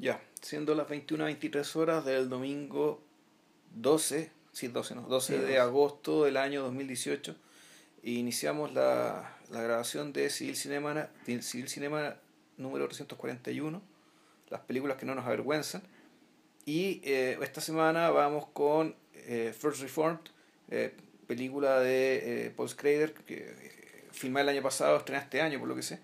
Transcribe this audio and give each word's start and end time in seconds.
Ya, 0.00 0.20
siendo 0.40 0.74
las 0.74 0.88
21 0.88 1.24
23 1.24 1.76
horas 1.76 2.04
del 2.04 2.28
domingo 2.28 3.02
12, 3.74 4.30
sí, 4.52 4.68
12, 4.68 4.94
no, 4.94 5.02
12 5.02 5.26
Sí, 5.26 5.32
de 5.34 5.46
12. 5.46 5.58
agosto 5.58 6.24
del 6.24 6.36
año 6.38 6.62
2018, 6.62 7.36
iniciamos 8.02 8.72
la, 8.72 9.36
la 9.50 9.62
grabación 9.62 10.12
de 10.12 10.30
Civil 10.30 10.56
Cinema, 10.56 11.08
de 11.26 11.42
Civil 11.42 11.68
Cinema 11.68 12.16
número 12.56 12.86
341, 12.86 13.82
las 14.48 14.60
películas 14.62 14.96
que 14.96 15.06
no 15.06 15.14
nos 15.14 15.26
avergüenzan. 15.26 15.82
Y 16.64 17.00
eh, 17.04 17.38
esta 17.42 17.60
semana 17.60 18.10
vamos 18.10 18.46
con 18.46 18.94
eh, 19.14 19.54
First 19.58 19.82
Reformed, 19.82 20.20
eh, 20.70 20.94
película 21.26 21.80
de 21.80 22.46
eh, 22.46 22.50
Paul 22.50 22.68
Schrader, 22.68 23.12
que 23.12 23.34
eh, 23.34 24.04
filmé 24.12 24.40
el 24.40 24.48
año 24.48 24.62
pasado, 24.62 24.96
estrenada 24.96 25.24
este 25.24 25.40
año, 25.40 25.58
por 25.58 25.68
lo 25.68 25.74
que 25.76 25.82
sé. 25.82 26.00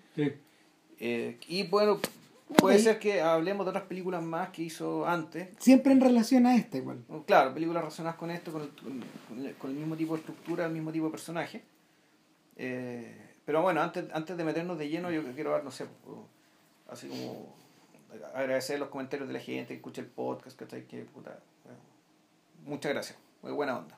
Eh, 0.99 1.37
y 1.47 1.63
bueno, 1.63 1.99
puede 2.55 2.79
ser 2.79 2.99
que 2.99 3.21
hablemos 3.21 3.65
de 3.65 3.69
otras 3.71 3.85
películas 3.85 4.23
más 4.23 4.49
que 4.49 4.63
hizo 4.63 5.05
antes. 5.05 5.49
Siempre 5.59 5.91
en 5.91 6.01
relación 6.01 6.45
a 6.45 6.55
esta 6.55 6.77
igual. 6.77 7.03
Claro, 7.25 7.53
películas 7.53 7.83
relacionadas 7.83 8.17
con 8.17 8.31
esto, 8.31 8.51
con 8.53 8.61
el, 8.61 8.69
con, 9.27 9.45
el- 9.45 9.55
con 9.55 9.71
el 9.71 9.77
mismo 9.77 9.95
tipo 9.97 10.13
de 10.13 10.19
estructura, 10.19 10.65
el 10.65 10.71
mismo 10.71 10.91
tipo 10.91 11.05
de 11.05 11.11
personaje. 11.11 11.63
Eh, 12.55 13.15
pero 13.45 13.61
bueno, 13.61 13.81
antes, 13.81 14.05
antes 14.13 14.35
de 14.37 14.43
meternos 14.43 14.77
de 14.77 14.89
lleno, 14.89 15.11
yo 15.11 15.23
quiero 15.33 15.51
dar, 15.51 15.63
no 15.63 15.71
sé, 15.71 15.85
así 16.89 17.07
como 17.07 17.55
agradecer 18.33 18.79
los 18.79 18.89
comentarios 18.89 19.27
de 19.27 19.33
la 19.33 19.39
gente 19.39 19.67
que 19.69 19.75
escucha 19.75 20.01
el 20.01 20.07
podcast, 20.07 20.59
que 20.59 20.85
que 20.85 21.03
puta. 21.03 21.31
eh, 21.65 22.65
Muchas 22.65 22.91
gracias, 22.93 23.17
muy 23.41 23.51
buena 23.51 23.77
onda. 23.77 23.97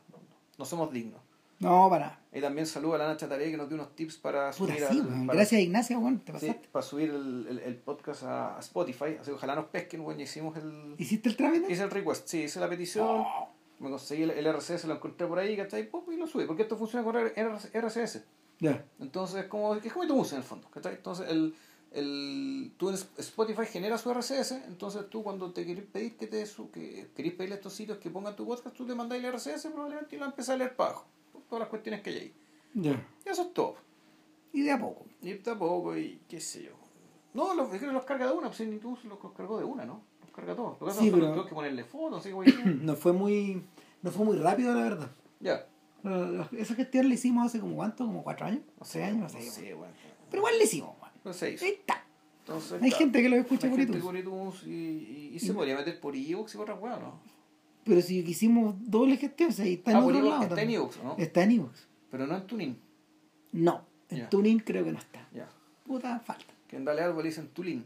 No 0.58 0.66
somos 0.66 0.92
dignos. 0.92 1.22
No, 1.59 1.90
para. 1.90 2.20
Y 2.31 2.40
también 2.41 2.66
saludo 2.68 2.95
a 2.95 2.98
Lana 2.99 3.18
Chataré 3.18 3.52
que 3.52 3.58
nos 3.58 3.67
dio 3.67 3.76
unos 3.76 3.95
tips 3.95 4.17
para 4.17 4.52
Puta, 4.52 4.73
subir, 4.73 4.88
sí, 4.90 5.00
al- 5.00 5.26
para- 5.26 5.34
Gracias 5.40 5.62
Ignacia, 5.62 5.98
te 5.98 6.04
sí, 6.04 6.31
pasaste. 6.31 6.70
para 6.72 6.86
subir 6.86 7.09
el, 7.09 7.48
el, 7.50 7.59
el 7.59 7.76
podcast 7.76 8.23
a, 8.23 8.55
a 8.58 8.59
Spotify. 8.59 9.16
Así 9.20 9.26
que 9.26 9.31
ojalá 9.34 9.55
nos 9.55 9.66
pesquen, 9.66 10.03
bueno, 10.03 10.22
hicimos 10.22 10.55
el, 10.58 10.95
¿Hiciste 10.98 11.27
el 11.30 11.36
trámite? 11.36 11.72
hice 11.72 11.84
el 11.84 11.91
request, 11.91 12.27
sí, 12.27 12.44
hice 12.44 12.59
la 12.59 12.69
petición. 12.69 13.06
Oh, 13.09 13.50
Me 13.80 13.89
conseguí 13.89 14.23
el, 14.23 14.31
el 14.31 14.45
RCS, 14.47 14.86
lo 14.86 14.94
encontré 14.95 15.28
por 15.28 15.39
ahí, 15.39 15.58
¿cachai? 15.58 15.89
Y 16.11 16.16
lo 16.17 16.28
subí, 16.28 16.45
porque 16.45 16.61
esto 16.64 16.78
funciona 16.78 17.03
con 17.03 17.16
RCS. 17.17 18.23
ya. 18.59 18.86
Entonces, 19.00 19.45
como, 19.45 19.75
es 19.75 19.91
como 19.91 20.06
iTunes 20.06 20.31
en 20.31 20.38
el 20.38 20.44
fondo, 20.44 20.69
¿cachai? 20.69 20.94
Entonces, 20.95 21.30
el, 21.30 21.56
el, 21.91 22.73
tú 22.78 22.89
en 22.89 22.95
Spotify 23.17 23.66
genera 23.66 23.97
su 23.97 24.12
RCS, 24.14 24.52
entonces 24.67 25.09
tú 25.09 25.23
cuando 25.23 25.52
te 25.52 25.66
querés 25.66 25.86
pedir 25.86 26.16
que 26.16 26.28
te 26.28 26.45
que 26.72 27.09
querés 27.16 27.34
pedirle 27.34 27.56
a 27.56 27.58
estos 27.58 27.73
sitios 27.73 27.97
que 27.97 28.09
pongan 28.09 28.36
tu 28.36 28.45
podcast, 28.45 28.75
tú 28.75 28.86
te 28.86 28.94
mandáis 28.95 29.23
el 29.23 29.34
RCS 29.34 29.67
probablemente 29.73 30.16
y 30.16 30.19
lo 30.19 30.25
empezás 30.25 30.52
a 30.56 30.58
leer 30.58 30.75
para 30.75 30.91
abajo. 30.91 31.08
Todas 31.50 31.61
las 31.61 31.69
cuestiones 31.69 32.02
que 32.02 32.09
hay 32.11 32.17
ahí. 32.17 32.33
Ya. 32.75 32.92
Y 33.25 33.30
eso 33.30 33.42
es 33.44 33.53
todo. 33.53 33.75
Y 34.53 34.61
de 34.61 34.72
a 34.72 34.80
poco. 34.80 35.05
Y 35.22 35.33
tampoco, 35.36 35.97
y 35.97 36.19
qué 36.30 36.39
sé 36.39 36.64
yo. 36.64 36.72
No, 37.33 37.53
los, 37.53 37.73
es 37.73 37.80
que 37.80 37.88
los 37.88 38.06
carga 38.06 38.28
de 38.28 38.33
una, 38.33 38.47
pues 38.47 38.59
ni 38.67 38.78
tú 38.78 38.91
los, 38.91 39.22
los 39.22 39.33
cargó 39.33 39.58
de 39.59 39.66
una, 39.66 39.86
¿no? 39.86 40.02
Los 40.22 40.31
carga 40.31 40.56
todos. 40.56 40.80
Lo 40.80 40.88
que 40.88 40.94
Sí, 40.94 41.11
que 41.11 41.17
pero- 41.17 41.45
que 41.45 41.53
ponerle 41.53 41.83
fotos, 41.83 42.19
así 42.19 42.31
diciendo. 42.45 42.83
No 42.83 42.95
fue 42.95 43.14
muy, 43.14 43.64
no 44.02 44.11
fue 44.11 44.25
muy 44.25 44.38
rápido, 44.38 44.73
la 44.73 44.81
verdad. 44.83 45.11
Ya. 45.39 45.66
Eh, 46.06 46.45
Esa 46.53 46.75
gestión 46.75 47.08
la 47.09 47.14
hicimos 47.16 47.45
hace 47.45 47.59
como 47.59 47.75
cuánto, 47.75 48.06
como 48.06 48.23
cuatro 48.23 48.45
años, 48.47 48.61
No 48.80 48.86
seis 48.86 49.06
años, 49.06 49.22
no 49.22 49.30
sé. 49.30 49.45
No 49.45 49.52
sé, 49.52 49.73
bueno. 49.73 49.94
Pero 50.30 50.41
igual 50.41 50.58
la 50.58 50.63
hicimos, 50.63 50.95
weón. 51.02 51.11
No 51.23 51.31
hizo. 51.31 51.45
Ahí 51.45 51.72
está. 51.72 52.03
Entonces, 52.39 52.81
Hay 52.81 52.91
gente 52.91 53.22
que 53.22 53.30
lo 53.30 53.36
escucha 53.36 53.67
hay 53.67 53.72
por 53.72 53.80
gente 53.80 53.97
iTunes. 53.97 54.03
por 54.06 54.17
iTunes 54.17 54.63
y, 54.66 54.69
y, 54.72 55.31
y 55.36 55.39
se 55.39 55.53
podría 55.53 55.75
meter 55.75 56.00
por 56.00 56.16
iVoox 56.16 56.53
y 56.53 56.58
por 56.58 56.63
otra 56.72 56.75
weá, 56.81 56.97
¿no? 56.97 57.19
Pero 57.90 58.02
si 58.02 58.20
hicimos 58.20 58.76
doble 58.80 59.18
gestión, 59.18 59.50
o 59.50 59.54
sea, 59.54 59.66
está 59.66 59.92
en 59.92 59.98
Ah, 59.98 60.06
otro 60.06 60.22
lado. 60.22 60.44
está 60.44 60.62
en 60.62 60.70
iVoox, 60.70 61.04
¿no? 61.04 61.16
Está 61.18 61.44
en 61.44 61.52
iVoox. 61.52 61.80
Pero 62.12 62.28
no 62.28 62.36
en 62.38 62.48
Tuning. 62.48 62.78
No, 63.52 63.81
en 64.09 64.18
Ya. 64.20 64.30
Tuning 64.30 64.59
creo 64.59 64.84
que 64.86 64.92
no 64.92 65.00
está. 65.00 65.28
Ya. 65.34 65.50
Puta 65.86 66.20
falta. 66.20 66.54
Que 66.68 66.76
en 66.78 66.86
Dale 66.86 67.02
Algo 67.02 67.22
le 67.22 67.30
dicen 67.30 67.48
Tulín. 67.50 67.84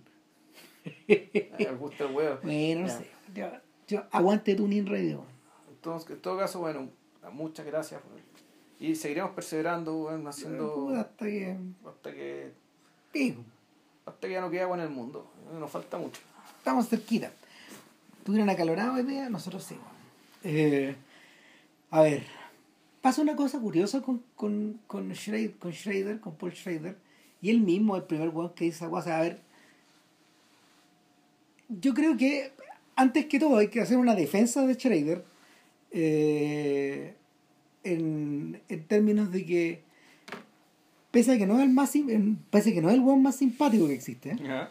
Me 1.08 1.72
gusta 1.80 2.04
el 2.06 2.14
huevo. 2.16 2.40
Bueno, 2.44 2.82
no 2.82 2.88
sé. 2.90 3.08
Yo, 3.34 3.48
yo 3.88 4.04
aguante 4.12 4.56
Tuning 4.56 4.86
Radio. 4.86 5.24
Entonces, 5.70 6.12
en 6.12 6.20
todo 6.22 6.38
caso, 6.38 6.60
bueno, 6.60 6.90
muchas 7.32 7.66
gracias. 7.66 8.02
por- 8.02 8.20
Y 8.86 8.96
seguiremos 8.96 9.32
perseverando, 9.32 9.96
weón, 10.04 10.28
haciendo 10.28 10.74
Puta, 10.76 11.00
hasta 11.02 11.26
que. 11.26 11.58
hasta 11.88 12.12
que 12.12 12.52
pico. 13.14 13.42
hasta 14.06 14.28
que 14.28 14.34
ya 14.34 14.42
no 14.42 14.50
quede 14.52 14.62
agua 14.64 14.76
en 14.78 14.84
el 14.84 14.90
mundo. 14.90 15.32
Nos 15.58 15.72
falta 15.72 15.98
mucho. 15.98 16.20
Estamos 16.58 16.90
cerquita. 16.90 17.32
¿Tuvieron 18.26 18.50
acalorado 18.50 18.94
hoy 18.96 19.04
día? 19.04 19.30
Nosotros 19.30 19.64
sí. 19.64 19.76
Eh, 20.44 20.96
a 21.92 22.02
ver, 22.02 22.24
pasa 23.02 23.22
una 23.22 23.36
cosa 23.36 23.60
curiosa 23.60 24.02
con, 24.02 24.24
con, 24.36 24.80
con, 24.88 25.14
Schrader, 25.14 25.54
con 25.54 25.72
Schrader, 25.74 26.20
con 26.20 26.36
Paul 26.36 26.54
Schrader, 26.54 26.98
y 27.42 27.50
él 27.50 27.60
mismo, 27.60 27.96
el 27.96 28.04
primer 28.04 28.30
weón 28.30 28.54
que 28.54 28.66
dice 28.66 28.78
esa 28.78 28.90
cosa. 28.90 29.18
A 29.18 29.22
ver, 29.22 29.40
yo 31.68 31.94
creo 31.94 32.18
que 32.18 32.52
antes 32.96 33.26
que 33.26 33.40
todo 33.40 33.58
hay 33.58 33.70
que 33.70 33.82
hacer 33.82 33.98
una 33.98 34.16
defensa 34.16 34.66
de 34.66 34.76
Schrader 34.76 35.24
eh, 35.92 37.14
en, 37.84 38.62
en 38.70 38.84
términos 38.86 39.32
de 39.32 39.46
que 39.46 39.82
pese 41.12 41.34
a 41.34 41.38
que 41.38 41.46
no 41.46 41.58
es 41.58 41.64
el 41.64 41.70
más 41.70 41.92
pese 42.50 42.72
a 42.72 42.74
que 42.74 42.82
no 42.82 42.90
es 42.90 42.96
el 42.96 43.02
weón 43.02 43.22
más 43.22 43.36
simpático 43.36 43.88
que 43.88 43.94
existe 43.94 44.32
¿eh? 44.32 44.68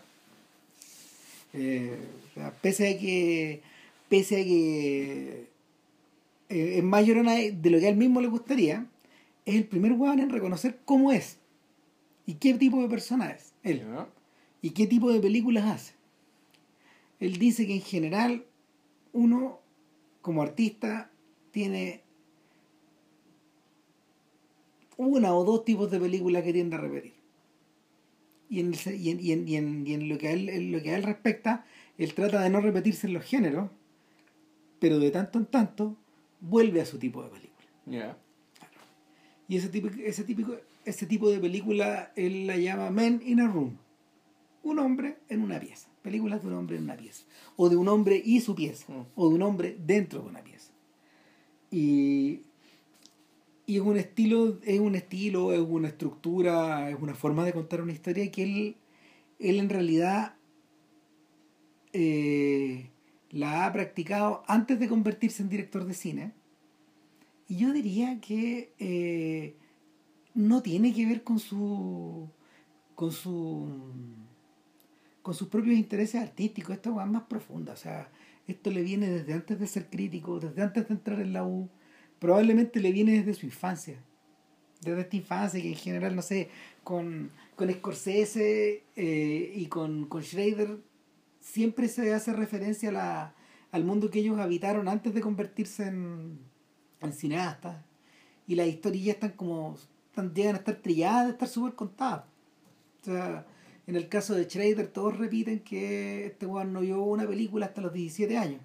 Eh, 1.55 1.99
o 2.31 2.35
sea, 2.35 2.51
pese 2.51 2.95
a 2.95 2.99
que 2.99 3.61
pese 4.09 4.41
a 4.41 4.45
que 4.45 5.47
eh, 6.53 6.79
es 6.79 6.85
más 6.85 7.05
llorona 7.07 7.35
de 7.35 7.71
lo 7.71 7.79
que 7.79 7.87
a 7.87 7.91
él 7.91 7.97
mismo 7.97 8.21
le 8.21 8.29
gustaría 8.29 8.87
es 9.45 9.55
el 9.57 9.65
primer 9.67 9.93
weón 9.93 10.21
en 10.21 10.31
reconocer 10.31 10.79
cómo 10.85 11.11
es 11.13 11.39
y 12.27 12.35
qué 12.35 12.55
tipo 12.55 12.81
de 12.81 12.89
persona 12.89 13.31
es 13.31 13.55
él 13.65 13.83
y 14.61 14.71
qué 14.71 14.87
tipo 14.87 15.11
de 15.13 15.21
películas 15.21 15.65
hace. 15.65 15.95
Él 17.19 17.39
dice 17.39 17.67
que 17.67 17.75
en 17.75 17.81
general 17.83 18.45
uno 19.13 19.61
como 20.21 20.43
artista 20.43 21.11
tiene 21.51 22.03
una 24.97 25.35
o 25.35 25.45
dos 25.45 25.65
tipos 25.65 25.91
de 25.91 25.99
películas 25.99 26.43
que 26.45 26.53
tiende 26.53 26.77
a 26.77 26.81
repetir. 26.81 27.13
Y 28.49 28.61
en, 28.61 28.69
el 28.69 28.75
se- 28.77 28.97
y 28.97 29.11
en, 29.11 29.21
y 29.21 29.33
en- 29.33 29.49
y 29.49 29.57
en- 29.57 29.87
y 29.87 29.95
en 29.95 30.09
lo 30.09 30.19
que 30.19 30.29
a 30.29 30.33
él, 30.33 30.49
en 30.49 30.73
lo 30.73 30.83
que 30.83 30.91
a 30.91 30.97
él 30.97 31.03
respecta, 31.03 31.65
él 31.99 32.15
trata 32.15 32.41
de 32.43 32.51
no 32.51 32.61
repetirse 32.61 33.07
en 33.07 33.15
los 33.15 33.25
géneros, 33.25 33.71
pero 34.79 34.99
de 34.99 35.11
tanto 35.11 35.39
en 35.39 35.47
tanto 35.47 35.97
vuelve 36.43 36.81
a 36.81 36.85
su 36.85 36.99
tipo 36.99 37.23
de 37.23 37.31
película. 37.31 38.19
Y 39.49 39.57
ese 39.57 39.69
tipo, 39.69 39.89
ese 39.89 40.25
típico, 40.25 40.57
ese 40.85 41.07
tipo 41.07 41.31
de 41.31 41.39
película 41.39 42.13
él 42.17 42.47
la 42.47 42.57
llama 42.57 42.91
Men 42.91 43.23
in 43.25 43.41
a 43.41 43.49
Room. 43.49 43.79
Un 44.63 44.79
hombre 44.79 45.19
en 45.29 45.43
una 45.43 45.59
pieza. 45.59 45.89
Películas 46.03 46.43
de 46.43 46.49
un 46.49 46.55
hombre 46.55 46.77
en 46.77 46.85
una 46.85 46.97
pieza. 46.97 47.25
O 47.57 47.69
de 47.69 47.77
un 47.77 47.89
hombre 47.89 48.21
y 48.25 48.41
su 48.41 48.55
pieza. 48.55 48.93
Mm. 48.93 49.07
O 49.15 49.29
de 49.29 49.35
un 49.35 49.43
hombre 49.43 49.77
dentro 49.85 50.23
de 50.23 50.29
una 50.29 50.43
pieza. 50.43 50.73
Y, 51.71 52.43
y 53.67 53.77
es 53.77 53.83
un 53.83 53.97
estilo, 53.97 54.59
es 54.63 54.81
un 54.81 54.95
estilo, 54.95 55.53
es 55.53 55.61
una 55.61 55.89
estructura, 55.89 56.91
es 56.91 56.97
una 57.01 57.15
forma 57.15 57.45
de 57.45 57.53
contar 57.53 57.81
una 57.81 57.93
historia 57.93 58.31
que 58.31 58.43
él, 58.43 58.77
él 59.39 59.59
en 59.59 59.69
realidad 59.69 60.37
eh, 61.93 62.92
la 63.33 63.65
ha 63.65 63.73
practicado 63.73 64.45
antes 64.47 64.79
de 64.79 64.89
convertirse 64.89 65.43
en 65.43 65.49
director 65.49 65.85
de 65.85 65.95
cine. 65.95 66.33
Y 67.49 67.57
yo 67.57 67.73
diría 67.73 68.21
que 68.21 68.73
eh, 68.79 69.57
no 70.35 70.63
tiene 70.63 70.95
que 70.95 71.07
ver 71.07 71.25
con 71.25 71.39
su. 71.39 72.29
con 72.95 73.11
su. 73.11 73.69
con 75.23 75.35
sus 75.35 75.49
propios 75.49 75.77
intereses 75.77 76.21
artísticos. 76.21 76.77
Esto 76.77 77.01
es 77.01 77.07
más 77.07 77.25
profunda. 77.25 77.73
O 77.73 77.77
sea, 77.77 78.11
esto 78.47 78.71
le 78.71 78.83
viene 78.83 79.09
desde 79.09 79.33
antes 79.33 79.59
de 79.59 79.67
ser 79.67 79.89
crítico, 79.89 80.39
desde 80.39 80.63
antes 80.63 80.87
de 80.87 80.95
entrar 80.95 81.21
en 81.21 81.33
la 81.33 81.45
U. 81.45 81.69
Probablemente 82.19 82.81
le 82.81 82.93
viene 82.93 83.13
desde 83.13 83.35
su 83.35 83.47
infancia. 83.47 83.99
Desde 84.83 85.01
esta 85.01 85.17
infancia 85.17 85.61
que 85.63 85.69
en 85.69 85.77
general, 85.77 86.15
no 86.15 86.23
sé, 86.23 86.51
con, 86.85 87.31
con 87.57 87.71
Scorsese 87.71 88.83
eh, 88.97 89.53
y 89.57 89.67
con, 89.67 90.07
con 90.07 90.23
Schrader 90.23 90.79
siempre 91.43 91.89
se 91.89 92.15
hace 92.15 92.33
referencia 92.33 92.89
a 92.89 92.93
la, 92.93 93.35
al 93.73 93.85
mundo 93.85 94.11
que 94.11 94.21
ellos 94.21 94.39
habitaron 94.39 94.89
antes 94.89 95.13
de 95.13 95.21
convertirse 95.21 95.89
en, 95.89 96.39
en 97.01 97.13
cineastas. 97.13 97.85
Y 98.47 98.55
las 98.55 98.69
historias 98.69 99.17
están 99.17 99.33
como, 99.33 99.77
están, 100.07 100.33
llegan 100.33 100.55
a 100.55 100.59
estar 100.59 100.77
trilladas, 100.77 101.27
de 101.27 101.33
estar 101.33 101.49
súper 101.49 101.75
contadas. 101.75 102.25
O 103.03 103.05
sea, 103.05 103.47
en 103.87 103.97
el 103.97 104.09
caso 104.09 104.35
de 104.35 104.45
Schrader 104.45 104.87
todos 104.87 105.19
repiten 105.19 105.61
que 105.61 106.27
este 106.27 106.47
weón 106.47 106.73
no 106.73 106.81
vio 106.81 107.03
una 107.03 107.27
película 107.27 107.67
hasta 107.67 107.81
los 107.81 107.93
17 107.93 108.39
años. 108.39 108.61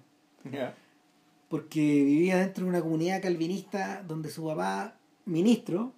Porque 1.48 1.80
vivía 1.80 2.38
dentro 2.38 2.64
de 2.64 2.70
una 2.70 2.80
comunidad 2.80 3.20
calvinista 3.20 4.02
donde 4.02 4.30
su 4.30 4.44
papá, 4.44 4.96
ministro, 5.24 5.92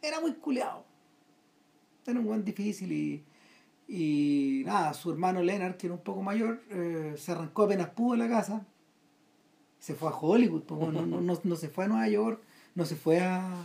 era 0.00 0.20
muy 0.20 0.34
culeado. 0.34 0.84
Era 2.06 2.20
un 2.20 2.26
buen 2.26 2.44
difícil 2.44 2.92
y, 2.92 3.24
y 3.88 4.62
nada, 4.66 4.92
su 4.94 5.10
hermano 5.10 5.42
Leonard, 5.42 5.76
que 5.76 5.86
era 5.86 5.94
un 5.94 6.02
poco 6.02 6.22
mayor, 6.22 6.62
eh, 6.70 7.14
se 7.16 7.32
arrancó 7.32 7.62
apenas 7.64 7.88
pudo 7.90 8.16
la 8.16 8.28
casa. 8.28 8.66
Se 9.80 9.94
fue 9.94 10.08
a 10.10 10.12
Hollywood, 10.12 10.64
bueno, 10.68 11.06
no, 11.06 11.20
no, 11.20 11.40
no 11.42 11.56
se 11.56 11.68
fue 11.68 11.84
a 11.84 11.88
Nueva 11.88 12.08
York, 12.08 12.40
no 12.74 12.84
se 12.84 12.96
fue 12.96 13.20
a. 13.20 13.64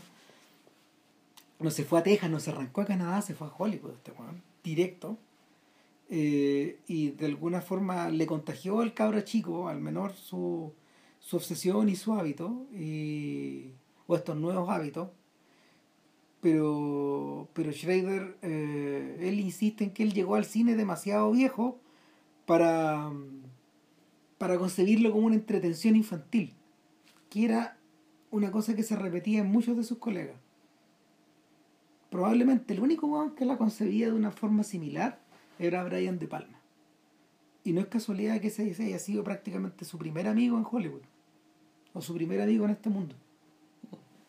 No 1.59 1.71
se 1.71 1.83
fue 1.83 1.99
a 1.99 2.03
Texas, 2.03 2.29
no 2.29 2.39
se 2.39 2.51
arrancó 2.51 2.81
a 2.81 2.85
Canadá, 2.85 3.21
se 3.21 3.35
fue 3.35 3.47
a 3.47 3.53
Hollywood, 3.57 3.91
este 3.93 4.11
directo. 4.63 5.17
eh, 6.09 6.79
y 6.87 7.11
de 7.11 7.25
alguna 7.25 7.61
forma 7.61 8.09
le 8.09 8.25
contagió 8.27 8.81
al 8.81 8.93
cabra 8.93 9.23
chico, 9.23 9.67
al 9.69 9.79
menor, 9.81 10.13
su, 10.13 10.73
su 11.19 11.37
obsesión 11.37 11.89
y 11.89 11.95
su 11.95 12.13
hábito, 12.13 12.65
y, 12.73 13.71
o 14.07 14.15
estos 14.15 14.35
nuevos 14.37 14.69
hábitos. 14.69 15.09
Pero, 16.43 17.47
pero 17.53 17.71
Schrader, 17.71 18.37
eh, 18.41 19.17
él 19.21 19.39
insiste 19.39 19.85
en 19.85 19.91
que 19.91 20.03
él 20.03 20.13
llegó 20.13 20.35
al 20.35 20.43
cine 20.43 20.75
demasiado 20.75 21.31
viejo 21.31 21.79
para, 22.45 23.09
para 24.37 24.57
concebirlo 24.57 25.13
como 25.13 25.27
una 25.27 25.35
entretención 25.35 25.95
infantil, 25.95 26.53
que 27.29 27.45
era 27.45 27.77
una 28.29 28.51
cosa 28.51 28.75
que 28.75 28.83
se 28.83 28.97
repetía 28.97 29.39
en 29.39 29.47
muchos 29.47 29.77
de 29.77 29.85
sus 29.85 29.99
colegas. 29.99 30.35
Probablemente 32.09 32.73
el 32.73 32.81
único 32.81 33.33
que 33.35 33.45
la 33.45 33.57
concebía 33.57 34.07
de 34.07 34.13
una 34.13 34.31
forma 34.31 34.63
similar 34.63 35.21
era 35.59 35.85
Brian 35.85 36.19
De 36.19 36.27
Palma. 36.27 36.59
Y 37.63 37.71
no 37.71 37.79
es 37.79 37.87
casualidad 37.87 38.41
que 38.41 38.47
ese 38.47 38.63
haya 38.83 38.99
sido 38.99 39.23
prácticamente 39.23 39.85
su 39.85 39.97
primer 39.97 40.27
amigo 40.27 40.57
en 40.57 40.65
Hollywood. 40.69 41.03
O 41.93 42.01
su 42.01 42.13
primer 42.13 42.41
amigo 42.41 42.65
en 42.65 42.71
este 42.71 42.89
mundo. 42.89 43.15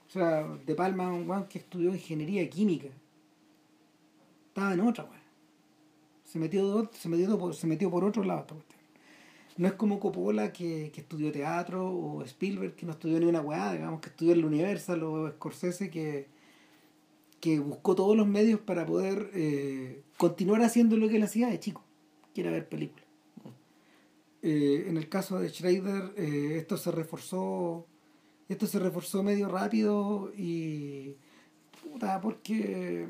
O 0.08 0.10
sea, 0.10 0.46
De 0.66 0.74
Palma 0.74 1.12
un 1.12 1.26
guan 1.26 1.46
que 1.48 1.58
estudió 1.58 1.90
ingeniería 1.90 2.48
química. 2.48 2.88
Estaba 4.48 4.74
en 4.74 4.80
otra, 4.80 5.04
weón. 5.04 5.24
Se 6.24 6.38
metió, 6.38 6.90
se, 6.92 7.08
metió 7.08 7.38
por, 7.38 7.54
se 7.54 7.66
metió 7.66 7.90
por 7.90 8.04
otro 8.04 8.24
lado 8.24 8.40
esta 8.40 8.54
cuestión. 8.54 8.80
No 9.56 9.68
es 9.68 9.74
como 9.74 10.00
Coppola 10.00 10.52
que, 10.52 10.90
que, 10.92 11.00
estudió 11.02 11.30
teatro 11.30 11.88
o 11.88 12.22
Spielberg 12.22 12.74
que 12.74 12.86
no 12.86 12.92
estudió 12.92 13.20
ni 13.20 13.26
una 13.26 13.40
weá, 13.40 13.72
digamos, 13.72 14.00
que 14.00 14.08
estudió 14.08 14.32
en 14.32 14.40
la 14.40 14.46
Universal 14.48 15.02
o 15.04 15.30
Scorsese 15.30 15.90
que, 15.90 16.26
que 17.40 17.60
buscó 17.60 17.94
todos 17.94 18.16
los 18.16 18.26
medios 18.26 18.58
para 18.58 18.84
poder 18.86 19.30
eh, 19.34 20.02
continuar 20.16 20.62
haciendo 20.62 20.96
lo 20.96 21.08
que 21.08 21.16
él 21.16 21.22
hacía 21.22 21.48
de 21.48 21.60
chico, 21.60 21.84
que 22.34 22.40
era 22.40 22.50
ver 22.50 22.68
películas. 22.68 23.04
Eh, 24.42 24.86
en 24.88 24.96
el 24.96 25.08
caso 25.08 25.38
de 25.38 25.50
Schrader, 25.50 26.14
eh, 26.16 26.56
esto 26.58 26.76
se 26.76 26.90
reforzó, 26.90 27.86
esto 28.48 28.66
se 28.66 28.78
reforzó 28.78 29.22
medio 29.22 29.48
rápido 29.48 30.32
y 30.36 31.16
puta, 31.82 32.20
porque 32.20 33.08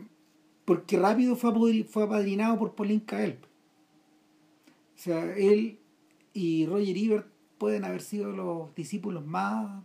porque 0.65 0.99
rápido 0.99 1.37
fue, 1.37 1.85
fue 1.85 2.05
apadrinado 2.05 2.59
por 2.59 2.75
Pauline 2.75 3.05
Kael. 3.05 3.39
O 4.97 4.99
sea, 4.99 5.37
él 5.37 5.79
y 6.33 6.67
Roger 6.67 6.97
Ebert 6.97 7.27
pueden 7.59 7.85
haber 7.85 8.01
sido 8.01 8.33
los 8.33 8.75
discípulos 8.75 9.27
más 9.27 9.85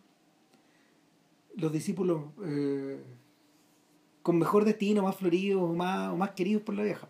los 1.59 1.71
discípulos 1.71 2.23
eh, 2.43 3.01
con 4.21 4.37
mejor 4.37 4.65
destino, 4.65 5.03
más 5.03 5.15
floridos, 5.15 5.75
más, 5.75 6.15
más 6.15 6.31
queridos 6.31 6.63
por 6.63 6.75
la 6.75 6.83
vieja. 6.83 7.07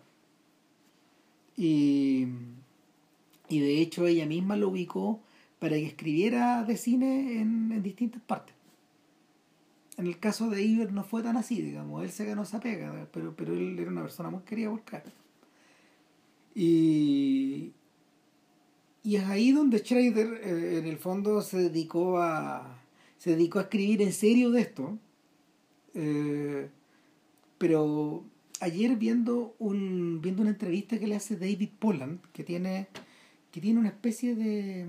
Y, 1.56 2.26
y 3.48 3.60
de 3.60 3.80
hecho 3.80 4.06
ella 4.06 4.26
misma 4.26 4.56
lo 4.56 4.68
ubicó 4.68 5.20
para 5.60 5.76
que 5.76 5.86
escribiera 5.86 6.64
de 6.64 6.76
cine 6.76 7.40
en, 7.40 7.82
distintas 7.82 8.22
partes. 8.22 8.54
En 9.96 10.06
el 10.06 10.18
caso 10.18 10.50
de 10.50 10.62
Iber 10.62 10.92
no 10.92 11.04
fue 11.04 11.22
tan 11.22 11.36
así, 11.36 11.60
digamos, 11.60 12.02
él 12.02 12.10
se 12.10 12.24
ganó 12.24 12.42
esa 12.42 12.58
pega, 12.58 13.06
pero, 13.12 13.36
pero 13.36 13.52
él 13.52 13.78
era 13.78 13.90
una 13.90 14.02
persona 14.02 14.30
muy 14.30 14.42
querida 14.42 14.70
por 14.70 14.82
Y, 16.54 17.72
y 19.04 19.16
es 19.16 19.24
ahí 19.24 19.52
donde 19.52 19.78
Schrader 19.78 20.40
eh, 20.42 20.78
en 20.78 20.86
el 20.86 20.96
fondo 20.96 21.42
se 21.42 21.58
dedicó 21.58 22.18
a 22.18 22.78
se 23.18 23.30
dedicó 23.36 23.58
a 23.58 23.62
escribir 23.62 24.00
en 24.00 24.14
serio 24.14 24.50
de 24.50 24.62
esto. 24.62 24.98
Eh, 25.92 26.70
pero 27.58 28.24
ayer 28.60 28.96
viendo 28.96 29.54
un 29.58 30.20
viendo 30.22 30.40
una 30.40 30.52
entrevista 30.52 30.98
que 30.98 31.06
le 31.06 31.16
hace 31.16 31.36
David 31.36 31.68
Poland 31.78 32.20
que 32.32 32.44
tiene 32.44 32.88
que 33.50 33.60
tiene 33.60 33.80
una 33.80 33.90
especie 33.90 34.34
de 34.34 34.86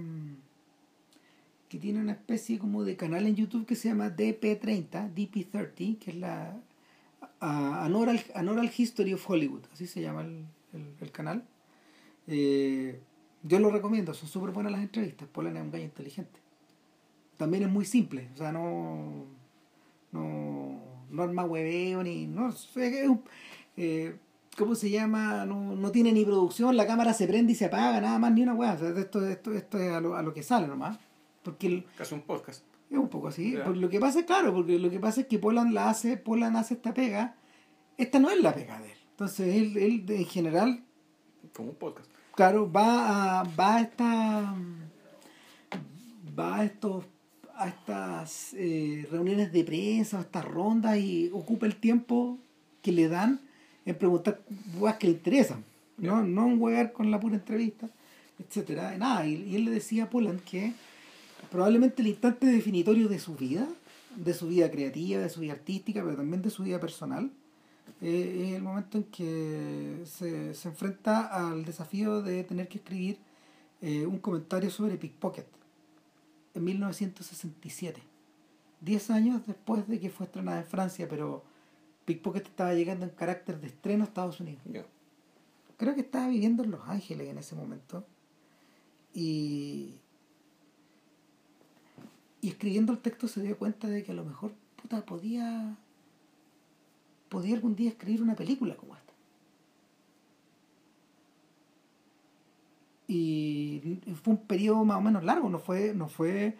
que 1.71 1.79
tiene 1.79 2.01
una 2.01 2.11
especie 2.11 2.59
como 2.59 2.83
de 2.83 2.97
canal 2.97 3.25
en 3.25 3.35
YouTube 3.35 3.65
que 3.65 3.75
se 3.75 3.87
llama 3.87 4.09
DP30 4.09 5.13
DP30 5.15 5.99
que 5.99 6.11
es 6.11 6.15
la 6.17 6.59
An 7.39 7.95
Oral, 7.95 8.71
History 8.75 9.13
of 9.13 9.29
Hollywood 9.29 9.61
así 9.71 9.87
se 9.87 10.01
llama 10.01 10.21
el, 10.21 11.11
canal 11.11 11.45
eh, 12.27 12.99
yo 13.43 13.59
lo 13.59 13.71
recomiendo 13.71 14.13
son 14.13 14.27
súper 14.27 14.51
buenas 14.51 14.73
las 14.73 14.81
entrevistas 14.81 15.29
Poland 15.29 15.57
es 15.57 15.63
un 15.63 15.71
gallo 15.71 15.85
inteligente 15.85 16.39
también 17.37 17.63
es 17.63 17.69
muy 17.69 17.85
simple 17.85 18.27
o 18.33 18.37
sea 18.37 18.51
no 18.51 19.25
no 20.11 20.91
no 21.11 21.23
arma 21.23 21.45
hueveo 21.45 22.03
ni. 22.03 22.27
No, 22.27 22.53
eh, 23.77 24.15
¿Cómo 24.57 24.75
se 24.75 24.89
llama? 24.89 25.45
No, 25.45 25.75
no 25.75 25.91
tiene 25.91 26.11
ni 26.11 26.25
producción, 26.25 26.75
la 26.75 26.85
cámara 26.85 27.13
se 27.13 27.27
prende 27.27 27.53
y 27.53 27.55
se 27.55 27.65
apaga, 27.65 28.01
nada 28.01 28.19
más 28.19 28.33
ni 28.33 28.43
una 28.43 28.53
hueá. 28.53 28.73
esto, 28.73 29.25
esto, 29.27 29.53
esto 29.53 29.79
es 29.79 29.91
a 29.91 30.01
lo, 30.01 30.15
a 30.15 30.21
lo 30.21 30.33
que 30.33 30.43
sale 30.43 30.67
nomás. 30.67 30.97
Porque 31.43 31.67
el, 31.67 31.85
Casi 31.97 32.13
un 32.13 32.21
podcast. 32.21 32.63
Es 32.89 32.97
un 32.97 33.09
poco 33.09 33.29
así. 33.29 33.53
lo 33.53 33.89
que 33.89 33.99
pasa 33.99 34.19
es 34.19 34.25
claro, 34.25 34.53
porque 34.53 34.77
lo 34.77 34.89
que 34.89 34.99
pasa 34.99 35.21
es 35.21 35.27
que 35.27 35.39
Polan 35.39 35.73
la 35.73 35.89
hace, 35.89 36.17
Polan 36.17 36.55
hace 36.55 36.73
esta 36.73 36.93
pega. 36.93 37.35
Esta 37.97 38.19
no 38.19 38.29
es 38.29 38.41
la 38.41 38.53
pega 38.53 38.79
de 38.79 38.91
él. 38.91 38.97
Entonces 39.11 39.55
él, 39.55 39.77
él 39.77 40.05
en 40.09 40.25
general. 40.25 40.83
Como 41.53 41.69
un 41.69 41.75
podcast. 41.75 42.09
Claro, 42.35 42.71
va 42.71 43.39
a, 43.39 43.43
va 43.43 43.75
a 43.75 43.81
esta. 43.81 44.55
Va 46.37 46.57
a 46.57 46.65
estos 46.65 47.05
a 47.61 47.67
estas 47.67 48.53
eh, 48.55 49.07
reuniones 49.11 49.51
de 49.51 49.63
prensa, 49.63 50.17
a 50.17 50.21
estas 50.21 50.45
rondas 50.45 50.97
y 50.97 51.29
ocupa 51.31 51.67
el 51.67 51.75
tiempo 51.75 52.39
que 52.81 52.91
le 52.91 53.07
dan 53.07 53.39
en 53.85 53.95
preguntar 53.95 54.41
cosas 54.79 54.97
que 54.97 55.07
le 55.07 55.13
interesan, 55.13 55.63
¿no? 55.97 56.23
No 56.23 56.47
en 56.47 56.57
jugar 56.57 56.91
con 56.91 57.11
la 57.11 57.19
pura 57.19 57.35
entrevista, 57.35 57.87
etcétera. 58.39 58.97
Nada, 58.97 59.27
y, 59.27 59.55
él 59.55 59.65
le 59.65 59.71
decía 59.71 60.05
a 60.05 60.09
Poland 60.09 60.41
que 60.41 60.73
probablemente 61.51 62.01
el 62.01 62.07
instante 62.07 62.47
definitorio 62.47 63.09
de 63.09 63.19
su 63.19 63.35
vida, 63.35 63.67
de 64.15 64.33
su 64.33 64.47
vida 64.47 64.71
creativa, 64.71 65.21
de 65.21 65.29
su 65.29 65.41
vida 65.41 65.53
artística, 65.53 66.01
pero 66.01 66.15
también 66.15 66.41
de 66.41 66.49
su 66.49 66.63
vida 66.63 66.79
personal, 66.79 67.29
eh, 68.01 68.47
es 68.47 68.55
el 68.55 68.63
momento 68.63 68.97
en 68.97 69.03
que 69.03 70.01
se, 70.05 70.55
se, 70.55 70.69
enfrenta 70.69 71.27
al 71.27 71.65
desafío 71.65 72.21
de 72.21 72.43
tener 72.45 72.67
que 72.67 72.77
escribir 72.77 73.19
eh, 73.81 74.05
un 74.05 74.17
comentario 74.19 74.71
sobre 74.71 74.95
Pickpocket 74.95 75.45
en 76.55 76.63
1967. 76.63 78.01
Diez 78.79 79.11
años 79.11 79.41
después 79.45 79.87
de 79.87 79.99
que 79.99 80.09
fue 80.09 80.25
estrenada 80.25 80.59
en 80.59 80.65
Francia, 80.65 81.07
pero 81.09 81.43
Pickpocket 82.05 82.45
estaba 82.45 82.73
llegando 82.73 83.05
en 83.05 83.11
carácter 83.11 83.59
de 83.59 83.67
estreno 83.67 84.03
a 84.03 84.07
Estados 84.07 84.39
Unidos. 84.39 84.63
Creo 85.77 85.95
que 85.95 86.01
estaba 86.01 86.29
viviendo 86.29 86.63
en 86.63 86.71
Los 86.71 86.87
Ángeles 86.87 87.27
en 87.27 87.37
ese 87.37 87.55
momento. 87.55 88.05
Y, 89.13 89.95
y 92.41 92.49
escribiendo 92.49 92.93
el 92.93 92.99
texto 92.99 93.27
se 93.27 93.41
dio 93.41 93.57
cuenta 93.57 93.87
de 93.87 94.03
que 94.03 94.11
a 94.11 94.15
lo 94.15 94.25
mejor 94.25 94.53
puta, 94.81 95.05
podía, 95.05 95.77
podía 97.29 97.55
algún 97.55 97.75
día 97.75 97.89
escribir 97.89 98.21
una 98.21 98.35
película 98.35 98.75
como 98.75 98.95
esta. 98.95 99.11
y 103.13 103.99
fue 104.23 104.35
un 104.35 104.45
periodo 104.45 104.85
más 104.85 104.97
o 104.97 105.01
menos 105.01 105.25
largo, 105.25 105.49
no 105.49 105.59
fue, 105.59 105.93
no 105.93 106.07
fue 106.07 106.55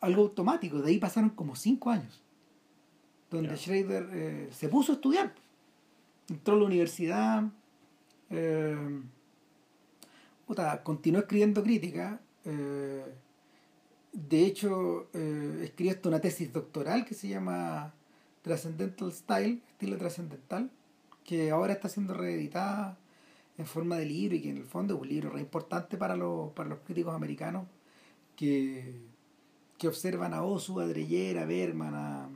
algo 0.00 0.22
automático, 0.22 0.80
de 0.80 0.90
ahí 0.90 0.98
pasaron 0.98 1.30
como 1.30 1.54
cinco 1.56 1.90
años, 1.90 2.22
donde 3.30 3.56
Schrader 3.56 4.08
eh, 4.12 4.48
se 4.50 4.68
puso 4.68 4.92
a 4.92 4.94
estudiar, 4.96 5.34
entró 6.28 6.54
a 6.54 6.58
la 6.58 6.64
universidad, 6.64 7.44
eh, 8.30 9.02
continuó 10.82 11.20
escribiendo 11.20 11.62
crítica, 11.62 12.20
eh, 12.44 13.04
de 14.12 14.44
hecho 14.44 15.08
escribió 15.62 15.92
hasta 15.92 16.08
una 16.08 16.20
tesis 16.20 16.52
doctoral 16.52 17.04
que 17.04 17.14
se 17.14 17.28
llama 17.28 17.94
Transcendental 18.42 19.12
Style, 19.12 19.60
estilo 19.72 19.98
trascendental, 19.98 20.70
que 21.24 21.50
ahora 21.50 21.74
está 21.74 21.88
siendo 21.88 22.14
reeditada 22.14 22.98
en 23.58 23.66
forma 23.66 23.96
de 23.96 24.06
libro 24.06 24.36
y 24.36 24.40
que 24.40 24.50
en 24.50 24.56
el 24.56 24.64
fondo 24.64 24.94
es 24.94 25.00
un 25.00 25.08
libro 25.08 25.30
re 25.30 25.40
importante 25.40 25.96
para 25.96 26.16
los, 26.16 26.50
para 26.52 26.70
los 26.70 26.78
críticos 26.80 27.14
americanos 27.14 27.66
que, 28.34 29.00
que 29.76 29.86
observan 29.86 30.32
a 30.32 30.42
Osu, 30.42 30.80
a 30.80 30.86
Dreyer, 30.86 31.38
a 31.38 31.44
Bergman, 31.44 31.94
a 31.94 32.28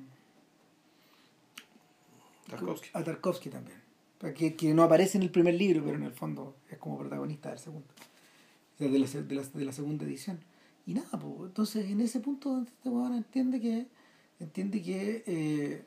Tarkovsky, 2.49 2.91
a 2.93 3.03
Tarkovsky 3.03 3.49
también. 3.49 3.83
Que, 4.37 4.55
que, 4.55 4.73
no 4.73 4.83
aparece 4.83 5.19
en 5.19 5.23
el 5.23 5.31
primer 5.31 5.55
libro, 5.55 5.83
pero 5.85 5.97
en 5.97 6.05
el 6.05 6.13
fondo 6.13 6.57
es 6.71 6.79
como 6.79 6.99
protagonista 6.99 7.51
del 7.51 7.59
segundo, 7.59 7.87
de 8.79 8.89
la, 8.89 9.07
de 9.07 9.35
la, 9.35 9.43
de 9.43 9.65
la 9.65 9.73
segunda 9.73 10.05
edición. 10.05 10.41
Y 10.87 10.95
nada, 10.95 11.09
entonces 11.13 11.91
en 11.91 12.01
ese 12.01 12.21
punto 12.21 12.63
este 12.63 12.89
entiende 12.89 13.61
que 13.61 13.87
entiende 14.39 14.83
que 14.83 15.25
eh, 15.27 15.85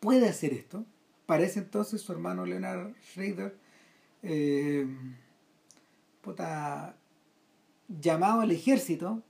puede 0.00 0.28
hacer 0.28 0.52
esto, 0.52 0.84
para 1.26 1.44
ese 1.44 1.60
entonces 1.60 2.00
su 2.00 2.12
hermano 2.12 2.46
Leonard 2.46 2.94
Schrader, 3.02 3.56
eh, 4.22 4.86
llamado 7.88 8.40
al 8.40 8.50
ejército, 8.50 9.22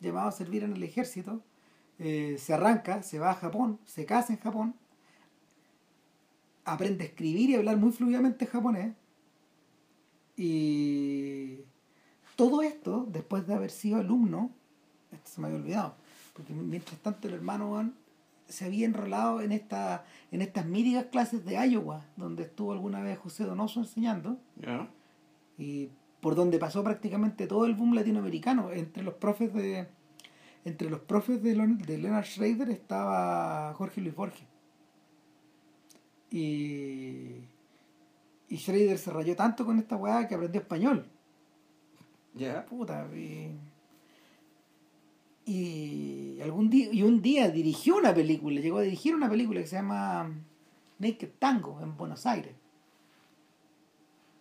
llamado 0.00 0.28
a 0.28 0.32
servir 0.32 0.62
en 0.64 0.72
el 0.74 0.82
ejército, 0.82 1.42
eh, 1.98 2.36
se 2.38 2.54
arranca, 2.54 3.02
se 3.02 3.18
va 3.18 3.30
a 3.30 3.34
Japón, 3.34 3.80
se 3.84 4.06
casa 4.06 4.32
en 4.32 4.38
Japón, 4.38 4.74
aprende 6.64 7.04
a 7.04 7.06
escribir 7.08 7.50
y 7.50 7.54
hablar 7.56 7.76
muy 7.76 7.92
fluidamente 7.92 8.46
japonés. 8.46 8.94
Y 10.36 11.64
todo 12.38 12.62
esto, 12.62 13.04
después 13.10 13.48
de 13.48 13.54
haber 13.54 13.72
sido 13.72 13.96
alumno, 13.96 14.52
esto 15.10 15.28
se 15.28 15.40
me 15.40 15.48
había 15.48 15.58
olvidado, 15.58 15.94
porque 16.34 16.52
mientras 16.52 16.96
tanto 17.00 17.26
el 17.26 17.34
hermano 17.34 17.70
Juan 17.70 17.94
se 18.46 18.64
había 18.64 18.86
enrolado 18.86 19.40
en, 19.40 19.50
esta, 19.50 20.04
en 20.30 20.40
estas 20.40 20.64
míticas 20.64 21.06
clases 21.06 21.44
de 21.44 21.56
Iowa, 21.56 22.04
donde 22.16 22.44
estuvo 22.44 22.70
alguna 22.70 23.02
vez 23.02 23.18
José 23.18 23.42
Donoso 23.42 23.80
enseñando, 23.80 24.38
y 25.58 25.88
por 26.20 26.36
donde 26.36 26.60
pasó 26.60 26.84
prácticamente 26.84 27.48
todo 27.48 27.64
el 27.64 27.74
boom 27.74 27.96
latinoamericano. 27.96 28.70
Entre 28.70 29.02
los 29.02 29.14
profes 29.14 29.52
de 29.52 29.88
entre 30.64 30.90
los 30.90 31.00
profes 31.00 31.42
de 31.42 31.56
Leonard 31.56 32.24
Schrader 32.24 32.70
estaba 32.70 33.74
Jorge 33.74 34.00
Luis 34.00 34.14
Borges. 34.14 34.46
Y, 36.30 37.40
y 38.48 38.56
Schrader 38.56 38.98
se 38.98 39.10
rayó 39.10 39.34
tanto 39.34 39.66
con 39.66 39.80
esta 39.80 39.96
weá 39.96 40.28
que 40.28 40.36
aprendió 40.36 40.60
español. 40.60 41.10
Ya. 42.38 42.64
Puta, 42.64 43.06
y, 43.14 43.50
y 45.44 46.40
algún 46.40 46.70
día, 46.70 46.88
y 46.92 47.02
un 47.02 47.20
día 47.20 47.50
dirigió 47.50 47.96
una 47.96 48.14
película, 48.14 48.60
llegó 48.60 48.78
a 48.78 48.82
dirigir 48.82 49.14
una 49.14 49.28
película 49.28 49.60
que 49.60 49.66
se 49.66 49.76
llama 49.76 50.30
Naked 50.98 51.30
Tango 51.38 51.80
en 51.82 51.96
Buenos 51.96 52.26
Aires. 52.26 52.54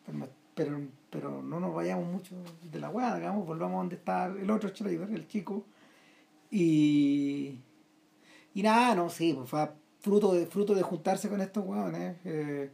Pero, 0.05 0.29
pero, 0.53 0.81
pero 1.09 1.41
no 1.41 1.59
nos 1.59 1.73
vayamos 1.73 2.07
mucho 2.07 2.35
de 2.71 2.79
la 2.79 2.89
weá, 2.89 3.15
digamos, 3.15 3.45
volvamos 3.45 3.75
a 3.75 3.79
donde 3.79 3.95
está 3.95 4.27
el 4.27 4.49
otro 4.51 4.69
Schrader, 4.69 5.09
el 5.11 5.27
chico. 5.27 5.65
Y, 6.51 7.57
y 8.53 8.61
nada, 8.61 8.95
no, 8.95 9.09
sí, 9.09 9.33
pues 9.33 9.49
fue 9.49 9.69
fruto 9.99 10.33
de, 10.33 10.45
fruto 10.45 10.75
de 10.75 10.83
juntarse 10.83 11.29
con 11.29 11.41
estos 11.41 11.65
weones, 11.65 12.17
eh, 12.25 12.71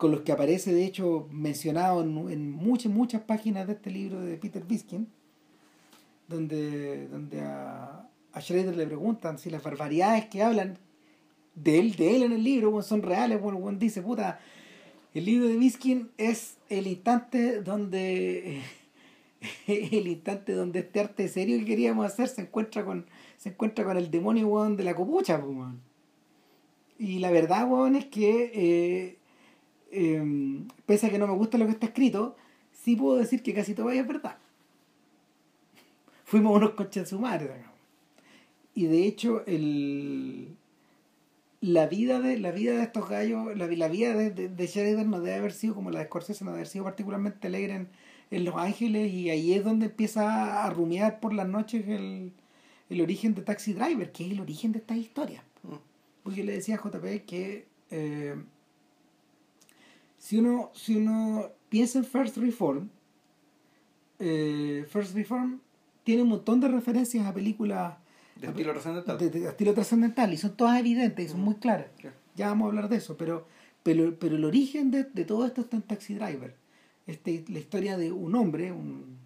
con 0.00 0.12
los 0.12 0.22
que 0.22 0.32
aparece 0.32 0.72
de 0.72 0.86
hecho 0.86 1.28
mencionado 1.30 2.00
en, 2.00 2.52
muchas, 2.52 2.90
muchas 2.90 3.20
páginas 3.20 3.66
de 3.66 3.74
este 3.74 3.90
libro 3.90 4.18
de 4.22 4.38
Peter 4.38 4.64
Biskin, 4.64 5.06
donde, 6.26 7.06
donde 7.08 7.42
a, 7.42 8.08
a 8.32 8.40
Schrader 8.40 8.74
le 8.78 8.86
preguntan 8.86 9.38
si 9.38 9.50
las 9.50 9.62
barbaridades 9.62 10.24
que 10.24 10.42
hablan 10.42 10.78
de 11.54 11.78
él, 11.78 11.96
de 11.96 12.16
él 12.16 12.22
en 12.22 12.32
el 12.32 12.42
libro 12.42 12.80
son 12.80 13.02
reales, 13.02 13.42
bueno, 13.42 13.60
dice, 13.78 14.00
puta, 14.00 14.40
el 15.12 15.26
libro 15.26 15.46
de 15.48 15.58
Biskin 15.58 16.08
es 16.16 16.56
el 16.70 16.86
instante 16.86 17.60
donde 17.60 18.62
el 19.66 20.08
instante 20.08 20.54
donde 20.54 20.78
este 20.78 21.00
arte 21.00 21.28
serio 21.28 21.58
que 21.58 21.66
queríamos 21.66 22.06
hacer 22.06 22.28
se 22.28 22.40
encuentra 22.40 22.86
con 22.86 23.04
se 23.36 23.50
encuentra 23.50 23.84
con 23.84 23.98
el 23.98 24.10
demonio 24.10 24.48
weón, 24.48 24.78
de 24.78 24.84
la 24.84 24.94
copucha 24.94 25.36
weón. 25.36 25.82
y 26.98 27.18
la 27.18 27.30
verdad 27.30 27.70
weón, 27.70 27.96
es 27.96 28.06
que 28.06 28.50
eh, 28.54 29.19
eh, 29.90 30.64
pese 30.86 31.06
a 31.06 31.10
que 31.10 31.18
no 31.18 31.26
me 31.26 31.34
gusta 31.34 31.58
lo 31.58 31.66
que 31.66 31.72
está 31.72 31.86
escrito 31.86 32.36
sí 32.72 32.96
puedo 32.96 33.16
decir 33.16 33.42
que 33.42 33.54
casi 33.54 33.74
todo 33.74 33.90
es 33.90 34.06
verdad. 34.06 34.36
Fuimos 36.24 36.56
unos 36.56 36.70
conchas 36.70 37.08
su 37.08 37.18
madre 37.18 37.64
y 38.74 38.86
de 38.86 39.06
hecho 39.06 39.44
el 39.46 40.56
la 41.60 41.86
vida 41.86 42.20
de 42.20 42.38
la 42.38 42.52
vida 42.52 42.72
de 42.72 42.84
estos 42.84 43.08
gallos 43.08 43.54
la, 43.56 43.66
la 43.66 43.88
vida 43.88 44.14
de, 44.14 44.30
de, 44.30 44.48
de 44.48 44.66
Sheridan 44.66 45.10
no 45.10 45.20
debe 45.20 45.36
haber 45.36 45.52
sido 45.52 45.74
como 45.74 45.90
la 45.90 45.98
de 45.98 46.06
Scorsese 46.06 46.44
no 46.44 46.52
debe 46.52 46.60
haber 46.60 46.68
sido 46.68 46.84
particularmente 46.84 47.48
alegre 47.48 47.74
en, 47.74 47.88
en 48.30 48.44
Los 48.44 48.56
Ángeles 48.56 49.12
y 49.12 49.28
ahí 49.28 49.52
es 49.52 49.64
donde 49.64 49.86
empieza 49.86 50.64
a 50.64 50.70
rumiar 50.70 51.20
por 51.20 51.34
las 51.34 51.48
noches 51.48 51.86
el, 51.88 52.32
el 52.88 53.00
origen 53.00 53.34
de 53.34 53.42
Taxi 53.42 53.74
Driver 53.74 54.10
que 54.12 54.24
es 54.24 54.32
el 54.32 54.40
origen 54.40 54.72
de 54.72 54.78
esta 54.78 54.96
historia. 54.96 55.44
Mm. 55.62 55.74
porque 56.22 56.44
le 56.44 56.52
decía 56.52 56.76
a 56.76 56.78
JP 56.78 57.26
que 57.26 57.66
eh, 57.90 58.36
si 60.20 60.38
uno 60.38 60.70
si 60.74 60.96
uno 60.96 61.48
piensa 61.68 61.98
en 61.98 62.04
First 62.04 62.36
Reform 62.36 62.88
eh, 64.18 64.86
First 64.88 65.14
Reform 65.14 65.60
tiene 66.04 66.22
un 66.22 66.28
montón 66.28 66.60
de 66.60 66.68
referencias 66.68 67.26
a 67.26 67.32
películas 67.34 67.94
De 68.36 68.48
estilo 68.48 68.72
trascendental. 68.72 69.18
de, 69.18 69.30
de 69.30 69.48
estilo 69.48 69.74
trascendental 69.74 70.32
y 70.32 70.36
son 70.36 70.56
todas 70.56 70.78
evidentes 70.78 71.26
y 71.26 71.28
son 71.30 71.40
muy 71.40 71.54
claras 71.56 71.86
ya 72.36 72.48
vamos 72.48 72.66
a 72.66 72.68
hablar 72.68 72.88
de 72.88 72.96
eso 72.96 73.16
pero 73.16 73.46
pero, 73.82 74.14
pero 74.18 74.36
el 74.36 74.44
origen 74.44 74.90
de, 74.90 75.04
de 75.04 75.24
todo 75.24 75.46
esto 75.46 75.62
está 75.62 75.76
en 75.76 75.82
Taxi 75.82 76.14
Driver 76.14 76.54
este, 77.06 77.44
la 77.48 77.58
historia 77.58 77.96
de 77.96 78.12
un 78.12 78.34
hombre 78.34 78.72
un, 78.72 79.16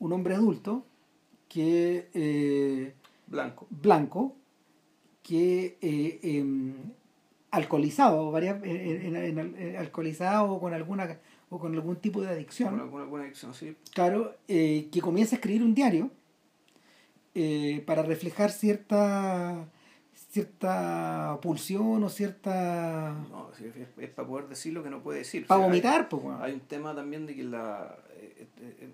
un 0.00 0.12
hombre 0.12 0.34
adulto 0.34 0.84
que 1.48 2.08
eh, 2.12 2.92
Blanco. 3.28 3.66
blanco 3.70 4.34
que 5.22 5.78
eh, 5.80 6.18
em, 6.22 6.74
alcoholizado 7.50 8.30
varias, 8.30 8.62
en- 8.64 9.14
en- 9.14 9.16
en- 9.38 9.56
en- 9.56 9.76
alcoholizado 9.76 10.52
o 10.52 10.60
con 10.60 10.74
alguna 10.74 11.18
o 11.48 11.58
con 11.60 11.72
algún 11.74 11.96
tipo 11.96 12.20
de 12.20 12.28
adicción 12.28 12.70
Con 12.70 12.80
alguna, 12.80 13.02
alguna 13.04 13.22
adicción, 13.24 13.54
sí. 13.54 13.76
claro, 13.94 14.34
eh, 14.48 14.88
que 14.92 15.00
comienza 15.00 15.36
a 15.36 15.38
escribir 15.38 15.62
un 15.62 15.74
diario 15.74 16.10
eh, 17.34 17.82
para 17.86 18.02
reflejar 18.02 18.50
cierta 18.50 19.68
cierta 20.30 21.38
pulsión 21.42 22.02
o 22.02 22.08
cierta 22.08 23.14
No, 23.30 23.50
es, 23.52 23.60
es 23.98 24.10
para 24.10 24.26
poder 24.28 24.48
decir 24.48 24.72
lo 24.72 24.82
que 24.82 24.90
no 24.90 25.02
puede 25.02 25.20
decir. 25.20 25.44
O 25.44 25.46
para 25.46 25.58
sea, 25.58 25.64
hay- 25.64 25.70
vomitar 25.70 26.08
pues. 26.08 26.24
Hay 26.40 26.52
un 26.54 26.60
tema 26.60 26.94
también 26.94 27.26
de 27.26 27.34
que 27.34 27.44
la. 27.44 27.96
eh, 28.16 28.46
eh, 28.60 28.76
eh, 28.80 28.90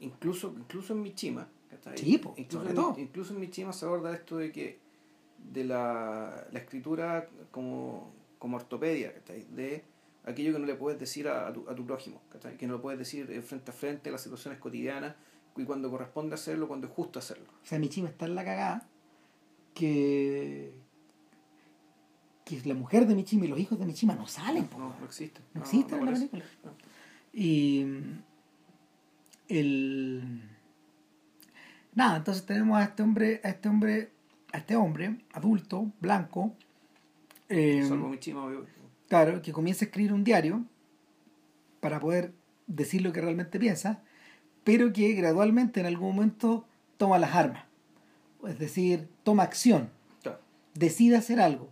incluso, 0.00 0.54
incluso 0.56 0.92
en 0.92 1.02
Michima. 1.02 1.48
Sí, 1.94 2.18
po, 2.18 2.34
incluso, 2.36 2.68
en, 2.68 2.74
todo. 2.74 2.94
incluso 2.98 3.34
en 3.34 3.40
Michima 3.40 3.72
se 3.72 3.84
aborda 3.84 4.14
esto 4.14 4.38
de 4.38 4.50
que. 4.52 4.78
De 5.52 5.64
la, 5.64 6.46
la 6.52 6.58
escritura 6.58 7.28
como, 7.50 8.12
como 8.38 8.56
ortopedia, 8.56 9.12
¿cachai? 9.14 9.46
de 9.50 9.84
aquello 10.24 10.52
que 10.52 10.58
no 10.58 10.66
le 10.66 10.74
puedes 10.74 10.98
decir 10.98 11.28
a, 11.28 11.46
a 11.48 11.52
tu, 11.52 11.68
a 11.68 11.74
tu 11.74 11.86
prójimo, 11.86 12.20
¿cachai? 12.30 12.56
que 12.56 12.66
no 12.66 12.74
lo 12.74 12.82
puedes 12.82 12.98
decir 12.98 13.30
eh, 13.30 13.42
frente 13.42 13.70
a 13.70 13.74
frente 13.74 14.10
las 14.10 14.22
situaciones 14.22 14.58
cotidianas 14.58 15.14
y 15.56 15.64
cuando 15.64 15.90
corresponde 15.90 16.34
hacerlo, 16.34 16.68
cuando 16.68 16.86
es 16.86 16.92
justo 16.92 17.18
hacerlo. 17.18 17.46
o 17.62 17.66
sea 17.66 17.78
Michima 17.78 18.08
está 18.08 18.26
en 18.26 18.34
la 18.34 18.44
cagada 18.44 18.86
que 19.74 20.74
que 22.44 22.60
la 22.64 22.74
mujer 22.74 23.06
de 23.06 23.14
Michima 23.16 23.44
y 23.44 23.48
los 23.48 23.58
hijos 23.58 23.76
de 23.78 23.86
Michima 23.86 24.14
no 24.14 24.26
salen 24.28 24.68
No, 24.72 24.76
weón. 24.78 24.94
no 25.00 25.04
existe. 25.06 25.40
No 25.54 25.62
existen 25.62 25.98
en 25.98 26.06
la 26.06 26.12
película. 26.12 26.44
No. 26.62 26.70
Y 27.32 27.84
mm, 27.84 28.22
el 29.48 30.42
nada, 31.94 32.18
entonces 32.18 32.46
tenemos 32.46 32.78
a 32.78 32.84
este 32.84 33.02
hombre, 33.02 33.40
a 33.42 33.48
este 33.48 33.68
hombre, 33.68 34.10
a 34.52 34.58
este 34.58 34.76
hombre 34.76 35.16
adulto, 35.32 35.92
blanco, 36.00 36.54
eh, 37.48 37.84
Salvo 37.88 38.08
Michima, 38.08 38.44
obvio. 38.44 38.66
claro, 39.08 39.40
que 39.42 39.52
comienza 39.52 39.84
a 39.84 39.86
escribir 39.86 40.12
un 40.12 40.24
diario 40.24 40.64
para 41.80 42.00
poder 42.00 42.32
decir 42.66 43.02
lo 43.02 43.12
que 43.12 43.20
realmente 43.20 43.58
piensa, 43.60 44.02
pero 44.64 44.92
que 44.92 45.12
gradualmente 45.12 45.80
en 45.80 45.86
algún 45.86 46.14
momento 46.16 46.66
toma 46.96 47.18
las 47.18 47.34
armas. 47.34 47.64
Es 48.46 48.58
decir, 48.58 49.08
toma 49.22 49.44
acción 49.44 49.90
Claro. 50.22 50.40
decide 50.74 51.16
hacer 51.16 51.40
algo. 51.40 51.70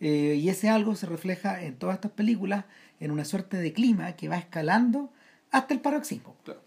Eh, 0.00 0.34
y 0.40 0.48
ese 0.48 0.68
algo 0.68 0.96
se 0.96 1.06
refleja 1.06 1.62
en 1.62 1.76
todas 1.76 1.94
estas 1.94 2.10
películas 2.12 2.64
en 2.98 3.12
una 3.12 3.24
suerte 3.24 3.56
de 3.58 3.72
clima 3.72 4.12
que 4.16 4.28
va 4.28 4.36
escalando 4.36 5.12
hasta 5.52 5.74
el 5.74 5.80
paroxismo. 5.80 6.36
Claro. 6.44 6.60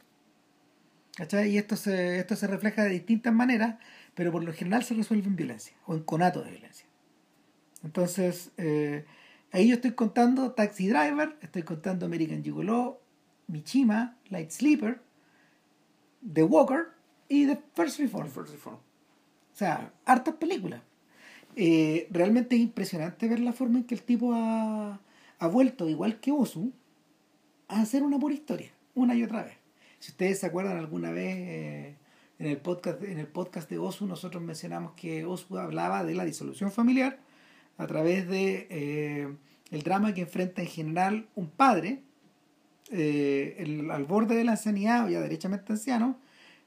Y 1.45 1.57
esto 1.57 1.75
se, 1.77 2.19
esto 2.19 2.35
se 2.35 2.47
refleja 2.47 2.83
de 2.83 2.89
distintas 2.89 3.33
maneras, 3.33 3.75
pero 4.15 4.31
por 4.31 4.43
lo 4.43 4.53
general 4.53 4.83
se 4.83 4.95
resuelve 4.95 5.27
en 5.27 5.35
violencia 5.35 5.75
o 5.85 5.93
en 5.93 6.03
conato 6.03 6.41
de 6.41 6.51
violencia. 6.51 6.87
Entonces, 7.83 8.51
eh, 8.57 9.05
ahí 9.51 9.67
yo 9.67 9.75
estoy 9.75 9.91
contando 9.91 10.53
Taxi 10.53 10.87
Driver, 10.87 11.37
estoy 11.41 11.63
contando 11.63 12.05
American 12.05 12.43
Gigolo, 12.43 13.01
Michima, 13.47 14.17
Light 14.29 14.49
Sleeper, 14.49 15.01
The 16.33 16.43
Walker 16.43 16.87
y 17.29 17.45
The 17.45 17.59
First 17.75 17.99
Reform. 17.99 18.29
First 18.29 18.53
Reform. 18.53 18.77
O 18.77 19.57
sea, 19.57 19.93
hartas 20.05 20.35
películas. 20.35 20.81
Eh, 21.55 22.07
realmente 22.09 22.55
es 22.55 22.61
impresionante 22.61 23.29
ver 23.29 23.39
la 23.39 23.53
forma 23.53 23.77
en 23.77 23.83
que 23.85 23.95
el 23.95 24.01
tipo 24.01 24.33
ha, 24.33 24.99
ha 25.39 25.47
vuelto, 25.47 25.87
igual 25.87 26.19
que 26.19 26.31
Osu, 26.31 26.73
a 27.67 27.81
hacer 27.81 28.03
una 28.03 28.19
pura 28.19 28.33
historia, 28.33 28.71
una 28.93 29.15
y 29.15 29.23
otra 29.23 29.43
vez. 29.43 29.57
Si 29.99 30.11
ustedes 30.11 30.39
se 30.39 30.45
acuerdan 30.45 30.77
alguna 30.77 31.11
vez 31.11 31.35
eh, 31.37 31.95
en 32.39 32.47
el 32.47 32.57
podcast 32.57 33.01
en 33.03 33.19
el 33.19 33.27
podcast 33.27 33.69
de 33.69 33.77
Osu 33.77 34.05
nosotros 34.07 34.43
mencionamos 34.43 34.93
que 34.93 35.25
Osu 35.25 35.57
hablaba 35.57 36.03
de 36.03 36.13
la 36.15 36.25
disolución 36.25 36.71
familiar 36.71 37.19
a 37.77 37.87
través 37.87 38.27
de 38.27 38.67
eh, 38.69 39.35
el 39.71 39.83
drama 39.83 40.13
que 40.13 40.21
enfrenta 40.21 40.61
en 40.61 40.67
general 40.67 41.27
un 41.35 41.49
padre 41.49 42.01
eh, 42.91 43.55
el- 43.59 43.89
al 43.91 44.05
borde 44.05 44.35
de 44.35 44.43
la 44.43 44.51
ancianidad 44.51 45.05
o 45.05 45.09
ya 45.09 45.19
derechamente 45.21 45.73
anciano 45.73 46.17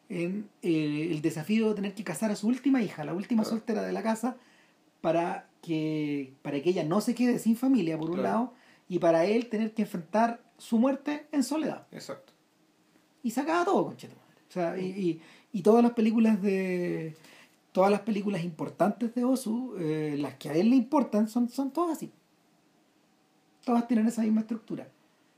en 0.09 0.49
eh, 0.63 1.09
el 1.11 1.21
desafío 1.23 1.69
de 1.69 1.75
tener 1.75 1.95
que 1.95 2.03
casar 2.03 2.31
a 2.31 2.37
su 2.37 2.49
última 2.49 2.83
hija, 2.83 3.05
la 3.05 3.13
última 3.13 3.43
Claro. 3.43 3.57
soltera 3.59 3.83
de 3.83 3.93
la 3.93 4.03
casa, 4.03 4.37
para 5.03 5.49
que, 5.63 6.33
para 6.43 6.61
que 6.63 6.71
ella 6.71 6.83
no 6.83 7.01
se 7.03 7.15
quede 7.15 7.39
sin 7.39 7.57
familia, 7.57 7.99
por 7.99 8.09
un 8.11 8.17
Claro. 8.17 8.29
lado, 8.29 8.55
y 8.89 8.99
para 8.99 9.27
él 9.27 9.49
tener 9.49 9.75
que 9.75 9.83
enfrentar 9.83 10.41
su 10.57 10.79
muerte 10.79 11.27
en 11.31 11.45
soledad. 11.45 11.87
Exacto. 11.93 12.33
Y 13.23 13.31
se 13.33 13.43
acaba 13.43 13.65
todo, 13.67 13.85
conchetumadre. 13.85 14.25
O 14.49 14.51
sea, 14.53 14.79
y, 14.79 14.87
y, 14.87 15.21
y 15.53 15.63
todas 15.63 15.83
las 15.83 15.93
películas 15.93 16.41
de. 16.43 17.17
Todas 17.73 17.91
las 17.91 18.01
películas 18.01 18.43
importantes 18.43 19.15
de 19.15 19.25
Osu, 19.25 19.75
eh, 19.79 20.17
las 20.19 20.35
que 20.35 20.49
a 20.49 20.55
él 20.55 20.71
le 20.71 20.77
importan, 20.77 21.29
son, 21.29 21.49
son 21.49 21.71
todas 21.71 21.99
así. 21.99 22.11
todas 23.65 23.87
tienen 23.87 24.07
esa 24.07 24.23
misma 24.23 24.41
estructura. 24.41 24.89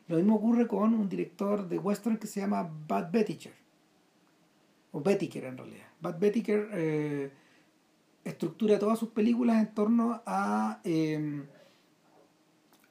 Lo 0.07 0.17
mismo 0.17 0.37
ocurre 0.37 0.67
con 0.67 0.95
un 0.95 1.09
director 1.09 1.69
de 1.69 1.79
western 1.79 2.17
que 2.19 2.27
se 2.27 2.41
llama 2.41 2.63
Bud 2.63 3.11
Betticher. 3.13 3.53
O 4.93 5.01
Bettiker 5.01 5.45
en 5.45 5.59
realidad. 5.59 5.87
Bud 6.01 6.15
Bettiker 6.19 6.69
eh, 6.73 7.31
estructura 8.25 8.79
todas 8.79 8.99
sus 8.99 9.11
películas 9.11 9.59
en 9.59 9.75
torno 9.75 10.23
a, 10.25 10.81
eh, 10.85 11.45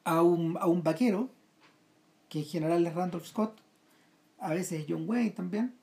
a, 0.04 0.22
un, 0.22 0.56
a 0.60 0.66
un 0.66 0.82
vaquero, 0.82 1.28
que 2.28 2.40
en 2.40 2.44
general 2.44 2.86
es 2.86 2.94
Randolph 2.94 3.26
Scott, 3.26 3.58
a 4.38 4.50
veces 4.54 4.86
John 4.88 5.08
Wayne 5.08 5.30
también, 5.30 5.74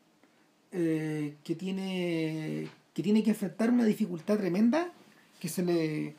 eh, 0.79 1.33
que, 1.43 1.55
tiene, 1.55 2.67
que 2.93 3.01
tiene 3.01 3.23
que 3.23 3.31
enfrentar 3.31 3.71
una 3.71 3.83
dificultad 3.83 4.37
tremenda 4.37 4.91
que 5.39 5.49
se 5.49 5.63
le 5.63 6.15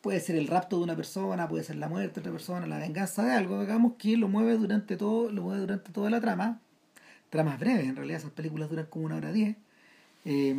puede 0.00 0.18
ser 0.18 0.34
el 0.34 0.48
rapto 0.48 0.78
de 0.78 0.82
una 0.82 0.96
persona, 0.96 1.48
puede 1.48 1.62
ser 1.62 1.76
la 1.76 1.88
muerte 1.88 2.14
de 2.14 2.20
otra 2.20 2.32
persona, 2.32 2.66
la 2.66 2.78
venganza 2.78 3.24
de 3.24 3.30
algo, 3.30 3.60
digamos, 3.60 3.92
que 3.98 4.16
lo 4.16 4.26
mueve 4.26 4.56
durante 4.56 4.96
todo, 4.96 5.30
lo 5.30 5.42
mueve 5.42 5.60
durante 5.60 5.92
toda 5.92 6.10
la 6.10 6.20
trama. 6.20 6.60
Tramas 7.30 7.60
breves, 7.60 7.84
en 7.84 7.94
realidad 7.94 8.18
esas 8.18 8.32
películas 8.32 8.68
duran 8.68 8.86
como 8.86 9.06
una 9.06 9.16
hora 9.16 9.30
diez. 9.30 9.56
Eh, 10.24 10.54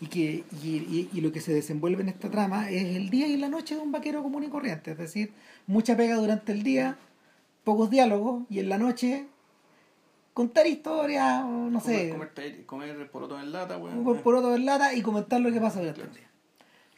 y 0.00 0.06
que 0.08 0.44
y, 0.62 1.08
y, 1.10 1.20
lo 1.22 1.32
que 1.32 1.40
se 1.40 1.54
desenvuelve 1.54 2.02
en 2.02 2.10
esta 2.10 2.30
trama 2.30 2.70
es 2.70 2.96
el 2.96 3.08
día 3.08 3.26
y 3.26 3.38
la 3.38 3.48
noche 3.48 3.76
de 3.76 3.80
un 3.80 3.92
vaquero 3.92 4.22
común 4.22 4.44
y 4.44 4.48
corriente, 4.48 4.92
es 4.92 4.98
decir, 4.98 5.32
mucha 5.66 5.96
pega 5.96 6.16
durante 6.16 6.52
el 6.52 6.62
día, 6.62 6.96
pocos 7.64 7.88
diálogos 7.90 8.44
y 8.50 8.60
en 8.60 8.68
la 8.68 8.78
noche 8.78 9.26
contar 10.38 10.68
historias, 10.68 11.44
no 11.44 11.80
sé. 11.80 12.10
Comer, 12.10 12.64
comer 12.64 13.10
porotos 13.10 13.42
en 13.42 13.50
lata, 13.50 13.76
bueno. 13.76 14.04
Comer 14.04 14.22
porotos 14.22 14.54
en 14.54 14.66
lata 14.66 14.94
y 14.94 15.02
comentar 15.02 15.40
lo 15.40 15.50
que 15.50 15.60
pasa 15.60 15.80
durante 15.80 16.02
el 16.02 16.12
día. 16.12 16.30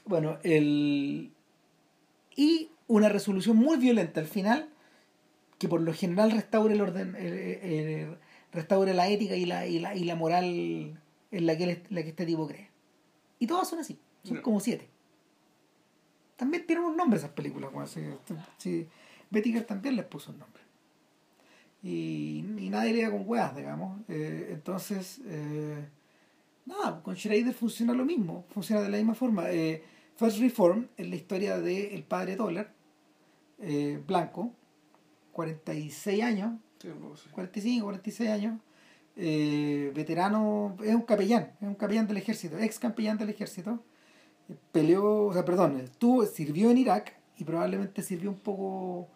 Bueno, 0.04 0.37
el 0.42 1.32
y 2.37 2.68
una 2.87 3.09
resolución 3.09 3.56
muy 3.56 3.78
violenta 3.78 4.20
al 4.20 4.26
final 4.26 4.68
que 5.56 5.68
por 5.68 5.80
lo 5.80 5.94
general 5.94 6.32
restaure 6.32 6.75
el 6.75 6.82
orden 6.82 8.18
restaure 8.52 8.92
la 8.92 9.09
ética 9.09 9.37
y 9.37 9.47
la, 9.47 9.66
y 9.66 9.78
la, 9.78 9.94
y 9.94 10.04
la 10.04 10.16
moral 10.16 10.44
en 10.44 11.47
la 11.47 11.56
que, 11.56 11.82
la 11.88 12.02
que 12.02 12.11
este 12.11 12.26
tipo 12.26 12.47
cree 12.47 12.68
y 13.38 13.47
todas 13.47 13.68
son 13.68 13.78
así 13.78 13.99
son 14.23 14.42
como 14.42 14.61
siete 14.61 14.87
también 16.37 16.66
tienen 16.66 16.85
un 16.85 16.97
nombre 16.97 17.18
esas 17.18 17.30
películas 17.30 17.73
bueno, 17.73 17.88
sí, 18.59 18.87
Bettiger 19.30 19.64
también 19.64 19.97
les 19.97 20.04
puso 20.04 20.30
un 20.30 20.40
nombre 20.40 20.60
y, 21.83 22.45
y 22.59 22.71
nadie 22.71 22.93
le 22.93 23.03
da 23.03 23.11
con 23.11 23.25
hueas 23.27 23.57
digamos. 23.57 24.01
Eh, 24.09 24.49
entonces 24.53 25.21
eh, 25.25 25.89
nada 26.67 27.03
con 27.03 27.17
Schrader 27.17 27.55
funciona 27.55 27.93
lo 27.93 28.05
mismo 28.05 28.45
funciona 28.51 28.83
de 28.83 28.91
la 28.91 28.97
misma 28.97 29.15
forma. 29.15 29.51
Eh, 29.51 29.83
First 30.17 30.39
Reform 30.39 30.89
es 30.97 31.09
la 31.09 31.17
historia 31.17 31.59
del 31.59 31.95
el 31.95 32.03
padre 32.03 32.37
Dollar, 32.37 32.73
eh, 33.59 34.03
blanco, 34.07 34.53
46 35.33 36.23
años, 36.23 36.61
45, 37.33 37.85
46 37.85 38.29
años, 38.29 38.61
veterano, 39.17 40.77
es 40.85 40.95
un 40.95 41.03
capellán, 41.03 41.53
es 41.61 41.67
un 41.67 41.75
capellán 41.75 42.07
del 42.07 42.19
ejército, 42.19 42.59
ex 42.59 42.79
capellán 42.79 43.17
del 43.17 43.31
ejército, 43.31 43.83
peleó, 44.73 45.27
o 45.27 45.33
sea, 45.33 45.45
perdón, 45.45 45.81
estuvo, 45.81 46.25
sirvió 46.27 46.71
en 46.71 46.79
Irak 46.79 47.15
y 47.37 47.45
probablemente 47.45 48.03
sirvió 48.03 48.31
un 48.31 48.39
poco 48.39 49.09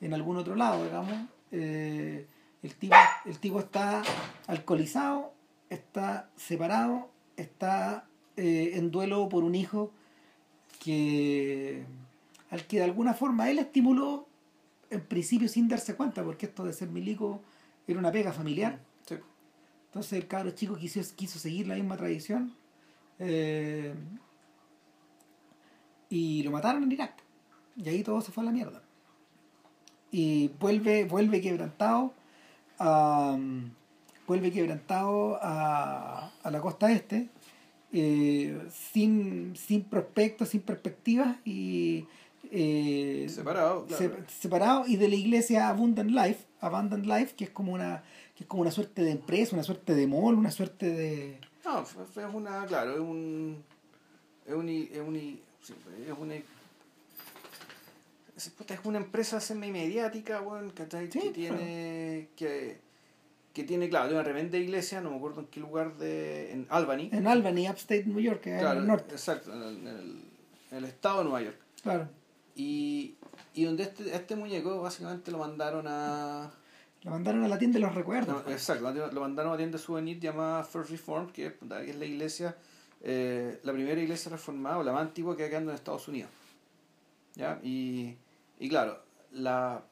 en 0.00 0.14
algún 0.14 0.36
otro 0.36 0.54
lado, 0.54 0.84
digamos. 0.84 1.14
Eh, 1.52 2.26
el, 2.62 2.74
tipo, 2.74 2.96
el 3.24 3.38
tipo 3.38 3.60
está 3.60 4.02
alcoholizado, 4.46 5.32
está 5.70 6.30
separado, 6.36 7.10
está 7.36 8.06
en 8.36 8.92
duelo 8.92 9.28
por 9.28 9.42
un 9.42 9.56
hijo 9.56 9.90
que 10.80 11.84
al 12.50 12.66
que 12.66 12.78
de 12.78 12.84
alguna 12.84 13.14
forma 13.14 13.50
él 13.50 13.58
estimuló 13.58 14.28
en 14.90 15.00
principio 15.04 15.48
sin 15.48 15.68
darse 15.68 15.96
cuenta, 15.96 16.22
porque 16.24 16.46
esto 16.46 16.64
de 16.64 16.72
ser 16.72 16.88
milico 16.88 17.42
era 17.86 17.98
una 17.98 18.12
pega 18.12 18.32
familiar. 18.32 18.80
Entonces 19.86 20.12
el 20.12 20.26
cabro 20.28 20.50
chico 20.50 20.76
quiso, 20.76 21.00
quiso 21.16 21.38
seguir 21.38 21.66
la 21.66 21.74
misma 21.74 21.96
tradición 21.96 22.54
eh, 23.18 23.94
y 26.10 26.42
lo 26.42 26.50
mataron 26.50 26.82
en 26.82 26.92
Irak. 26.92 27.14
Y 27.76 27.88
ahí 27.88 28.02
todo 28.02 28.20
se 28.20 28.30
fue 28.30 28.42
a 28.42 28.46
la 28.46 28.52
mierda. 28.52 28.82
Y 30.10 30.48
vuelve, 30.60 31.04
vuelve 31.04 31.40
quebrantado 31.40 32.14
a, 32.78 33.36
vuelve 34.26 34.50
quebrantado 34.52 35.38
a, 35.42 36.30
a 36.42 36.50
la 36.50 36.60
costa 36.60 36.90
este 36.92 37.28
eh, 37.90 38.68
sin, 38.70 39.56
sin 39.56 39.82
prospectos, 39.84 40.50
sin 40.50 40.60
perspectivas 40.60 41.36
y 41.46 42.06
eh, 42.50 43.26
separado, 43.30 43.86
separado 44.26 44.86
y 44.86 44.96
de 44.96 45.08
la 45.08 45.14
iglesia 45.14 45.68
Abundant 45.70 46.10
Life, 46.10 46.44
Abundant 46.60 47.06
Life, 47.06 47.34
que 47.34 47.44
es 47.44 47.50
como 47.50 47.72
una 47.72 48.02
que 48.36 48.44
es 48.44 48.46
como 48.46 48.60
una 48.60 48.70
suerte 48.70 49.02
de 49.02 49.12
empresa, 49.12 49.56
una 49.56 49.62
suerte 49.62 49.94
de 49.94 50.06
mall, 50.06 50.34
una 50.34 50.50
suerte 50.50 50.90
de 50.90 51.40
no, 51.64 51.80
es 51.82 52.34
una, 52.34 52.66
claro, 52.66 52.92
es 52.92 53.00
un 53.00 53.64
es 54.46 54.54
un, 54.54 54.68
es 54.68 55.00
un, 55.00 55.16
es 55.16 56.18
una 56.18 56.34
es 56.34 56.44
una 58.84 58.98
empresa 58.98 59.40
semi 59.40 59.70
mediática, 59.70 60.40
bueno, 60.40 60.72
que 60.74 60.84
tiene 60.84 62.28
que 62.36 62.88
que 63.58 63.64
tiene, 63.64 63.88
claro, 63.88 64.12
una 64.12 64.22
tremenda 64.22 64.56
iglesia, 64.56 65.00
no 65.00 65.10
me 65.10 65.16
acuerdo 65.16 65.40
en 65.40 65.46
qué 65.48 65.58
lugar 65.58 65.96
de. 65.96 66.52
en 66.52 66.68
Albany. 66.70 67.08
En 67.10 67.26
Albany, 67.26 67.68
upstate 67.68 68.04
New 68.04 68.20
York, 68.20 68.46
en 68.46 68.64
el 68.64 68.86
norte. 68.86 69.16
Exacto, 69.16 69.52
en 69.52 69.62
el, 69.62 70.22
en 70.70 70.78
el, 70.78 70.84
estado 70.84 71.18
de 71.18 71.24
Nueva 71.24 71.42
York. 71.42 71.56
Claro. 71.82 72.08
Y, 72.54 73.16
y 73.54 73.64
donde 73.64 73.82
este, 73.82 74.14
este 74.14 74.36
muñeco 74.36 74.80
básicamente 74.80 75.32
lo 75.32 75.38
mandaron 75.38 75.86
a. 75.88 76.52
Lo 77.02 77.10
mandaron 77.10 77.42
a 77.42 77.48
la 77.48 77.58
tienda 77.58 77.80
de 77.80 77.86
los 77.86 77.96
recuerdos. 77.96 78.44
exacto, 78.48 78.92
lo 78.92 79.20
mandaron 79.20 79.50
a 79.50 79.54
la 79.54 79.58
tienda 79.58 79.76
de 79.76 79.82
souvenir 79.82 80.20
llamada 80.20 80.62
First 80.62 80.90
Reformed, 80.90 81.32
que 81.32 81.46
es, 81.46 81.96
la 81.96 82.04
iglesia, 82.04 82.56
eh, 83.00 83.58
la 83.64 83.72
primera 83.72 84.00
iglesia 84.00 84.30
reformada, 84.30 84.78
o 84.78 84.84
la 84.84 84.92
más 84.92 85.02
antigua 85.02 85.36
que 85.36 85.42
hay 85.42 85.50
quedando 85.50 85.72
en 85.72 85.74
Estados 85.74 86.06
Unidos. 86.06 86.30
¿Ya? 87.34 87.58
Y, 87.64 88.16
y 88.58 88.68
claro, 88.68 89.02
la 89.32 89.84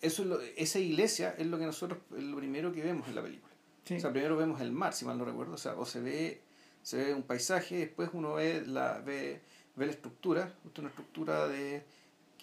eso 0.00 0.22
es 0.22 0.28
lo, 0.28 0.40
esa 0.40 0.78
iglesia 0.78 1.34
es 1.38 1.46
lo 1.46 1.58
que 1.58 1.66
nosotros, 1.66 2.00
es 2.16 2.22
lo 2.22 2.36
primero 2.36 2.72
que 2.72 2.82
vemos 2.82 3.08
en 3.08 3.14
la 3.16 3.22
película. 3.22 3.52
O 3.90 3.98
sea, 3.98 4.12
primero 4.12 4.36
vemos 4.36 4.60
el 4.60 4.70
mar, 4.70 4.92
si 4.92 5.04
mal 5.04 5.16
no 5.16 5.24
recuerdo, 5.24 5.54
o 5.54 5.58
sea, 5.58 5.74
o 5.74 5.86
se 5.86 6.00
ve, 6.00 6.42
se 6.82 6.98
ve 6.98 7.14
un 7.14 7.22
paisaje, 7.22 7.78
después 7.78 8.10
uno 8.12 8.34
ve 8.34 8.62
la, 8.66 8.98
ve, 8.98 9.40
ve 9.76 9.86
la 9.86 9.92
estructura, 9.92 10.54
una 10.78 10.88
estructura 10.88 11.48
de 11.48 11.84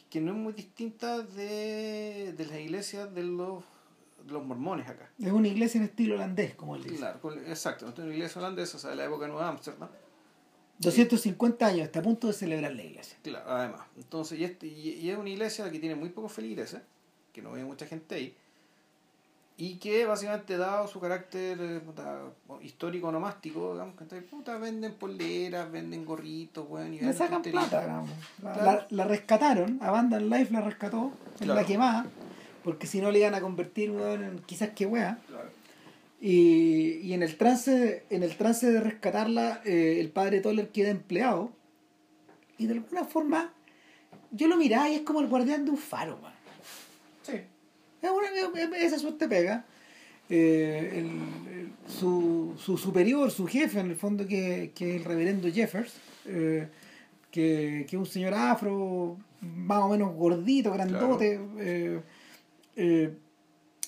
que 0.10 0.21
no 0.21 0.32
es 0.32 0.38
muy 0.38 0.54
distinta 0.54 1.19
de, 1.19 2.34
de 2.36 2.45
las 2.45 2.58
iglesias 2.58 3.13
de 3.13 3.23
los, 3.23 3.63
de 4.25 4.34
los 4.34 4.43
mormones 4.43 4.88
acá. 4.88 5.12
Es 5.19 5.32
una 5.32 5.47
iglesia 5.47 5.78
en 5.78 5.86
estilo 5.86 6.15
holandés, 6.15 6.56
como 6.56 6.75
él 6.75 6.84
dice. 6.84 6.97
Claro, 6.97 7.19
exacto, 7.45 7.88
es 7.88 7.97
una 7.97 8.13
iglesia 8.13 8.39
holandesa, 8.39 8.78
o 8.78 8.80
sea, 8.80 8.89
de 8.89 8.95
la 8.95 9.06
época 9.06 9.25
de 9.25 9.32
Nueva 9.32 9.49
Amsterdam. 9.49 9.89
250 10.80 11.66
años, 11.66 11.82
está 11.82 12.00
a 12.00 12.04
punto 12.04 12.28
de 12.28 12.34
celebrar 12.34 12.74
la 12.74 12.84
iglesia. 12.84 13.18
Claro, 13.24 13.50
además. 13.50 13.82
Entonces, 13.98 14.40
y, 14.40 14.44
este, 14.44 14.68
y, 14.68 15.10
es 15.10 15.18
una 15.18 15.30
iglesia 15.30 15.70
que 15.72 15.80
tiene 15.80 15.96
muy 15.96 16.10
pocos 16.10 16.32
feligreses 16.32 16.82
que 17.34 17.42
no 17.42 17.52
ve 17.52 17.66
mucha 17.66 17.86
gente 17.86 18.16
ahí, 18.16 18.34
y 19.58 19.76
que 19.76 20.06
básicamente 20.06 20.58
dado 20.58 20.88
su 20.88 21.00
carácter 21.00 21.58
eh, 21.62 21.82
histórico 22.62 23.12
nomástico, 23.12 23.74
digamos, 23.74 23.96
que 23.96 24.22
puta, 24.22 24.58
venden 24.58 24.94
poleras, 24.94 25.70
venden 25.72 26.06
gorritos, 26.06 26.68
bueno, 26.68 26.94
y 26.94 27.00
Le 27.00 27.14
sacan 27.14 27.42
plata, 27.42 27.82
digamos. 27.82 28.10
La, 28.42 28.88
la, 28.90 29.04
rescataron, 29.06 29.80
Abandon 29.82 30.30
Life 30.30 30.54
la 30.54 30.62
rescató, 30.62 31.12
en 31.40 31.48
la 31.50 31.66
quemada, 31.66 32.06
porque 32.64 32.88
si 32.88 33.00
no 33.00 33.12
le 33.12 33.20
iban 33.20 33.36
a 33.36 33.42
convertir 33.42 33.92
en 33.92 34.40
quizás 34.46 34.70
que 34.70 34.86
wea. 34.86 35.20
Y, 36.28 37.02
y 37.04 37.14
en 37.14 37.22
el 37.22 37.38
trance, 37.38 38.04
en 38.10 38.24
el 38.24 38.36
trance 38.36 38.72
de 38.72 38.82
rescatarla, 38.82 39.62
eh, 39.64 39.98
el 40.00 40.10
padre 40.10 40.42
Toller 40.42 40.70
queda 40.70 40.90
empleado. 40.90 41.52
Y 42.58 42.66
de 42.66 42.74
alguna 42.74 43.04
forma, 43.04 43.54
yo 44.32 44.48
lo 44.48 44.58
miraba 44.58 44.90
y 44.90 44.96
es 44.96 45.02
como 45.02 45.22
el 45.22 45.28
guardián 45.28 45.66
de 45.66 45.70
un 45.70 45.78
faro, 45.78 46.18
man. 46.18 46.34
Sí. 47.22 47.42
esa 48.82 48.98
suerte 48.98 49.28
pega. 49.28 49.66
Eh, 50.28 50.94
el, 50.96 51.72
su, 51.88 52.56
su, 52.58 52.76
superior, 52.76 53.30
su 53.30 53.46
jefe, 53.46 53.80
en 53.80 53.92
el 53.92 53.96
fondo, 53.96 54.26
que, 54.26 54.72
que 54.74 54.96
es 54.96 55.02
el 55.02 55.06
reverendo 55.06 55.48
Jeffers, 55.52 55.94
eh, 56.26 56.70
que, 57.30 57.82
es 57.82 57.94
un 57.94 58.08
señor 58.08 58.34
afro, 58.34 59.20
más 59.42 59.84
o 59.84 59.90
menos 59.90 60.16
gordito, 60.16 60.74
grandote. 60.74 61.40
Eh, 61.60 63.14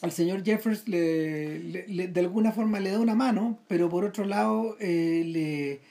al 0.01 0.11
señor 0.11 0.43
Jeffers 0.43 0.87
le, 0.87 2.07
de 2.07 2.19
alguna 2.19 2.51
forma 2.51 2.79
le 2.79 2.91
da 2.91 2.99
una 2.99 3.15
mano, 3.15 3.59
pero 3.67 3.89
por 3.89 4.05
otro 4.05 4.25
lado, 4.25 4.77
le, 4.79 5.81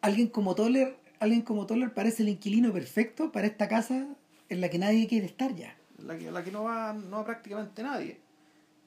alguien 0.00 0.28
como 0.28 0.54
Toller, 0.54 0.96
alguien 1.20 1.42
como 1.42 1.66
Toller 1.66 1.94
parece 1.94 2.22
el 2.22 2.28
inquilino 2.28 2.72
perfecto 2.72 3.32
para 3.32 3.46
esta 3.46 3.68
casa 3.68 4.06
en 4.48 4.60
la 4.60 4.68
que 4.68 4.78
nadie 4.78 5.06
quiere 5.06 5.26
estar 5.26 5.54
ya 5.54 5.76
la 6.04 6.18
que, 6.18 6.30
la 6.30 6.44
que 6.44 6.50
no 6.50 6.64
va, 6.64 6.92
no 6.92 7.18
va 7.18 7.24
prácticamente 7.24 7.82
nadie. 7.82 8.20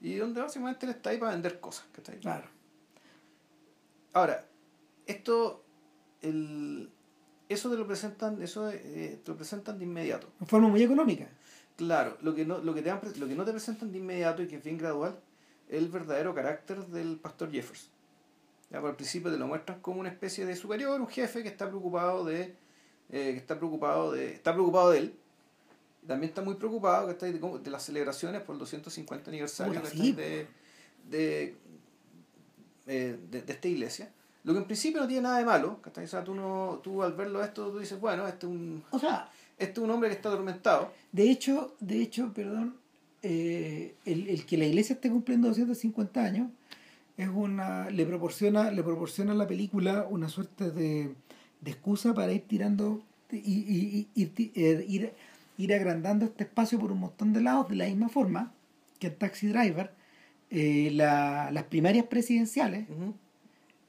Y 0.01 0.15
donde 0.15 0.41
básicamente 0.41 0.85
él 0.85 0.91
está 0.91 1.09
ahí 1.09 1.17
para 1.17 1.31
vender 1.31 1.59
cosas. 1.59 1.85
Que 1.91 2.01
está 2.01 2.11
ahí. 2.11 2.19
Claro. 2.19 2.47
Ahora, 4.13 4.45
esto, 5.05 5.63
el, 6.21 6.89
eso 7.49 7.69
te 7.69 7.77
lo 7.77 7.87
presentan, 7.87 8.41
eso 8.41 8.69
eh, 8.69 9.19
te 9.23 9.31
lo 9.31 9.37
presentan 9.37 9.77
de 9.77 9.85
inmediato. 9.85 10.29
En 10.39 10.47
forma 10.47 10.67
muy 10.67 10.83
económica. 10.83 11.27
Claro, 11.77 12.17
lo 12.21 12.33
que 12.33 12.43
no, 12.43 12.57
lo 12.57 12.73
que 12.73 12.81
te 12.81 12.91
lo 12.91 13.27
que 13.27 13.35
no 13.35 13.45
te 13.45 13.51
presentan 13.51 13.91
de 13.91 13.99
inmediato 13.99 14.41
y 14.41 14.47
que 14.47 14.57
es 14.57 14.63
bien 14.63 14.77
gradual, 14.77 15.19
es 15.69 15.77
el 15.77 15.89
verdadero 15.89 16.33
carácter 16.33 16.85
del 16.87 17.17
pastor 17.17 17.51
Jeffers. 17.51 17.89
Ya 18.71 18.81
por 18.81 18.89
el 18.89 18.95
principio 18.95 19.31
te 19.31 19.37
lo 19.37 19.47
muestran 19.47 19.79
como 19.79 19.99
una 19.99 20.09
especie 20.09 20.45
de 20.45 20.55
superior, 20.55 20.99
un 20.99 21.07
jefe 21.07 21.43
que 21.43 21.49
está 21.49 21.67
preocupado 21.67 22.25
de, 22.25 22.55
eh, 23.09 23.31
que 23.31 23.37
está 23.37 23.57
preocupado 23.57 24.11
de, 24.11 24.33
está 24.33 24.53
preocupado 24.53 24.89
de 24.89 24.97
él. 24.97 25.19
También 26.05 26.29
está 26.29 26.41
muy 26.41 26.55
preocupado 26.55 27.05
que 27.05 27.13
está 27.13 27.27
de, 27.27 27.33
de, 27.33 27.69
las 27.69 27.83
celebraciones 27.83 28.41
por 28.41 28.55
el 28.55 28.59
250 28.59 29.29
aniversario 29.29 29.81
de, 29.81 30.13
de, 30.13 30.47
de, 31.09 31.55
eh, 32.87 33.19
de, 33.29 33.41
de 33.41 33.53
esta 33.53 33.67
iglesia 33.67 34.11
lo 34.47 34.53
que 34.53 34.59
en 34.59 34.65
principio 34.65 35.01
no 35.01 35.07
tiene 35.07 35.23
nada 35.23 35.39
de 35.39 35.45
malo, 35.45 35.81
O 35.83 36.07
sea, 36.07 36.23
tú, 36.23 36.33
no, 36.33 36.79
tú 36.81 37.03
al 37.03 37.11
verlo 37.11 37.43
esto, 37.43 37.69
tú 37.69 37.79
dices, 37.79 37.99
bueno, 37.99 38.25
este 38.25 38.45
es 38.45 38.51
un, 38.53 38.81
o 38.91 38.97
sea, 38.97 39.29
este 39.57 39.71
es 39.73 39.77
un 39.79 39.89
hombre 39.89 40.09
que 40.09 40.15
está 40.15 40.29
atormentado. 40.29 40.93
De 41.11 41.29
hecho, 41.29 41.75
de 41.79 42.01
hecho, 42.01 42.31
perdón, 42.33 42.75
eh, 43.23 43.95
el, 44.05 44.27
el, 44.27 44.45
que 44.45 44.57
la 44.57 44.65
iglesia 44.65 44.93
esté 44.93 45.09
cumpliendo 45.09 45.47
250 45.47 46.23
años 46.23 46.49
es 47.17 47.27
una 47.27 47.89
le 47.89 48.05
proporciona 48.05 48.69
le 48.69 48.83
proporciona 48.83 49.31
a 49.31 49.35
la 49.35 49.47
película 49.47 50.05
una 50.07 50.29
suerte 50.29 50.69
de, 50.69 51.15
de 51.61 51.71
excusa 51.71 52.13
para 52.13 52.31
ir 52.31 52.43
tirando 52.47 53.01
y, 53.31 53.37
y, 53.37 54.07
y, 54.13 54.51
eh, 54.55 54.85
ir, 54.87 55.13
ir 55.57 55.73
agrandando 55.73 56.25
este 56.25 56.43
espacio 56.43 56.79
por 56.79 56.91
un 56.91 56.99
montón 56.99 57.33
de 57.33 57.41
lados 57.41 57.67
de 57.69 57.75
la 57.75 57.85
misma 57.85 58.07
forma 58.07 58.53
que 58.99 59.07
en 59.07 59.15
Taxi 59.15 59.47
Driver 59.47 59.91
eh, 60.51 60.91
la, 60.93 61.49
las 61.51 61.63
primarias 61.63 62.05
presidenciales 62.05 62.87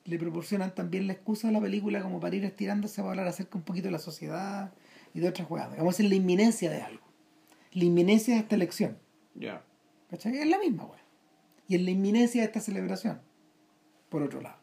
le 0.05 0.19
proporcionan 0.19 0.75
también 0.75 1.07
la 1.07 1.13
excusa 1.13 1.49
a 1.49 1.53
la 1.53 1.61
película 1.61 2.03
como 2.03 2.19
para 2.19 2.35
ir 2.35 2.45
estirándose 2.45 3.03
para 3.03 3.11
hablar 3.11 3.29
acerca 3.29 3.59
un 3.59 3.65
poquito 3.65 3.89
de 3.89 3.93
la 3.93 3.99
sociedad 3.99 4.73
y 5.19 5.21
de 5.21 5.29
otras 5.29 5.49
jugadas. 5.49 5.77
Vamos 5.77 5.99
en 5.99 6.09
la 6.09 6.15
inminencia 6.15 6.71
de 6.71 6.81
algo. 6.81 7.03
La 7.73 7.85
inminencia 7.85 8.35
de 8.35 8.41
esta 8.41 8.55
elección. 8.55 8.99
Ya. 9.35 9.65
Es 10.13 10.47
la 10.47 10.59
misma, 10.61 10.85
güey. 10.85 11.01
Y 11.67 11.75
en 11.75 11.85
la 11.85 11.91
inminencia 11.91 12.41
de 12.41 12.47
esta 12.47 12.61
celebración. 12.61 13.21
Por 14.09 14.23
otro 14.23 14.41
lado. 14.41 14.59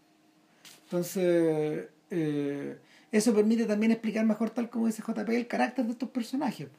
Entonces, 0.86 1.90
eh, 2.10 2.80
eso 3.12 3.36
permite 3.36 3.66
también 3.66 3.92
explicar 3.92 4.26
mejor, 4.26 4.50
tal 4.50 4.70
como 4.70 4.88
dice 4.88 5.04
JP, 5.06 5.30
el 5.30 5.48
carácter 5.48 5.86
de 5.86 5.92
estos 5.92 6.10
personajes. 6.10 6.70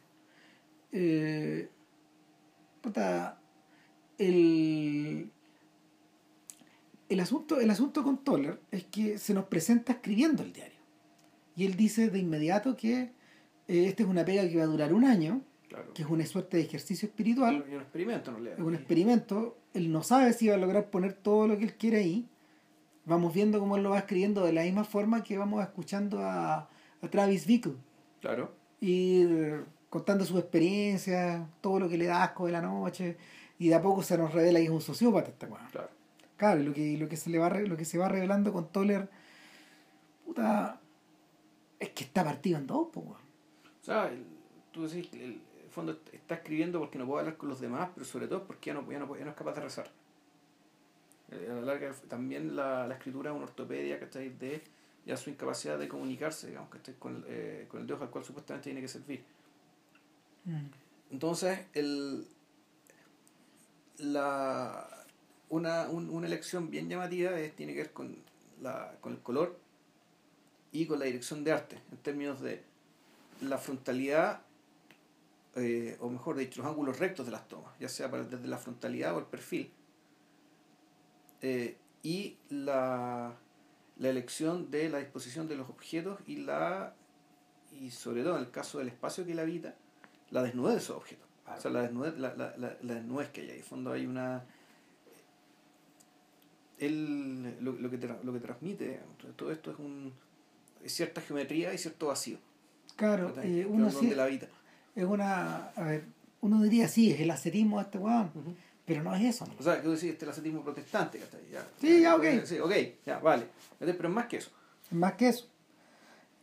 Eh, 0.93 1.69
puta, 2.81 3.39
el, 4.17 5.31
el 7.11 7.21
asunto, 7.21 7.61
el 7.61 7.69
asunto 7.69 8.03
con 8.03 8.25
Toller 8.25 8.59
es 8.71 8.85
que 8.85 9.19
se 9.19 9.35
nos 9.35 9.45
presenta 9.45 9.93
escribiendo 9.93 10.43
el 10.43 10.55
diario. 10.55 10.81
Y 11.55 11.67
él 11.67 11.77
dice 11.77 12.09
de 12.09 12.19
inmediato 12.19 12.75
que 12.75 13.15
eh, 13.68 13.87
esta 13.87 14.02
es 14.02 14.09
una 14.09 14.24
pega 14.24 14.48
que 14.48 14.57
va 14.57 14.64
a 14.64 14.66
durar 14.66 14.92
un 14.92 15.05
año, 15.05 15.42
que 15.94 16.02
es 16.02 16.09
una 16.09 16.24
suerte 16.24 16.57
de 16.57 16.64
ejercicio 16.64 17.09
espiritual. 17.09 17.64
Y 17.70 17.74
un 17.74 17.81
experimento, 17.81 18.33
no 18.33 18.48
Es 18.48 18.59
un 18.59 18.74
experimento. 18.74 19.57
Él 19.74 19.92
no 19.92 20.02
sabe 20.02 20.33
si 20.33 20.48
va 20.48 20.55
a 20.55 20.59
lograr 20.59 20.90
poner 20.90 21.12
todo 21.12 21.46
lo 21.46 21.59
que 21.59 21.64
él 21.64 21.74
quiere 21.74 21.98
ahí. 21.98 22.29
Vamos 23.05 23.35
viendo 23.35 23.61
cómo 23.61 23.76
él 23.76 23.83
lo 23.83 23.90
va 23.90 23.98
escribiendo 23.98 24.44
de 24.44 24.52
la 24.52 24.62
misma 24.62 24.85
forma 24.85 25.22
que 25.22 25.38
vamos 25.38 25.62
escuchando 25.62 26.20
a, 26.20 26.68
a 27.02 27.11
Travis 27.11 27.46
Bickle. 27.46 27.74
Claro. 28.20 28.52
Y 28.81 29.22
eh, 29.22 29.61
contando 29.90 30.24
su 30.24 30.38
experiencia, 30.38 31.46
todo 31.61 31.81
lo 31.81 31.88
que 31.88 31.98
le 31.98 32.07
da 32.07 32.24
asco 32.24 32.46
de 32.46 32.52
la 32.52 32.62
noche. 32.62 33.16
Y 33.59 33.68
de 33.68 33.74
a 33.74 33.83
poco 33.83 34.02
se 34.02 34.18
nos 34.18 34.33
revela 34.33 34.59
que 34.59 34.66
es 34.66 34.70
un 34.70 34.81
sociópata 34.81 35.31
este 35.31 35.46
Claro. 35.46 35.90
Claro, 36.37 36.62
lo 36.62 36.74
que, 36.74 36.96
lo 36.98 37.09
que 37.09 37.16
se 37.16 37.31
le 37.31 37.38
va 37.38 37.48
lo 37.48 37.76
que 37.76 37.87
se 37.87 37.96
va 37.96 38.09
revelando 38.09 38.52
con 38.52 38.70
Toller, 38.70 39.09
puta, 40.26 40.81
es 41.79 41.90
que 41.90 42.05
está 42.05 42.22
partido 42.24 42.59
en 42.59 42.66
dos, 42.66 42.88
pues. 42.92 43.07
O 43.87 43.88
sea, 43.88 44.11
tú 44.72 44.88
decís 44.88 45.07
que 45.07 45.25
el 45.25 45.40
fondo 45.70 45.96
está 46.11 46.35
escribiendo 46.35 46.81
porque 46.81 46.99
no 46.99 47.07
puede 47.07 47.20
hablar 47.20 47.37
con 47.37 47.49
los 47.49 47.61
demás, 47.61 47.88
pero 47.94 48.05
sobre 48.05 48.27
todo 48.27 48.44
porque 48.44 48.70
ya 48.70 48.75
no, 48.75 48.90
ya 48.90 48.99
no, 48.99 49.14
es 49.14 49.35
capaz 49.37 49.55
de 49.55 49.61
rezar. 49.61 49.88
Eh, 51.31 51.46
a 51.53 51.55
la 51.55 51.61
larga, 51.61 51.92
también 52.09 52.57
la, 52.57 52.88
la 52.88 52.94
escritura 52.94 53.31
es 53.31 53.37
una 53.37 53.44
ortopedia, 53.44 54.01
que 54.01 54.07
está 54.07 54.18
De 54.18 54.64
ya 55.07 55.16
su 55.16 55.31
incapacidad 55.31 55.79
de 55.79 55.87
comunicarse, 55.87 56.49
digamos, 56.49 56.68
que 56.68 56.94
con, 56.94 57.25
eh, 57.29 57.66
con 57.68 57.81
el 57.81 57.87
Dios 57.87 58.03
al 58.03 58.11
cual 58.11 58.25
supuestamente 58.25 58.64
tiene 58.64 58.81
que 58.81 58.88
servir. 58.88 59.22
Mm. 60.46 60.66
Entonces, 61.12 61.61
el, 61.72 62.27
la, 63.99 65.07
una, 65.49 65.88
una 65.90 66.27
elección 66.27 66.70
bien 66.72 66.88
llamativa 66.88 67.31
tiene 67.55 67.72
que 67.72 67.83
ver 67.83 67.92
con, 67.92 68.16
la, 68.61 68.96
con 69.01 69.12
el 69.12 69.20
color 69.20 69.57
y 70.72 70.87
con 70.87 70.99
la 70.99 71.05
dirección 71.05 71.44
de 71.44 71.53
arte, 71.53 71.79
en 71.92 71.99
términos 71.99 72.40
de 72.40 72.64
la 73.40 73.59
frontalidad, 73.59 74.42
eh, 75.57 75.96
o 76.01 76.09
mejor 76.09 76.37
dicho, 76.37 76.62
los 76.62 76.70
ángulos 76.70 76.99
rectos 76.99 77.27
de 77.27 77.33
las 77.33 77.49
tomas, 77.49 77.72
ya 77.79 77.88
sea 77.88 78.09
desde 78.09 78.46
la 78.49 78.59
frontalidad 78.59 79.14
o 79.14 79.18
el 79.18 79.27
perfil, 79.27 79.70
eh, 81.42 81.77
y 82.03 82.37
la, 82.51 83.35
la 83.99 84.09
elección 84.09 84.70
de 84.70 84.88
la 84.88 84.99
disposición 84.99 85.49
de 85.49 85.57
los 85.57 85.68
objetos 85.68 86.20
y 86.27 86.37
la 86.37 86.94
y 87.72 87.90
sobre 87.90 88.22
todo 88.22 88.37
en 88.37 88.44
el 88.44 88.51
caso 88.51 88.79
del 88.79 88.88
espacio 88.88 89.27
que 89.27 89.35
la 89.35 89.42
habita, 89.42 89.75
la 90.31 90.42
desnudez 90.42 90.75
de 90.75 90.81
esos 90.81 90.96
objetos. 90.96 91.27
O 91.46 91.61
sea, 91.61 91.70
la 91.70 91.83
desnudez, 91.83 92.18
la, 92.18 92.35
la, 92.35 92.55
la, 92.57 92.94
desnudez 92.94 93.31
que 93.31 93.42
hay 93.42 93.51
ahí. 93.51 93.59
En 93.59 93.64
fondo 93.64 93.92
hay 93.92 94.07
una 94.07 94.44
él 96.79 97.57
lo, 97.61 97.72
lo, 97.72 97.90
que 97.90 97.99
lo 97.99 98.33
que 98.33 98.40
transmite, 98.40 99.01
todo 99.37 99.51
esto 99.51 99.70
es 99.70 99.79
un 99.79 100.12
es 100.83 100.92
cierta 100.92 101.20
geometría 101.20 101.72
y 101.75 101.79
cierto 101.79 102.09
vacío. 102.09 102.38
Claro, 102.96 103.32
eh, 103.42 103.66
uno 103.68 103.90
sí, 103.90 104.14
la 104.14 104.26
vida. 104.26 104.48
es 104.94 105.04
una, 105.04 105.68
a 105.68 105.85
ver, 105.85 106.04
uno 106.40 106.62
diría 106.62 106.88
sí, 106.88 107.12
es 107.12 107.20
el 107.20 107.30
ascetismo 107.30 107.76
de 107.76 107.85
este 107.85 107.98
weón, 107.98 108.30
pero 108.85 109.02
no 109.02 109.14
es 109.14 109.22
eso. 109.22 109.46
O 109.59 109.62
sea, 109.62 109.80
que 109.80 109.88
decir, 109.88 110.11
este 110.11 110.24
es 110.24 110.28
el 110.28 110.28
ascetismo 110.30 110.62
protestante, 110.62 111.20
ya, 111.52 111.66
Sí, 111.80 112.00
ya, 112.00 112.16
ok. 112.16 112.24
Sí, 112.44 112.59
ok, 112.59 112.72
ya, 113.04 113.18
vale. 113.18 113.46
Pero 113.78 113.92
es 113.92 114.14
más 114.14 114.26
que 114.26 114.38
eso. 114.38 114.50
Es 114.90 114.96
más 114.96 115.12
que 115.14 115.28
eso. 115.28 115.48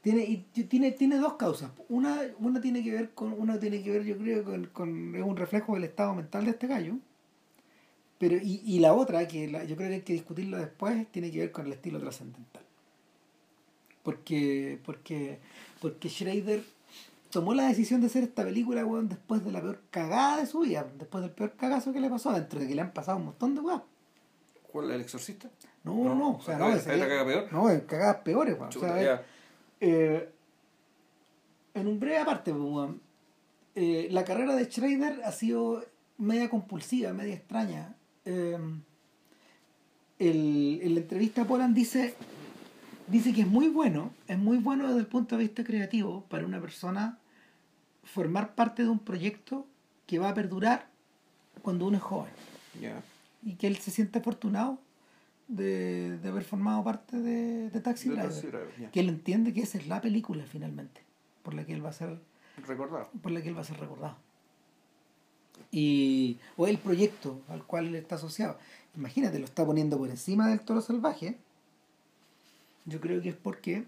Tiene, 0.02 0.24
y 0.24 0.38
tiene, 0.68 0.92
tiene 0.92 1.18
dos 1.18 1.36
causas. 1.36 1.72
Una, 1.90 2.22
una 2.40 2.60
tiene 2.60 2.84
que 2.84 2.92
ver 2.92 3.12
con, 3.12 3.34
una 3.34 3.60
tiene 3.60 3.82
que 3.82 3.90
ver, 3.90 4.04
yo 4.04 4.18
creo, 4.18 4.44
con, 4.44 4.66
con 4.68 5.16
es 5.16 5.24
un 5.24 5.38
reflejo 5.38 5.76
del 5.76 5.86
estado 5.86 6.14
mental 6.14 6.46
de 6.46 6.52
este 6.52 6.68
gallo 6.68 6.98
pero, 8.24 8.38
y, 8.38 8.62
y 8.66 8.80
la 8.80 8.94
otra, 8.94 9.28
que 9.28 9.52
yo 9.52 9.76
creo 9.76 9.90
que 9.90 9.96
hay 9.96 10.02
que 10.02 10.14
discutirlo 10.14 10.58
después, 10.58 11.08
tiene 11.12 11.30
que 11.30 11.40
ver 11.40 11.52
con 11.52 11.66
el 11.66 11.74
estilo 11.74 12.00
trascendental. 12.00 12.64
Porque, 14.04 14.80
porque, 14.86 15.40
porque 15.82 16.10
Schrader 16.10 16.64
tomó 17.30 17.54
la 17.54 17.68
decisión 17.68 18.02
de 18.02 18.08
hacer 18.08 18.24
esta 18.24 18.44
película, 18.44 18.86
weón, 18.86 19.10
después 19.10 19.44
de 19.44 19.52
la 19.52 19.62
peor 19.62 19.80
cagada 19.90 20.38
de 20.38 20.46
su 20.46 20.60
vida, 20.60 20.86
después 21.00 21.24
del 21.24 21.32
peor 21.32 21.54
cagazo 21.58 21.92
que 21.92 22.00
le 22.00 22.10
pasó, 22.10 22.32
dentro 22.32 22.60
de 22.60 22.68
que 22.68 22.76
le 22.76 22.82
han 22.82 22.92
pasado 22.92 23.18
un 23.18 23.26
montón 23.26 23.56
de 23.56 23.62
weón. 23.62 23.84
¿Cuál? 24.72 24.92
¿El 24.92 25.02
exorcista? 25.02 25.50
No, 25.84 25.96
no, 25.96 26.16
no. 26.16 26.38
O 26.38 26.42
sea, 26.42 26.58
no, 26.58 26.70
¿Es 26.70 26.86
la 26.86 27.08
caga 27.08 27.26
peor? 27.26 27.48
No, 27.52 27.70
es 27.70 27.82
cagadas 27.84 28.18
peores, 28.18 28.56
weón. 28.60 28.70
o 28.70 28.80
sea, 28.80 29.24
eh, 29.80 30.30
en 31.74 31.88
un 31.88 32.00
breve 32.00 32.20
aparte, 32.20 32.52
weón, 32.54 33.02
eh, 33.76 34.08
la 34.12 34.24
carrera 34.24 34.56
de 34.56 34.66
Schrader 34.66 35.22
ha 35.24 35.32
sido 35.32 35.84
media 36.18 36.50
compulsiva, 36.50 37.14
media 37.14 37.34
extraña. 37.34 37.96
Em, 38.26 38.82
el, 40.20 40.80
en 40.84 40.94
la 40.94 41.02
entrevista 41.02 41.46
Polan 41.46 41.74
dice, 41.74 42.14
dice 43.08 43.34
que 43.34 43.42
es 43.42 43.48
muy 43.48 43.68
bueno, 43.68 44.12
es 44.28 44.38
muy 44.38 44.58
bueno 44.58 44.88
desde 44.88 45.00
el 45.00 45.08
punto 45.08 45.38
de 45.38 45.44
vista 45.44 45.64
creativo 45.64 46.26
para 46.30 46.46
una 46.46 46.60
persona 46.60 47.20
formar 48.04 48.56
parte 48.56 48.84
de 48.84 48.90
un 48.90 49.00
proyecto 49.00 49.66
que 50.06 50.20
va 50.20 50.30
a 50.30 50.34
perdurar 50.34 50.88
cuando 51.62 51.88
uno 51.88 51.98
es 51.98 52.04
joven. 52.04 52.32
Y 53.44 53.56
que 53.56 53.68
él 53.68 53.78
se 53.78 53.92
siente 53.92 54.20
afortunado 54.20 54.80
de, 55.48 56.18
de 56.18 56.30
haber 56.30 56.44
formado 56.44 56.84
parte 56.84 57.18
de, 57.18 57.70
de 57.70 57.82
Taxi 57.82 58.10
Driver. 58.10 58.70
Que 58.92 59.00
él 59.00 59.10
entiende 59.10 59.54
que 59.54 59.62
esa 59.62 59.78
es 59.78 59.88
la 59.88 60.02
película 60.02 60.46
finalmente, 60.46 61.02
por 61.44 61.54
la 61.54 61.66
que 61.66 61.74
él 61.74 61.86
va 61.86 61.90
a 61.90 61.94
ser 61.94 62.20
recordado. 62.66 63.10
Por 63.22 63.32
la 63.32 63.42
que 63.42 63.50
él 63.50 63.58
va 63.58 63.62
a 63.62 63.66
ser 63.66 63.80
recordado 63.80 64.18
y 65.74 66.38
o 66.56 66.68
el 66.68 66.78
proyecto 66.78 67.42
al 67.50 67.64
cual 67.66 67.88
él 67.88 67.96
está 67.96 68.16
asociado. 68.16 68.58
Imagínate, 68.96 69.40
lo 69.40 69.46
está 69.46 69.66
poniendo 69.66 69.98
por 69.98 70.10
encima 70.10 70.48
del 70.48 70.62
toro 70.62 70.82
salvaje. 70.82 71.38
Yo 72.86 73.00
creo 73.00 73.22
que 73.22 73.30
es 73.30 73.36
porque 73.36 73.86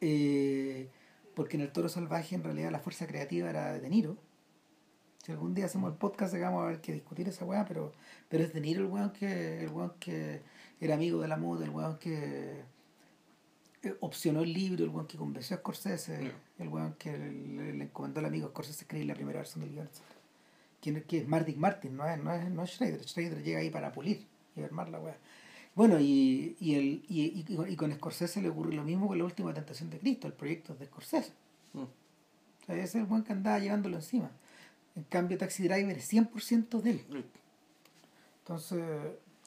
eh, 0.00 0.88
porque 1.34 1.56
en 1.56 1.62
el 1.62 1.72
toro 1.72 1.88
salvaje 1.88 2.34
en 2.34 2.42
realidad 2.42 2.70
la 2.70 2.80
fuerza 2.80 3.06
creativa 3.06 3.48
era 3.48 3.72
de 3.72 3.80
De 3.80 3.88
Niro. 3.88 4.16
Si 5.24 5.30
algún 5.30 5.54
día 5.54 5.66
hacemos 5.66 5.92
el 5.92 5.96
podcast, 5.96 6.34
vamos 6.34 6.64
a 6.64 6.66
ver 6.66 6.80
que 6.80 6.92
discutir 6.92 7.28
esa 7.28 7.44
weá, 7.44 7.64
pero, 7.64 7.92
pero 8.28 8.42
es 8.42 8.52
De 8.52 8.60
Niro 8.60 8.82
el 8.82 8.90
weón 8.90 9.10
que, 9.12 9.62
el 9.62 9.70
weón 9.70 9.94
que 10.00 10.42
era 10.80 10.94
amigo 10.94 11.20
de 11.22 11.28
la 11.28 11.36
moda, 11.36 11.64
el 11.64 11.70
weón 11.70 11.98
que 11.98 12.64
eh, 13.82 13.96
opcionó 14.00 14.42
el 14.42 14.52
libro, 14.52 14.84
el 14.84 14.90
weón 14.90 15.06
que 15.06 15.16
convenció 15.16 15.54
a 15.56 15.60
Scorsese, 15.60 16.32
el 16.58 16.68
weón 16.68 16.94
que 16.94 17.16
le, 17.16 17.72
le, 17.72 17.84
encomendó 17.84 18.18
al 18.18 18.26
amigo 18.26 18.48
Scorsese 18.48 18.82
escribir 18.82 19.06
la 19.06 19.14
primera 19.14 19.38
versión 19.38 19.64
del 19.64 19.72
guion, 19.72 19.88
¿Quién, 20.80 21.04
es 21.08 21.28
Martin 21.28 21.60
Martin? 21.60 21.96
No 21.96 22.08
es, 22.08 22.18
no, 22.20 22.34
es, 22.34 22.50
no 22.50 22.64
es 22.64 22.70
Schrader. 22.70 23.04
Schrader 23.04 23.44
llega 23.44 23.60
ahí 23.60 23.70
para 23.70 23.92
pulir 23.92 24.26
y 24.56 24.62
armar 24.62 24.88
la 24.88 24.98
weá. 24.98 25.16
Bueno, 25.74 25.98
y, 25.98 26.56
y, 26.60 26.74
el, 26.74 27.04
y, 27.08 27.44
y, 27.48 27.76
con 27.76 27.92
Scorsese 27.92 28.42
le 28.42 28.50
ocurre 28.50 28.74
lo 28.74 28.84
mismo 28.84 29.08
con 29.08 29.16
la 29.18 29.24
última 29.24 29.54
tentación 29.54 29.88
de 29.90 29.98
Cristo, 29.98 30.26
el 30.26 30.34
proyecto 30.34 30.74
de 30.74 30.86
Scorsese. 30.86 31.32
Mm. 31.72 31.80
O 31.82 31.88
sea, 32.66 32.74
ese 32.76 32.84
es 32.84 32.94
el 32.96 33.04
buen 33.04 33.24
que 33.24 33.32
andaba 33.32 33.58
llevándolo 33.58 33.96
encima. 33.96 34.30
En 34.94 35.04
cambio, 35.04 35.38
Taxi 35.38 35.62
Driver 35.64 35.96
es 35.96 36.12
100% 36.12 36.80
de 36.82 36.90
él. 36.90 37.04
Mm. 37.08 37.22
Entonces, 38.40 38.82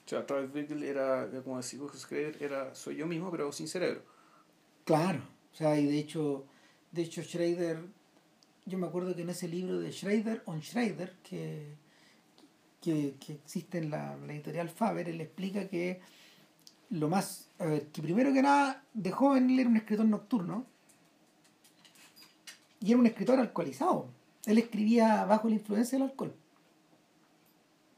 O 0.06 0.10
sea, 0.10 0.26
Travis 0.26 0.52
Bickle 0.54 0.88
era, 0.90 1.30
como 1.44 1.58
decía 1.58 1.80
Schrader, 1.94 2.38
era 2.42 2.74
soy 2.76 2.96
yo 2.98 3.06
mismo, 3.08 3.30
pero 3.32 3.52
sin 3.52 3.68
cerebro. 3.68 4.02
claro. 4.84 5.22
O 5.54 5.58
sea, 5.58 5.80
y 5.80 5.86
de 5.86 5.98
hecho, 6.00 6.46
de 6.92 7.02
hecho 7.04 7.24
Schrader, 7.24 7.80
yo 8.66 8.78
me 8.78 8.88
acuerdo 8.88 9.16
que 9.16 9.22
en 9.22 9.30
ese 9.30 9.48
libro 9.48 9.80
de 9.80 9.92
Schrader 9.92 10.42
on 10.46 10.62
Schrader, 10.62 11.14
que, 11.24 11.76
que, 12.86 13.16
que 13.26 13.34
existe 13.34 13.80
en 13.80 13.90
la, 13.90 14.16
la 14.16 14.34
editorial 14.34 14.70
Faber, 14.70 15.10
él 15.10 15.20
explica 15.20 15.68
que 15.68 16.02
lo 16.92 17.10
más, 17.10 17.48
a 17.58 17.66
ver, 17.66 17.88
que 17.88 18.04
primero 18.04 18.32
que 18.32 18.44
nada, 18.44 18.84
de 18.94 19.12
joven 19.12 19.50
él 19.50 19.60
era 19.60 19.70
un 19.70 19.78
escritor 19.78 20.06
nocturno 20.06 20.66
y 22.80 22.92
era 22.92 23.00
un 23.00 23.08
escritor 23.08 23.40
alcoholizado. 23.40 24.08
Él 24.46 24.60
escribía 24.60 25.26
bajo 25.26 25.48
la 25.48 25.56
influencia 25.56 25.98
del 25.98 26.10
alcohol 26.10 26.36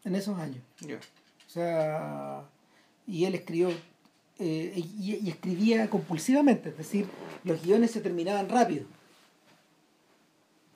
en 0.05 0.15
esos 0.15 0.39
años. 0.39 0.63
Ya. 0.79 0.95
O 0.95 1.49
sea, 1.49 2.43
y 3.05 3.25
él 3.25 3.35
escribió 3.35 3.69
eh, 4.39 4.73
y, 4.75 5.19
y 5.21 5.29
escribía 5.29 5.89
compulsivamente, 5.89 6.69
es 6.69 6.77
decir, 6.77 7.07
los 7.43 7.61
guiones 7.61 7.91
se 7.91 7.99
terminaban 7.99 8.47
rápido. 8.47 8.85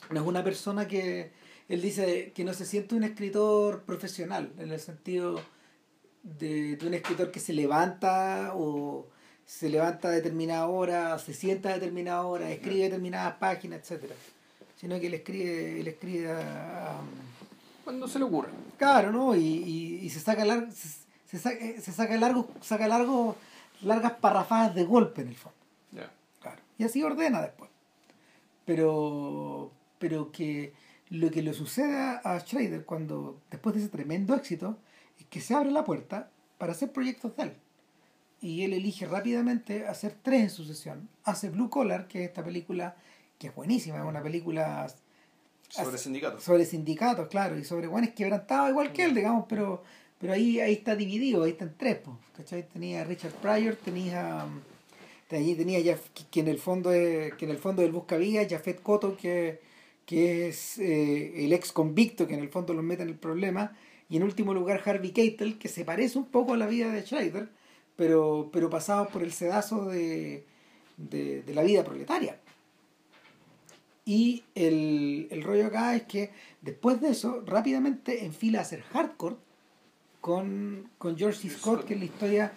No 0.10 0.20
es 0.20 0.28
una 0.28 0.44
persona 0.44 0.86
que, 0.86 1.32
él 1.74 1.82
dice 1.82 2.32
que 2.36 2.44
no 2.44 2.54
se 2.54 2.66
siente 2.66 2.96
un 2.96 3.04
escritor 3.04 3.84
profesional, 3.84 4.52
en 4.60 4.72
el 4.72 4.80
sentido 4.80 5.40
de, 6.24 6.76
de 6.78 6.88
un 6.88 6.94
escritor 6.94 7.32
que 7.32 7.40
se 7.40 7.54
levanta 7.54 8.52
o 8.56 9.08
se 9.46 9.70
levanta 9.70 10.10
a 10.10 10.12
determinada 10.12 10.68
hora, 10.68 11.18
se 11.20 11.34
sienta 11.34 11.70
a 11.70 11.74
determinada 11.74 12.24
hora, 12.24 12.52
escribe 12.52 12.84
determinadas 12.84 13.36
páginas, 13.38 13.80
etcétera 13.82 14.16
Sino 14.80 15.00
que 15.00 15.08
él 15.08 15.14
escribe, 15.16 15.80
él 15.82 15.88
escribe 15.88 16.32
a- 16.32 16.92
a- 16.98 17.02
Cuando 17.84 18.08
se 18.08 18.20
le 18.20 18.26
ocurre. 18.26 18.50
Claro, 18.78 19.12
¿no? 19.12 19.36
Y, 19.36 19.40
y, 19.46 20.00
y 20.06 20.10
se 20.10 20.20
saca 20.20 20.46
lar- 20.46 20.72
se, 20.72 20.90
se 21.28 21.38
saca, 21.40 21.60
se 21.82 21.92
saca 21.92 22.16
largo, 22.18 22.50
saca 22.62 22.88
largo, 22.88 23.36
largas 23.82 24.14
parrafadas 24.14 24.74
de 24.76 24.84
golpe 24.86 25.22
en 25.22 25.28
el 25.30 25.36
fondo. 25.36 25.58
Ya. 25.92 26.12
Claro. 26.42 26.62
Y 26.78 26.84
así 26.84 27.02
ordena 27.04 27.42
después. 27.42 27.70
Pero, 28.66 29.72
pero 30.00 30.32
que 30.32 30.74
lo 31.12 31.30
que 31.30 31.42
le 31.42 31.54
sucede 31.54 32.20
a 32.24 32.40
Schrader 32.40 32.86
cuando, 32.86 33.40
después 33.52 33.76
de 33.76 33.82
ese 33.82 33.90
tremendo 33.90 34.34
éxito, 34.34 34.78
es 35.20 35.26
que 35.26 35.42
se 35.42 35.54
abre 35.54 35.70
la 35.70 35.84
puerta 35.84 36.32
para 36.58 36.72
hacer 36.72 36.92
proyectos 36.92 37.36
de 37.36 37.44
él. 37.44 37.54
Y 38.40 38.64
él 38.64 38.74
elige 38.74 39.06
rápidamente 39.06 39.86
hacer 39.86 40.16
tres 40.24 40.42
en 40.42 40.50
sucesión. 40.50 41.10
Hace 41.26 41.50
Blue 41.50 41.70
Collar, 41.70 42.08
que 42.08 42.24
es 42.24 42.30
esta 42.30 42.44
película 42.44 42.96
que 43.38 43.48
es 43.48 43.56
buenísima, 43.56 43.98
es 43.98 44.06
una 44.06 44.24
película 44.24 44.88
Sobre 45.68 45.98
sindicatos. 45.98 46.44
sobre 46.44 46.66
sindicatos, 46.66 47.28
claro, 47.28 47.58
y 47.58 47.66
sobre 47.66 47.88
buenos 47.88 48.12
quebrantados 48.12 48.70
igual 48.70 48.94
que 48.94 49.04
él, 49.04 49.14
digamos, 49.14 49.46
pero 49.48 49.84
pero 50.20 50.34
ahí 50.34 50.60
ahí 50.60 50.74
está 50.74 50.96
dividido, 50.96 51.44
ahí 51.44 51.52
está 51.52 51.66
en 51.66 51.76
tres, 51.76 51.98
po, 51.98 52.20
¿cachai? 52.38 52.68
Tenía 52.70 53.02
a 53.02 53.04
Richard 53.04 53.34
Pryor, 53.34 53.76
tenía 53.76 54.46
um, 54.46 54.62
allí 55.36 55.56
tenía 55.56 55.80
ya 55.80 55.98
que, 56.14 56.24
que 56.30 56.40
en 56.42 56.48
el 56.48 56.60
fondo 56.60 56.94
es, 56.94 57.34
que 57.34 57.46
en 57.46 57.52
el 57.52 57.58
fondo 57.58 57.82
del 57.82 57.92
buscavía, 57.92 58.48
Jafet 58.48 58.82
Koto, 58.82 59.18
que, 59.18 59.62
que 60.06 60.48
es 60.48 60.78
eh, 60.80 61.46
el 61.46 61.54
ex 61.54 61.72
convicto 61.72 62.28
que 62.28 62.34
en 62.34 62.42
el 62.42 62.50
fondo 62.50 62.74
los 62.74 62.84
mete 62.84 63.04
en 63.04 63.10
el 63.10 63.18
problema, 63.18 63.76
y 64.10 64.18
en 64.18 64.24
último 64.24 64.54
lugar 64.54 64.82
Harvey 64.86 65.12
Keitel, 65.12 65.58
que 65.58 65.70
se 65.70 65.86
parece 65.86 66.18
un 66.18 66.26
poco 66.26 66.54
a 66.54 66.58
la 66.58 66.68
vida 66.68 66.92
de 66.92 67.02
Schrader, 67.02 67.50
pero, 67.96 68.50
pero 68.52 68.70
pasado 68.70 69.08
por 69.08 69.24
el 69.24 69.32
sedazo 69.32 69.86
de, 69.86 70.46
de, 70.98 71.44
la 71.54 71.64
vida 71.64 71.84
proletaria. 71.84 72.38
Y 74.04 74.44
el, 74.56 75.28
el 75.32 75.44
rollo 75.44 75.68
acá 75.68 75.96
es 75.96 76.04
que 76.04 76.32
después 76.62 77.00
de 77.00 77.10
eso, 77.10 77.44
rápidamente 77.46 78.26
enfila 78.26 78.60
a 78.60 78.64
hacer 78.64 78.82
hardcore 78.82 79.36
con, 80.20 80.90
con 80.98 81.18
George 81.18 81.40
C. 81.40 81.50
Scott. 81.50 81.86
que 81.86 81.94
es 81.94 82.00
la 82.00 82.06
historia, 82.06 82.54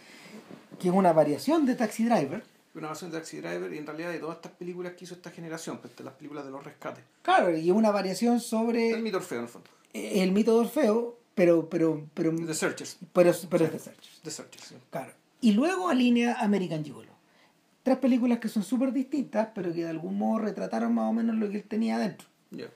que 0.81 0.89
es 0.89 0.95
una 0.95 1.13
variación 1.13 1.67
de 1.67 1.75
Taxi 1.75 2.05
Driver. 2.05 2.43
Una 2.75 2.89
versión 2.89 3.11
de 3.11 3.19
Taxi 3.19 3.37
Driver 3.39 3.73
y 3.73 3.79
en 3.79 3.87
realidad 3.87 4.11
de 4.11 4.19
todas 4.19 4.37
estas 4.37 4.53
películas 4.53 4.95
que 4.95 5.05
hizo 5.05 5.15
esta 5.15 5.31
generación, 5.31 5.79
pues, 5.79 5.95
de 5.97 6.03
las 6.03 6.15
películas 6.15 6.45
de 6.45 6.51
los 6.51 6.65
rescates. 6.65 7.05
Claro, 7.23 7.57
y 7.57 7.69
es 7.71 7.75
una 7.75 7.93
variación 7.93 8.41
sobre 8.41 8.91
El 8.91 9.03
mito 9.03 9.19
Orfeo, 9.19 9.39
en 9.39 9.45
el 9.45 9.49
fondo. 9.51 9.71
el 9.93 10.33
mito 10.33 10.55
de 10.55 10.61
Orfeo, 10.67 11.17
pero, 11.37 11.69
pero, 11.69 12.05
pero, 12.15 12.35
The 12.35 12.55
Searchers. 12.55 12.97
pero, 13.13 13.33
pero 13.49 13.65
es 13.67 13.73
de 13.73 13.79
Searchers. 13.79 14.21
The 14.23 14.31
Searchers, 14.31 14.65
sí. 14.65 14.75
Claro. 14.91 15.13
Y 15.41 15.53
luego 15.53 15.89
alinea 15.89 16.41
American 16.41 16.85
Gigolo. 16.85 17.13
Tres 17.85 17.99
películas 17.99 18.39
que 18.41 18.49
son 18.49 18.65
súper 18.65 18.93
distintas, 18.93 19.49
pero 19.55 19.73
que 19.73 19.85
de 19.85 19.91
algún 19.91 20.19
modo 20.19 20.39
retrataron 20.41 20.95
más 20.95 21.09
o 21.09 21.13
menos 21.13 21.37
lo 21.37 21.49
que 21.51 21.59
él 21.59 21.65
tenía 21.65 21.97
adentro. 21.97 22.27
Ya. 22.51 22.67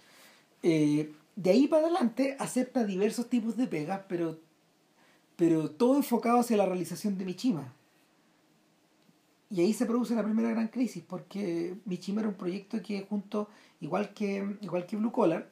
Eh, 0.63 1.13
de 1.35 1.51
ahí 1.51 1.67
para 1.67 1.85
adelante 1.87 2.37
acepta 2.39 2.85
diversos 2.85 3.29
tipos 3.29 3.57
de 3.57 3.67
pegas, 3.67 4.03
pero, 4.09 4.39
pero 5.37 5.71
todo 5.71 5.97
enfocado 5.97 6.41
hacia 6.41 6.57
la 6.57 6.67
realización 6.67 7.17
de 7.17 7.25
Michima. 7.25 7.73
Y 9.51 9.61
ahí 9.63 9.73
se 9.73 9.87
produce 9.87 10.15
la 10.15 10.23
primera 10.23 10.51
gran 10.51 10.69
crisis, 10.69 11.03
porque 11.07 11.75
Michima 11.87 12.21
era 12.21 12.29
un 12.29 12.35
proyecto 12.35 12.83
que 12.83 13.07
junto, 13.09 13.49
igual 13.81 14.13
que, 14.13 14.57
igual 14.61 14.85
que 14.87 14.97
Blue 14.97 15.11
Collar, 15.13 15.49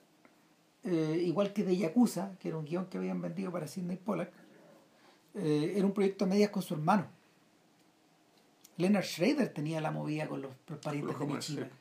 eh, 0.85 1.23
igual 1.25 1.53
que 1.53 1.65
de 1.65 1.77
Yakuza, 1.77 2.33
que 2.39 2.49
era 2.49 2.59
un 2.59 2.65
guion 2.67 2.87
que 2.87 2.99
habían 2.99 3.21
vendido 3.23 3.51
para 3.51 3.67
Sidney 3.67 3.97
Pollack, 3.97 4.31
eh, 5.35 5.73
era 5.77 5.87
un 5.87 5.93
proyecto 5.93 6.25
a 6.25 6.29
medias 6.29 6.51
con 6.51 6.63
su 6.63 6.75
hermano. 6.75 7.07
Leonard 8.77 9.05
Schrader 9.05 9.49
tenía 9.53 9.81
la 9.81 9.91
movida 9.91 10.29
con 10.29 10.43
los, 10.43 10.53
los 10.69 10.79
parientes 10.79 11.13
Los 11.13 11.21
de 11.21 11.27
Michima. 11.35 11.67
sí. 11.67 11.73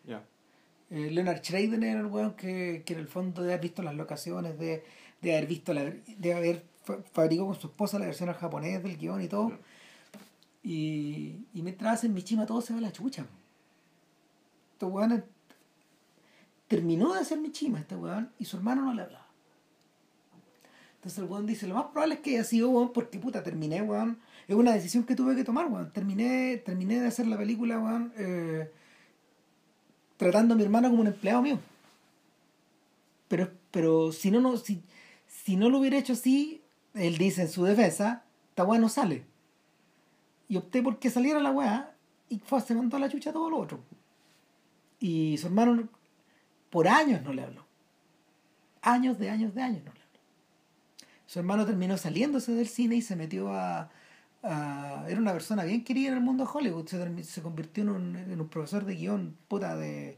Eh, 0.92 1.10
Leonard 1.12 1.42
Schrader 1.44 1.84
era 1.84 2.00
el 2.00 2.06
weón 2.06 2.34
que, 2.36 2.84
que 2.86 2.94
en 2.94 3.00
el 3.00 3.08
fondo 3.08 3.42
de 3.42 3.50
haber 3.54 3.62
visto 3.62 3.82
las 3.84 3.96
locaciones, 3.96 4.58
de, 4.58 4.84
de 5.22 5.32
haber 5.36 5.48
visto 5.48 5.74
la, 5.74 5.84
de 5.84 6.34
haber 6.34 6.64
fa- 6.84 7.00
fabricó 7.12 7.48
con 7.48 7.56
su 7.56 7.68
esposa 7.68 8.00
la 8.00 8.06
versión 8.06 8.30
al 8.30 8.36
japonés 8.36 8.82
del 8.84 8.96
guion 8.98 9.22
y 9.22 9.28
todo. 9.28 9.52
Y, 10.66 11.46
y 11.54 11.62
mientras 11.62 11.94
hacen 11.94 12.14
Michima 12.16 12.48
todo 12.48 12.60
se 12.60 12.74
va 12.74 12.80
a 12.80 12.82
la 12.82 12.92
chucha. 12.92 13.28
Este 14.74 14.86
weón 14.88 15.24
terminó 16.68 17.14
de 17.14 17.20
hacer 17.20 17.38
Michima, 17.38 17.80
este 17.80 17.96
weón, 17.96 18.32
y 18.40 18.46
su 18.46 18.58
hermano 18.58 18.82
no 18.82 18.94
le 18.96 19.04
hablaba. 19.04 19.28
Entonces 20.96 21.20
el 21.20 21.26
weón 21.26 21.46
dice, 21.46 21.68
lo 21.68 21.76
más 21.76 21.86
probable 21.86 22.16
es 22.16 22.22
que 22.22 22.32
haya 22.32 22.44
sido, 22.44 22.72
weón, 22.72 22.92
porque 22.94 23.20
puta, 23.20 23.44
terminé, 23.44 23.84
weón. 23.84 24.18
Es 24.48 24.56
una 24.56 24.74
decisión 24.74 25.04
que 25.04 25.16
tuve 25.16 25.36
que 25.36 25.44
tomar, 25.44 25.68
weón. 25.68 25.94
Terminé, 25.94 26.58
terminé 26.58 27.00
de 27.00 27.08
hacer 27.08 27.28
la 27.28 27.38
película, 27.38 27.80
weón, 27.80 28.12
eh, 28.18 28.72
tratando 30.18 30.56
a 30.56 30.58
mi 30.58 30.64
hermano 30.64 30.90
como 30.90 31.02
un 31.02 31.08
empleado 31.08 31.44
mío. 31.44 31.60
Pero, 33.28 33.52
pero 33.70 34.12
si 34.12 34.32
no, 34.32 34.42
no, 34.42 34.58
si, 34.58 34.82
si 35.28 35.58
no 35.58 35.70
lo 35.70 35.78
hubiera 35.78 36.00
hecho 36.00 36.14
así, 36.14 36.64
él 36.96 37.20
dice 37.20 37.44
en 37.44 37.50
su 37.50 37.66
defensa, 37.66 38.24
esta 38.50 38.64
weá 38.64 38.80
no 38.80 38.90
sale. 38.90 39.26
Y 40.48 40.58
opté 40.58 40.82
por 40.84 41.00
que 41.00 41.10
saliera 41.10 41.40
la 41.40 41.52
weá 41.52 41.96
y 42.30 42.40
fue, 42.40 42.62
se 42.62 42.76
mandó 42.76 42.98
a 42.98 43.00
la 43.00 43.10
chucha 43.10 43.32
todo 43.34 43.50
lo 43.50 43.58
otro. 43.58 43.80
Y 45.00 45.38
su 45.38 45.48
hermano 45.48 45.88
por 46.70 46.88
años 46.88 47.22
no 47.24 47.34
le 47.34 47.44
habló. 47.44 47.66
Años 48.82 49.18
de 49.18 49.30
años 49.30 49.54
de 49.56 49.62
años 49.62 49.84
no 49.84 49.94
le 49.94 50.00
habló. 50.02 50.20
Su 51.26 51.40
hermano 51.40 51.66
terminó 51.66 51.98
saliéndose 51.98 52.52
del 52.54 52.68
cine 52.68 52.96
y 52.96 53.02
se 53.02 53.16
metió 53.16 53.52
a... 53.54 53.90
a- 54.44 55.06
era 55.08 55.20
una 55.20 55.34
persona 55.34 55.64
bien 55.64 55.84
querida 55.84 56.10
en 56.10 56.16
el 56.16 56.22
mundo 56.24 56.44
de 56.46 56.50
Hollywood. 56.54 56.88
Se, 56.88 57.24
se 57.24 57.42
convirtió 57.42 57.84
en 57.84 57.90
un, 57.90 58.16
en 58.16 58.40
un 58.40 58.48
profesor 58.48 58.86
de 58.86 58.96
guion 58.96 59.36
puta 59.48 59.76
de, 59.76 60.18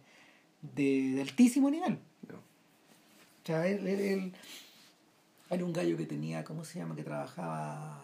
de, 0.75 1.11
de 1.15 1.21
altísimo 1.21 1.69
nivel. 1.71 1.99
O 2.33 3.45
sea, 3.47 3.65
él, 3.67 3.87
él- 3.87 3.99
él- 4.01 4.33
era 5.49 5.63
un 5.63 5.71
gallo 5.71 5.95
que 5.95 6.05
tenía, 6.05 6.43
¿cómo 6.43 6.65
se 6.65 6.79
llama? 6.79 6.93
Que 6.95 7.03
trabajaba 7.03 8.03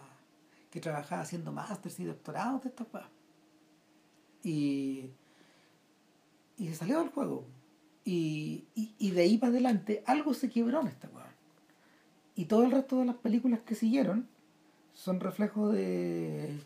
que 0.74 0.80
trabajaba 0.80 1.22
haciendo 1.22 1.52
másters 1.52 2.00
y 2.00 2.04
doctorados 2.04 2.64
de 2.64 2.68
estas 2.70 2.88
cosas. 2.88 3.08
Y, 4.42 5.12
y 6.56 6.66
se 6.66 6.74
salió 6.74 6.98
del 6.98 7.10
juego. 7.10 7.46
Y, 8.04 8.64
y, 8.74 8.92
y 8.98 9.12
de 9.12 9.22
ahí 9.22 9.38
para 9.38 9.52
adelante 9.52 10.02
algo 10.04 10.34
se 10.34 10.50
quebró 10.50 10.80
en 10.80 10.88
esta 10.88 11.08
weá. 11.10 11.32
Y 12.34 12.46
todo 12.46 12.64
el 12.64 12.72
resto 12.72 12.98
de 12.98 13.04
las 13.04 13.14
películas 13.14 13.60
que 13.60 13.76
siguieron 13.76 14.28
son 14.94 15.20
reflejos 15.20 15.72
de, 15.72 16.58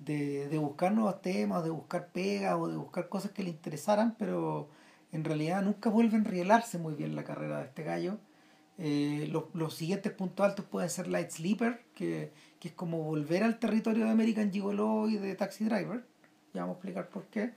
de, 0.00 0.48
de 0.48 0.58
buscar 0.58 0.92
nuevos 0.92 1.22
temas, 1.22 1.64
de 1.64 1.70
buscar 1.70 2.12
pegas 2.12 2.56
o 2.60 2.68
de 2.68 2.76
buscar 2.76 3.08
cosas 3.08 3.30
que 3.30 3.42
le 3.42 3.48
interesaran, 3.48 4.16
pero 4.18 4.68
en 5.12 5.24
realidad 5.24 5.62
nunca 5.62 5.88
vuelven 5.88 6.26
a 6.26 6.28
rielarse 6.28 6.76
muy 6.76 6.92
bien 6.92 7.16
la 7.16 7.24
carrera 7.24 7.60
de 7.60 7.64
este 7.64 7.84
gallo. 7.84 8.18
Eh, 8.78 9.28
los, 9.32 9.44
los 9.54 9.74
siguientes 9.74 10.12
puntos 10.12 10.44
altos 10.44 10.64
pueden 10.66 10.90
ser 10.90 11.08
Light 11.08 11.30
Sleeper, 11.30 11.82
que, 11.94 12.30
que 12.60 12.68
es 12.68 12.74
como 12.74 13.02
volver 13.02 13.42
al 13.42 13.58
territorio 13.58 14.04
de 14.04 14.10
American 14.10 14.52
Gigolo 14.52 15.08
y 15.08 15.16
de 15.16 15.34
Taxi 15.34 15.64
Driver. 15.64 16.04
Ya 16.52 16.62
vamos 16.62 16.74
a 16.74 16.78
explicar 16.78 17.08
por 17.08 17.24
qué. 17.24 17.52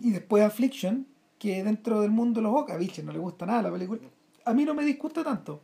Y 0.00 0.10
después 0.10 0.44
Affliction, 0.44 1.06
que 1.38 1.62
dentro 1.62 2.00
del 2.00 2.10
mundo 2.10 2.40
de 2.40 2.44
los 2.44 2.54
Oca, 2.54 2.74
a 2.74 2.76
Vilche 2.76 3.02
no 3.02 3.12
le 3.12 3.18
gusta 3.18 3.46
nada 3.46 3.62
la 3.62 3.72
película. 3.72 4.00
A 4.44 4.54
mí 4.54 4.64
no 4.64 4.74
me 4.74 4.84
disgusta 4.84 5.22
tanto. 5.22 5.62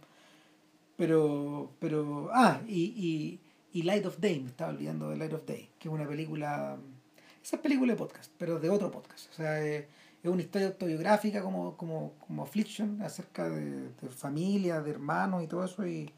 Pero, 0.96 1.72
pero, 1.80 2.30
ah, 2.32 2.60
y, 2.68 2.82
y, 2.82 3.40
y 3.72 3.82
Light 3.82 4.06
of 4.06 4.18
Day, 4.20 4.40
me 4.40 4.50
estaba 4.50 4.70
olvidando 4.70 5.10
de 5.10 5.16
Light 5.16 5.32
of 5.32 5.44
Day, 5.44 5.68
que 5.78 5.88
es 5.88 5.94
una 5.94 6.06
película, 6.06 6.76
esa 7.42 7.56
es 7.56 7.62
película 7.62 7.92
de 7.92 7.98
podcast, 7.98 8.30
pero 8.38 8.60
de 8.60 8.70
otro 8.70 8.90
podcast. 8.92 9.28
O 9.30 9.34
sea, 9.34 9.64
es, 9.64 9.86
es 10.24 10.30
una 10.30 10.40
historia 10.40 10.68
autobiográfica 10.68 11.42
como, 11.42 11.76
como, 11.76 12.14
como 12.26 12.42
Affliction, 12.44 13.02
acerca 13.02 13.50
de, 13.50 13.90
de 13.90 14.08
familia, 14.08 14.80
de 14.80 14.90
hermanos 14.90 15.44
y 15.44 15.46
todo 15.46 15.64
eso. 15.64 15.86
Y, 15.86 16.10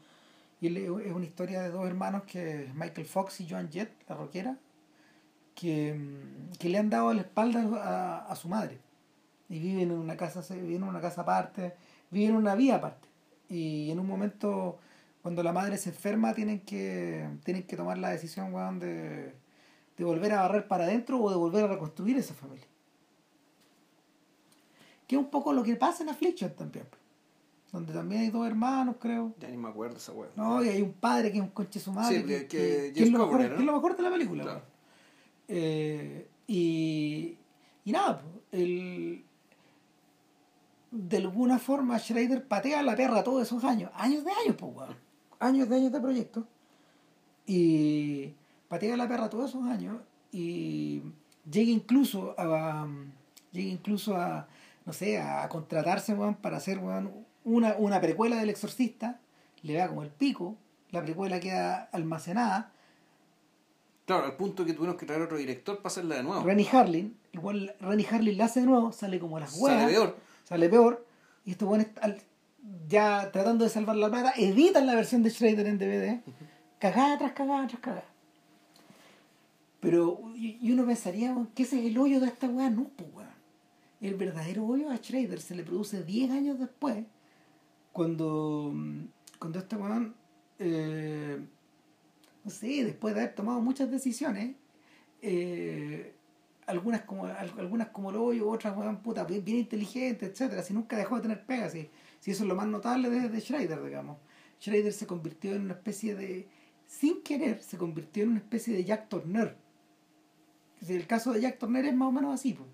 y 0.61 0.77
es 0.77 1.11
una 1.11 1.25
historia 1.25 1.61
de 1.61 1.69
dos 1.69 1.85
hermanos 1.85 2.23
que 2.23 2.71
Michael 2.73 3.05
Fox 3.05 3.41
y 3.41 3.49
Joan 3.49 3.69
Jett, 3.69 3.91
la 4.07 4.15
rockera, 4.15 4.57
que, 5.53 5.93
mm, 5.93 6.53
que 6.57 6.69
le 6.69 6.77
han 6.77 6.89
dado 6.89 7.13
la 7.13 7.21
espalda 7.21 7.61
a, 7.83 8.31
a 8.31 8.35
su 8.37 8.47
madre. 8.47 8.79
Y 9.49 9.59
viven 9.59 9.91
en 9.91 9.97
una 9.97 10.15
casa, 10.15 10.41
viven 10.55 10.83
en 10.83 10.83
una 10.83 11.01
casa 11.01 11.21
aparte, 11.21 11.75
viven 12.09 12.29
en 12.29 12.35
una 12.37 12.55
vía 12.55 12.75
aparte. 12.77 13.09
Y 13.49 13.91
en 13.91 13.99
un 13.99 14.07
momento, 14.07 14.79
cuando 15.21 15.43
la 15.43 15.51
madre 15.51 15.77
se 15.77 15.89
enferma, 15.89 16.33
tienen 16.33 16.61
que, 16.61 17.29
tienen 17.43 17.63
que 17.63 17.75
tomar 17.75 17.97
la 17.97 18.09
decisión, 18.11 18.79
de, 18.79 19.33
de 19.97 20.03
volver 20.05 20.31
a 20.31 20.43
barrer 20.43 20.67
para 20.69 20.85
adentro 20.85 21.21
o 21.21 21.29
de 21.29 21.35
volver 21.35 21.65
a 21.65 21.67
reconstruir 21.67 22.17
esa 22.17 22.33
familia. 22.33 22.67
Que 25.07 25.15
es 25.15 25.19
un 25.21 25.29
poco 25.29 25.53
lo 25.53 25.63
que 25.63 25.75
pasa 25.75 26.03
en 26.03 26.09
Affliction 26.09 26.53
también. 26.55 26.85
Donde 27.71 27.93
también 27.93 28.21
hay 28.21 28.29
dos 28.29 28.45
hermanos, 28.47 28.95
creo. 28.99 29.33
Ya 29.39 29.49
ni 29.49 29.57
me 29.57 29.69
acuerdo 29.69 29.97
esa 29.97 30.11
weá. 30.13 30.29
No, 30.35 30.63
y 30.63 30.69
hay 30.69 30.81
un 30.81 30.93
padre 30.93 31.31
que 31.31 31.37
es 31.37 31.43
un 31.43 31.49
conche 31.49 31.79
su 31.79 31.91
madre. 31.91 32.19
Sí, 32.21 32.25
que- 32.25 32.47
que 32.47 33.03
es 33.03 33.11
lo 33.11 33.19
mejor, 33.19 33.41
¿no? 33.41 33.49
que 33.49 33.55
es 33.55 33.65
lo 33.65 33.73
mejor 33.73 33.95
de 33.97 34.03
la 34.03 34.09
película. 34.11 34.43
Claro. 34.43 34.61
Eh, 35.49 36.27
y, 36.47 37.35
y 37.85 37.91
nada, 37.91 38.21
pues, 38.21 38.61
el, 38.61 39.23
de 40.91 41.17
alguna 41.17 41.59
forma 41.59 41.99
Schrader 41.99 42.45
patea 42.47 42.81
la 42.83 42.95
perra 42.95 43.23
todos 43.23 43.43
esos 43.43 43.63
años. 43.63 43.91
Años 43.95 44.23
de 44.23 44.31
años, 44.31 44.55
pues, 44.57 44.73
weón. 44.75 44.95
Años 45.39 45.69
de 45.69 45.75
años 45.75 45.91
de 45.91 45.99
proyecto. 45.99 46.47
Y 47.45 48.33
patea 48.67 48.97
la 48.97 49.07
perra 49.07 49.29
todos 49.29 49.49
esos 49.49 49.63
años. 49.65 49.97
Y 50.31 51.01
llega 51.49 51.71
incluso 51.71 52.33
a. 52.37 52.87
Llega 53.51 53.69
incluso 53.69 54.15
a. 54.15 54.47
No 54.87 54.93
sé, 54.93 55.19
a 55.19 55.47
contratarse, 55.49 56.13
weón, 56.13 56.35
para 56.35 56.57
hacer, 56.57 56.79
weón, 56.79 57.11
una, 57.43 57.75
una 57.77 57.99
precuela 58.01 58.37
del 58.37 58.49
exorcista. 58.49 59.19
Le 59.61 59.73
da 59.73 59.89
como 59.89 60.01
el 60.01 60.09
pico. 60.09 60.55
La 60.91 61.03
precuela 61.03 61.39
queda 61.41 61.89
almacenada. 61.91 62.71
Claro, 64.05 64.23
al 64.25 64.37
punto 64.37 64.63
que 64.63 64.71
tuvimos 64.73 64.95
que 64.95 65.05
traer 65.05 65.21
otro 65.21 65.35
director 65.37 65.75
para 65.79 65.87
hacerla 65.87 66.15
de 66.15 66.23
nuevo. 66.23 66.41
Renny 66.41 66.65
Harlin, 66.71 67.17
igual 67.33 67.75
Renny 67.81 68.05
Harlin 68.09 68.37
la 68.37 68.45
hace 68.45 68.61
de 68.61 68.65
nuevo, 68.65 68.93
sale 68.93 69.19
como 69.19 69.37
las 69.39 69.53
huevas. 69.59 69.81
Sale 69.81 69.91
peor. 69.93 70.17
Sale 70.45 70.69
peor. 70.69 71.05
Y 71.43 71.51
estos 71.51 71.69
al- 72.01 72.21
ya 72.87 73.29
tratando 73.33 73.65
de 73.65 73.69
salvar 73.69 73.97
la 73.97 74.09
plata, 74.09 74.33
editan 74.37 74.85
la 74.87 74.95
versión 74.95 75.21
de 75.21 75.29
Schrader 75.29 75.67
en 75.67 75.77
DVD. 75.77 76.21
Cagada 76.79 77.17
tras 77.17 77.33
cagada 77.33 77.67
tras 77.67 77.81
cagada. 77.81 78.05
Pero, 79.81 80.21
y 80.35 80.71
uno 80.71 80.85
pensaría, 80.85 81.35
ese 81.57 81.79
es 81.79 81.85
el 81.85 81.97
hoyo 81.97 82.19
de 82.21 82.27
esta 82.27 82.47
weá. 82.47 82.69
No, 82.69 82.85
pues 82.95 83.09
weón. 83.13 83.26
El 84.01 84.15
verdadero 84.15 84.65
hoyo 84.65 84.89
a 84.91 84.97
Schrader 84.97 85.39
se 85.41 85.55
le 85.55 85.63
produce 85.63 86.03
10 86.03 86.31
años 86.31 86.59
después, 86.59 87.03
cuando, 87.91 88.73
cuando 89.39 89.59
este 89.59 89.75
weón, 89.75 90.15
eh, 90.59 91.39
no 92.43 92.51
sé, 92.51 92.83
después 92.85 93.15
de 93.15 93.21
haber 93.21 93.35
tomado 93.35 93.59
muchas 93.61 93.89
decisiones, 93.89 94.55
eh, 95.21 96.13
algunas 96.67 97.01
como 97.03 97.25
al- 97.25 97.53
algunas 97.57 97.89
como 97.89 98.11
el 98.11 98.17
hoyo, 98.17 98.49
otras 98.49 98.77
weón, 98.77 99.01
puta, 99.01 99.23
bien, 99.23 99.43
inteligentes, 99.57 100.29
etcétera, 100.29 100.61
si 100.61 100.73
nunca 100.73 100.95
dejó 100.97 101.15
de 101.15 101.21
tener 101.23 101.45
pegas, 101.45 101.71
si, 101.71 101.89
si 102.19 102.31
eso 102.31 102.43
es 102.43 102.47
lo 102.49 102.55
más 102.55 102.67
notable 102.67 103.09
de, 103.09 103.29
de 103.29 103.41
Schrader, 103.41 103.83
digamos. 103.83 104.17
Schrader 104.61 104.93
se 104.93 105.07
convirtió 105.07 105.55
en 105.55 105.61
una 105.63 105.73
especie 105.73 106.13
de, 106.15 106.47
sin 106.85 107.23
querer, 107.23 107.61
se 107.63 107.77
convirtió 107.77 108.23
en 108.23 108.29
una 108.29 108.39
especie 108.39 108.75
de 108.75 108.83
Jack 108.83 109.09
Turner. 109.09 109.55
El 110.87 111.07
caso 111.07 111.33
de 111.33 111.41
Jack 111.41 111.57
Turner 111.57 111.85
es 111.85 111.95
más 111.95 112.09
o 112.09 112.11
menos 112.11 112.33
así, 112.33 112.53
pues. 112.53 112.69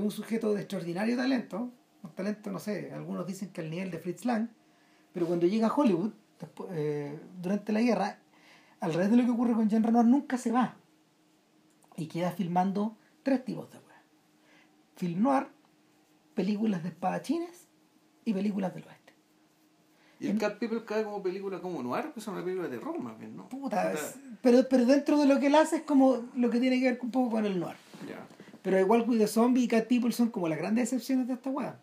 Es 0.00 0.04
un 0.04 0.10
sujeto 0.10 0.54
de 0.54 0.60
extraordinario 0.62 1.16
talento, 1.16 1.70
un 2.02 2.10
talento, 2.14 2.50
no 2.50 2.58
sé, 2.58 2.92
algunos 2.92 3.26
dicen 3.26 3.50
que 3.50 3.60
al 3.60 3.70
nivel 3.70 3.90
de 3.90 3.98
Fritz 3.98 4.24
Lang, 4.24 4.48
pero 5.12 5.26
cuando 5.26 5.46
llega 5.46 5.68
a 5.68 5.74
Hollywood, 5.74 6.12
después, 6.38 6.70
eh, 6.74 7.18
durante 7.40 7.72
la 7.72 7.80
guerra, 7.80 8.18
al 8.80 8.92
revés 8.92 9.10
de 9.10 9.16
lo 9.16 9.24
que 9.24 9.30
ocurre 9.30 9.54
con 9.54 9.68
Jean 9.68 9.82
Reno, 9.82 10.02
nunca 10.02 10.36
se 10.38 10.52
va 10.52 10.76
y 11.96 12.06
queda 12.06 12.30
filmando 12.30 12.96
tres 13.22 13.44
tipos 13.44 13.70
de 13.70 13.78
weas. 13.78 14.02
Film 14.96 15.22
noir, 15.22 15.46
películas 16.34 16.82
de 16.82 16.90
espadachines 16.90 17.66
y 18.24 18.32
películas 18.34 18.74
del 18.74 18.84
oeste. 18.84 19.12
Y 20.18 20.28
el 20.28 20.38
Cat 20.38 20.58
People 20.58 20.82
cae 20.86 21.04
como 21.04 21.22
película 21.22 21.60
como 21.60 21.82
noir, 21.82 22.10
pues 22.12 22.24
es 22.26 22.28
una 22.32 22.42
película 22.42 22.68
de 22.68 22.78
terror 22.78 22.98
más 23.00 23.18
bien, 23.18 23.36
¿no? 23.36 23.48
Puta, 23.48 23.90
Puta, 23.90 23.92
es- 23.92 24.16
pero, 24.42 24.66
pero 24.68 24.84
dentro 24.86 25.18
de 25.18 25.26
lo 25.26 25.38
que 25.38 25.46
él 25.48 25.54
hace 25.54 25.76
es 25.76 25.82
como 25.82 26.24
lo 26.34 26.48
que 26.50 26.58
tiene 26.60 26.78
que 26.80 26.90
ver 26.92 26.98
un 27.02 27.10
poco 27.10 27.30
con 27.32 27.44
el 27.46 27.58
noir. 27.60 27.76
Pero 28.66 28.80
igual 28.80 29.04
With 29.08 29.18
the 29.18 29.28
Zombie 29.28 29.62
y 29.62 29.68
Cat 29.68 29.86
People 29.86 30.10
son 30.10 30.28
como 30.30 30.48
las 30.48 30.58
grandes 30.58 30.82
excepciones 30.92 31.28
de 31.28 31.34
esta 31.34 31.50
weá. 31.50 31.78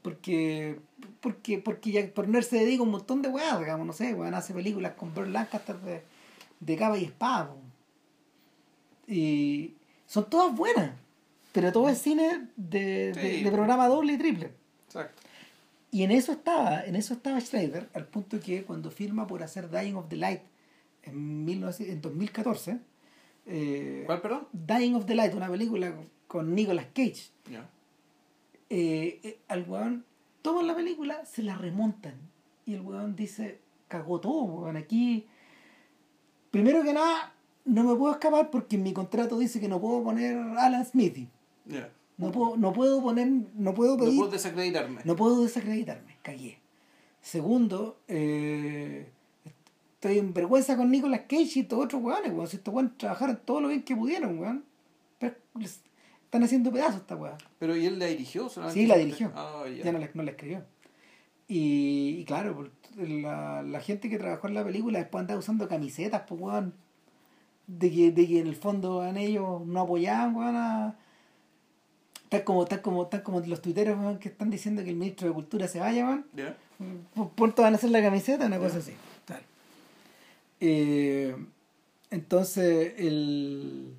Porque, 0.00 0.78
porque, 1.20 1.58
porque 1.58 1.90
Jack 1.90 2.14
Turner 2.14 2.44
se 2.44 2.58
dedica 2.58 2.82
a 2.82 2.84
un 2.84 2.92
montón 2.92 3.20
de 3.20 3.30
weas, 3.30 3.58
digamos, 3.58 3.84
no 3.84 3.92
sé, 3.92 4.14
weón, 4.14 4.32
hace 4.34 4.54
películas 4.54 4.92
con 4.92 5.12
Burt 5.12 5.26
Lancaster 5.26 5.76
de, 5.80 6.02
de 6.60 6.76
capa 6.76 6.96
y 6.98 7.04
espada. 7.06 7.50
Y 9.08 9.74
son 10.06 10.28
todas 10.30 10.54
buenas, 10.56 10.92
pero 11.52 11.72
todo 11.72 11.88
es 11.88 11.98
cine 11.98 12.48
de, 12.56 13.12
de- 13.12 13.38
Sí. 13.38 13.42
de 13.44 13.50
programa 13.50 13.88
doble 13.88 14.12
y 14.12 14.18
triple. 14.18 14.52
Exacto. 14.86 15.20
Y 15.90 16.02
en 16.04 16.10
eso 16.12 16.30
estaba, 16.30 16.84
en 16.84 16.96
eso 16.96 17.14
estaba 17.14 17.40
Schrader, 17.40 17.88
al 17.94 18.06
punto 18.06 18.38
que 18.40 18.62
cuando 18.64 18.90
firma 18.90 19.26
por 19.26 19.42
hacer 19.42 19.68
Dying 19.70 19.94
of 19.96 20.08
the 20.08 20.16
Light 20.16 20.42
en, 21.02 21.44
19 21.46 21.90
en 21.92 22.00
2014, 22.00 22.78
eh, 23.46 24.02
¿Cuál, 24.06 24.20
perdón? 24.20 24.48
Dying 24.52 24.94
of 24.94 25.06
the 25.06 25.14
Light, 25.14 25.34
una 25.34 25.48
película 25.48 25.94
con 26.26 26.54
Nicolas 26.54 26.86
Cage, 26.94 27.30
Ya. 27.50 27.68
eh, 28.70 29.38
al 29.48 29.68
weón 29.68 30.04
toman 30.42 30.66
la 30.66 30.74
película, 30.74 31.24
se 31.24 31.42
la 31.42 31.56
remontan. 31.56 32.14
Y 32.66 32.74
el 32.74 32.80
weón 32.80 33.14
dice, 33.16 33.60
cagó 33.88 34.20
todo, 34.20 34.42
weón. 34.44 34.76
Aquí, 34.76 35.26
primero 36.50 36.82
que 36.82 36.92
nada, 36.92 37.34
no 37.64 37.84
me 37.84 37.94
puedo 37.96 38.12
escapar 38.12 38.50
porque 38.50 38.76
en 38.76 38.82
mi 38.82 38.92
contrato 38.92 39.38
dice 39.38 39.60
que 39.60 39.68
no 39.68 39.80
puedo 39.80 40.02
poner 40.02 40.36
Alan 40.58 40.84
Smithy. 40.84 41.28
Ya. 41.66 41.90
No 42.16 42.30
puedo, 42.30 42.56
no 42.56 42.72
puedo 42.72 43.02
poner, 43.02 43.28
no 43.54 43.74
puedo 43.74 43.96
No 43.96 44.04
pedir, 44.04 44.18
puedo 44.18 44.30
desacreditarme. 44.30 45.00
no 45.04 45.16
puedo 45.16 45.42
desacreditarme, 45.42 46.16
cagué. 46.22 46.58
Segundo, 47.20 47.98
eh, 48.06 49.10
estoy 50.04 50.18
en 50.18 50.34
vergüenza 50.34 50.76
con 50.76 50.90
Nicolas 50.90 51.20
Cage 51.22 51.52
y 51.56 51.60
estos 51.60 51.82
otros 51.82 52.02
weones, 52.02 52.32
weón. 52.32 52.46
Si 52.46 52.56
estos 52.56 52.74
weones 52.74 52.92
trabajaron 52.98 53.40
todo 53.44 53.60
lo 53.62 53.68
bien 53.68 53.82
que 53.82 53.96
pudieron, 53.96 54.38
weón. 54.38 54.64
Pero 55.18 55.34
les- 55.58 55.80
están 56.24 56.42
haciendo 56.42 56.70
pedazos 56.70 56.96
esta 56.96 57.16
weá. 57.16 57.38
Pero 57.58 57.74
¿y 57.76 57.86
él 57.86 57.98
la 57.98 58.06
dirigió 58.06 58.48
solamente? 58.48 58.80
Sí, 58.80 58.86
la 58.86 58.96
dirigió. 58.96 59.32
Ah, 59.34 59.64
ya. 59.68 59.84
ya 59.84 59.92
no 59.92 59.98
la, 59.98 60.10
no 60.12 60.22
la 60.22 60.30
escribió. 60.32 60.62
Y, 61.48 62.16
y 62.20 62.24
claro, 62.26 62.70
la, 62.96 63.62
la 63.62 63.80
gente 63.80 64.10
que 64.10 64.18
trabajó 64.18 64.48
en 64.48 64.54
la 64.54 64.64
película 64.64 64.98
después 64.98 65.20
andaba 65.20 65.40
usando 65.40 65.68
camisetas, 65.68 66.22
pues, 66.28 66.40
weón. 66.40 66.74
De 67.66 67.90
que, 67.90 68.10
de 68.12 68.26
que 68.26 68.40
en 68.40 68.46
el 68.46 68.56
fondo 68.56 68.98
weón, 68.98 69.16
ellos 69.16 69.64
no 69.64 69.80
apoyaban, 69.80 70.34
weón, 70.36 70.56
a. 70.56 70.96
Tal 72.28 72.42
como, 72.44 72.64
tal 72.66 72.82
como, 72.82 73.06
tal 73.06 73.22
como 73.22 73.40
los 73.40 73.62
tuiteros 73.62 74.18
que 74.18 74.28
están 74.28 74.50
diciendo 74.50 74.82
que 74.82 74.90
el 74.90 74.96
ministro 74.96 75.28
de 75.28 75.34
Cultura 75.34 75.66
se 75.68 75.78
vaya, 75.80 76.04
weón. 76.04 76.26
Ya. 76.34 76.56
Por 77.14 77.30
pronto 77.30 77.62
van 77.62 77.72
a 77.74 77.76
hacer 77.76 77.90
la 77.90 78.02
camiseta, 78.02 78.46
una 78.46 78.58
cosa 78.58 78.78
así. 78.78 78.92
Eh, 80.60 81.36
entonces, 82.10 82.94
el, 82.98 83.96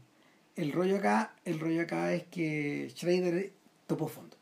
el 0.55 0.71
rollo 0.71 0.97
acá, 0.97 1.35
el 1.45 1.59
rollo 1.59 1.81
acá 1.81 2.13
es 2.13 2.23
que 2.25 2.89
Schrader 2.95 3.53
topó 3.87 4.07
fondo. 4.07 4.37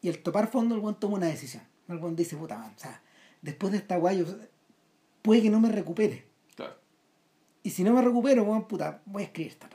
Y 0.00 0.08
al 0.08 0.18
topar 0.18 0.48
fondo, 0.48 0.74
el 0.74 0.80
buen 0.80 0.96
toma 0.96 1.16
una 1.16 1.26
decisión. 1.26 1.62
El 1.88 1.98
buen 1.98 2.16
dice, 2.16 2.36
puta, 2.36 2.58
man, 2.58 2.72
o 2.76 2.78
sea, 2.78 3.02
después 3.42 3.72
de 3.72 3.78
esta 3.78 3.96
guay, 3.96 4.26
puede 5.20 5.42
que 5.42 5.50
no 5.50 5.60
me 5.60 5.70
recupere. 5.70 6.24
Claro. 6.56 6.74
Y 7.62 7.70
si 7.70 7.84
no 7.84 7.92
me 7.92 8.02
recupero, 8.02 8.66
puta, 8.66 9.00
voy 9.04 9.22
a 9.22 9.26
escribir 9.26 9.52
esta. 9.52 9.68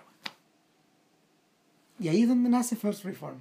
Y 2.00 2.10
ahí 2.10 2.24
es 2.24 2.28
donde 2.28 2.50
nace 2.50 2.76
First 2.76 3.04
Reform. 3.06 3.40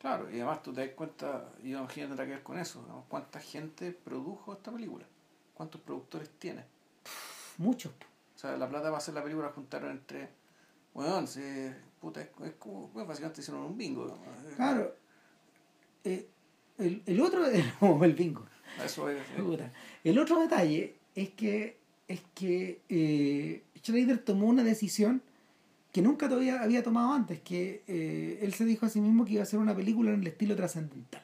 Claro, 0.00 0.28
y 0.30 0.34
además 0.34 0.62
tú 0.62 0.72
te 0.72 0.84
das 0.84 0.94
cuenta, 0.96 1.52
y 1.62 1.72
tendrá 1.72 2.24
que 2.24 2.32
ver 2.32 2.42
con 2.42 2.58
eso, 2.58 2.84
¿no? 2.88 3.04
¿cuánta 3.08 3.38
gente 3.38 3.92
produjo 3.92 4.52
esta 4.52 4.72
película? 4.72 5.06
¿Cuántos 5.54 5.80
productores 5.80 6.28
tiene? 6.40 6.64
Muchos. 7.58 7.92
O 8.34 8.38
sea, 8.38 8.56
la 8.56 8.68
plata 8.68 8.84
para 8.84 8.98
hacer 8.98 9.14
la 9.14 9.22
película 9.22 9.48
la 9.48 9.52
juntaron 9.52 9.90
entre, 9.90 10.28
bueno, 10.94 11.26
sí, 11.26 11.40
puta, 12.00 12.20
es, 12.22 12.28
es 12.44 12.52
como, 12.58 12.88
bueno, 12.88 13.08
básicamente 13.08 13.40
hicieron 13.40 13.62
un 13.62 13.76
bingo. 13.76 14.06
¿no? 14.06 14.56
Claro. 14.56 14.94
Eh, 16.04 16.28
el, 16.78 17.02
el 17.06 17.20
otro, 17.20 17.44
el 18.04 18.14
bingo. 18.14 18.44
Eso 18.84 19.08
es. 19.08 19.22
El 20.04 20.18
otro 20.18 20.40
detalle 20.40 20.96
es 21.14 21.30
que 21.30 21.82
es 22.08 22.20
que 22.34 22.80
eh, 22.88 23.62
Schrader 23.78 24.18
tomó 24.18 24.46
una 24.46 24.62
decisión 24.62 25.22
que 25.92 26.02
nunca 26.02 26.28
todavía 26.28 26.62
había 26.62 26.82
tomado 26.82 27.12
antes, 27.12 27.40
que 27.40 27.82
eh, 27.86 28.38
él 28.42 28.54
se 28.54 28.64
dijo 28.64 28.86
a 28.86 28.88
sí 28.88 29.00
mismo 29.00 29.24
que 29.24 29.32
iba 29.32 29.40
a 29.40 29.44
hacer 29.44 29.58
una 29.58 29.74
película 29.74 30.12
en 30.12 30.20
el 30.20 30.26
estilo 30.26 30.56
trascendental. 30.56 31.22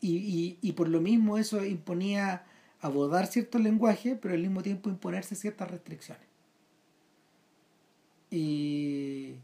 Y, 0.00 0.16
y, 0.16 0.58
y 0.62 0.72
por 0.72 0.88
lo 0.88 1.00
mismo 1.00 1.36
eso 1.36 1.64
imponía 1.64 2.44
abordar 2.80 3.26
ciertos 3.26 3.60
lenguajes, 3.60 4.16
pero 4.20 4.34
al 4.34 4.40
mismo 4.40 4.62
tiempo 4.62 4.88
imponerse 4.88 5.34
ciertas 5.34 5.70
restricciones. 5.70 6.24
Y, 8.30 9.34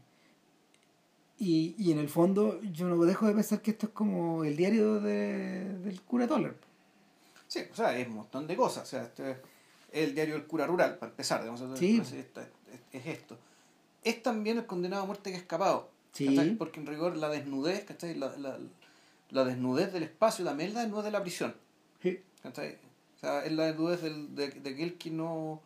y, 1.39 1.75
y 1.77 1.91
en 1.91 1.99
el 1.99 2.09
fondo 2.09 2.61
yo 2.71 2.87
no 2.87 3.03
dejo 3.05 3.27
de 3.27 3.33
pensar 3.33 3.61
que 3.61 3.71
esto 3.71 3.87
es 3.87 3.91
como 3.91 4.43
el 4.43 4.55
diario 4.55 4.99
de, 4.99 5.77
del 5.79 6.01
cura 6.01 6.27
Toller. 6.27 6.55
Sí, 7.47 7.61
o 7.71 7.75
sea, 7.75 7.97
es 7.97 8.07
un 8.07 8.15
montón 8.15 8.47
de 8.47 8.55
cosas. 8.55 8.83
O 8.83 8.85
sea, 8.85 9.03
este 9.03 9.31
es 9.31 9.37
el 9.91 10.15
diario 10.15 10.35
del 10.35 10.45
cura 10.47 10.65
rural, 10.65 10.97
para 10.97 11.09
empezar, 11.11 11.41
digamos, 11.41 11.63
Sí. 11.77 11.99
es, 12.01 12.11
es- 12.13 12.25
es 12.91 13.05
esto. 13.05 13.37
Es 14.03 14.21
también 14.23 14.57
el 14.57 14.65
condenado 14.65 15.03
a 15.03 15.05
muerte 15.05 15.29
que 15.31 15.35
ha 15.37 15.39
escapado. 15.39 15.89
Sí. 16.13 16.55
Porque 16.57 16.79
en 16.79 16.87
rigor 16.87 17.15
la 17.17 17.29
desnudez, 17.29 17.83
¿cachai? 17.83 18.15
La, 18.15 18.35
la, 18.37 18.57
la 19.29 19.43
desnudez 19.45 19.91
del 19.93 20.03
espacio 20.03 20.43
también 20.45 20.69
es 20.69 20.75
la 20.75 20.81
desnudez 20.81 21.05
de 21.05 21.11
la 21.11 21.21
prisión. 21.21 21.55
Sí. 22.01 22.19
O 23.17 23.19
sea, 23.19 23.43
es 23.43 23.51
la 23.51 23.73
del, 23.73 24.35
de, 24.35 24.49
de 24.49 24.69
aquel 24.69 24.97
que 24.97 25.09
no 25.09 25.61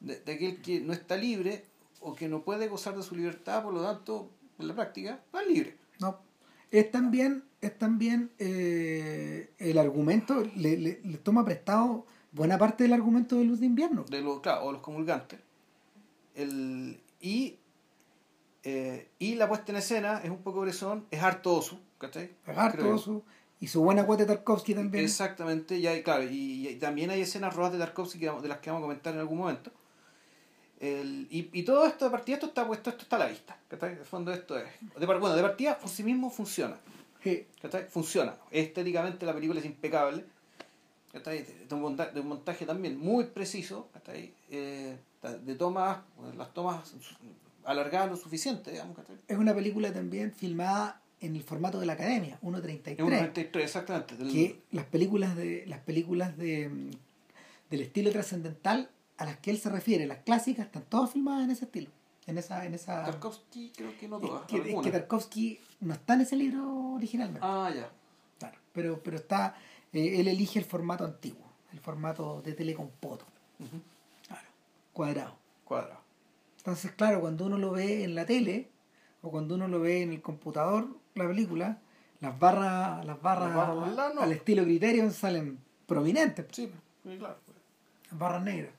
de, 0.00 0.20
de 0.20 0.32
aquel 0.32 0.60
que 0.60 0.80
no 0.80 0.92
está 0.92 1.16
libre 1.16 1.64
o 2.00 2.14
que 2.14 2.28
no 2.28 2.42
puede 2.42 2.68
gozar 2.68 2.96
de 2.96 3.02
su 3.02 3.14
libertad, 3.14 3.62
por 3.62 3.72
lo 3.72 3.82
tanto, 3.82 4.28
en 4.58 4.68
la 4.68 4.74
práctica, 4.74 5.22
no 5.32 5.40
es 5.40 5.48
libre. 5.48 5.76
No. 6.00 6.18
Es 6.70 6.90
también, 6.90 7.44
es 7.60 7.78
también 7.78 8.32
eh, 8.38 9.50
el 9.58 9.78
argumento, 9.78 10.42
le, 10.56 10.76
le, 10.76 11.00
le 11.02 11.18
toma 11.18 11.44
prestado 11.44 12.04
buena 12.32 12.58
parte 12.58 12.82
del 12.84 12.92
argumento 12.92 13.36
de 13.36 13.44
Luz 13.44 13.60
de 13.60 13.66
Invierno. 13.66 14.04
de 14.10 14.20
los, 14.20 14.40
claro, 14.40 14.66
o 14.66 14.72
los 14.72 14.82
comulgantes. 14.82 15.38
El, 16.34 17.00
y, 17.20 17.56
eh, 18.64 19.08
y 19.20 19.36
la 19.36 19.48
puesta 19.48 19.70
en 19.70 19.78
escena 19.78 20.20
es 20.24 20.30
un 20.30 20.42
poco 20.42 20.60
brezón, 20.60 21.06
es 21.12 21.22
harto 21.22 21.54
oso, 21.54 21.78
¿cachai? 21.98 22.32
Todo 22.44 22.82
yo. 22.90 22.98
su, 22.98 23.22
y 23.64 23.66
su 23.66 23.82
buena 23.82 24.04
cuota 24.04 24.24
de 24.24 24.34
Tarkovsky 24.34 24.74
también. 24.74 25.04
Exactamente, 25.04 25.78
y 25.78 25.86
hay, 25.86 26.02
claro, 26.02 26.22
y, 26.24 26.68
y 26.68 26.76
también 26.76 27.08
hay 27.08 27.22
escenas 27.22 27.56
rojas 27.56 27.72
de 27.72 27.78
Tarkovsky 27.78 28.18
que 28.18 28.30
de 28.30 28.48
las 28.48 28.58
que 28.58 28.68
vamos 28.68 28.82
a 28.82 28.84
comentar 28.84 29.14
en 29.14 29.20
algún 29.20 29.38
momento. 29.38 29.70
El, 30.80 31.26
y, 31.30 31.48
y 31.50 31.62
todo 31.62 31.86
esto 31.86 32.04
de 32.04 32.10
partida 32.10 32.34
esto 32.34 32.48
está 32.48 32.66
puesto, 32.66 32.90
esto 32.90 33.04
está 33.04 33.16
a 33.16 33.20
la 33.20 33.26
vista. 33.28 33.58
¿cachai? 33.68 33.92
El 33.92 34.04
fondo 34.04 34.34
esto 34.34 34.58
es. 34.58 34.66
De, 35.00 35.06
bueno, 35.06 35.34
de 35.34 35.40
partida 35.40 35.78
por 35.78 35.88
sí 35.88 36.02
mismo 36.02 36.28
funciona. 36.28 36.76
Sí. 37.22 37.46
¿cachai? 37.62 37.88
Funciona. 37.88 38.36
Estéticamente 38.50 39.24
la 39.24 39.32
película 39.32 39.60
es 39.60 39.64
impecable. 39.64 40.26
¿cachai? 41.10 41.44
De, 41.44 41.64
de 41.64 41.74
un 41.74 41.80
montaje, 41.80 42.12
de 42.12 42.20
un 42.20 42.28
montaje 42.28 42.66
también 42.66 42.98
muy 42.98 43.24
preciso. 43.24 43.88
¿cachai? 43.94 44.34
Eh, 44.50 44.98
de 45.42 45.54
tomas, 45.54 46.00
las 46.36 46.52
tomas 46.52 46.92
alargadas 47.64 48.10
lo 48.10 48.16
suficiente, 48.18 48.72
digamos. 48.72 48.94
¿cachai? 48.94 49.16
Es 49.26 49.38
una 49.38 49.54
película 49.54 49.90
también 49.90 50.34
filmada 50.34 51.00
en 51.24 51.36
el 51.36 51.42
formato 51.42 51.80
de 51.80 51.86
la 51.86 51.94
academia, 51.94 52.34
Es 52.34 52.42
un 52.42 52.54
1.33. 52.54 52.98
93, 52.98 53.64
exactamente. 53.64 54.16
que 54.16 54.60
las 54.70 54.84
películas 54.86 55.36
de 55.36 55.64
las 55.66 55.80
películas 55.80 56.36
de 56.36 56.68
mm, 56.68 56.90
del 57.70 57.80
estilo 57.80 58.10
trascendental 58.10 58.90
a 59.16 59.24
las 59.24 59.38
que 59.38 59.50
él 59.50 59.58
se 59.58 59.70
refiere, 59.70 60.06
las 60.06 60.18
clásicas, 60.18 60.66
están 60.66 60.82
todas 60.88 61.10
filmadas 61.12 61.44
en 61.44 61.50
ese 61.50 61.64
estilo. 61.64 61.90
En 62.26 62.38
esa, 62.38 62.64
en 62.64 62.74
esa 62.74 63.04
Tarkovsky 63.04 63.72
creo 63.76 63.96
que 63.98 64.08
no 64.08 64.16
es 64.16 64.22
todas. 64.22 64.46
que, 64.46 64.56
es 64.56 64.82
que. 64.82 64.90
Tarkovsky 64.90 65.60
no 65.80 65.92
está 65.94 66.14
en 66.14 66.20
ese 66.22 66.36
libro 66.36 66.94
originalmente. 66.94 67.40
Ah, 67.42 67.70
ya. 67.74 67.90
Claro, 68.38 68.58
pero, 68.72 69.00
pero 69.02 69.16
está, 69.16 69.56
eh, 69.92 70.20
él 70.20 70.28
elige 70.28 70.58
el 70.58 70.64
formato 70.64 71.04
antiguo, 71.04 71.44
el 71.72 71.80
formato 71.80 72.40
de 72.42 72.52
telecompoto, 72.54 73.24
Ujú. 73.60 73.80
claro, 74.26 74.48
cuadrado. 74.92 75.36
Cuadrado. 75.64 76.00
Entonces, 76.58 76.92
claro, 76.92 77.20
cuando 77.20 77.44
uno 77.46 77.58
lo 77.58 77.72
ve 77.72 78.04
en 78.04 78.14
la 78.14 78.24
tele 78.24 78.68
o 79.22 79.30
cuando 79.30 79.54
uno 79.54 79.68
lo 79.68 79.80
ve 79.80 80.02
en 80.02 80.12
el 80.12 80.22
computador, 80.22 80.88
la 81.14 81.26
película, 81.28 81.78
las 82.20 82.38
barras, 82.38 83.04
las 83.04 83.20
barras, 83.20 83.54
Las 83.96 84.14
no. 84.14 84.22
al 84.22 84.32
estilo 84.32 84.64
Criterion 84.64 85.12
salen 85.12 85.58
prominentes, 85.86 86.46
Sí, 86.52 86.70
sí, 87.04 87.16
claro. 87.18 87.36
las 88.10 88.18
barras 88.18 88.42
negras. 88.42 88.72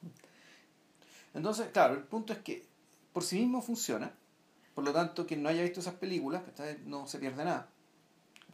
Entonces, 1.33 1.67
claro, 1.71 1.93
el 1.95 2.01
punto 2.03 2.33
es 2.33 2.39
que 2.39 2.65
por 3.13 3.23
sí 3.23 3.39
mismo 3.39 3.61
funciona. 3.61 4.11
Por 4.73 4.83
lo 4.83 4.91
tanto, 4.91 5.25
quien 5.25 5.41
no 5.43 5.49
haya 5.49 5.63
visto 5.63 5.79
esas 5.79 5.93
películas, 5.95 6.41
no 6.85 7.07
se 7.07 7.19
pierde 7.19 7.45
nada. 7.45 7.67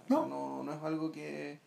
O 0.03 0.07
sea, 0.07 0.17
No. 0.17 0.25
no, 0.27 0.63
no 0.63 0.73
es 0.73 0.83
algo 0.83 1.11
que... 1.11 1.59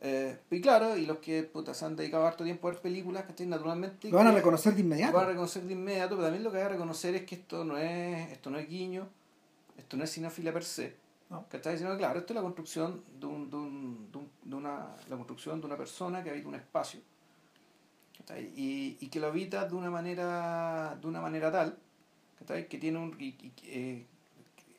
eh, 0.00 0.38
y 0.50 0.60
claro, 0.60 0.96
y 0.96 1.06
los 1.06 1.18
que 1.18 1.42
puta, 1.44 1.74
se 1.74 1.84
han 1.84 1.94
dedicado 1.96 2.26
harto 2.26 2.42
tiempo 2.44 2.66
a 2.68 2.72
ver 2.72 2.80
películas, 2.80 3.24
¿cachai? 3.24 3.46
Naturalmente... 3.46 4.08
Lo 4.10 4.16
van 4.18 4.28
a 4.28 4.32
reconocer 4.32 4.72
de 4.74 4.80
Lo 4.80 4.84
inmediato. 4.86 5.16
van 5.16 5.26
a 5.26 5.28
reconocer 5.28 5.62
de 5.62 5.72
inmediato, 5.72 6.10
pero 6.16 6.22
también 6.24 6.42
lo 6.42 6.50
que 6.50 6.58
hay 6.58 6.64
que 6.64 6.68
reconocer 6.70 7.14
es 7.14 7.22
que 7.24 7.36
esto 7.36 7.64
no 7.64 7.76
es, 7.78 8.32
esto 8.32 8.50
no 8.50 8.58
es 8.58 8.68
guiño, 8.68 9.06
esto 9.76 9.96
no 9.96 10.04
es 10.04 10.10
cinefilia 10.12 10.52
per 10.52 10.64
se. 10.64 10.96
No. 11.34 11.46
¿Cachai? 11.48 11.76
Sino 11.76 11.90
que, 11.92 11.98
claro, 11.98 12.20
esto 12.20 12.32
es 12.32 12.36
la 12.36 12.42
construcción 12.42 13.02
de, 13.18 13.26
un, 13.26 13.50
de, 13.50 13.56
un, 13.56 14.08
de, 14.12 14.18
un- 14.18 14.30
de 14.44 14.54
una, 14.56 14.94
la 15.08 15.16
construcción 15.16 15.60
de 15.60 15.66
una 15.66 15.76
persona 15.76 16.22
que 16.22 16.30
habita 16.30 16.48
un 16.48 16.54
espacio. 16.54 17.00
Y, 18.56 18.96
y 19.00 19.08
que 19.08 19.20
lo 19.20 19.26
habita 19.26 19.66
de 19.68 19.74
una 19.74 19.90
manera, 19.90 20.96
de 21.00 21.06
una 21.06 21.20
manera 21.20 21.50
tal, 21.52 21.76
¿cachai? 22.38 22.68
que 22.68 22.78
tiene 22.78 22.98
un, 22.98 23.14
y, 23.20 23.26
y 23.42 23.52
eh, 23.64 24.06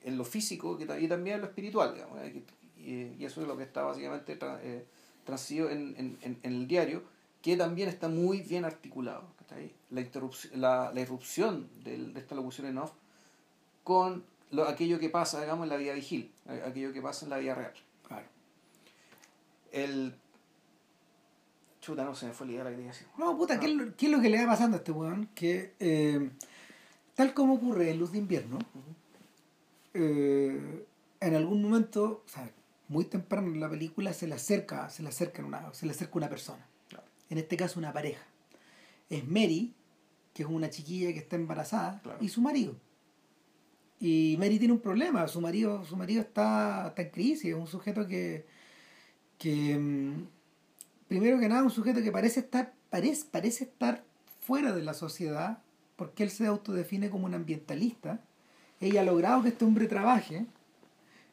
en 0.04 0.18
lo 0.18 0.24
físico 0.26 0.78
que, 0.78 0.86
y 1.00 1.08
también 1.08 1.36
en 1.36 1.42
lo 1.42 1.48
espiritual, 1.48 1.94
digamos, 1.94 2.20
¿eh? 2.22 2.44
Y, 2.78 3.22
y 3.22 3.26
eso 3.26 3.42
es 3.42 3.48
lo 3.48 3.56
que 3.58 3.64
está 3.64 3.84
básicamente 3.84 4.40
tra- 4.40 4.60
eh, 4.64 4.86
transmitido 5.26 5.70
en, 5.70 5.94
en, 5.98 6.18
en, 6.22 6.40
el 6.54 6.68
diario, 6.68 7.04
que 7.42 7.56
también 7.58 7.90
está 7.90 8.08
muy 8.08 8.42
bien 8.42 8.66
articulado. 8.66 9.26
¿cachai? 9.40 9.72
La, 9.92 10.02
interrupción, 10.02 10.60
la, 10.62 10.92
la 10.94 11.02
irrupción 11.02 11.68
del- 11.84 12.14
de 12.14 12.20
esta 12.22 12.34
locución 12.36 12.66
en 12.68 12.78
off 12.80 12.94
con 13.84 14.24
lo, 14.56 14.68
aquello 14.68 15.00
que 15.00 15.10
pasa, 15.10 15.42
digamos, 15.42 15.64
en 15.66 15.70
la 15.70 15.78
vida 15.78 15.94
vigil, 15.94 16.32
aquello 16.66 16.94
que 16.94 17.02
pasa 17.02 17.26
en 17.26 17.30
la 17.32 17.38
vida 17.38 17.56
real. 17.56 17.74
Claro. 18.08 18.26
El... 19.72 20.16
Chuta, 21.82 22.04
no 22.04 22.16
se 22.16 22.26
me 22.28 22.34
fue 22.34 22.48
la 22.48 22.54
idea 22.54 22.64
la 22.64 22.70
que 22.72 22.76
quería 22.78 22.92
decir. 22.92 23.08
No, 23.18 23.38
puta, 23.38 23.60
¿qué, 23.60 23.68
es 23.68 23.74
lo- 23.74 23.96
qué 23.96 24.06
es 24.08 24.12
lo 24.12 24.22
que 24.22 24.30
le 24.30 24.42
va 24.44 24.52
pasando 24.52 24.76
a 24.76 24.80
este 24.80 24.92
weón? 24.92 25.28
Que 25.36 25.74
eh, 25.80 26.32
tal 27.14 27.34
como 27.36 27.54
ocurre 27.56 27.92
en 27.92 28.00
Luz 28.00 28.12
de 28.12 28.18
Invierno, 28.18 28.58
eh, 29.94 30.86
en 31.20 31.36
algún 31.36 31.62
momento, 31.62 32.24
o 32.26 32.30
sea, 32.30 32.50
muy 32.88 33.06
temprano 33.06 33.48
en 33.48 33.60
la 33.60 33.70
película 33.70 34.14
se 34.14 34.28
le 34.28 34.36
acerca, 34.36 34.90
se 34.90 35.04
le 35.04 35.10
acerca 35.10 35.44
una, 35.44 35.74
se 35.74 35.86
le 35.86 35.92
acerca 35.92 36.18
una 36.18 36.30
persona. 36.30 36.66
Claro. 36.90 37.06
En 37.30 37.38
este 37.38 37.58
caso 37.58 37.80
una 37.80 37.94
pareja. 37.94 38.24
Es 39.10 39.26
Mary, 39.28 39.74
que 40.34 40.44
es 40.44 40.50
una 40.50 40.70
chiquilla 40.70 41.14
que 41.14 41.20
está 41.20 41.36
embarazada, 41.36 42.02
Claro. 42.02 42.18
y 42.22 42.30
su 42.30 42.42
marido. 42.42 42.76
Y 44.08 44.36
Mary 44.38 44.60
tiene 44.60 44.74
un 44.74 44.80
problema, 44.82 45.28
su 45.28 45.42
marido, 45.42 45.84
su 45.84 45.96
marido 45.98 46.22
está, 46.22 46.90
está 46.90 47.02
en 47.02 47.10
crisis, 47.10 47.46
es 47.46 47.56
un 47.56 47.66
sujeto 47.66 48.06
que, 48.08 48.46
que 49.40 49.78
mm, 49.80 50.28
primero 51.08 51.40
que 51.40 51.50
nada 51.50 51.64
un 51.64 51.72
sujeto 51.72 52.04
que 52.04 52.12
parece 52.12 52.42
estar, 52.42 52.74
parece, 52.92 53.26
parece 53.32 53.64
estar 53.64 54.04
fuera 54.42 54.74
de 54.74 54.84
la 54.84 54.94
sociedad, 54.94 55.58
porque 55.96 56.22
él 56.24 56.30
se 56.30 56.46
autodefine 56.46 57.10
como 57.10 57.26
un 57.26 57.34
ambientalista. 57.34 58.20
Ella 58.80 59.02
ha 59.02 59.06
logrado 59.06 59.42
que 59.42 59.50
este 59.50 59.66
hombre 59.66 59.88
trabaje. 59.88 60.46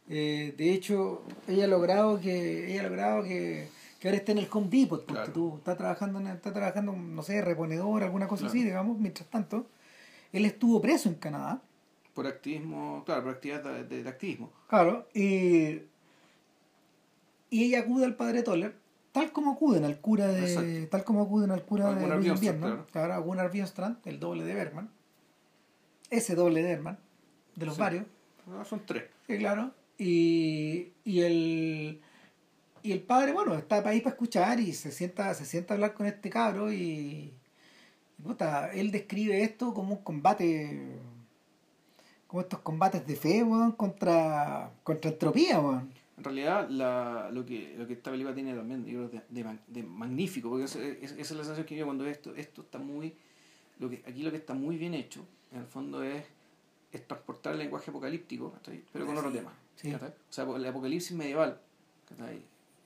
Eh, 0.08 0.54
de 0.56 0.72
hecho, 0.72 1.22
ella 1.48 1.64
ha 1.64 1.68
logrado 1.68 2.20
que, 2.20 2.70
ella 2.72 2.80
ha 2.80 2.84
logrado 2.88 3.22
que, 3.24 3.68
que 4.00 4.08
ahora 4.08 4.16
esté 4.18 4.32
en 4.32 4.38
el 4.38 4.48
Home 4.50 4.68
Depot, 4.70 5.00
porque 5.04 5.12
Claro. 5.12 5.32
tú 5.32 5.56
está 5.58 5.76
trabajando, 5.76 6.20
en- 6.20 6.28
está 6.28 6.52
trabajando, 6.54 6.92
no 6.92 7.22
sé, 7.22 7.42
reponedor, 7.42 8.02
alguna 8.02 8.28
cosa 8.28 8.42
Claro. 8.44 8.52
así, 8.52 8.64
digamos, 8.64 8.98
mientras 8.98 9.28
tanto. 9.28 9.66
Él 10.32 10.46
estuvo 10.46 10.80
preso 10.80 11.10
en 11.10 11.16
Canadá. 11.16 11.60
Por 12.14 12.26
activismo, 12.26 13.02
claro, 13.06 13.22
por 13.22 13.32
actividad 13.32 13.62
de, 13.84 14.08
activismo. 14.08 14.52
Claro, 14.68 15.08
y, 15.14 15.82
y 17.50 17.64
ella 17.64 17.80
acude 17.80 18.04
al 18.04 18.16
padre 18.16 18.42
Toller, 18.42 18.76
tal 19.12 19.32
como 19.32 19.52
acuden 19.52 19.84
al 19.84 20.00
cura 20.00 20.26
de. 20.28 20.40
Exacto. 20.40 20.88
tal 20.90 21.04
como 21.04 21.22
acuden 21.22 21.50
al 21.50 21.64
cura 21.64 21.88
A 21.88 21.94
de 21.94 22.00
Gunnar 22.02 22.20
Bjornstrand, 22.20 22.56
invierno, 22.56 22.86
claro. 22.92 23.14
a 23.14 23.18
Gunnar 23.18 23.50
el 24.04 24.20
doble 24.20 24.44
de 24.44 24.54
Berman. 24.54 24.90
Ese 26.10 26.34
doble 26.34 26.62
de 26.62 26.68
Berman, 26.74 26.98
de 27.56 27.66
los 27.66 27.76
Sí. 27.76 27.80
varios, 27.80 28.04
son 28.68 28.82
tres. 28.84 29.04
sí, 29.26 29.38
claro. 29.38 29.72
Y, 29.98 30.92
y 31.04 31.20
el. 31.20 32.00
Y 32.84 32.90
el 32.92 33.00
padre, 33.02 33.32
bueno, 33.32 33.54
está 33.54 33.88
ahí 33.88 34.00
para 34.00 34.10
escuchar 34.14 34.58
y 34.58 34.72
se 34.72 34.90
sienta, 34.90 35.32
se 35.34 35.44
sienta 35.44 35.72
a 35.72 35.76
hablar 35.76 35.94
con 35.94 36.04
este 36.06 36.28
cabro 36.28 36.72
y, 36.72 37.32
y 38.18 38.22
puta, 38.22 38.72
él 38.72 38.90
describe 38.90 39.40
esto 39.44 39.72
como 39.72 39.94
un 39.94 40.02
combate, 40.02 40.98
como 42.32 42.40
estos 42.40 42.60
combates 42.60 43.06
de 43.06 43.14
fe, 43.14 43.42
weón, 43.44 43.72
contra, 43.72 44.70
contra 44.82 45.10
entropía, 45.10 45.60
weón. 45.60 45.92
En 46.16 46.24
realidad, 46.24 46.66
la, 46.70 47.28
lo, 47.30 47.44
que, 47.44 47.74
lo 47.76 47.86
que 47.86 47.92
esta 47.92 48.10
película 48.10 48.34
tiene 48.34 48.54
también 48.54 48.86
yo 48.86 49.06
creo, 49.10 49.22
de, 49.28 49.42
de, 49.42 49.58
de 49.66 49.82
magnífico, 49.82 50.48
porque 50.48 50.64
es- 50.64 50.76
es- 50.76 51.12
esa 51.12 51.20
es 51.20 51.30
la 51.32 51.36
sensación 51.44 51.66
que 51.66 51.76
yo 51.76 51.84
cuando 51.84 52.06
esto, 52.06 52.34
esto 52.34 52.62
está 52.62 52.78
muy, 52.78 53.12
lo 53.78 53.90
que, 53.90 54.02
aquí 54.06 54.22
lo 54.22 54.30
que 54.30 54.38
está 54.38 54.54
muy 54.54 54.78
bien 54.78 54.94
hecho, 54.94 55.20
en 55.52 55.58
el 55.60 55.66
fondo 55.66 56.02
es, 56.02 56.24
es 56.90 57.06
transportar 57.06 57.52
el 57.52 57.58
lenguaje 57.58 57.90
apocalíptico, 57.90 58.54
pero 58.92 59.04
con 59.04 59.14
Sí, 59.14 59.18
otro 59.18 59.30
tema. 59.32 59.52
sí. 59.76 59.92
O 59.94 59.98
sea, 60.30 60.44
el 60.44 60.66
apocalipsis 60.66 61.14
medieval. 61.14 61.60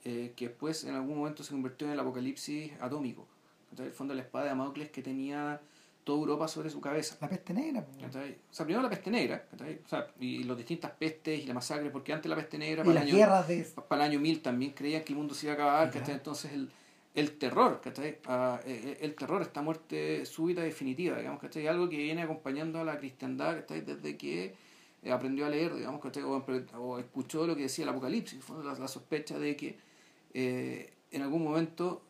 Eh, 0.03 0.33
que 0.35 0.47
después 0.49 0.83
en 0.85 0.95
algún 0.95 1.17
momento 1.17 1.43
se 1.43 1.51
convirtió 1.51 1.87
en 1.87 1.93
el 1.93 1.99
apocalipsis 1.99 2.71
atómico. 2.81 3.25
¿cachai? 3.69 3.87
El 3.87 3.91
fondo 3.93 4.13
la 4.13 4.21
espada 4.21 4.45
de 4.45 4.49
Damocles 4.51 4.89
que 4.89 5.01
tenía 5.01 5.59
toda 6.07 6.19
Europa 6.19 6.47
sobre 6.47 6.69
su 6.69 6.79
cabeza. 6.79 7.17
La 7.19 7.27
peste 7.27 7.53
negra. 7.53 7.85
O 8.07 8.53
sea, 8.53 8.65
primero 8.65 8.81
la 8.81 8.89
peste 8.89 9.11
negra. 9.11 9.45
O 9.85 9.89
sea, 9.89 10.07
y 10.21 10.45
las 10.45 10.55
distintas 10.55 10.91
pestes 10.91 11.43
y 11.43 11.45
la 11.45 11.53
masacre, 11.53 11.89
porque 11.89 12.13
antes 12.13 12.29
la 12.29 12.35
peste 12.37 12.57
negra 12.57 12.81
y 12.81 12.85
para 12.85 12.93
las 12.93 13.03
el 13.03 13.09
año, 13.09 13.17
guerras 13.17 13.47
de 13.49 13.67
para 13.89 14.05
el 14.05 14.11
año 14.11 14.19
1000 14.21 14.41
también 14.41 14.71
creían 14.71 15.03
que 15.03 15.11
el 15.11 15.17
mundo 15.17 15.35
se 15.35 15.47
iba 15.47 15.51
a 15.51 15.55
acabar. 15.55 15.91
¿cachai? 15.91 16.15
Entonces 16.15 16.53
el, 16.53 16.69
el 17.13 17.37
terror, 17.37 17.81
¿cachai? 17.83 18.19
Ah, 18.25 18.61
eh, 18.65 18.99
el 19.01 19.15
terror, 19.15 19.41
esta 19.41 19.61
muerte 19.61 20.25
súbita 20.25 20.61
definitiva, 20.61 21.17
digamos, 21.17 21.41
¿cachai? 21.41 21.67
Algo 21.67 21.89
que 21.89 21.97
viene 21.97 22.21
acompañando 22.21 22.79
a 22.79 22.85
la 22.85 22.97
cristiandad, 22.97 23.55
¿cachai? 23.57 23.81
Desde 23.81 24.15
que 24.15 24.55
eh, 25.03 25.11
aprendió 25.11 25.45
a 25.45 25.49
leer, 25.49 25.75
digamos, 25.75 25.99
¿cachai? 25.99 26.23
O, 26.23 26.41
o, 26.77 26.99
escuchó 26.99 27.45
lo 27.45 27.53
que 27.53 27.63
decía 27.63 27.83
el 27.83 27.89
Apocalipsis, 27.89 28.41
fue 28.41 28.63
la, 28.63 28.73
la 28.75 28.87
sospecha 28.87 29.37
de 29.37 29.57
que 29.57 29.77
eh, 30.33 30.93
en 31.11 31.21
algún 31.21 31.43
momento, 31.43 32.01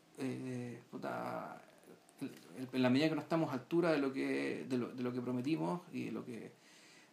puta, 0.91 1.63
en 2.21 2.81
la 2.81 2.89
medida 2.89 3.09
que 3.09 3.15
no 3.15 3.21
estamos 3.21 3.51
a 3.51 3.53
altura 3.53 3.91
de 3.91 3.99
lo 3.99 4.11
que, 4.13 4.65
de 4.67 4.77
lo, 4.77 4.89
de 4.89 5.03
lo 5.03 5.13
que 5.13 5.21
prometimos 5.21 5.81
y 5.91 6.05
de 6.05 6.11
lo 6.11 6.25
que 6.25 6.51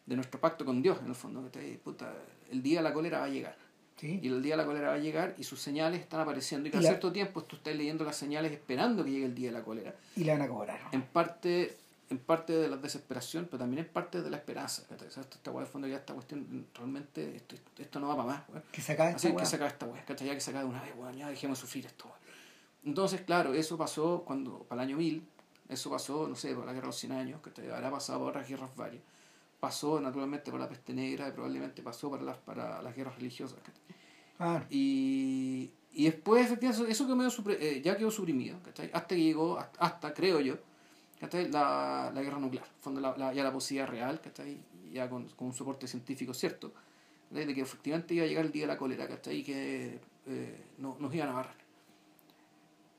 de 0.07 0.17
nuestro 0.17 0.41
pacto 0.41 0.65
con 0.65 0.83
Dios, 0.83 0.99
en 1.03 1.09
el 1.09 1.15
fondo, 1.15 1.43
¿cachai? 1.43 1.77
Puta, 1.79 2.13
el 2.51 2.63
día 2.63 2.81
de 2.81 2.85
la 2.85 2.93
cólera 2.93 3.21
va 3.21 3.25
a 3.25 3.31
llegar. 3.31 3.57
Y 4.03 4.29
el 4.29 4.43
día 4.43 4.55
de 4.55 4.59
la 4.59 4.67
cólera 4.67 4.89
va 4.89 4.95
a 4.95 4.99
llegar 4.99 5.35
y 5.39 5.45
sus 5.45 5.61
señales 5.61 6.01
están 6.01 6.21
apareciendo. 6.21 6.69
Y 6.69 6.71
cada 6.71 6.83
cierto 6.83 7.11
tiempo 7.11 7.43
tú 7.43 7.57
estás 7.57 7.75
leyendo 7.75 8.05
las 8.05 8.17
señales 8.17 8.53
esperando 8.53 9.03
que 9.03 9.11
llegue 9.11 9.25
el 9.25 9.35
día 9.35 9.49
de 9.49 9.53
la 9.53 9.65
cólera. 9.65 9.95
Y 10.15 10.25
la 10.25 10.35
van 10.35 10.43
a 10.43 10.49
cobrar. 10.49 10.81
En 10.93 11.03
parte, 11.03 11.75
en 12.11 12.19
parte 12.19 12.53
de 12.53 12.69
la 12.69 12.77
desesperación, 12.77 13.47
pero 13.47 13.61
también 13.61 13.87
en 13.87 13.91
parte 13.91 14.21
de 14.21 14.29
la 14.29 14.37
esperanza. 14.37 14.83
Esta 14.83 15.53
de 15.53 15.67
fondo 15.67 15.89
ya 15.89 15.97
esta 15.97 16.13
cuestión, 16.13 16.67
realmente, 16.75 17.37
esto, 17.37 17.57
esto 17.79 18.01
no 18.01 18.09
va 18.09 18.17
para 18.17 18.29
más. 18.29 18.63
Que 18.73 18.83
se 18.83 18.93
acabe 18.93 19.11
esta 19.13 19.29
Así 19.29 19.37
que 19.37 19.47
se 19.47 19.57
acabe 19.57 19.71
esta 19.71 20.15
Ya 20.17 20.35
que 20.35 20.41
se 20.41 20.51
acabe 20.51 20.65
de 20.67 20.71
una 20.71 20.83
vez, 20.83 20.93
ya 21.17 21.29
dejemos 21.31 21.59
sufrir 21.59 21.87
esto. 21.87 22.11
Entonces, 22.85 23.23
claro, 23.23 23.55
eso 23.55 23.79
pasó 23.79 24.25
cuando, 24.27 24.65
para 24.65 24.83
el 24.83 24.89
año 24.89 24.99
1000, 24.99 25.27
eso 25.69 25.91
pasó, 25.91 26.29
no 26.29 26.35
sé, 26.35 26.55
por 26.55 26.67
la 26.67 26.73
guerra 26.73 26.87
de 26.87 26.89
los 26.89 26.97
100 26.97 27.13
años, 27.13 27.41
que 27.41 27.73
habrá 27.73 27.91
pasado 27.91 28.19
por 28.21 28.29
otras 28.29 28.49
guerras 28.49 28.71
varias. 28.77 29.03
Pasó 29.59 29.99
naturalmente 30.01 30.51
por 30.51 30.61
la 30.61 30.69
peste 30.69 30.93
negra 30.93 31.29
y 31.29 31.33
probablemente 31.33 31.83
pasó 31.83 32.11
para 32.11 32.23
las, 32.23 32.37
para 32.39 32.83
las 32.83 32.95
guerras 32.95 33.17
religiosas. 33.17 33.59
Y, 34.69 35.71
y 35.93 36.05
después, 36.05 36.45
efectivamente, 36.45 36.93
eso, 36.93 37.07
eso 37.07 37.49
eh, 37.51 37.81
ya 37.83 37.97
quedó 37.97 38.11
suprimido, 38.11 38.59
Hasta 38.93 39.09
que 39.09 39.23
llegó, 39.23 39.59
hasta, 39.79 40.13
creo 40.13 40.41
yo, 40.41 40.57
La, 41.51 42.13
la 42.15 42.23
guerra 42.23 42.39
nuclear, 42.39 42.67
fondo 42.81 43.01
la, 43.01 43.33
ya 43.33 43.43
la 43.43 43.53
posibilidad 43.53 43.89
real, 43.89 44.21
Ya 44.93 45.09
con, 45.09 45.29
con, 45.31 45.49
un 45.49 45.55
soporte 45.55 45.87
científico 45.87 46.35
cierto, 46.35 46.75
de 47.31 47.55
que 47.55 47.63
efectivamente 47.63 48.15
iba 48.15 48.25
a 48.25 48.29
llegar 48.29 48.45
el 48.45 48.53
día 48.53 48.65
de 48.65 48.69
la 48.69 48.77
cólera, 48.77 49.09
Y 49.31 49.43
que 49.43 49.99
eh, 50.27 50.65
no, 50.79 50.97
nos 51.01 51.15
iban 51.15 51.31
a 51.31 51.33
barrar. 51.33 51.64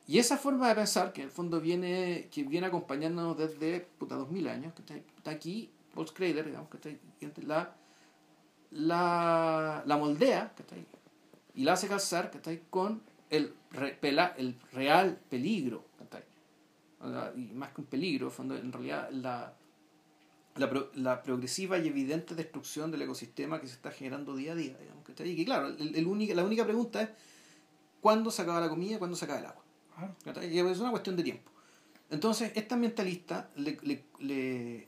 Y 0.08 0.20
esa 0.20 0.38
forma 0.38 0.68
de 0.70 0.76
pensar, 0.76 1.14
que 1.14 1.22
en 1.22 1.28
el 1.28 1.32
fondo 1.32 1.60
viene, 1.60 2.30
que 2.32 2.43
viene 2.43 2.68
acompañándonos 2.68 3.38
desde 3.38 3.82
puta 3.82 4.16
2000 4.16 4.47
años, 4.49 4.74
que 4.74 5.03
está 5.18 5.32
aquí, 5.32 5.72
Paul 5.93 6.08
Schrader, 6.08 6.45
digamos, 6.45 6.70
que 6.70 6.99
la, 7.43 7.76
la, 8.72 9.84
la 9.86 9.97
moldea, 9.97 10.53
que 10.56 10.62
está 10.62 10.76
ahí, 10.76 10.86
y 11.56 11.64
la 11.64 11.74
hace 11.74 11.88
calzar 11.88 12.32
con 12.70 13.01
el, 13.30 13.53
el 14.38 14.60
real 14.72 15.20
peligro. 15.30 15.86
Y 17.36 17.53
más 17.53 17.72
que 17.72 17.82
un 17.82 17.88
peligro, 17.88 18.32
en 18.39 18.72
realidad 18.72 19.10
la, 19.12 19.53
la, 20.56 21.24
progresiva 21.24 21.78
y 21.78 21.88
evidente 21.88 22.36
destrucción 22.36 22.91
del 22.91 23.01
ecosistema 23.03 23.60
que 23.60 23.68
se 23.68 23.76
está 23.76 23.91
generando 23.91 24.36
día 24.36 24.53
a 24.53 24.56
día. 24.56 24.78
Digamos, 24.80 25.03
y 25.20 25.36
que 25.36 25.45
claro, 25.45 25.68
el, 25.68 25.95
el 25.95 26.36
la 26.36 26.43
única 26.43 26.64
pregunta 26.64 27.01
es 27.01 27.10
cuándo 28.01 28.32
se 28.32 28.41
acaba 28.41 28.60
la 28.60 28.70
comida 28.70 28.95
y 28.95 28.97
cuándo 28.97 29.16
se 29.16 29.26
acaba 29.26 29.39
el 29.39 29.45
agua. 29.45 29.64
Y 30.52 30.60
es 30.60 30.80
una 30.80 30.91
cuestión 30.91 31.16
de 31.16 31.24
tiempo. 31.24 31.52
Entonces, 32.10 32.52
este 32.56 32.74
ambientalista, 32.74 33.50
le, 33.56 33.78
le, 33.82 34.04
le, 34.20 34.88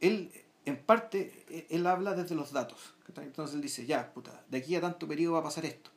él 0.00 0.30
en 0.64 0.76
parte, 0.76 1.44
e, 1.48 1.66
él 1.70 1.86
habla 1.86 2.14
desde 2.14 2.34
los 2.34 2.52
datos. 2.52 2.94
Entonces 3.16 3.54
él 3.54 3.62
dice, 3.62 3.86
ya, 3.86 4.12
puta, 4.12 4.44
de 4.50 4.58
aquí 4.58 4.74
a 4.76 4.80
tanto 4.80 5.06
periodo 5.06 5.34
va 5.34 5.40
a 5.40 5.44
pasar 5.44 5.66
esto. 5.66 5.90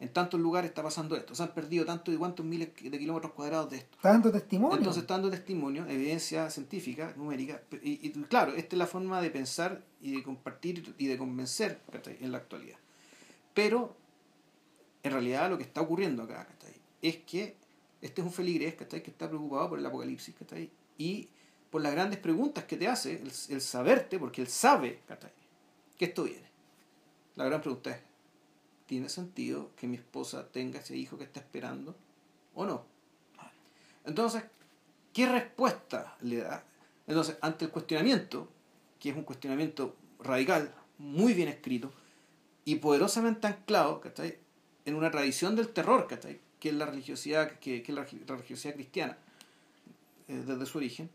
En 0.00 0.12
tantos 0.12 0.38
lugares 0.38 0.70
está 0.70 0.82
pasando 0.82 1.16
esto. 1.16 1.34
Se 1.34 1.42
han 1.42 1.52
perdido 1.52 1.84
tanto 1.84 2.12
y 2.12 2.16
cuántos 2.16 2.46
miles 2.46 2.70
de 2.80 2.98
kilómetros 2.98 3.32
cuadrados 3.32 3.70
de 3.70 3.78
esto. 3.78 3.98
Tanto 4.00 4.30
testimonio. 4.30 4.78
Entonces, 4.78 5.04
dando 5.06 5.28
testimonio, 5.28 5.86
evidencia 5.88 6.48
científica, 6.50 7.12
numérica. 7.16 7.62
Y, 7.82 8.10
claro, 8.22 8.54
esta 8.54 8.76
es 8.76 8.78
la 8.78 8.86
forma 8.86 9.20
de 9.20 9.30
pensar 9.30 9.82
y 10.00 10.12
de 10.12 10.22
compartir 10.22 10.94
y 10.98 11.06
de 11.08 11.18
convencer 11.18 11.80
en 12.20 12.30
la 12.30 12.38
actualidad. 12.38 12.78
Pero, 13.54 13.96
en 15.02 15.12
realidad, 15.12 15.50
lo 15.50 15.58
que 15.58 15.64
está 15.64 15.80
ocurriendo 15.80 16.22
acá 16.22 16.46
es 17.02 17.16
que 17.18 17.56
este 18.00 18.20
es 18.20 18.26
un 18.26 18.32
feligrés 18.32 18.74
que 18.74 18.84
está 18.84 19.28
preocupado 19.28 19.70
por 19.70 19.78
el 19.78 19.86
apocalipsis 19.86 20.34
y 20.96 21.28
por 21.70 21.82
las 21.82 21.92
grandes 21.92 22.18
preguntas 22.18 22.64
que 22.64 22.76
te 22.76 22.88
hace, 22.88 23.22
el, 23.48 23.60
saberte, 23.60 24.18
porque 24.18 24.40
él 24.40 24.48
sabe 24.48 25.00
que 25.96 26.04
esto 26.06 26.24
viene. 26.24 26.48
La 27.36 27.44
gran 27.44 27.60
pregunta 27.60 27.90
es, 27.90 28.00
¿tiene 28.86 29.08
sentido 29.08 29.70
que 29.76 29.86
mi 29.86 29.96
esposa 29.96 30.48
tenga 30.50 30.80
ese 30.80 30.96
hijo 30.96 31.18
que 31.18 31.24
está 31.24 31.40
esperando 31.40 31.94
o 32.54 32.64
no? 32.64 32.84
Entonces, 34.04 34.44
¿qué 35.12 35.28
respuesta 35.28 36.16
le 36.22 36.38
da? 36.38 36.64
Entonces, 37.06 37.36
ante 37.40 37.66
el 37.66 37.70
cuestionamiento, 37.70 38.48
que 38.98 39.10
es 39.10 39.16
un 39.16 39.24
cuestionamiento 39.24 39.96
radical, 40.20 40.74
muy 40.98 41.34
bien 41.34 41.48
escrito 41.48 41.92
y 42.64 42.76
poderosamente 42.76 43.46
anclado 43.46 44.00
en 44.84 44.94
una 44.94 45.10
tradición 45.10 45.54
del 45.54 45.68
terror, 45.68 46.06
que 46.60 46.70
es 46.70 46.74
la 46.74 46.86
religiosidad, 46.86 47.58
que, 47.58 47.82
que 47.82 47.92
es 47.92 47.96
la, 47.96 48.04
religiosidad 48.04 48.74
cristiana 48.74 49.18
eh, 50.28 50.42
desde 50.46 50.66
su 50.66 50.78
origen, 50.78 51.10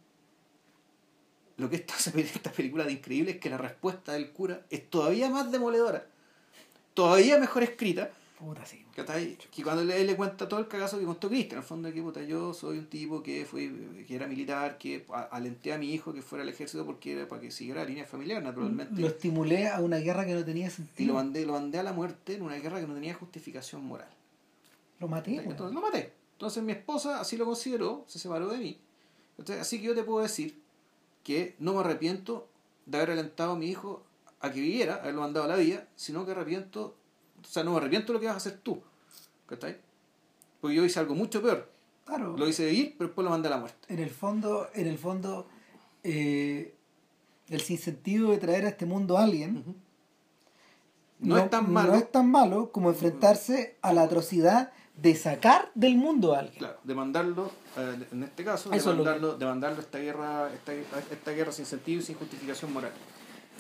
lo 1.58 1.70
que 1.70 1.78
está 1.78 1.96
esta 2.20 2.52
película 2.52 2.86
de 2.86 2.94
increíble 2.94 3.32
es 3.32 3.38
que 3.40 3.50
la 3.50 3.58
respuesta 3.58 4.14
del 4.14 4.32
cura 4.32 4.66
es 4.70 4.90
todavía 4.90 5.30
más 5.30 5.52
demoledora, 5.52 6.06
todavía 6.94 7.38
mejor 7.40 7.64
escrita. 7.64 8.12
Puta, 8.40 8.66
sí. 8.66 8.84
Que 8.96 9.64
cuando 9.64 9.92
él 9.92 10.06
le 10.06 10.16
cuenta 10.16 10.48
todo 10.48 10.60
el 10.60 10.68
cagazo 10.68 11.00
que 11.00 11.06
contó 11.06 11.28
Cristian, 11.28 11.54
en 11.54 11.58
el 11.60 11.64
fondo 11.64 11.88
de 11.88 11.96
que 11.96 12.02
puta, 12.02 12.22
yo 12.22 12.54
soy 12.54 12.78
un 12.78 12.86
tipo 12.86 13.24
que 13.24 13.44
fue 13.46 13.72
que 14.08 14.16
era 14.16 14.28
militar, 14.28 14.78
que 14.78 15.06
alenté 15.32 15.74
a 15.74 15.80
mi 15.80 15.92
hijo 15.92 16.14
que 16.14 16.22
fuera 16.22 16.44
al 16.44 16.50
ejército 16.50 16.86
porque 16.86 17.14
era 17.14 17.28
para 17.28 17.42
que 17.42 17.50
siguiera 17.50 17.82
la 17.82 17.88
línea 17.88 18.06
familiar, 18.06 18.44
naturalmente. 18.44 19.02
Lo 19.02 19.08
estimulé 19.08 19.68
a 19.68 19.80
una 19.80 19.98
guerra 19.98 20.26
que 20.26 20.36
no 20.36 20.46
tenía 20.46 20.70
sentido. 20.70 21.04
Y 21.04 21.06
lo 21.08 21.14
mandé, 21.16 21.46
lo 21.46 21.54
mandé 21.54 21.80
a 21.80 21.84
la 21.84 21.94
muerte 21.94 22.36
en 22.36 22.44
una 22.44 22.56
guerra 22.58 22.82
que 22.82 22.88
no 22.88 22.94
tenía 22.94 23.16
justificación 23.16 23.84
moral. 23.84 24.10
Lo 25.04 25.10
maté. 25.10 25.36
Entonces, 25.36 25.76
lo 25.76 25.82
maté. 25.82 26.14
Entonces 26.32 26.64
mi 26.64 26.72
esposa 26.72 27.20
así 27.20 27.36
lo 27.36 27.44
consideró, 27.44 28.06
se 28.08 28.20
separó 28.20 28.48
de 28.48 28.58
mí. 28.58 28.80
Entonces, 29.38 29.62
así 29.62 29.80
que 29.80 29.88
yo 29.88 29.96
te 29.96 30.04
puedo 30.04 30.22
decir 30.22 30.62
que 31.26 31.58
no 31.60 31.74
me 31.74 31.82
arrepiento 31.82 32.48
de 32.86 32.98
haber 33.00 33.12
alentado 33.12 33.52
a 33.52 33.56
mi 33.58 33.68
hijo 33.68 34.02
a 34.40 34.50
que 34.50 34.62
viviera, 34.62 34.96
haberlo 34.96 35.20
mandado 35.20 35.46
a 35.46 35.50
la 35.50 35.58
vida, 35.58 35.90
sino 35.98 36.26
que 36.26 36.32
arrepiento, 36.32 36.96
o 37.42 37.46
sea, 37.46 37.66
no 37.66 37.72
me 37.72 37.78
arrepiento 37.78 38.08
de 38.08 38.14
lo 38.14 38.20
que 38.22 38.28
vas 38.28 38.36
a 38.36 38.38
hacer 38.38 38.60
tú. 38.60 38.82
¿Cachai? 39.46 39.76
Porque 40.62 40.78
yo 40.78 40.86
hice 40.86 41.02
algo 41.02 41.16
mucho 41.16 41.42
peor. 41.42 41.70
Claro. 42.06 42.38
Lo 42.38 42.48
hice 42.48 42.66
vivir, 42.66 42.96
pero 42.98 43.10
después 43.10 43.26
lo 43.26 43.32
mandé 43.32 43.50
a 43.50 43.52
la 43.52 43.58
muerte. 43.58 43.94
En 43.94 44.00
el 44.00 44.10
fondo, 44.10 44.70
en 44.74 44.88
el 44.88 44.98
fondo, 44.98 45.50
eh, 46.04 46.74
el 47.50 47.60
sinsentido 47.60 48.32
de 48.32 48.38
traer 48.38 48.66
a 48.66 48.70
este 48.70 48.86
mundo 48.86 49.18
a 49.18 49.24
alguien 49.24 49.76
no, 51.20 51.38
es 51.38 51.50
tan 51.50 51.72
malo. 51.72 51.92
No 51.92 51.98
es 51.98 52.10
tan 52.10 52.32
malo 52.32 52.72
como 52.72 52.90
enfrentarse 52.90 53.78
a 53.82 53.92
la 53.92 54.04
atrocidad 54.04 54.72
de 54.96 55.16
sacar 55.16 55.72
del 55.74 55.96
mundo 55.96 56.36
a 56.36 56.40
alguien. 56.40 56.60
Claro, 56.60 56.78
de 56.84 56.96
mandarlo, 56.96 57.52
eh, 57.78 58.08
en 58.12 58.24
este 58.24 58.44
caso, 58.44 58.70
de 58.70 58.82
mandarlo, 58.82 59.36
de 59.36 59.46
mandarlo 59.46 59.78
a 59.80 59.82
esta 59.82 59.98
guerra, 59.98 60.50
esta, 60.54 60.74
esta 60.74 61.32
guerra 61.32 61.52
sin 61.52 61.66
sentido 61.66 62.02
y 62.02 62.04
sin 62.04 62.16
justificación 62.16 62.72
moral. 62.72 62.92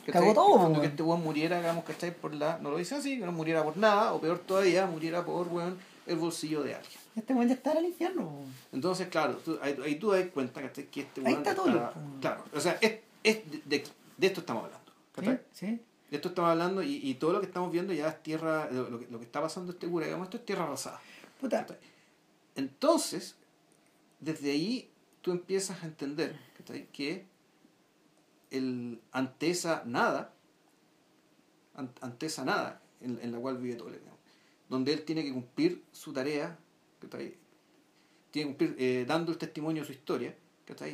Que 0.05 0.11
Cagó 0.11 0.33
todo, 0.33 0.81
que 0.81 0.87
este 0.87 1.01
weón 1.01 1.23
muriera, 1.23 1.57
digamos, 1.57 1.85
que 1.85 1.93
estáis 1.93 2.13
por 2.13 2.33
la. 2.33 2.59
No 2.59 2.71
lo 2.71 2.77
dice 2.77 2.95
así, 2.95 3.19
que 3.19 3.25
no 3.25 3.31
muriera 3.31 3.63
por 3.63 3.77
nada, 3.77 4.13
o 4.13 4.19
peor 4.19 4.39
todavía, 4.39 4.85
muriera 4.85 5.23
por 5.25 5.47
weón, 5.47 5.77
el 6.05 6.17
bolsillo 6.17 6.61
de 6.61 6.75
alguien. 6.75 6.99
Este 7.15 7.33
weón 7.33 7.47
ya 7.47 7.53
está 7.53 7.71
en 7.71 7.77
el 7.77 7.85
infierno. 7.85 8.29
Entonces, 8.73 9.07
claro, 9.07 9.37
tú, 9.37 9.57
ahí, 9.61 9.95
tú 9.95 10.11
das 10.11 10.25
cuenta 10.33 10.61
que 10.61 10.81
este 11.01 11.21
weón. 11.21 11.27
Ahí 11.27 11.33
está 11.35 11.55
todo. 11.55 11.93
claro, 12.19 12.43
o 12.53 12.59
sea, 12.59 12.77
es, 12.81 12.99
es 13.23 13.39
de, 13.65 13.83
de, 14.17 14.27
esto 14.27 14.41
estamos 14.41 14.65
hablando. 14.65 14.91
¿Sí? 15.21 15.67
¿Sí? 15.67 15.81
De 16.11 16.17
esto 16.17 16.29
estamos 16.29 16.51
hablando 16.51 16.83
y, 16.83 16.97
y 16.97 17.15
todo 17.15 17.31
lo 17.31 17.39
que 17.39 17.47
estamos 17.47 17.71
viendo 17.71 17.93
ya 17.93 18.09
es 18.09 18.21
tierra. 18.21 18.69
Lo, 18.71 18.99
que, 18.99 19.07
lo 19.09 19.19
que 19.19 19.25
está 19.25 19.41
pasando 19.41 19.71
este 19.71 19.87
cura, 19.87 20.05
digamos, 20.05 20.25
esto 20.25 20.37
es 20.37 20.45
tierra 20.45 20.67
Entonces, 22.55 23.35
desde 24.19 24.51
ahí 24.51 24.91
tú 25.21 25.31
empiezas 25.31 25.83
a 25.83 25.87
entender 25.87 26.37
que 26.91 27.25
el, 28.51 29.01
ante 29.11 29.49
esa 29.49 29.83
nada, 29.85 30.33
ante 31.75 32.25
esa 32.27 32.45
nada 32.45 32.81
en, 33.01 33.31
la 33.31 33.39
cual 33.39 33.57
vive 33.57 33.75
Toledo, 33.75 34.01
donde 34.69 34.93
él 34.93 35.03
tiene 35.03 35.23
que 35.23 35.33
cumplir 35.33 35.83
su 35.91 36.13
tarea, 36.13 36.57
tiene 37.09 37.35
que 38.31 38.45
cumplir 38.45 38.75
eh, 38.77 39.05
dando 39.07 39.31
el 39.31 39.37
testimonio 39.37 39.81
de 39.81 39.87
su 39.87 39.93
historia, 39.93 40.35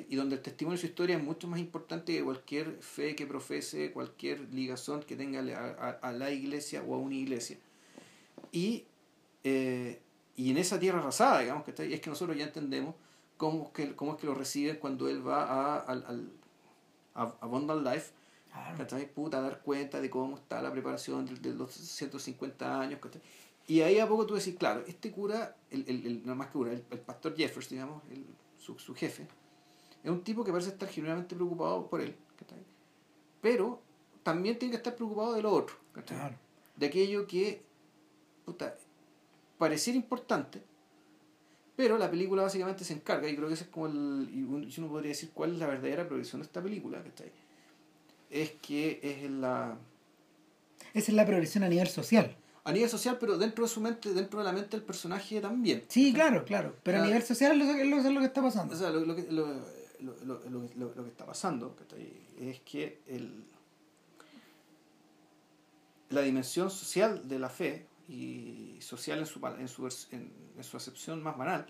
y 0.10 0.16
donde 0.16 0.36
el 0.36 0.42
testimonio 0.42 0.78
de 0.78 0.82
su 0.82 0.88
historia 0.88 1.18
es 1.18 1.24
mucho 1.24 1.48
más 1.48 1.60
importante 1.60 2.14
que 2.14 2.24
cualquier 2.24 2.82
fe 2.82 3.16
que 3.16 3.28
profese, 3.28 3.92
cualquier 3.92 4.52
ligazón 4.52 5.04
que 5.04 5.16
tenga 5.16 5.40
a, 6.02 6.12
la 6.12 6.32
iglesia 6.32 6.82
o 6.82 6.96
a 6.96 6.98
una 6.98 7.16
iglesia. 7.16 7.58
Y 8.52 8.86
eh, 9.44 10.02
y 10.40 10.52
en 10.52 10.58
esa 10.58 10.80
tierra 10.80 11.00
arrasada, 11.00 11.42
digamos, 11.42 11.66
que 11.66 11.72
está 11.72 11.84
es 11.84 12.00
que 12.00 12.10
nosotros 12.10 12.38
ya 12.38 12.46
entendemos 12.46 12.96
cómo 13.36 13.66
es 13.66 13.70
que, 13.72 13.94
cómo 13.94 14.14
es 14.14 14.20
que 14.20 14.26
lo 14.26 14.34
reciben 14.34 14.78
cuando 14.78 15.10
él 15.10 15.28
va 15.28 15.44
a, 15.44 15.80
al, 15.80 16.32
a, 17.14 17.24
a 17.42 17.76
Life, 17.76 18.14
claro. 18.50 19.08
Puta, 19.14 19.40
a 19.40 19.42
dar 19.42 19.60
cuenta 19.60 20.00
de 20.00 20.10
cómo 20.10 20.38
está 20.38 20.62
la 20.62 20.72
preparación 20.72 21.26
de, 21.42 21.54
los 21.54 21.74
150 21.74 22.80
años. 22.80 23.02
Y 23.68 23.82
ahí 23.82 24.00
a 24.00 24.08
poco 24.08 24.26
tú 24.26 24.36
decís, 24.36 24.56
claro, 24.58 24.82
este 24.88 25.12
cura, 25.12 25.58
el, 25.72 25.84
el, 25.90 26.06
el- 26.08 26.26
no 26.26 26.36
más 26.36 26.48
que 26.48 26.54
cura, 26.54 26.72
el, 26.72 26.86
el 26.90 27.00
pastor 27.00 27.36
Jeffers, 27.36 27.68
digamos, 27.68 28.02
el- 28.10 28.26
su, 28.58 28.80
su 28.80 28.96
jefe, 28.96 29.28
es 30.02 30.10
un 30.10 30.24
tipo 30.24 30.46
que 30.46 30.52
parece 30.54 30.70
estar 30.70 30.88
genuinamente 30.88 31.36
preocupado 31.36 31.86
por 31.88 32.00
él, 32.00 32.16
¿cachai? 32.38 32.64
pero 33.42 33.82
también 34.24 34.58
tiene 34.58 34.72
que 34.72 34.78
estar 34.78 34.96
preocupado 34.96 35.34
de 35.34 35.42
lo 35.42 35.52
otro. 35.52 35.76
Claro. 36.06 36.36
de 36.78 36.86
aquello 36.86 37.28
que 37.28 37.62
puta, 38.46 38.74
pareciera 39.60 39.98
importante, 39.98 40.64
pero 41.76 41.98
la 42.00 42.10
película 42.10 42.42
básicamente 42.42 42.84
se 42.84 42.94
encarga, 42.94 43.30
y 43.30 43.36
creo 43.36 43.48
que 43.48 43.54
ese 43.54 43.66
es 43.66 43.70
como 43.70 43.86
el. 43.86 44.28
Y 44.34 44.42
uno, 44.42 44.88
podría 44.90 45.10
decir 45.10 45.30
cuál 45.34 45.54
es 45.54 45.60
la 45.60 45.68
verdadera 45.68 46.08
progresión 46.08 46.42
de 46.42 46.48
esta 46.48 46.64
película, 46.64 47.04
¿cachai? 47.04 47.32
Es 48.32 48.54
que 48.62 49.00
es 49.04 49.30
la. 49.30 49.78
Esa 50.94 51.12
es 51.12 51.14
la 51.16 51.26
progresión 51.26 51.64
a 51.64 51.70
nivel 51.70 51.88
social. 51.88 52.36
A 52.64 52.72
nivel 52.72 52.90
social, 52.90 53.18
pero 53.20 53.38
dentro 53.38 53.64
de 53.64 53.70
su 53.70 53.82
mente, 53.82 54.14
dentro 54.14 54.40
de 54.40 54.46
la 54.46 54.52
mente 54.52 54.72
del 54.72 54.86
personaje 54.86 55.40
también. 55.42 55.86
Sí, 55.88 56.14
claro, 56.14 56.44
claro. 56.46 56.76
Pero 56.84 57.00
a 57.00 57.06
nivel 57.06 57.22
social 57.22 57.62
es 57.62 57.88
lo, 57.88 58.20
que 58.20 58.26
está 58.26 58.42
pasando. 58.42 58.74
O 58.74 58.78
sea, 58.78 58.90
lo, 58.90 59.16
que, 59.16 59.28
lo, 59.32 61.04
que 61.04 61.10
está 61.10 61.26
pasando 61.26 61.76
es 62.40 62.60
que 62.62 63.00
el, 63.08 63.46
la 66.10 66.22
dimensión 66.22 66.70
social 66.70 67.28
de 67.28 67.40
la 67.40 67.50
fe 67.50 67.89
y 68.10 68.78
social 68.82 69.20
en 69.20 69.26
su, 69.28 69.40
en 69.46 69.68
su, 69.68 69.86
en, 70.12 70.32
en 70.58 70.64
su 70.64 70.78
acepción 70.78 71.22
más 71.22 71.38
banal, 71.38 71.68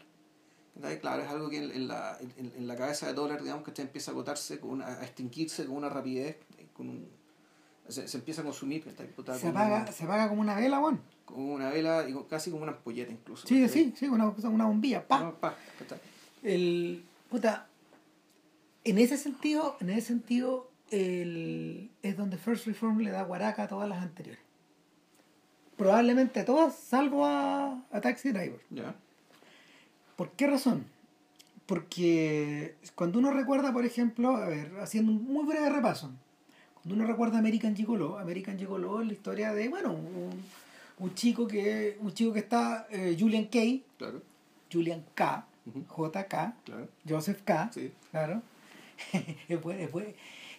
¿cachai? 0.76 1.00
claro, 1.02 1.22
es 1.24 1.30
algo 1.30 1.50
que 1.50 1.58
en, 1.64 1.72
en 1.72 1.88
la, 1.88 2.18
en, 2.38 2.66
la 2.68 2.76
cabeza 2.78 3.08
de 3.08 3.14
dólar, 3.14 3.42
digamos, 3.44 3.64
que 3.64 3.82
empieza 3.82 4.12
a 4.12 4.14
agotarse, 4.14 4.60
con 4.60 4.70
una- 4.72 4.88
a 4.88 5.04
extinguirse 5.04 5.66
con 5.66 5.76
una 5.76 5.90
rapidez, 5.90 6.38
con 6.74 6.88
un, 6.90 7.10
se, 7.90 8.08
se 8.08 8.18
empieza 8.18 8.42
a 8.42 8.46
consumir. 8.46 8.84
Puta, 9.16 9.38
Se 9.38 9.50
apaga, 9.50 9.92
se 9.92 10.04
apaga 10.06 10.30
como 10.30 10.40
una 10.42 10.56
vela, 10.56 10.78
Juan. 10.80 11.02
como 11.26 11.54
una 11.56 11.70
vela 11.72 12.08
y 12.08 12.14
con- 12.14 12.24
casi 12.26 12.52
como 12.52 12.64
una 12.64 12.72
ampolleta 12.72 13.12
incluso. 13.12 13.46
Sí, 13.48 13.62
¿cachai? 13.62 13.84
sí, 13.86 13.94
sí, 13.98 14.08
una, 14.08 14.30
una 14.30 14.66
bombilla. 14.66 15.06
Pa. 15.08 15.20
No, 15.22 15.36
pa. 15.36 15.56
El, 16.42 17.04
puta, 17.30 17.68
en 18.86 18.98
ese 18.98 19.18
sentido, 19.18 19.76
en 19.82 19.90
ese 19.90 20.08
sentido, 20.08 20.72
el, 20.92 21.92
es 22.02 22.16
donde 22.16 22.38
First 22.38 22.66
Reform 22.66 23.00
le 23.00 23.12
da 23.12 23.24
guaraca 23.24 23.64
a 23.64 23.68
todas 23.68 23.90
las 23.90 24.02
anteriores. 24.02 24.42
Probablemente 25.80 26.44
todas, 26.44 26.76
salvo 26.76 27.26
a, 27.26 27.82
a 27.90 28.02
Taxi 28.02 28.32
Driver. 28.34 28.60
Ya. 28.70 28.94
¿Por 30.18 30.30
qué 30.32 30.46
razón? 30.46 30.86
Porque 31.66 32.76
cuando 32.96 33.18
uno 33.20 33.32
recuerda, 33.32 33.72
por 33.72 33.86
ejemplo, 33.86 34.36
a 34.36 34.46
ver, 34.48 34.74
haciendo 34.82 35.14
un 35.14 35.24
muy 35.24 35.46
breve 35.46 35.70
repaso, 35.70 36.12
cuando 36.74 36.96
uno 36.96 37.06
recuerda 37.08 37.38
American 37.40 37.78
Gigolo, 37.78 38.20
American 38.20 38.58
Gigolo 38.60 39.00
es 39.00 39.08
la 39.08 39.14
historia 39.14 39.54
de, 39.54 39.70
bueno, 39.70 39.94
un, 39.94 40.32
un 41.00 41.16
chico 41.16 41.48
que 41.48 41.98
un 42.02 42.14
chico 42.14 42.34
que 42.34 42.40
está, 42.40 42.86
eh, 42.92 43.16
Julian 43.18 43.46
Kay, 43.46 43.82
Claro, 43.98 44.22
Julian 44.70 45.06
K, 45.16 45.46
Ujú. 45.66 46.10
JK, 46.10 46.30
claro. 46.66 46.90
Joseph 47.08 47.42
K, 47.46 47.72
Sí. 47.74 47.90
claro. 48.12 48.42
es, 49.48 49.60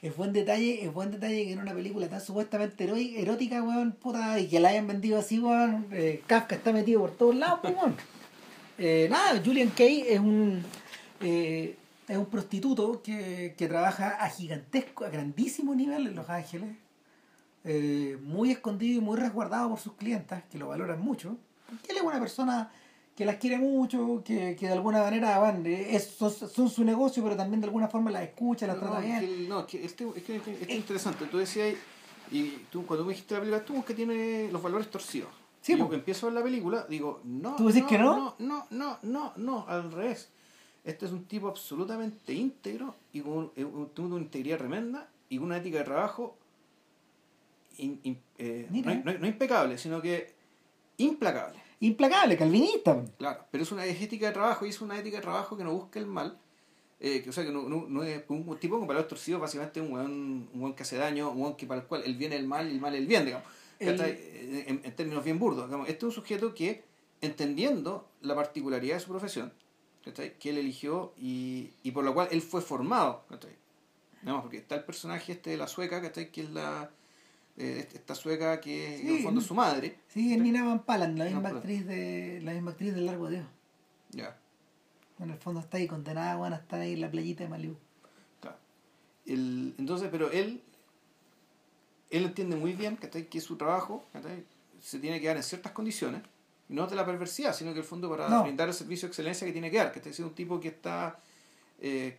es 0.02 0.16
buen 0.16 0.32
detalle, 0.32 0.84
es 0.84 0.92
buen 0.92 1.10
detalle 1.10 1.44
que 1.44 1.52
en 1.52 1.60
una 1.60 1.74
película 1.74 2.08
tan 2.08 2.20
supuestamente 2.20 2.84
erótica, 3.20 3.62
weón, 3.62 3.92
puta, 3.92 4.38
y 4.40 4.48
que 4.48 4.60
la 4.60 4.70
hayan 4.70 4.86
vendido 4.86 5.18
así, 5.18 5.38
weón, 5.38 5.86
eh, 5.92 6.22
Kafka 6.26 6.56
está 6.56 6.72
metido 6.72 7.00
por 7.00 7.10
todos 7.12 7.36
lados, 7.36 7.60
pues, 7.62 7.74
weón. 7.74 7.96
Eh, 8.82 9.08
nada, 9.10 9.38
Julian 9.44 9.68
Kay 9.68 10.06
es 10.08 10.18
un 10.18 10.64
eh, 11.20 11.76
es 12.10 12.16
un 12.16 12.26
prostituto 12.26 13.02
que, 13.02 13.54
que 13.56 13.68
trabaja 13.68 14.16
a 14.16 14.28
gigantesco, 14.28 15.04
a 15.04 15.10
grandísimo 15.10 15.74
nivel 15.74 16.08
en 16.08 16.16
Los 16.16 16.28
Ángeles, 16.28 16.70
eh, 17.62 18.18
muy 18.22 18.50
escondido 18.50 18.98
y 18.98 19.04
muy 19.04 19.16
resguardado 19.16 19.68
por 19.68 19.78
sus 19.78 19.92
clientas, 19.92 20.42
que 20.50 20.58
lo 20.58 20.66
valoran 20.66 21.00
mucho, 21.00 21.36
porque 21.68 21.92
él 21.92 21.98
es 21.98 22.02
una 22.02 22.18
persona 22.18 22.72
que 23.20 23.26
las 23.26 23.36
quiere 23.36 23.58
mucho, 23.58 24.22
que, 24.24 24.56
que 24.58 24.66
de 24.66 24.72
alguna 24.72 25.02
manera 25.02 25.38
van, 25.38 25.66
eh, 25.66 25.94
es, 25.94 26.06
son, 26.06 26.30
son 26.32 26.70
su 26.70 26.82
negocio, 26.84 27.22
pero 27.22 27.36
también 27.36 27.60
de 27.60 27.66
alguna 27.66 27.86
forma 27.86 28.10
las 28.10 28.22
escucha, 28.22 28.66
las 28.66 28.76
No, 28.76 28.82
trata 28.84 29.00
bien. 29.00 29.20
que, 29.20 29.46
no, 29.46 29.60
es 29.60 29.66
que 29.66 29.84
este, 29.84 30.08
es 30.16 30.22
que 30.22 30.36
este- 30.36 30.52
este 30.52 30.72
es 30.72 30.78
interesante. 30.78 31.26
Tú 31.26 31.36
decías, 31.36 31.74
y 32.32 32.48
tú 32.72 32.86
cuando 32.86 33.04
me 33.04 33.10
dijiste 33.12 33.34
la 33.34 33.40
película, 33.40 33.62
tú 33.62 33.84
que 33.84 33.92
tiene 33.92 34.48
los 34.50 34.62
valores 34.62 34.88
torcidos. 34.90 35.28
Sí, 35.60 35.74
y 35.74 35.76
yo 35.76 35.90
que 35.90 35.96
empiezo 35.96 36.26
a 36.26 36.30
ver 36.30 36.38
la 36.38 36.44
película, 36.44 36.86
digo, 36.88 37.20
no. 37.24 37.56
¿Tú 37.56 37.66
decís 37.66 37.82
no, 37.82 37.88
que 37.90 37.98
no? 37.98 38.14
No, 38.16 38.34
no, 38.38 38.66
no, 38.70 38.98
no, 39.02 39.32
no, 39.36 39.66
al 39.68 39.92
revés. 39.92 40.30
Este 40.82 41.04
es 41.04 41.12
un 41.12 41.26
tipo 41.26 41.46
absolutamente 41.48 42.32
íntegro 42.32 42.94
y 43.12 43.20
con 43.20 43.32
un- 43.32 43.50
eh, 43.54 43.66
una 43.66 44.16
integridad 44.16 44.56
tremenda 44.56 45.10
y 45.28 45.36
con 45.36 45.44
una 45.48 45.58
ética 45.58 45.76
de 45.76 45.84
trabajo 45.84 46.38
in- 47.76 48.00
in- 48.02 48.18
eh, 48.38 48.66
no- 48.70 49.12
no 49.18 49.26
impecable, 49.26 49.76
sino 49.76 50.00
que 50.00 50.32
implacable. 50.96 51.60
Implacable, 51.80 52.36
calvinista. 52.36 53.02
Claro, 53.18 53.44
pero 53.50 53.64
es 53.64 53.72
una 53.72 53.86
ética 53.86 54.26
de 54.26 54.32
trabajo 54.32 54.66
y 54.66 54.68
es 54.68 54.80
una 54.80 54.98
ética 54.98 55.16
de 55.16 55.22
trabajo 55.22 55.56
que 55.56 55.64
no 55.64 55.72
busca 55.72 55.98
el 55.98 56.06
mal. 56.06 56.38
eh, 57.00 57.22
que, 57.22 57.30
o 57.30 57.32
sea, 57.32 57.44
que 57.44 57.50
no, 57.50 57.62
no, 57.68 57.86
no 57.88 58.02
es 58.04 58.22
un, 58.28 58.58
tipo 58.58 58.78
con 58.78 58.86
valores 58.86 59.08
torcidos, 59.08 59.40
básicamente 59.40 59.80
un 59.80 59.92
weón, 59.92 60.48
un 60.52 60.60
weón 60.62 60.74
que 60.74 60.82
hace 60.82 60.96
daño, 60.98 61.30
un 61.30 61.40
weón 61.40 61.56
que 61.56 61.66
para 61.66 61.80
el 61.80 61.86
cual 61.86 62.02
el 62.04 62.14
bien 62.16 62.32
es 62.34 62.40
el 62.40 62.46
mal 62.46 62.68
y 62.68 62.72
el 62.74 62.80
mal 62.80 62.94
es 62.94 63.00
el 63.00 63.06
bien, 63.06 63.24
digamos. 63.24 63.46
El-. 63.78 63.98
Eh, 64.00 64.64
En, 64.68 64.82
en 64.84 64.94
términos 64.96 65.24
bien 65.24 65.38
burdos. 65.38 65.66
Digamos. 65.66 65.88
Este 65.88 65.98
es 65.98 66.04
un 66.04 66.12
sujeto 66.12 66.54
que, 66.54 66.84
entendiendo 67.22 68.06
la 68.20 68.34
particularidad 68.34 68.96
de 68.96 69.00
su 69.00 69.08
profesión, 69.08 69.50
que 70.04 70.50
él 70.50 70.58
eligió 70.58 71.12
y, 71.18 71.70
y 71.82 71.90
por 71.92 72.04
lo 72.04 72.12
cual 72.12 72.28
él 72.30 72.42
fue 72.42 72.60
formado. 72.60 73.24
Digamos, 74.20 74.42
porque 74.42 74.58
está 74.58 74.74
el 74.74 74.84
personaje 74.84 75.32
este 75.32 75.50
de 75.50 75.56
la 75.56 75.66
sueca, 75.66 76.02
que 76.12 76.40
es 76.42 76.50
la 76.50 76.90
eh, 77.62 77.88
esta 77.92 78.14
sueca 78.14 78.60
que 78.60 78.94
es 78.94 79.00
en 79.02 79.08
el 79.16 79.22
fondo 79.22 79.40
¿no? 79.40 79.46
su 79.46 79.54
madre. 79.54 79.98
Sí, 80.08 80.32
es 80.34 80.40
Nina 80.40 80.64
Van 80.64 80.82
Palan, 80.84 81.18
la 81.18 81.26
misma 81.26 81.48
actriz 81.50 81.86
de 81.86 82.40
la 82.42 82.52
misma 82.52 82.70
actriz 82.72 82.94
del 82.94 83.06
Largo 83.06 83.26
de 83.28 83.36
Dios. 83.36 83.46
Ya. 84.10 84.36
En 85.18 85.30
el 85.30 85.36
fondo 85.38 85.60
está 85.60 85.76
ahí 85.76 85.86
condenada 85.86 86.36
bueno, 86.36 86.56
a 86.56 86.58
estar 86.58 86.80
ahí 86.80 86.94
en 86.94 87.00
la 87.02 87.10
playita 87.10 87.44
de 87.44 87.50
Malibu. 87.50 87.76
Claro. 88.40 88.56
El, 89.26 89.74
entonces, 89.78 90.08
pero 90.10 90.30
él, 90.30 90.62
él 92.10 92.24
entiende 92.24 92.56
muy 92.56 92.72
bien 92.72 92.96
¿cachai? 92.96 93.28
que 93.28 93.40
su 93.40 93.56
trabajo 93.56 94.04
se 94.80 94.98
tiene 94.98 95.20
que 95.20 95.26
dar 95.26 95.36
en 95.36 95.42
ciertas 95.42 95.72
condiciones, 95.72 96.22
no 96.68 96.86
de 96.86 96.96
la 96.96 97.04
perversidad, 97.04 97.54
sino 97.54 97.72
que 97.74 97.80
el 97.80 97.84
fondo 97.84 98.08
para 98.08 98.28
No. 98.28 98.42
brindar 98.44 98.68
el 98.68 98.74
servicio 98.74 99.06
de 99.06 99.10
excelencia 99.10 99.46
que 99.46 99.52
tiene 99.52 99.70
que 99.70 99.76
dar, 99.76 99.92
que 99.92 100.08
es 100.08 100.18
un 100.20 100.34
tipo 100.34 100.58
que 100.58 100.68
está, 100.68 101.20
eh, 101.80 102.16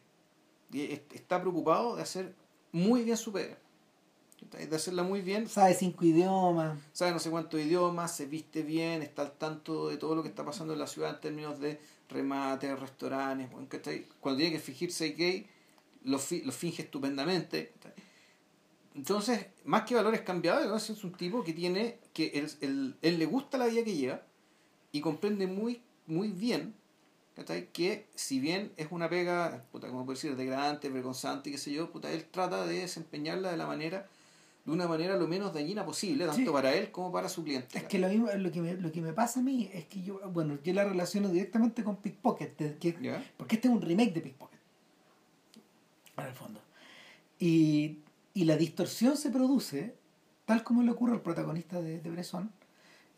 que 0.72 0.94
est- 0.94 1.14
está 1.14 1.42
preocupado 1.42 1.96
de 1.96 2.04
hacer 2.04 2.36
muy 2.72 3.04
bien 3.04 3.18
su 3.18 3.32
pega. 3.34 3.58
De 4.50 4.76
hacerla 4.76 5.04
muy 5.04 5.22
bien, 5.22 5.48
Sabe 5.48 5.74
cinco 5.74 6.04
idiomas. 6.06 6.78
sabe 6.94 7.12
no 7.12 7.20
sé 7.20 7.30
cuántos 7.30 7.60
idiomas, 7.60 8.16
se 8.16 8.26
viste 8.26 8.64
bien, 8.64 9.02
está 9.02 9.22
al 9.24 9.32
tanto 9.34 9.88
de 9.90 9.98
todo 9.98 10.16
lo 10.16 10.24
que 10.24 10.30
está 10.30 10.44
pasando 10.44 10.74
en 10.74 10.80
la 10.80 10.88
ciudad 10.88 11.12
en 11.16 11.22
términos 11.22 11.60
de 11.60 11.80
remates, 12.10 12.78
restaurantes, 12.80 13.48
cuando 14.20 14.38
tiene 14.38 14.52
que 14.52 14.60
fingirse 14.60 15.10
gay, 15.10 15.48
lo, 16.04 16.20
fi- 16.20 16.42
lo 16.42 16.52
finge 16.52 16.82
estupendamente. 16.84 17.72
Entonces, 18.96 19.46
más 19.64 19.84
que 19.84 19.96
valores 19.96 20.22
cambiados, 20.22 20.68
¿no? 20.68 20.76
es 20.76 21.04
un 21.04 21.14
tipo 21.14 21.44
que 21.44 21.54
tiene, 21.54 22.00
que 22.14 22.28
él, 22.36 22.52
él- 22.62 22.96
él 23.02 23.20
le 23.20 23.26
gusta 23.26 23.58
la 23.58 23.68
vida 23.68 23.84
que 23.84 23.96
lleva 23.96 24.22
y 24.92 25.00
comprende 25.02 25.48
muy, 25.48 25.82
muy 26.08 26.30
bien 26.30 26.74
que 27.74 28.06
si 28.14 28.40
bien 28.40 28.72
es 28.78 28.88
una 28.92 29.10
pega, 29.10 29.64
puta, 29.72 29.88
como 29.88 30.06
puedo 30.06 30.16
decir, 30.16 30.36
degradante, 30.36 30.90
vergonzante, 30.90 31.50
qué 31.50 31.58
sé 31.58 31.72
yo, 31.72 31.90
puta, 31.92 32.12
él 32.12 32.26
trata 32.30 32.68
de 32.68 32.80
desempeñarla 32.80 33.50
de 33.50 33.58
la 33.58 33.66
manera 33.66 34.08
de 34.66 34.72
una 34.72 34.88
manera 34.88 35.16
lo 35.18 35.28
menos 35.28 35.54
dañina 35.54 35.84
posible, 35.86 36.26
tanto 36.26 36.42
Sí. 36.42 36.50
para 36.52 36.74
él 36.76 36.92
como 36.92 37.12
para 37.12 37.28
su 37.30 37.44
cliente. 37.44 37.78
Es 37.78 37.86
que 37.86 37.98
lo 38.00 38.08
mismo, 38.10 38.28
lo 38.32 38.52
que 38.52 38.62
me, 38.62 38.74
lo 38.76 38.92
que 38.92 39.02
me 39.02 39.12
pasa 39.14 39.40
a 39.40 39.44
mí 39.44 39.70
es 39.74 39.86
que 39.86 40.02
yo, 40.04 40.20
bueno, 40.32 40.60
yo 40.64 40.74
la 40.74 40.84
relaciono 40.84 41.30
directamente 41.30 41.84
con 41.84 41.96
Pickpocket, 41.98 42.78
que, 42.78 43.22
porque 43.38 43.56
este 43.56 43.68
es 43.68 43.74
un 43.74 43.82
remake 43.82 44.14
de 44.14 44.22
Pickpocket. 44.22 44.60
En 46.18 46.26
el 46.26 46.34
fondo. 46.34 46.62
Y, 47.40 48.00
y 48.36 48.46
la 48.46 48.56
distorsión 48.56 49.18
se 49.18 49.32
produce, 49.32 49.96
tal 50.46 50.64
como 50.64 50.84
le 50.84 50.92
ocurre 50.92 51.14
al 51.14 51.22
protagonista 51.22 51.82
de, 51.82 52.00
de 52.00 52.10
Bresson, 52.12 52.52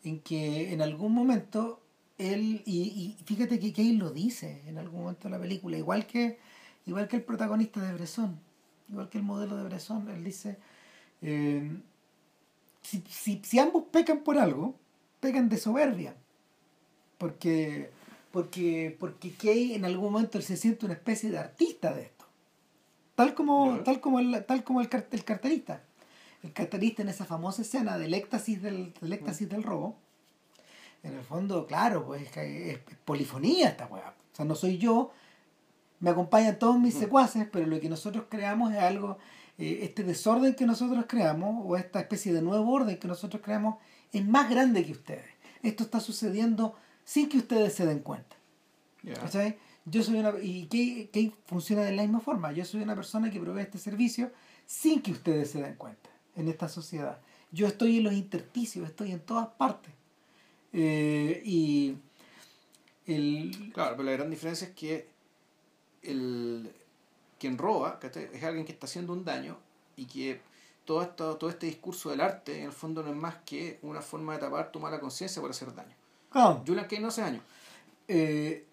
en 0.05 0.19
que 0.21 0.71
en 0.71 0.81
algún 0.81 1.11
momento 1.13 1.81
él, 2.17 2.61
y, 2.65 2.81
y 2.83 3.17
fíjate 3.25 3.59
que 3.59 3.73
Kay 3.73 3.93
lo 3.97 4.11
dice 4.11 4.61
en 4.67 4.77
algún 4.77 5.01
momento 5.01 5.27
de 5.27 5.31
la 5.31 5.39
película, 5.41 5.77
igual 5.77 6.07
que, 6.07 6.39
igual 6.85 7.07
que 7.09 7.17
el 7.17 7.23
protagonista 7.23 7.81
de 7.81 7.93
Bresson, 7.93 8.39
igual 8.89 9.09
que 9.09 9.17
el 9.17 9.23
modelo 9.25 9.57
de 9.57 9.63
Bresson, 9.63 10.07
él 10.09 10.23
dice, 10.23 10.57
eh, 11.24 11.71
si, 12.82 13.03
si, 13.09 13.41
si 13.43 13.59
ambos 13.59 13.86
pecan 13.91 14.19
por 14.19 14.38
algo, 14.38 14.76
pecan 15.19 15.49
de 15.49 15.57
soberbia. 15.57 16.15
Porque, 17.17 17.89
porque, 18.32 18.95
porque 18.99 19.32
Kay 19.32 19.76
en 19.76 19.86
algún 19.86 20.11
momento 20.11 20.38
él 20.38 20.43
se 20.43 20.57
siente 20.57 20.86
una 20.86 20.95
especie 20.95 21.32
de 21.32 21.39
artista 21.39 21.93
de 21.93 22.03
esto. 22.03 22.26
Tal 23.15 23.34
como, 23.34 23.80
tal 23.84 24.01
como, 24.01 24.19
el, 24.19 24.43
tal 24.45 24.63
como 24.63 24.82
el, 24.82 24.89
el 25.11 25.24
carterista. 25.24 25.82
El 26.43 26.51
carterista 26.51 27.01
en 27.03 27.09
esa 27.09 27.26
famosa 27.26 27.61
escena 27.61 27.97
del 27.97 28.13
éxtasis 28.13 28.61
del, 28.61 28.93
del 28.99 29.13
éxtasis 29.13 29.47
del 29.47 29.63
robo. 29.63 29.95
En 31.03 31.13
el 31.13 31.24
fondo, 31.24 31.65
claro, 31.67 32.05
pues 32.05 32.24
es, 32.24 32.38
es 32.38 32.80
polifonía 33.05 33.69
esta 33.69 33.86
weá. 33.88 34.13
O 34.34 34.36
sea, 34.36 34.45
no 34.45 34.55
soy 34.55 34.78
yo, 34.78 35.11
me 35.99 36.09
acompañan 36.09 36.59
todos 36.59 36.78
mis 36.80 36.95
Mm. 36.95 36.99
secuaces, 36.99 37.47
pero 37.51 37.67
lo 37.67 37.80
que 37.80 37.88
nosotros 37.88 38.26
creamos 38.30 38.74
es 38.74 38.80
algo, 38.80 39.17
eh, 39.57 39.79
este 39.81 40.03
desorden 40.03 40.55
que 40.55 40.65
nosotros 40.65 41.05
creamos, 41.07 41.63
o 41.65 41.77
esta 41.77 41.99
especie 41.99 42.33
de 42.33 42.41
nuevo 42.41 42.71
orden 42.71 42.97
que 42.97 43.07
nosotros 43.07 43.41
creamos, 43.43 43.75
es 44.11 44.25
más 44.25 44.49
grande 44.49 44.85
que 44.85 44.91
ustedes. 44.91 45.25
esto 45.61 45.83
está 45.83 45.99
sucediendo 45.99 46.75
sin 47.03 47.29
que 47.29 47.37
ustedes 47.37 47.73
se 47.73 47.85
den 47.85 47.99
cuenta. 47.99 48.35
¿Cachai? 49.03 49.57
Yo 49.85 50.01
soy 50.01 50.15
una, 50.19 50.33
y 50.41 50.67
que, 50.67 51.31
funciona 51.45 51.83
de 51.83 51.91
la 51.91 52.03
misma 52.03 52.21
forma. 52.21 52.53
Yo 52.53 52.63
soy 52.63 52.81
una 52.81 52.95
persona 52.95 53.29
que 53.29 53.39
provee 53.39 53.61
este 53.61 53.77
servicio 53.77 54.31
sin 54.65 55.01
que 55.01 55.11
ustedes 55.11 55.51
se 55.51 55.61
den 55.61 55.75
cuenta 55.75 56.09
en 56.35 56.47
esta 56.47 56.69
sociedad. 56.69 57.19
Yo 57.51 57.67
estoy 57.67 57.97
en 57.97 58.05
los 58.05 58.13
intersticios, 58.13 58.87
estoy 58.87 59.11
en 59.11 59.19
todas 59.19 59.47
partes. 59.49 59.93
Eh, 60.71 61.41
y 61.45 61.95
el... 63.05 63.71
Claro, 63.73 63.97
pero 63.97 64.03
la 64.03 64.13
gran 64.13 64.29
diferencia 64.29 64.67
es 64.67 64.73
que 64.73 65.09
el, 66.01 66.71
quien 67.43 67.57
roba 67.57 67.99
es 68.01 68.43
alguien 68.45 68.65
que 68.65 68.71
está 68.71 68.85
haciendo 68.85 69.11
un 69.11 69.25
daño 69.25 69.57
y 69.97 70.05
que 70.05 70.39
todo, 70.85 71.01
esto, 71.01 71.35
todo 71.35 71.49
este 71.49 71.65
discurso 71.65 72.09
del 72.09 72.21
arte 72.21 72.57
en 72.57 72.67
el 72.67 72.71
fondo 72.71 73.03
no 73.03 73.09
es 73.09 73.17
más 73.17 73.35
que 73.45 73.79
una 73.81 74.01
forma 74.01 74.31
de 74.31 74.39
tapar 74.39 74.71
tu 74.71 74.79
mala 74.79 75.01
conciencia 75.01 75.41
por 75.41 75.51
hacer 75.51 75.75
daño. 75.75 75.93
Julian 76.65 76.87
Kane 76.87 77.01
no 77.01 77.09
hace 77.09 77.19
daño. 77.19 77.41
Eh, 78.07 78.65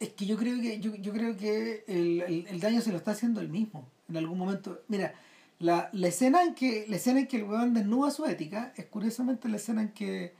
es 0.00 0.08
que 0.08 0.26
yo 0.26 0.36
creo 0.36 0.60
que 0.60 0.80
yo, 0.80 1.12
creo 1.12 1.36
que 1.36 1.84
el, 1.86 2.58
daño 2.60 2.80
se 2.80 2.90
lo 2.90 2.96
está 2.96 3.12
haciendo 3.12 3.40
él 3.40 3.48
mismo 3.48 3.86
en 4.08 4.16
algún 4.16 4.38
momento. 4.38 4.82
Mira, 4.88 5.14
la, 5.60 5.88
escena 6.02 6.42
en 6.42 6.56
que 6.56 6.86
la 6.88 6.96
escena 6.96 7.20
en 7.20 7.28
que 7.28 7.36
el 7.36 7.44
weón 7.44 7.74
desnuda 7.74 8.10
su 8.10 8.26
ética 8.26 8.72
es 8.74 8.86
curiosamente 8.86 9.48
la 9.48 9.58
escena 9.58 9.82
en 9.82 9.90
que 9.90 10.34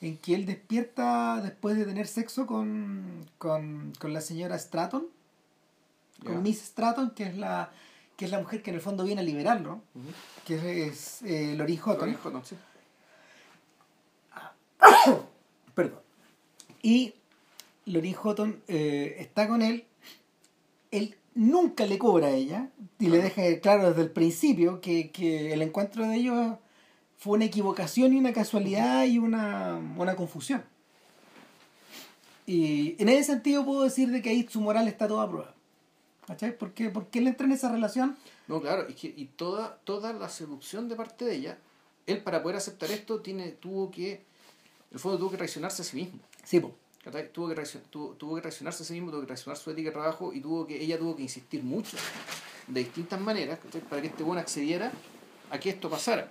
en 0.00 0.18
que 0.18 0.34
él 0.34 0.44
despierta 0.44 1.40
después 1.40 1.76
de 1.76 1.84
tener 1.84 2.08
sexo 2.08 2.48
con, 2.48 3.24
con, 3.38 3.92
la 4.02 4.20
señora 4.20 4.58
Stratton, 4.58 5.06
con 6.26 6.42
Miss 6.42 6.62
Stratton, 6.62 7.10
que 7.10 7.24
es 7.24 7.36
la 7.36 7.70
que 8.16 8.24
es 8.24 8.30
la 8.30 8.38
mujer 8.38 8.62
que 8.62 8.70
en 8.70 8.76
el 8.76 8.82
fondo 8.82 9.04
viene 9.04 9.20
a 9.20 9.24
liberarlo, 9.24 9.82
que 10.46 10.86
es 10.86 11.20
eh, 11.22 11.54
Lorin 11.54 11.78
Houghton. 11.78 12.16
Perdón. 15.74 16.00
Y 16.82 17.12
Lorin 17.84 18.14
Houghton 18.14 18.62
eh, 18.68 19.16
está 19.18 19.46
con 19.46 19.60
él, 19.60 19.84
él 20.90 21.14
nunca 21.34 21.84
le 21.84 21.98
cobra 21.98 22.28
a 22.28 22.30
ella, 22.30 22.70
y 22.98 23.08
le 23.08 23.18
deja 23.18 23.60
claro 23.60 23.90
desde 23.90 24.00
el 24.02 24.10
principio 24.10 24.80
que, 24.80 25.10
que 25.10 25.52
el 25.52 25.60
encuentro 25.60 26.08
de 26.08 26.16
ellos 26.16 26.56
fue 27.18 27.34
una 27.34 27.46
equivocación 27.46 28.12
y 28.12 28.18
una 28.18 28.32
casualidad 28.32 29.04
y 29.04 29.18
una, 29.18 29.80
confusión. 30.16 30.64
Y 32.46 32.94
en 33.02 33.08
ese 33.08 33.24
sentido 33.24 33.64
puedo 33.64 33.82
decir 33.82 34.10
de 34.10 34.22
que 34.22 34.30
ahí 34.30 34.46
su 34.48 34.60
moral 34.60 34.86
está 34.86 35.08
toda 35.08 35.24
a 35.24 35.28
prueba. 35.28 35.54
¿Cachai? 36.26 36.58
¿Por 36.58 36.72
qué, 36.72 36.90
él 37.12 37.26
entra 37.26 37.46
en 37.46 37.52
esa 37.52 37.70
relación? 37.70 38.16
No, 38.48 38.60
claro, 38.60 38.86
y, 38.88 38.94
que, 38.94 39.12
y 39.16 39.26
toda, 39.26 39.76
toda 39.84 40.12
la 40.12 40.28
seducción 40.28 40.88
de 40.88 40.96
parte 40.96 41.24
de 41.24 41.36
ella, 41.36 41.58
él 42.06 42.22
para 42.22 42.42
poder 42.42 42.56
aceptar 42.56 42.90
esto 42.90 43.20
tiene, 43.20 43.52
tuvo 43.52 43.90
que, 43.90 44.12
en 44.12 44.20
el 44.92 44.98
fondo 44.98 45.18
tuvo 45.18 45.30
que 45.30 45.36
reaccionarse 45.36 45.82
a 45.82 45.84
sí 45.84 45.96
mismo. 45.96 46.18
Sí, 46.44 46.60
pues. 46.60 46.74
Tuvo 47.32 47.48
que, 47.48 47.64
tuvo, 47.90 48.10
tuvo 48.14 48.34
que 48.34 48.40
reaccionarse 48.40 48.82
a 48.82 48.86
sí 48.86 48.94
mismo, 48.94 49.12
tuvo 49.12 49.20
que 49.20 49.28
reaccionar 49.28 49.56
su 49.56 49.70
ética 49.70 49.90
de 49.90 49.92
trabajo 49.92 50.32
y 50.32 50.40
tuvo 50.40 50.66
que, 50.66 50.82
ella 50.82 50.98
tuvo 50.98 51.14
que 51.14 51.22
insistir 51.22 51.62
mucho, 51.62 51.96
de 52.66 52.80
distintas 52.80 53.20
maneras, 53.20 53.60
para 53.88 54.02
que 54.02 54.08
este 54.08 54.24
buen 54.24 54.40
accediera 54.40 54.90
a 55.50 55.60
que 55.60 55.70
esto 55.70 55.88
pasara. 55.88 56.28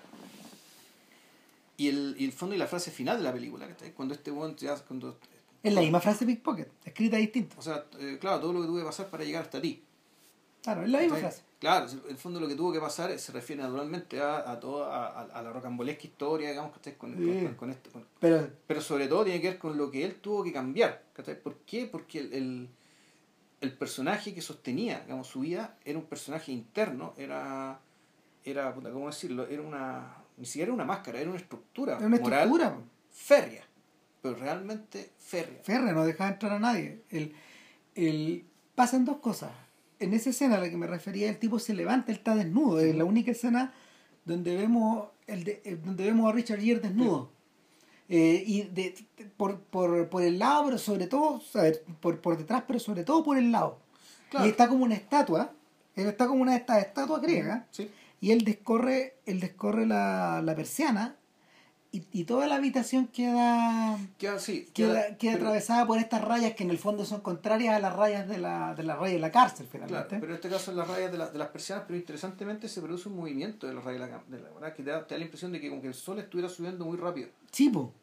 Y 1.78 1.88
el, 1.88 2.16
y 2.20 2.26
el 2.26 2.34
fondo 2.34 2.56
y 2.56 2.58
la 2.58 2.68
frase 2.68 2.92
final 2.92 3.18
de 3.18 3.24
la 3.24 3.32
película, 3.32 3.68
Cuando 3.96 4.14
este 4.14 4.32
buen 4.32 4.58
ya, 4.58 4.76
cuando 4.76 5.18
es 5.66 5.74
la 5.74 5.82
misma 5.82 6.00
frase 6.00 6.26
Pickpocket, 6.26 6.70
escrita 6.86 7.18
distinta. 7.18 7.56
O 7.58 7.62
sea, 7.62 7.86
eh, 8.00 8.18
claro, 8.20 8.40
todo 8.40 8.54
lo 8.54 8.62
que 8.62 8.68
tuvo 8.68 8.78
que 8.78 8.86
pasar 8.86 9.08
para 9.08 9.24
llegar 9.24 9.44
hasta 9.44 9.62
ti. 9.62 9.84
Claro, 10.62 10.84
es 10.84 10.90
la 10.90 11.00
misma 11.00 11.18
frase. 11.18 11.44
Claro, 11.60 11.88
en 11.90 12.02
el 12.10 12.18
fondo 12.18 12.40
lo 12.40 12.48
que 12.48 12.56
tuvo 12.56 12.72
que 12.72 12.80
pasar 12.80 13.18
se 13.18 13.32
refiere 13.32 13.64
naturalmente 13.64 14.22
a, 14.22 14.52
a 14.52 14.60
toda 14.60 14.94
a, 14.94 15.22
a, 15.22 15.42
la 15.42 15.52
rocambolesca 15.52 16.06
historia, 16.06 16.50
digamos, 16.50 16.78
que 16.78 16.94
con, 16.96 17.14
con, 17.16 17.56
con, 17.56 17.70
esto. 17.72 17.90
pero, 18.20 18.50
pero 18.68 18.82
sobre 18.82 19.08
todo 19.08 19.24
tiene 19.24 19.42
que 19.42 19.50
ver 19.50 19.58
con 19.58 19.78
lo 19.78 19.90
que 19.90 20.04
él 20.04 20.16
tuvo 20.16 20.44
que 20.44 20.52
cambiar. 20.52 21.04
¿Por 21.44 21.58
qué? 21.60 21.88
Porque 21.92 22.20
el, 22.20 22.34
el, 22.34 22.70
el, 23.62 23.74
personaje 23.74 24.34
que 24.34 24.42
sostenía 24.42 25.00
digamos, 25.02 25.28
su 25.28 25.40
vida 25.40 25.78
era 25.86 25.98
un 25.98 26.06
personaje 26.06 26.52
interno, 26.52 27.14
era, 27.18 27.80
era 28.44 28.74
¿cómo 28.74 29.08
decirlo? 29.08 29.48
Era 29.48 29.62
una, 29.62 30.18
ni 30.38 30.46
siquiera 30.46 30.74
una 30.74 30.86
máscara, 30.86 31.20
era 31.20 31.30
una 31.30 31.40
estructura 31.40 31.98
era 31.98 32.06
una 32.06 32.18
moral 32.18 32.48
estructura. 32.48 32.84
férrea, 33.12 33.66
pero 34.26 34.38
realmente 34.38 35.12
férrea. 35.20 35.62
Férrea, 35.64 35.94
no 35.94 36.04
dejaba 36.04 36.32
entrar 36.32 36.54
a 36.54 36.60
nadie. 36.60 37.04
El, 37.12 37.34
el, 37.94 38.46
pasan 38.74 39.06
dos 39.06 39.18
cosas 39.18 39.52
en 40.00 40.14
esa 40.14 40.32
escena 40.32 40.56
a 40.56 40.60
la 40.60 40.70
que 40.70 40.78
me 40.78 40.88
refería, 40.88 41.30
el 41.30 41.38
tipo 41.38 41.60
se 41.60 41.74
levanta, 41.74 42.12
él 42.12 42.18
está 42.18 42.36
desnudo. 42.36 42.80
Es 42.80 42.96
la 42.96 43.06
única 43.06 43.32
escena 43.32 43.72
donde 44.26 44.56
vemos, 44.56 45.10
el 45.28 45.44
de, 45.44 45.62
eh, 45.64 45.78
donde 45.84 46.06
vemos 46.06 46.28
a 46.28 46.34
Richard 46.34 46.60
Gere 46.60 46.80
desnudo. 46.80 47.30
Eh, 48.10 48.44
y 48.46 48.64
de, 48.64 48.96
por, 49.38 49.60
por, 49.60 50.10
por, 50.10 50.24
el 50.24 50.40
lado, 50.40 50.66
pero 50.66 50.78
sobre 50.78 51.08
todo, 51.08 51.42
por, 52.02 52.20
por 52.20 52.38
detrás, 52.38 52.64
pero 52.68 52.80
sobre 52.80 53.04
todo 53.04 53.24
por 53.24 53.38
el 53.38 53.52
lado. 53.52 53.80
Y 54.44 54.50
está 54.50 54.68
como 54.68 54.84
una 54.84 54.96
estatua, 54.96 55.54
él 55.96 56.08
está 56.08 56.28
como 56.28 56.42
una 56.42 56.56
esta 56.56 56.80
estatua 56.80 57.20
griega, 57.20 57.68
y 58.20 58.32
él 58.32 58.44
descorre, 58.44 59.16
él 59.26 59.40
descorre 59.40 59.86
la, 59.86 60.42
la 60.44 60.56
persiana 60.56 61.16
y, 62.12 62.24
toda 62.26 62.48
la 62.48 62.56
habitación 62.56 63.08
queda 63.08 63.98
queda, 64.18 64.40
sí, 64.40 64.68
queda, 64.74 65.16
queda, 65.18 65.36
atravesada 65.36 65.86
por 65.86 65.98
estas 65.98 66.22
rayas 66.24 66.54
que 66.54 66.64
en 66.64 66.70
el 66.70 66.78
fondo 66.78 67.06
son 67.06 67.22
contrarias 67.22 67.76
a 67.76 67.80
las 67.80 67.94
rayas 67.96 68.28
de 68.28 68.38
la, 68.38 68.76
de 68.76 68.84
la 68.84 68.96
raya 68.96 69.14
de 69.14 69.20
la 69.20 69.32
cárcel 69.32 69.68
finalmente. 69.72 70.18
pero 70.20 70.32
en 70.32 70.36
este 70.36 70.50
caso 70.50 70.66
son 70.66 70.78
las 70.78 70.88
rayas 70.88 71.12
de, 71.12 71.18
de 71.18 71.38
las 71.38 71.48
persianas 71.50 71.86
pero 71.88 71.98
interesantemente 71.98 72.68
se 72.68 72.82
produce 72.82 73.10
un 73.10 73.16
movimiento 73.16 73.68
de 73.68 73.74
las 73.74 73.84
rayas 73.84 74.10
de 74.28 74.40
la, 74.40 74.50
verdad 74.50 74.74
que 74.74 74.84
te 74.84 74.90
da, 74.90 75.06
la 75.10 75.24
impresión 75.24 75.52
de 75.52 75.62
que 75.62 75.70
como 75.70 75.82
que 75.82 75.88
el 75.88 75.94
sol 75.94 76.20
estuviera 76.20 76.50
subiendo 76.50 76.86
muy 76.86 76.98
rápido. 76.98 77.30
Sí 77.52 77.70
po. 77.70 77.94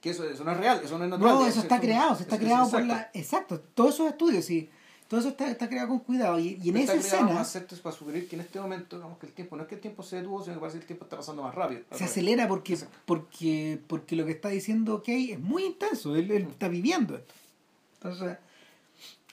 que 0.00 0.10
eso, 0.10 0.28
eso 0.28 0.44
no 0.44 0.52
es 0.52 0.56
real 0.58 0.80
eso 0.82 0.98
no 0.98 1.04
es 1.04 1.10
natural 1.10 1.34
no 1.34 1.46
eso 1.46 1.60
está 1.60 1.78
creado 1.78 2.16
se 2.16 2.22
está 2.22 2.38
creado 2.38 2.70
por 2.70 2.84
la 2.84 3.10
exacto 3.12 3.60
todos 3.60 3.94
esos 3.94 4.08
estudios 4.08 4.44
sí 4.44 4.70
todo 5.10 5.18
eso 5.18 5.30
está, 5.30 5.50
está 5.50 5.68
creado 5.68 5.88
con 5.88 5.98
cuidado. 5.98 6.38
Y, 6.38 6.56
y 6.62 6.68
en 6.68 6.76
esa 6.76 6.94
escena. 6.94 7.32
Más 7.32 7.58
para 7.82 7.96
sugerir 7.96 8.28
que 8.28 8.36
en 8.36 8.42
este 8.42 8.60
momento, 8.60 8.94
digamos 8.94 9.18
que 9.18 9.26
el 9.26 9.32
tiempo, 9.32 9.56
no 9.56 9.62
es 9.62 9.68
que 9.68 9.74
el 9.74 9.80
tiempo 9.80 10.04
se 10.04 10.14
detuvo, 10.14 10.40
sino 10.40 10.54
que 10.54 10.60
parece 10.60 10.78
que 10.78 10.82
el 10.82 10.86
tiempo 10.86 11.04
está 11.04 11.16
pasando 11.16 11.42
más 11.42 11.52
rápido. 11.52 11.80
Se 11.90 12.04
acelera 12.04 12.46
porque, 12.46 12.78
porque, 13.06 13.80
porque 13.88 14.14
lo 14.14 14.24
que 14.24 14.30
está 14.30 14.50
diciendo 14.50 15.02
Kay 15.04 15.32
es 15.32 15.40
muy 15.40 15.64
intenso. 15.64 16.14
Él, 16.14 16.30
él 16.30 16.46
está 16.48 16.68
viviendo 16.68 17.16
esto. 17.16 17.34
Entonces, 17.94 18.38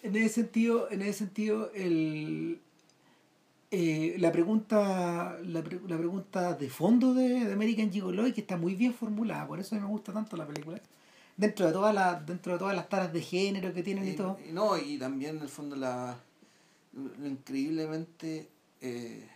en 0.02 0.16
ese 0.16 0.30
sentido, 0.30 0.90
en 0.90 1.04
ese 1.04 1.14
sentido, 1.14 1.72
el, 1.76 2.60
eh, 3.70 4.16
la 4.18 4.32
pregunta 4.32 5.38
la, 5.46 5.62
la, 5.62 5.98
pregunta 5.98 6.54
de 6.56 6.72
fondo 6.72 7.14
de, 7.14 7.46
de 7.46 7.54
American 7.54 7.92
Gigolo 7.92 8.24
que 8.34 8.42
está 8.42 8.58
muy 8.58 8.74
bien 8.74 8.96
formulada, 8.96 9.46
por 9.46 9.60
eso 9.60 9.76
me 9.76 9.86
gusta 9.86 10.12
tanto 10.12 10.38
la 10.38 10.48
película 10.48 10.82
dentro 11.38 11.68
de 11.68 11.72
todas 11.72 11.94
las 11.94 12.26
dentro 12.26 12.54
de 12.54 12.60
todas 12.60 12.76
las 12.76 12.90
taras 12.90 13.14
de 13.14 13.22
género 13.22 13.74
que 13.74 13.84
tienen 13.84 14.08
y, 14.08 14.14
todo. 14.14 14.38
no 14.52 14.78
y 14.78 14.98
también 14.98 15.38
en 15.38 15.44
el 15.44 15.50
fondo 15.50 15.76
la 15.76 16.18
lo 16.94 17.28
increíblemente 17.28 18.50
eh, 18.82 19.30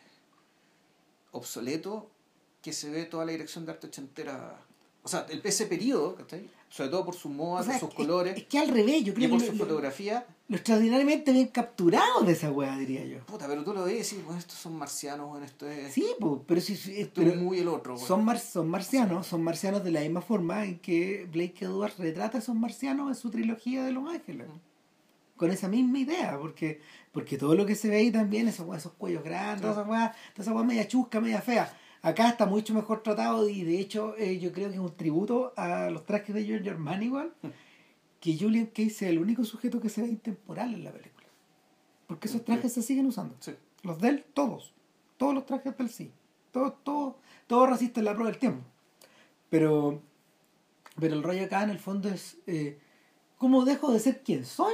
obsoleto 1.32 2.10
que 2.62 2.74
se 2.74 2.90
ve 2.90 3.06
toda 3.06 3.26
la 3.26 3.32
dirección 3.32 3.66
de 3.66 3.72
arte 3.72 3.88
ochentera. 3.88 4.60
O 5.04 5.08
sea 5.08 5.26
el 5.30 5.42
ese 5.44 5.68
periodo 5.68 6.18
sobre 6.70 6.90
todo 6.90 7.06
por 7.06 7.16
su 7.16 7.30
moda 7.30 7.64
por 7.64 7.80
sus 7.80 7.94
colores 7.94 8.38
es 8.38 8.46
que 8.46 8.60
al 8.60 8.70
revés 8.70 9.04
yo 9.04 9.14
creo 9.14 9.28
y 9.28 9.32
por 9.32 9.42
su 9.42 9.54
fotografía 9.54 10.26
lo 10.52 10.58
extraordinariamente 10.58 11.32
bien 11.32 11.48
capturado 11.48 12.24
de 12.24 12.34
esa 12.34 12.52
weá, 12.52 12.78
diría 12.78 13.06
yo. 13.06 13.20
Puta, 13.20 13.48
pero 13.48 13.64
tú 13.64 13.74
lo 13.74 13.86
ves 13.86 14.12
y 14.12 14.18
bueno, 14.18 14.38
estos 14.38 14.60
son 14.60 14.76
marcianos, 14.76 15.30
bueno, 15.30 15.46
esto 15.46 15.66
es. 15.66 15.94
Sí, 15.94 16.06
pues, 16.20 16.42
pero 16.46 16.60
sí. 16.60 16.76
Si, 16.76 17.00
esto 17.00 17.22
es 17.22 17.38
muy 17.38 17.60
el 17.60 17.70
otro, 17.70 17.98
Son, 17.98 18.26
mar, 18.26 18.38
son 18.38 18.68
marcianos, 18.68 19.28
son 19.28 19.46
marcianos 19.46 19.82
de 19.82 19.92
la 19.92 20.02
misma 20.02 20.20
forma 20.20 20.66
en 20.66 20.80
que 20.80 21.26
Blake 21.32 21.64
Edwards 21.64 21.98
retrata 21.98 22.38
a 22.38 22.42
esos 22.42 22.54
marcianos 22.54 23.08
en 23.08 23.16
su 23.16 23.30
trilogía 23.30 23.86
de 23.86 23.94
Los 23.94 24.10
Ángeles. 24.10 24.48
Con 25.38 25.52
esa 25.52 25.70
misma 25.70 26.00
idea, 26.00 26.38
porque, 26.38 26.82
porque 27.14 27.38
todo 27.38 27.56
lo 27.56 27.66
que 27.66 27.76
se 27.76 27.88
ve 27.88 27.96
ahí 27.96 28.12
también, 28.12 28.50
esos, 28.50 28.68
esos 28.76 28.92
cuellos 28.92 29.24
grandes, 29.24 29.72
esa 29.72 29.84
weá, 29.84 30.14
esa 30.36 30.52
weá 30.52 30.66
media 30.66 30.86
chusca, 30.86 31.22
media 31.22 31.42
fea. 31.42 31.74
Acá 32.02 32.28
está 32.28 32.46
mucho 32.46 32.74
mejor 32.74 33.04
tratado 33.04 33.48
y 33.48 33.64
de 33.64 33.80
hecho 33.80 34.18
eh, 34.18 34.38
yo 34.38 34.52
creo 34.52 34.68
que 34.68 34.76
es 34.76 34.82
un 34.82 34.98
tributo 34.98 35.54
a 35.56 35.90
los 35.90 36.06
trajes 36.06 36.36
de 36.36 36.44
George 36.44 36.70
Armani 36.70 37.06
igual 37.06 37.32
que 38.22 38.38
Julian 38.38 38.68
Cage 38.68 38.92
sea 38.92 39.10
el 39.10 39.20
único 39.20 39.44
sujeto 39.44 39.82
que 39.82 39.90
se 39.90 40.02
ve 40.02 40.08
intemporal 40.08 40.74
en 40.74 40.84
la 40.84 40.92
película. 40.92 41.28
Porque 42.08 42.28
esos 42.28 42.46
trajes 42.46 42.72
se 42.72 42.84
siguen 42.84 43.08
usando. 43.08 43.36
Los 43.82 44.00
de 44.00 44.10
él, 44.10 44.26
todos. 44.34 44.74
Todos 45.18 45.34
los 45.34 45.46
trajes 45.46 45.76
del 45.76 45.90
sí. 45.90 46.12
Todo, 46.52 46.74
todo, 46.84 47.18
todo 47.48 47.66
resiste 47.66 48.02
la 48.04 48.14
prueba 48.14 48.30
del 48.30 48.40
tiempo. 48.40 48.64
Pero, 49.50 50.02
pero 51.00 51.16
el 51.16 51.24
rollo 51.24 51.44
acá 51.44 51.64
en 51.64 51.72
el 51.72 51.80
fondo 51.80 52.10
es 52.10 52.38
eh, 52.46 52.80
¿cómo 53.38 53.66
dejo 53.66 53.92
de 53.92 54.00
ser 54.00 54.22
quien 54.22 54.46
soy? 54.46 54.74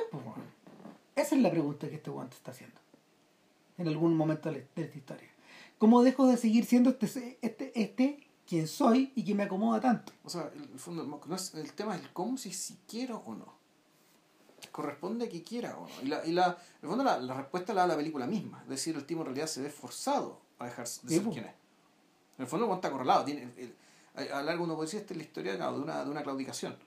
Esa 1.15 1.35
es 1.35 1.41
la 1.41 1.49
pregunta 1.49 1.87
que 1.89 1.95
este 1.95 2.09
guante 2.09 2.35
está 2.35 2.51
haciendo. 2.51 2.75
En 3.77 3.87
algún 3.87 4.17
momento 4.17 4.51
de 4.51 4.67
esta 4.75 4.97
historia. 4.97 5.29
¿Cómo 5.77 6.03
dejo 6.03 6.27
de 6.27 6.35
seguir 6.35 6.65
siendo 6.65 6.89
este, 6.89 7.37
este, 7.41 7.81
este 7.81 8.26
quién 8.47 8.67
soy 8.67 9.11
y 9.15 9.23
que 9.23 9.35
me 9.35 9.43
acomoda 9.43 9.79
tanto. 9.79 10.13
O 10.23 10.29
sea, 10.29 10.49
el, 10.55 10.79
fondo, 10.79 11.03
no 11.03 11.35
es, 11.35 11.53
el 11.53 11.73
tema 11.73 11.95
es 11.95 12.01
el 12.01 12.13
cómo, 12.13 12.37
si, 12.37 12.51
si 12.53 12.77
quiero 12.87 13.21
o 13.25 13.35
no. 13.35 13.57
Corresponde 14.71 15.29
que 15.29 15.43
quiera 15.43 15.77
o 15.77 15.87
no. 15.87 15.93
Y, 16.01 16.07
la, 16.07 16.25
y 16.25 16.31
la, 16.31 16.47
en 16.47 16.83
el 16.83 16.89
fondo 16.89 17.03
la, 17.03 17.19
la, 17.19 17.33
respuesta 17.33 17.73
la 17.73 17.81
da 17.81 17.87
la 17.87 17.97
película 17.97 18.25
misma. 18.25 18.61
Es 18.63 18.69
decir, 18.69 18.95
el 18.95 19.05
tipo 19.05 19.21
en 19.21 19.27
realidad 19.27 19.47
se 19.47 19.61
ve 19.61 19.69
forzado 19.69 20.39
a 20.59 20.65
dejar 20.65 20.87
de 20.87 21.15
ser 21.15 21.23
quien 21.23 21.45
es. 21.45 21.55
En 22.37 22.43
el 22.43 22.47
fondo, 22.47 22.73
está 22.73 22.89
correlado. 22.91 23.25
Tiene, 23.25 23.51
a, 24.15 24.39
a 24.39 24.43
largo 24.43 24.63
uno 24.63 24.75
puede 24.75 24.87
decir 24.87 25.01
esta 25.01 25.13
es 25.13 25.17
la 25.17 25.23
historia 25.23 25.57
de 25.57 25.79
una, 25.79 26.03
de 26.03 26.09
una 26.09 26.23
claudicación. 26.23 26.77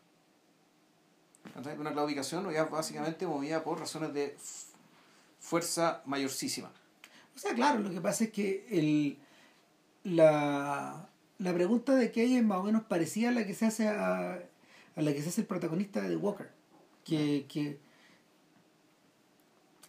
De 1.63 1.79
una 1.79 1.93
claudicación 1.93 2.51
ya 2.53 2.65
básicamente 2.65 3.27
movida 3.27 3.63
por 3.63 3.79
razones 3.79 4.15
de 4.15 4.37
fuerza 5.39 6.03
mayorcísima. 6.07 6.71
O 7.35 7.39
sea, 7.39 7.55
claro, 7.55 7.81
lo 7.81 7.91
que 7.91 8.01
pasa 8.01 8.25
es 8.25 8.31
que 8.31 8.67
el, 8.71 9.19
la, 10.05 11.10
la 11.41 11.53
pregunta 11.53 11.97
de 11.97 12.13
Kay 12.13 12.37
es 12.37 12.45
más 12.45 12.59
o 12.59 12.63
menos 12.63 12.83
parecida 12.85 13.31
a 13.31 13.33
la 13.33 13.45
que 13.47 13.55
se 13.55 13.67
hace 13.67 13.89
a, 13.89 14.35
a 14.97 15.03
la 15.03 15.13
que 15.13 15.23
se 15.23 15.31
hace 15.31 15.41
el 15.41 15.47
protagonista 15.49 16.01
de 16.01 16.11
The 16.11 16.17
Walker. 16.17 16.51
Que, 17.05 17.47
que 17.49 17.79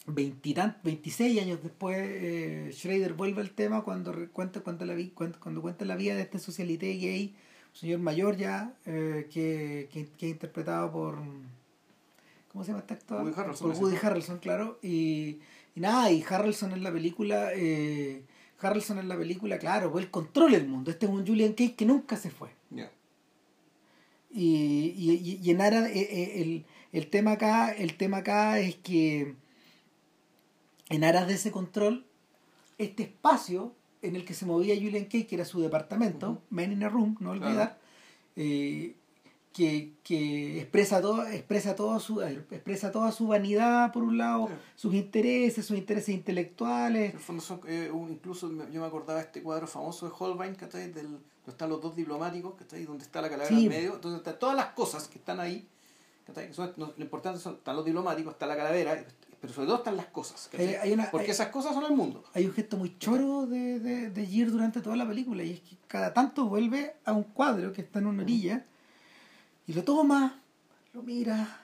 20 0.08 0.56
26 0.84 1.42
años 1.42 1.60
después 1.62 1.96
eh, 2.00 2.70
Schrader 2.74 3.14
vuelve 3.14 3.42
al 3.42 3.52
tema 3.52 3.84
cuando 3.84 4.14
cuenta, 4.34 4.62
cuenta 4.62 4.86
la, 4.86 4.96
cuenta- 5.14 5.40
cuando 5.40 5.62
cuenta 5.62 5.86
la 5.86 5.96
vida 5.96 6.16
de 6.16 6.22
este 6.22 6.40
socialité 6.40 6.88
gay, 6.98 7.36
un 7.74 7.76
señor 7.80 8.00
mayor 8.00 8.36
ya, 8.36 8.74
eh, 8.86 9.28
que, 9.32 9.90
que, 9.94 10.08
que 10.18 10.26
es 10.28 10.32
interpretado 10.34 10.92
por... 10.92 11.20
¿Cómo 12.52 12.64
se 12.66 12.72
llama 12.72 12.80
este 12.82 12.96
actor? 12.96 13.22
Woody 13.22 13.34
Harrelson, 13.40 13.72
Por 13.72 13.82
Woody. 13.82 13.96
Harrelson, 14.02 14.40
claro. 14.40 14.80
Y, 14.82 15.40
y 15.76 15.80
nada, 15.80 16.12
y 16.12 16.24
Harrelson 16.28 16.72
en 16.74 16.84
la 16.84 16.92
película... 16.92 17.52
Eh, 17.54 18.24
Harrelson 18.62 19.00
en 19.00 19.08
la 19.10 19.18
película, 19.18 19.58
claro, 19.60 19.92
pues 19.92 20.06
él 20.06 20.12
controla 20.12 20.58
el 20.58 20.68
mundo. 20.68 20.92
Este 20.92 21.06
es 21.06 21.12
un 21.12 21.26
Julian 21.26 21.54
Cage 21.54 21.76
que 21.76 21.86
nunca 21.86 22.16
se 22.18 22.30
fue. 22.30 22.50
Y, 24.34 25.40
y, 25.44 25.50
en 25.52 25.60
Ara, 25.62 25.90
eh, 25.90 26.00
eh, 26.00 26.42
el, 26.42 26.66
el 26.94 27.08
tema 27.10 27.34
acá, 27.34 27.72
el 27.74 27.98
tema 27.98 28.18
acá 28.18 28.60
es 28.60 28.76
que 28.78 29.36
en 30.90 31.04
aras 31.04 31.28
de 31.28 31.34
ese 31.34 31.52
control, 31.52 32.06
este 32.78 33.04
espacio 33.04 33.74
en 34.02 34.16
el 34.16 34.24
que 34.24 34.34
se 34.34 34.46
movía 34.46 34.76
Julian 34.76 35.06
Cage, 35.06 35.28
que 35.28 35.36
era 35.36 35.46
su 35.46 35.60
departamento. 35.62 36.42
Man 36.50 36.72
in 36.72 36.84
a 36.84 36.90
Room, 36.90 37.18
no 37.20 37.34
Claro. 37.34 37.46
olvidar, 37.46 37.80
eh, 38.38 38.96
que, 39.54 39.94
que 40.04 40.62
expresa 40.62 41.02
todo, 41.02 41.26
expresa 41.28 41.76
todo 41.76 42.00
su, 42.00 42.22
expresa 42.22 42.92
toda 42.92 43.12
su 43.12 43.28
vanidad 43.28 43.92
por 43.92 44.04
un 44.04 44.18
lado, 44.18 44.48
Sí. 44.48 44.54
sus 44.76 44.94
intereses, 44.94 45.66
sus 45.66 45.78
intereses 45.78 46.10
En 46.10 46.16
intelectuales, 46.16 47.14
el 47.14 47.20
fondo 47.20 47.42
son, 47.42 47.60
eh, 47.68 47.92
incluso 48.10 48.50
yo 48.72 48.80
me 48.82 48.88
acordaba 48.88 49.20
de 49.20 49.26
este 49.26 49.42
cuadro 49.44 49.68
famoso 49.68 50.06
de 50.08 50.14
Holbein, 50.18 50.56
¿cachai? 50.56 50.92
Del, 50.92 51.08
donde 51.12 51.22
están 51.48 51.70
los 51.70 51.82
dos 51.82 51.96
diplomáticos, 51.96 52.54
¿cachai? 52.56 52.86
Donde 52.86 53.04
está 53.04 53.22
la 53.22 53.30
calavera 53.30 53.56
Sí. 53.56 53.64
en 53.64 53.70
medio, 53.70 53.98
donde 54.02 54.20
están 54.20 54.40
todas 54.40 54.56
las 54.56 54.68
cosas 54.68 55.08
que 55.10 55.18
están 55.18 55.40
ahí, 55.42 55.68
¿cachai? 56.26 56.48
Que 56.48 56.54
son- 56.54 56.74
lo 56.78 56.94
importante 56.98 57.40
son, 57.40 57.56
están 57.56 57.76
los 57.76 57.84
diplomáticos, 57.84 58.34
está 58.34 58.46
la 58.46 58.56
calavera, 58.56 59.04
pero 59.42 59.52
sobre 59.54 59.68
todo 59.68 59.78
están 59.78 59.98
las 59.98 60.06
cosas. 60.06 60.50
Hay- 60.58 60.76
hay 60.76 60.94
una- 60.94 61.12
Porque 61.12 61.26
hay- 61.28 61.32
esas 61.32 61.48
cosas 61.50 61.74
son 61.74 61.84
el 61.84 61.92
mundo. 61.94 62.24
hay 62.34 62.46
un 62.46 62.54
gesto 62.54 62.78
muy 62.78 62.98
choro 63.00 63.48
de, 63.48 63.80
de, 63.80 64.10
de 64.12 64.26
Gir 64.26 64.50
durante 64.52 64.80
toda 64.82 64.96
la 64.96 65.06
película 65.06 65.44
y 65.44 65.52
es 65.54 65.60
que 65.60 65.76
cada 65.88 66.14
tanto 66.14 66.46
vuelve 66.46 66.94
a 67.04 67.12
un 67.12 67.24
cuadro 67.24 67.74
que 67.74 67.82
está 67.82 68.00
en 68.00 68.06
una 68.06 68.22
orilla 68.24 68.66
y 69.68 69.74
lo 69.74 69.84
toma, 69.84 70.40
lo 70.94 71.02
mira, 71.04 71.62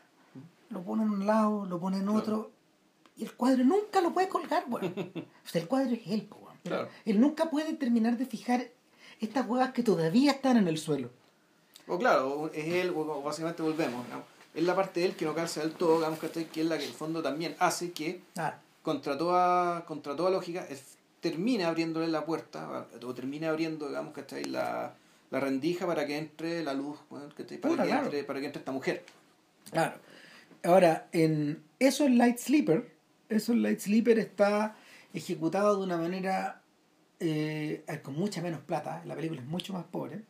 lo 0.69 0.81
pone 0.83 1.03
en 1.03 1.09
un 1.09 1.25
lado, 1.25 1.65
lo 1.65 1.79
pone 1.79 1.97
en 1.97 2.09
otro 2.09 2.51
y 3.17 3.23
el 3.23 3.33
cuadro 3.33 3.63
nunca 3.63 4.01
lo 4.01 4.13
puede 4.13 4.29
colgar, 4.29 4.65
weón. 4.67 4.93
O 5.45 5.49
sea, 5.49 5.61
el 5.61 5.67
cuadro 5.67 5.93
es 5.93 6.01
él, 6.07 6.27
weón. 6.31 6.55
Claro. 6.63 6.89
Él 7.05 7.19
nunca 7.19 7.49
puede 7.49 7.73
terminar 7.73 8.17
de 8.17 8.25
fijar 8.25 8.67
estas 9.19 9.47
huevas 9.47 9.71
que 9.71 9.83
todavía 9.83 10.31
están 10.33 10.57
en 10.57 10.67
el 10.67 10.77
suelo. 10.77 11.09
O 11.87 11.97
claro, 11.97 12.51
es 12.53 12.65
él, 12.67 12.93
o 12.95 13.21
básicamente 13.23 13.63
volvemos, 13.63 14.03
digamos. 14.05 14.25
Es 14.53 14.63
la 14.63 14.75
parte 14.75 14.99
de 14.99 15.05
él 15.07 15.15
que 15.15 15.25
no 15.25 15.33
calza 15.33 15.61
del 15.61 15.73
todo, 15.73 15.97
digamos, 15.97 16.19
¿cachai? 16.19 16.45
Que 16.45 16.61
es 16.61 16.67
la 16.67 16.77
que 16.77 16.83
en 16.83 16.89
el 16.89 16.95
fondo 16.95 17.21
también 17.23 17.55
hace 17.59 17.91
que 17.91 18.21
Claro. 18.33 18.57
contra 18.83 19.17
toda, 19.17 19.85
contra 19.85 20.15
toda 20.15 20.29
lógica, 20.29 20.65
es- 20.69 20.97
termina 21.21 21.67
abriéndole 21.69 22.07
la 22.09 22.25
puerta, 22.25 22.87
o 23.03 23.13
termina 23.13 23.49
abriendo, 23.49 23.87
digamos, 23.87 24.13
¿cachai? 24.13 24.43
La, 24.45 24.93
la 25.29 25.39
rendija 25.39 25.85
para 25.85 26.05
que 26.05 26.17
entre 26.17 26.63
la 26.63 26.73
luz. 26.73 26.99
Para, 27.09 27.27
que 27.29 27.59
claro. 27.59 28.05
entre, 28.05 28.23
para 28.23 28.39
que 28.39 28.45
entre 28.45 28.59
esta 28.59 28.71
mujer. 28.71 29.03
Claro. 29.71 29.97
Ahora, 30.63 31.07
en 31.11 31.61
eso 31.79 32.07
Light 32.07 32.37
Sleeper, 32.37 32.91
eso 33.29 33.53
Light 33.53 33.79
Sleeper 33.79 34.19
está 34.19 34.75
ejecutado 35.13 35.77
de 35.77 35.83
una 35.83 35.97
manera 35.97 36.61
eh, 37.19 37.83
con 38.03 38.15
mucha 38.15 38.41
menos 38.41 38.61
plata. 38.61 39.01
La 39.05 39.15
película 39.15 39.41
es 39.41 39.47
mucho 39.47 39.73
más 39.73 39.83
pobre. 39.85 40.21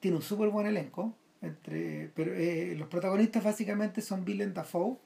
Tiene 0.00 0.16
un 0.16 0.22
súper 0.22 0.48
buen 0.48 0.66
elenco. 0.66 1.14
Entre, 1.42 2.08
pero 2.14 2.32
eh, 2.34 2.74
los 2.76 2.86
protagonistas 2.88 3.42
básicamente 3.42 4.00
son 4.00 4.24
Willem 4.24 4.54
Dafoe, 4.54 4.96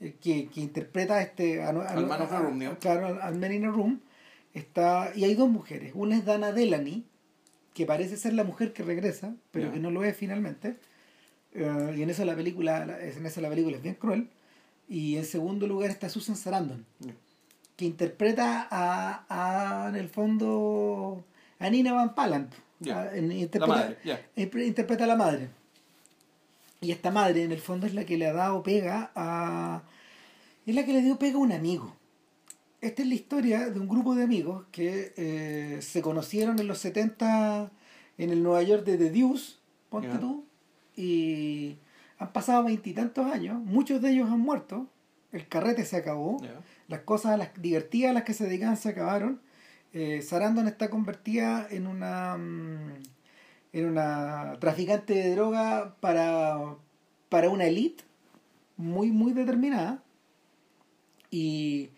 eh, 0.00 0.16
que, 0.20 0.48
que 0.48 0.60
interpreta 0.60 1.14
a 1.14 1.22
este 1.22 1.62
a, 1.62 1.68
a- 1.68 1.90
Al 1.90 2.06
Man 2.06 2.22
a- 2.22 2.26
Room, 2.40 2.58
¿no? 2.58 2.78
claro, 2.78 3.06
al, 3.06 3.22
al 3.22 3.38
Man 3.38 3.52
in 3.52 3.64
a 3.66 3.70
Room. 3.70 4.00
Está, 4.52 5.12
y 5.14 5.22
hay 5.24 5.34
dos 5.34 5.48
mujeres. 5.48 5.92
Una 5.94 6.16
es 6.16 6.24
Dana 6.24 6.50
Delany, 6.52 7.04
que 7.74 7.84
parece 7.86 8.16
ser 8.16 8.32
la 8.32 8.44
mujer 8.44 8.72
que 8.72 8.82
regresa, 8.82 9.34
pero 9.50 9.66
que 9.72 9.80
no 9.80 9.90
lo 9.90 10.04
es 10.04 10.16
finalmente. 10.16 10.76
Eh, 11.52 11.94
y 11.98 12.02
en 12.02 12.10
eso 12.10 12.24
la 12.24 12.34
película 12.34 12.86
la- 12.86 13.00
en 13.00 13.26
eso 13.26 13.40
la 13.40 13.48
película 13.50 13.76
es 13.76 13.82
bien 13.82 13.94
cruel. 13.96 14.28
Y 14.88 15.16
en 15.16 15.24
segundo 15.24 15.66
lugar 15.66 15.90
está 15.90 16.08
Susan 16.08 16.36
Sarandon, 16.36 16.84
que 17.76 17.84
interpreta 17.84 18.68
a, 18.70 19.24
a, 19.28 19.88
en 19.88 19.96
el 19.96 20.08
fondo 20.08 21.24
a 21.58 21.68
Nina 21.70 21.92
Van 21.92 22.14
Palant. 22.14 22.52
Ya. 22.80 23.00
A- 23.02 23.16
en- 23.16 23.28
La 23.28 23.34
interpreta, 23.34 23.66
madre. 23.66 23.96
Impre- 24.36 24.66
interpreta 24.66 25.04
a 25.04 25.06
la 25.06 25.16
madre. 25.16 25.48
Y 26.80 26.90
esta 26.92 27.10
madre, 27.10 27.44
en 27.44 27.52
el 27.52 27.60
fondo, 27.60 27.86
es 27.86 27.94
la 27.94 28.04
que 28.04 28.18
le 28.18 28.26
ha 28.26 28.32
dado 28.34 28.62
pega 28.62 29.10
a. 29.14 29.82
Es 30.66 30.74
la 30.74 30.84
que 30.84 30.92
le 30.92 31.00
dio 31.02 31.18
pega 31.18 31.36
a 31.36 31.40
un 31.40 31.52
amigo. 31.52 31.96
Esta 32.84 33.00
es 33.00 33.08
la 33.08 33.14
historia 33.14 33.70
de 33.70 33.80
un 33.80 33.88
grupo 33.88 34.14
de 34.14 34.24
amigos 34.24 34.66
que 34.70 35.14
eh, 35.16 35.80
se 35.80 36.02
conocieron 36.02 36.58
en 36.58 36.66
los 36.66 36.76
70 36.80 37.70
en 38.18 38.28
el 38.28 38.42
Nueva 38.42 38.62
York 38.62 38.84
de 38.84 38.98
The 38.98 39.10
Deuce, 39.10 39.54
ponte 39.88 40.18
tú, 40.18 40.44
y 40.94 41.78
han 42.18 42.34
pasado 42.34 42.62
veintitantos 42.64 43.24
años, 43.24 43.58
muchos 43.58 44.02
de 44.02 44.10
ellos 44.10 44.28
han 44.30 44.40
muerto, 44.40 44.86
el 45.32 45.48
carrete 45.48 45.86
se 45.86 45.96
acabó, 45.96 46.42
las 46.86 47.00
cosas 47.00 47.38
las 47.38 47.54
divertidas 47.54 48.10
a 48.10 48.12
las 48.12 48.24
que 48.24 48.34
se 48.34 48.44
dedicaban 48.44 48.76
se 48.76 48.90
acabaron. 48.90 49.40
Eh, 49.94 50.20
Sarandon 50.20 50.68
está 50.68 50.90
convertida 50.90 51.66
en 51.70 51.86
una 51.86 52.36
mm, 52.36 53.02
en 53.72 53.86
una 53.86 54.58
traficante 54.60 55.14
de 55.14 55.34
droga 55.34 55.96
para, 56.00 56.76
para 57.30 57.48
una 57.48 57.64
elite 57.64 58.04
muy 58.76 59.10
muy 59.10 59.32
determinada 59.32 60.02
y, 61.30 61.88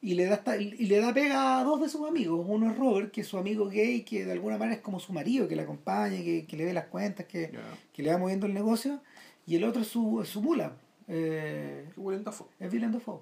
y 0.00 0.14
le 0.14 0.26
da 0.26 0.34
esta- 0.36 0.56
y 0.56 0.86
le 0.86 1.00
da 1.00 1.12
pega 1.12 1.58
a 1.58 1.64
dos 1.64 1.80
de 1.80 1.88
sus 1.88 2.06
amigos 2.08 2.44
uno 2.48 2.70
es 2.70 2.78
Robert 2.78 3.10
que 3.10 3.22
es 3.22 3.26
su 3.26 3.36
amigo 3.36 3.68
gay 3.68 4.02
que 4.04 4.24
de 4.24 4.30
alguna 4.32 4.56
manera 4.56 4.76
es 4.76 4.80
como 4.82 5.00
su 5.00 5.12
marido 5.12 5.48
que 5.48 5.56
le 5.56 5.62
acompaña 5.62 6.18
que, 6.22 6.46
que 6.46 6.56
le 6.56 6.64
ve 6.66 6.72
las 6.72 6.86
cuentas 6.86 7.26
que, 7.26 7.50
que 7.92 8.02
le 8.04 8.12
va 8.12 8.18
moviendo 8.18 8.46
el 8.46 8.54
negocio 8.54 9.00
y 9.46 9.56
el 9.56 9.64
otro 9.64 9.82
es 9.82 9.88
su, 9.88 10.24
su 10.24 10.40
mula 10.42 10.76
eh, 11.08 11.88
Willem 11.96 12.22
Dafoe. 12.22 12.46
es 12.60 12.70
Willem 12.72 12.92
Dafoe. 12.92 13.20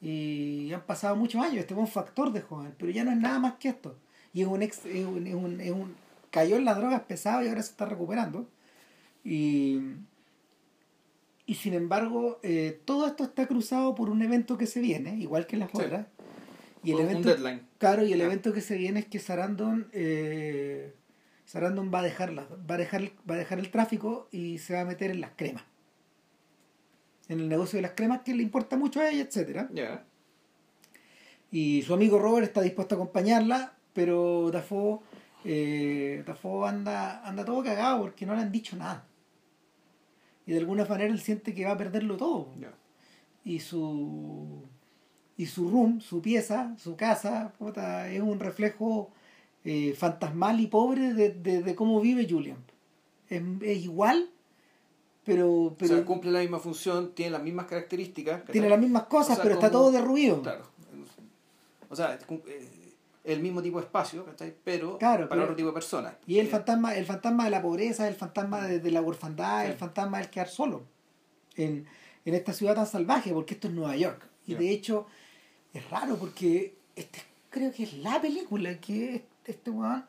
Y 0.00 0.72
han 0.72 0.82
pasado 0.86 1.16
muchos 1.16 1.42
años, 1.42 1.56
este 1.56 1.74
fue 1.74 1.82
un 1.82 1.88
factor 1.88 2.32
de 2.32 2.40
joven, 2.42 2.72
pero 2.78 2.92
ya 2.92 3.02
no 3.02 3.10
es 3.10 3.16
nada 3.16 3.38
más 3.40 3.54
que 3.54 3.70
esto. 3.70 3.96
Y 4.32 4.42
es 4.42 4.46
un, 4.46 4.62
ex, 4.62 4.84
es 4.86 5.04
un, 5.06 5.26
es 5.26 5.34
un, 5.34 5.60
es 5.60 5.70
un- 5.72 5.96
cayó 6.30 6.56
en 6.56 6.64
las 6.64 6.76
drogas 6.76 7.00
pesado 7.02 7.42
y 7.42 7.48
ahora 7.48 7.62
se 7.62 7.70
está 7.70 7.86
recuperando. 7.86 8.46
Y, 9.24 9.80
y 11.46 11.54
sin 11.54 11.74
embargo, 11.74 12.40
eh, 12.42 12.80
todo 12.84 13.06
esto 13.06 13.24
está 13.24 13.46
cruzado 13.46 13.94
por 13.94 14.10
un 14.10 14.20
evento 14.22 14.58
que 14.58 14.66
se 14.66 14.80
viene, 14.80 15.16
igual 15.16 15.46
que 15.46 15.56
las 15.56 15.70
Sí. 15.70 15.78
otras. 15.78 16.06
Y 16.82 16.90
el 16.90 16.96
Un- 16.96 17.02
evento, 17.02 17.18
Un 17.30 17.34
deadline. 17.42 17.62
Claro, 17.78 18.04
y 18.04 18.12
el 18.12 18.20
evento 18.20 18.52
que 18.52 18.60
se 18.60 18.76
viene 18.76 19.00
es 19.00 19.06
que 19.06 19.18
Sarandon, 19.18 19.88
eh, 19.92 20.94
Sarandon 21.44 21.90
va 21.92 22.00
a 22.00 22.02
dejarla, 22.02 22.46
va 22.68 22.74
a 22.74 22.78
dejar, 22.78 23.10
va 23.28 23.34
a 23.34 23.38
dejar 23.38 23.58
el 23.58 23.70
tráfico 23.70 24.28
y 24.32 24.58
se 24.58 24.74
va 24.74 24.80
a 24.80 24.84
meter 24.84 25.10
en 25.10 25.20
las 25.20 25.30
cremas. 25.36 25.64
En 27.28 27.40
el 27.40 27.48
negocio 27.48 27.76
de 27.78 27.82
las 27.82 27.92
cremas 27.92 28.20
que 28.22 28.34
le 28.34 28.42
importa 28.42 28.76
mucho 28.76 29.00
a 29.00 29.08
ella, 29.10 29.22
etcétera. 29.22 29.68
Y 31.50 31.82
su 31.82 31.94
amigo 31.94 32.18
Robert 32.18 32.46
está 32.46 32.60
dispuesto 32.62 32.94
a 32.94 32.98
acompañarla, 32.98 33.74
pero 33.92 34.50
Dafoe, 34.52 35.00
eh, 35.44 36.22
Dafoe 36.26 36.68
anda, 36.68 37.24
anda 37.26 37.44
todo 37.44 37.62
cagado 37.62 38.00
porque 38.02 38.26
no 38.26 38.34
le 38.34 38.42
han 38.42 38.52
dicho 38.52 38.76
nada. 38.76 39.04
Y 40.46 40.52
de 40.52 40.58
alguna 40.58 40.84
manera 40.84 41.12
él 41.12 41.20
siente 41.20 41.54
que 41.54 41.64
va 41.64 41.72
a 41.72 41.76
perderlo 41.76 42.16
todo 42.16 42.48
y 43.44 43.60
su 43.60 44.62
y 45.38 45.46
su 45.46 45.70
room, 45.70 46.00
su 46.00 46.22
pieza, 46.22 46.74
su 46.78 46.96
casa, 46.96 47.52
puta, 47.58 48.10
es 48.10 48.22
un 48.22 48.40
reflejo 48.40 49.10
eh, 49.64 49.92
fantasmal 49.92 50.60
y 50.60 50.66
pobre 50.66 51.12
de, 51.12 51.30
de, 51.30 51.62
de 51.62 51.74
cómo 51.74 52.00
vive 52.00 52.26
Julian. 52.28 52.56
Es, 53.28 53.42
es 53.60 53.84
igual, 53.84 54.30
pero, 55.24 55.74
pero 55.78 55.94
o 55.94 55.96
sea, 55.96 56.06
cumple 56.06 56.30
la 56.30 56.40
misma 56.40 56.58
función, 56.58 57.12
tiene 57.12 57.32
las 57.32 57.42
mismas 57.42 57.66
características. 57.66 58.44
tiene 58.46 58.68
las 58.68 58.78
mismas 58.78 59.04
cosas, 59.04 59.32
O 59.32 59.34
sea, 59.34 59.42
pero 59.42 59.54
está 59.56 59.70
todo 59.70 59.90
derruido. 59.90 60.40
Claro. 60.40 60.64
O 61.88 61.94
sea, 61.94 62.18
el 63.26 63.40
mismo 63.40 63.60
tipo 63.60 63.78
de 63.78 63.84
espacio, 63.86 64.24
¿cachai? 64.24 64.54
Pero 64.64 64.98
Claro, 64.98 65.28
para 65.28 65.40
pero- 65.40 65.42
otro 65.44 65.56
tipo 65.56 65.68
de 65.68 65.74
personas. 65.74 66.14
Y 66.26 66.38
el 66.38 66.46
Eh, 66.46 66.50
fantasma, 66.50 66.94
el 66.94 67.04
fantasma 67.04 67.44
de 67.44 67.50
la 67.50 67.60
pobreza, 67.62 68.06
el 68.08 68.14
fantasma 68.14 68.66
de, 68.66 68.78
de 68.80 68.90
la 68.90 69.02
orfandad, 69.02 69.64
Sí. 69.64 69.70
el 69.72 69.76
fantasma 69.76 70.18
del 70.18 70.30
quedar 70.30 70.48
solo 70.48 70.84
en, 71.56 71.86
en 72.24 72.34
esta 72.34 72.52
ciudad 72.52 72.74
tan 72.74 72.86
salvaje, 72.86 73.32
porque 73.32 73.54
esto 73.54 73.68
es 73.68 73.74
Nueva 73.74 73.96
York. 73.96 74.26
Y 74.46 74.54
de 74.54 74.70
hecho, 74.70 75.06
es 75.74 75.88
raro 75.90 76.16
porque 76.16 76.76
este 76.94 77.20
creo 77.50 77.72
que 77.72 77.82
es 77.84 77.94
la 77.94 78.20
película 78.20 78.78
que 78.80 79.24
este 79.44 79.70
weón 79.70 80.04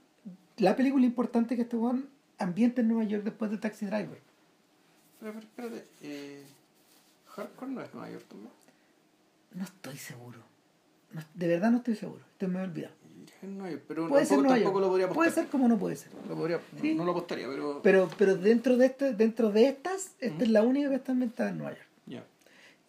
la 0.58 0.76
película 0.76 1.06
importante 1.06 1.56
que 1.56 1.62
este 1.64 1.78
Juan 1.78 2.10
ambiente 2.40 2.82
en 2.82 2.88
Nueva 2.90 3.04
York 3.04 3.24
después 3.24 3.50
de 3.52 3.58
Taxi 3.58 3.86
Driver. 3.86 4.20
Pero, 5.20 5.34
pero 5.34 5.40
espérate, 5.40 5.86
eh, 6.02 6.44
Hardcore 7.28 7.72
no 7.72 7.82
es 7.82 7.94
Nueva 7.94 8.10
York 8.12 8.26
también. 8.28 8.52
No 9.54 9.64
estoy 9.64 9.98
seguro. 9.98 10.40
No- 11.14 11.22
de 11.36 11.48
verdad 11.48 11.72
no 11.72 11.78
estoy 11.78 11.96
seguro. 11.96 12.24
Estoy 12.34 12.48
me 12.50 12.60
he 12.60 12.64
olvidado. 12.64 12.94
Es 13.42 13.50
Nueva 13.50 13.70
York, 13.72 13.84
pero 13.88 14.08
Puede 14.10 14.26
ser 14.26 14.38
tampoco, 14.38 14.48
Nueva 14.50 14.56
tampoco 14.64 14.80
York. 14.80 14.82
lo 14.86 14.90
podría 14.90 15.06
apostar. 15.06 15.24
Puede 15.24 15.32
ser 15.32 15.48
como 15.52 15.68
no 15.68 15.78
puede 15.78 15.96
ser. 15.96 16.12
Lo 16.28 16.36
podría- 16.36 16.62
Sí. 16.82 16.96
No 16.96 17.06
lo 17.06 17.12
apostaría, 17.12 17.48
pero... 17.48 17.82
Pero, 17.84 18.10
pero 18.18 18.36
dentro 18.36 18.78
de 18.78 18.86
este, 18.88 19.14
dentro 19.14 19.52
de 19.52 19.66
estas, 19.68 20.12
esta 20.20 20.44
es 20.44 20.50
la 20.50 20.64
única 20.64 20.90
que 20.90 20.96
está 20.96 21.12
ambientada 21.12 21.50
en 21.52 21.58
Nueva 21.60 21.74
York. 21.74 21.84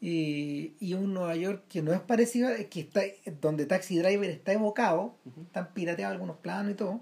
Y, 0.01 0.75
y 0.79 0.95
un 0.95 1.13
Nueva 1.13 1.35
York 1.35 1.65
que 1.69 1.83
no 1.83 1.93
es 1.93 1.99
parecido, 2.01 2.51
que 2.71 2.81
está, 2.81 3.03
donde 3.41 3.67
Taxi 3.67 3.99
Driver 3.99 4.31
está 4.31 4.53
evocado, 4.53 5.13
Ujú. 5.25 5.41
están 5.43 5.73
pirateados 5.75 6.13
algunos 6.15 6.37
planos 6.37 6.71
y 6.71 6.75
todo, 6.77 7.01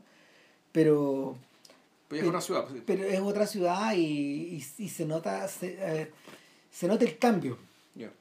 pero, 0.72 1.36
Pues 2.08 2.20
es 2.20 2.22
Pero- 2.22 2.30
una 2.30 2.40
ciudad. 2.40 2.64
pues, 2.66 2.82
pero 2.86 3.04
es 3.04 3.20
otra 3.20 3.46
ciudad 3.46 3.92
y, 3.94 3.98
y, 3.98 4.64
y 4.78 4.88
se 4.88 5.04
nota 5.04 5.46
se, 5.48 5.76
eh, 5.78 6.10
se 6.70 6.88
nota 6.88 7.04
el 7.04 7.18
cambio. 7.18 7.58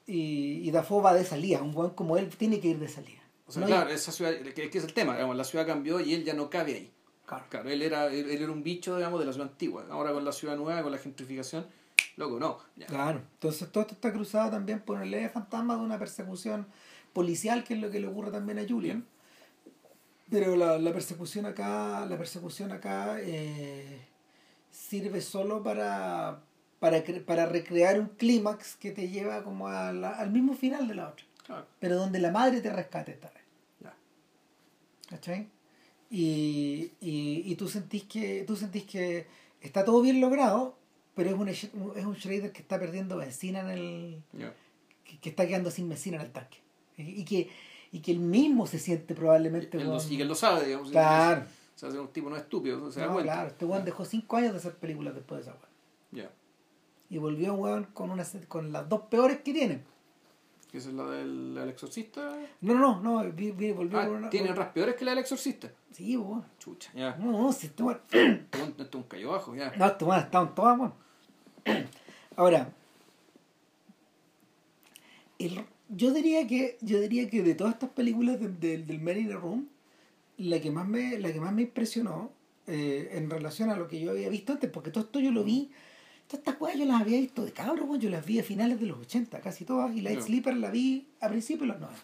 Y, 0.08 0.68
y 0.68 0.72
Dafoe 0.72 1.02
va 1.02 1.14
de 1.14 1.24
salida, 1.26 1.62
un 1.62 1.72
buen 1.74 1.92
como 1.92 2.18
él 2.18 2.28
tiene 2.30 2.60
que 2.60 2.68
ir 2.70 2.80
de 2.80 2.88
salida. 2.90 3.22
O 3.48 3.52
sea, 3.52 3.62
No, 3.62 3.68
claro, 3.68 3.89
esa 3.89 4.12
ciudad, 4.12 4.32
que, 4.39 4.70
que 4.70 4.78
es 4.78 4.84
el 4.84 4.93
tema, 4.93 5.14
digamos, 5.14 5.36
la 5.36 5.43
ciudad 5.43 5.66
cambió 5.68 6.00
y 6.00 6.14
él 6.14 6.24
ya 6.24 6.34
no 6.34 6.50
cabe 6.50 6.74
ahí. 6.76 6.91
claro. 7.26 7.46
Claro, 7.50 7.70
él 7.70 7.82
era, 7.82 8.08
él, 8.08 8.30
él 8.30 8.41
era 8.41 8.52
un 8.52 8.64
bicho, 8.64 8.96
digamos, 8.98 9.20
de 9.20 9.26
la 9.26 9.34
ciudad 9.34 9.50
antigua. 9.50 9.86
Ahora 9.89 10.12
con 10.14 10.26
la 10.26 10.32
ciudad 10.32 10.56
nueva, 10.58 10.82
con 10.82 10.91
la 10.91 10.98
gentrificación, 10.98 11.66
loco, 12.18 12.39
no. 12.39 12.58
Ya. 12.76 12.88
Claro. 12.88 13.22
Entonces 13.34 13.72
todo 13.72 13.82
esto 13.82 13.93
está 13.96 14.12
cruzado 14.12 14.50
también 14.52 14.80
por 14.82 15.02
el 15.02 15.12
leve 15.12 15.30
fantasma 15.30 15.76
de 15.76 15.82
una 15.82 16.00
persecución 16.00 16.66
policial, 17.14 17.64
que 17.64 17.76
es 17.76 17.80
lo 17.80 17.91
que 17.91 18.00
le 18.00 18.08
ocurre 18.08 18.32
también 18.32 18.58
a 18.60 18.66
Julian. 18.68 19.06
Pero 20.30 20.56
la, 20.56 20.80
la 20.80 20.91
persecución 20.91 21.46
acá, 21.46 22.06
la 22.10 22.18
persecución 22.18 22.72
acá 22.72 23.18
eh, 23.20 24.02
sirve 24.72 25.22
solo 25.22 25.62
para, 25.62 26.39
para, 26.80 27.04
para 27.26 27.46
recrear 27.46 28.00
un 28.00 28.08
clímax 28.08 28.76
que 28.76 28.91
te 28.91 29.08
lleva 29.10 29.43
como 29.43 29.68
a 29.68 29.93
la- 29.93 30.16
al 30.18 30.32
mismo 30.32 30.56
final 30.56 30.88
de 30.88 30.96
la 30.96 31.10
otra. 31.10 31.26
Claro, 31.46 31.66
Pero 31.80 31.96
donde 31.96 32.18
la 32.20 32.32
madre 32.32 32.60
te 32.60 32.72
rescate 32.72 33.20
ya. 33.22 33.30
¿Cachai? 35.10 35.49
Y, 36.10 36.91
y, 37.01 37.43
y 37.45 37.56
tú 37.56 37.68
sentís 37.68 38.03
que 38.03 38.43
tú 38.45 38.56
sentís 38.56 38.84
que 38.86 39.28
está 39.62 39.84
todo 39.84 40.01
bien 40.01 40.22
logrado, 40.22 40.78
pero 41.16 41.30
es 41.30 41.36
un, 41.36 41.49
es 41.49 42.06
un 42.06 42.16
Schrader 42.16 42.51
que 42.51 42.62
está 42.62 42.80
perdiendo 42.80 43.18
benzina 43.18 43.62
en 43.62 43.70
el. 43.70 44.24
ya. 44.34 44.53
que, 45.03 45.20
que 45.20 45.30
está 45.30 45.47
quedando 45.47 45.72
sin 45.72 45.89
benzina 45.89 46.18
en 46.18 46.24
el 46.24 46.32
tanque. 46.32 46.60
Y, 46.97 47.22
y 47.22 47.26
que, 47.26 47.49
y 47.91 47.99
que 47.99 48.12
él 48.12 48.20
mismo 48.20 48.68
se 48.68 48.80
siente 48.80 49.16
probablemente. 49.16 49.78
Él 49.78 49.91
y 50.10 50.16
que 50.18 50.22
él 50.22 50.28
lo 50.28 50.36
sabe, 50.36 50.66
digamos. 50.66 50.89
Claro. 50.91 51.41
O 51.43 51.78
sea, 51.78 51.89
es 51.89 51.95
un 51.95 52.08
tipo 52.08 52.30
no 52.30 52.38
estúpido, 52.38 52.89
se 52.91 53.01
da 53.01 53.08
No, 53.08 53.14
cuenta. 53.14 53.34
claro, 53.34 53.47
este 53.49 53.66
weón 53.66 53.84
dejó 53.84 54.06
cinco 54.06 54.38
años 54.38 54.53
de 54.53 54.60
hacer 54.60 54.76
películas 54.76 55.14
después 55.14 55.39
de 55.45 55.51
esa 55.51 55.60
weón. 55.60 55.74
Ya. 56.12 56.32
Y 57.10 57.18
volvió 57.18 57.53
un 57.53 57.60
weón 57.60 57.84
con, 57.93 58.12
una, 58.12 58.26
con 58.47 58.72
las 58.72 58.88
dos 58.88 59.01
peores 59.10 59.39
que 59.41 59.51
tiene. 59.53 59.84
Que 60.76 60.80
es 60.80 60.88
la 60.88 61.06
del 61.10 61.58
el 61.58 61.70
exorcista. 61.70 62.38
No, 62.60 62.74
no, 62.74 63.00
no, 63.02 63.32
vi- 63.32 63.52
vi- 63.52 63.72
volvió 63.72 63.98
Ah, 63.98 64.08
con 64.08 64.18
una. 64.18 64.30
tiene 64.30 64.52
otras 64.52 64.74
peores 64.74 64.96
que 64.96 65.06
la 65.06 65.12
del 65.12 65.20
exorcista. 65.22 65.72
Sí, 65.94 66.18
weón. 66.18 66.44
Chucha, 66.60 66.92
ya. 66.94 67.16
No, 67.16 67.32
no, 67.32 67.54
si 67.54 67.72
weón. 67.80 68.02
Este 68.12 68.62
un- 68.62 68.70
este 68.72 68.84
es 68.84 68.96
un 68.96 69.04
callo 69.04 69.32
bajo, 69.32 69.56
ya. 69.56 69.72
No, 69.78 69.86
weones 70.02 70.26
estaban 70.26 70.54
todas, 70.54 70.78
weón. 70.78 70.94
Ahora, 72.36 72.74
el- 75.40 75.64
yo 75.88 76.12
diría 76.12 76.46
que 76.46 76.78
yo 76.82 77.00
diría 77.00 77.30
que 77.30 77.42
de 77.42 77.56
todas 77.56 77.76
estas 77.76 77.92
películas 77.92 78.38
de- 78.42 78.50
de- 78.50 78.78
del 78.80 79.00
Men 79.00 79.18
in 79.20 79.28
the 79.30 79.36
Room, 79.36 79.70
la 80.38 80.60
que 80.60 80.72
más 80.72 80.86
me, 80.90 81.18
la 81.20 81.32
que 81.32 81.40
más 81.40 81.54
me 81.54 81.62
impresionó 81.62 82.32
eh, 82.68 83.12
en 83.14 83.30
relación 83.30 83.70
a 83.70 83.78
lo 83.78 83.88
que 83.88 84.02
yo 84.02 84.12
había 84.12 84.28
visto 84.28 84.52
antes, 84.52 84.70
porque 84.70 84.90
todo 84.92 85.06
esto 85.06 85.22
yo 85.22 85.32
lo 85.32 85.46
vi, 85.46 85.72
todas 86.28 86.40
estas 86.40 86.56
cosas 86.56 86.78
yo 86.78 86.86
las 86.86 87.02
había 87.02 87.20
visto 87.20 87.46
de 87.46 87.52
cabro, 87.52 87.96
yo 87.96 88.10
las 88.10 88.26
vi 88.26 88.40
a 88.40 88.44
finales 88.44 88.80
de 88.80 88.88
los 88.88 89.00
80, 89.00 89.40
casi 89.42 89.66
todas, 89.66 89.96
y 89.96 90.02
Light. 90.02 90.22
Sleeper 90.22 90.56
la 90.58 90.72
vi 90.72 91.08
a 91.22 91.30
principios 91.30 91.62
de 91.62 91.68
los 91.68 91.80
90. 91.80 92.02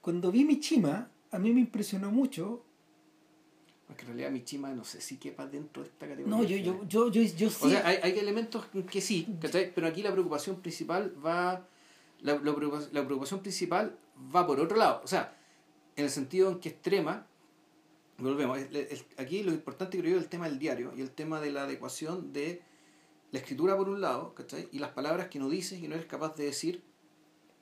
Cuando 0.00 0.32
vi 0.32 0.44
Michima, 0.44 1.08
a 1.30 1.38
mí 1.38 1.52
me 1.52 1.60
impresionó 1.60 2.10
mucho. 2.10 2.62
Porque 3.86 4.02
en 4.02 4.08
realidad 4.08 4.30
Michima 4.30 4.72
no 4.72 4.84
sé 4.84 5.00
si 5.00 5.16
quepa 5.16 5.46
dentro 5.46 5.82
de 5.82 5.88
esta 5.88 6.08
categoría. 6.08 6.36
No, 6.36 6.42
yo, 6.42 6.56
yo, 6.56 6.86
yo, 6.88 7.10
yo, 7.10 7.22
yo 7.22 7.50
sí. 7.50 7.66
O 7.66 7.70
sea, 7.70 7.86
hay, 7.86 7.98
hay 8.02 8.18
elementos 8.18 8.66
que 8.90 9.00
sí, 9.00 9.26
¿cachai? 9.40 9.72
Pero 9.74 9.86
aquí 9.86 10.02
la 10.02 10.12
preocupación 10.12 10.60
principal 10.60 11.14
va. 11.24 11.68
La, 12.22 12.34
la 12.34 12.54
preocupación, 12.54 12.90
la 12.92 13.04
preocupación 13.04 13.40
principal 13.40 13.96
va 14.34 14.46
por 14.46 14.58
otro 14.58 14.76
lado. 14.76 15.00
O 15.04 15.06
sea, 15.06 15.36
en 15.96 16.04
el 16.04 16.10
sentido 16.10 16.50
en 16.50 16.60
que 16.60 16.68
extrema. 16.68 17.26
Volvemos. 18.18 18.58
aquí 19.18 19.42
lo 19.42 19.52
importante 19.52 19.98
creo 19.98 20.12
yo 20.12 20.16
es 20.16 20.22
el 20.22 20.30
tema 20.30 20.48
del 20.48 20.58
diario 20.58 20.92
y 20.96 21.02
el 21.02 21.10
tema 21.10 21.38
de 21.38 21.50
la 21.50 21.64
adecuación 21.64 22.32
de 22.32 22.62
la 23.36 23.40
escritura 23.42 23.76
por 23.76 23.88
un 23.88 24.00
lado, 24.00 24.34
¿cachai? 24.34 24.68
Y 24.72 24.78
las 24.78 24.90
palabras 24.90 25.28
que 25.28 25.38
no 25.38 25.48
dices 25.48 25.78
y 25.82 25.88
no 25.88 25.94
eres 25.94 26.06
capaz 26.06 26.34
de 26.36 26.44
decir, 26.46 26.82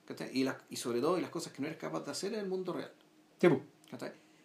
¿cachai? 0.07 0.31
Y, 0.33 0.45
las, 0.45 0.57
y 0.71 0.77
sobre 0.77 1.01
todo 1.01 1.19
y 1.19 1.21
las 1.21 1.31
cosas 1.31 1.53
que 1.53 1.61
no 1.63 1.67
eres 1.69 1.79
capaz 1.79 2.05
de 2.05 2.11
hacer 2.13 2.33
en 2.35 2.41
el 2.41 2.47
mundo 2.49 2.73
real. 2.73 2.93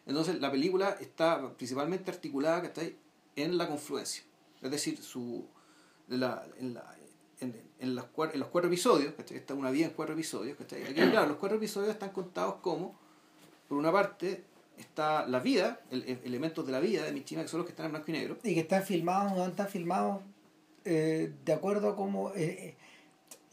Entonces 0.05 0.39
la 0.41 0.49
película 0.51 0.97
está 0.99 1.53
principalmente 1.55 2.09
articulada 2.11 2.61
¿cachai? 2.63 2.95
en 3.36 3.57
la 3.57 3.67
confluencia. 3.67 4.23
Es 4.61 4.71
decir, 4.71 4.97
su, 5.01 5.45
la, 6.07 6.45
en, 6.59 6.73
la, 6.73 6.95
en, 7.41 7.55
en, 7.80 7.95
las 7.95 8.05
cuar- 8.05 8.32
en 8.34 8.39
los 8.39 8.49
cuatro 8.49 8.69
episodios, 8.69 9.13
¿cachai? 9.13 9.38
está 9.38 9.53
una 9.53 9.69
vía 9.71 9.86
en 9.88 9.93
cuatro 9.93 10.13
episodios. 10.15 10.57
¿cachai? 10.57 10.84
Aquí, 10.84 10.93
claro, 11.11 11.27
los 11.27 11.38
cuatro 11.38 11.57
episodios 11.57 11.91
están 11.91 12.09
contados 12.09 12.55
como, 12.61 12.97
por 13.67 13.77
una 13.77 13.91
parte, 13.91 14.43
está 14.77 15.27
la 15.27 15.39
vida, 15.39 15.82
el, 15.91 16.03
el- 16.03 16.19
elementos 16.23 16.65
de 16.65 16.71
la 16.71 16.80
vida 16.80 17.03
de 17.03 17.11
Michima, 17.11 17.43
que 17.43 17.47
son 17.47 17.59
los 17.59 17.65
que 17.67 17.71
están 17.73 17.86
en 17.86 17.91
blanco 17.91 18.09
y 18.09 18.13
negro. 18.13 18.38
y 18.43 18.53
que 18.55 18.61
están 18.61 18.84
filmados, 18.84 19.34
weón, 19.34 19.51
están 19.51 19.67
filmados 19.67 20.21
eh, 20.89 21.33
de 21.45 21.53
acuerdo 21.53 21.89
a 21.89 21.95
como 21.95 22.31
eh, 22.31 22.35
eh, 22.37 22.77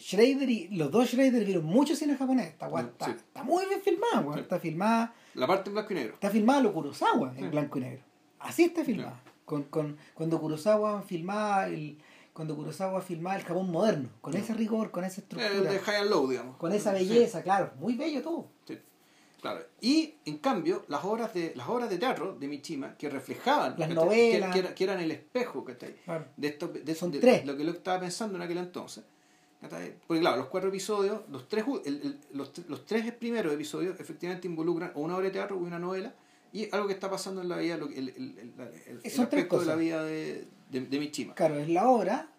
Schrader 0.00 0.48
y 0.50 0.68
los 0.68 0.90
dos 0.90 1.08
Schrader 1.10 1.44
vieron 1.44 1.64
mucho 1.64 1.94
cine 1.96 2.16
japonés. 2.16 2.48
Esta 2.48 2.68
Mm, 2.68 2.78
está, 2.78 3.10
está 3.10 3.42
muy 3.44 3.64
bien 3.66 3.80
filmada. 3.80 4.34
Sí. 4.34 4.40
Está 4.40 4.58
filmada, 4.58 5.14
La 5.34 5.46
parte 5.46 5.70
en 5.70 5.74
blanco 5.74 5.92
y 5.92 5.96
negro. 5.96 6.14
está 6.14 6.30
filmada 6.30 6.60
lo 6.60 6.72
Kurosawa 6.72 7.32
en 7.36 7.44
Sí. 7.44 7.48
blanco 7.50 7.78
y 7.78 7.80
negro. 7.82 8.02
Así 8.40 8.64
está 8.64 8.84
filmada. 8.84 9.22
Con, 9.44 9.62
con, 9.64 9.96
cuando 10.14 10.40
Kurosawa 10.40 11.02
filmaba 11.02 11.66
el 11.66 11.98
cuando 12.32 12.54
Kurosawa 12.54 13.00
filmaba 13.00 13.36
el 13.36 13.44
Japón 13.44 13.70
moderno, 13.70 14.10
con 14.20 14.36
ese 14.36 14.52
rigor, 14.52 14.90
con 14.90 15.04
esa 15.04 15.20
Eh, 15.22 15.24
estructura, 15.24 15.72
de 15.72 15.78
high 15.78 15.96
and 16.02 16.10
low, 16.10 16.28
digamos. 16.28 16.56
con 16.58 16.70
esa 16.70 16.92
belleza, 16.92 17.42
claro, 17.42 17.72
muy 17.78 17.94
bello 17.96 18.20
todo. 18.22 18.50
Claro. 19.52 19.66
Y 19.80 20.14
en 20.24 20.38
cambio, 20.38 20.84
las 20.88 21.04
obras 21.04 21.32
de 21.34 21.52
las 21.54 21.68
obras 21.68 21.88
de 21.88 21.98
teatro 21.98 22.34
de 22.34 22.48
Michima 22.48 22.96
que 22.96 23.08
reflejaban, 23.08 23.76
Las 23.78 23.88
¿cachai? 23.88 23.94
novelas. 23.94 24.48
que, 24.48 24.52
que 24.60 24.66
era- 24.66 24.74
que 24.74 24.84
eran 24.84 25.00
el 25.00 25.10
espejo, 25.12 25.64
¿cachai? 25.64 25.94
Claro. 26.04 26.26
de 26.36 26.48
esto 26.48 26.68
de, 26.68 26.94
Son 26.94 27.10
de- 27.12 27.20
tres. 27.20 27.46
lo 27.46 27.56
que 27.56 27.64
lo 27.64 27.72
estaba 27.72 28.00
pensando 28.00 28.36
en 28.36 28.42
aquel 28.42 28.58
entonces 28.58 29.04
porque 30.06 30.20
claro 30.20 30.36
los 30.36 30.46
cuatro 30.46 30.68
episodios 30.68 31.22
los 31.28 31.48
tres 31.48 31.64
u- 31.66 31.80
el- 31.84 32.00
el- 32.02 32.20
los, 32.34 32.52
los 32.68 32.86
tres 32.86 33.10
primeros 33.14 33.52
episodios 33.52 33.98
efectivamente 33.98 34.46
involucran 34.46 34.92
o 34.94 35.00
una 35.00 35.16
obra 35.16 35.26
de 35.26 35.32
teatro 35.32 35.56
o 35.56 35.58
una 35.58 35.78
novela 35.78 36.14
y 36.52 36.68
algo 36.72 36.86
que 36.86 36.92
está 36.92 37.10
pasando 37.10 37.40
en 37.42 37.48
la 37.48 37.56
vida 37.56 37.76
lo 37.76 37.88
que- 37.88 37.98
el, 37.98 38.08
el, 38.10 38.16
el, 38.38 38.52
el- 38.86 39.00
el 39.02 39.10
Son 39.10 39.28
tres 39.28 39.44
aspecto 39.44 39.60
de 39.60 39.66
la 39.66 39.74
vida 39.74 40.04
de, 40.04 40.44
de, 40.70 40.80
de 40.82 40.98
Michima 41.00 41.34
Claro, 41.34 41.58
es 41.58 41.68
la 41.68 41.88
obra, 41.88 42.30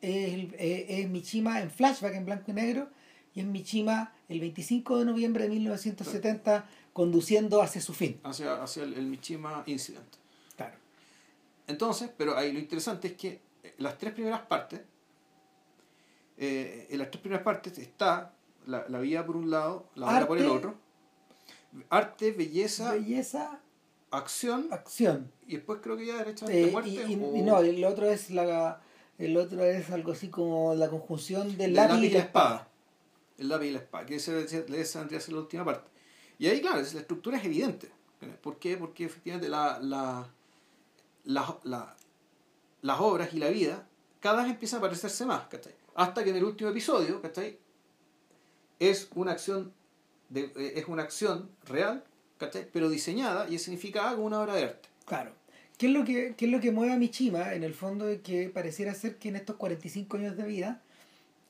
es, 0.00 0.48
es, 0.58 0.84
es 0.88 1.10
Michima 1.10 1.60
en 1.60 1.70
flashback 1.70 2.14
en 2.14 2.24
blanco 2.24 2.50
y 2.50 2.54
negro, 2.54 2.88
y 3.34 3.40
es 3.40 3.46
Michima 3.46 4.14
el 4.30 4.40
25 4.40 4.98
de 5.00 5.04
noviembre 5.04 5.44
de 5.44 5.50
1970 5.50 6.64
conduciendo 6.94 7.60
hacia 7.62 7.80
su 7.82 7.92
fin. 7.92 8.18
hacia, 8.24 8.62
hacia 8.62 8.84
el, 8.84 8.94
el 8.94 9.06
Michima 9.06 9.62
Incident 9.66 10.06
Claro. 10.56 10.76
entonces 11.66 12.10
pero 12.16 12.36
ahí 12.38 12.52
lo 12.52 12.58
interesante 12.58 13.08
es 13.08 13.14
que 13.14 13.40
eh, 13.62 13.74
las 13.78 13.98
tres 13.98 14.12
primeras 14.14 14.40
partes 14.42 14.80
eh, 16.38 16.86
en 16.90 16.98
las 16.98 17.10
tres 17.10 17.20
primeras 17.20 17.44
partes 17.44 17.76
está 17.78 18.32
la, 18.66 18.86
la 18.88 18.98
vida 19.00 19.24
por 19.26 19.36
un 19.36 19.50
lado 19.50 19.86
la 19.94 20.06
obra 20.06 20.26
por 20.26 20.38
el 20.38 20.46
otro 20.48 20.74
arte 21.88 22.32
belleza 22.32 22.92
Belleza, 22.92 23.60
acción 24.10 24.68
acción. 24.70 25.30
y 25.46 25.56
después 25.56 25.80
creo 25.82 25.96
que 25.96 26.06
ya 26.06 26.16
derechamente 26.18 26.68
Eh, 26.68 26.70
muerte 26.70 26.90
y, 26.90 27.14
o- 27.16 27.36
y 27.36 27.42
no, 27.42 27.60
el 27.60 27.84
otro 27.84 28.08
es 28.10 28.30
la 28.30 28.80
el 29.18 29.36
otro 29.36 29.62
es 29.64 29.90
algo 29.90 30.12
así 30.12 30.28
como 30.28 30.74
la 30.74 30.88
conjunción 30.88 31.48
del 31.48 31.56
del 31.58 31.74
lápiz, 31.74 32.02
y 32.04 32.10
la 32.10 32.18
espada. 32.20 32.68
El 33.40 33.48
lápiz 33.48 33.66
y 33.66 33.70
la 33.72 33.78
espada 33.80 34.06
que 34.06 34.14
esa 34.16 34.38
esa- 34.38 34.58
vendría 35.00 35.18
a 35.18 35.20
ser 35.20 35.32
la 35.34 35.40
última 35.40 35.64
parte 35.64 35.90
y 36.38 36.46
ahí 36.46 36.60
claro 36.60 36.80
la 36.80 37.00
estructura 37.00 37.36
es 37.38 37.44
evidente 37.44 37.90
¿por 38.42 38.58
qué? 38.58 38.76
porque 38.76 39.04
efectivamente 39.06 39.48
la, 39.48 39.78
la- 39.80 40.28
la- 41.24 41.96
las 42.82 43.00
obras 43.00 43.32
y 43.34 43.38
la 43.38 43.48
vida 43.48 43.86
cada 44.20 44.42
vez 44.42 44.52
empiezan 44.52 44.78
a 44.78 44.82
parecerse 44.82 45.26
más 45.26 45.46
¿cachai? 45.48 45.74
hasta 45.94 46.22
que 46.24 46.30
en 46.30 46.36
el 46.36 46.44
último 46.44 46.70
episodio 46.70 47.20
¿cachai? 47.20 47.58
es 48.78 49.08
una 49.14 49.32
acción 49.32 49.72
de, 50.28 50.52
eh, 50.56 50.72
es 50.76 50.86
una 50.88 51.02
acción 51.02 51.50
real 51.64 52.04
¿cachai? 52.38 52.68
pero 52.72 52.88
diseñada 52.88 53.48
y 53.48 53.58
significada 53.58 54.12
como 54.14 54.26
una 54.26 54.40
obra 54.40 54.54
de 54.54 54.64
arte 54.64 54.88
Claro. 55.06 55.32
¿Qué 55.76 55.86
es, 55.86 55.92
lo 55.92 56.04
que, 56.04 56.34
¿Qué 56.36 56.44
es 56.44 56.50
lo 56.52 56.60
que 56.60 56.70
mueve 56.70 56.92
a 56.92 56.96
Michima? 56.98 57.54
En 57.54 57.64
el 57.64 57.74
fondo 57.74 58.04
de 58.04 58.20
que 58.20 58.48
pareciera 58.50 58.94
ser 58.94 59.16
que 59.18 59.30
en 59.30 59.36
estos 59.36 59.56
45 59.56 60.18
años 60.18 60.36
de 60.36 60.44
vida, 60.44 60.82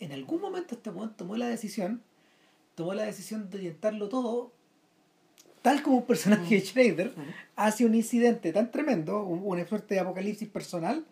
en 0.01 0.13
algún 0.13 0.41
momento 0.41 0.75
este 0.75 0.91
weón 0.91 1.15
tomó 1.17 1.37
la 1.37 1.47
decisión, 1.47 2.03
tomó 2.75 2.95
la 2.95 3.05
decisión 3.05 3.49
de 3.51 3.59
orientarlo 3.59 4.09
todo 4.09 4.53
tal 5.63 5.83
como 5.83 5.99
un 5.99 6.07
personaje 6.07 6.55
de 6.55 6.61
Schrader 6.61 7.15
hace 7.57 7.85
un 7.85 7.95
incidente 7.95 8.53
tan 8.53 8.71
tremendo, 8.71 9.23
un, 9.25 9.43
una 9.45 9.67
suerte 9.67 9.95
de 9.95 10.01
apocalipsis 10.01 10.49
personal, 10.49 11.05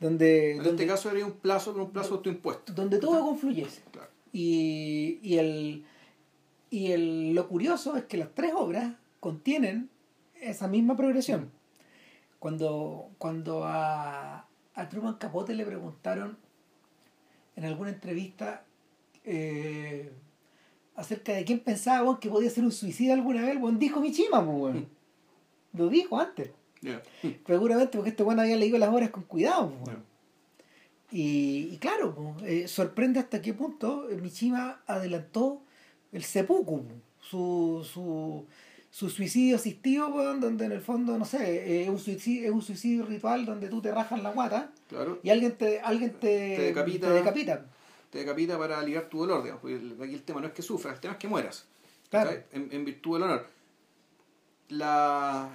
donde... 0.00 0.52
En 0.52 0.56
donde, 0.58 0.70
este 0.70 0.86
caso 0.86 1.10
sería 1.10 1.26
un 1.26 1.32
plazo, 1.32 1.72
pero 1.72 1.84
un 1.84 1.90
plazo 1.92 2.14
autoimpuesto. 2.14 2.72
donde 2.72 2.98
todo 2.98 3.20
confluyese. 3.20 3.82
Claro. 3.90 4.08
Y, 4.32 5.18
y, 5.22 5.38
el, 5.38 5.84
y 6.70 6.92
el, 6.92 7.34
lo 7.34 7.48
curioso 7.48 7.96
es 7.96 8.04
que 8.04 8.16
las 8.16 8.34
tres 8.34 8.52
obras 8.54 8.94
contienen 9.18 9.90
esa 10.40 10.68
misma 10.68 10.96
progresión. 10.96 11.50
Cuando, 12.38 13.10
cuando 13.18 13.64
a, 13.64 14.46
a 14.74 14.88
Truman 14.88 15.16
Capote 15.16 15.54
le 15.54 15.66
preguntaron 15.66 16.38
en 17.56 17.64
alguna 17.64 17.90
entrevista 17.90 18.64
eh, 19.24 20.10
acerca 20.96 21.32
de 21.32 21.44
quién 21.44 21.60
pensaba 21.60 22.18
que 22.20 22.28
podía 22.28 22.50
ser 22.50 22.64
un 22.64 22.72
suicida 22.72 23.14
alguna 23.14 23.42
vez, 23.42 23.58
bueno, 23.58 23.78
dijo 23.78 24.00
Michima, 24.00 24.44
pues. 24.44 24.76
Lo 25.72 25.88
dijo 25.88 26.18
antes. 26.18 26.50
Seguramente 27.46 27.96
porque 27.96 28.10
este 28.10 28.22
bueno 28.22 28.42
había 28.42 28.56
leído 28.56 28.78
las 28.78 28.88
obras 28.88 29.10
con 29.10 29.24
cuidado. 29.24 29.72
pues. 29.84 29.96
Ya. 29.96 30.02
Y, 31.12 31.70
y 31.72 31.78
claro, 31.78 32.14
pues, 32.14 32.42
eh, 32.44 32.68
sorprende 32.68 33.18
hasta 33.18 33.42
qué 33.42 33.52
punto 33.52 34.06
Mishima 34.20 34.80
adelantó 34.86 35.62
el 36.12 36.22
seppuku, 36.22 36.84
su, 37.20 37.86
su, 37.90 38.46
su 38.90 39.08
suicidio 39.08 39.56
asistido, 39.56 40.08
weón, 40.08 40.40
donde 40.40 40.64
en 40.64 40.72
el 40.72 40.80
fondo, 40.80 41.16
no 41.16 41.24
sé, 41.24 41.38
eh, 41.38 41.82
es 41.84 41.88
un 41.88 41.98
suicidio, 41.98 42.46
es 42.48 42.50
un 42.52 42.62
suicidio 42.62 43.06
ritual 43.06 43.46
donde 43.46 43.68
tú 43.68 43.80
te 43.80 43.92
rajas 43.92 44.20
la 44.22 44.32
guata 44.32 44.72
Claro. 44.88 45.20
y 45.22 45.30
alguien 45.30 45.56
te, 45.56 45.80
alguien 45.80 46.10
te, 46.14 46.18
Te 46.56 46.62
decapita. 46.62 47.06
te 47.08 47.12
decapita. 47.14 47.66
Te 48.10 48.18
decapita 48.18 48.58
para 48.58 48.80
aliviar 48.80 49.08
tu 49.08 49.20
dolor, 49.20 49.42
digamos. 49.44 49.62
Porque 49.62 49.78
aquí 50.04 50.14
el 50.14 50.22
tema 50.24 50.40
no 50.40 50.48
es 50.48 50.52
que 50.52 50.62
sufras, 50.62 50.94
el 50.94 51.00
tema 51.00 51.12
es 51.12 51.18
que 51.18 51.28
mueras. 51.28 51.66
Claro. 52.10 52.32
En, 52.50 52.68
en 52.72 52.84
virtud 52.84 53.14
del 53.14 53.22
honor. 53.22 53.46
La, 54.68 55.48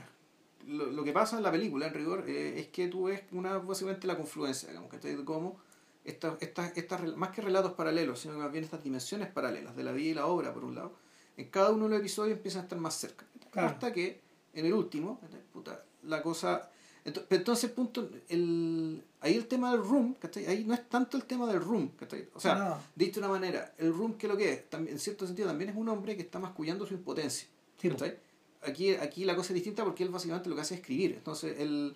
lo, 0.68 0.86
lo 0.92 1.04
que 1.04 1.12
pasa 1.14 1.38
en 1.38 1.44
la 1.44 1.52
película, 1.52 1.88
en 1.88 1.94
rigor, 1.94 2.24
eh, 2.28 2.56
es 2.60 2.68
que 2.68 2.88
tú 2.88 3.06
ves 3.06 3.24
una, 3.32 3.58
básicamente 3.60 4.08
la 4.08 4.18
confluencia, 4.18 4.70
digamos, 4.70 4.90
¿cachai? 4.90 5.16
De 5.16 5.24
cómo 5.26 5.58
estas, 6.04 6.36
estas, 6.42 6.76
estas, 6.78 7.16
más 7.16 7.30
que 7.30 7.42
relatos 7.42 7.74
paralelos, 7.74 8.20
sino 8.20 8.34
que 8.36 8.40
más 8.42 8.52
bien 8.52 8.64
estas 8.64 8.84
dimensiones 8.84 9.30
paralelas 9.30 9.76
de 9.76 9.84
la 9.84 9.92
vida 9.92 10.12
y 10.12 10.14
la 10.14 10.26
obra, 10.28 10.54
por 10.54 10.64
un 10.66 10.76
lado, 10.76 10.94
en 11.38 11.50
cada 11.50 11.72
uno 11.72 11.86
de 11.86 11.90
los 11.92 12.00
episodios 12.00 12.38
empiezan 12.38 12.62
a 12.62 12.64
estar 12.64 12.80
más 12.80 12.96
cerca. 12.96 13.26
Claro. 13.52 13.70
Hasta 13.70 13.92
que 13.94 14.22
en 14.54 14.66
el 14.66 14.74
último, 14.74 15.20
la 16.04 16.22
cosa... 16.22 16.70
Entonces, 17.30 17.70
punto, 17.70 18.10
el, 18.30 19.04
ahí 19.22 19.36
el 19.36 19.46
tema 19.46 19.72
del 19.72 19.82
room, 19.82 20.16
¿cachai? 20.16 20.48
ahí 20.48 20.64
no 20.64 20.74
es 20.74 20.90
tanto 20.90 21.18
el 21.18 21.26
tema 21.26 21.46
del 21.46 21.62
room, 21.62 21.90
¿cachai? 21.90 22.28
o 22.34 22.40
sea, 22.40 22.56
No. 22.56 22.78
dicho 22.96 23.20
de 23.20 23.28
una 23.28 23.36
manera, 23.36 23.76
el 23.78 23.94
room 23.94 24.18
que 24.18 24.28
lo 24.28 24.36
que 24.36 24.52
es, 24.52 24.70
también, 24.72 24.96
en 24.96 25.00
cierto 25.00 25.28
sentido 25.28 25.48
también 25.48 25.70
es 25.70 25.76
un 25.76 25.88
hombre 25.88 26.16
que 26.16 26.24
está 26.24 26.40
mascullando 26.40 26.84
su 26.88 26.96
impotencia. 26.96 27.48
Sí, 27.80 27.90
¿cachai? 27.90 28.18
Aquí, 28.64 28.96
aquí 28.96 29.24
la 29.24 29.36
cosa 29.36 29.50
es 29.50 29.54
distinta 29.56 29.84
porque 29.84 30.04
él 30.04 30.10
básicamente 30.10 30.50
lo 30.50 30.56
que 30.56 30.62
hace 30.62 30.74
es 30.74 30.80
escribir. 30.80 31.14
Entonces, 31.14 31.60
el, 31.60 31.96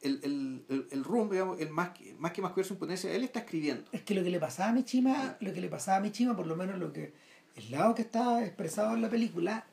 el, 0.00 0.18
el, 0.24 0.64
el, 0.68 0.86
el 0.90 1.04
room, 1.04 1.30
digamos, 1.30 1.60
el 1.60 1.70
más, 1.70 1.90
más 2.18 2.32
que 2.32 2.42
mascullar 2.42 2.66
su 2.66 2.72
impotencia, 2.74 3.14
él 3.14 3.22
está 3.22 3.38
escribiendo. 3.40 3.84
Es 3.92 4.02
que 4.02 4.14
lo 4.16 4.24
que 4.24 4.30
le 4.30 4.40
pasaba 4.40 4.70
a 4.70 4.72
Michima, 4.72 5.36
lo 5.38 5.52
que 5.52 5.60
le 5.60 5.68
pasaba 5.68 5.98
a 5.98 6.00
Michima, 6.00 6.34
por 6.34 6.48
lo 6.48 6.56
menos 6.56 6.76
lo 6.80 6.92
que 6.92 7.12
el 7.60 7.70
lado 7.70 7.94
que 7.94 8.02
está 8.02 8.44
expresado 8.44 8.94
en 8.94 9.02
la 9.02 9.10
película, 9.10 9.64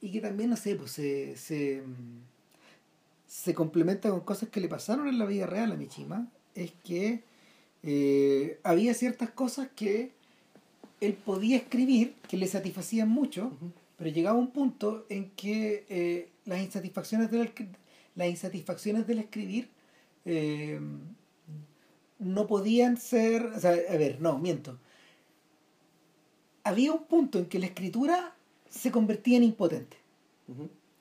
y 0.00 0.10
que 0.10 0.20
también, 0.20 0.50
no 0.50 0.56
sé, 0.56 0.74
pues 0.74 0.90
se, 0.92 1.36
se, 1.36 1.82
se 3.26 3.54
complementa 3.54 4.10
con 4.10 4.20
cosas 4.20 4.48
que 4.48 4.60
le 4.60 4.68
pasaron 4.68 5.08
en 5.08 5.18
la 5.18 5.26
vida 5.26 5.46
real 5.46 5.72
a 5.72 5.76
Michima, 5.76 6.28
es 6.54 6.72
que 6.84 7.22
eh, 7.82 8.60
había 8.62 8.94
ciertas 8.94 9.30
cosas 9.30 9.68
que 9.74 10.12
él 11.00 11.14
podía 11.14 11.56
escribir 11.56 12.14
que 12.28 12.36
le 12.36 12.46
satisfacían 12.46 13.08
mucho, 13.08 13.52
pero 13.96 14.10
llegaba 14.10 14.38
un 14.38 14.50
punto 14.50 15.06
en 15.08 15.30
que 15.30 15.84
eh, 15.88 16.28
las 16.44 16.60
insatisfacciones 16.60 17.30
del 17.30 17.52
las 18.14 18.28
insatisfacciones 18.28 19.06
del 19.06 19.20
escribir 19.20 19.68
eh, 20.26 20.78
no 22.18 22.46
podían 22.46 22.98
ser 22.98 23.46
o 23.46 23.58
sea, 23.58 23.70
a 23.70 23.96
ver 23.96 24.20
no 24.20 24.38
miento 24.38 24.78
había 26.64 26.92
un 26.92 27.04
punto 27.04 27.38
en 27.38 27.46
que 27.46 27.58
la 27.58 27.66
escritura 27.66 28.34
se 28.70 28.90
convertía 28.90 29.36
en 29.36 29.44
impotente 29.44 29.96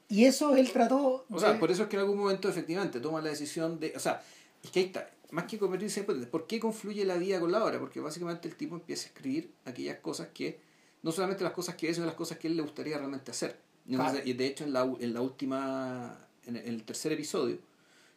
y 0.09 0.25
eso 0.25 0.55
él 0.55 0.71
trató 0.71 1.25
O 1.29 1.39
sea, 1.39 1.57
por 1.59 1.71
eso 1.71 1.83
es 1.83 1.89
que 1.89 1.95
en 1.95 2.01
algún 2.01 2.17
momento 2.17 2.49
efectivamente 2.49 2.99
toma 2.99 3.21
la 3.21 3.29
decisión 3.29 3.79
de... 3.79 3.93
O 3.95 3.99
sea, 3.99 4.21
es 4.63 4.69
que 4.69 4.79
ahí 4.81 4.85
está. 4.87 5.09
Más 5.31 5.45
que 5.45 5.57
convertirse 5.57 5.99
en 5.99 6.03
impotente. 6.03 6.27
¿Por 6.27 6.47
qué 6.47 6.59
confluye 6.59 7.05
la 7.05 7.15
vida 7.15 7.39
con 7.39 7.51
la 7.51 7.63
obra? 7.63 7.79
Porque 7.79 7.99
básicamente 8.01 8.47
el 8.49 8.55
tipo 8.55 8.75
empieza 8.75 9.05
a 9.05 9.07
escribir 9.07 9.51
aquellas 9.65 9.97
cosas 9.99 10.27
que... 10.33 10.59
No 11.03 11.11
solamente 11.13 11.43
las 11.43 11.53
cosas 11.53 11.75
que 11.75 11.87
ve, 11.87 11.93
sino 11.93 12.05
las 12.05 12.15
cosas 12.15 12.37
que 12.37 12.47
él 12.47 12.55
le 12.57 12.61
gustaría 12.61 12.97
realmente 12.97 13.31
hacer. 13.31 13.57
Y, 13.87 13.93
entonces- 13.93 14.15
Claro. 14.21 14.29
y 14.29 14.33
de 14.33 14.45
hecho 14.47 14.63
en 14.65 14.73
la, 14.73 14.81
en 14.99 15.13
la 15.13 15.21
última... 15.21 16.17
En 16.45 16.57
el, 16.57 16.63
en 16.67 16.73
el 16.73 16.83
tercer 16.83 17.13
episodio. 17.13 17.57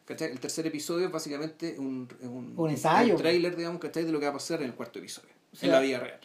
¿cachai? 0.05 0.31
El 0.31 0.39
tercer 0.39 0.67
episodio 0.67 1.05
es 1.05 1.11
básicamente 1.11 1.75
un, 1.79 2.07
un, 2.21 2.53
Un 2.57 2.69
ensayo. 2.69 3.13
Un 3.15 3.21
trailer, 3.21 3.55
digamos, 3.55 3.79
¿cachai? 3.79 4.03
De 4.03 4.11
lo 4.11 4.19
que 4.19 4.25
va 4.25 4.31
a 4.31 4.33
pasar 4.33 4.59
en 4.61 4.67
el 4.67 4.73
cuarto 4.75 4.99
episodio. 4.99 5.29
O 5.53 5.55
sea- 5.55 5.67
en 5.67 5.71
la 5.71 5.79
vida 5.79 5.99
real. 5.99 6.19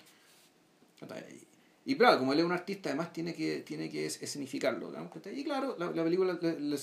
Y 1.87 1.97
claro, 1.97 2.19
como 2.19 2.33
él 2.33 2.41
es 2.41 2.45
un 2.45 2.53
artista, 2.53 2.91
además 2.91 3.13
tiene 3.13 3.35
que, 3.35 3.61
tiene 3.61 3.89
que 3.91 4.07
es- 4.07 4.23
escenificarlo. 4.23 4.93
Y 5.35 5.45
claro, 5.45 5.77
la, 5.79 5.91
la 5.91 6.05
película 6.05 6.39
lo, 6.41 6.51
lo 6.59 6.77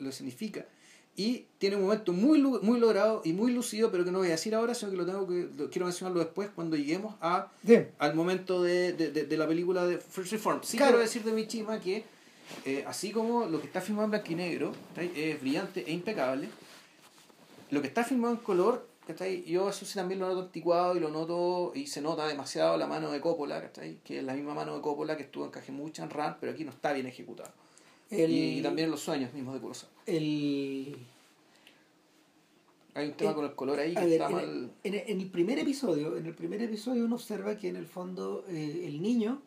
lo- 0.00 0.08
escenifica. 0.10 0.66
Y 1.14 1.44
tiene 1.58 1.76
un 1.76 1.82
momento 1.82 2.12
muy, 2.12 2.40
muy 2.40 2.80
logrado 2.80 3.20
y 3.24 3.34
muy 3.34 3.52
lucido, 3.52 3.90
pero 3.92 4.02
que 4.04 4.10
no 4.10 4.18
voy 4.18 4.28
a 4.28 4.32
decir 4.32 4.54
ahora, 4.54 4.74
sino 4.74 4.90
que 4.90 4.96
lo 4.96 5.04
tengo 5.06 5.26
que 5.28 5.48
lo 5.58 5.68
quiero 5.70 5.84
mencionarlo 5.86 6.20
después 6.20 6.48
cuando 6.54 6.74
lleguemos 6.74 7.14
a, 7.20 7.48
al 7.98 8.14
momento 8.14 8.62
de, 8.62 8.94
de, 8.94 9.10
de- 9.10 9.24
de 9.26 9.36
la 9.36 9.46
película 9.46 9.86
de 9.86 9.98
First 9.98 10.32
Reform. 10.32 10.60
Sí 10.62 10.76
Claro. 10.78 10.92
quiero 10.92 11.02
decir 11.02 11.22
de 11.22 11.32
Michima 11.32 11.78
que, 11.80 12.04
eh, 12.64 12.82
así 12.86 13.10
como 13.12 13.44
lo 13.46 13.60
que 13.60 13.66
está 13.66 13.80
filmado 13.82 14.06
en 14.06 14.10
blanco 14.12 14.32
y 14.32 14.34
negro 14.34 14.72
es 14.96 15.40
brillante 15.40 15.84
e 15.86 15.92
impecable, 15.92 16.48
lo 17.70 17.80
que 17.82 17.88
está 17.88 18.04
filmado 18.04 18.34
en 18.34 18.40
color, 18.40 18.86
¿cachai? 19.06 19.42
yo 19.44 19.68
eso 19.68 19.84
sí 19.84 19.94
también 19.94 20.20
lo 20.20 20.28
noto 20.28 20.40
anticuado 20.42 20.96
y 20.96 21.00
lo 21.00 21.10
noto 21.10 21.72
y 21.74 21.86
se 21.86 22.00
nota 22.00 22.26
demasiado 22.26 22.76
la 22.76 22.86
mano 22.86 23.10
de 23.10 23.20
Coppola, 23.20 23.60
¿cachai? 23.60 23.98
que 24.04 24.18
es 24.18 24.24
la 24.24 24.34
misma 24.34 24.54
mano 24.54 24.74
de 24.76 24.80
Coppola 24.82 25.16
que 25.16 25.24
estuvo 25.24 25.44
en 25.44 25.50
Cajemucha, 25.50 26.04
en 26.04 26.10
Ran, 26.10 26.36
pero 26.40 26.52
aquí 26.52 26.64
no 26.64 26.70
está 26.70 26.92
bien 26.92 27.06
ejecutado. 27.06 27.50
El- 28.10 28.30
Y, 28.30 28.58
y 28.58 28.62
también 28.62 28.90
los 28.90 29.00
sueños 29.00 29.32
mismos 29.32 29.54
de 29.54 29.60
Kurosawa. 29.60 29.92
el 30.06 30.96
Hay 32.94 33.08
un 33.08 33.14
tema 33.14 33.30
Eh, 33.30 33.34
con 33.34 33.44
el 33.46 33.54
color 33.54 33.80
ahí 33.80 33.92
A 33.96 34.00
que 34.00 34.06
ver, 34.06 34.12
está 34.20 34.26
en, 34.28 34.32
mal. 34.34 34.70
en- 34.84 34.94
en 34.94 35.20
el 35.20 35.30
primer 35.30 35.58
episodio, 35.58 36.16
en 36.18 36.26
el 36.26 36.34
primer 36.34 36.60
episodio 36.62 37.04
uno 37.06 37.14
observa 37.16 37.56
que 37.56 37.68
en 37.68 37.76
el 37.76 37.86
fondo 37.86 38.44
eh, 38.48 38.84
el 38.86 39.00
niño, 39.00 39.40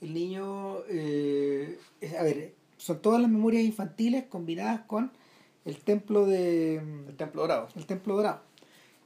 el 0.00 0.14
niño, 0.14 0.78
eh, 0.88 1.78
a 2.16 2.22
ver, 2.22 2.54
son 2.76 3.02
todas 3.02 3.20
las 3.20 3.28
memorias 3.30 3.64
infantiles 3.64 4.24
combinadas 4.26 4.82
con 4.86 5.10
el 5.64 5.78
templo 5.78 6.26
de 6.26 6.76
El 6.76 7.16
templo 7.16 7.42
dorado. 7.42 7.68
el 7.74 7.86
templo 7.86 8.14
dorado. 8.16 8.40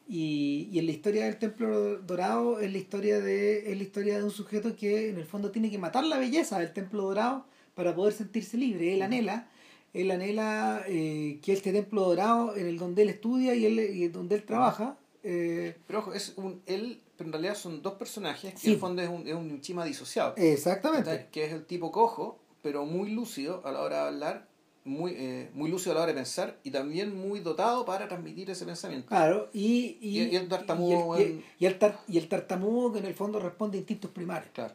Y, 0.06 0.68
y 0.70 0.78
en 0.78 0.86
la 0.86 0.92
historia 0.92 1.24
del 1.24 1.38
templo 1.38 1.96
dorado 1.98 2.60
es 2.60 2.70
la 2.70 2.76
historia 2.78 3.20
de 3.20 3.70
es 3.72 3.76
la 3.76 3.82
historia 3.82 4.18
de 4.18 4.24
un 4.24 4.30
sujeto 4.30 4.76
que 4.76 5.08
en 5.08 5.16
el 5.16 5.24
fondo 5.24 5.50
tiene 5.50 5.70
que 5.70 5.78
matar 5.78 6.04
la 6.04 6.18
belleza 6.18 6.58
del 6.58 6.72
templo 6.74 7.04
dorado 7.04 7.46
para 7.74 7.94
poder 7.94 8.12
sentirse 8.12 8.58
libre. 8.58 8.94
Él 8.94 9.00
anhela, 9.02 9.48
él 9.94 10.10
anhela 10.10 10.82
eh, 10.88 11.38
que 11.42 11.52
este 11.54 11.72
templo 11.72 12.02
dorado 12.02 12.54
en 12.54 12.66
el 12.66 12.76
donde 12.78 13.02
él 13.02 13.08
estudia 13.08 13.54
y, 13.54 13.64
él, 13.64 13.78
y 13.80 14.08
donde 14.08 14.34
él 14.36 14.42
trabaja 14.44 14.98
eh, 15.22 15.74
Pero 15.86 16.00
ojo, 16.00 16.12
es 16.12 16.34
un 16.36 16.60
él, 16.66 17.00
pero 17.16 17.28
en 17.28 17.32
realidad 17.32 17.54
son 17.54 17.80
dos 17.80 17.94
personajes 17.94 18.52
que 18.52 18.58
Sí. 18.60 18.66
en 18.68 18.72
el 18.74 18.78
fondo 18.80 19.00
es 19.00 19.08
un, 19.08 19.26
es 19.26 19.34
un 19.34 19.60
Chima 19.62 19.86
disociado. 19.86 20.34
exactamente. 20.36 21.28
Que 21.32 21.46
es 21.46 21.52
el 21.54 21.64
tipo 21.64 21.90
cojo, 21.90 22.38
pero 22.60 22.84
muy 22.84 23.10
lúcido 23.10 23.62
a 23.64 23.72
la 23.72 23.80
hora 23.80 24.02
de 24.02 24.08
hablar, 24.08 24.48
muy, 24.84 25.12
eh, 25.16 25.50
muy 25.54 25.70
lúcido 25.70 25.92
a 25.92 25.94
la 25.94 26.00
hora 26.02 26.12
de 26.12 26.16
pensar 26.18 26.58
y 26.62 26.70
también 26.70 27.16
muy 27.16 27.40
dotado 27.40 27.84
para 27.86 28.06
transmitir 28.06 28.50
ese 28.50 28.66
pensamiento. 28.66 29.08
claro 29.08 29.48
y, 29.52 29.96
y, 30.00 30.20
Y- 30.20 30.28
y 30.32 30.36
el 30.36 30.48
tartamudo 30.48 31.18
y 31.18 31.22
el, 31.22 31.28
en- 31.30 31.44
y 31.58 31.66
el 31.66 31.78
tar- 31.78 32.00
y 32.06 32.18
el 32.18 32.28
tartamudo 32.28 32.92
que 32.92 32.98
en 32.98 33.06
el 33.06 33.14
fondo 33.14 33.40
responde 33.40 33.78
a 33.78 33.80
instintos 33.80 34.10
primarios 34.10 34.50
Claro. 34.52 34.74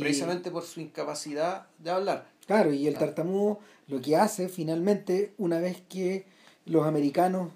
Precisamente 0.00 0.50
por 0.50 0.64
su 0.64 0.80
incapacidad 0.80 1.68
de 1.78 1.90
hablar. 1.90 2.26
Claro, 2.46 2.72
y 2.74 2.88
el 2.88 2.94
Claro. 2.94 3.06
tartamudo 3.06 3.58
lo 3.86 4.00
que 4.02 4.16
hace 4.16 4.48
finalmente, 4.48 5.32
una 5.38 5.60
vez 5.60 5.80
que 5.88 6.26
los 6.64 6.84
americanos 6.86 7.52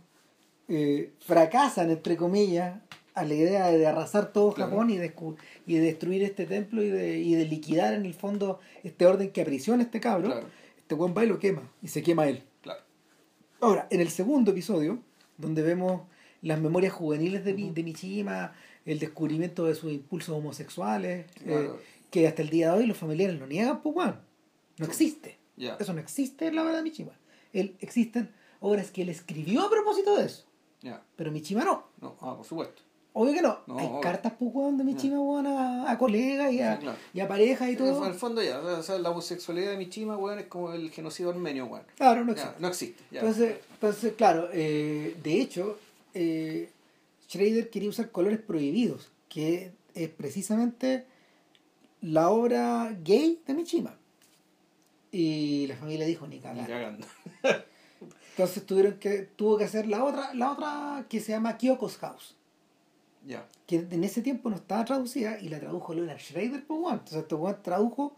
eh, 0.69 1.13
fracasan, 1.19 1.91
entre 1.91 2.17
comillas, 2.17 2.79
a 3.15 3.25
la 3.25 3.35
idea 3.35 3.67
de 3.73 3.85
arrasar 3.89 4.33
todo 4.33 4.53
Claro. 4.55 4.71
Japón 4.71 4.91
y, 4.91 4.99
descu- 4.99 5.35
y 5.67 5.75
de 5.75 5.81
destruir 5.81 6.23
este 6.23 6.47
templo 6.47 6.81
y 6.85 6.91
de, 6.91 7.19
y 7.19 7.35
de 7.35 7.45
liquidar 7.47 7.93
en 7.95 8.07
el 8.07 8.15
fondo 8.15 8.61
este 8.85 9.05
orden 9.07 9.33
que 9.33 9.43
aprisiona 9.43 9.83
este 9.83 9.99
cabro, 9.99 10.29
Claro. 10.29 10.47
Este 10.91 10.97
buen 10.97 11.15
va 11.17 11.25
y 11.25 11.29
lo 11.29 11.39
quema, 11.39 11.63
y 11.81 11.87
se 11.87 12.03
quema 12.03 12.27
él. 12.27 12.43
Claro. 12.63 12.81
Ahora, 13.61 13.87
en 13.93 14.01
el 14.01 14.11
segundo 14.11 14.51
episodio, 14.51 14.99
donde 15.39 15.63
vemos 15.63 16.03
las 16.43 16.61
memorias 16.61 16.93
juveniles 16.93 17.45
de, 17.45 17.55
Mi- 17.55 17.67
Ujú. 17.67 17.75
de 17.75 17.83
Mishima, 17.85 18.53
el 18.85 18.99
descubrimiento 18.99 19.67
de 19.67 19.77
sus 19.77 19.93
impulsos 19.93 20.37
homosexuales, 20.37 21.27
eh, 21.47 21.71
que 22.11 22.27
hasta 22.27 22.43
el 22.43 22.51
día 22.51 22.73
de 22.73 22.79
hoy 22.81 22.87
los 22.87 22.97
familiares 22.97 23.39
lo 23.39 23.47
niegan, 23.47 23.83
pues 23.83 23.95
bueno, 23.95 24.17
no 24.79 24.85
existe. 24.87 25.39
Ya. 25.57 25.77
Eso 25.79 25.93
no 25.93 26.01
existe 26.01 26.49
en 26.49 26.57
la 26.57 26.65
verdad 26.65 26.79
de 26.79 26.83
Mishima. 26.91 27.13
Él, 27.53 27.77
existen 27.79 28.33
obras 28.59 28.91
que 28.91 29.03
él 29.03 29.11
escribió 29.11 29.63
a 29.63 29.71
propósito 29.71 30.17
de 30.17 30.25
eso, 30.25 30.45
Ya. 30.83 31.05
pero 31.15 31.31
Mishima 31.31 31.65
no. 31.65 31.85
No, 32.01 32.17
ah, 32.21 32.35
por 32.37 32.45
supuesto. 32.45 32.83
Obvio 33.13 33.35
que 33.35 33.43
no. 33.43 33.59
No, 33.67 33.79
Hay 33.79 33.87
obvio. 33.87 34.01
cartas, 34.01 34.33
pues, 34.39 34.51
weón, 34.55 34.79
de 34.79 34.85
Mishima, 34.85 35.21
weón, 35.21 35.47
a, 35.49 35.91
a 35.91 35.99
colegas 35.99 36.53
y 36.53 36.61
a, 36.61 36.77
Sí, 36.77 36.83
claro. 36.83 36.99
y 37.13 37.21
a 37.21 37.27
parejas 37.29 37.69
y 37.69 37.73
En 37.73 37.79
todo. 37.79 38.07
el 38.07 38.15
fondo 38.15 38.41
ya, 38.43 38.61
o 38.61 38.83
sea, 38.83 38.99
la 38.99 39.11
homosexualidad 39.11 39.73
de 39.73 39.77
Mishima, 39.79 40.17
weón, 40.17 40.39
es 40.39 40.47
como 40.47 40.73
el 40.73 40.91
genocidio 40.91 41.31
armenio, 41.31 41.67
weón. 41.67 41.85
Claro, 41.97 42.25
no 42.25 42.35
Ya, 42.35 42.43
existe. 42.43 42.61
no 42.61 42.69
existe. 42.69 43.03
ya. 43.11 43.21
Entonces, 43.21 43.57
entonces 43.75 44.13
claro, 44.15 44.49
eh, 44.53 45.17
de 45.23 45.41
hecho, 45.41 45.79
eh, 46.15 46.71
Schrader 47.29 47.69
quería 47.71 47.89
usar 47.89 48.11
colores 48.11 48.39
prohibidos, 48.41 49.11
que 49.29 49.73
es 49.95 50.09
precisamente 50.11 51.05
la 52.01 52.31
obra 52.31 52.97
gay 53.03 53.41
de 53.47 53.55
Mishima. 53.55 53.97
Y 55.13 55.67
la 55.67 55.75
familia 55.77 56.07
dijo, 56.07 56.27
ni 56.29 56.39
cagando. 56.39 57.05
Entonces 58.31 58.65
tuvieron 58.65 58.95
que, 58.95 59.23
tuvo 59.37 59.59
que 59.59 59.65
hacer 59.65 59.87
la 59.87 60.05
otra, 60.05 60.33
la 60.35 60.53
otra 60.53 61.05
que 61.09 61.21
se 61.21 61.33
llama 61.33 61.59
Kyoko's 61.59 61.99
House, 61.99 62.37
Ya. 63.27 63.47
que 63.67 63.77
en 63.91 64.03
ese 64.05 64.23
tiempo 64.23 64.49
no 64.51 64.57
estaba 64.57 64.85
traducida 64.85 65.39
y 65.41 65.49
la 65.49 65.61
tradujo 65.61 65.93
Leonard 65.95 66.19
Schrader, 66.21 66.65
pues 66.67 66.81
bueno. 66.81 66.99
Entonces 66.99 67.19
este 67.23 67.35
weón 67.35 67.57
tradujo, 67.63 68.15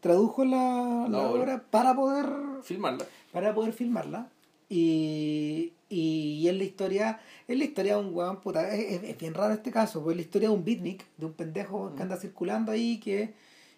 tradujo 0.00 0.44
la, 0.44 1.06
La 1.08 1.08
la 1.08 1.28
obra. 1.30 1.42
obra 1.42 1.64
para 1.70 1.94
poder 1.94 2.26
Filmarla. 2.62 3.04
para 3.32 3.54
poder 3.54 3.72
filmarla. 3.72 4.28
Y, 4.70 5.72
y 5.88 6.46
es 6.46 6.54
la 6.56 6.64
historia, 6.64 7.20
es 7.48 7.58
la 7.58 7.64
historia 7.64 7.96
de 7.96 8.04
un 8.04 8.14
weón, 8.14 8.40
puta, 8.40 8.74
es, 8.74 9.02
es- 9.02 9.10
es 9.10 9.18
bien 9.18 9.34
raro 9.34 9.54
este 9.54 9.70
caso, 9.70 10.02
pues 10.02 10.12
es 10.14 10.16
la 10.18 10.22
historia 10.22 10.48
de 10.50 10.54
un 10.54 10.64
beatnik, 10.64 11.04
de 11.16 11.26
un 11.26 11.32
pendejo 11.32 11.94
que 11.94 12.02
anda 12.02 12.16
circulando 12.16 12.70
ahí 12.70 12.98
que, 13.00 13.34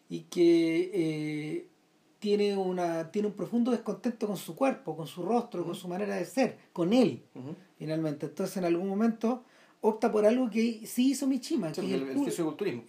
y 0.08 0.20
que 0.22 0.90
eh, 0.92 1.66
tiene 2.18 2.56
una 2.56 3.10
tiene 3.10 3.28
un 3.28 3.34
profundo 3.34 3.70
descontento 3.70 4.26
con 4.26 4.36
su 4.36 4.54
cuerpo, 4.54 4.96
con 4.96 5.06
su 5.06 5.22
rostro, 5.22 5.64
con 5.64 5.74
su 5.74 5.88
manera 5.88 6.16
de 6.16 6.24
ser, 6.26 6.58
con 6.72 6.92
él, 6.92 7.22
finalmente. 7.78 8.26
Entonces 8.26 8.56
en 8.58 8.64
algún 8.64 8.88
momento 8.88 9.44
opta 9.82 10.10
por 10.12 10.26
algo 10.26 10.50
que 10.50 10.86
sí 10.86 11.10
hizo 11.12 11.26
Michima, 11.26 11.72
Sí, 11.74 11.80
que 11.80 11.86
es 11.86 11.92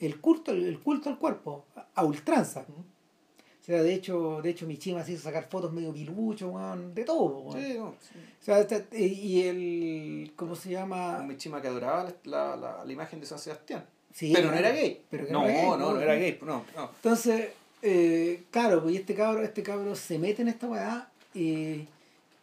el, 0.02 0.20
culto, 0.20 0.52
el 0.52 0.80
culto 0.80 1.10
al 1.10 1.18
cuerpo, 1.18 1.66
a- 1.96 2.04
ultranza. 2.04 2.66
O 2.70 3.64
sea, 3.64 3.84
de 3.84 3.94
hecho, 3.94 4.42
de 4.42 4.50
hecho 4.50 4.66
Michima 4.66 5.04
se 5.04 5.14
hizo 5.14 5.22
sacar 5.24 5.48
fotos 5.48 5.72
medio 5.72 5.94
pilucho, 5.94 6.50
weón, 6.50 6.94
de 6.96 7.04
todo, 7.06 7.40
weón. 7.42 7.62
Sí, 7.62 7.74
no, 7.78 7.96
sí. 8.02 8.20
O 8.42 8.44
sea, 8.44 8.60
este- 8.60 8.98
y 9.08 9.44
el. 9.44 10.34
¿Cómo 10.36 10.56
se 10.56 10.72
llama? 10.72 11.20
Un 11.20 11.28
Mishima 11.28 11.62
que 11.62 11.68
adoraba 11.68 12.12
la, 12.24 12.56
la, 12.56 12.84
la 12.84 12.92
imagen 12.92 13.20
de 13.20 13.26
San 13.28 13.38
Sebastián. 13.40 13.86
Sí, 14.14 14.32
pero 14.36 14.50
no 14.52 14.58
era 14.58 14.72
gay. 14.72 15.02
pero 15.10 15.26
no, 15.32 15.46
era 15.46 15.54
gay, 15.54 15.66
no, 15.68 15.78
no, 15.78 16.02
era 16.02 16.16
gay. 16.16 16.40
No, 16.42 16.66
no. 16.76 16.90
Entonces, 16.96 17.50
eh, 17.84 18.44
claro, 18.52 18.82
pues 18.82 18.96
y 18.96 18.98
este 18.98 19.14
cabro, 19.14 19.42
este 19.44 19.64
cabro 19.64 19.96
se 19.96 20.18
mete 20.20 20.42
en 20.42 20.48
esta 20.50 20.68
weá 20.68 21.10
eh, 21.36 21.86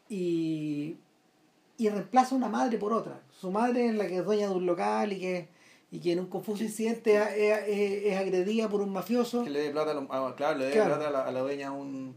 y, 0.09 0.95
y 1.79 1.89
reemplaza 1.89 2.35
una 2.35 2.49
madre 2.49 2.77
por 2.77 2.93
otra. 2.93 3.23
Su 3.41 3.51
madre 3.51 3.87
es 3.89 3.95
la 3.95 4.07
que 4.07 4.19
es 4.19 4.25
dueña 4.25 4.49
de 4.49 4.55
un 4.55 4.67
local 4.67 5.13
y 5.13 5.21
que, 5.21 5.49
y 5.91 6.01
que 6.01 6.13
en 6.13 6.21
un 6.21 6.27
confuso 6.27 6.63
incidente 6.65 7.17
es, 7.17 8.05
es- 8.13 8.19
agredida 8.19 8.69
por 8.69 8.81
un 8.83 8.93
mafioso. 8.93 9.45
Que 9.45 9.51
le 9.51 9.61
dé 9.61 9.71
plata 9.71 9.93
a, 9.93 9.95
los- 9.95 10.11
a- 10.11 10.35
claro, 10.37 10.59
le 10.59 10.67
dé 10.67 10.73
Claro. 10.73 10.97
plata 10.97 11.09
a 11.09 11.11
la, 11.13 11.25
a 11.25 11.33
la 11.33 11.41
dueña 11.41 11.73
un. 11.73 12.15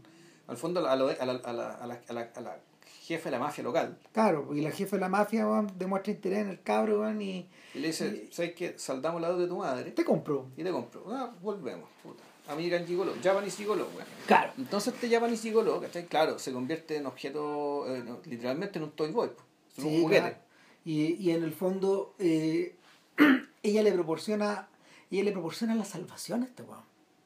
Al 0.48 0.56
fondo, 0.58 0.80
a 0.80 0.82
la, 0.82 0.92
a 0.92 0.96
la, 0.96 1.32
a 1.32 1.52
la, 1.52 1.72
a 1.74 1.86
la, 1.86 2.00
a 2.08 2.12
la, 2.12 2.50
a 2.50 2.56
jefe 3.02 3.24
de 3.26 3.30
la 3.30 3.38
mafia 3.38 3.62
local. 3.64 3.96
Claro, 4.12 4.44
porque 4.46 4.60
la 4.62 4.70
jefa 4.70 4.96
de 4.96 5.00
la 5.00 5.08
mafia 5.08 5.46
weón, 5.46 5.72
demuestra 5.78 6.12
interés 6.12 6.40
en 6.40 6.48
el 6.48 6.60
cabro 6.62 7.08
y 7.20 7.46
Y 7.74 7.78
le 7.78 7.86
dice: 7.88 8.28
¿Sabes 8.32 8.54
qué? 8.54 8.74
Saldamos 8.76 9.20
la 9.22 9.28
deuda 9.28 9.42
de 9.42 9.48
tu 9.48 9.56
madre 9.56 9.90
te 9.92 10.04
compro. 10.04 10.46
y 10.56 10.62
te 10.64 10.70
compro. 10.70 11.04
Ah, 11.08 11.32
volvemos. 11.40 11.88
Puta. 12.02 12.22
American 12.48 12.84
Gigolo, 12.84 13.12
Japanese 13.22 13.56
Gigolo, 13.58 13.86
weón. 13.94 14.06
Claro. 14.26 14.52
Entonces 14.58 14.92
este 14.94 15.08
Japanese 15.08 15.42
Gigolo, 15.42 15.80
¿cachai? 15.80 16.06
Claro, 16.06 16.38
se 16.40 16.52
convierte 16.52 16.96
en 16.96 17.06
objeto, 17.06 17.86
eh, 17.88 18.04
literalmente 18.24 18.78
en 18.80 18.84
un 18.84 18.90
toy 18.90 19.12
boy, 19.12 19.30
es 19.76 19.84
un 19.84 19.90
Sí, 19.90 20.00
juguete. 20.02 20.20
claro. 20.20 20.36
Y, 20.84 21.14
y 21.14 21.30
en 21.30 21.42
el 21.44 21.52
fondo 21.52 22.14
eh, 22.18 22.76
ella 23.62 23.82
le 23.82 23.92
proporciona 23.92 24.68
ella 25.10 25.24
le 25.24 25.32
proporciona 25.32 25.74
la 25.74 25.84
salvación 25.84 26.42
a 26.42 26.46
este 26.46 26.62
weón. 26.62 26.80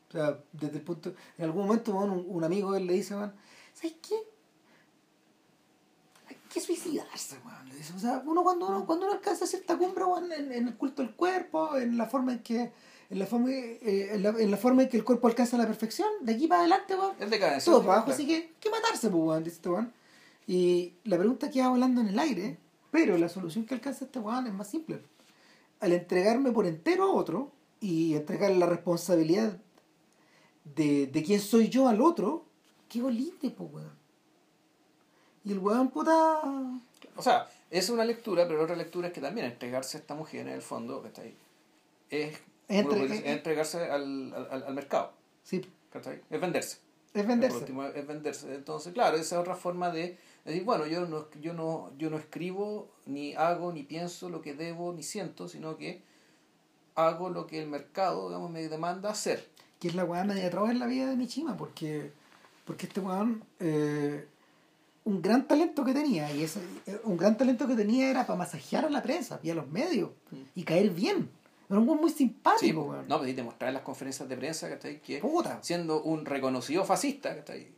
O 0.09 0.13
sea, 0.13 0.39
desde 0.53 0.77
el 0.79 0.83
punto 0.83 1.15
en 1.39 1.45
algún 1.45 1.67
momento 1.67 1.95
un, 1.95 2.25
un 2.29 2.45
amigo 2.45 2.73
de 2.73 2.79
él 2.81 2.87
le 2.87 2.93
dice, 2.95 3.15
weón, 3.15 3.33
¿sabes 3.75 3.95
qué? 4.07 4.15
Hay 6.29 6.37
que 6.53 6.61
suicidarse, 6.61 7.39
weón. 7.45 7.69
Le 7.69 7.77
dice, 7.77 7.93
o 7.95 7.99
sea, 7.99 8.23
uno 8.27 8.43
cuando 8.43 8.67
uno, 8.67 8.85
cuando 8.87 9.07
uno 9.07 9.15
alcanza 9.15 9.47
cierta 9.47 9.77
cumbre, 9.79 10.05
weón, 10.05 10.33
en, 10.33 10.53
en 10.53 10.69
el 10.69 10.77
culto 10.77 11.03
del 11.03 11.15
cuerpo, 11.15 11.77
en 11.77 11.97
la 11.97 12.07
forma 12.07 12.33
en 12.33 12.43
que 12.43 12.73
en 13.09 13.21
la 13.21 13.27
forma 13.27 13.51
eh, 13.53 14.11
en 14.15 14.23
la, 14.25 14.31
en 14.31 14.51
la 14.51 14.57
forma 14.57 14.83
en 14.83 14.89
que 14.89 14.97
el 14.97 15.05
cuerpo 15.05 15.29
alcanza 15.29 15.57
la 15.57 15.67
perfección, 15.67 16.09
de 16.23 16.35
aquí 16.35 16.49
para 16.49 16.63
adelante, 16.63 16.97
weón, 16.97 17.15
Es 17.21 17.31
decadencia. 17.31 17.71
todo 17.73 17.83
para 17.83 17.93
abajo, 17.95 18.07
claro. 18.07 18.17
así 18.17 18.27
que 18.27 18.35
hay 18.35 18.55
que 18.59 18.69
matarse, 18.71 19.09
pues, 19.11 19.23
weón, 19.23 19.45
dice 19.45 19.57
este 19.57 19.69
weón. 19.69 19.93
Y 20.47 20.95
la 21.05 21.19
pregunta 21.19 21.51
queda 21.51 21.69
volando 21.69 22.01
en 22.01 22.09
el 22.09 22.19
aire, 22.19 22.59
pero 22.91 23.19
la 23.19 23.29
solución 23.29 23.67
que 23.67 23.75
alcanza 23.75 24.05
este 24.05 24.19
weón 24.19 24.47
es 24.47 24.53
más 24.55 24.69
simple. 24.71 25.01
Al 25.81 25.93
entregarme 25.93 26.53
por 26.53 26.67
entero 26.67 27.05
a 27.05 27.13
otro 27.13 27.51
y 27.81 28.15
entregar 28.15 28.51
la 28.53 28.67
responsabilidad 28.67 29.59
de, 30.77 31.07
de 31.07 31.23
quién 31.23 31.41
soy 31.41 31.69
yo 31.69 31.89
al 31.89 32.01
otro, 32.01 32.45
qué 32.89 33.03
bolite, 33.03 33.51
pues, 33.51 33.73
weón. 33.73 33.93
Y 35.45 35.53
el 35.53 35.59
weón, 35.59 35.91
puta. 35.91 36.41
O 37.17 37.23
sea, 37.23 37.49
es 37.71 37.89
una 37.91 38.05
lectura, 38.05 38.47
pero 38.49 38.63
otra 38.63 38.77
lectura 38.77 39.09
es 39.09 39.13
que 39.15 39.21
también 39.21 39.47
entregarse 39.47 39.97
a 39.97 40.01
esta 40.01 40.15
mujer 40.15 40.43
en 40.43 40.49
el 40.55 40.63
fondo, 40.63 41.03
¿cachai? 41.03 41.35
Es, 42.11 42.35
Es 42.35 42.85
uno 42.85 42.95
entre- 42.95 42.99
puede 42.99 43.09
decir, 43.09 43.25
es- 43.27 43.31
es 43.31 43.37
entregarse 43.37 43.91
al, 43.91 44.33
al, 44.51 44.63
al 44.65 44.75
mercado, 44.75 45.13
Sí. 45.43 45.65
Es 46.31 46.41
venderse. 46.41 46.77
es 47.15 47.23
Por 47.23 47.27
venderse. 47.27 47.57
último, 47.59 47.85
es 47.85 48.07
venderse. 48.07 48.55
Entonces, 48.55 48.93
claro, 48.93 49.17
esa 49.17 49.37
es 49.37 49.41
otra 49.41 49.55
forma 49.57 49.91
de 49.91 50.19
decir, 50.53 50.65
bueno, 50.65 50.87
yo 50.87 51.07
no, 51.07 51.27
yo 51.41 51.53
no, 51.55 51.91
yo 51.99 52.11
no 52.11 52.17
escribo, 52.19 52.89
ni 53.07 53.35
hago, 53.35 53.73
ni 53.73 53.83
pienso 53.83 54.29
lo 54.29 54.41
que 54.43 54.55
debo, 54.55 54.93
ni 54.93 55.03
siento, 55.03 55.49
sino 55.49 55.77
que 55.77 56.03
hago 56.95 57.31
lo 57.31 57.47
que 57.47 57.61
el 57.63 57.69
mercado, 57.69 58.29
digamos, 58.29 58.51
me 58.51 58.69
demanda 58.69 59.11
hacer. 59.11 59.49
que 59.81 59.89
es 59.89 59.95
la 59.95 60.05
weá 60.05 60.25
media 60.25 60.49
traba 60.51 60.71
en 60.71 60.79
la 60.79 60.87
vida 60.87 61.07
de 61.11 61.17
Michima, 61.17 61.57
porque, 61.57 62.11
porque 62.65 62.87
este 62.87 63.01
weón, 63.01 63.45
eh, 63.61 64.27
un 65.05 65.21
gran 65.21 65.47
talento 65.47 65.85
que 65.85 65.93
tenía, 65.93 66.33
y 66.33 66.43
ese, 66.43 66.61
eh, 66.87 66.99
un 67.05 67.17
gran 67.17 67.37
talento 67.37 67.67
que 67.69 67.75
tenía 67.75 68.09
era 68.11 68.27
para 68.27 68.39
masajear 68.39 68.87
a 68.87 68.91
la 68.91 69.03
prensa 69.03 69.39
y 69.43 69.51
a 69.51 69.55
los 69.55 69.69
medios, 69.69 70.11
y 70.55 70.63
caer 70.65 70.91
bien. 70.91 71.29
Era 71.69 71.81
un 71.81 71.89
weón 71.89 72.01
muy 72.01 72.11
Sí, 72.11 72.19
simpático, 72.19 72.85
po. 72.85 72.91
weón. 72.93 73.09
no, 73.09 73.19
pues, 73.19 73.31
y 73.31 73.33
demostrar 73.35 73.69
en 73.69 73.75
las 73.75 73.83
conferencias 73.83 74.29
de 74.29 74.37
prensa, 74.37 74.69
¿cachai? 74.69 75.01
Que 75.03 75.19
Puta. 75.19 75.59
siendo 75.63 76.03
un 76.03 76.25
reconocido 76.25 76.85
fascista, 76.85 77.35
¿cachai? 77.37 77.69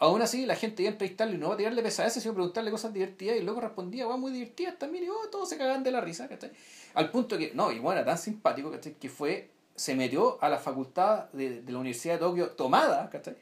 Aún 0.00 0.22
así, 0.22 0.46
la 0.46 0.56
gente 0.56 0.82
iba 0.82 0.88
a 0.90 0.92
entrevistarlo 0.92 1.34
y 1.34 1.38
no 1.38 1.48
va 1.48 1.54
a 1.54 1.56
tirarle 1.58 1.82
pesadeces, 1.82 2.22
sino 2.22 2.34
preguntarle 2.34 2.70
cosas 2.70 2.92
divertidas 2.92 3.36
y 3.36 3.42
luego 3.42 3.60
respondía, 3.60 4.06
"Guau, 4.06 4.18
muy 4.18 4.32
divertidas 4.32 4.78
también, 4.78 5.04
y 5.04 5.08
oh, 5.10 5.28
todos 5.30 5.48
se 5.48 5.58
cagan 5.58 5.82
de 5.84 5.90
la 5.92 6.00
risa, 6.00 6.26
¿cachai? 6.26 6.50
Al 6.94 7.10
punto 7.10 7.36
que, 7.36 7.52
no, 7.54 7.70
y 7.70 7.78
bueno, 7.78 8.00
era 8.00 8.06
tan 8.10 8.18
simpático, 8.18 8.70
¿cachai? 8.70 8.94
Que 8.94 9.10
fue, 9.10 9.50
se 9.76 9.94
metió 9.94 10.42
a 10.42 10.48
la 10.48 10.58
facultad 10.58 11.26
de, 11.32 11.60
de 11.62 11.72
la 11.72 11.78
Universidad 11.78 12.14
de 12.14 12.20
Tokio 12.20 12.50
tomada, 12.52 13.10
¿cachai? 13.10 13.36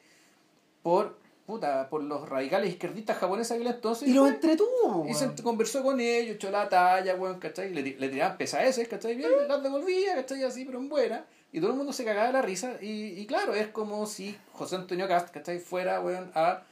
Por, 0.83 1.17
puta, 1.47 1.89
por 1.89 2.03
los 2.03 2.29
radicales 2.29 2.71
izquierdistas 2.71 3.19
japoneses 3.19 3.53
aquel 3.53 3.67
entonces. 3.69 4.09
Y 4.09 4.13
lo 4.13 4.23
fue- 4.23 4.31
entretuvo, 4.31 5.07
y 5.09 5.15
se 5.15 5.31
conversó 5.43 5.83
con 5.85 6.01
ellos, 6.01 6.37
echó 6.37 6.51
la 6.51 6.69
talla, 6.69 7.15
weón, 7.15 7.39
¿cachai? 7.39 7.73
Le, 7.73 7.83
le 7.83 8.09
tiraban 8.09 8.37
pesadeces, 8.37 8.89
¿cachai? 8.89 9.15
Bien, 9.15 9.31
las 9.47 9.63
devolvía, 9.63 10.17
¿cachai? 10.17 10.43
Así, 10.43 10.65
pero 10.65 10.79
en 10.79 10.89
buena. 10.89 11.25
Y 11.53 11.61
todo 11.61 11.71
el 11.71 11.77
mundo 11.77 11.93
se 11.93 12.05
cagaba 12.05 12.27
de 12.27 12.33
la 12.35 12.43
risa. 12.43 12.77
Y, 12.83 13.19
y 13.21 13.27
claro, 13.27 13.55
es 13.55 13.69
como 13.69 14.05
si 14.07 14.37
José 14.53 14.77
Antonio 14.77 15.09
Cast, 15.09 15.31
¿cachai? 15.31 15.59
Fuera, 15.59 16.01
weón, 16.01 16.31
a, 16.35 16.63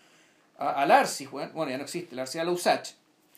a, 0.59 0.71
al 0.83 0.91
Arcis, 0.91 1.33
weón. 1.33 1.51
Bueno, 1.55 1.71
ya 1.71 1.79
no 1.79 1.85
existe, 1.85 2.15
el 2.15 2.19
Arcis 2.19 2.41
a 2.41 2.45
la 2.45 2.51
USACH, 2.53 2.91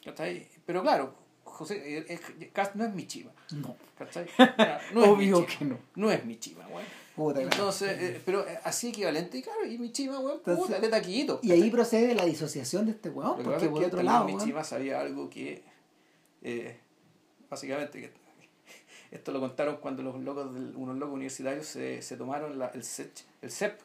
¿cachai? 0.04 0.46
Pero 0.66 0.82
claro, 0.82 1.14
José, 1.44 1.98
eh, 1.98 2.04
eh, 2.40 2.50
Cast 2.52 2.74
no 2.74 2.84
es 2.84 2.92
mi 2.94 3.06
chiva, 3.06 3.30
No, 3.52 3.76
¿cachai? 3.96 4.26
No 4.92 5.02
es 5.02 5.08
obvio 5.08 5.40
mi 5.40 5.46
chiva. 5.46 5.58
que 5.58 5.64
no. 5.64 5.78
No 5.94 6.10
es 6.10 6.24
mi 6.24 6.38
chiva, 6.38 6.66
weón. 6.68 6.84
Puta, 7.14 7.34
claro. 7.40 7.50
Entonces, 7.50 8.00
eh, 8.00 8.22
pero 8.24 8.44
así 8.64 8.88
equivalente, 8.90 9.38
y 9.38 9.42
claro, 9.42 9.64
y 9.64 9.76
mi 9.78 9.90
chiva, 9.92 10.18
weón, 10.20 10.38
Entonces- 10.38 10.66
puta, 10.66 10.80
de 10.80 10.88
taquillito. 10.88 11.40
Y 11.42 11.52
ahí 11.52 11.70
procede 11.70 12.14
la 12.14 12.24
disociación 12.24 12.86
de 12.86 12.92
este 12.92 13.10
weón, 13.10 13.42
porque 13.42 13.64
es 13.64 13.70
por 13.70 13.80
que 13.80 13.86
otro 13.86 14.02
lado, 14.02 14.24
mi 14.24 14.36
chiva 14.38 14.62
sabía 14.64 15.00
algo 15.00 15.28
que, 15.30 15.62
eh, 16.42 16.78
básicamente, 17.50 18.00
que 18.00 18.12
esto 19.10 19.32
lo 19.32 19.40
contaron 19.40 19.76
cuando 19.78 20.02
los 20.02 20.20
locos, 20.20 20.52
del- 20.54 20.74
unos 20.76 20.96
locos 20.96 21.14
universitarios 21.14 21.66
se, 21.66 22.02
se 22.02 22.16
tomaron 22.16 22.58
la- 22.58 22.68
el, 22.68 22.84
CEP, 22.84 23.12
el 23.42 23.50
CEP, 23.50 23.80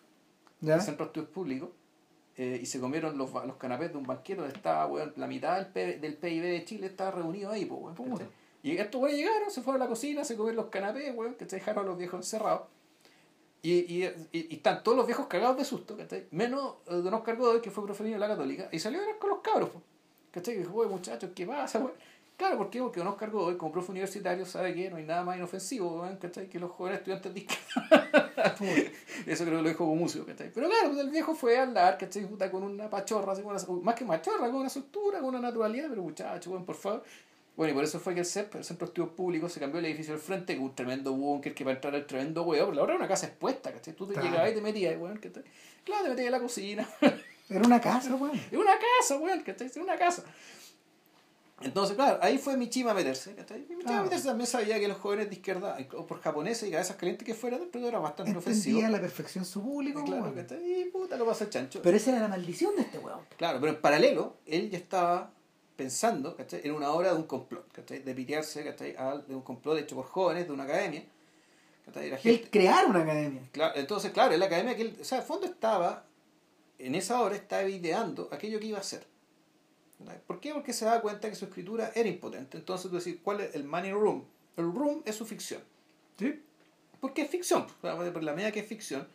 ¿ya? 0.62 0.76
el 0.76 0.82
Centro 0.82 1.06
de 1.06 1.10
Estudios 1.10 1.30
Públicos, 1.30 1.70
eh, 2.38 2.60
y 2.62 2.66
se 2.66 2.80
comieron 2.80 3.18
los, 3.18 3.32
los 3.46 3.56
canapés 3.58 3.92
de 3.92 3.98
un 3.98 4.06
banquete 4.06 4.42
donde 4.42 4.56
estaba, 4.56 4.86
weón, 4.88 5.14
la 5.18 5.28
mitad 5.28 5.56
del, 5.58 5.68
P- 5.68 6.00
del 6.00 6.16
PIB 6.18 6.42
de 6.44 6.66
Chile 6.66 6.88
estaba 6.88 7.12
reunido 7.12 7.52
ahí, 7.52 7.66
pues, 7.66 7.80
weón. 7.82 7.96
¿cachai? 8.18 8.28
Y 8.64 8.78
estos 8.78 9.02
weones 9.02 9.20
llegaron, 9.20 9.52
se 9.52 9.62
fueron 9.62 9.82
a 9.82 9.86
la 9.86 9.90
cocina, 9.90 10.24
se 10.24 10.36
comieron 10.36 10.56
los 10.64 10.68
canapés, 10.72 11.14
weón, 11.16 11.36
que 11.36 11.48
se 11.50 11.58
dejaron 11.58 11.84
a 11.86 11.88
los 11.90 11.98
viejos 11.98 12.20
encerrados. 12.20 12.62
Y, 13.62 13.72
y, 13.72 14.04
y, 14.34 14.48
y 14.52 14.56
están 14.56 14.84
todos 14.84 14.98
los 14.98 15.06
viejos 15.06 15.28
cagados 15.28 15.58
de 15.58 15.64
susto, 15.64 15.96
¿cachai? 15.96 16.28
Menos 16.32 16.76
eh, 16.88 16.96
Don 16.96 17.14
Oscar 17.14 17.38
Godoy, 17.38 17.62
que 17.62 17.72
fue 17.72 17.86
profesor 17.86 18.12
de 18.12 18.18
la 18.20 18.28
Católica, 18.28 18.68
y 18.72 18.80
salió 18.80 19.00
a 19.00 19.04
hablar 19.04 19.20
con 19.20 19.30
los 19.30 19.40
cabros, 19.40 19.70
¿cachai? 20.32 20.56
Y 20.56 20.58
dijo, 20.60 20.74
oye, 20.76 20.90
muchachos, 20.90 21.30
¿qué 21.36 21.46
pasa, 21.46 21.80
weón? 21.80 21.94
Claro, 22.38 22.58
¿por 22.58 22.70
qué? 22.70 22.80
Porque 22.82 23.00
Don 23.00 23.08
Oscar 23.08 23.30
Godoy, 23.30 23.58
como 23.58 23.72
profe 23.72 23.92
universitario, 23.92 24.46
sabe 24.46 24.74
que 24.74 24.90
no 24.90 24.98
hay 24.98 25.04
nada 25.06 25.24
más 25.24 25.38
inofensivo, 25.38 26.04
¿cachai? 26.20 26.50
Que 26.50 26.60
los 26.60 26.72
jóvenes 26.72 27.00
estudiantes 27.00 27.32
izquierda. 27.36 28.58
Eso 29.28 29.46
creo 29.46 29.58
que 29.58 29.64
lo 29.64 29.70
dijo 29.70 29.86
Gumucio, 29.86 30.26
¿cachai? 30.26 30.52
Pero 30.54 30.68
claro, 30.68 30.90
pues, 30.90 31.00
el 31.00 31.10
viejo 31.10 31.36
fue 31.36 31.58
a 31.60 31.64
hablar, 31.64 31.98
¿cachai? 31.98 32.26
Puta, 32.26 32.50
con 32.52 32.64
una 32.64 32.90
pachorra, 32.90 33.34
así, 33.34 33.42
con 33.44 33.56
una- 33.56 33.84
más 33.84 33.96
que 33.96 34.04
machorra, 34.06 34.48
con 34.48 34.56
una 34.56 34.70
soltura, 34.70 35.20
con 35.20 35.30
una 35.30 35.40
naturalidad, 35.40 35.88
pero 35.90 36.02
muchachos, 36.02 36.48
weón, 36.48 36.66
por 36.66 36.76
favor. 36.76 37.04
Bueno, 37.56 37.72
y 37.72 37.76
por 37.76 37.84
eso 37.84 38.00
fue 38.00 38.16
que 38.16 38.22
el 38.22 38.26
CEP, 38.26 38.56
el 38.56 38.64
Centro 38.64 38.88
de 38.88 38.90
Estudios 38.90 39.14
Públicos, 39.14 39.54
se 39.54 39.60
cambió 39.60 39.78
el 39.80 39.86
edificio 39.86 40.14
del 40.14 40.22
frente, 40.22 40.56
que 40.56 40.60
un 40.60 40.74
tremendo 40.74 41.14
búnker 41.14 41.54
que 41.54 41.64
para 41.64 41.76
entrar 41.76 41.94
al 41.94 42.08
tremendo 42.08 42.42
huevo, 42.44 42.70
pero 42.70 42.82
ahora 42.82 42.94
era 42.94 43.00
una 43.00 43.08
casa 43.08 43.28
expuesta, 43.28 43.72
¿cachai? 43.72 43.94
Tú 43.94 44.08
te 44.08 44.14
Claro. 44.14 44.28
llegabas 44.28 44.52
y 44.52 44.56
te 44.56 44.62
metías, 44.62 44.98
weón, 45.00 45.18
¿cachai? 45.18 45.44
Claro, 45.84 46.04
te 46.06 46.10
metías 46.10 46.26
en 46.26 46.32
la 46.32 46.40
cocina. 46.40 46.90
Era 47.50 47.62
una 47.68 47.80
casa, 47.80 48.16
weón. 48.16 48.36
Es 48.52 48.58
una 48.58 48.74
casa, 49.00 49.18
weón, 49.20 49.42
¿cachai? 49.42 49.68
Es 49.68 49.78
una 49.78 49.96
casa. 49.98 50.24
Entonces, 51.64 51.96
claro, 51.96 52.20
ahí 52.22 52.38
fue 52.38 52.58
Michima 52.58 52.92
a 52.92 52.94
meterse, 52.94 53.34
Michima 53.36 53.82
Ah. 53.86 54.00
a 54.00 54.04
meterse 54.04 54.26
también 54.28 54.48
sabía 54.48 54.80
que 54.80 54.88
los 54.88 54.98
jóvenes 54.98 55.30
de 55.30 55.36
izquierda, 55.36 55.78
o 55.98 56.06
por 56.06 56.20
japoneses 56.22 56.68
y 56.68 56.72
cabezas 56.72 56.96
calientes 56.98 57.26
que 57.26 57.34
fueran, 57.34 57.62
pero 57.72 57.88
era 57.88 58.00
bastante. 58.00 58.32
Entendía 58.32 58.88
a 58.88 58.90
la 58.90 59.00
perfección 59.02 59.46
su 59.46 59.62
público, 59.62 60.04
Claro, 60.04 60.24
weón. 60.24 60.36
¿cachai? 60.36 60.82
Y 60.82 60.86
puta, 60.86 61.16
lo 61.18 61.26
pasa 61.26 61.46
el 61.46 61.50
chancho. 61.50 61.82
Pero 61.82 61.96
esa 61.98 62.12
era 62.12 62.20
la 62.20 62.28
maldición 62.28 62.76
de 62.76 62.82
este 62.84 62.98
weón. 63.00 63.22
Claro, 63.38 63.60
pero 63.60 63.72
en 63.74 63.82
paralelo, 63.82 64.38
él 64.46 64.70
ya 64.70 64.78
estaba 64.78 65.32
pensando 65.76 66.36
¿cachai? 66.36 66.62
en 66.64 66.72
una 66.74 66.92
obra 66.92 67.10
de 67.12 67.16
un 67.18 67.24
complot, 67.24 67.72
¿cachai? 67.72 68.00
de 68.04 68.14
pitearse 68.14 68.64
¿cachai? 68.64 68.96
De 69.28 69.34
un 69.36 69.42
complot 69.42 69.80
hecho 69.80 69.96
por 69.96 70.06
jóvenes 70.06 70.46
de 70.48 70.54
una 70.54 70.64
academia. 70.64 71.04
gente, 71.92 72.30
El 72.30 72.50
crear 72.50 72.86
una 72.86 73.02
academia. 73.02 73.42
Claro, 73.52 73.74
entonces, 73.78 74.12
claro, 74.12 74.34
en 74.34 74.40
la 74.40 74.46
academia 74.46 74.76
que 74.76 74.84
él, 74.84 74.98
o 75.02 75.04
sea, 75.04 75.18
al 75.20 75.24
fondo 75.24 75.46
estaba, 75.48 76.06
en 76.80 76.96
esa 76.96 77.22
obra 77.22 77.36
estaba 77.36 77.64
ideando 77.68 78.30
aquello 78.32 78.60
que 78.60 78.68
iba 78.68 78.78
a 78.78 78.82
hacer. 78.82 79.06
¿Por 80.28 80.40
qué? 80.40 80.54
Porque 80.54 80.74
se 80.74 80.86
daba 80.86 81.02
cuenta 81.02 81.30
que 81.30 81.36
su 81.36 81.46
escritura 81.46 81.92
era 81.96 82.10
impotente. 82.10 82.58
Entonces 82.58 82.90
tú 82.92 82.98
decís, 82.98 83.18
¿cuál 83.24 83.42
es 83.42 83.56
el 83.56 83.64
money 83.64 83.92
room? 83.92 84.24
El 84.58 84.66
room 84.74 85.02
es 85.06 85.16
su 85.16 85.26
ficción. 85.26 85.62
Sí. 86.20 86.42
Porque 87.00 87.22
es 87.24 87.30
ficción. 87.30 87.66
pues, 87.82 88.12
Por 88.12 88.24
la 88.24 88.34
medida 88.34 88.52
que 88.52 88.60
es 88.60 88.68
ficción, 88.68 89.08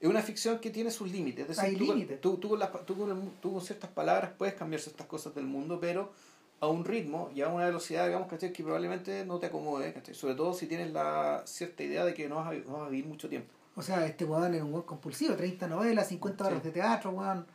es 0.00 0.08
una 0.08 0.22
ficción 0.22 0.58
que 0.58 0.70
tiene 0.70 0.90
sus 0.90 1.10
límites. 1.10 1.42
Es 1.42 1.56
decir, 1.56 1.64
Hay 1.64 1.76
tú, 1.76 1.84
límites. 1.86 2.20
tú, 2.20 2.36
tú 2.36 2.58
tú 2.86 3.30
tú 3.40 3.52
con 3.52 3.60
ciertas 3.62 3.90
palabras 3.90 4.30
puedes 4.36 4.54
cambiar 4.54 4.80
ciertas 4.80 5.06
cosas 5.06 5.34
del 5.34 5.44
mundo, 5.46 5.78
pero 5.80 6.12
a 6.60 6.68
un 6.68 6.84
ritmo 6.84 7.30
y 7.34 7.42
a 7.42 7.48
una 7.48 7.66
velocidad, 7.66 8.06
digamos, 8.06 8.28
¿cachai? 8.28 8.52
que 8.52 8.62
probablemente 8.62 9.24
no 9.26 9.38
te 9.38 9.46
acomode, 9.46 9.92
¿cachai? 9.92 10.14
sobre 10.14 10.34
todo 10.34 10.54
si 10.54 10.66
tienes 10.66 10.90
la 10.92 11.42
cierta 11.46 11.82
idea 11.82 12.04
de 12.04 12.14
que 12.14 12.28
no 12.30 12.36
vas 12.36 12.48
a, 12.48 12.54
no 12.54 12.78
vas 12.78 12.86
a 12.86 12.90
vivir 12.90 13.06
mucho 13.06 13.28
tiempo. 13.28 13.52
O 13.74 13.82
sea, 13.82 14.06
este 14.06 14.24
weón 14.24 14.54
era 14.54 14.64
un 14.64 14.72
weón 14.72 14.84
compulsivo, 14.86 15.34
30 15.36 15.66
novelas, 15.68 16.08
50 16.08 16.46
horas 16.46 16.60
Sí. 16.62 16.68
de 16.68 16.72
teatro, 16.72 17.10
weón. 17.10 17.46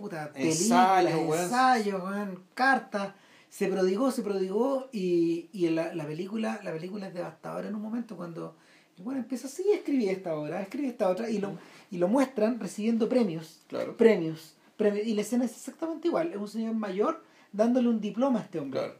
Puta, 0.00 0.32
películas, 0.32 1.14
weón. 1.14 1.38
ensayos, 1.38 2.02
weón, 2.02 2.42
cartas. 2.54 3.12
Se 3.50 3.68
prodigó, 3.68 4.10
se 4.10 4.22
prodigó 4.22 4.88
y, 4.92 5.48
y 5.52 5.68
la, 5.68 5.94
la 5.94 6.06
película 6.06 6.60
la 6.62 6.72
película 6.72 7.08
es 7.08 7.14
devastadora 7.14 7.68
en 7.68 7.74
un 7.74 7.82
momento 7.82 8.16
cuando 8.16 8.56
weón 8.98 9.18
empieza 9.18 9.46
así, 9.46 9.64
escribí 9.72 10.08
esta 10.08 10.34
obra, 10.34 10.62
escribí 10.62 10.88
esta 10.88 11.08
otra 11.08 11.28
y 11.30 11.38
lo, 11.38 11.58
y 11.90 11.98
lo 11.98 12.08
muestran 12.08 12.60
recibiendo 12.60 13.08
premios. 13.08 13.62
Claro. 13.66 13.96
Premios, 13.96 14.54
premios. 14.76 15.06
Y 15.06 15.14
la 15.14 15.22
escena 15.22 15.44
es 15.44 15.52
exactamente 15.52 16.08
igual. 16.08 16.32
Es 16.32 16.36
un 16.36 16.48
señor 16.48 16.74
mayor 16.74 17.22
dándole 17.52 17.88
un 17.88 18.00
diploma 18.00 18.40
a 18.40 18.42
este 18.42 18.60
hombre. 18.60 18.80
Claro. 18.80 18.94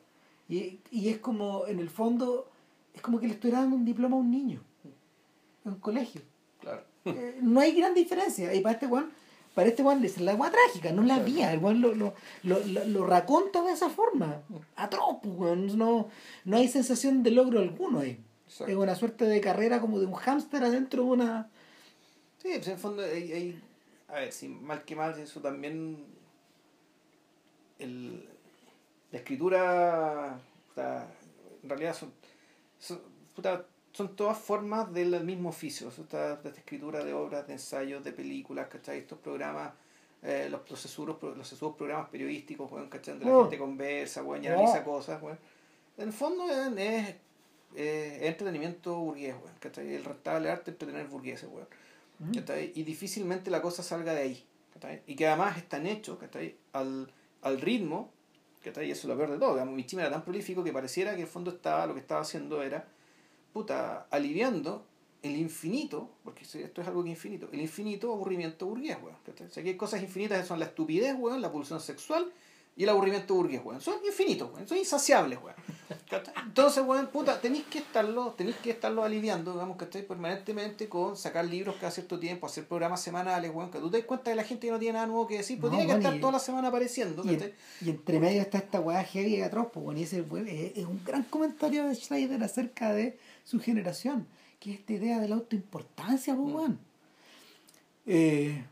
Y, 0.48 0.81
y 0.90 1.09
es 1.10 1.18
como, 1.18 1.66
en 1.66 1.78
el 1.78 1.89
fondo, 1.89 2.51
es 2.94 3.01
como 3.02 3.20
que 3.20 3.28
le 3.28 3.35
estuviera 3.35 3.60
dando 3.60 3.77
un 3.77 3.85
diploma 3.85 4.16
a 4.16 4.20
un 4.20 4.31
niño. 4.31 4.62
En 5.64 5.72
un 5.72 5.81
colegio. 5.81 6.22
Claro. 6.60 6.82
Eh, 7.05 7.39
no 7.43 7.60
hay 7.60 7.72
gran 7.72 7.94
diferencia. 7.94 8.52
Y 8.55 8.60
para 8.60 8.74
este 8.74 8.86
Juan, 8.86 9.10
para 9.61 9.69
este 9.69 9.82
Juan 9.82 10.03
es 10.03 10.19
la 10.19 10.32
agua 10.32 10.51
trágica, 10.51 10.91
no 10.91 11.03
la 11.03 11.19
vía. 11.19 11.53
El 11.53 11.61
Juan 11.61 11.82
lo, 11.82 11.95
lo, 11.95 12.15
lo, 12.45 12.65
lo, 12.65 13.07
raconta 13.07 13.62
de 13.62 13.73
esa 13.73 13.91
forma. 13.91 14.41
Atroz, 14.74 15.19
pues, 15.23 15.74
no, 15.74 16.09
no 16.47 16.57
hay 16.57 16.66
sensación 16.66 17.23
de 17.23 17.31
logro 17.31 17.61
alguno 17.61 18.01
ahí. 18.01 18.19
Exacto. 18.47 18.73
Es 18.73 18.78
una 18.78 18.95
suerte 18.95 19.27
de 19.27 19.39
carrera 19.43 19.78
como 19.82 20.01
de 20.01 20.07
un 20.07 20.15
hámster 20.15 20.65
adentro 20.65 21.03
de 21.05 21.11
una. 21.11 21.51
Sí, 22.39 22.49
pues 22.55 22.69
en 22.69 22.73
el 22.73 22.78
fondo 22.78 23.03
hay, 23.03 23.32
hay- 23.32 23.62
a 24.09 24.15
ver, 24.15 24.32
si 24.32 24.49
mal 24.49 24.82
que 24.82 24.97
mal, 24.97 25.19
eso 25.20 25.41
también 25.43 26.07
el, 27.78 28.27
la 29.12 29.19
escritura, 29.19 30.41
puta, 30.69 31.07
en 31.62 31.69
realidad 31.69 31.95
son, 31.95 32.15
son, 32.78 32.99
puta, 33.37 33.66
son 33.93 34.15
todas 34.17 34.39
formas 34.39 34.93
del 34.93 35.23
mismo 35.25 35.49
oficio, 35.49 35.89
esta, 35.89 36.35
esta 36.35 36.49
escritura 36.51 37.03
de 37.05 37.12
obras, 37.12 37.47
de 37.47 37.55
ensayos, 37.55 38.05
de 38.05 38.12
películas, 38.12 38.69
¿cachai? 38.69 38.99
Estos 38.99 39.19
programas, 39.19 39.73
eh, 40.23 40.49
los, 40.51 40.61
los, 40.71 40.99
los 41.37 41.49
sesudos 41.49 41.77
programas 41.77 42.09
periodísticos, 42.09 42.71
weón, 42.71 42.89
¿cachai? 42.89 43.15
Donde 43.15 43.27
la 43.27 43.37
Oh. 43.37 43.43
gente 43.43 43.59
conversa, 43.59 44.23
weón, 44.23 44.45
y 44.45 44.49
Oh. 44.49 44.53
analiza 44.53 44.85
cosas, 44.85 45.21
weón. 45.23 45.39
En 45.99 46.09
el 46.09 46.12
fondo 46.12 46.45
weón, 46.45 46.79
es, 46.79 47.17
eh, 47.75 48.19
entretenimiento 48.23 48.97
burgués, 48.97 49.35
weón, 49.43 49.55
¿cachai? 49.59 49.95
El 49.95 50.05
rentable 50.05 50.51
arte 50.51 50.71
entretener 50.71 51.07
burgueses, 51.07 51.49
weón. 51.51 51.67
¿cachai? 52.35 52.73
Y 52.75 52.83
difícilmente 52.83 53.51
la 53.51 53.62
cosa 53.62 53.83
salga 53.83 54.12
de 54.15 54.21
ahí. 54.21 54.45
¿cachai? 54.75 55.03
Y 55.07 55.17
que 55.17 55.27
además 55.27 55.57
están 55.57 55.87
hechos 55.87 56.19
¿cachai? 56.19 56.55
Al, 56.75 57.11
al 57.43 57.61
ritmo, 57.61 58.12
¿cachai? 58.62 58.89
y 58.89 58.91
eso 58.93 59.01
es 59.03 59.05
lo 59.07 59.17
peor 59.17 59.31
de 59.33 59.39
todo. 59.39 59.55
Digamos, 59.55 59.75
Michima 59.75 60.03
era 60.03 60.11
tan 60.12 60.23
prolífico 60.23 60.62
que 60.62 60.73
pareciera 60.73 61.11
que 61.12 61.17
en 61.17 61.23
el 61.23 61.27
fondo 61.27 61.51
estaba, 61.51 61.87
lo 61.87 61.95
que 61.95 62.01
estaba 62.01 62.21
haciendo 62.21 62.62
era 62.62 62.87
puta, 63.52 64.06
aliviando 64.10 64.86
el 65.22 65.36
infinito, 65.36 66.09
porque 66.24 66.44
esto 66.44 66.81
es 66.81 66.89
algo 66.89 67.02
que 67.05 67.10
es 67.10 67.16
infinito, 67.16 67.48
el 67.52 67.60
infinito 67.60 68.12
aburrimiento 68.12 68.66
burgués, 68.66 68.97
weón. 69.02 69.16
O 69.16 69.51
sea, 69.52 69.62
que 69.62 69.70
hay 69.70 69.77
cosas 69.77 70.02
infinitas 70.02 70.40
que 70.40 70.47
son 70.47 70.59
la 70.59 70.64
estupidez, 70.66 71.14
weón, 71.18 71.43
la 71.43 71.52
pulsión 71.52 71.78
sexual 71.81 72.32
y 72.77 72.85
el 72.85 72.89
aburrimiento 72.89 73.35
burgués, 73.35 73.60
weón. 73.62 73.81
Son 73.82 73.97
infinitos, 74.06 74.51
weón. 74.55 74.66
Son 74.66 74.78
insaciables, 74.78 75.39
weón. 75.43 75.56
Entonces, 76.47 76.82
weón, 76.86 77.09
puta, 77.09 77.39
tenéis 77.40 77.64
que 77.64 77.78
estarlo, 77.78 78.32
tenéis 78.32 78.56
que 78.56 78.70
estarlo 78.70 79.05
aliviando, 79.05 79.52
digamos, 79.52 79.77
¿cachai? 79.77 80.06
Permanentemente 80.06 80.89
con 80.89 81.16
sacar 81.16 81.44
libros 81.44 81.77
cada 81.78 81.90
cierto 81.90 82.18
tiempo, 82.18 82.47
hacer 82.47 82.66
programas 82.66 83.02
semanales, 83.02 83.51
weón, 83.55 83.70
que 83.70 83.78
tú 83.78 83.90
te 83.90 83.98
das 83.98 84.06
cuenta 84.06 84.31
que 84.31 84.36
la 84.36 84.44
gente 84.44 84.68
que 84.68 84.72
no 84.72 84.78
tiene 84.78 84.94
nada 84.94 85.06
nuevo 85.06 85.27
que 85.27 85.36
decir, 85.39 85.60
pues 85.60 85.70
No, 85.70 85.77
tiene 85.78 85.86
que 85.89 85.93
weón, 85.97 86.02
estar 86.06 86.16
y- 86.16 86.20
toda 86.20 86.32
la 86.32 86.39
semana 86.39 86.68
apareciendo, 86.68 87.22
Y, 87.24 87.39
y 87.85 87.90
entre 87.90 88.18
medio 88.20 88.40
está 88.40 88.56
esta 88.59 88.81
weá 88.81 89.05
heavy 89.05 89.36
y 89.36 89.43
atroz, 89.43 89.68
pues, 89.72 89.98
y 89.98 90.02
ese 90.05 90.22
fue- 90.22 90.40
es, 90.43 90.78
es 90.78 90.86
un 90.86 91.05
gran 91.05 91.24
comentario 91.24 91.85
de 91.86 91.94
Schneider 91.94 92.43
acerca 92.43 92.93
de 92.94 93.18
su 93.51 93.59
generación, 93.60 94.27
que 94.60 94.72
es 94.72 94.78
esta 94.81 94.93
idea 94.93 95.18
de 95.18 95.28
la 95.28 95.35
autoimportancia, 95.35 96.35
pues, 96.36 96.48
Mm. 96.48 96.55
weón. 96.56 96.78
Eh, 98.06 98.64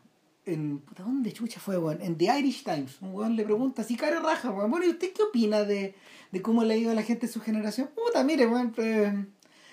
en, 0.46 0.78
puta, 0.78 1.02
¿Dónde 1.02 1.32
chucha 1.32 1.60
fue, 1.60 1.76
weón? 1.78 2.00
En 2.00 2.16
The 2.16 2.38
Irish 2.38 2.64
Times, 2.64 2.96
un 3.02 3.14
weón 3.14 3.36
le 3.36 3.44
pregunta, 3.44 3.82
así 3.82 3.96
cara 3.96 4.20
raja, 4.20 4.50
weón, 4.50 4.70
bueno, 4.70 4.86
¿y 4.86 4.90
usted 4.90 5.12
qué 5.12 5.22
opina 5.22 5.64
de, 5.64 5.94
de 6.32 6.42
cómo 6.42 6.64
le 6.64 6.74
ha 6.74 6.76
ido 6.76 6.90
a 6.90 6.94
la 6.94 7.02
gente 7.02 7.26
de 7.26 7.32
su 7.32 7.40
generación? 7.40 7.90
Puta, 7.94 8.24
mire, 8.24 8.46
weón, 8.46 8.72
eh, 8.78 9.26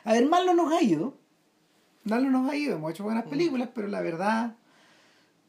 a 0.03 0.13
ver, 0.13 0.25
mal 0.27 0.45
no 0.45 0.53
nos 0.53 0.73
ha 0.73 0.81
ido, 0.83 1.15
mal 2.03 2.23
no 2.23 2.41
nos 2.41 2.51
ha 2.51 2.55
ido, 2.57 2.75
hemos 2.75 2.91
hecho 2.91 3.03
buenas 3.03 3.25
Mm. 3.25 3.29
películas, 3.29 3.69
pero 3.73 3.87
la 3.87 4.01
verdad, 4.01 4.55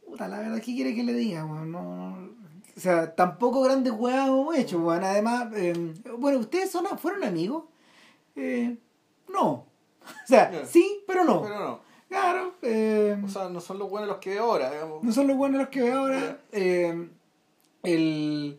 puta, 0.07 0.29
la 0.29 0.39
verdad, 0.39 0.59
¿qué 0.59 0.75
quiere 0.75 0.95
que 0.95 1.03
le 1.03 1.15
diga, 1.15 1.45
weón? 1.45 1.73
No, 1.73 1.83
no- 2.21 2.31
o 2.77 2.81
sea, 2.81 3.15
tampoco 3.15 3.63
grandes 3.63 3.93
weas 3.95 4.29
hemos 4.29 4.55
hecho, 4.57 4.79
weón. 4.81 5.03
Además, 5.03 5.49
eh, 5.57 5.95
bueno, 6.19 6.39
¿ustedes 6.41 6.71
son, 6.71 6.85
fueron 6.99 7.25
amigos? 7.25 7.65
Eh, 8.37 8.77
no. 9.37 9.67
O 10.25 10.27
sea, 10.27 10.65
sí, 10.67 11.01
pero 11.07 11.25
no. 11.25 11.43
Pero 11.43 11.59
no. 11.59 11.81
Claro. 12.09 12.55
eh, 12.63 13.21
O 13.25 13.29
sea, 13.29 13.49
no 13.49 13.61
son 13.61 13.79
los 13.79 13.91
buenos 13.91 14.09
los 14.09 14.19
que 14.19 14.31
veo 14.31 14.45
ahora, 14.45 14.71
digamos. 14.71 15.03
no 15.03 15.13
son 15.13 15.27
los 15.27 15.37
buenos 15.37 15.61
los 15.61 15.69
que 15.69 15.83
veo 15.83 15.99
ahora. 15.99 16.41
Eh, 16.53 17.09
el. 17.83 18.59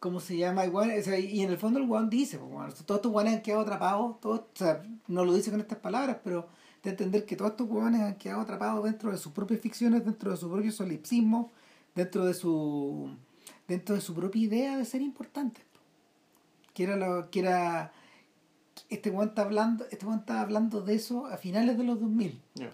¿Cómo 0.00 0.20
se 0.20 0.36
llama? 0.36 0.64
Weón, 0.64 0.90
o 0.98 1.02
sea, 1.02 1.18
y 1.18 1.40
en 1.40 1.50
el 1.50 1.56
fondo 1.56 1.78
el 1.78 1.88
weón 1.88 2.10
dice, 2.10 2.36
pues, 2.38 2.50
weón, 2.52 2.70
todos 2.84 2.98
estos 2.98 3.10
weones 3.12 3.34
han 3.36 3.40
quedado 3.42 3.62
atrapados, 3.62 4.20
todos, 4.20 4.40
o 4.40 4.44
sea, 4.52 4.82
no 5.08 5.24
lo 5.24 5.32
dice 5.32 5.50
con 5.50 5.60
estas 5.60 5.78
palabras, 5.78 6.18
pero 6.22 6.46
de 6.82 6.90
entender 6.90 7.24
que 7.24 7.36
todos 7.36 7.52
estos 7.52 7.66
weones 7.70 8.02
han 8.02 8.16
quedado 8.16 8.42
atrapados 8.42 8.84
dentro 8.84 9.10
de 9.10 9.16
sus 9.16 9.32
propias 9.32 9.60
ficciones, 9.60 10.04
dentro 10.04 10.30
de 10.30 10.36
su 10.36 10.50
propio 10.50 10.70
solipsismo, 10.70 11.50
dentro 11.94 12.26
de 12.26 12.34
su 12.34 13.08
dentro 13.66 13.94
de 13.94 14.02
su 14.02 14.14
propia 14.14 14.42
idea 14.42 14.76
de 14.76 14.84
ser 14.84 15.00
importantes. 15.00 15.64
Que 16.74 16.82
era 16.84 16.96
lo 16.96 17.30
que 17.30 17.40
era 17.40 17.92
este 18.94 19.10
weón 19.10 19.28
está 19.28 19.42
hablando, 19.42 19.84
este 19.90 20.06
está 20.18 20.40
hablando 20.40 20.80
de 20.80 20.94
eso 20.94 21.26
a 21.26 21.36
finales 21.36 21.76
de 21.78 21.84
los 21.84 22.00
2000. 22.00 22.40
Ya. 22.54 22.70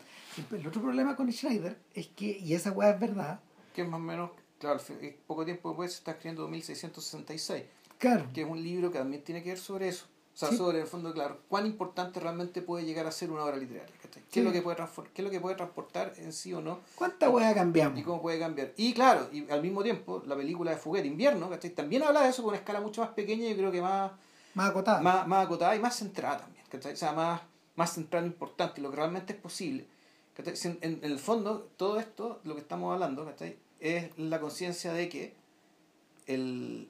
El 0.52 0.66
otro 0.66 0.80
problema 0.80 1.16
con 1.16 1.30
Schneider 1.32 1.76
es 1.92 2.06
que, 2.08 2.38
y 2.38 2.54
esa 2.54 2.70
weá 2.72 2.90
es 2.90 3.00
verdad, 3.00 3.40
Que 3.74 3.82
es 3.82 3.88
más 3.88 3.98
o 3.98 4.02
menos, 4.02 4.30
claro, 4.58 4.80
poco 5.26 5.44
tiempo 5.44 5.70
después 5.70 5.92
se 5.92 5.98
está 5.98 6.12
escribiendo 6.12 6.42
2666. 6.42 7.64
claro, 7.98 8.26
que 8.32 8.42
es 8.42 8.48
un 8.48 8.62
libro 8.62 8.90
que 8.90 8.98
también 8.98 9.22
tiene 9.22 9.42
que 9.42 9.50
ver 9.50 9.58
sobre 9.58 9.88
eso. 9.88 10.06
O 10.32 10.36
sea, 10.40 10.48
Sí. 10.48 10.56
sobre 10.56 10.80
el 10.80 10.86
fondo, 10.86 11.12
claro, 11.12 11.40
cuán 11.48 11.66
importante 11.66 12.18
realmente 12.20 12.62
puede 12.62 12.84
llegar 12.86 13.06
a 13.06 13.10
ser 13.10 13.30
una 13.30 13.44
obra 13.44 13.56
literaria. 13.56 13.92
¿Qué, 14.00 14.08
Sí. 14.30 14.38
es 14.40 14.46
lo 14.46 14.52
que 14.52 14.62
puede 14.62 14.76
¿Qué 15.12 15.22
es 15.22 15.24
lo 15.24 15.30
que 15.30 15.40
puede 15.40 15.56
transportar 15.56 16.14
en 16.18 16.32
sí 16.32 16.54
o 16.54 16.60
no? 16.62 16.80
¿cuánta 16.94 17.28
Y 17.28 17.54
cambiamos? 17.54 18.00
cómo 18.04 18.22
puede 18.22 18.38
cambiar. 18.38 18.72
Y 18.76 18.94
claro, 18.94 19.28
y 19.32 19.50
al 19.50 19.60
mismo 19.60 19.82
tiempo, 19.82 20.22
la 20.26 20.36
película 20.36 20.70
de 20.70 20.76
Fuguet, 20.78 21.04
Invierno, 21.04 21.50
¿cachai? 21.50 21.70
también 21.70 22.04
habla 22.04 22.22
de 22.22 22.30
eso 22.30 22.42
con 22.42 22.50
una 22.50 22.58
escala 22.58 22.80
mucho 22.80 23.02
más 23.02 23.10
pequeña 23.10 23.48
y 23.50 23.54
creo 23.56 23.70
que 23.72 23.82
más, 23.82 24.12
Más 24.54 24.70
acotada. 24.70 25.00
más, 25.00 25.26
más 25.26 25.46
acotada 25.46 25.76
y 25.76 25.78
más 25.80 25.96
centrada 25.96 26.38
también. 26.38 26.64
¿cachai? 26.70 26.92
O 26.92 26.96
sea, 26.96 27.12
más, 27.12 27.40
más 27.76 27.94
centrada 27.94 28.24
e 28.24 28.28
importante, 28.28 28.80
lo 28.80 28.90
que 28.90 28.96
realmente 28.96 29.32
es 29.32 29.38
posible. 29.38 29.86
En, 30.36 30.78
en- 30.80 31.00
el 31.02 31.18
fondo, 31.18 31.70
todo 31.76 31.98
esto, 32.00 32.40
lo 32.44 32.54
que 32.54 32.60
estamos 32.62 32.92
hablando, 32.94 33.24
¿cachai? 33.26 33.58
es 33.80 34.16
la 34.18 34.40
conciencia 34.40 34.92
de 34.92 35.08
que 35.08 35.34
el, 36.26 36.88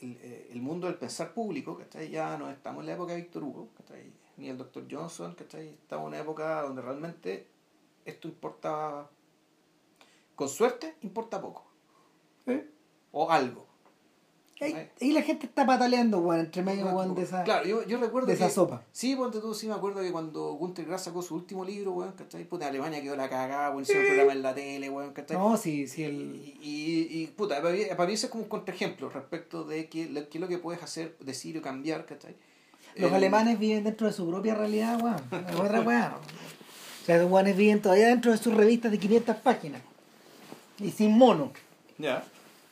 el, 0.00 0.16
eh, 0.22 0.48
el 0.52 0.60
mundo 0.62 0.86
del 0.86 0.96
pensar 0.96 1.32
público, 1.34 1.76
¿cachai? 1.78 2.10
ya 2.10 2.36
no 2.38 2.50
estamos 2.50 2.80
en 2.80 2.86
la 2.86 2.92
época 2.94 3.12
de 3.12 3.20
Víctor 3.22 3.44
Hugo, 3.44 3.68
¿cachai? 3.76 4.12
ni 4.36 4.48
el 4.48 4.56
Dr. 4.58 4.86
Johnson, 4.90 5.34
¿cachai? 5.34 5.68
estamos 5.68 6.04
en 6.04 6.08
una 6.08 6.18
época 6.18 6.62
donde 6.62 6.82
realmente 6.82 7.46
esto 8.04 8.26
importa, 8.28 9.08
con 10.34 10.48
suerte, 10.48 10.96
importa 11.02 11.40
poco, 11.40 11.64
¿Eh? 12.46 12.68
o 13.12 13.30
algo. 13.30 13.66
Ahí, 14.60 14.90
ahí 15.00 15.12
la 15.12 15.22
gente 15.22 15.46
está 15.46 15.64
pataleando, 15.64 16.18
weón, 16.18 16.40
entre 16.40 16.62
medio, 16.62 16.86
weón, 16.86 17.14
de 17.14 17.22
esa, 17.22 17.44
Claro, 17.44 17.66
yo, 17.66 17.86
yo 17.86 17.98
recuerdo 17.98 18.26
de 18.26 18.36
que... 18.36 18.44
esa 18.44 18.52
sopa. 18.52 18.82
Sí, 18.92 19.16
ponte 19.16 19.40
tú, 19.40 19.54
sí 19.54 19.66
me 19.66 19.72
acuerdo 19.74 20.02
que 20.02 20.12
cuando 20.12 20.52
Gunter 20.52 20.84
Grass 20.84 21.04
sacó 21.04 21.22
su 21.22 21.34
último 21.34 21.64
libro, 21.64 21.92
weón, 21.92 22.12
¿cachai? 22.12 22.44
Puta, 22.44 22.66
Alemania 22.66 23.00
quedó 23.00 23.16
la 23.16 23.28
cagada, 23.28 23.70
weón, 23.70 23.82
hicieron 23.82 24.04
programa 24.06 24.32
en 24.32 24.42
la 24.42 24.54
tele, 24.54 24.90
weón, 24.90 25.12
¿cachai? 25.12 25.36
No, 25.36 25.56
sí, 25.56 25.86
sí, 25.86 26.02
Y, 26.02 26.04
el... 26.04 26.56
y, 26.62 27.22
y, 27.22 27.26
puta, 27.28 27.62
para 27.62 27.74
mí, 27.74 27.84
para 27.96 28.06
mí 28.06 28.12
eso 28.12 28.26
es 28.26 28.32
como 28.32 28.44
un 28.44 28.50
contraejemplo 28.50 29.08
respecto 29.08 29.64
de 29.64 29.88
qué, 29.88 30.08
qué 30.30 30.38
es 30.38 30.40
lo 30.40 30.48
que 30.48 30.58
puedes 30.58 30.82
hacer, 30.82 31.16
decir 31.20 31.56
o 31.56 31.62
cambiar, 31.62 32.04
¿cachai? 32.04 32.34
Los 32.96 33.12
alemanes 33.12 33.58
viven 33.58 33.84
dentro 33.84 34.06
de 34.06 34.12
su 34.12 34.28
propia 34.28 34.54
realidad, 34.54 35.00
weón. 35.00 35.16
Es 35.48 35.56
otra 35.56 35.80
weón. 35.80 36.12
O 37.02 37.06
sea, 37.06 37.16
los 37.16 37.30
weones 37.30 37.56
viven 37.56 37.80
todavía 37.80 38.08
dentro 38.08 38.30
de 38.30 38.38
sus 38.38 38.52
revistas 38.52 38.92
de 38.92 38.98
500 38.98 39.36
páginas. 39.36 39.80
Y 40.78 40.90
sin 40.90 41.16
mono. 41.16 41.50
Ya. 41.98 42.24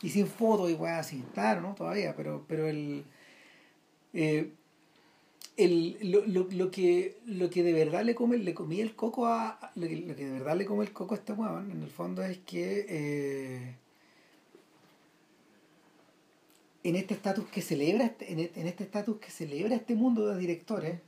Y 0.02 0.10
sin 0.10 0.26
fotos 0.26 0.70
y 0.70 0.74
weón 0.74 0.94
así. 0.94 1.24
Claro, 1.34 1.60
¿no? 1.60 1.74
Todavía, 1.74 2.14
pero, 2.16 2.44
pero 2.48 2.68
el... 2.68 3.04
eh, 4.14 4.52
el 5.56 5.96
lo, 6.12 6.24
lo, 6.26 6.46
lo 6.50 6.70
que 6.70 7.16
lo 7.26 7.50
que 7.50 7.64
de 7.64 7.72
verdad 7.72 8.04
le 8.04 8.14
come 8.14 8.38
le 8.38 8.54
comía 8.54 8.82
el 8.84 8.94
coco 8.94 9.26
a 9.26 9.58
lo 9.74 9.88
que, 9.88 9.96
lo 9.96 10.14
que 10.14 10.24
de 10.26 10.30
verdad 10.32 10.56
le 10.56 10.64
come 10.64 10.84
el 10.84 10.92
coco 10.92 11.14
a 11.14 11.18
este 11.18 11.32
weón 11.32 11.70
en 11.72 11.82
el 11.82 11.90
fondo 11.90 12.22
es 12.22 12.38
que 12.38 12.86
eh, 12.88 13.74
en 16.84 16.94
este 16.96 17.14
estatus 17.14 17.46
que 17.46 17.60
celebra 17.60 18.04
este- 18.04 18.32
en 18.32 18.38
este 18.38 18.68
este 18.68 18.84
estatus 18.84 19.18
que 19.18 19.30
celebra 19.30 19.74
este 19.74 19.94
mundo 19.96 20.26
de 20.28 20.38
directores 20.38 21.00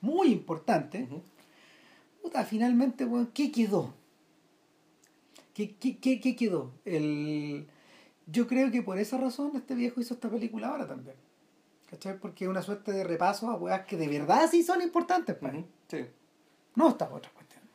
muy 0.00 0.28
importante 0.28 1.02
Ujú. 1.02 1.20
puta, 2.22 2.44
finalmente 2.44 3.04
weón, 3.04 3.30
¿qué 3.34 3.52
quedó? 3.52 3.92
¿Qué, 5.54 5.74
qué, 5.78 5.98
qué, 5.98 6.20
qué 6.20 6.34
quedó? 6.36 6.70
El, 6.84 7.66
yo 8.30 8.46
creo 8.46 8.70
que 8.70 8.82
por 8.82 8.98
esa 8.98 9.16
razón 9.18 9.52
este 9.54 9.74
viejo 9.74 10.00
hizo 10.00 10.14
esta 10.14 10.28
película 10.28 10.68
ahora 10.68 10.86
también. 10.86 11.16
¿Cachai? 11.90 12.18
Porque 12.18 12.44
es 12.44 12.50
una 12.50 12.60
suerte 12.62 12.92
de 12.92 13.02
repaso 13.04 13.50
a 13.50 13.54
weas 13.56 13.86
que 13.86 13.96
de 13.96 14.08
verdad 14.08 14.48
sí 14.50 14.62
son 14.62 14.82
importantes 14.82 15.34
para 15.36 15.54
él. 15.54 15.60
Ujú. 15.60 15.68
Sí. 15.88 16.04
No 16.74 16.88
estas 16.90 17.10
otras 17.10 17.32
cuestiones. 17.32 17.68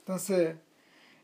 Entonces, 0.00 0.56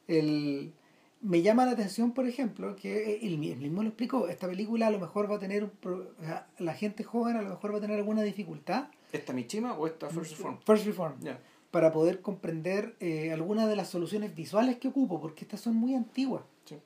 el, 0.08 0.72
me 1.20 1.42
llama 1.42 1.66
la 1.66 1.72
atención, 1.72 2.12
por 2.12 2.26
ejemplo, 2.26 2.74
que 2.76 3.16
él, 3.16 3.32
él 3.44 3.58
mismo 3.58 3.82
lo 3.82 3.88
explicó, 3.88 4.28
esta 4.28 4.46
película 4.48 4.86
a 4.86 4.90
lo 4.90 4.98
mejor 4.98 5.30
va 5.30 5.36
a 5.36 5.38
tener, 5.38 5.64
un 5.64 5.70
pro- 5.70 6.10
la 6.58 6.74
gente 6.74 7.04
joven 7.04 7.36
a 7.36 7.42
lo 7.42 7.50
mejor 7.50 7.72
va 7.74 7.78
a 7.78 7.80
tener 7.80 7.96
alguna 7.98 8.22
dificultad, 8.22 8.88
¿Esta 9.12 9.32
Michima 9.32 9.74
o 9.74 9.86
esta 9.86 10.08
First 10.10 10.32
Reform? 10.32 10.58
First 10.66 10.86
Reform, 10.86 11.14
Ya. 11.20 11.38
para 11.70 11.92
poder 11.92 12.20
comprender 12.22 12.96
eh, 13.00 13.30
algunas 13.32 13.68
de 13.68 13.76
las 13.76 13.88
soluciones 13.88 14.34
visuales 14.34 14.78
que 14.78 14.88
ocupo, 14.88 15.20
porque 15.20 15.44
estas 15.44 15.60
son 15.60 15.76
muy 15.76 15.94
antiguas. 15.94 16.42
Sí. 16.64 16.76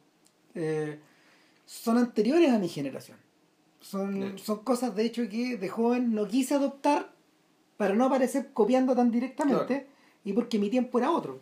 Eh, 0.55 1.01
son 1.73 1.99
anteriores 1.99 2.51
a 2.51 2.59
mi 2.59 2.69
generación. 2.69 3.17
Son, 3.81 4.37
son 4.39 4.59
cosas, 4.65 4.95
de 4.97 5.05
hecho, 5.05 5.29
que 5.29 5.57
de 5.57 5.69
joven 5.69 6.13
no 6.15 6.27
quise 6.27 6.55
adoptar 6.55 7.13
para 7.77 7.95
no 7.95 8.07
aparecer 8.07 8.53
copiando 8.53 8.95
tan 8.97 9.11
directamente 9.13 9.75
Claro. 9.75 9.87
y 10.25 10.33
porque 10.33 10.59
mi 10.59 10.69
tiempo 10.69 10.99
era 10.99 11.11
otro. 11.13 11.39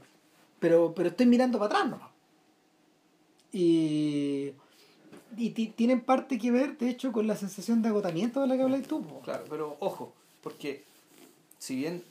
Pero, 0.61 0.93
pero 0.95 1.09
estoy 1.09 1.27
mirando 1.27 1.59
para 1.59 1.75
atrás 1.79 1.91
nomás. 1.91 2.11
Y, 3.53 4.53
y 5.37 5.51
ti- 5.51 5.73
tienen 5.75 6.03
parte 6.03 6.39
que 6.39 6.51
ver, 6.51 6.77
de 6.77 6.91
hecho, 6.91 7.11
con 7.11 7.27
la 7.27 7.37
sensación 7.37 7.81
de 7.81 7.89
agotamiento 7.89 8.41
de 8.43 8.47
la 8.49 8.57
que 8.57 8.63
hablas 8.63 8.83
tú. 8.87 9.03
po. 9.03 9.21
Claro, 9.21 9.45
pero 9.49 9.77
ojo, 9.81 10.13
porque 10.43 10.85
si 11.59 11.75
bien 11.77 12.03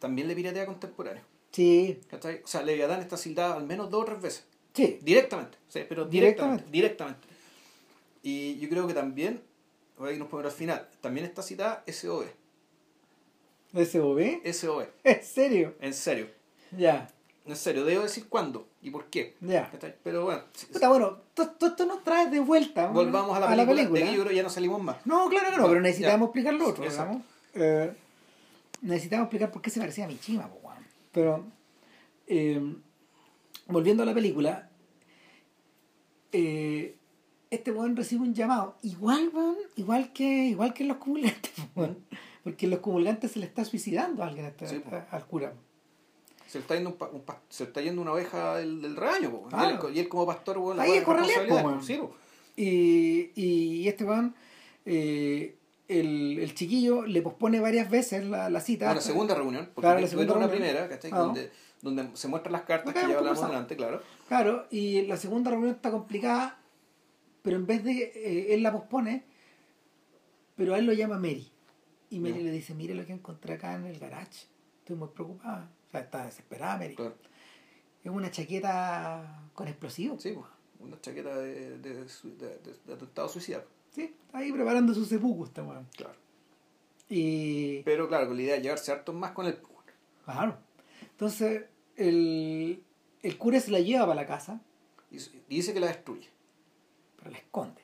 también 0.00 0.26
le 0.28 0.34
piratea 0.34 0.66
contemporáneo, 0.66 1.22
Sí, 1.52 2.00
¿cachai? 2.08 2.40
O 2.42 2.46
sea, 2.46 2.62
Leviatán 2.62 3.00
está 3.00 3.16
citado 3.18 3.54
al 3.54 3.66
menos 3.66 3.90
dos 3.90 4.02
o 4.02 4.04
tres 4.06 4.20
veces. 4.22 4.44
sí. 4.74 4.98
Directamente, 5.02 5.58
sí, 5.68 5.80
pero 5.88 6.06
directamente, 6.06 6.64
Directamente. 6.64 6.70
directamente. 6.72 7.31
Y 8.22 8.58
yo 8.58 8.68
creo 8.68 8.86
que 8.86 8.94
también, 8.94 9.42
voy 9.98 10.10
a 10.10 10.12
irnos 10.12 10.28
primero 10.28 10.48
al 10.48 10.54
final, 10.54 10.88
también 11.00 11.26
está 11.26 11.42
citada 11.42 11.82
SOE. 11.86 12.32
¿SOB? 13.74 14.42
SOE, 14.52 14.88
¿En 15.04 15.22
serio? 15.24 15.74
en 15.80 15.94
serio. 15.94 16.28
Ya, 16.76 17.10
En 17.46 17.56
serio, 17.56 17.84
debo 17.84 18.02
decir 18.04 18.28
cuándo 18.28 18.68
y 18.82 18.90
por 18.90 19.06
qué. 19.06 19.34
ya. 19.40 19.70
Pero 20.04 20.24
bueno, 20.24 20.42
Puta, 20.72 20.88
bueno, 20.88 21.18
to- 21.34 21.50
to- 21.50 21.66
esto 21.68 21.86
nos 21.86 22.04
trae 22.04 22.28
de 22.30 22.38
vuelta 22.40 22.86
volvamos 22.88 23.36
a 23.36 23.40
la 23.40 23.48
película, 23.66 23.82
de 23.82 24.06
que 24.06 24.12
yo 24.12 24.20
creo 24.20 24.28
que 24.28 24.34
ya 24.36 24.42
no 24.42 24.50
salimos 24.50 24.80
más. 24.82 25.04
No, 25.06 25.28
claro 25.28 25.50
que 25.50 25.56
no, 25.56 25.62
No, 25.64 25.68
pero 25.68 25.80
necesitamos 25.80 26.20
ya. 26.20 26.24
explicar 26.26 26.54
lo 26.54 26.68
otro, 26.68 26.84
Exacto. 26.84 27.20
Eh, 27.54 27.92
necesitamos 28.82 29.24
explicar 29.24 29.50
por 29.50 29.60
qué 29.62 29.70
se 29.70 29.80
parecía 29.80 30.04
a 30.04 30.08
Michima, 30.08 30.48
po. 30.48 30.60
Pero, 31.12 31.44
eh, 32.26 32.74
volviendo 33.66 34.02
a 34.02 34.06
la 34.06 34.14
película, 34.14 34.70
eh, 36.32 36.96
este 37.54 37.70
weón 37.70 37.94
recibe 37.96 38.22
un 38.22 38.34
llamado, 38.34 38.76
igual, 38.82 39.30
weón, 39.32 39.56
igual 39.76 40.12
que, 40.12 40.46
igual 40.46 40.72
que 40.74 40.82
en 40.84 40.88
los 40.88 40.96
weón. 41.76 41.98
porque 42.44 42.66
en 42.66 42.70
los 42.70 42.80
comulgantes 42.80 43.32
se 43.32 43.38
le 43.38 43.46
está 43.46 43.64
suicidando 43.64 44.22
a 44.22 44.26
alguien 44.28 44.46
a 44.46 44.48
este- 44.48 44.66
Sí, 44.68 44.82
a- 44.90 45.14
al 45.14 45.26
cura. 45.26 45.52
Se 46.46 46.58
le 46.58 46.62
está 46.62 46.74
yendo, 46.74 46.90
un 46.90 47.16
un 47.16 47.22
se 47.48 47.64
está 47.64 47.80
yendo 47.80 48.02
una 48.02 48.12
oveja 48.12 48.56
del, 48.56 48.82
del 48.82 48.96
rebaño. 48.96 49.42
Claro. 49.48 49.88
y, 49.88 49.90
él, 49.90 49.96
y 49.96 50.00
él 50.00 50.08
como 50.08 50.26
pastor, 50.26 50.58
weón, 50.58 50.80
Ahí 50.80 50.92
es 50.92 51.06
weón. 51.06 51.82
sí. 51.82 52.00
Y, 52.56 53.30
y 53.34 53.88
este 53.88 54.04
weón, 54.04 54.34
eh, 54.84 55.56
el, 55.88 56.38
el 56.38 56.54
chiquillo 56.54 57.06
le 57.06 57.22
pospone 57.22 57.60
varias 57.60 57.88
veces 57.90 58.24
la, 58.24 58.50
la 58.50 58.60
cita. 58.60 58.86
Bueno, 58.86 59.00
la 59.00 59.06
segunda 59.06 59.34
reunión, 59.34 59.70
porque 59.74 59.86
Claro, 59.86 60.00
la 60.00 60.06
segunda 60.08 60.34
una 60.34 60.46
reunión. 60.46 60.68
primera, 60.68 60.88
¿cachai? 60.88 61.10
Ah. 61.14 61.18
Donde, 61.20 61.50
donde 61.80 62.08
se 62.14 62.28
muestran 62.28 62.52
las 62.52 62.62
cartas 62.62 62.92
que 62.94 63.00
ya 63.00 63.18
hablamos 63.18 63.46
delante, 63.46 63.76
claro. 63.76 64.02
Claro, 64.28 64.66
y 64.70 65.02
la 65.02 65.16
segunda 65.16 65.50
reunión 65.50 65.74
está 65.74 65.90
complicada, 65.90 66.58
pero 67.42 67.56
en 67.56 67.66
vez 67.66 67.84
de 67.84 68.12
eh, 68.14 68.54
él 68.54 68.62
la 68.62 68.72
pospone, 68.72 69.24
pero 70.56 70.74
a 70.74 70.78
él 70.78 70.86
lo 70.86 70.92
llama 70.92 71.16
Mary. 71.18 71.50
Y 72.10 72.20
Mary 72.20 72.42
le 72.42 72.50
dice, 72.50 72.74
mire 72.74 72.94
lo 72.94 73.06
que 73.06 73.12
encontré 73.12 73.54
acá 73.54 73.74
en 73.74 73.86
el 73.86 73.98
garage. 73.98 74.46
Estoy 74.80 74.96
muy 74.96 75.08
preocupada. 75.08 75.70
O 75.88 75.90
sea, 75.90 76.00
está 76.00 76.24
desesperada 76.26 76.78
Mary. 76.78 76.94
Claro. 76.94 77.16
Es 78.04 78.10
una 78.10 78.30
chaqueta 78.30 79.48
con 79.54 79.68
explosivos. 79.68 80.22
Sí, 80.22 80.32
pues, 80.32 80.46
una 80.80 81.00
chaqueta 81.00 81.38
de, 81.38 81.78
de, 81.78 82.04
de, 82.04 82.58
de- 82.86 82.92
atentado 82.92 83.28
suicida. 83.28 83.64
Sí, 83.94 84.02
está 84.26 84.38
ahí 84.38 84.52
preparando 84.52 84.92
su 84.94 85.04
seppuku 85.04 85.44
esta 85.44 85.62
weón. 85.62 85.86
Claro. 85.96 86.16
Y... 87.08 87.82
Pero 87.82 88.08
claro, 88.08 88.26
con 88.28 88.36
la 88.36 88.42
idea 88.42 88.54
de 88.56 88.62
llevarse 88.62 88.90
hartos 88.92 89.14
más 89.14 89.32
con 89.32 89.46
el 89.46 89.58
Claro. 90.24 90.58
Entonces, 91.10 91.64
el, 91.96 92.82
el 93.22 93.38
cura 93.38 93.60
se 93.60 93.70
la 93.70 93.80
lleva 93.80 94.06
para 94.06 94.14
la 94.22 94.26
casa, 94.26 94.60
y 95.10 95.18
dice 95.48 95.74
que 95.74 95.80
la 95.80 95.88
destruye. 95.88 96.28
Pero 97.22 97.30
la 97.32 97.38
esconde. 97.38 97.80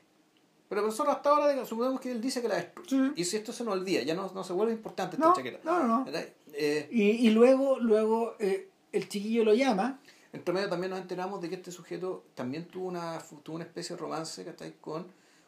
Pero 0.69 0.83
nosotros 0.83 1.17
hasta 1.17 1.31
ahora 1.31 1.65
supongamos 1.65 2.01
que 2.01 2.11
él 2.11 2.21
dice 2.21 2.43
que 2.43 2.49
la 2.49 2.57
destruye. 2.57 2.89
Sí. 2.91 3.13
Y 3.17 3.25
si 3.25 3.37
esto 3.39 3.53
se 3.53 3.65
nos 3.65 3.75
olvida, 3.75 4.03
ya 4.03 4.15
no, 4.15 4.31
no 4.35 4.45
se 4.45 4.53
vuelve 4.53 4.73
importante 4.75 5.17
esta 5.17 5.29
No, 5.29 5.35
chaqueta. 5.35 5.61
no, 5.65 5.83
no. 5.87 6.05
no. 6.05 6.11
Eh, 6.53 6.89
Y, 6.91 7.03
y 7.27 7.31
luego, 7.31 7.79
luego 7.79 8.35
eh, 8.39 8.69
el 8.93 9.09
chiquillo 9.09 9.45
lo 9.45 9.55
llama 9.55 10.01
entre 10.31 10.53
medio 10.53 10.69
también 10.69 10.91
nos 10.91 11.01
enteramos 11.01 11.41
de 11.41 11.49
que 11.49 11.55
este 11.55 11.73
sujeto 11.73 12.23
también 12.35 12.67
tuvo 12.67 12.87
una, 12.89 13.19
tuvo 13.43 13.57
una 13.57 13.65
especie 13.65 13.97
de 13.97 14.03
romance 14.03 14.45
¿cachai? 14.45 14.75
con 14.79 15.07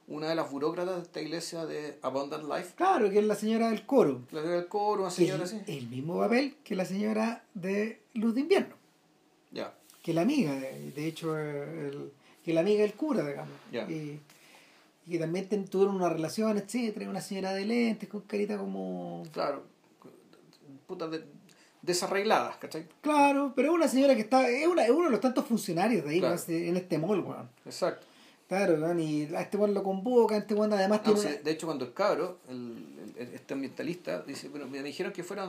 una 0.09 0.29
de 0.31 0.35
las 0.35 0.51
burócratas 0.51 0.97
de 0.97 1.03
esta 1.03 1.21
iglesia 1.21 1.67
de 1.67 1.99
Abundant 2.01 2.45
Life. 2.45 2.73
Claro, 2.77 3.11
que 3.11 3.19
es 3.19 3.25
la 3.27 3.35
señora 3.35 3.69
del 3.69 3.85
coro. 3.85 4.23
La 4.33 4.41
del 4.41 4.67
coro, 4.69 5.03
una 5.03 5.11
Que 5.11 5.17
señora 5.17 5.45
así. 5.45 5.61
el 5.67 5.87
mismo 5.89 6.19
papel 6.19 6.57
que 6.65 6.75
la 6.75 6.87
señora 6.87 7.45
de 7.53 8.01
Luz 8.15 8.35
de 8.35 8.41
Invierno. 8.41 8.75
Ya. 9.53 9.75
Que 10.03 10.15
la 10.15 10.23
amiga, 10.23 10.55
de, 10.55 10.91
de 10.93 11.07
hecho, 11.07 11.37
el- 11.39 12.11
que 12.51 12.55
la 12.55 12.61
amiga 12.61 12.83
del 12.83 12.95
cura, 12.95 13.25
digamos. 13.27 13.55
Y, 13.73 14.19
y 15.07 15.11
que 15.13 15.19
también 15.19 15.49
ten- 15.49 15.67
tuvieron 15.67 15.97
una 15.97 16.09
relación, 16.09 16.57
etcétera, 16.59 17.09
una 17.09 17.21
señora 17.21 17.53
de 17.55 17.65
lentes 17.65 18.09
con 18.09 18.21
carita 18.23 18.59
como... 18.59 19.23
Claro. 19.33 19.65
Puta 20.87 21.07
de, 21.09 21.25
desarregladas, 21.83 22.57
¿cachai? 22.57 22.87
Claro, 23.01 23.53
pero 23.55 23.69
es 23.69 23.75
una 23.75 23.89
señora 23.89 24.15
que 24.15 24.23
está... 24.23 24.49
Es, 24.49 24.67
una, 24.67 24.85
es 24.85 24.91
uno 24.91 25.05
de 25.07 25.11
los 25.13 25.21
tantos 25.21 25.47
funcionarios 25.47 26.05
de 26.05 26.11
ahí, 26.11 26.19
Claro. 26.19 26.35
¿no? 26.35 26.41
Este- 26.41 26.69
en 26.69 26.77
este 26.77 26.99
mall, 26.99 27.21
weón. 27.21 27.49
Exacto. 27.65 28.07
Claro, 28.49 28.75
weón, 28.75 28.99
y 28.99 29.25
a 29.35 29.41
este 29.43 29.57
weón 29.57 29.73
lo 29.75 29.83
convoca, 29.85 30.37
este 30.37 30.55
weón 30.55 30.73
además 30.73 31.01
No, 31.07 31.15
tiene 31.15 31.29
una... 31.31 31.43
de 31.43 31.51
hecho, 31.53 31.67
cuando 31.67 31.85
el 31.85 31.93
cabro, 31.95 32.39
el, 32.49 32.85
el- 33.17 33.35
este 33.35 33.55
ambientalista, 33.55 34.23
dice, 34.23 34.49
bueno, 34.49 34.67
me 34.67 34.83
dijeron 34.83 35.13
que 35.13 35.23
fuera 35.23 35.47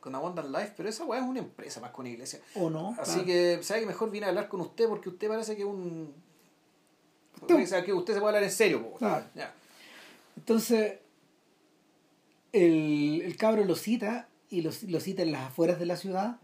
con 0.00 0.14
Abundant 0.14 0.50
Life, 0.50 0.74
pero 0.76 0.88
esa 0.90 1.04
weá 1.06 1.20
es 1.22 1.26
una 1.26 1.38
empresa 1.40 1.80
más 1.80 1.90
una 1.96 2.10
iglesia. 2.10 2.40
¿O 2.56 2.68
no? 2.68 2.94
Así 3.00 3.12
Claro. 3.12 3.26
que, 3.26 3.58
¿sabe 3.62 3.80
que 3.80 3.86
mejor 3.86 4.10
viene 4.10 4.26
a 4.26 4.28
hablar 4.28 4.48
con 4.48 4.60
usted? 4.60 4.86
Porque 4.86 5.08
usted 5.08 5.28
parece 5.28 5.56
que 5.56 5.62
es 5.62 5.68
un... 5.68 6.12
O 7.52 7.66
sea, 7.66 7.84
que 7.84 7.92
usted 7.92 8.14
se 8.14 8.20
puede 8.20 8.30
hablar 8.36 8.44
en 8.44 8.50
serio, 8.50 8.82
po. 8.82 8.96
Claro. 8.98 9.26
Ya. 9.34 9.52
Entonces, 10.36 10.98
el, 12.52 13.22
el 13.24 13.36
cabro 13.36 13.64
lo 13.64 13.74
cita 13.76 14.28
y 14.50 14.62
lo, 14.62 14.70
lo 14.88 15.00
cita 15.00 15.22
en 15.22 15.32
las 15.32 15.42
afueras 15.48 15.78
de 15.78 15.86
la 15.86 15.96
ciudad 15.96 16.38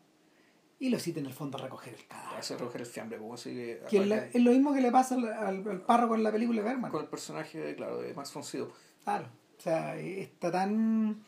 y 0.78 0.88
lo 0.88 0.98
cita 0.98 1.20
en 1.20 1.26
el 1.26 1.32
fondo 1.32 1.58
a 1.58 1.62
recoger 1.62 1.94
el 1.94 2.06
cadáver. 2.06 2.42
se 2.42 2.56
recoger 2.56 2.80
el 2.80 2.86
fiambre, 2.86 3.18
que... 3.18 3.82
Que 3.90 3.98
es, 3.98 4.06
la- 4.06 4.26
es 4.26 4.42
lo 4.42 4.50
mismo 4.52 4.72
que 4.72 4.80
le 4.80 4.90
pasa 4.90 5.14
al, 5.14 5.26
al, 5.30 5.68
al 5.68 5.80
párroco 5.82 6.14
en 6.14 6.22
la 6.22 6.32
película 6.32 6.62
de 6.62 6.68
Bergman. 6.68 6.90
Con 6.90 7.02
el 7.02 7.08
personaje, 7.08 7.74
claro, 7.76 8.00
de 8.00 8.14
Max 8.14 8.32
von 8.32 8.42
Sydow. 8.42 8.72
Claro. 9.04 9.26
O 9.58 9.62
sea, 9.62 9.96
está 9.98 10.50
tan. 10.50 11.22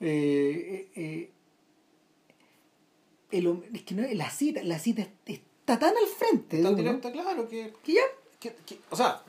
eh, 0.00 0.88
eh, 0.96 1.00
eh, 1.00 1.30
el 3.30 3.62
es 3.72 3.82
que 3.84 3.94
no, 3.94 4.02
la 4.14 4.30
cita, 4.30 4.62
la 4.64 4.78
cita 4.80 5.02
es- 5.26 5.40
está 5.60 5.78
tan 5.78 5.94
al 5.96 6.06
frente 6.08 6.60
Tan 6.62 6.74
directa, 6.74 7.12
claro, 7.12 7.46
que, 7.46 7.72
que 7.84 7.92
ya. 7.92 8.00
Que- 8.40 8.54
que- 8.66 8.80
O 8.90 8.96
sea, 8.96 9.22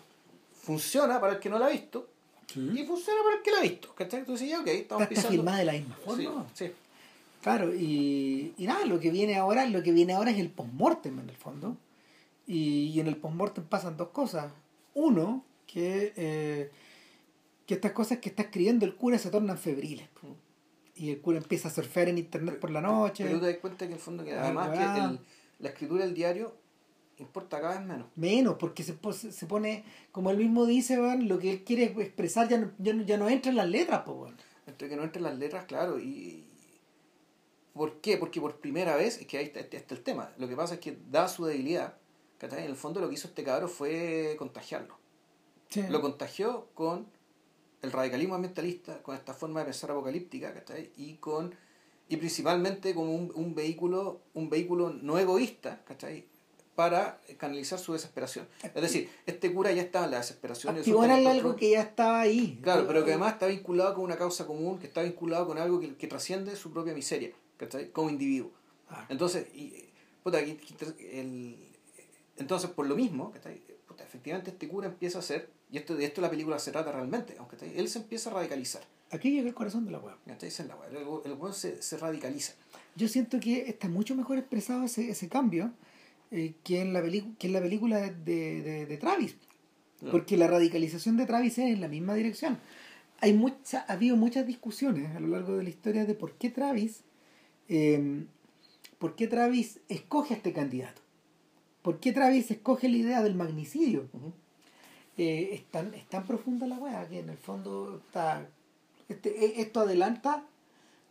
funciona 0.61 1.19
para 1.19 1.33
el 1.33 1.39
que 1.39 1.49
no 1.49 1.59
la 1.59 1.67
ha 1.67 1.69
visto, 1.69 2.09
Y 2.55 2.83
funciona 2.83 3.21
para 3.23 3.35
el 3.37 3.41
que 3.43 3.51
la 3.51 3.57
ha 3.59 3.61
visto, 3.61 3.93
¿cachai? 3.93 4.21
Entonces 4.21 4.49
ya, 4.49 4.59
ok, 4.59 4.67
estamos 4.67 5.03
Está, 5.03 5.13
está 5.15 5.29
filmada 5.29 5.59
de 5.59 5.65
la 5.65 5.73
misma 5.73 5.95
Sí, 5.97 6.03
forma. 6.25 6.47
sí. 6.55 6.71
Claro, 7.43 7.73
y, 7.75 8.53
y 8.57 8.65
nada, 8.65 8.85
lo 8.87 8.99
que 8.99 9.11
viene 9.11 9.35
ahora, 9.37 9.65
lo 9.67 9.83
que 9.83 9.91
viene 9.91 10.13
ahora 10.13 10.31
es 10.31 10.39
el 10.39 10.49
postmortem 10.49 11.19
en 11.19 11.29
el 11.29 11.35
fondo. 11.35 11.77
Y, 12.47 12.87
y 12.87 12.99
en 12.99 13.07
el 13.07 13.17
postmortem 13.17 13.63
pasan 13.65 13.97
dos 13.97 14.09
cosas. 14.09 14.51
Uno, 14.95 15.45
que, 15.67 16.11
eh, 16.17 16.71
que 17.67 17.75
estas 17.75 17.91
cosas 17.91 18.17
que 18.17 18.29
está 18.29 18.41
escribiendo 18.41 18.83
el 18.85 18.95
cura 18.95 19.19
se 19.19 19.29
tornan 19.29 19.57
febriles. 19.59 20.07
Y 20.95 21.11
el 21.11 21.21
cura 21.21 21.37
empieza 21.37 21.67
a 21.67 21.71
surfear 21.71 22.09
en 22.09 22.17
internet 22.17 22.59
por 22.59 22.71
la 22.71 22.81
noche. 22.81 23.23
Pero 23.25 23.35
tú 23.37 23.45
te 23.45 23.51
das 23.51 23.61
cuenta 23.61 23.77
que 23.85 23.85
en 23.85 23.93
el 23.93 23.99
fondo, 23.99 24.25
que 24.25 24.33
Ah, 24.33 24.45
además 24.45 24.69
que 24.71 24.99
el- 24.99 25.19
la 25.59 25.69
escritura 25.69 26.03
del 26.03 26.15
diario 26.15 26.55
importa 27.23 27.59
cada 27.61 27.77
vez 27.79 27.87
menos. 27.87 28.07
Menos, 28.15 28.55
porque 28.59 28.83
se, 28.83 28.97
se 29.31 29.45
pone, 29.45 29.83
como 30.11 30.31
él 30.31 30.37
mismo 30.37 30.65
dice, 30.65 30.99
weón, 30.99 31.27
lo 31.27 31.39
que 31.39 31.51
él 31.51 31.63
quiere 31.63 31.85
expresar 31.85 32.47
ya 32.49 32.57
no, 32.57 32.71
ya 32.77 32.93
no, 32.93 33.03
ya 33.03 33.17
no 33.17 33.29
entra 33.29 33.51
en 33.51 33.57
las 33.57 33.69
letras, 33.69 34.03
pues, 34.05 34.17
weón. 34.17 34.37
Entre 34.67 34.87
que 34.89 34.95
no 34.95 35.03
entren 35.03 35.23
las 35.23 35.37
letras, 35.37 35.65
claro, 35.65 35.99
y... 35.99 36.45
¿Por 37.73 38.01
qué? 38.01 38.17
Porque 38.17 38.41
por 38.41 38.57
primera 38.59 38.95
vez, 38.95 39.19
es 39.19 39.27
que 39.27 39.37
ahí 39.37 39.45
está, 39.45 39.59
este- 39.61 39.77
está 39.77 39.95
el 39.95 40.01
tema, 40.01 40.33
lo 40.37 40.47
que 40.47 40.55
pasa 40.55 40.73
es 40.75 40.79
que 40.79 40.97
da 41.09 41.27
su 41.27 41.45
debilidad, 41.45 41.95
¿cachai? 42.37 42.63
en 42.63 42.69
el 42.69 42.75
fondo 42.75 42.99
lo 42.99 43.07
que 43.07 43.15
hizo 43.15 43.27
este 43.27 43.43
cabro 43.43 43.67
fue 43.67 44.35
contagiarlo. 44.37 44.97
Lo 45.89 46.01
contagió 46.01 46.67
con 46.73 47.07
el 47.81 47.91
radicalismo 47.91 48.35
ambientalista, 48.35 49.01
con 49.03 49.15
esta 49.15 49.33
forma 49.33 49.59
de 49.59 49.65
pensar 49.67 49.91
apocalíptica, 49.91 50.53
¿cachai? 50.53 50.91
Y 50.97 51.13
con 51.15 51.53
y 52.09 52.17
principalmente 52.17 52.95
como 52.95 53.13
un, 53.13 53.31
un 53.35 53.53
vehículo, 53.53 54.19
un 54.33 54.49
vehículo 54.49 54.89
no 54.89 55.19
egoísta, 55.19 55.83
¿cachai? 55.85 56.25
Para 56.79 57.19
canalizar 57.37 57.77
su 57.77 57.91
desesperación. 57.91 58.47
Es 58.63 58.81
decir, 58.81 59.09
este 59.25 59.51
cura 59.51 59.69
ya 59.73 59.81
estaba 59.81 60.05
en 60.05 60.11
la 60.11 60.19
desesperación. 60.19 60.81
que 60.81 60.91
algo 60.93 61.57
que 61.57 61.71
ya 61.71 61.81
estaba 61.81 62.21
ahí. 62.21 62.57
Claro, 62.63 62.87
pero 62.87 63.03
que 63.03 63.11
además 63.11 63.33
está 63.33 63.47
vinculado 63.47 63.95
con 63.95 64.05
una 64.05 64.15
causa 64.15 64.47
común, 64.47 64.79
que 64.79 64.87
está 64.87 65.01
vinculado 65.01 65.45
con 65.45 65.57
algo 65.57 65.81
que, 65.81 65.97
que 65.97 66.07
trasciende 66.07 66.55
su 66.55 66.71
propia 66.71 66.93
miseria, 66.93 67.31
¿cachai? 67.57 67.91
Como 67.91 68.09
individuo. 68.09 68.51
Ah. 68.89 69.05
Entonces, 69.09 69.47
y, 69.53 69.89
puta, 70.23 70.39
el, 70.39 71.57
entonces 72.37 72.69
por 72.69 72.87
lo 72.87 72.95
mismo, 72.95 73.33
¿cachai? 73.33 73.61
Puta, 73.85 74.05
efectivamente 74.05 74.51
este 74.51 74.69
cura 74.69 74.87
empieza 74.87 75.19
a 75.19 75.21
ser, 75.21 75.49
y 75.69 75.79
esto, 75.79 75.97
de 75.97 76.05
esto 76.05 76.21
la 76.21 76.29
película 76.29 76.59
se 76.59 76.71
trata 76.71 76.93
realmente, 76.93 77.35
aunque 77.39 77.57
él 77.75 77.89
se 77.89 77.99
empieza 77.99 78.29
a 78.29 78.35
radicalizar. 78.35 78.83
Aquí 79.11 79.31
llega 79.31 79.49
el 79.49 79.53
corazón 79.53 79.83
de 79.83 79.91
la 79.91 79.99
weá. 79.99 80.17
es 80.41 80.59
la 80.61 80.77
weá, 80.77 80.87
El, 80.87 80.95
el 81.29 81.37
weón 81.37 81.53
se, 81.53 81.81
se 81.81 81.97
radicaliza. 81.97 82.53
Yo 82.95 83.09
siento 83.09 83.37
que 83.41 83.67
está 83.67 83.89
mucho 83.89 84.15
mejor 84.15 84.37
expresado 84.37 84.85
ese, 84.85 85.09
ese 85.09 85.27
cambio 85.27 85.73
eh, 86.31 86.53
que, 86.63 86.81
en 86.81 86.93
la 86.93 87.01
que 87.01 87.47
en 87.47 87.53
la 87.53 87.61
película 87.61 87.99
de, 87.99 88.61
de, 88.61 88.85
de- 88.85 88.97
Travis. 88.97 89.35
No. 90.01 90.11
Porque 90.11 90.37
la 90.37 90.47
radicalización 90.47 91.17
de 91.17 91.25
Travis 91.25 91.57
es 91.57 91.73
en 91.73 91.81
la 91.81 91.87
misma 91.89 92.13
dirección. 92.15 92.57
Hay 93.21 93.33
mucha, 93.33 93.85
ha 93.87 93.93
habido 93.93 94.15
muchas 94.15 94.47
discusiones 94.47 95.13
a 95.15 95.19
lo 95.19 95.27
largo 95.27 95.57
de 95.57 95.63
la 95.63 95.69
historia 95.69 96.05
de 96.05 96.15
por 96.15 96.33
qué 96.35 96.49
Travis, 96.49 97.01
eh, 97.67 98.23
por 98.97 99.15
qué 99.15 99.27
Travis 99.27 99.79
escoge 99.89 100.33
a 100.33 100.37
este 100.37 100.53
candidato. 100.53 101.01
¿Por 101.81 101.99
qué 101.99 102.11
Travis 102.13 102.49
escoge 102.51 102.87
la 102.89 102.97
idea 102.97 103.21
del 103.21 103.35
magnicidio? 103.35 104.07
Eh, 105.17 105.49
es, 105.53 105.65
tan, 105.65 105.93
es 105.93 106.05
tan 106.07 106.25
profunda 106.25 106.65
la 106.67 106.77
weá 106.77 107.07
que 107.09 107.19
en 107.19 107.29
el 107.29 107.37
fondo 107.37 108.01
está 108.05 108.47
este, 109.09 109.29
e- 109.45 109.61
esto 109.61 109.81
adelanta 109.81 110.45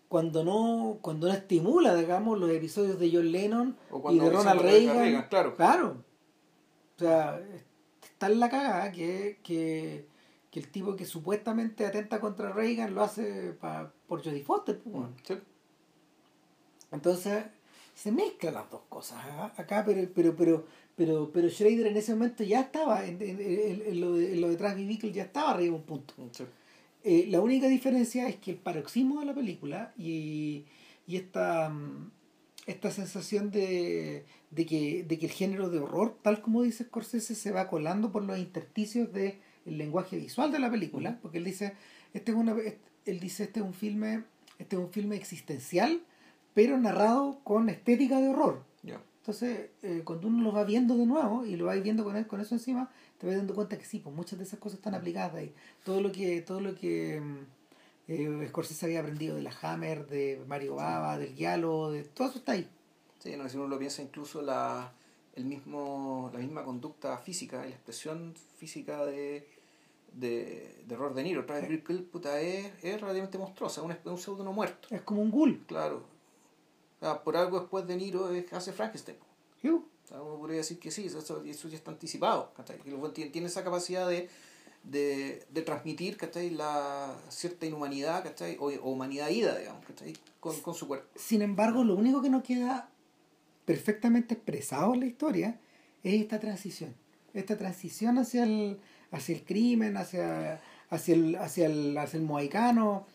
cuando 0.09 0.43
no 0.45 0.99
cuando 1.03 1.29
no 1.29 1.35
estimula 1.35 1.95
digamos 1.95 2.39
los 2.39 2.51
episodios 2.51 2.99
de 2.99 3.11
John 3.13 3.31
Lennon 3.31 3.77
O 3.91 4.11
y 4.13 4.19
de 4.19 4.31
Ronald 4.31 4.61
Reagan, 4.63 4.97
Reagan, 4.97 5.27
claro. 5.29 5.57
claro 5.57 6.05
o 6.97 6.99
sea 6.99 7.41
está 8.03 8.27
en 8.27 8.41
la 8.41 8.49
cagada 8.51 8.91
que, 8.91 9.39
que, 9.45 10.07
que 10.51 10.61
el 10.61 10.69
tipo 10.71 10.97
que 10.97 11.05
supuestamente 11.05 11.87
atenta 11.87 12.21
contra 12.21 12.53
Reagan 12.53 12.95
lo 12.95 13.03
hace 13.03 13.53
pa- 13.53 13.93
por 14.09 14.25
Jodie 14.25 14.43
Foster 14.43 14.79
pues. 14.81 15.07
Sí. 15.25 15.35
Entonces 16.91 17.45
se 17.95 18.13
mezclan 18.13 18.55
las 18.55 18.71
dos 18.71 18.83
cosas 18.89 19.19
¿ah? 19.25 19.53
acá, 19.57 19.85
pero 19.85 20.09
pero 20.15 20.35
pero 20.37 20.65
pero 20.97 21.31
pero 21.33 21.49
Schrader 21.51 21.87
en 21.89 21.97
ese 21.97 22.13
momento 22.15 22.45
ya 22.45 22.61
estaba 22.63 23.05
en, 23.05 23.21
en- 23.23 23.41
en- 23.41 23.83
en 23.87 24.01
lo 24.01 24.13
de, 24.15 24.37
lo 24.37 24.49
de 24.49 24.75
Bickle 24.75 25.13
ya 25.13 25.25
estaba 25.25 25.51
arriba 25.51 25.77
un 25.77 25.83
punto. 25.83 26.15
Sí. 26.33 26.45
Eh, 27.05 27.27
la 27.29 27.41
única 27.41 27.69
diferencia 27.69 28.29
es 28.29 28.37
que 28.37 28.51
el 28.53 28.57
paroxismo 28.57 29.21
de 29.21 29.27
la 29.27 29.35
película 29.35 29.93
y, 29.97 30.65
y 31.07 31.17
esta 31.17 31.69
mm, 31.71 32.11
esta 32.67 32.91
sensación 32.91 33.51
de, 33.51 34.27
de 34.51 34.67
que 34.67 35.05
de 35.05 35.19
que 35.19 35.27
el 35.27 35.33
género 35.33 35.71
de 35.71 35.79
horror, 35.79 36.19
tal 36.23 36.43
como 36.43 36.63
dice 36.63 36.85
Scorsese, 36.85 37.35
se 37.35 37.51
va 37.51 37.69
colando 37.69 38.13
por 38.13 38.25
los 38.25 38.39
intersticios 38.39 39.13
del 39.13 39.39
lenguaje 39.65 40.17
visual 40.19 40.53
de 40.53 40.59
la 40.59 40.71
película, 40.71 41.19
porque 41.23 41.39
él 41.39 41.45
dice 41.45 41.75
este 42.13 42.33
es 42.33 42.37
una 42.37 42.55
él 43.07 43.21
dice 43.21 43.45
este 43.45 43.61
es 43.61 43.67
un 43.67 43.75
filme 43.75 44.25
este 44.59 44.77
es 44.77 44.83
un 44.83 44.91
filme 44.91 45.17
existencial 45.17 46.03
pero 46.53 46.77
narrado 46.77 47.41
con 47.45 47.69
estética 47.69 48.21
de 48.21 48.29
horror. 48.29 48.65
Entonces, 49.29 49.69
eh, 49.83 50.01
cuando 50.05 50.29
uno 50.29 50.43
lo 50.43 50.53
va 50.53 50.65
viendo 50.65 50.97
de 50.97 51.05
nuevo 51.05 51.45
y 51.45 51.55
lo 51.57 51.67
va 51.67 51.75
viendo 51.75 52.03
con, 52.03 52.25
con 52.25 52.41
eso 52.41 52.55
encima, 52.55 52.91
te 53.19 53.27
vas 53.27 53.37
dando 53.37 53.55
cuenta 53.55 53.77
que 53.79 53.85
sí, 53.85 53.99
pues 53.99 54.15
muchas 54.15 54.39
de 54.39 54.45
esas 54.45 54.59
cosas 54.61 54.79
están 54.79 54.95
aplicadas 54.95 55.35
ahí. 55.35 55.53
Todo 55.85 56.01
lo 56.01 56.13
que, 56.13 56.41
todo 56.43 56.61
lo 56.61 56.75
que 56.75 57.21
mm, 57.21 57.39
eh, 58.09 58.47
Scorsese 58.49 58.87
había 58.87 59.01
aprendido 59.01 59.37
de 59.37 59.43
la 59.43 59.53
Hammer, 59.63 60.07
de 60.07 60.43
Mario 60.47 60.77
Bava, 60.77 61.19
del 61.19 61.35
Giallo, 61.35 61.91
de 61.91 62.05
todo 62.05 62.29
eso 62.29 62.39
está 62.39 62.53
ahí. 62.53 62.69
Sí, 63.19 63.37
no, 63.37 63.49
si 63.49 63.57
uno 63.57 63.67
lo 63.69 63.79
piensa, 63.79 64.01
incluso 64.03 64.41
la, 64.43 64.93
el 65.35 65.45
mismo, 65.45 66.31
la 66.33 66.39
misma 66.39 66.63
conducta 66.65 67.19
física, 67.19 67.59
la 67.63 67.69
expresión 67.69 68.35
física 68.59 69.05
de, 69.05 69.49
de, 70.13 70.83
de 70.87 70.97
Robert 70.97 71.17
De 71.17 71.25
Niro, 71.25 71.45
Travis 71.45 71.69
Bickle, 71.69 71.99
puta, 72.03 72.41
es, 72.41 72.67
es 72.85 73.01
relativamente 73.01 73.37
monstruosa, 73.39 73.81
es 73.81 73.87
un, 74.05 74.13
un 74.13 74.19
pseudo 74.19 74.45
no 74.45 74.53
muerto, 74.53 74.89
Es 74.95 75.03
como 75.03 75.21
un 75.23 75.31
ghoul. 75.33 75.65
claro. 75.67 76.05
O 77.01 77.05
sea, 77.05 77.23
por 77.23 77.37
algo 77.37 77.61
después 77.61 77.87
De 77.87 77.97
Niro 77.97 78.31
es- 78.33 78.53
hace 78.53 78.73
Frankenstein. 78.73 79.19
¿sí? 79.61 79.71
Uno 80.11 80.39
podría 80.39 80.59
decir 80.59 80.79
que 80.79 80.91
sí, 80.91 81.07
eso, 81.07 81.19
eso, 81.45 81.69
ya 81.69 81.77
está 81.77 81.91
anticipado. 81.91 82.53
¿cachai? 82.55 82.79
Que 82.79 82.93
buen 82.95 83.13
tiene, 83.13 83.31
tiene 83.31 83.47
esa 83.49 83.63
capacidad 83.65 84.09
de, 84.09 84.29
de, 84.85 85.45
de 85.51 85.63
transmitir 85.63 86.17
¿cachai? 86.17 86.51
La 86.51 87.17
cierta 87.29 87.67
inhumanidad 87.67 88.23
¿cachai? 88.23 88.57
O, 88.59 88.67
o 88.69 88.91
humanidad 88.91 89.29
ida, 89.29 89.57
digamos, 89.59 89.85
¿cachai? 89.87 90.15
Con, 90.41 90.59
con 90.61 90.75
su 90.75 90.87
cuerpo. 90.89 91.07
Sin 91.17 91.43
embargo, 91.43 91.85
lo 91.85 91.95
único 91.97 92.23
que 92.23 92.31
no 92.31 92.43
queda 92.43 92.91
perfectamente 93.65 94.35
expresado 94.35 94.95
en 94.95 95.01
la 95.01 95.07
historia 95.07 95.61
es 96.03 96.15
esta 96.21 96.39
transición. 96.41 96.95
Esta 97.35 97.57
transición 97.59 98.17
hacia 98.19 98.45
el, 98.45 98.81
hacia 99.11 99.35
el 99.37 99.45
crimen, 99.45 99.97
hacia, 99.97 100.61
hacia, 100.91 101.15
el, 101.15 101.37
hacia, 101.37 101.67
el, 101.67 101.99
hacia 101.99 102.17
el 102.19 102.25
mohicano. 102.25 103.07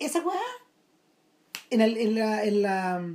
Esa 0.00 0.20
weá, 0.20 0.40
en, 1.70 1.80
el- 1.80 1.96
en 1.96 2.14
la, 2.16 2.44
en 2.44 2.62
la, 2.62 3.14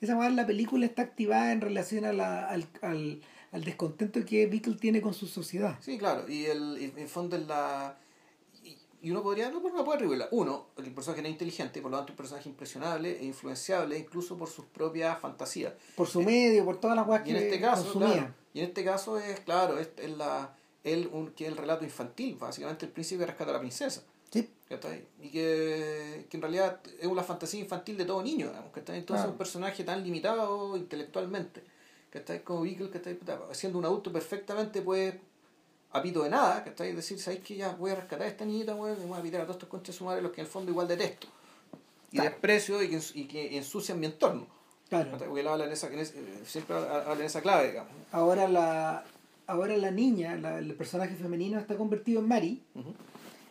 esa 0.00 0.16
weá 0.16 0.30
la 0.30 0.46
película 0.46 0.86
está 0.86 1.02
activada 1.02 1.52
en 1.52 1.60
relación 1.60 2.04
a 2.04 2.12
la, 2.12 2.46
al, 2.46 2.66
al, 2.82 3.20
al 3.52 3.64
descontento 3.64 4.24
que 4.24 4.46
Bickle 4.46 4.76
tiene 4.76 5.00
con 5.00 5.14
su 5.14 5.26
sociedad. 5.26 5.76
Sí, 5.80 5.98
claro, 5.98 6.28
y 6.28 6.46
el, 6.46 6.78
en 6.78 6.98
el 6.98 7.08
fondo 7.08 7.36
es 7.36 7.46
la... 7.46 7.98
Y, 9.00 9.10
uno 9.10 9.22
podría, 9.22 9.48
no, 9.50 9.60
no 9.60 9.84
puede 9.84 10.00
revelar. 10.00 10.28
Uno, 10.32 10.66
el 10.76 10.92
personaje 10.92 11.22
no 11.22 11.28
es 11.28 11.32
inteligente, 11.32 11.80
por 11.80 11.90
lo 11.90 11.98
tanto 11.98 12.12
un 12.12 12.16
personaje 12.16 12.48
impresionable 12.48 13.20
e 13.20 13.24
influenciable 13.24 13.96
incluso 13.96 14.36
por 14.36 14.48
sus 14.48 14.64
propias 14.64 15.18
fantasías. 15.20 15.72
Por 15.94 16.08
su 16.08 16.20
medio, 16.22 16.64
por 16.64 16.80
todas 16.80 16.96
las 16.96 17.06
weas 17.06 17.26
Y 17.26 17.30
en 17.30 17.36
que 17.36 17.44
este 17.44 17.60
caso, 17.60 17.92
claro, 17.92 18.34
y 18.54 18.58
en 18.60 18.66
este 18.66 18.84
caso 18.84 19.18
es, 19.18 19.40
claro, 19.40 19.78
es, 19.78 19.90
es 19.98 20.16
la, 20.16 20.56
el, 20.82 21.08
un, 21.12 21.30
que 21.30 21.44
es 21.44 21.52
el 21.52 21.56
relato 21.56 21.84
infantil, 21.84 22.36
básicamente 22.40 22.86
el 22.86 22.92
príncipe 22.92 23.24
rescata 23.24 23.50
a 23.50 23.54
la 23.54 23.60
princesa. 23.60 24.02
¿Cachai? 24.68 25.04
Y 25.20 25.30
que, 25.30 26.26
que 26.28 26.36
en 26.36 26.42
realidad 26.42 26.80
es 27.00 27.06
una 27.06 27.22
fantasía 27.22 27.60
infantil 27.60 27.96
de 27.96 28.04
todo 28.04 28.22
niño, 28.22 28.48
digamos, 28.48 28.72
¿cachai? 28.72 28.98
Entonces 28.98 29.26
un 29.26 29.36
personaje 29.38 29.82
tan 29.84 30.02
limitado 30.04 30.76
intelectualmente, 30.76 31.62
¿cachai? 32.10 32.42
Como 32.42 32.62
Beagle, 32.62 32.90
¿cachai? 32.90 33.18
Siendo 33.52 33.78
un 33.78 33.84
adulto 33.84 34.12
perfectamente 34.12 34.82
puede, 34.82 35.20
a 35.92 36.02
pito 36.02 36.22
de 36.22 36.30
nada, 36.30 36.62
¿cachai? 36.64 36.92
Decir, 36.94 37.18
¿sabes 37.18 37.40
que 37.40 37.56
Ya 37.56 37.70
voy 37.72 37.92
a 37.92 37.94
rescatar 37.94 38.22
a 38.22 38.28
esta 38.28 38.44
niñita, 38.44 38.74
voy 38.74 38.90
a 38.92 39.22
pitar 39.22 39.40
a 39.40 39.44
todos 39.44 39.56
estos 39.56 39.68
conches 39.68 39.94
de 39.94 39.98
su 39.98 40.04
madre, 40.04 40.20
los 40.22 40.32
que 40.32 40.40
en 40.42 40.46
el 40.46 40.52
fondo 40.52 40.70
igual 40.70 40.86
detesto. 40.88 41.26
Y 42.10 42.16
Claro. 42.16 42.30
desprecio 42.30 42.82
y 42.82 42.88
que, 42.88 43.00
y 43.14 43.24
que 43.26 43.56
ensucian 43.58 44.00
mi 44.00 44.06
entorno. 44.06 44.46
Claro. 44.88 45.10
Porque 45.18 45.40
él 45.40 45.46
habla 45.48 45.66
en 45.66 45.72
esa, 45.72 45.88
en 45.88 45.98
eh, 45.98 46.06
siempre 46.46 46.74
habla 46.76 47.14
en 47.20 47.22
esa 47.26 47.42
clave, 47.42 47.68
digamos. 47.68 47.92
Ahora 48.12 48.48
la, 48.48 49.04
ahora 49.46 49.76
la 49.76 49.90
niña, 49.90 50.34
la- 50.36 50.58
el 50.58 50.74
personaje 50.74 51.14
femenino 51.16 51.58
está 51.58 51.76
convertido 51.76 52.20
en 52.20 52.28
Mari. 52.28 52.62
Ujú. 52.74 52.94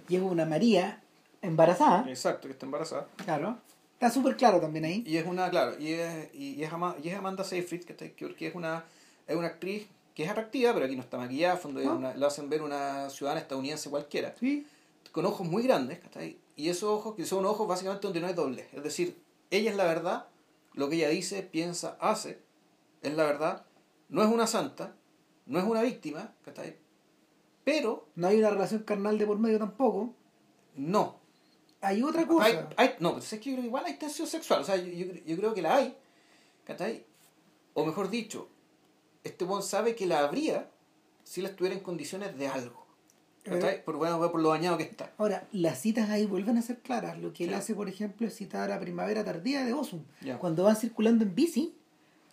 Y 0.09 0.15
es 0.15 0.21
una 0.23 0.45
María 0.45 1.03
embarazada. 1.41 2.05
Exacto, 2.09 2.47
que 2.47 2.53
está 2.53 2.65
embarazada. 2.65 3.07
Claro. 3.23 3.57
Está 3.93 4.11
súper 4.11 4.37
claro 4.37 4.59
también 4.59 4.85
ahí. 4.85 5.03
Y 5.07 5.17
es 5.17 5.25
una, 5.25 5.49
claro, 5.49 5.77
y 5.79 5.93
es, 5.93 6.33
y 6.35 6.61
es, 6.63 6.71
Ama- 6.71 6.95
y 7.03 7.09
es 7.09 7.15
Amanda 7.17 7.43
Seyfried, 7.43 7.83
que, 7.83 7.93
está- 7.93 8.09
que 8.09 8.47
es 8.47 8.55
una, 8.55 8.85
es 9.27 9.35
una 9.35 9.47
actriz 9.47 9.87
que 10.13 10.23
es 10.23 10.29
atractiva, 10.29 10.73
pero 10.73 10.85
aquí 10.85 10.95
no 10.95 11.01
está 11.01 11.17
maquillada, 11.17 11.57
fondo 11.57 11.79
una- 11.81 12.15
la 12.15 12.27
hacen 12.27 12.49
ver 12.49 12.61
una 12.61 13.09
ciudadana 13.09 13.41
estadounidense 13.41 13.89
cualquiera, 13.89 14.35
Sí. 14.39 14.65
con 15.11 15.25
ojos 15.25 15.47
muy 15.47 15.63
grandes, 15.63 15.99
¿cachai? 15.99 16.37
y 16.55 16.69
esos 16.69 16.89
ojos 16.89 17.15
que 17.15 17.23
son 17.25 17.45
ojos 17.45 17.67
básicamente 17.67 18.05
donde 18.07 18.19
no 18.19 18.27
hay 18.27 18.33
doble, 18.33 18.67
es 18.73 18.83
decir, 18.83 19.15
ella 19.51 19.69
es 19.71 19.77
la 19.77 19.83
verdad, 19.85 20.25
lo 20.73 20.89
que 20.89 20.95
ella 20.97 21.09
dice, 21.09 21.43
piensa, 21.43 21.97
hace, 21.99 22.39
es 23.03 23.13
la 23.15 23.23
verdad, 23.25 23.65
no 24.09 24.23
es 24.23 24.29
una 24.29 24.47
santa, 24.47 24.93
no 25.45 25.59
es 25.59 25.65
una 25.65 25.81
víctima, 25.83 26.33
¿cachai? 26.43 26.75
pero 27.63 28.07
No 28.15 28.27
hay 28.27 28.37
una 28.39 28.49
relación 28.49 28.83
carnal 28.83 29.17
de 29.17 29.25
por 29.25 29.37
medio 29.39 29.59
tampoco. 29.59 30.13
No. 30.75 31.15
Hay 31.87 32.03
otra 32.03 32.27
cosa. 32.27 32.45
Hay, 32.45 32.57
hay- 32.77 32.95
no, 32.99 33.13
pues 33.13 33.31
es 33.33 33.39
que 33.39 33.49
yo 33.49 33.55
creo 33.55 33.61
que 33.63 33.67
igual 33.67 33.85
hay 33.85 33.93
tensión 33.95 34.27
sexual. 34.27 34.61
O 34.61 34.63
sea, 34.63 34.75
yo, 34.77 34.91
yo, 34.91 35.13
yo 35.25 35.37
creo 35.37 35.53
que 35.53 35.61
la 35.61 35.75
hay. 35.77 35.95
¿Cachai? 36.65 37.05
O 37.73 37.85
mejor 37.85 38.09
dicho, 38.09 38.49
este 39.23 39.45
buen 39.45 39.61
sabe 39.63 39.95
que 39.95 40.05
la 40.05 40.19
habría 40.19 40.69
si 41.23 41.41
la 41.41 41.49
estuviera 41.49 41.75
en 41.75 41.81
condiciones 41.83 42.37
de 42.37 42.47
algo. 42.47 42.85
¿Cachai? 43.43 43.83
Por, 43.85 43.95
bueno, 43.95 44.19
por 44.31 44.41
lo 44.41 44.49
dañado 44.49 44.77
que 44.77 44.83
está. 44.83 45.13
Ahora, 45.17 45.47
las 45.53 45.79
citas 45.79 46.09
ahí 46.09 46.25
vuelven 46.25 46.57
a 46.57 46.61
ser 46.61 46.79
claras. 46.79 47.17
Lo 47.17 47.31
que 47.31 47.45
él 47.45 47.53
hace, 47.53 47.73
por 47.75 47.87
ejemplo, 47.87 48.27
es 48.27 48.35
citar 48.35 48.71
a 48.73 48.79
Primavera 48.79 49.23
Tardía 49.23 49.63
de 49.63 49.71
Osum. 49.73 50.01
Cuando 50.39 50.63
van 50.65 50.75
circulando 50.75 51.23
en 51.23 51.33
bici, 51.33 51.73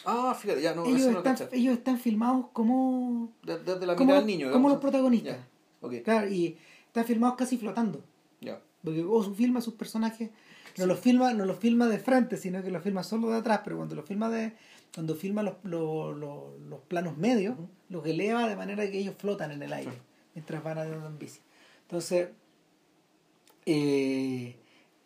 Ah, 0.07 0.37
fíjate, 0.39 0.61
ya 0.61 0.75
no, 0.75 0.85
ellos, 0.85 1.01
eso 1.01 1.13
no 1.13 1.19
están, 1.19 1.49
ellos 1.53 1.79
están 1.79 1.99
filmados 1.99 2.47
como, 2.53 3.31
De- 3.43 3.59
Desde 3.59 3.87
la 3.87 3.95
como, 3.97 4.07
mirada 4.09 4.21
del 4.21 4.27
niño. 4.27 4.53
como 4.53 4.69
los 4.69 4.79
protagonistas. 4.79 5.37
Ya, 5.39 5.49
ok, 5.81 5.95
Claro, 6.05 6.29
y 6.29 6.59
están 6.89 7.05
filmados 7.07 7.37
casi 7.39 7.57
flotando. 7.57 8.05
Porque 8.85 9.03
Osu 9.03 9.35
filma 9.35 9.59
a 9.61 9.63
sus 9.63 9.75
personajes, 9.75 10.31
no 10.79 10.87
los 10.87 11.01
filma, 11.01 11.33
no 11.33 11.45
los 11.47 11.59
filma 11.59 11.87
de 11.89 11.99
frente, 11.99 12.37
sino 12.37 12.63
que 12.63 12.71
los 12.71 12.83
filma 12.83 13.03
solo 13.03 13.31
de 13.31 13.39
atrás, 13.39 13.63
pero 13.65 13.77
cuando 13.77 13.95
los 13.95 14.05
filma 14.05 14.29
de, 14.29 14.53
cuando 14.95 15.15
filma 15.15 15.43
los, 15.43 15.55
los, 15.65 16.17
los, 16.17 16.61
los 16.69 16.81
planos 16.83 17.17
medios, 17.17 17.57
los 17.89 18.07
eleva 18.07 18.47
de 18.49 18.57
manera 18.57 18.89
que 18.91 18.99
ellos 18.99 19.15
flotan 19.19 19.51
en 19.53 19.63
el 19.63 19.73
aire 19.73 19.93
Sí. 19.93 19.99
mientras 20.35 20.63
van 20.63 20.79
andando 20.79 21.07
en 21.07 21.19
bici. 21.19 21.41
Entonces, 21.83 22.29
eh, 23.67 24.57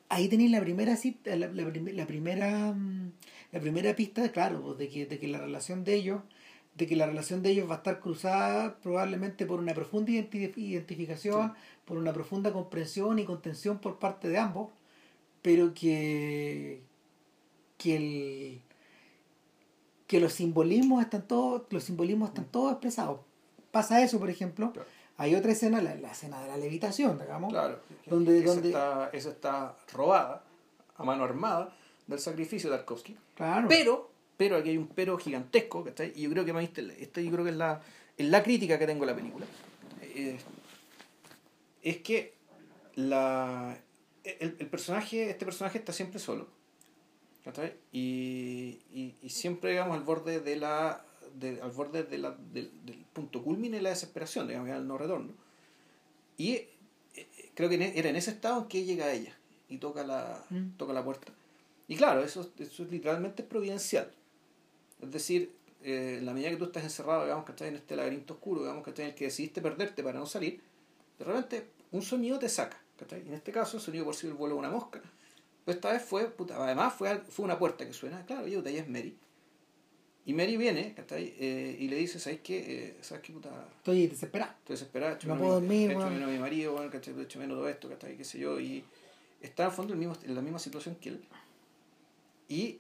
ahí 0.09 0.29
tenéis 0.29 0.51
la 0.51 0.61
primera 0.61 0.97
cita, 0.97 1.35
la, 1.37 1.49
la 1.49 1.63
la 1.93 2.07
primera 2.07 2.73
mm, 2.73 3.13
la 3.53 3.61
primera 3.61 3.95
pista, 3.95 4.31
claro, 4.33 4.61
pues, 4.63 4.79
de 4.79 4.89
que, 4.89 5.07
de 5.07 5.19
que 5.19 5.29
la 5.29 5.39
relación 5.39 5.85
de 5.85 5.95
ellos, 5.95 6.23
de 6.77 6.87
que 6.87 6.97
la 6.97 7.07
relación 7.07 7.43
de 7.43 7.51
ellos 7.51 7.69
va 7.69 7.75
a 7.75 7.79
estar 7.79 8.01
cruzada 8.01 8.79
probablemente 8.81 9.47
por 9.47 9.59
una 9.61 9.75
profunda 9.75 10.11
identi- 10.13 10.53
identificación, 10.57 11.53
por 11.89 11.97
una 11.97 12.13
profunda 12.13 12.53
comprensión 12.53 13.19
y 13.19 13.25
contención 13.25 13.79
por 13.79 13.99
parte 13.99 14.29
de 14.29 14.37
ambos, 14.39 14.69
pero 15.43 15.73
que 15.75 16.83
que 17.79 17.97
el 17.97 18.61
que 20.07 20.21
los 20.21 20.33
simbolismos 20.35 21.03
están 21.03 21.23
todos 21.27 21.63
los 21.71 21.85
simbolismos 21.85 22.29
están 22.31 22.45
todos 22.47 22.73
expresados 22.73 23.21
pasa 23.71 24.03
eso 24.03 24.19
por 24.19 24.31
ejemplo 24.31 24.73
Claro. 24.73 24.89
hay 25.17 25.35
otra 25.37 25.53
escena 25.53 25.81
la, 25.81 25.95
la 25.95 26.11
escena 26.11 26.41
de 26.43 26.49
la 26.49 26.57
levitación 26.57 27.19
digamos 27.21 27.53
Claro. 27.53 27.79
Donde- 28.07 28.39
esa, 28.39 28.47
donde- 28.55 28.69
Está, 28.71 29.11
esa 29.13 29.29
está 29.31 29.77
robada 29.93 30.43
a 30.97 31.05
mano 31.05 31.23
armada 31.25 31.73
del 32.09 32.19
sacrificio 32.19 32.69
de 32.71 32.77
Tarkovsky. 32.79 33.17
claro 33.37 33.69
Pero, 33.69 34.11
pero 34.37 34.57
aquí 34.57 34.71
hay 34.71 34.79
un 34.79 34.89
pero 34.89 35.17
gigantesco, 35.19 35.85
¿cachai? 35.85 36.13
Y 36.17 36.23
yo 36.23 36.31
creo 36.31 36.45
que 36.45 36.53
esta 37.01 37.21
yo 37.21 37.31
creo 37.31 37.45
que 37.45 37.51
es 37.51 37.57
la, 37.57 37.81
es 38.17 38.27
la 38.29 38.43
crítica 38.43 38.79
que 38.79 38.87
tengo 38.87 39.05
a 39.05 39.07
la 39.09 39.15
película. 39.15 39.47
Eh, 40.03 40.37
es 41.83 41.99
que 41.99 42.35
la, 42.95 43.79
el, 44.25 44.57
el 44.59 44.67
personaje, 44.69 45.31
este 45.31 45.45
personaje 45.45 45.79
está 45.79 45.93
siempre 45.93 46.19
solo. 46.19 46.49
Y, 47.93 48.79
y, 48.93 49.15
y 49.23 49.29
siempre, 49.31 49.71
digamos, 49.71 49.97
al 49.97 50.03
borde 50.05 50.41
de 50.41 50.57
la. 50.57 51.05
De, 51.35 51.61
al 51.63 51.71
borde 51.71 52.03
de 52.03 52.19
la, 52.19 52.33
del, 52.53 52.71
del 52.85 53.05
punto 53.13 53.43
culmine 53.43 53.77
de 53.77 53.83
la 53.83 53.91
desesperación, 53.91 54.49
digamos, 54.49 54.71
al 54.71 54.87
no 54.87 54.99
retorno. 54.99 55.33
Y 56.37 56.53
eh, 56.53 56.69
eh, 57.15 57.51
creo 57.55 57.69
que 57.69 57.77
en 57.77 57.83
e- 57.83 57.99
era 57.99 58.09
en 58.11 58.17
ese 58.17 58.31
estado 58.33 58.63
en 58.63 58.69
que 58.69 58.85
llega 58.85 59.13
ella 59.13 59.37
y 59.69 59.79
toca 59.79 60.05
la, 60.05 60.45
Mm. 60.51 60.71
toca 60.77 60.93
la 60.93 61.05
puerta. 61.05 61.33
Y 61.87 61.97
claro, 61.97 62.23
eso, 62.23 62.51
eso 62.59 62.83
es 62.83 62.91
literalmente 62.91 63.43
providencial. 63.43 64.11
Es 65.01 65.11
decir, 65.13 65.53
eh, 65.83 66.17
en 66.19 66.27
la 66.27 66.35
medida 66.35 66.51
que 66.51 66.57
tú 66.57 66.65
estás 66.65 66.83
encerrado, 66.85 67.23
digamos, 67.25 67.45
que 67.45 67.53
estás 67.53 67.69
en 67.69 67.77
este 67.77 67.95
laberinto 67.97 68.35
oscuro, 68.35 68.63
digamos, 68.63 68.83
que 68.85 68.91
estás 68.91 69.05
en 69.05 69.11
el 69.11 69.15
que 69.15 69.25
decidiste 69.27 69.63
perderte 69.63 70.03
para 70.03 70.19
no 70.19 70.27
salir, 70.27 70.61
de 71.19 71.25
repente 71.25 71.71
un 71.93 72.03
sonido 72.03 72.39
te 72.39 72.49
saca. 72.49 72.79
¿cachai? 72.99 73.21
En 73.21 73.35
este 73.35 73.53
caso, 73.53 73.77
el 73.77 73.83
sonido 73.83 74.05
por 74.05 74.15
si 74.15 74.27
el 74.27 74.35
vuelo 74.35 74.55
de 74.57 74.59
una 74.61 74.71
mosca. 74.71 75.01
Pero 75.65 75.77
esta 75.77 75.93
vez 75.93 76.03
fue, 76.03 76.31
puta, 76.31 76.57
además 76.63 76.95
fue, 76.95 77.09
al- 77.11 77.23
fue 77.23 77.45
una 77.45 77.59
puerta 77.59 77.87
que 77.87 77.93
suena, 77.93 78.25
claro, 78.27 78.47
yo 78.49 78.63
ahí 78.67 78.77
es 78.79 78.89
Mary. 78.89 79.17
Y 80.25 80.35
Mary 80.35 80.57
viene, 80.57 80.95
¿cachai? 80.95 81.35
Eh, 81.39 81.77
y 81.79 81.89
le 81.89 81.97
dice, 81.97 82.19
¿sabes 82.19 82.41
qué? 82.43 82.59
Eh, 82.89 82.97
¿Sabes 83.01 83.23
qué, 83.23 83.33
puta? 83.33 83.49
estoy 83.79 84.07
desesperado 84.09 84.53
Estoy 84.59 84.75
desesperado, 84.75 85.15
echo 85.17 85.29
No 85.29 85.39
puedo 85.39 85.53
dormir, 85.55 85.91
echo 85.91 85.99
weón. 86.01 86.13
menos 86.15 86.29
a 86.29 86.33
mi 86.33 86.39
marido, 86.39 86.75
weón, 86.75 86.91
¿cachai? 86.91 87.19
echo 87.21 87.39
menos 87.39 87.57
todo 87.57 87.69
esto, 87.69 87.89
¿cachai? 87.89 88.17
qué 88.17 88.25
sé 88.25 88.39
yo, 88.39 88.59
y 88.61 88.85
está 89.41 89.67
el 89.67 89.71
fondo 89.71 89.95
en, 89.95 90.03
el 90.03 90.09
mismo, 90.09 90.23
en 90.25 90.35
la 90.35 90.43
misma 90.43 90.59
situación 90.59 90.97
que 90.97 91.11
él. 91.11 91.25
Y 92.49 92.79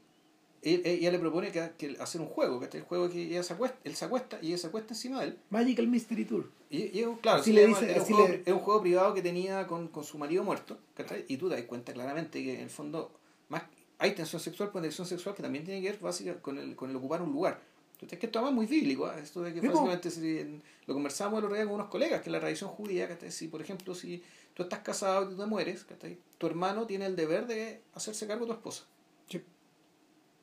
ella 0.62 1.10
le 1.12 1.18
propone 1.18 1.52
que, 1.52 1.70
que 1.78 1.96
hacer 2.00 2.20
un 2.20 2.26
juego, 2.26 2.58
¿cachai? 2.60 2.80
El 2.80 2.86
juego 2.86 3.08
que 3.08 3.22
ella 3.22 3.42
se 3.42 3.52
acuesta, 3.54 3.78
él 3.84 3.94
se 3.94 4.04
acuesta 4.04 4.38
y 4.42 4.48
ella 4.48 4.58
se 4.58 4.66
acuesta 4.66 4.94
encima 4.94 5.20
de 5.20 5.28
él. 5.28 5.38
Magical 5.50 5.86
Mystery 5.86 6.24
Tour 6.24 6.50
Y, 6.70 6.98
y 6.98 7.00
es 7.00 7.06
un- 7.06 7.16
claro, 7.16 7.40
Así 7.40 7.52
llama- 7.52 7.78
un 7.78 8.04
juego, 8.16 8.28
le- 8.28 8.42
era 8.44 8.54
un 8.54 8.60
juego 8.60 8.80
privado 8.82 9.14
que 9.14 9.22
tenía 9.22 9.66
con, 9.66 9.88
con 9.88 10.04
su 10.04 10.18
marido 10.18 10.42
muerto, 10.44 10.78
¿cachai? 10.94 11.24
Y 11.28 11.36
tú 11.36 11.48
te 11.48 11.56
das 11.56 11.64
cuenta 11.64 11.92
claramente 11.92 12.42
que 12.42 12.54
en 12.54 12.60
el 12.60 12.70
fondo 12.70 13.12
más 13.48 13.62
hay 13.98 14.12
tensión 14.14 14.40
sexual, 14.40 14.70
pero 14.72 14.82
tensión 14.82 15.06
sexual 15.06 15.34
que 15.34 15.42
también 15.42 15.64
tiene 15.64 15.80
que 15.80 15.90
ver 15.90 16.00
básicamente 16.00 16.42
con 16.42 16.58
el, 16.58 16.74
con 16.76 16.90
el 16.90 16.96
ocupar 16.96 17.22
un 17.22 17.32
lugar. 17.32 17.60
Entonces, 17.92 18.12
es 18.16 18.20
que 18.20 18.26
esto 18.26 18.46
es 18.46 18.52
muy 18.54 18.66
bíblico, 18.66 19.06
¿ah? 19.06 19.18
esto 19.20 19.42
de 19.42 19.52
que 19.52 19.60
básicamente 19.60 20.10
si 20.12 20.60
lo 20.86 20.94
conversábamos 20.94 21.38
el 21.40 21.44
otro 21.46 21.56
día 21.56 21.64
con 21.64 21.74
unos 21.74 21.88
colegas, 21.88 22.20
que 22.22 22.28
en 22.28 22.32
la 22.32 22.38
tradición 22.40 22.70
judía, 22.70 23.08
¿cachai? 23.08 23.32
si 23.32 23.48
por 23.48 23.60
ejemplo 23.60 23.92
si 23.94 24.22
tú 24.54 24.62
estás 24.62 24.80
casado 24.80 25.24
y 25.24 25.34
tú 25.34 25.40
te 25.40 25.46
mueres, 25.46 25.82
¿cachai? 25.84 26.16
tu 26.38 26.46
hermano 26.46 26.86
tiene 26.86 27.06
el 27.06 27.16
deber 27.16 27.46
de 27.48 27.80
hacerse 27.94 28.26
cargo 28.28 28.44
de 28.44 28.52
tu 28.52 28.56
esposa. 28.56 28.84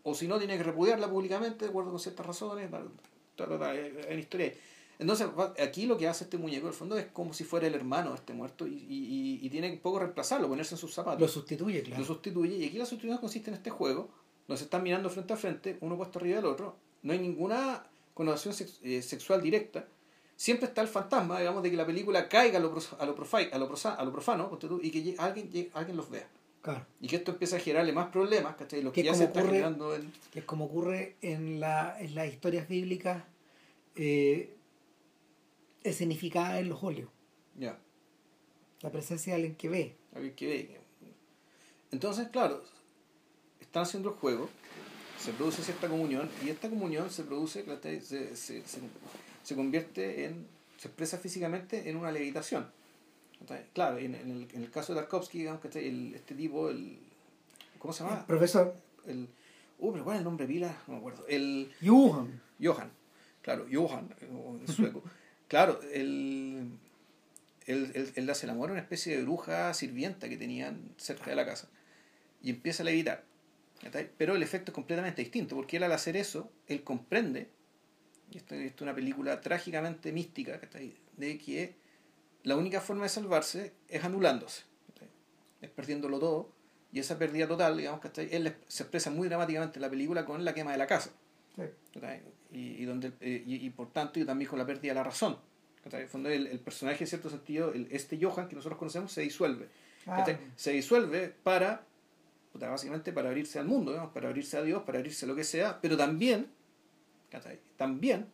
O 0.07 0.13
si 0.13 0.27
no, 0.27 0.37
tiene 0.37 0.55
que 0.57 0.63
repudiarla 0.63 1.09
públicamente 1.09 1.65
de 1.65 1.69
acuerdo 1.69 1.89
con 1.89 1.99
ciertas 1.99 2.25
razones, 2.25 2.69
en 4.07 4.19
historia. 4.19 4.53
Entonces, 4.99 5.27
aquí 5.61 5.87
lo 5.87 5.97
que 5.97 6.07
hace 6.07 6.23
este 6.23 6.37
muñeco, 6.37 6.67
en 6.67 6.73
el 6.73 6.77
fondo, 6.77 6.97
es 6.97 7.07
como 7.07 7.33
si 7.33 7.43
fuera 7.43 7.67
el 7.67 7.73
hermano 7.75 8.11
de 8.11 8.15
este 8.15 8.31
muerto 8.33 8.65
y, 8.65 8.71
y, 8.87 9.39
y- 9.41 9.49
tiene 9.49 9.67
que 9.69 9.73
un 9.75 9.81
poco 9.81 9.99
reemplazarlo, 9.99 10.47
ponerse 10.47 10.75
en 10.75 10.79
sus 10.79 10.93
zapatos 10.93 11.19
lo 11.19 11.27
sustituye 11.27 11.81
claro 11.83 12.01
lo 12.01 12.05
sustituye. 12.07 12.55
Y 12.55 12.65
aquí 12.67 12.77
la 12.77 12.85
sustitución 12.85 13.17
consiste 13.19 13.49
en 13.49 13.55
este 13.55 13.69
juego, 13.71 14.09
donde 14.47 14.57
se 14.59 14.65
están 14.65 14.83
mirando 14.83 15.09
frente 15.09 15.33
a 15.33 15.37
frente, 15.37 15.77
uno 15.81 15.97
puesto 15.97 16.19
arriba 16.19 16.37
del 16.37 16.45
otro. 16.45 16.75
No 17.03 17.11
hay 17.11 17.19
ninguna 17.19 17.83
connotación 18.13 18.53
sex- 18.53 18.79
eh, 18.83 19.01
sexual 19.01 19.41
directa. 19.41 19.85
Siempre 20.37 20.67
está 20.67 20.81
el 20.81 20.87
fantasma, 20.87 21.39
digamos, 21.39 21.61
de 21.63 21.71
que 21.71 21.77
la 21.77 21.85
película 21.85 22.29
caiga 22.29 22.57
a 22.59 22.61
lo, 22.61 22.67
a 22.69 23.05
lo, 23.05 23.15
a 23.51 23.55
lo, 24.05 24.11
profano 24.11 24.49
y 24.81 24.91
que 24.91 25.15
alguien, 25.17 25.69
alguien 25.73 25.97
los 25.97 26.09
vea. 26.09 26.27
Claro 26.65 26.85
Y 26.99 27.07
que 27.07 27.17
esto 27.17 27.31
empieza 27.31 27.57
a 27.57 27.59
generarle 27.59 27.93
más 27.93 28.07
problemas, 28.09 28.55
¿cachai? 28.55 28.81
Los 28.81 28.91
Que 28.91 29.03
ya 29.03 29.13
se 29.13 29.25
ocurre- 29.29 29.45
generando 29.45 29.95
en... 29.95 30.11
que 30.31 30.39
es 30.39 30.45
como 30.45 30.65
ocurre 30.65 31.15
en, 31.21 31.59
la, 31.59 31.95
en 31.99 32.15
las 32.15 32.27
historias 32.27 32.67
bíblicas 32.67 33.23
eh, 33.95 34.51
escenificadas 35.83 36.59
en 36.59 36.69
los 36.69 36.83
óleos 36.83 37.09
Ya, 37.55 37.77
la 38.81 38.89
presencia 38.91 39.33
de 39.33 39.35
alguien 39.35 39.55
que 39.55 39.69
ve 39.69 39.95
alguien 40.13 40.33
que 40.35 40.47
ve. 40.47 40.79
Entonces, 41.91 42.27
claro, 42.29 42.63
están 43.61 43.83
haciendo 43.83 44.09
el 44.09 44.15
juego, 44.15 44.49
se 45.19 45.31
produce 45.33 45.61
cierta 45.63 45.87
comunión, 45.87 46.29
y 46.43 46.49
esta 46.49 46.69
comunión 46.69 47.09
se 47.09 47.23
produce, 47.23 47.63
se, 47.63 48.01
se, 48.35 48.35
se, 48.35 48.63
se 49.43 49.55
convierte 49.55 50.25
en, 50.25 50.47
se 50.77 50.87
expresa 50.87 51.17
físicamente 51.19 51.89
en 51.89 51.95
una 51.97 52.11
levitación. 52.11 52.69
Claro, 53.73 53.97
en, 53.97 54.15
en, 54.15 54.31
el, 54.31 54.47
en 54.53 54.63
el 54.63 54.71
caso 54.71 54.93
de 54.93 55.01
Tarkovsky, 55.01 55.39
digamos. 55.39 55.63
El, 55.75 56.15
este 56.15 56.35
tipo, 56.35 56.69
el, 56.69 56.97
¿cómo 57.79 57.93
se 57.93 58.03
llama? 58.03 58.25
profesor 58.25 58.75
El, 59.05 59.27
uh, 59.79 59.91
pero 59.91 60.03
¿cuál 60.03 60.15
es 60.15 60.19
el 60.19 60.25
nombre 60.25 60.47
pila? 60.47 60.75
No 60.87 60.93
me 60.93 60.99
acuerdo. 60.99 61.25
El 61.27 61.71
Johan 61.83 62.41
Johan, 62.61 62.91
claro, 63.41 63.67
Johan, 63.71 64.13
en 64.21 64.67
sueco. 64.67 65.03
claro, 65.47 65.79
él, 65.93 66.69
él, 67.65 67.91
él, 67.93 68.11
él 68.15 68.29
hace 68.29 68.45
el 68.45 68.51
amor 68.51 68.69
a 68.69 68.73
una 68.73 68.81
especie 68.81 69.17
de 69.17 69.23
bruja 69.23 69.73
sirvienta 69.73 70.29
que 70.29 70.37
tenían 70.37 70.93
cerca 70.97 71.29
de 71.29 71.35
la 71.35 71.45
casa 71.45 71.69
y 72.41 72.49
empieza 72.51 72.83
a 72.83 72.85
levitar. 72.85 73.23
Pero 74.17 74.35
el 74.35 74.41
efecto 74.41 74.71
es 74.71 74.73
completamente 74.75 75.21
distinto, 75.21 75.55
porque 75.55 75.77
él 75.77 75.83
al 75.83 75.91
hacer 75.91 76.15
eso, 76.15 76.49
él 76.67 76.83
comprende, 76.83 77.49
y 78.31 78.37
esto, 78.37 78.55
esto 78.55 78.77
es 78.77 78.81
una 78.81 78.95
película 78.95 79.41
trágicamente 79.41 80.11
mística, 80.11 80.59
de 81.17 81.37
que 81.37 81.75
la 82.45 82.55
única 82.55 82.79
forma 82.79 83.03
de 83.03 83.09
salvarse 83.09 83.73
es 83.89 84.03
anulándose, 84.03 84.63
es 85.61 85.69
perdiéndolo 85.71 86.19
todo, 86.19 86.51
y 86.91 86.99
esa 86.99 87.17
pérdida 87.17 87.47
total, 87.47 87.75
digamos, 87.75 87.99
¿cachai? 87.99 88.29
él 88.31 88.55
se 88.67 88.83
expresa 88.83 89.09
muy 89.09 89.27
dramáticamente 89.27 89.79
en 89.79 89.81
la 89.81 89.89
película 89.89 90.25
con 90.25 90.45
la 90.45 90.53
quema 90.53 90.71
de 90.71 90.77
la 90.77 90.87
casa. 90.87 91.09
Y, 92.51 92.83
y, 92.83 92.85
donde, 92.85 93.11
eh, 93.19 93.43
y, 93.45 93.65
y 93.65 93.69
por 93.71 93.91
tanto, 93.91 94.19
y 94.19 94.25
también 94.25 94.49
con 94.49 94.59
la 94.59 94.65
pérdida 94.65 94.93
de 94.93 94.95
la 94.95 95.03
razón. 95.03 95.37
En 95.83 95.99
el 95.99 96.07
fondo, 96.07 96.29
el, 96.29 96.47
el 96.47 96.59
personaje, 96.59 97.03
en 97.03 97.07
cierto 97.07 97.29
sentido, 97.29 97.73
el, 97.73 97.87
este 97.91 98.17
Johan 98.21 98.47
que 98.47 98.55
nosotros 98.55 98.77
conocemos, 98.77 99.11
se 99.11 99.21
disuelve. 99.21 99.67
Ah. 100.05 100.25
Se 100.55 100.71
disuelve 100.71 101.33
para, 101.43 101.83
básicamente, 102.53 103.11
para 103.11 103.29
abrirse 103.29 103.59
al 103.59 103.65
mundo, 103.65 103.91
digamos, 103.91 104.13
para 104.13 104.29
abrirse 104.29 104.57
a 104.57 104.61
Dios, 104.61 104.83
para 104.83 104.99
abrirse 104.99 105.25
a 105.25 105.27
lo 105.27 105.35
que 105.35 105.43
sea, 105.43 105.81
pero 105.81 105.97
también, 105.97 106.47
también 107.75 108.27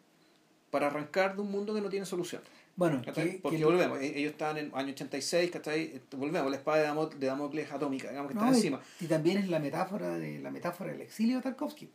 para 0.70 0.88
arrancar 0.88 1.36
de 1.36 1.42
un 1.42 1.52
mundo 1.52 1.74
que 1.74 1.82
no 1.82 1.90
tiene 1.90 2.06
solución. 2.06 2.42
Bueno 2.82 3.02
Porque 3.42 3.58
que- 3.58 3.66
volvemos, 3.66 4.00
e- 4.02 4.18
ellos 4.20 4.32
estaban 4.32 4.58
en 4.58 4.72
año 4.74 4.92
86, 4.94 5.52
¿cachai? 5.52 6.02
volvemos, 6.18 6.50
la 6.50 6.58
espada 6.58 6.78
de, 6.80 6.84
Damo- 6.88 7.10
de 7.10 7.28
Damocles 7.28 7.72
atómica, 7.72 8.10
digamos 8.10 8.30
que 8.30 8.36
no, 8.36 8.42
está 8.42 8.54
y- 8.54 8.58
encima. 8.58 8.82
y, 9.00 9.06
también 9.06 9.38
es 9.38 9.50
la 9.50 9.60
metáfora 9.60 10.18
de 10.18 10.40
la 10.40 10.52
metáfora 10.52 10.92
del 10.92 11.02
exilio 11.02 11.38
de 11.38 11.44
Tarkovsky 11.44 11.90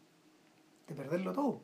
de 0.88 0.94
perderlo 0.94 1.32
todo 1.32 1.60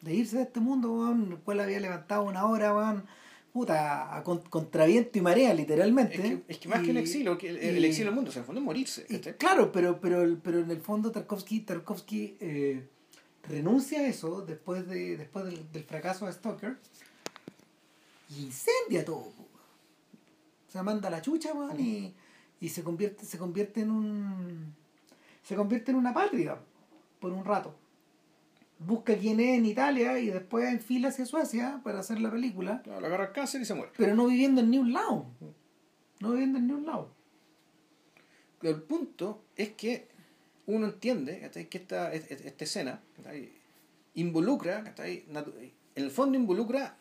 de 0.00 0.14
irse 0.14 0.36
de 0.36 0.42
este 0.44 0.60
mundo 0.60 0.92
weón, 0.92 1.32
el 1.32 1.38
cual 1.38 1.60
había 1.60 1.80
levantado 1.80 2.22
una 2.22 2.46
hora 2.46 2.72
weón, 2.74 3.04
puta, 3.52 4.16
a 4.16 4.22
con, 4.22 4.38
contraviento 4.42 5.18
y 5.18 5.22
marea, 5.22 5.52
literalmente. 5.52 6.14
Es 6.14 6.20
que, 6.22 6.42
es 6.46 6.58
que 6.58 6.68
más 6.68 6.82
que 6.84 6.90
el 6.90 6.96
exilio, 6.98 7.36
que 7.36 7.48
el, 7.48 7.56
el 7.58 7.84
exilio 7.84 8.06
del 8.06 8.14
mundo, 8.14 8.30
o 8.30 8.32
sea, 8.32 8.40
en 8.40 8.44
el 8.44 8.46
fondo 8.46 8.60
es 8.60 8.64
morirse. 8.64 9.06
claro, 9.36 9.72
pero, 9.72 10.00
pero, 10.00 10.38
pero 10.42 10.60
en 10.60 10.70
el 10.70 10.80
fondo 10.80 11.10
Tarkovsky, 11.10 11.60
Tarkovsky 11.60 12.36
eh, 12.40 12.86
renuncia 13.48 14.00
a 14.00 14.06
eso 14.06 14.42
después, 14.42 14.86
de, 14.86 15.16
después 15.16 15.46
del, 15.46 15.72
del 15.72 15.82
fracaso 15.82 16.26
de 16.26 16.32
Stalker 16.32 16.76
y 18.30 18.42
incendia 18.46 19.04
todo. 19.04 19.30
po. 19.30 19.42
O 20.68 20.70
sea, 20.70 20.82
manda 20.82 21.08
la 21.10 21.22
chucha, 21.22 21.52
weón, 21.54 21.78
y, 21.80 22.14
y 22.60 22.68
se 22.68 22.82
convierte, 22.82 23.24
se 23.24 23.38
convierte 23.38 23.80
en 23.80 23.90
un. 23.90 24.74
se 25.42 25.54
convierte 25.56 25.90
en 25.92 25.96
una 25.96 26.12
patria 26.12 26.58
por 27.20 27.32
un 27.32 27.44
rato. 27.44 27.74
Busca 28.80 29.16
quién 29.16 29.40
es 29.40 29.58
en 29.58 29.66
Italia 29.66 30.18
y 30.20 30.26
después 30.30 30.68
enfila 30.68 31.08
hacia 31.08 31.26
Suecia 31.26 31.80
para 31.82 31.98
hacer 32.00 32.20
la 32.20 32.30
película, 32.30 32.80
Claro, 32.82 33.00
le 33.00 33.06
agarra 33.08 33.24
el 33.24 33.32
cáncer 33.32 33.60
y 33.60 33.64
se 33.64 33.74
muere. 33.74 33.90
pero 33.96 34.14
no 34.14 34.26
viviendo 34.26 34.60
en 34.60 34.70
ni 34.70 34.78
un 34.78 34.92
lado. 34.92 35.26
No 36.20 36.30
viviendo 36.32 36.58
en 36.58 36.66
ni 36.68 36.72
un 36.74 36.86
lado. 36.86 37.10
Pero 38.60 38.76
el 38.76 38.82
punto 38.82 39.42
es 39.56 39.70
que 39.70 40.06
uno 40.66 40.86
entiende 40.86 41.50
que 41.70 41.78
esta, 41.78 42.12
es- 42.12 42.30
es- 42.30 42.42
esta 42.44 42.64
escena 42.64 43.00
involucra, 44.14 44.94
en 44.98 45.72
el 45.96 46.10
fondo 46.10 46.36
involucra 46.38 46.96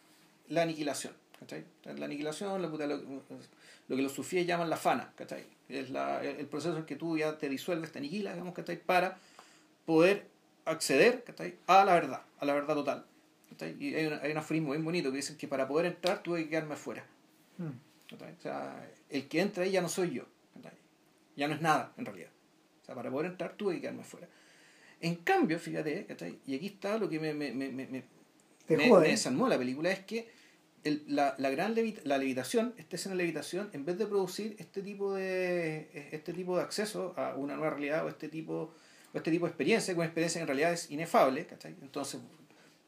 la 0.49 0.61
aniquilación. 0.64 1.14
¿cachai? 1.40 1.64
La 1.98 2.06
aniquilación, 2.06 2.61
la 2.61 2.69
puta- 2.69 2.88
lo, 2.88 2.98
lo 2.98 3.95
que 3.95 4.02
los 4.02 4.11
sufíes 4.11 4.45
llaman 4.48 4.69
la 4.69 4.78
fana, 4.78 5.14
¿cachai? 5.15 5.45
es 5.69 5.90
la, 5.91 6.24
el, 6.24 6.38
el 6.38 6.45
proceso 6.48 6.78
en 6.78 6.86
que 6.86 6.95
tú 6.95 7.18
ya 7.18 7.38
te 7.38 7.48
disuelves, 7.49 7.91
te 7.91 7.99
aniquilas, 7.99 8.34
digamos, 8.34 8.53
¿cachai? 8.56 8.82
para 8.82 9.18
poder 9.86 10.26
acceder 10.65 11.24
¿cachai? 11.24 11.56
a 11.68 11.86
la 11.86 11.94
verdad, 11.94 12.22
a 12.40 12.45
la 12.45 12.53
verdad 12.53 12.74
total. 12.76 13.06
¿cachai? 13.49 13.76
Y 13.80 13.94
hay, 13.95 14.06
una- 14.07 14.18
hay 14.22 14.32
un 14.32 14.38
aforismo 14.38 14.72
bien 14.72 14.84
bonito 14.84 15.11
que 15.11 15.18
dicen 15.18 15.38
que 15.38 15.48
para 15.48 15.68
poder 15.68 15.86
entrar 15.86 16.24
tuve 16.24 16.44
que 16.44 16.49
quedarme 16.49 16.74
afuera. 16.74 17.06
Mm. 17.57 17.69
¿cachai? 18.10 18.34
O 18.34 18.41
sea, 18.41 18.90
el 19.10 19.28
que 19.28 19.40
entra 19.41 19.64
ahí 19.64 19.72
ya 19.72 19.82
no 19.82 19.90
soy 19.90 20.11
yo. 20.11 20.24
¿cachai? 20.56 20.78
Ya 21.36 21.48
no 21.48 21.53
es 21.56 21.61
nada, 21.61 21.94
en 21.98 22.06
realidad. 22.06 22.30
O 22.82 22.86
sea, 22.86 22.95
para 22.95 23.11
poder 23.11 23.32
entrar 23.32 23.53
tuve 23.56 23.76
que 23.76 23.82
quedarme 23.82 24.03
fuera. 24.03 24.28
En 25.02 25.15
cambio, 25.18 25.60
fíjate, 25.60 26.06
¿cachai? 26.07 26.40
y 26.48 26.56
aquí 26.56 26.65
está 26.68 26.98
lo 26.98 27.07
que 27.10 27.19
me, 27.19 27.34
me, 27.36 27.52
me, 27.52 27.69
me, 27.69 27.86
me, 27.86 28.03
me- 28.68 28.78
me 28.78 29.07
desarmó 29.11 29.48
la 29.48 29.57
película, 29.57 29.91
es 29.91 29.99
que 29.99 30.28
la, 31.07 31.35
gran 31.38 31.73
levita- 31.76 32.01
la 32.03 32.18
levitación, 32.18 32.73
esta 32.77 32.95
escena 32.95 33.15
de 33.15 33.23
levitación, 33.23 33.69
en 33.73 33.85
vez 33.85 33.97
de 33.97 34.05
producir 34.05 34.55
este 34.59 34.81
tipo 34.81 35.14
de 35.14 35.89
este 36.11 36.34
tipo 36.34 36.55
de 36.57 36.64
acceso 36.64 37.14
a 37.18 37.35
una 37.35 37.55
nueva 37.55 37.72
realidad 37.72 38.05
o 38.05 38.09
este 38.09 38.30
tipo 38.30 38.73
o 39.14 39.18
este 39.18 39.31
tipo 39.31 39.45
de 39.45 39.49
experiencia, 39.51 39.93
que 39.93 39.97
una 39.99 40.05
experiencia 40.05 40.39
que 40.39 40.43
en 40.43 40.47
realidad 40.47 40.73
es 40.73 40.91
inefable, 40.91 41.45
¿cachai? 41.45 41.76
Entonces, 41.81 42.19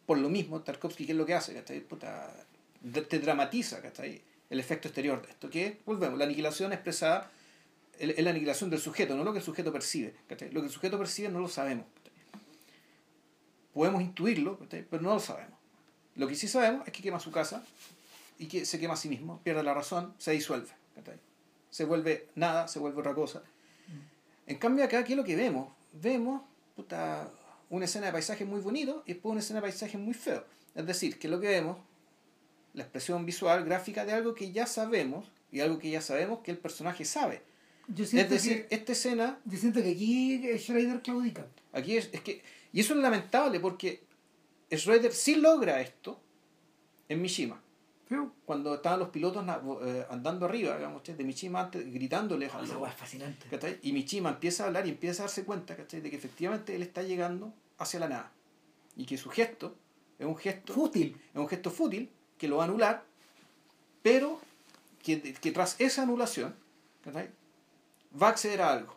por 0.06 0.18
lo 0.18 0.30
mismo, 0.30 0.62
Tarkovsky, 0.62 1.06
¿qué 1.06 1.14
es 1.14 1.18
lo 1.18 1.26
que 1.26 1.34
hace? 1.34 1.54
¿cachai? 1.54 1.86
Te 3.08 3.20
dramatiza, 3.20 3.82
¿cachai? 3.82 4.22
El 4.50 4.60
efecto 4.60 4.88
exterior 4.88 5.22
de 5.22 5.30
esto, 5.30 5.50
que 5.50 5.78
volvemos, 5.86 6.18
la 6.18 6.26
aniquilación 6.26 6.74
expresada 6.74 7.32
es 8.00 8.24
la 8.24 8.30
aniquilación 8.32 8.70
del 8.70 8.80
sujeto, 8.80 9.16
no 9.16 9.24
lo 9.24 9.32
que 9.34 9.40
el 9.40 9.44
sujeto 9.46 9.72
percibe. 9.72 10.14
¿cachai? 10.28 10.52
Lo 10.52 10.62
que 10.62 10.68
el 10.68 10.74
sujeto 10.74 10.98
percibe 10.98 11.30
no 11.30 11.40
lo 11.40 11.48
sabemos. 11.48 11.86
¿cachai? 12.04 12.42
Podemos 13.74 14.02
intuirlo, 14.02 14.58
pero 14.70 15.02
no 15.04 15.14
lo 15.14 15.20
sabemos. 15.20 15.59
Lo 16.20 16.28
que 16.28 16.36
sí 16.36 16.50
sabemos 16.50 16.86
es 16.86 16.92
que 16.92 17.02
quema 17.02 17.18
su 17.18 17.32
casa 17.32 17.64
y 18.38 18.48
que 18.48 18.66
se 18.66 18.78
quema 18.78 18.96
a 18.96 18.98
sí 18.98 19.08
mismo, 19.08 19.40
pierde 19.42 19.64
la 19.64 19.74
razón, 19.74 20.14
se 20.18 20.32
disuelve. 20.32 20.68
Se 21.72 21.86
vuelve 21.86 22.28
nada, 22.36 22.68
se 22.68 22.78
vuelve 22.78 23.00
otra 23.00 23.14
cosa. 23.16 23.42
En 24.46 24.58
cambio 24.58 24.84
acá, 24.84 25.06
¿qué 25.06 25.14
es 25.14 25.18
lo 25.18 25.24
que 25.24 25.38
vemos? 25.38 25.70
Vemos 25.94 26.42
puta, 26.76 27.32
una 27.70 27.86
escena 27.86 28.08
de 28.08 28.12
paisaje 28.12 28.44
muy 28.44 28.60
bonito 28.60 29.02
y 29.06 29.14
después 29.14 29.32
una 29.32 29.40
escena 29.40 29.62
de 29.62 29.68
paisaje 29.70 29.98
muy 29.98 30.14
feo. 30.14 30.44
Es 30.76 30.86
decir, 30.86 31.18
que 31.20 31.30
lo 31.30 31.40
que 31.40 31.48
vemos, 31.48 31.78
la 32.74 32.84
expresión 32.84 33.26
visual, 33.26 33.64
gráfica 33.64 34.04
de 34.04 34.12
algo 34.12 34.36
que 34.36 34.52
ya 34.52 34.68
sabemos 34.68 35.26
y 35.54 35.62
algo 35.62 35.80
que 35.80 35.90
ya 35.90 36.02
sabemos 36.02 36.40
que 36.40 36.52
el 36.52 36.58
personaje 36.58 37.06
sabe. 37.06 37.44
Yo 37.88 38.04
Es 38.04 38.12
decir, 38.30 38.68
que, 38.68 38.76
esta 38.76 38.92
escena 38.92 39.40
yo 39.46 39.58
siento 39.58 39.82
que 39.82 39.92
aquí 39.92 40.42
Schrader 40.58 41.02
claudica. 41.02 41.48
Aquí 41.72 41.96
es, 41.96 42.10
es 42.12 42.20
que. 42.20 42.42
Y 42.74 42.82
eso 42.82 42.94
es 42.94 43.00
lamentable 43.00 43.62
porque 43.62 44.09
Schroeder 44.72 45.14
sí 45.14 45.36
logra 45.36 45.82
esto 45.82 46.20
en 47.08 47.22
Mishima. 47.22 47.62
Cuando 48.46 48.74
estaban 48.76 49.00
los 49.00 49.10
pilotos 49.10 49.46
eh, 49.84 50.06
andando 50.10 50.48
arriba, 50.48 50.76
digamos, 50.78 51.04
de 51.04 51.24
Mishima 51.24 51.62
antes, 51.62 51.94
gritándoles 51.94 52.52
a 52.54 52.64
esa 52.64 52.74
los- 52.80 52.94
fascinante. 52.96 53.80
Y 53.84 53.94
Mishima 53.94 54.30
empieza 54.30 54.64
a 54.64 54.68
hablar 54.68 54.88
y 54.88 54.90
empieza 54.90 55.22
a 55.24 55.26
darse 55.28 55.46
cuenta 55.46 55.76
¿cachai? 55.76 56.02
de 56.02 56.10
que 56.10 56.16
efectivamente 56.16 56.76
él 56.76 56.82
está 56.82 57.04
llegando 57.04 57.54
hacia 57.78 58.00
la 58.00 58.10
nada. 58.10 58.32
Y 58.96 59.06
que 59.06 59.18
su 59.18 59.30
gesto 59.30 59.76
es 60.18 60.26
un 60.26 60.36
gesto, 60.36 60.74
Fútil. 60.74 61.16
es 61.34 61.40
un 61.40 61.48
gesto 61.48 61.70
fútil 61.70 62.10
que 62.40 62.48
lo 62.48 62.58
va 62.58 62.64
a 62.64 62.66
anular, 62.68 63.04
pero 64.02 64.40
que, 65.04 65.22
que 65.34 65.52
tras 65.52 65.80
esa 65.80 66.02
anulación 66.02 66.56
¿cachai? 67.04 67.30
va 68.20 68.28
a 68.28 68.30
acceder 68.32 68.62
a 68.62 68.72
algo. 68.74 68.96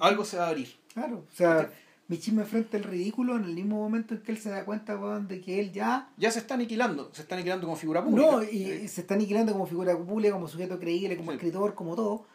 Algo 0.00 0.24
se 0.24 0.36
va 0.38 0.46
a 0.46 0.48
abrir. 0.50 0.76
Claro. 0.92 1.24
O 1.32 1.36
sea, 1.36 1.72
Mishima 2.10 2.42
enfrenta 2.42 2.76
el 2.76 2.82
ridículo 2.82 3.36
en 3.36 3.44
el 3.44 3.54
mismo 3.54 3.76
momento 3.76 4.14
en 4.14 4.22
que 4.22 4.32
él 4.32 4.38
se 4.38 4.50
da 4.50 4.64
cuenta 4.64 4.98
weón, 4.98 5.28
de 5.28 5.40
que 5.40 5.60
él 5.60 5.70
ya. 5.72 6.10
Ya 6.16 6.30
se 6.32 6.40
está 6.40 6.54
aniquilando, 6.54 7.08
se 7.14 7.22
está 7.22 7.36
aniquilando 7.36 7.64
como 7.66 7.76
figura 7.76 8.04
pública. 8.04 8.30
No, 8.32 8.42
y 8.42 8.88
se 8.88 9.02
está 9.02 9.14
aniquilando 9.14 9.52
como 9.52 9.64
figura 9.66 9.96
pública, 9.96 10.34
como 10.34 10.48
sujeto 10.48 10.78
creíble, 10.80 11.16
como 11.16 11.30
Sí. 11.30 11.36
escritor, 11.36 11.74
como 11.74 11.94
todo. 11.94 12.26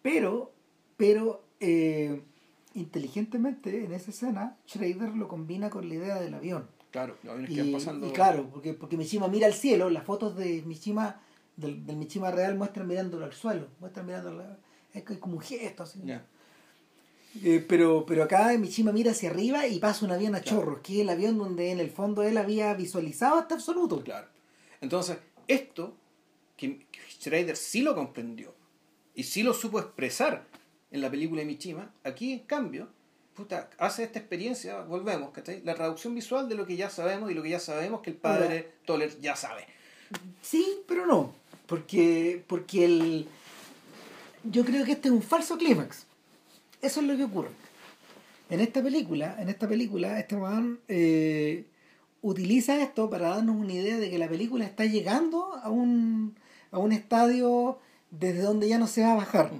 Pero, 0.00 0.50
pero 0.96 1.44
eh, 1.60 2.22
inteligentemente 2.72 3.84
en 3.84 3.92
esa 3.92 4.10
escena, 4.10 4.56
Schrader 4.66 5.14
lo 5.14 5.28
combina 5.28 5.68
con 5.70 5.88
la 5.88 5.94
idea 5.94 6.20
del 6.20 6.32
avión. 6.34 6.66
Claro, 6.90 7.16
los 7.22 7.32
aviones 7.34 7.50
que 7.54 7.56
Y, 7.56 7.72
van 7.72 7.72
pasando. 7.72 8.06
y 8.08 8.12
claro, 8.12 8.48
porque, 8.50 8.72
porque 8.72 8.96
Mishima 8.96 9.28
mira 9.28 9.46
al 9.46 9.52
cielo, 9.52 9.90
las 9.90 10.04
fotos 10.04 10.36
de 10.36 10.62
Mishima, 10.64 11.20
del, 11.56 11.84
del 11.84 11.96
Mishima 11.96 12.30
real 12.30 12.56
muestran 12.56 12.86
mirándolo 12.88 13.26
al 13.26 13.34
suelo, 13.34 13.66
muestran 13.80 14.06
mirándolo, 14.06 14.42
es 14.94 15.02
que- 15.04 15.18
como 15.18 15.34
un 15.34 15.40
gesto 15.42 15.82
así. 15.82 16.00
Eh, 17.42 17.64
pero, 17.68 18.04
pero 18.06 18.24
acá 18.24 18.56
Mishima 18.58 18.90
mira 18.90 19.12
hacia 19.12 19.30
arriba 19.30 19.66
y 19.66 19.78
pasa 19.78 20.04
un 20.04 20.10
avión 20.12 20.34
a 20.34 20.40
Claro. 20.40 20.58
chorros, 20.58 20.80
que 20.80 20.94
es 20.94 21.00
el 21.00 21.10
avión 21.10 21.38
donde 21.38 21.70
en 21.70 21.78
el 21.78 21.90
fondo 21.90 22.22
él 22.22 22.36
había 22.38 22.72
visualizado 22.74 23.36
hasta 23.38 23.54
absoluto. 23.54 24.02
Claro. 24.02 24.26
Entonces, 24.80 25.18
esto, 25.46 25.94
que 26.56 26.78
que 26.90 27.00
Schrader 27.20 27.56
sí 27.56 27.82
lo 27.82 27.94
comprendió 27.94 28.54
y 29.14 29.24
sí 29.24 29.42
lo 29.42 29.52
supo 29.54 29.78
expresar 29.78 30.46
en 30.90 31.00
la 31.00 31.10
película 31.10 31.40
de 31.40 31.46
Mishima, 31.46 31.92
aquí 32.02 32.32
en 32.32 32.38
cambio, 32.40 32.88
puta, 33.34 33.68
hace 33.78 34.04
esta 34.04 34.18
experiencia, 34.18 34.80
volvemos, 34.82 35.30
¿cachai? 35.30 35.62
La 35.62 35.74
traducción 35.74 36.14
visual 36.14 36.48
de 36.48 36.54
lo 36.54 36.66
que 36.66 36.76
ya 36.76 36.88
sabemos 36.90 37.30
y 37.30 37.34
lo 37.34 37.42
que 37.42 37.50
ya 37.50 37.60
sabemos 37.60 38.00
que 38.00 38.10
el 38.10 38.16
padre 38.16 38.72
Toller 38.84 39.20
ya 39.20 39.36
sabe. 39.36 39.66
Sí, 40.42 40.80
pero 40.88 41.06
no, 41.06 41.34
porque, 41.66 42.42
porque 42.46 42.84
el, 42.86 43.28
yo 44.44 44.64
creo 44.64 44.84
que 44.84 44.92
este 44.92 45.08
es 45.08 45.12
un 45.14 45.22
falso 45.22 45.58
clímax. 45.58 46.06
Eso 46.80 47.00
es 47.00 47.06
lo 47.06 47.16
que 47.16 47.24
ocurre. 47.24 47.50
En 48.50 48.60
esta 48.60 48.82
película, 48.82 49.36
en 49.38 49.48
esta 49.48 49.68
película, 49.68 50.18
este 50.18 50.36
man 50.36 50.78
eh, 50.88 51.66
utiliza 52.22 52.80
esto 52.82 53.10
para 53.10 53.30
darnos 53.30 53.56
una 53.56 53.72
idea 53.72 53.98
de 53.98 54.10
que 54.10 54.18
la 54.18 54.28
película 54.28 54.64
está 54.64 54.84
llegando 54.84 55.54
a 55.54 55.70
un, 55.70 56.34
a 56.70 56.78
un 56.78 56.92
estadio 56.92 57.78
desde 58.10 58.42
donde 58.42 58.68
ya 58.68 58.78
no 58.78 58.86
se 58.86 59.02
va 59.02 59.12
a 59.12 59.16
bajar. 59.16 59.52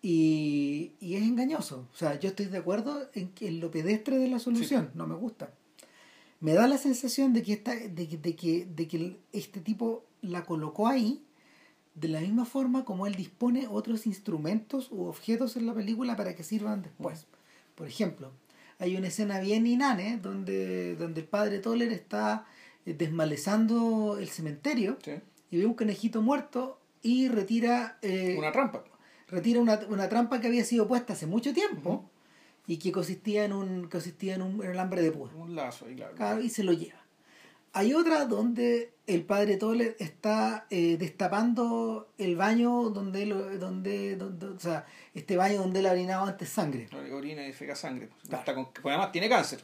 Y, 0.00 0.92
y 1.00 1.16
es 1.16 1.22
engañoso. 1.22 1.88
O 1.92 1.96
sea, 1.96 2.18
yo 2.18 2.30
estoy 2.30 2.46
de 2.46 2.58
acuerdo 2.58 3.10
en, 3.14 3.30
que 3.30 3.50
lo 3.50 3.70
pedestre 3.70 4.18
de 4.18 4.28
la 4.28 4.38
solución. 4.38 4.90
No 4.94 5.06
me 5.06 5.14
gusta. 5.14 5.52
Me 6.40 6.54
da 6.54 6.68
la 6.68 6.78
sensación 6.78 7.32
de 7.32 7.42
que, 7.42 7.52
esta, 7.52 7.74
de, 7.74 7.88
de, 7.88 8.36
que, 8.36 8.64
de 8.64 8.86
que 8.86 9.18
este 9.32 9.60
tipo 9.60 10.04
la 10.22 10.44
colocó 10.44 10.86
ahí 10.86 11.24
de 12.00 12.08
la 12.08 12.20
misma 12.20 12.44
forma 12.44 12.84
como 12.84 13.06
él 13.06 13.14
dispone 13.14 13.66
otros 13.68 14.06
instrumentos 14.06 14.88
u 14.90 15.04
objetos 15.04 15.56
en 15.56 15.66
la 15.66 15.74
película 15.74 16.16
para 16.16 16.34
que 16.34 16.42
sirvan 16.42 16.82
después. 16.82 17.26
Por 17.74 17.86
ejemplo, 17.88 18.30
hay 18.78 18.96
una 18.96 19.08
escena 19.08 19.40
bien 19.40 19.66
inane 19.66 20.18
donde, 20.18 20.96
donde 20.96 21.20
el 21.22 21.26
padre 21.26 21.58
Toller 21.58 21.92
está 21.92 22.46
eh, 22.86 22.94
desmalezando 22.94 24.18
el 24.18 24.28
cementerio 24.28 24.98
Sí. 25.04 25.12
y 25.50 25.58
ve 25.58 25.66
un 25.66 25.74
conejito 25.74 26.22
muerto 26.22 26.80
y 27.02 27.28
retira 27.28 27.98
eh, 28.02 28.36
Una 28.38 28.52
trampa. 28.52 28.84
retira 29.28 29.60
una, 29.60 29.80
una 29.88 30.08
trampa 30.08 30.40
que 30.40 30.46
había 30.48 30.64
sido 30.64 30.86
puesta 30.88 31.12
hace 31.12 31.26
mucho 31.26 31.52
tiempo 31.54 32.08
y 32.66 32.76
que 32.78 32.92
consistía 32.92 33.44
en 33.44 33.52
un 33.52 33.88
consistía 33.88 34.34
en 34.34 34.42
un 34.42 34.62
en 34.62 34.70
alambre 34.70 35.00
de 35.02 35.10
púa 35.12 35.30
Un 35.34 35.54
lazo 35.54 35.86
ahí, 35.86 35.94
claro. 35.96 36.14
Claro, 36.16 36.40
y 36.40 36.50
se 36.50 36.62
lo 36.64 36.72
lleva 36.72 36.97
hay 37.78 37.94
otra 37.94 38.24
donde 38.24 38.92
el 39.06 39.22
padre 39.22 39.56
Toller 39.56 39.96
está 39.98 40.66
eh, 40.70 40.96
destapando 40.98 42.08
el 42.18 42.36
baño 42.36 42.90
donde, 42.90 43.22
él- 43.22 43.58
donde, 43.58 44.16
donde 44.16 44.46
o 44.46 44.58
sea 44.58 44.84
este 45.14 45.36
baño 45.36 45.58
donde 45.58 45.78
él 45.80 45.86
ha 45.86 45.92
orinado 45.92 46.26
antes 46.26 46.48
sangre 46.48 46.88
Orina 47.12 47.46
y 47.46 47.52
feca 47.52 47.74
sangre. 47.74 48.08
Claro. 48.28 48.38
Está 48.40 48.54
con- 48.54 48.66
porque 48.66 48.88
además 48.90 49.12
tiene 49.12 49.28
cáncer. 49.28 49.60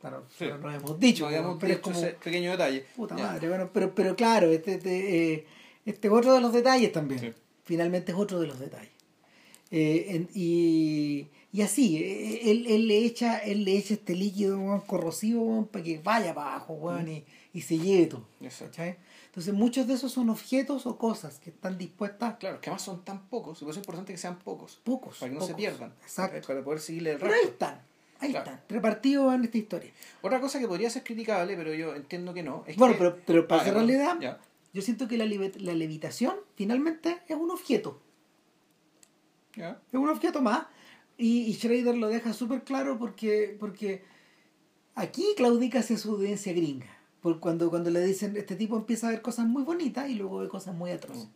Claro 0.00 0.24
Sí. 0.30 0.36
pero 0.46 0.58
no 0.58 0.70
hemos 0.72 0.98
dicho 0.98 1.22
no 1.24 1.28
habíamos 1.28 1.58
pero 1.60 1.72
es 1.72 1.78
dicho 1.78 1.90
como 1.92 1.98
ese 1.98 2.14
pequeño 2.14 2.50
detalle. 2.52 2.84
Puta 2.96 3.16
Ya. 3.16 3.22
madre, 3.24 3.48
bueno, 3.48 3.70
pero, 3.72 3.94
pero 3.94 4.16
claro, 4.16 4.48
este, 4.50 4.74
este, 4.74 5.32
eh, 5.34 5.46
este 5.86 6.08
es 6.08 6.12
otro 6.14 6.32
de 6.34 6.40
los 6.40 6.52
detalles 6.52 6.90
también. 6.92 7.20
Sí. 7.20 7.32
Finalmente 7.64 8.12
es 8.12 8.18
otro 8.18 8.40
de 8.40 8.46
los 8.46 8.58
detalles. 8.58 8.90
Eh, 9.70 10.06
en- 10.08 10.28
y, 10.34 11.28
Y 11.52 11.62
así, 11.62 11.96
eh, 11.96 12.50
él, 12.52 12.66
él, 12.68 12.86
le 12.86 12.98
echa, 13.04 13.38
él 13.38 13.64
le 13.64 13.76
echa 13.76 13.94
este 13.94 14.14
líquido 14.14 14.84
corrosivo 14.86 15.66
para 15.66 15.84
que 15.84 15.98
vaya 15.98 16.32
para 16.32 16.54
abajo 16.54 16.74
weón, 16.74 17.08
y, 17.08 17.24
y 17.52 17.62
se 17.62 17.76
lleve 17.78 18.06
todo. 18.06 18.24
Entonces 18.40 19.52
muchos 19.54 19.86
de 19.88 19.94
esos 19.94 20.12
son 20.12 20.30
objetos 20.30 20.86
o 20.86 20.96
cosas 20.96 21.38
que 21.40 21.50
están 21.50 21.76
dispuestas 21.78 22.36
Claro, 22.38 22.60
que 22.60 22.68
además 22.70 22.82
son 22.82 23.04
tan 23.04 23.26
pocos, 23.28 23.60
y 23.60 23.64
por 23.64 23.70
eso 23.72 23.80
es 23.80 23.84
importante 23.84 24.12
que 24.12 24.18
sean 24.18 24.38
pocos. 24.38 24.80
pocos. 24.84 25.18
Para 25.18 25.30
que 25.30 25.34
no 25.34 25.40
se 25.40 25.48
pocos. 25.52 25.56
pierdan. 25.60 25.94
Exacto. 26.02 26.36
¿eh? 26.36 26.42
Para 26.46 26.62
poder 26.64 26.80
seguirle 26.80 27.12
el 27.12 27.18
Pero 27.18 27.32
ahí 27.32 27.38
resto. 27.40 27.52
están, 27.52 27.82
ahí 28.20 28.30
Claro. 28.30 28.50
están, 28.50 28.64
repartidos 28.68 29.34
en 29.34 29.44
esta 29.44 29.58
historia. 29.58 29.90
Otra 30.22 30.40
cosa 30.40 30.60
que 30.60 30.68
podría 30.68 30.88
ser 30.90 31.02
criticable, 31.02 31.56
pero 31.56 31.74
yo 31.74 31.96
entiendo 31.96 32.32
que 32.32 32.44
no. 32.44 32.62
Es 32.68 32.76
bueno, 32.76 32.94
que- 32.94 32.98
pero, 32.98 33.18
pero 33.26 33.48
para 33.48 33.62
Ah, 33.62 33.64
cerrar 33.64 33.84
la 33.84 34.18
ya, 34.20 34.40
yo 34.72 34.82
siento 34.82 35.08
que 35.08 35.16
la, 35.18 35.24
la 35.26 35.74
levitación 35.74 36.36
finalmente 36.54 37.18
es 37.28 37.36
un 37.36 37.50
objeto. 37.50 38.00
Ya. 39.56 39.80
Es 39.92 39.98
un 39.98 40.08
objeto 40.08 40.40
más. 40.40 40.66
Y, 41.20 41.42
y 41.42 41.54
Schrader 41.54 41.96
lo 41.98 42.08
deja 42.08 42.32
súper 42.32 42.64
claro 42.64 42.98
porque, 42.98 43.54
porque 43.60 44.02
aquí 44.94 45.34
claudica 45.36 45.80
hacia 45.80 45.98
su 45.98 46.12
audiencia 46.12 46.54
gringa. 46.54 46.86
Por 47.20 47.40
cuando, 47.40 47.68
cuando 47.68 47.90
le 47.90 48.02
dicen, 48.02 48.38
este 48.38 48.56
tipo 48.56 48.76
empieza 48.76 49.08
a 49.08 49.10
ver 49.10 49.20
cosas 49.20 49.46
muy 49.46 49.62
bonitas 49.62 50.08
y 50.08 50.14
luego 50.14 50.38
ve 50.38 50.48
cosas 50.48 50.74
muy 50.74 50.90
atroces. 50.90 51.28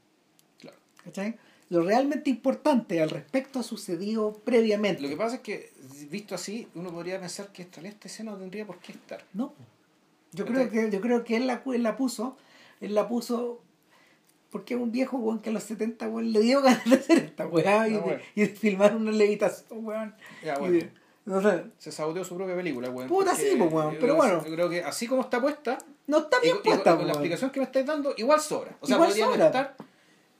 Claro. 0.58 0.78
¿Cachai? 1.04 1.36
Lo 1.68 1.82
realmente 1.82 2.30
importante 2.30 3.02
al 3.02 3.10
respecto 3.10 3.58
ha 3.58 3.62
sucedido 3.62 4.32
previamente. 4.32 5.02
Lo 5.02 5.08
que 5.10 5.16
pasa 5.16 5.36
es 5.36 5.42
que, 5.42 5.72
visto 6.10 6.34
así, 6.34 6.66
uno 6.74 6.90
podría 6.90 7.20
pensar 7.20 7.52
que 7.52 7.60
esta, 7.60 7.82
esta 7.82 8.08
escena 8.08 8.32
no 8.32 8.38
tendría 8.38 8.66
por 8.66 8.78
qué 8.78 8.92
estar. 8.92 9.22
No. 9.34 9.52
Yo 10.32 10.46
creo 10.46 10.70
que, 10.70 10.90
yo 10.90 11.00
creo 11.02 11.24
que 11.24 11.36
él 11.36 11.46
la, 11.46 11.62
él 11.66 11.82
la 11.82 11.96
puso, 11.98 12.38
él 12.80 12.94
la 12.94 13.06
puso 13.06 13.60
porque 14.54 14.74
es 14.74 14.80
un 14.80 14.92
viejo 14.92 15.16
weón 15.16 15.40
que 15.40 15.50
a 15.50 15.52
los 15.52 15.64
70 15.64 16.06
weón, 16.08 16.30
le 16.32 16.38
dio 16.40 16.62
ganas 16.62 16.84
de 16.84 16.94
hacer 16.94 17.18
esta 17.18 17.44
weá 17.48 17.88
y, 17.88 17.96
Ah, 17.96 17.98
bueno. 17.98 18.20
y 18.36 18.40
de 18.42 18.46
filmar 18.46 18.94
una 18.94 19.10
levitación, 19.10 19.84
weón. 19.84 20.14
Ya, 20.44 20.54
Y 20.54 20.58
bueno. 20.60 20.78
de- 20.78 20.90
o 21.34 21.42
sea, 21.42 21.64
Se 21.78 21.90
saboteó 21.90 22.22
su 22.24 22.36
propia 22.36 22.54
película, 22.54 22.88
weón. 22.88 23.08
Puta, 23.08 23.34
sí, 23.34 23.56
pues, 23.58 23.72
weón, 23.72 23.96
pero 23.98 24.14
bueno. 24.14 24.44
Yo 24.46 24.54
creo 24.54 24.70
que 24.70 24.84
así 24.84 25.08
como 25.08 25.22
está 25.22 25.40
puesta, 25.40 25.76
no 26.06 26.18
está 26.18 26.38
bien 26.38 26.54
y- 26.54 26.58
y 26.60 26.62
puesta, 26.70 26.96
con 26.96 27.06
la 27.08 27.14
explicación 27.14 27.50
que 27.50 27.58
me 27.58 27.66
estáis 27.66 27.84
dando, 27.84 28.14
igual 28.16 28.40
sobra. 28.40 28.76
O 28.80 28.86
sea, 28.86 28.94
Igual 28.94 29.08
podría 29.08 29.26
no 29.26 29.32
sobra. 29.32 29.46
estar 29.46 29.76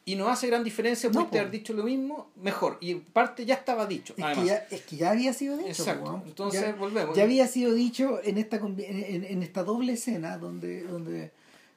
y 0.07 0.15
no 0.17 0.29
hace 0.29 0.47
gran 0.47 0.63
diferencia, 0.63 1.11
No, 1.11 1.21
haber 1.23 1.51
dicho 1.51 1.73
lo 1.73 1.83
mismo, 1.83 2.31
mejor. 2.37 2.77
Y 2.81 2.95
parte 2.97 3.45
ya 3.47 3.55
estaba 3.55 3.87
dicho, 3.87 4.15
Es 4.17 4.39
que, 4.39 4.45
ya, 4.45 4.57
es 4.71 4.83
que 4.83 4.97
ya 4.97 5.11
había 5.11 5.33
sido 5.33 5.57
dicho. 5.57 5.71
Exacto. 5.71 6.05
weón. 6.05 6.23
Entonces, 6.27 6.61
ya, 6.61 6.73
volvemos. 6.75 7.17
ya 7.17 7.23
había 7.25 7.49
sido 7.49 7.73
dicho 7.73 8.21
en 8.23 8.39
esta 8.39 8.57
en, 8.59 9.25
en- 9.25 9.43
esta 9.43 9.65
doble 9.65 9.95
escena 9.95 10.37
donde 10.39 10.83
donde 10.85 11.33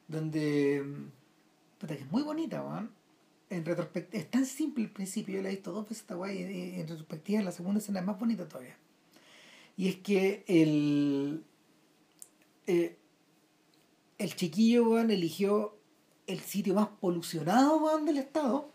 donde 0.10 0.84
puta, 1.78 1.96
que 1.96 2.04
es 2.04 2.12
muy 2.12 2.24
bonita, 2.24 2.62
weón. 2.64 2.92
En 3.50 3.64
retrospectiva, 3.64 4.22
es 4.22 4.30
tan 4.30 4.46
simple 4.46 4.84
el 4.84 4.90
principio, 4.92 5.36
yo 5.36 5.42
la 5.42 5.48
he 5.50 5.52
visto 5.52 5.72
dos 5.72 5.86
veces 5.88 6.00
esta 6.00 6.16
y 6.34 6.42
en 6.82 6.88
retrospectiva 6.88 7.42
la 7.44 7.52
segunda 7.54 7.80
escena 7.80 8.00
es 8.02 8.06
más 8.06 8.20
bonita 8.20 8.48
todavía. 8.48 8.76
Y 9.78 9.88
es 9.90 9.96
que 9.98 10.44
el 10.48 11.44
eh, 12.66 12.98
el 14.18 14.36
chiquillo, 14.36 14.90
weón, 14.90 15.12
eligió 15.12 15.78
el 16.26 16.40
sitio 16.42 16.74
más 16.74 16.88
polucionado, 17.00 17.78
weón, 17.78 18.06
del 18.06 18.18
estado 18.18 18.70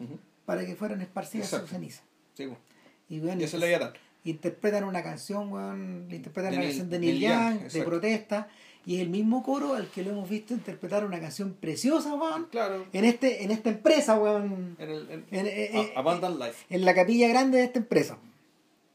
para 0.47 0.65
que 0.65 0.75
fueran 0.77 1.01
esparcidas 1.03 1.49
sus 1.51 1.69
cenizas. 1.69 2.03
Sí, 2.35 2.47
weón. 2.47 2.59
Y, 3.09 3.21
weón, 3.21 3.41
Y 3.41 3.45
eso 3.45 3.59
le 3.59 3.67
había 3.67 3.79
dado. 3.81 3.93
interpretan 4.25 4.85
una 4.85 5.03
canción, 5.03 5.53
weón, 5.53 6.09
interpretan 6.11 6.55
la 6.55 6.61
Neil- 6.61 6.69
canción 6.69 6.89
de 6.91 6.99
Neil 6.99 7.21
Young, 7.21 7.59
de 7.71 7.83
protesta, 7.83 8.49
y 8.85 8.97
es 8.97 9.03
el 9.03 9.09
mismo 9.11 9.43
coro 9.43 9.75
al 9.75 9.89
que 9.89 10.03
lo 10.03 10.11
hemos 10.11 10.29
visto 10.29 10.55
interpretar 10.55 11.05
una 11.05 11.21
canción 11.21 11.55
preciosa, 11.55 12.15
weón, 12.15 12.47
Claro. 12.51 12.87
en 12.93 13.05
este, 13.05 13.45
en 13.45 13.51
esta 13.51 13.71
empresa, 13.71 14.19
weón, 14.19 14.77
En 14.79 14.91
el, 14.91 15.11
en- 15.11 15.27
en, 15.31 15.47
en- 15.47 15.97
A- 15.97 16.01
Abundant 16.01 16.39
Life. 16.39 16.65
en 16.69 16.85
la 16.85 16.95
capilla 16.95 17.29
grande 17.29 17.59
de 17.59 17.65
esta 17.65 17.79
empresa. 17.79 18.19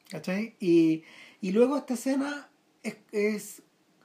¿Cachai? 0.10 0.56
Y, 0.60 1.04
y 1.42 1.52
luego 1.52 1.78
esta 1.78 1.94
escena 1.96 2.50
es, 2.84 2.96
es, 3.12 3.62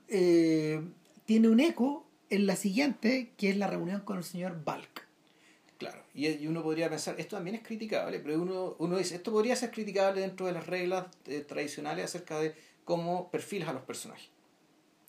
eh, 0.08 0.80
tiene 1.26 1.48
un 1.48 1.60
eco 1.60 2.06
en 2.30 2.46
la 2.46 2.56
siguiente, 2.56 3.32
que 3.36 3.50
es 3.50 3.56
la 3.56 3.66
reunión 3.66 4.00
con 4.02 4.18
el 4.18 4.24
señor 4.24 4.64
Balk. 4.64 5.06
Claro, 5.78 6.02
y, 6.14 6.28
y 6.28 6.46
uno 6.46 6.62
podría 6.62 6.88
pensar, 6.88 7.16
esto 7.18 7.36
también 7.36 7.56
es 7.56 7.62
criticable, 7.62 8.20
pero 8.20 8.40
uno, 8.40 8.76
uno 8.78 8.96
dice, 8.98 9.16
esto 9.16 9.32
podría 9.32 9.56
ser 9.56 9.70
criticable 9.72 10.20
dentro 10.20 10.46
de 10.46 10.52
las 10.52 10.66
reglas 10.66 11.06
eh, 11.26 11.40
tradicionales 11.46 12.04
acerca 12.04 12.38
de 12.38 12.54
cómo 12.84 13.30
perfilas 13.30 13.68
a 13.68 13.72
los 13.72 13.82
personajes. 13.82 14.28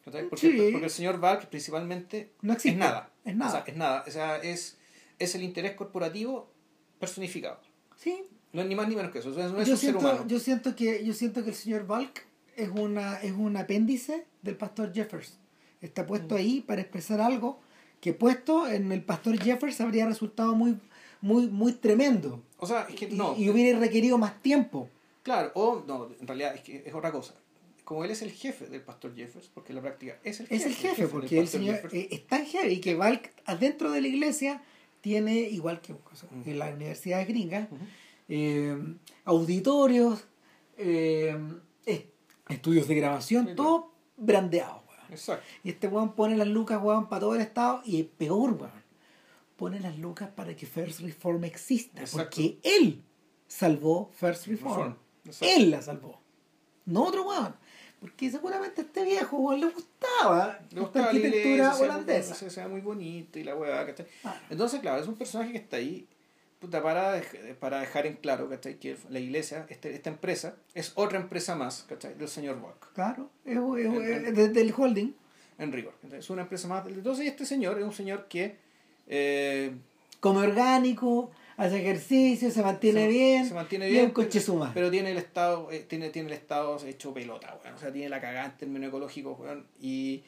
Porque, 0.03 0.27
Sí. 0.35 0.69
porque 0.71 0.85
el 0.85 0.89
señor 0.91 1.19
Valk 1.19 1.45
principalmente 1.47 2.31
No 2.41 2.53
existe. 2.53 2.71
es 2.71 2.77
nada. 2.77 3.09
Es 3.23 3.35
nada. 3.35 3.49
O 3.51 3.53
sea, 3.53 3.63
es 3.67 3.77
nada. 3.77 4.03
O 4.07 4.11
sea, 4.11 4.37
es, 4.37 4.77
es 5.19 5.35
el 5.35 5.43
interés 5.43 5.73
corporativo 5.75 6.49
personificado. 6.99 7.59
Sí, 7.97 8.23
No 8.51 8.61
es 8.61 8.67
ni 8.67 8.75
más 8.75 8.87
ni 8.87 8.95
menos 8.95 9.11
que 9.11 9.19
eso. 9.19 9.29
No 9.29 9.35
es 9.41 9.51
yo 9.51 9.57
un 9.57 9.65
ser 9.65 9.77
siento, 9.77 9.99
humano. 9.99 10.25
yo 10.27 10.39
siento 10.39 10.75
que 10.75 11.03
yo 11.05 11.13
siento 11.13 11.43
que 11.43 11.49
el 11.49 11.55
señor 11.55 11.87
Balk 11.87 12.25
es 12.55 12.69
una 12.69 13.15
es 13.21 13.31
un 13.31 13.57
apéndice 13.57 14.25
del 14.41 14.55
pastor 14.57 14.93
Jeffers 14.93 15.39
está 15.81 16.03
Mm. 16.03 16.07
puesto 16.07 16.35
ahí 16.35 16.61
para 16.61 16.81
expresar 16.81 17.19
algo 17.19 17.59
que 17.99 18.13
puesto 18.13 18.67
en 18.67 18.91
el 18.91 19.01
pastor 19.03 19.37
Jeffers 19.41 19.81
habría 19.81 20.05
resultado 20.05 20.53
muy 20.53 20.77
muy 21.21 21.47
muy 21.47 21.71
tremendo 21.73 22.43
O 22.59 22.67
sea, 22.67 22.85
es 22.89 22.95
que 22.95 23.05
y, 23.05 23.15
no. 23.15 23.35
y 23.37 23.49
hubiera 23.49 23.79
requerido 23.79 24.17
más 24.19 24.39
tiempo 24.41 24.87
Claro, 25.23 25.51
o 25.55 25.83
no, 25.87 26.09
en 26.19 26.27
realidad 26.27 26.53
es 26.53 26.61
que 26.61 26.83
es 26.85 26.93
otra 26.93 27.11
cosa. 27.11 27.33
Como 27.83 28.03
él 28.05 28.11
es 28.11 28.21
el 28.21 28.31
jefe 28.31 28.67
del 28.67 28.81
pastor 28.81 29.13
Jeffers, 29.15 29.47
porque 29.53 29.71
en 29.71 29.75
la 29.77 29.81
práctica 29.81 30.19
es 30.23 30.39
el 30.39 30.47
jefe. 30.47 30.55
es 30.55 30.65
el 30.65 30.73
jefe 30.75 31.01
del 31.03 31.11
porque 31.11 31.39
el 31.39 31.47
señor 31.47 31.75
Jeffers. 31.75 31.93
es 32.11 32.27
tan 32.27 32.45
heavy 32.45 32.79
que 32.79 32.95
Balk 32.95 33.33
adentro 33.45 33.91
de 33.91 34.01
la 34.01 34.07
iglesia 34.07 34.63
tiene 35.01 35.35
igual 35.41 35.81
que 35.81 35.91
o 35.93 35.99
sea, 36.13 36.29
Ujú. 36.31 36.49
en 36.49 36.59
las 36.59 36.73
universidades 36.73 37.27
gringas 37.27 37.67
eh, 38.29 38.77
auditorios 39.25 40.23
eh, 40.77 41.37
est- 41.85 42.07
estudios 42.49 42.87
de 42.87 42.95
grabación 42.95 43.55
todo 43.55 43.91
brandeado 44.17 44.83
weón. 44.87 45.11
Exacto. 45.11 45.45
Y 45.63 45.69
este 45.71 45.87
weón 45.87 46.13
pone 46.15 46.37
las 46.37 46.47
lucas, 46.47 46.79
weón, 46.81 47.09
para 47.09 47.19
todo 47.21 47.35
el 47.35 47.41
estado. 47.41 47.81
Y 47.85 47.99
es 48.01 48.05
peor, 48.07 48.51
weón. 48.53 48.83
Pone 49.57 49.79
las 49.81 49.97
lucas 49.99 50.29
para 50.35 50.55
que 50.55 50.65
First 50.65 51.01
Reform 51.01 51.43
exista. 51.43 51.99
Exacto. 52.01 52.23
Porque 52.23 52.59
él 52.63 53.01
salvó 53.47 54.09
First 54.13 54.47
Reform. 54.47 54.95
Reform. 55.25 55.49
Él 55.49 55.69
la 55.71 55.81
salvó. 55.81 56.19
No 56.85 57.05
otro 57.05 57.27
weón. 57.27 57.55
Porque 58.03 58.29
seguramente 58.29 58.81
a 58.81 58.83
este 58.83 59.03
viejo, 59.05 59.37
weón, 59.37 59.61
le 59.61 59.67
gustaba 59.67 60.59
Le 60.59 60.65
esta 60.67 60.79
gustaba 60.81 61.05
la 61.05 61.11
arquitectura 61.11 61.53
iglesia, 61.53 61.73
holandesa. 61.85 62.35
Se, 62.35 62.49
se 62.49 62.61
ve 62.61 62.67
muy 62.67 62.81
bonito 62.81 63.39
y 63.39 63.43
la 63.45 63.55
weá, 63.55 63.85
¿cachai? 63.85 64.05
Ah. 64.25 64.35
Entonces, 64.49 64.81
claro, 64.81 65.01
es 65.01 65.07
un 65.07 65.15
personaje 65.15 65.53
que 65.53 65.57
está 65.59 65.77
ahí 65.77 66.05
puta, 66.59 66.83
para, 66.83 67.21
para 67.61 67.79
dejar 67.79 68.05
en 68.05 68.15
claro, 68.17 68.49
¿cachai? 68.49 68.75
Que 68.77 68.97
la 69.09 69.19
iglesia, 69.19 69.65
este, 69.69 69.93
esta 69.95 70.09
empresa, 70.09 70.55
es 70.73 70.91
otra 70.95 71.17
empresa 71.17 71.55
más, 71.55 71.85
¿cachai? 71.87 72.13
Del 72.15 72.27
señor 72.27 72.57
Walk, 72.61 72.91
Claro, 72.93 73.29
es, 73.45 73.55
es- 73.57 73.93
es- 73.93 74.27
el- 74.27 74.35
desde 74.35 74.61
el 74.61 74.73
holding. 74.75 75.13
en 75.59 75.71
rigor. 75.71 75.93
Es 76.11 76.29
una 76.29 76.41
empresa 76.41 76.67
más. 76.67 76.85
Entonces, 76.87 77.25
este 77.25 77.45
señor 77.45 77.77
es 77.79 77.85
un 77.85 77.93
señor 77.93 78.27
que 78.27 78.57
eh, 79.07 79.73
Come 80.19 80.39
orgánico, 80.39 81.31
hace 81.57 81.79
ejercicio, 81.81 82.49
se 82.51 82.61
mantiene 82.61 83.01
se, 83.01 83.07
bien. 83.07 83.47
se 83.47 83.53
mantiene 83.53 83.87
y 83.89 83.91
bien, 83.91 84.05
un 84.05 84.11
coche 84.11 84.39
suma. 84.39 84.71
pero 84.73 84.89
tiene 84.91 85.11
el 85.11 85.17
estado 85.17 85.71
eh, 85.71 85.85
tiene, 85.87 86.09
tiene 86.09 86.27
el 86.29 86.33
estado 86.33 86.77
hecho 86.85 87.13
pelota, 87.13 87.57
weón. 87.63 87.75
O 87.75 87.79
sea, 87.79 87.91
tiene 87.91 88.09
la 88.09 88.19
cagada 88.21 88.45
en 88.47 88.57
términos 88.57 88.87
ecológicos, 88.89 89.39
weón. 89.39 89.67
Y, 89.79 90.23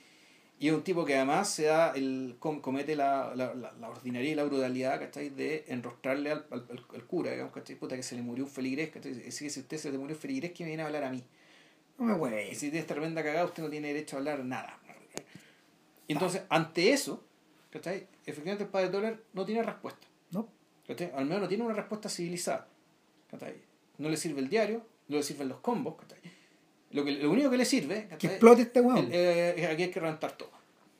y 0.59 0.67
es 0.69 0.73
un 0.73 0.83
tipo 0.83 1.03
que 1.03 1.15
además 1.15 1.49
se 1.49 1.63
da 1.63 1.91
el, 1.95 2.35
com- 2.39 2.61
comete 2.61 2.95
la, 2.95 3.33
la, 3.35 3.53
la, 3.55 3.71
la 3.73 3.89
ordinaria 3.89 4.31
y 4.31 4.35
la 4.35 4.43
brutalidad, 4.45 4.99
¿cachai? 4.99 5.29
De 5.29 5.65
enrostrarle 5.67 6.31
al, 6.31 6.45
al, 6.51 6.65
al- 6.69 6.85
al 6.93 7.03
cura, 7.05 7.31
digamos, 7.31 7.53
¿cachai? 7.53 7.75
Puta, 7.75 7.95
que 7.95 8.03
se 8.03 8.15
le 8.15 8.21
murió 8.21 8.45
un 8.45 8.49
feligrés, 8.49 8.89
¿cachai? 8.89 9.31
Si 9.31 9.47
usted 9.47 9.77
se 9.77 9.91
le 9.91 9.97
murió 9.97 10.15
un 10.15 10.21
feligrés, 10.21 10.51
que 10.53 10.63
me 10.63 10.69
viene 10.69 10.83
a 10.83 10.85
hablar 10.85 11.03
a 11.03 11.09
mí. 11.11 11.23
No 11.97 12.05
me 12.05 12.13
hueve. 12.13 12.49
Y 12.51 12.55
si 12.55 12.67
tiene 12.67 12.79
esta 12.79 12.93
tremenda 12.93 13.23
cagada, 13.23 13.45
usted 13.45 13.63
no 13.63 13.69
tiene 13.69 13.87
derecho 13.89 14.15
a 14.15 14.19
hablar 14.19 14.43
nada. 14.45 14.79
Y 16.07 16.13
entonces, 16.13 16.43
ante 16.49 16.91
eso, 16.93 17.23
¿cachai? 17.71 18.05
Efectivamente 18.25 18.63
el 18.65 18.69
padre 18.69 18.89
Toller 18.89 19.23
no 19.33 19.43
tiene 19.45 19.63
respuesta. 19.63 20.05
No. 20.87 20.95
¿cachai? 20.95 21.11
Al 21.15 21.25
menos 21.25 21.41
no 21.43 21.47
tiene 21.47 21.63
una 21.63 21.73
respuesta 21.73 22.09
civilizada. 22.09 22.67
¿cachai? 23.29 23.55
No 23.97 24.09
le 24.09 24.17
sirve 24.17 24.41
el 24.41 24.49
diario, 24.49 24.85
no 25.07 25.17
le 25.17 25.23
sirven 25.23 25.49
los 25.49 25.59
combos. 25.59 25.95
¿cachai? 25.95 26.19
Lo, 26.91 27.03
que, 27.03 27.11
lo 27.13 27.31
único 27.31 27.49
que 27.49 27.57
le 27.57 27.65
sirve 27.65 28.07
Que 28.17 28.27
explote 28.27 28.61
este. 28.63 28.79
El- 28.79 29.09
eh, 29.11 29.67
aquí 29.71 29.83
hay 29.83 29.91
que 29.91 29.99
reventar 29.99 30.31
todo. 30.37 30.51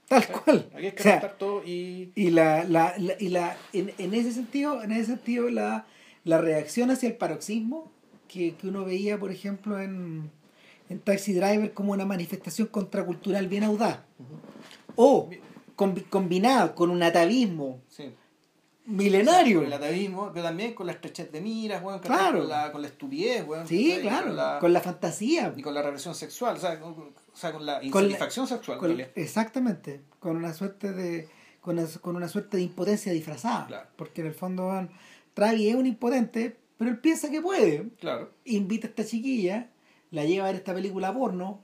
Tal 0.07 0.27
cual. 0.27 0.69
Aquí 0.75 0.85
hay 0.87 0.91
que 0.91 0.99
O 1.01 1.03
sea, 1.03 1.37
todo 1.37 1.63
y. 1.65 2.11
Y 2.15 2.29
la, 2.31 2.63
la, 2.63 2.93
la- 2.97 3.15
y 3.19 3.29
la 3.29 3.57
en, 3.73 3.91
en 3.97 4.13
ese 4.13 4.31
sentido, 4.33 4.83
en 4.83 4.91
ese 4.91 5.05
sentido 5.07 5.49
la, 5.49 5.85
la 6.23 6.39
reacción 6.41 6.91
hacia 6.91 7.09
el 7.09 7.15
paroxismo 7.15 7.91
que, 8.27 8.55
que 8.55 8.67
uno 8.67 8.85
veía, 8.85 9.17
por 9.19 9.31
ejemplo, 9.31 9.79
en, 9.79 10.29
en 10.89 10.99
Taxi 10.99 11.33
Driver 11.33 11.73
como 11.73 11.93
una 11.93 12.05
manifestación 12.05 12.67
contracultural 12.67 13.47
bien 13.47 13.63
audaz. 13.63 13.99
O 14.95 15.29
combi- 15.75 16.05
combinada 16.09 16.75
con 16.75 16.89
un 16.89 17.01
atavismo 17.03 17.81
Sí. 17.89 18.11
Milenario. 18.85 19.59
Con 19.59 19.67
el 19.67 19.73
atavismo, 19.73 20.31
pero 20.33 20.45
también 20.45 20.73
con 20.73 20.87
la 20.87 20.93
estrechez 20.93 21.31
de 21.31 21.41
miras, 21.41 21.83
weón. 21.83 21.99
Claro. 21.99 22.39
con, 22.39 22.49
la, 22.49 22.71
con 22.71 22.81
la 22.81 22.87
estupidez, 22.87 23.47
weón, 23.47 23.67
sí, 23.67 23.97
claro, 24.01 24.27
Con 24.27 24.35
la, 24.35 24.59
con 24.59 24.73
la 24.73 24.81
fantasía. 24.81 25.53
y 25.55 25.61
con 25.61 25.73
la 25.73 25.81
represión 25.81 26.15
sexual, 26.15 26.57
o 26.57 26.59
sea, 26.59 26.79
con, 26.79 26.91
o 26.93 27.13
sea, 27.33 27.51
con 27.51 27.65
la 27.65 27.79
Con 27.79 28.03
insatisfacción 28.03 28.47
sexual. 28.47 28.77
Con- 28.77 28.99
exactamente, 29.15 30.01
con 30.19 30.37
una 30.37 30.53
suerte 30.53 30.91
de 30.91 31.27
con 31.61 31.79
una, 31.79 31.87
con 32.01 32.15
una 32.15 32.27
suerte 32.27 32.57
de 32.57 32.63
impotencia 32.63 33.11
disfrazada. 33.11 33.65
Claro. 33.67 33.87
Porque 33.95 34.21
en 34.21 34.27
el 34.27 34.33
fondo 34.35 34.67
van, 34.67 34.91
Travi 35.33 35.69
es 35.69 35.75
un 35.75 35.87
impotente, 35.87 36.57
pero 36.77 36.91
él 36.91 36.99
piensa 36.99 37.31
que 37.31 37.41
puede. 37.41 37.89
Claro. 37.99 38.31
invita 38.45 38.85
a 38.87 38.89
esta 38.91 39.03
chiquilla 39.03 39.69
la 40.11 40.23
lleva 40.23 40.45
a 40.45 40.47
ver 40.47 40.55
esta 40.55 40.73
película 40.73 41.13
porno, 41.13 41.61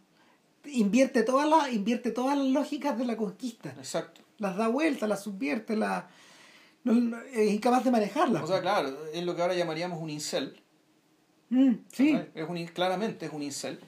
invierte 0.66 1.24
todas 1.24 1.48
las, 1.48 1.72
invierte 1.72 2.12
todas 2.12 2.38
las 2.38 2.48
lógicas 2.48 2.98
de 2.98 3.06
la 3.06 3.16
conquista. 3.16 3.74
Exacto. 3.78 4.22
Las 4.38 4.58
da 4.58 4.68
vuelta, 4.68 5.08
las 5.08 5.24
subvierte, 5.24 5.76
la, 5.78 6.10
no- 6.84 6.94
no- 6.94 7.22
es 7.22 7.52
incapaz 7.52 7.84
de 7.84 7.92
manejarlas. 7.92 8.44
O 8.44 8.48
sea, 8.48 8.62
claro, 8.62 8.96
es 9.14 9.24
lo 9.24 9.36
que 9.36 9.42
ahora 9.42 9.54
llamaríamos 9.56 10.00
un 10.02 10.10
incel. 10.10 10.60
Mm, 11.50 11.74
sí. 11.92 12.18
Es 12.34 12.48
un, 12.50 12.66
claramente 12.68 13.26
es 13.26 13.34
un 13.34 13.44
incel. 13.44 13.80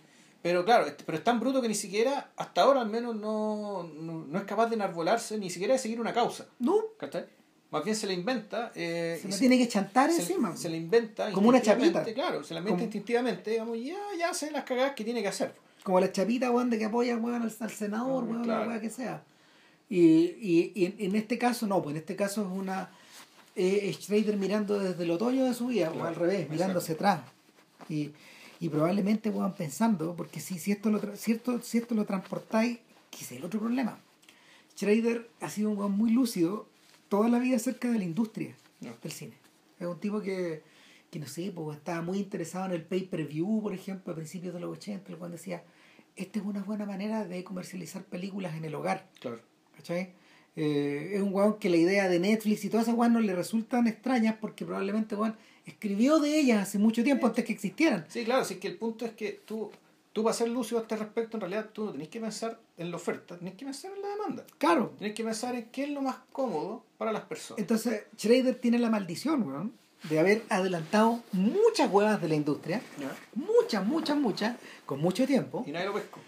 Pero 0.42 0.66
claro, 0.66 0.86
este- 0.88 1.04
pero 1.06 1.18
es 1.18 1.24
tan 1.24 1.40
bruto 1.40 1.62
que 1.62 1.70
ni 1.70 1.76
siquiera, 1.76 2.32
hasta 2.36 2.62
ahora 2.64 2.82
al 2.82 2.90
menos, 2.90 3.16
no, 3.16 3.84
no, 3.84 4.26
no 4.28 4.38
es 4.38 4.44
capaz 4.46 4.68
de 4.68 4.76
enarbolarse, 4.76 5.38
ni 5.38 5.50
siquiera 5.50 5.74
de 5.74 5.80
seguir 5.80 6.02
una 6.02 6.14
causa. 6.14 6.46
no, 6.60 6.76
¿cachai? 6.98 7.26
Más 7.72 7.84
bien 7.84 7.96
se 7.96 8.06
la 8.06 8.14
inventa. 8.14 8.72
eh, 8.76 9.18
se 9.20 9.30
la 9.30 9.38
tiene 9.38 9.58
que 9.58 9.68
chantar 9.68 10.12
se, 10.12 10.22
encima. 10.22 10.56
se 10.56 10.70
la 10.70 10.76
inventa 10.78 11.32
Como 11.32 11.50
una 11.50 11.58
instintivamente, 11.58 12.00
chapita. 12.12 12.14
Claro, 12.28 12.44
se 12.44 12.54
la 12.54 12.60
inventa 12.60 12.76
Como- 12.76 12.84
instintivamente, 12.84 13.50
digamos, 13.52 13.78
ya, 13.82 13.98
ya 14.20 14.30
hace 14.30 14.52
las 14.52 14.64
cagadas 14.64 14.94
que 14.94 15.04
tiene 15.04 15.22
que 15.24 15.30
hacer. 15.30 15.56
Como 15.82 16.00
la 16.00 16.12
chapita, 16.12 16.52
weón, 16.52 16.70
de 16.70 16.78
que 16.78 16.86
apoya 16.86 17.18
weón, 17.18 17.42
al, 17.42 17.52
al 17.60 17.72
senador, 17.72 18.26
Mm, 18.26 18.30
weón, 18.30 18.44
claro. 18.44 18.62
la 18.66 18.68
weá 18.70 18.80
que 18.82 18.90
sea. 18.92 19.24
Y, 19.94 20.02
y, 20.42 20.72
y 20.76 21.06
en, 21.06 21.16
este 21.16 21.38
caso 21.38 21.68
no, 21.68 21.82
pues 21.84 21.94
en 21.94 22.00
este 22.02 22.16
caso 22.16 22.42
es 22.42 22.48
una 22.48 22.90
eh, 23.56 23.82
es 23.90 23.98
Schrader 23.98 24.38
mirando 24.38 24.80
desde 24.80 25.04
el 25.04 25.12
otoño 25.12 25.46
de 25.46 25.54
su 25.54 25.68
vida, 25.68 25.90
o 25.90 25.94
Claro, 25.94 26.08
al 26.08 26.16
revés, 26.16 26.50
mirando 26.50 26.80
hacia 26.80 26.96
atrás. 26.96 27.22
Y, 27.90 28.10
y 28.60 28.70
probablemente 28.70 29.30
weón 29.30 29.54
pensando, 29.54 30.16
porque 30.16 30.40
si, 30.40 30.58
si 30.58 30.72
esto 30.72 30.90
lo 30.90 31.00
tra- 31.00 31.16
si 31.16 31.34
esto, 31.34 31.62
si 31.62 31.78
esto 31.78 31.94
lo 31.94 32.06
transportáis, 32.06 32.80
quizá 33.12 33.36
el 33.36 33.44
otro 33.46 33.60
problema. 33.60 34.00
Schrader 34.76 35.30
ha 35.42 35.50
sido 35.52 35.70
un 35.70 35.92
muy 35.92 36.12
lúcido 36.12 36.68
toda 37.10 37.30
la 37.30 37.38
vida 37.38 37.58
acerca 37.58 37.92
de 37.92 38.00
la 38.00 38.06
industria 38.06 38.56
No. 38.82 38.94
del 39.04 39.12
cine. 39.12 39.34
Es 39.80 39.86
un 39.86 40.00
tipo 40.00 40.22
que, 40.22 40.64
que 41.12 41.20
no 41.20 41.28
sé, 41.28 41.52
pues, 41.54 41.78
estaba 41.78 42.02
muy 42.02 42.18
interesado 42.18 42.66
en 42.66 42.72
el 42.72 42.82
pay-per-view, 42.84 43.62
por 43.62 43.74
ejemplo, 43.74 44.14
a 44.14 44.16
principios 44.16 44.56
de 44.56 44.60
los 44.62 44.76
80, 44.78 45.12
el 45.12 45.18
cual 45.20 45.32
decía, 45.32 45.64
esta 46.16 46.40
es 46.40 46.46
una 46.46 46.64
buena 46.64 46.88
manera 46.88 47.26
de 47.26 47.44
comercializar 47.44 48.04
películas 48.06 48.56
en 48.56 48.66
el 48.66 48.74
hogar, 48.74 49.08
Claro. 49.20 49.40
¿Cachai? 49.84 50.14
Eh, 50.56 51.12
es 51.16 51.22
un 51.22 51.34
weón 51.34 51.58
que 51.60 51.70
la 51.70 51.78
idea 51.78 52.08
de 52.08 52.20
Netflix 52.20 52.64
y 52.64 52.70
todas 52.70 52.88
esas 52.88 52.98
weón 52.98 53.14
no 53.14 53.20
le 53.20 53.36
resultan 53.36 53.88
extrañas 53.88 54.36
porque 54.40 54.66
probablemente 54.66 55.16
weón 55.16 55.36
escribió 55.66 56.20
de 56.20 56.40
ellas 56.40 56.62
hace 56.62 56.80
mucho 56.80 57.04
tiempo 57.04 57.28
antes 57.28 57.44
que 57.44 57.52
existieran. 57.52 58.06
Sí, 58.08 58.24
claro, 58.24 58.46
sí 58.46 58.56
que 58.56 58.68
el 58.68 58.78
punto 58.78 59.06
es 59.06 59.12
que 59.12 59.42
tú, 59.46 59.72
tú 60.14 60.24
para 60.24 60.34
ser 60.34 60.50
lúcido 60.50 60.80
a 60.80 60.84
este 60.84 60.96
respecto, 60.96 61.38
en 61.38 61.42
realidad 61.42 61.70
tú 61.74 61.86
no 61.86 61.92
tenés 61.92 62.08
que 62.08 62.22
pensar 62.22 62.60
en 62.78 62.92
la 62.92 62.98
oferta, 62.98 63.38
tenés 63.38 63.56
que 63.56 63.66
pensar 63.66 63.92
en 63.94 64.02
la 64.02 64.08
demanda. 64.10 64.46
Claro. 64.58 64.94
Tenés 64.98 65.14
que 65.14 65.24
pensar 65.24 65.56
en 65.56 65.66
qué 65.66 65.84
es 65.84 65.90
lo 65.90 66.02
más 66.02 66.18
cómodo 66.32 66.84
para 66.98 67.12
las 67.12 67.24
personas. 67.24 67.60
Entonces, 67.60 68.04
Schrader 68.18 68.56
tiene 68.56 68.80
la 68.80 68.90
maldición, 68.90 69.44
weón, 69.44 69.74
de 70.10 70.20
haber 70.20 70.44
adelantado 70.50 71.24
muchas 71.32 71.90
huevas 71.92 72.22
de 72.22 72.28
la 72.28 72.36
industria, 72.36 72.82
muchas, 73.34 73.86
muchas, 73.86 74.18
muchas, 74.18 74.58
con 74.86 75.00
mucho 75.00 75.26
tiempo. 75.26 75.64
Y 75.66 75.72
nadie 75.72 75.88
lo 75.88 75.94
pescó. 75.94 76.20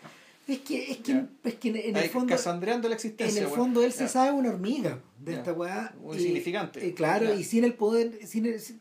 Es 0.47 0.59
que, 0.59 0.91
es 0.91 0.97
que, 0.97 1.13
Ya. 1.13 1.29
es 1.43 1.55
que 1.55 1.69
en, 1.69 1.75
en 1.77 1.95
Ahí, 1.97 2.03
el 2.03 2.09
fondo, 2.09 2.29
casandreando 2.35 2.87
la 2.87 2.93
en 2.93 2.97
existencia. 2.97 3.39
el 3.41 3.47
weón. 3.47 3.57
fondo 3.59 3.83
él 3.83 3.91
se 3.91 4.07
sabe 4.07 4.31
una 4.31 4.49
hormiga 4.49 4.99
de 5.19 5.33
esta 5.33 5.53
weá. 5.53 5.95
Muy 5.99 6.17
y- 6.17 6.37
y 6.83 6.93
claro, 6.93 7.33
y 7.33 7.43
sin 7.43 7.63
el 7.63 7.73
poder, 7.73 8.25
sin 8.27 8.45
el- 8.45 8.59
sin- 8.59 8.79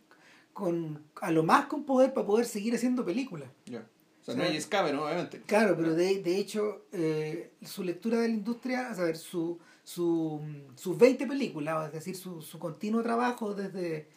con, 0.53 1.03
a 1.21 1.31
lo 1.33 1.43
más 1.43 1.67
con 1.67 1.85
poder 1.85 2.13
para 2.13 2.27
poder 2.27 2.47
seguir 2.47 2.75
haciendo 2.75 3.05
películas. 3.05 3.49
Ya. 3.67 3.87
O 4.21 4.25
sea, 4.25 4.35
no 4.37 4.43
hay 4.45 4.59
Cameron, 4.63 5.01
obviamente. 5.05 5.41
Claro, 5.47 5.75
pero 5.77 5.95
de, 5.95 6.23
de 6.23 6.39
hecho, 6.39 6.87
eh, 6.93 7.51
su 7.65 7.83
lectura 7.83 8.21
de 8.21 8.29
la 8.29 8.35
industria, 8.35 8.89
a 8.91 8.95
saber, 8.95 9.17
su, 9.17 9.59
su, 9.83 10.41
sus 10.77 10.97
20 10.97 11.27
películas, 11.27 11.89
es 11.89 11.93
decir, 11.93 12.17
su, 12.17 12.41
su 12.41 12.59
continuo 12.59 13.03
trabajo 13.03 13.53
desde, 13.55 14.09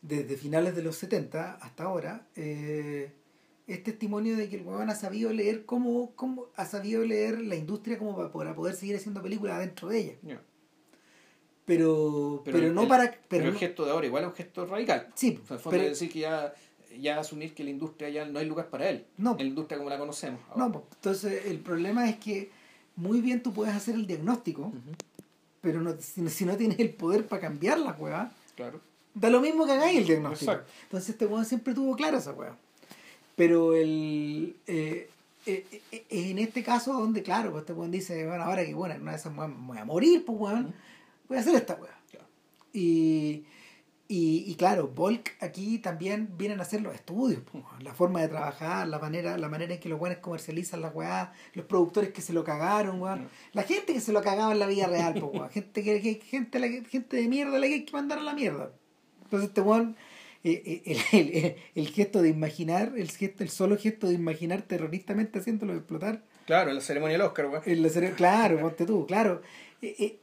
desde 0.00 0.36
finales 0.36 0.74
de 0.74 0.82
los 0.82 0.96
70 0.96 1.54
hasta 1.60 1.84
ahora, 1.84 2.26
eh, 2.34 3.12
es 3.66 3.82
testimonio 3.82 4.36
de 4.36 4.48
que 4.48 4.56
el 4.56 4.62
weón 4.66 4.90
ha 4.90 4.94
sabido 4.94 5.32
leer 5.32 5.64
cómo, 5.64 6.12
cómo 6.16 6.46
ha 6.56 6.64
sabido 6.66 7.04
leer 7.04 7.40
la 7.40 7.56
industria 7.56 7.98
como 7.98 8.16
para, 8.16 8.32
para 8.32 8.54
poder 8.54 8.74
seguir 8.74 8.96
haciendo 8.96 9.22
películas 9.22 9.58
dentro 9.60 9.88
de 9.88 9.98
ella. 9.98 10.40
Pero, 11.64 12.42
pero, 12.44 12.58
no 12.72 12.82
el- 12.82 12.88
para... 12.88 13.04
Pero, 13.10 13.22
Pero 13.28 13.44
el 13.46 13.52
no- 13.52 13.58
gesto 13.58 13.84
de 13.84 13.90
ahora 13.92 14.06
igual 14.06 14.24
es 14.24 14.28
un 14.30 14.34
gesto 14.34 14.66
radical. 14.66 15.08
sí, 15.14 15.38
O 15.42 15.46
sea, 15.46 15.56
el 15.56 15.62
fondo 15.62 15.70
pero, 15.78 15.84
es 15.84 15.90
decir 15.98 16.12
que 16.12 16.18
ya, 16.20 16.52
ya 16.98 17.20
asumir 17.20 17.54
que 17.54 17.62
la 17.62 17.70
industria 17.70 18.08
ya 18.10 18.24
no 18.24 18.38
hay 18.40 18.46
lugar 18.46 18.68
para 18.68 18.88
él. 18.90 19.06
No. 19.16 19.32
En 19.32 19.38
la 19.38 19.44
industria 19.44 19.78
como 19.78 19.88
la 19.88 19.98
conocemos. 19.98 20.40
ahora. 20.50 20.64
no, 20.66 20.72
pues, 20.72 20.84
entonces 20.96 21.46
el 21.46 21.60
problema 21.60 22.08
es 22.08 22.16
que 22.16 22.50
muy 22.96 23.20
bien 23.20 23.42
tú 23.42 23.52
puedes 23.52 23.74
hacer 23.74 23.94
el 23.94 24.06
diagnóstico, 24.08 24.72
pero 25.60 25.80
no, 25.80 25.94
si, 26.00 26.28
si 26.28 26.44
no 26.44 26.56
tienes 26.56 26.78
el 26.80 26.90
poder 26.94 27.26
para 27.26 27.40
cambiar 27.42 27.78
la 27.78 27.92
hueá, 27.92 28.32
Claro. 28.56 28.80
Da 29.14 29.28
lo 29.30 29.40
mismo 29.40 29.64
que 29.66 29.72
hagáis 29.72 29.98
el 29.98 30.06
diagnóstico. 30.06 30.50
Exacto. 30.52 30.72
Entonces 30.84 31.10
este 31.10 31.26
weón 31.26 31.44
siempre 31.44 31.74
tuvo 31.74 31.94
clara 31.96 32.16
esa 32.18 32.32
weá. 32.32 32.56
Pero 33.36 33.74
el 33.74 34.56
eh, 34.66 35.08
eh, 35.44 35.82
eh, 35.90 36.04
en 36.10 36.38
este 36.38 36.62
caso 36.62 36.92
donde, 36.92 37.22
claro, 37.22 37.50
pues 37.50 37.62
este 37.62 37.72
weón 37.72 37.90
dice, 37.90 38.26
bueno, 38.26 38.44
ahora 38.44 38.64
que 38.64 38.74
bueno, 38.74 38.94
en 38.94 39.02
una 39.02 39.12
de 39.12 39.16
esas 39.16 39.36
weón 39.36 39.60
me 39.60 39.66
voy 39.68 39.78
a 39.78 39.84
morir, 39.84 40.24
pues 40.24 40.38
weón, 40.38 40.74
voy 41.28 41.36
a 41.36 41.40
hacer 41.40 41.54
esta. 41.54 41.76
Claro. 41.76 42.26
Y, 42.72 43.44
y, 44.06 44.44
y 44.46 44.54
claro, 44.54 44.88
Volk 44.88 45.32
aquí 45.40 45.78
también 45.78 46.28
vienen 46.36 46.60
a 46.60 46.62
hacer 46.62 46.80
los 46.80 46.94
estudios, 46.94 47.42
pues, 47.50 47.64
weón. 47.64 47.82
la 47.82 47.92
forma 47.92 48.20
de 48.20 48.28
trabajar, 48.28 48.86
la 48.86 49.00
manera, 49.00 49.36
la 49.36 49.48
manera 49.48 49.74
en 49.74 49.80
que 49.80 49.88
los 49.88 50.00
weones 50.00 50.18
comercializan 50.18 50.80
las 50.80 50.94
weá, 50.94 51.32
los 51.54 51.66
productores 51.66 52.12
que 52.12 52.22
se 52.22 52.32
lo 52.32 52.44
cagaron, 52.44 53.02
weón. 53.02 53.28
La 53.52 53.64
gente 53.64 53.92
que 53.92 54.00
se 54.00 54.12
lo 54.12 54.22
cagaba 54.22 54.52
en 54.52 54.60
la 54.60 54.66
vida 54.66 54.86
real, 54.86 55.14
pues, 55.14 55.32
weón. 55.34 55.50
Gente, 55.50 55.82
que, 55.82 56.20
gente, 56.24 56.60
la 56.60 56.68
gente 56.68 57.16
de 57.16 57.28
mierda 57.28 57.58
la 57.58 57.66
que 57.66 57.74
hay 57.74 57.84
que 57.84 57.92
mandar 57.92 58.18
a 58.18 58.22
la 58.22 58.34
mierda. 58.34 58.70
Entonces 59.24 59.48
este 59.48 59.60
weón, 59.60 59.96
eh, 60.44 60.62
eh, 60.84 60.96
el, 61.12 61.18
el- 61.44 61.56
el 61.74 61.88
gesto 61.88 62.22
de 62.22 62.28
imaginar, 62.28 62.92
el, 62.96 63.10
gesto, 63.10 63.42
el 63.44 63.50
solo 63.50 63.76
gesto 63.76 64.08
de 64.08 64.14
imaginar 64.14 64.62
terroristamente 64.62 65.38
haciéndolo 65.38 65.74
explotar, 65.74 66.22
Claro, 66.46 66.70
en 66.70 66.76
la 66.76 66.82
ceremonia 66.82 67.16
del 67.16 67.26
Oscar, 67.26 67.46
weón. 67.46 67.62
en 67.64 67.82
la 67.82 67.88
cere- 67.88 68.14
claro, 68.14 68.58
ponte 68.60 68.84
tú, 68.84 69.06
claro. 69.06 69.42
Eh, 69.80 69.94
eh, 69.98 70.18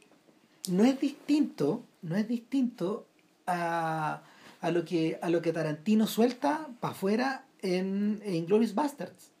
no 0.70 0.84
es 0.84 1.00
distinto, 1.00 1.84
no 2.02 2.16
es 2.16 2.28
distinto 2.28 3.06
a, 3.46 4.22
a 4.60 4.70
lo 4.70 4.84
que 4.84 5.18
a 5.22 5.30
lo 5.30 5.40
que 5.40 5.52
Tarantino 5.52 6.06
suelta 6.06 6.68
para 6.80 6.92
afuera 6.92 7.46
en, 7.62 8.20
en 8.24 8.44
Glorious 8.46 8.74
Bastards. 8.74 9.32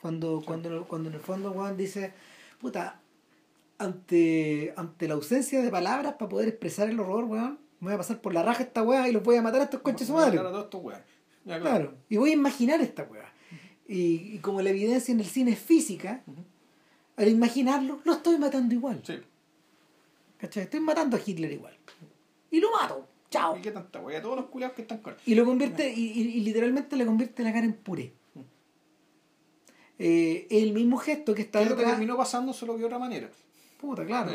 Cuando, 0.00 0.42
cuando, 0.46 0.86
cuando 0.86 1.08
en 1.08 1.14
el 1.14 1.20
fondo 1.22 1.50
Juan 1.52 1.76
dice, 1.78 2.12
puta, 2.60 3.00
ante, 3.78 4.72
ante 4.76 5.08
la 5.08 5.14
ausencia 5.14 5.62
de 5.62 5.70
palabras 5.70 6.14
para 6.18 6.28
poder 6.28 6.48
expresar 6.48 6.88
el 6.90 7.00
horror, 7.00 7.24
weón, 7.24 7.58
me 7.80 7.86
voy 7.88 7.94
a 7.94 7.98
pasar 7.98 8.20
por 8.20 8.32
la 8.34 8.42
raja 8.42 8.62
esta 8.62 8.82
weá 8.82 9.08
y 9.08 9.12
los 9.12 9.22
voy 9.22 9.36
a 9.36 9.42
matar 9.42 9.60
a 9.60 9.64
estos 9.64 9.80
coches 9.80 10.06
su 10.06 10.14
madre. 10.14 10.32
Matar 10.36 10.46
a 10.46 10.50
todos 10.50 10.64
estos 10.64 10.82
weones. 10.82 11.04
Ya, 11.44 11.60
Claro, 11.60 11.94
y 12.08 12.16
voy 12.16 12.30
a 12.30 12.34
imaginar 12.34 12.80
esta 12.80 13.02
weá. 13.04 13.30
Y, 13.86 14.34
y 14.34 14.38
como 14.38 14.62
la 14.62 14.70
evidencia 14.70 15.12
en 15.12 15.20
el 15.20 15.26
cine 15.26 15.52
es 15.52 15.58
física, 15.58 16.22
al 17.16 17.28
imaginarlo, 17.28 18.00
lo 18.04 18.14
estoy 18.14 18.38
matando 18.38 18.74
igual. 18.74 19.02
Sí. 19.04 19.14
¿Cachai? 20.38 20.62
Estoy 20.64 20.80
matando 20.80 21.16
a 21.16 21.20
Hitler 21.24 21.52
igual. 21.52 21.76
Y 22.50 22.60
lo 22.60 22.70
mato. 22.72 23.06
Chao. 23.30 23.56
¿Y 23.58 23.60
qué 23.60 23.70
tanta 23.72 24.00
weá? 24.00 24.22
Todos 24.22 24.36
los 24.36 24.46
culiados 24.46 24.74
que 24.76 24.82
están 24.82 24.98
con 24.98 25.14
Y 25.26 25.34
lo 25.34 25.44
convierte, 25.44 25.92
y, 25.92 26.12
y- 26.12 26.20
y 26.38 26.40
literalmente 26.40 26.96
le 26.96 27.04
convierte 27.04 27.42
la 27.42 27.52
cara 27.52 27.66
en 27.66 27.74
puré. 27.74 28.12
Eh, 29.98 30.46
el 30.50 30.72
mismo 30.72 30.96
gesto 30.98 31.34
que 31.34 31.42
está 31.42 31.58
¿Qué 31.60 31.64
es 31.66 31.70
lo 31.70 31.76
que 31.76 31.84
terminó 31.84 32.16
pasando 32.16 32.52
solo 32.52 32.74
que 32.74 32.80
de 32.80 32.86
otra 32.86 32.98
manera? 32.98 33.28
Puta, 33.80 34.04
claro. 34.04 34.32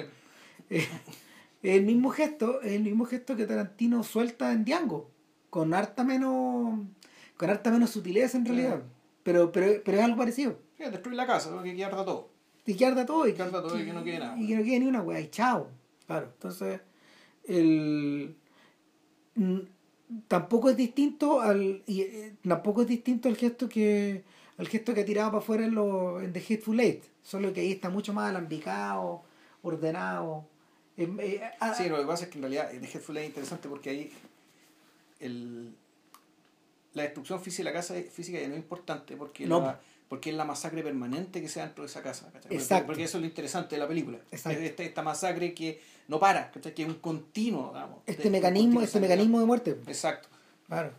Eh, 0.69 0.87
el 1.61 1.83
mismo 1.85 2.09
gesto, 2.09 2.61
el 2.61 2.83
mismo 2.83 3.05
gesto 3.05 3.35
que 3.35 3.45
Tarantino 3.45 4.03
suelta 4.03 4.51
en 4.51 4.65
Django, 4.65 5.11
con 5.49 5.73
harta 5.73 6.03
menos, 6.03 6.79
con 7.37 7.49
harta 7.49 7.71
menos 7.71 7.89
sutileza 7.89 8.37
en 8.37 8.45
realidad. 8.45 8.81
Pero, 9.23 9.51
pero, 9.51 9.81
pero 9.83 9.97
es 9.97 10.03
algo 10.03 10.17
parecido. 10.17 10.59
Sí, 10.77 10.83
destruir 10.83 11.17
la 11.17 11.27
casa, 11.27 11.51
porque 11.51 11.75
que 11.75 11.85
todo. 11.85 12.29
Y 12.65 12.75
que 12.75 12.85
arda 12.85 13.05
todo 13.05 13.27
y 13.27 13.33
todo 13.33 13.79
y 13.79 13.85
que 13.85 13.93
no 13.93 14.03
quede 14.03 14.19
nada. 14.19 14.37
Y 14.37 14.47
que 14.47 14.55
no 14.55 14.63
quede 14.63 14.79
ni 14.79 14.85
una 14.87 15.01
weá, 15.01 15.19
y 15.19 15.29
chao. 15.29 15.67
Claro, 16.07 16.27
entonces, 16.33 16.81
el 17.45 18.35
tampoco 20.27 20.69
es 20.69 20.77
distinto 20.77 21.41
al 21.41 21.83
y, 21.85 22.01
eh, 22.01 22.35
tampoco 22.47 22.81
es 22.81 22.87
distinto 22.87 23.29
al 23.29 23.35
gesto 23.35 23.69
que 23.69 24.23
al 24.57 24.67
gesto 24.67 24.93
que 24.93 25.01
ha 25.01 25.05
tirado 25.05 25.29
para 25.29 25.39
afuera 25.39 25.65
en, 25.65 25.75
los 25.75 26.23
en 26.23 26.33
The 26.33 26.39
Hateful 26.39 26.79
Eight 26.79 27.03
solo 27.21 27.53
que 27.53 27.61
ahí 27.61 27.71
está 27.71 27.89
mucho 27.89 28.13
más 28.13 28.29
alambicado 28.29 29.23
ordenado 29.61 30.45
Em, 30.99 31.17
eh, 31.19 31.41
ah, 31.59 31.73
Sí, 31.73 31.87
lo 31.89 31.97
que 31.97 32.05
pasa 32.05 32.25
es 32.25 32.29
que 32.29 32.37
en 32.37 32.41
realidad 32.43 32.69
The 32.71 32.77
Hateful 32.87 33.17
Eight 33.17 33.23
es 33.25 33.29
interesante 33.29 33.69
porque 33.69 33.89
ahí 33.89 34.11
el, 35.19 35.73
la 36.93 37.03
destrucción 37.03 37.41
física 37.41 37.69
de 37.69 37.73
la 37.73 37.79
casa 37.79 37.95
física 38.11 38.39
ya 38.39 38.47
no 38.47 38.53
es 38.55 38.59
importante 38.59 39.15
porque, 39.15 39.45
No. 39.45 39.61
la, 39.61 39.79
porque 40.07 40.29
es 40.31 40.35
la 40.35 40.45
masacre 40.45 40.81
permanente 40.83 41.41
que 41.41 41.47
se 41.49 41.59
da 41.59 41.65
dentro 41.67 41.83
de 41.83 41.89
esa 41.89 42.01
casa. 42.01 42.31
Exacto. 42.49 42.87
Porque 42.87 43.03
eso 43.03 43.17
es 43.17 43.21
lo 43.21 43.27
interesante 43.27 43.75
de 43.75 43.79
la 43.81 43.87
película. 43.87 44.17
Exacto. 44.31 44.59
Esta, 44.59 44.83
esta 44.83 45.01
masacre 45.03 45.53
que 45.53 45.81
no 46.07 46.19
para, 46.19 46.51
¿cachai? 46.51 46.73
que 46.73 46.83
es 46.83 46.87
un 46.89 46.95
continuo. 46.95 47.71
Digamos, 47.73 47.99
este 48.05 48.23
de- 48.23 48.29
mecanismo 48.31 48.81
este 48.81 48.99
mecanismo 48.99 49.39
de 49.39 49.45
muerte 49.45 49.77
Exacto. 49.87 50.27
claro 50.67 50.91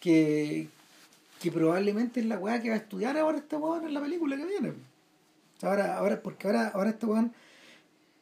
que 0.00 0.68
que 1.40 1.50
probablemente 1.50 2.20
es 2.20 2.26
la 2.26 2.38
weá 2.38 2.62
que 2.62 2.68
va 2.70 2.76
a 2.76 2.78
estudiar 2.78 3.16
ahora 3.18 3.38
este 3.38 3.56
weón 3.56 3.84
en 3.86 3.92
la 3.94 4.00
película 4.00 4.36
que 4.36 4.44
viene 4.46 4.72
ahora 5.62 5.96
ahora 5.98 6.22
porque 6.22 6.46
ahora 6.46 6.68
ahora 6.68 6.90
este 6.90 7.06
weón 7.06 7.32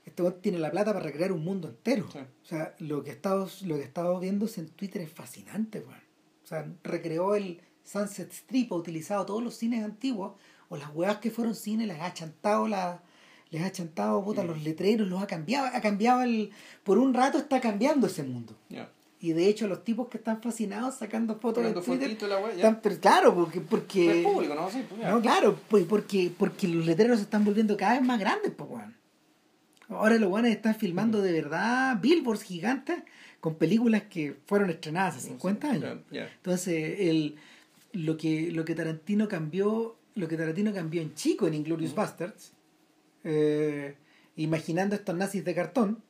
este 0.05 0.23
weón 0.23 0.41
tiene 0.41 0.59
la 0.59 0.71
plata 0.71 0.93
para 0.93 1.05
recrear 1.05 1.33
un 1.33 1.45
mundo 1.45 1.69
entero 1.69 2.09
Sí. 2.13 2.19
O 2.19 2.47
sea, 2.47 2.75
lo 2.79 3.05
que 3.05 3.11
he 3.11 3.13
estado, 3.13 3.49
lo 3.65 3.77
que 3.77 3.83
he 3.83 3.87
estado 3.87 4.19
viendo 4.19 4.49
en 4.57 4.69
Twitter 4.69 5.03
es 5.03 5.11
fascinante, 5.11 5.81
weón. 5.81 6.01
O 6.45 6.47
sea, 6.47 6.67
recreó 6.83 7.35
el 7.37 7.61
Sunset 7.85 8.33
Strip 8.33 8.73
ha 8.73 8.77
utilizado 8.77 9.27
todos 9.27 9.43
los 9.43 9.55
cines 9.55 9.85
antiguos, 9.85 10.35
o 10.69 10.77
las 10.77 10.91
huevas 10.95 11.19
que 11.19 11.31
fueron 11.31 11.55
cine, 11.55 11.87
les 11.87 12.01
ha 12.01 12.15
chantado 12.15 12.69
la, 12.69 13.03
les 13.51 13.63
ha 13.63 13.73
chantado 13.73 14.25
puta, 14.25 14.45
los 14.45 14.63
letreros, 14.63 15.09
los 15.09 15.23
ha 15.23 15.27
cambiado, 15.27 15.67
ha 15.67 15.81
cambiado 15.81 16.23
el. 16.23 16.51
por 16.85 16.99
un 16.99 17.13
rato 17.15 17.39
está 17.39 17.61
cambiando 17.61 18.07
ese 18.07 18.23
mundo. 18.23 18.57
Y 19.23 19.33
de 19.35 19.49
hecho 19.49 19.69
los 19.69 19.85
tipos 19.85 20.09
que 20.09 20.17
están 20.17 20.41
fascinados 20.41 20.95
sacando 20.95 21.39
fotos 21.39 21.63
Twitter, 21.85 22.17
la 22.27 22.51
están, 22.53 22.81
pero 22.81 22.99
claro, 22.99 23.35
porque 23.35 23.61
porque 23.61 24.23
público, 24.25 24.55
¿no? 24.55 24.71
Sí, 24.71 24.83
pues, 24.89 25.03
no, 25.03 25.21
claro, 25.21 25.59
pues 25.69 25.85
porque 25.85 26.33
porque 26.37 26.69
los 26.69 26.87
letreros 26.87 27.19
se 27.19 27.25
están 27.25 27.45
volviendo 27.45 27.77
cada 27.77 27.95
vez 27.95 28.03
más 28.03 28.19
grandes, 28.19 28.53
pues 28.57 28.71
bueno. 28.71 28.95
Ahora 29.91 30.17
los 30.17 30.31
buenos 30.31 30.51
están 30.51 30.77
filmando 30.77 31.21
de 31.21 31.33
verdad 31.33 31.99
billboards 32.01 32.43
gigantes 32.43 33.03
con 33.41 33.57
películas 33.57 34.05
que 34.05 34.37
fueron 34.47 34.71
estrenadas 34.71 35.17
hace 35.17 35.29
50 35.29 35.71
años. 35.71 35.99
Entonces, 36.11 37.01
el, 37.01 37.37
lo, 37.93 38.17
que, 38.17 38.53
lo 38.53 38.65
que 38.65 38.75
Tarantino 38.75 39.29
cambió, 39.29 39.97
lo 40.15 40.29
que 40.29 40.37
Tarantino 40.37 40.73
cambió 40.73 41.03
en 41.03 41.15
chico 41.15 41.47
en 41.49 41.55
Inglorious 41.55 41.95
Bastards, 41.95 42.53
eh, 43.25 43.97
imaginando 44.37 44.95
estos 44.95 45.17
nazis 45.17 45.45
de 45.45 45.55
cartón, 45.55 46.03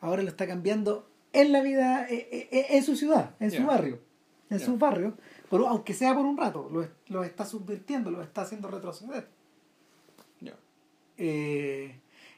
ahora 0.00 0.22
lo 0.22 0.28
está 0.28 0.46
cambiando 0.46 1.08
en 1.32 1.52
la 1.52 1.62
vida, 1.62 2.08
eh, 2.10 2.48
eh, 2.50 2.66
en 2.70 2.82
su 2.82 2.96
ciudad, 2.96 3.36
en 3.38 3.52
su 3.52 3.64
barrio, 3.64 4.00
en 4.48 4.58
su 4.58 4.76
barrio, 4.76 5.16
aunque 5.50 5.94
sea 5.94 6.14
por 6.14 6.26
un 6.26 6.36
rato, 6.36 6.68
lo, 6.72 6.88
lo, 7.08 7.22
está 7.22 7.44
subvirtiendo, 7.44 8.10
lo 8.10 8.22
está 8.22 8.42
haciendo 8.42 8.68
retroceder. 8.68 9.28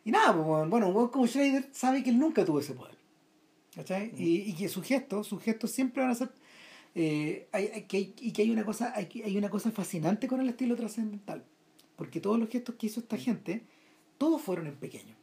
Y 0.04 0.10
nada, 0.10 0.34
pues, 0.34 0.68
bueno, 0.68 0.88
un 0.88 1.08
como 1.08 1.26
Schrader 1.26 1.68
sabe 1.72 2.02
que 2.02 2.10
él 2.10 2.18
nunca 2.18 2.44
tuvo 2.44 2.60
ese 2.60 2.74
poder. 2.74 2.96
¿cachai? 3.74 4.12
Y, 4.16 4.50
y, 4.50 4.54
que 4.54 4.68
sus 4.68 4.84
gestos, 4.84 5.26
sus 5.26 5.42
gestos 5.42 5.70
siempre 5.70 6.02
van 6.02 6.10
a 6.10 6.14
ser... 6.14 6.30
Eh, 6.94 7.48
hay, 7.52 7.84
que, 7.84 7.98
y 8.00 8.32
que 8.32 8.42
hay 8.42 8.50
una 8.50 8.66
cosa 8.66 8.92
hay, 8.94 9.08
hay 9.24 9.38
una 9.38 9.48
cosa 9.48 9.70
fascinante 9.70 10.28
con 10.28 10.42
el 10.42 10.50
estilo 10.50 10.76
trascendental 10.76 11.42
porque 11.96 12.20
todos 12.20 12.38
los 12.38 12.50
gestos 12.50 12.74
que 12.74 12.86
hizo 12.86 13.00
esta 13.00 13.16
gente 13.16 13.62
todos 14.18 14.42
fueron 14.42 14.66
en 14.66 14.76
pequeño. 14.76 15.14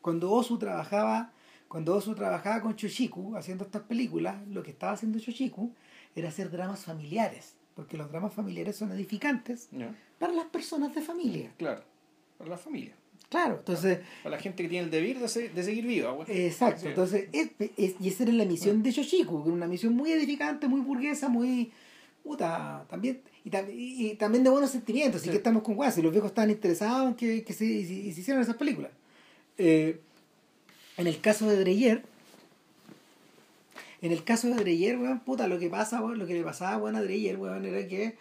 Cuando 0.00 0.30
Osu 0.30 0.58
trabajaba 0.58 1.32
cuando 1.66 1.96
Osu 1.96 2.14
trabajaba 2.14 2.62
con 2.62 2.76
Choshiku 2.76 3.34
haciendo 3.34 3.64
estas 3.64 3.82
películas 3.82 4.46
lo 4.46 4.62
que 4.62 4.70
estaba 4.70 4.92
haciendo 4.92 5.18
Choshiku 5.18 5.72
era 6.14 6.28
hacer 6.28 6.52
dramas 6.52 6.84
familiares 6.84 7.56
porque 7.74 7.96
los 7.96 8.08
dramas 8.08 8.32
familiares 8.32 8.76
son 8.76 8.92
edificantes 8.92 9.70
para 10.20 10.34
las 10.34 10.46
personas 10.46 10.94
de 10.94 11.02
familia. 11.02 11.52
Claro 11.56 11.82
para 12.42 12.50
la 12.50 12.58
familia 12.58 12.94
Claro, 13.32 13.56
entonces... 13.60 14.00
Para 14.22 14.36
la 14.36 14.42
gente 14.42 14.62
que 14.62 14.68
tiene 14.68 14.84
el 14.84 14.90
deber 14.90 15.18
de, 15.18 15.26
seguir 15.26 15.86
viva. 15.86 16.14
Exacto, 16.28 16.86
entonces, 16.86 17.30
y 17.32 18.08
esa 18.08 18.24
era 18.24 18.32
la 18.32 18.44
misión 18.44 18.82
de 18.82 18.90
Shoshiku, 18.90 19.42
que 19.42 19.48
era 19.48 19.56
una 19.56 19.66
misión 19.66 19.94
muy 19.94 20.12
edificante, 20.12 20.68
muy 20.68 20.82
burguesa, 20.82 21.30
muy... 21.30 21.72
Puta, 22.22 22.84
también, 22.90 23.22
y, 23.42 24.16
también 24.16 24.44
de 24.44 24.50
buenos 24.50 24.70
sentimientos, 24.70 25.22
así 25.22 25.30
que 25.30 25.38
estamos 25.38 25.62
con 25.62 25.76
guas, 25.76 25.96
y 25.96 26.02
los 26.02 26.12
viejos 26.12 26.30
estaban 26.30 26.50
interesados 26.50 27.08
en 27.08 27.14
que, 27.14 27.42
que 27.42 27.54
se, 27.54 27.64
hicieran 27.64 28.42
esas 28.42 28.56
películas. 28.56 28.90
Eh, 29.56 29.98
en 30.98 31.06
el 31.06 31.18
caso 31.22 31.48
de 31.48 31.56
Dreyer, 31.58 32.02
en 34.02 34.12
el 34.12 34.24
caso 34.24 34.48
de 34.48 34.56
Dreyer, 34.56 34.98
weón, 34.98 35.20
puta, 35.20 35.48
lo 35.48 35.58
que 35.58 35.70
pasa, 35.70 36.02
lo 36.02 36.26
que 36.26 36.34
le 36.34 36.42
pasaba 36.42 36.76
bueno, 36.76 36.98
a 36.98 37.02
Dreyer, 37.02 37.38
weón, 37.38 37.64
era 37.64 37.88
que 37.88 38.14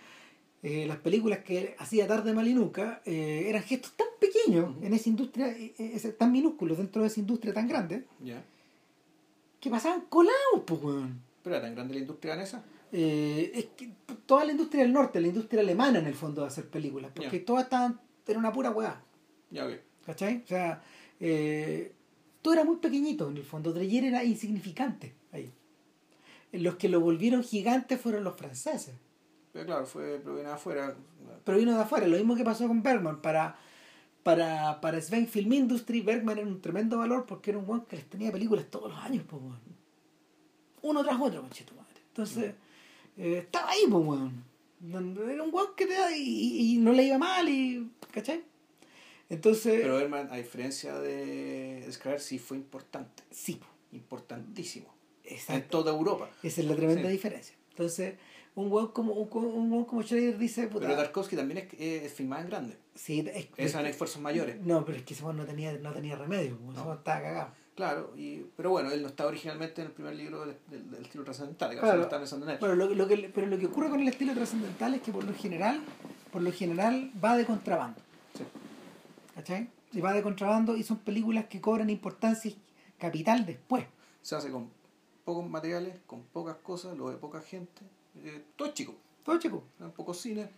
eh, 0.63 0.85
las 0.85 0.97
películas 0.97 1.39
que 1.39 1.75
hacía 1.79 2.07
Tarde 2.07 2.33
Malinuca 2.33 3.01
eh, 3.03 3.45
eran 3.47 3.63
gestos 3.63 3.93
tan 3.93 4.07
pequeños 4.19 4.75
en 4.83 4.93
esa 4.93 5.09
industria, 5.09 5.47
eh, 5.57 6.15
tan 6.19 6.31
minúsculos 6.31 6.77
dentro 6.77 7.01
de 7.01 7.07
esa 7.07 7.19
industria 7.19 7.51
tan 7.51 7.67
grande, 7.67 8.05
que 9.59 9.69
pasaban 9.71 10.01
colados, 10.01 10.61
pues, 10.65 10.79
¿Pero 11.41 11.55
era 11.55 11.65
tan 11.65 11.73
grande 11.73 11.95
la 11.95 11.99
industria 12.01 12.35
danesa? 12.35 12.63
es 12.91 13.67
que 13.77 13.89
toda 14.25 14.43
la 14.43 14.51
industria 14.51 14.83
del 14.83 14.91
norte, 14.91 15.21
la 15.21 15.27
industria 15.27 15.61
alemana 15.61 15.99
en 15.99 16.07
el 16.07 16.13
fondo 16.13 16.41
de 16.41 16.47
hacer 16.47 16.67
películas, 16.69 17.11
porque 17.15 17.39
todas 17.39 17.63
estaban, 17.63 17.99
era 18.27 18.37
una 18.37 18.51
pura 18.51 18.69
weá. 18.69 19.01
Ya, 19.49 19.65
okay. 19.65 19.79
¿Cachai? 20.05 20.43
O 20.43 20.47
sea, 20.47 20.83
todo 22.41 22.53
era 22.53 22.65
muy 22.65 22.75
pequeñito 22.75 23.29
en 23.29 23.37
el 23.37 23.43
fondo, 23.43 23.73
Dreyer 23.73 24.03
era 24.03 24.23
insignificante 24.23 25.15
ahí. 25.31 25.49
Los 26.51 26.75
que 26.75 26.89
lo 26.89 26.99
volvieron 26.99 27.43
gigante 27.43 27.97
fueron 27.97 28.25
los 28.25 28.35
franceses. 28.35 28.93
Pero 29.53 29.65
claro, 29.65 29.85
fue, 29.85 30.19
provino 30.19 30.49
de 30.49 30.55
afuera. 30.55 30.95
Pero 31.43 31.57
vino 31.57 31.73
de 31.75 31.81
afuera, 31.81 32.07
lo 32.07 32.17
mismo 32.17 32.35
que 32.35 32.43
pasó 32.43 32.67
con 32.67 32.81
Bergman. 32.81 33.21
Para, 33.21 33.57
para, 34.23 34.79
para 34.79 35.01
Sven 35.01 35.27
Film 35.27 35.53
Industry, 35.53 36.01
Bergman 36.01 36.37
era 36.37 36.47
un 36.47 36.61
tremendo 36.61 36.97
valor 36.97 37.25
porque 37.25 37.51
era 37.51 37.59
un 37.59 37.67
weón 37.67 37.85
que 37.85 37.97
les 37.97 38.09
tenía 38.09 38.31
películas 38.31 38.65
todos 38.69 38.91
los 38.91 38.99
años, 38.99 39.23
pues 39.27 39.41
Uno 40.81 41.03
tras 41.03 41.19
otro, 41.19 41.41
tu 41.41 41.75
madre. 41.75 42.01
Entonces, 42.07 42.53
eh, 43.17 43.39
estaba 43.39 43.71
ahí, 43.71 43.83
pues 43.89 44.05
weón. 44.05 44.51
Era 45.29 45.43
un 45.43 45.53
weón 45.53 45.75
que 45.75 45.85
te 45.85 45.93
da 45.93 46.15
y, 46.15 46.73
y, 46.73 46.77
no 46.77 46.91
le 46.91 47.03
iba 47.03 47.17
mal, 47.17 47.47
y 47.47 47.91
¿cachai? 48.11 48.43
Entonces. 49.29 49.81
Pero 49.81 49.97
Bergman, 49.97 50.29
a 50.31 50.37
diferencia 50.37 50.97
de 50.99 51.87
Scar, 51.91 52.19
sí 52.19 52.39
fue 52.39 52.57
importante. 52.57 53.23
Sí. 53.29 53.59
Importantísimo. 53.91 54.93
En 55.23 55.67
toda 55.67 55.91
Europa. 55.91 56.29
Esa 56.43 56.61
es 56.61 56.67
la 56.67 56.75
tremenda 56.75 57.09
diferencia. 57.09 57.55
Entonces, 57.69 58.15
un 58.55 58.71
weón 58.71 58.87
como, 58.89 59.13
un, 59.13 59.73
un 59.73 59.85
como 59.85 60.03
Schrader 60.03 60.37
dice. 60.37 60.67
Puta, 60.67 60.87
pero 60.87 60.97
Tarkovsky 60.97 61.35
también 61.35 61.69
es, 61.69 61.79
es 61.79 62.13
filmado 62.13 62.41
en 62.43 62.49
grande. 62.49 62.77
Sí, 62.95 63.25
es, 63.33 63.47
Esos 63.57 63.83
esfuerzos 63.85 64.21
mayores. 64.21 64.59
No, 64.61 64.83
pero 64.83 64.97
es 64.97 65.03
que 65.03 65.13
ese 65.13 65.23
no 65.23 65.45
tenía, 65.45 65.73
no 65.73 65.93
tenía 65.93 66.15
remedio, 66.15 66.57
no. 66.61 66.71
estaba 66.71 67.01
cagado. 67.01 67.61
Claro, 67.75 68.13
y, 68.17 68.41
pero 68.57 68.69
bueno, 68.71 68.91
él 68.91 69.01
no 69.01 69.07
estaba 69.07 69.29
originalmente 69.29 69.81
en 69.81 69.87
el 69.87 69.93
primer 69.93 70.13
libro 70.13 70.45
del, 70.45 70.57
del, 70.67 71.01
estilo 71.01 71.23
trascendental, 71.23 71.71
claro. 71.79 72.01
estaba 72.01 72.19
pensando 72.19 72.45
en 72.45 72.51
él. 72.53 72.57
Bueno, 72.59 72.75
lo, 72.75 72.89
lo, 72.93 73.07
que, 73.07 73.31
pero 73.33 73.47
lo 73.47 73.57
que 73.57 73.67
ocurre 73.67 73.89
con 73.89 74.01
el 74.01 74.07
estilo 74.09 74.33
trascendental 74.33 74.93
es 74.93 75.01
que 75.01 75.11
por 75.13 75.23
lo 75.23 75.33
general, 75.33 75.81
por 76.31 76.41
lo 76.41 76.51
general 76.51 77.11
va 77.23 77.37
de 77.37 77.45
contrabando. 77.45 78.01
Sí. 78.37 78.43
¿Cachai? 79.35 79.69
Y 79.93 80.01
va 80.01 80.13
de 80.13 80.21
contrabando 80.21 80.75
y 80.75 80.83
son 80.83 80.99
películas 80.99 81.45
que 81.45 81.61
cobran 81.61 81.89
importancia 81.89 82.51
capital 82.99 83.45
después. 83.45 83.85
Se 84.21 84.35
hace 84.35 84.51
con 84.51 84.69
pocos 85.23 85.49
materiales, 85.49 85.95
con 86.05 86.23
pocas 86.23 86.57
cosas, 86.57 86.97
lo 86.97 87.09
de 87.09 87.17
poca 87.17 87.41
gente, 87.41 87.81
eh, 88.23 88.43
todo 88.55 88.73
chico. 88.73 88.95
Todo 89.23 89.39
chico. 89.39 89.63
Un 89.79 89.91
poco 89.91 90.13
cine. 90.13 90.49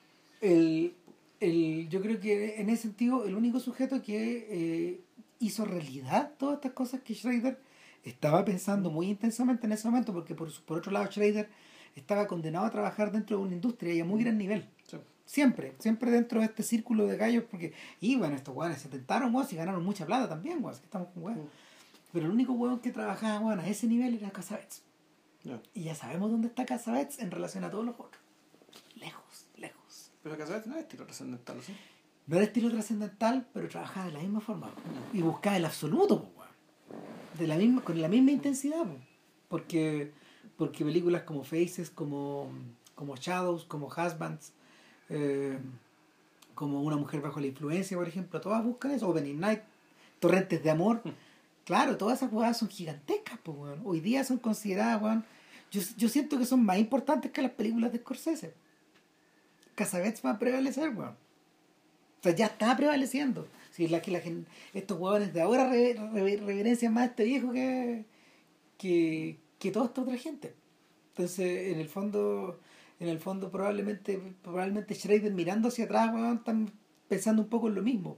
El, 0.41 0.93
el, 1.39 1.87
yo 1.89 2.01
creo 2.01 2.19
que 2.19 2.59
en 2.59 2.69
ese 2.69 2.83
sentido, 2.83 3.25
el 3.25 3.35
único 3.35 3.59
sujeto 3.59 4.01
que 4.01 4.47
eh, 4.49 5.01
hizo 5.39 5.65
realidad 5.65 6.33
todas 6.37 6.55
estas 6.55 6.73
cosas 6.73 7.01
que 7.01 7.13
Schrader 7.13 7.59
estaba 8.03 8.43
pensando 8.43 8.89
muy 8.89 9.07
intensamente 9.07 9.65
en 9.65 9.73
ese 9.73 9.87
momento, 9.87 10.13
porque 10.13 10.35
por, 10.35 10.51
por 10.63 10.77
otro 10.77 10.91
lado 10.91 11.05
Schrader 11.11 11.49
estaba 11.95 12.27
condenado 12.27 12.65
a 12.65 12.71
trabajar 12.71 13.11
dentro 13.11 13.37
de 13.37 13.43
una 13.43 13.53
industria 13.53 13.93
y 13.93 13.99
a 13.99 14.05
muy 14.05 14.23
gran 14.23 14.37
nivel. 14.37 14.67
Siempre, 15.25 15.73
siempre 15.79 16.11
dentro 16.11 16.41
de 16.41 16.47
este 16.47 16.63
círculo 16.63 17.07
de 17.07 17.15
gallos, 17.15 17.45
porque 17.49 17.73
iban 18.01 18.33
estos 18.33 18.53
weones, 18.53 18.81
se 18.81 18.89
tentaron 18.89 19.33
y 19.49 19.55
ganaron 19.55 19.83
mucha 19.83 20.05
plata 20.05 20.27
también, 20.27 20.61
que 20.61 20.69
estamos 20.69 21.07
con 21.13 21.49
Pero 22.11 22.25
el 22.25 22.31
único 22.31 22.53
hueón 22.53 22.79
que 22.79 22.91
trabajaba 22.91 23.39
bueno, 23.39 23.61
a 23.61 23.67
ese 23.67 23.87
nivel 23.87 24.15
era 24.15 24.31
Casabets. 24.31 24.83
Y 25.73 25.83
ya 25.83 25.95
sabemos 25.95 26.31
dónde 26.31 26.47
está 26.47 26.65
Casabets 26.65 27.19
en 27.19 27.31
relación 27.31 27.63
a 27.63 27.71
todos 27.71 27.85
los 27.85 27.95
otros. 27.95 28.21
Lejos, 28.95 29.47
lejos. 29.57 30.11
Pero 30.21 30.37
Casabets 30.37 30.67
no 30.67 30.75
es 30.75 30.83
estilo 30.83 31.05
trascendental, 31.05 31.61
¿sí? 31.61 31.75
No 32.27 32.37
era 32.37 32.45
estilo 32.45 32.71
trascendental, 32.71 33.47
pero 33.53 33.67
trabajaba 33.67 34.05
de 34.05 34.13
la 34.13 34.19
misma 34.19 34.39
forma. 34.39 34.71
Y 35.11 35.21
buscaba 35.21 35.57
el 35.57 35.65
absoluto, 35.65 36.29
de 37.37 37.47
la 37.47 37.57
misma, 37.57 37.83
con 37.83 38.01
la 38.01 38.07
misma 38.07 38.31
intensidad. 38.31 38.85
Porque, 39.49 40.13
porque 40.57 40.85
películas 40.85 41.23
como 41.23 41.43
Faces, 41.43 41.89
como, 41.89 42.49
como 42.95 43.17
Shadows, 43.17 43.65
como 43.65 43.87
Husbands, 43.87 44.53
eh, 45.09 45.59
como 46.55 46.81
Una 46.81 46.95
mujer 46.95 47.19
bajo 47.19 47.39
la 47.39 47.47
influencia, 47.47 47.97
por 47.97 48.07
ejemplo, 48.07 48.39
todas 48.39 48.63
buscan 48.63 48.91
eso. 48.91 49.09
Opening 49.09 49.39
Night, 49.39 49.61
Torrentes 50.19 50.63
de 50.63 50.69
Amor. 50.69 51.01
Claro, 51.65 51.97
todas 51.97 52.19
esas 52.19 52.29
jugadas 52.29 52.57
son 52.57 52.69
gigantescas, 52.69 53.39
pues, 53.41 53.77
Hoy 53.83 53.99
día 54.01 54.23
son 54.23 54.37
consideradas, 54.37 55.01
weón. 55.01 55.25
Yo, 55.71 55.81
yo 55.97 56.09
siento 56.09 56.37
que 56.37 56.45
son 56.45 56.63
más 56.63 56.77
importantes 56.77 57.31
que 57.31 57.41
las 57.41 57.51
películas 57.51 57.91
de 57.91 57.99
Scorsese. 57.99 58.53
Casabets 59.75 60.23
va 60.25 60.31
a 60.31 60.39
prevalecer, 60.39 60.89
weón. 60.89 61.15
O 62.19 62.23
sea, 62.23 62.35
ya 62.35 62.47
está 62.47 62.75
prevaleciendo. 62.77 63.47
Si 63.71 63.87
la 63.87 64.01
que 64.01 64.11
la 64.11 64.19
gente, 64.19 64.49
estos 64.73 64.99
huevones 64.99 65.33
de 65.33 65.41
ahora 65.41 65.69
reverencian 65.69 66.93
más 66.93 67.03
a 67.03 67.05
este 67.07 67.23
viejo 67.23 67.51
que, 67.51 68.05
que, 68.77 69.39
que 69.57 69.71
toda 69.71 69.87
esta 69.87 70.01
otra 70.01 70.17
gente. 70.17 70.53
Entonces, 71.09 71.73
en 71.73 71.79
el 71.79 71.89
fondo, 71.89 72.59
en 72.99 73.09
el 73.09 73.19
fondo 73.19 73.49
probablemente, 73.49 74.21
probablemente 74.43 74.95
Schrader 74.95 75.33
mirando 75.33 75.69
hacia 75.69 75.85
atrás, 75.85 76.13
weón, 76.13 76.37
están 76.37 76.71
pensando 77.07 77.41
un 77.41 77.49
poco 77.49 77.67
en 77.67 77.75
lo 77.75 77.81
mismo. 77.81 78.17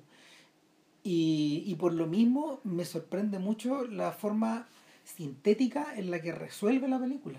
Y, 1.06 1.62
y 1.68 1.76
por 1.76 1.94
lo 1.94 2.08
mismo 2.08 2.60
me 2.64 2.84
sorprende 2.84 3.38
mucho 3.38 3.86
la 3.86 4.12
forma 4.12 4.68
sintética 5.04 5.96
en 5.96 6.10
la 6.10 6.20
que 6.20 6.32
resuelve 6.32 6.88
la 6.88 7.00
película. 7.00 7.38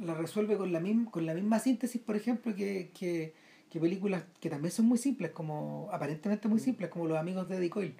La 0.00 0.14
resuelve 0.14 0.56
con 0.56 0.72
la, 0.72 0.80
misma, 0.80 1.10
con 1.10 1.26
la 1.26 1.34
misma 1.34 1.58
síntesis, 1.58 2.00
por 2.00 2.16
ejemplo, 2.16 2.54
que, 2.56 2.90
que, 2.98 3.34
películas 3.78 4.24
que 4.40 4.48
también 4.48 4.72
son 4.72 4.86
muy 4.86 4.96
simples, 4.96 5.32
como 5.32 5.90
aparentemente 5.92 6.48
muy 6.48 6.58
simples, 6.58 6.88
como 6.88 7.06
Los 7.06 7.18
Amigos 7.18 7.46
de 7.46 7.56
Eddie 7.58 7.68
Coyle. 7.68 7.94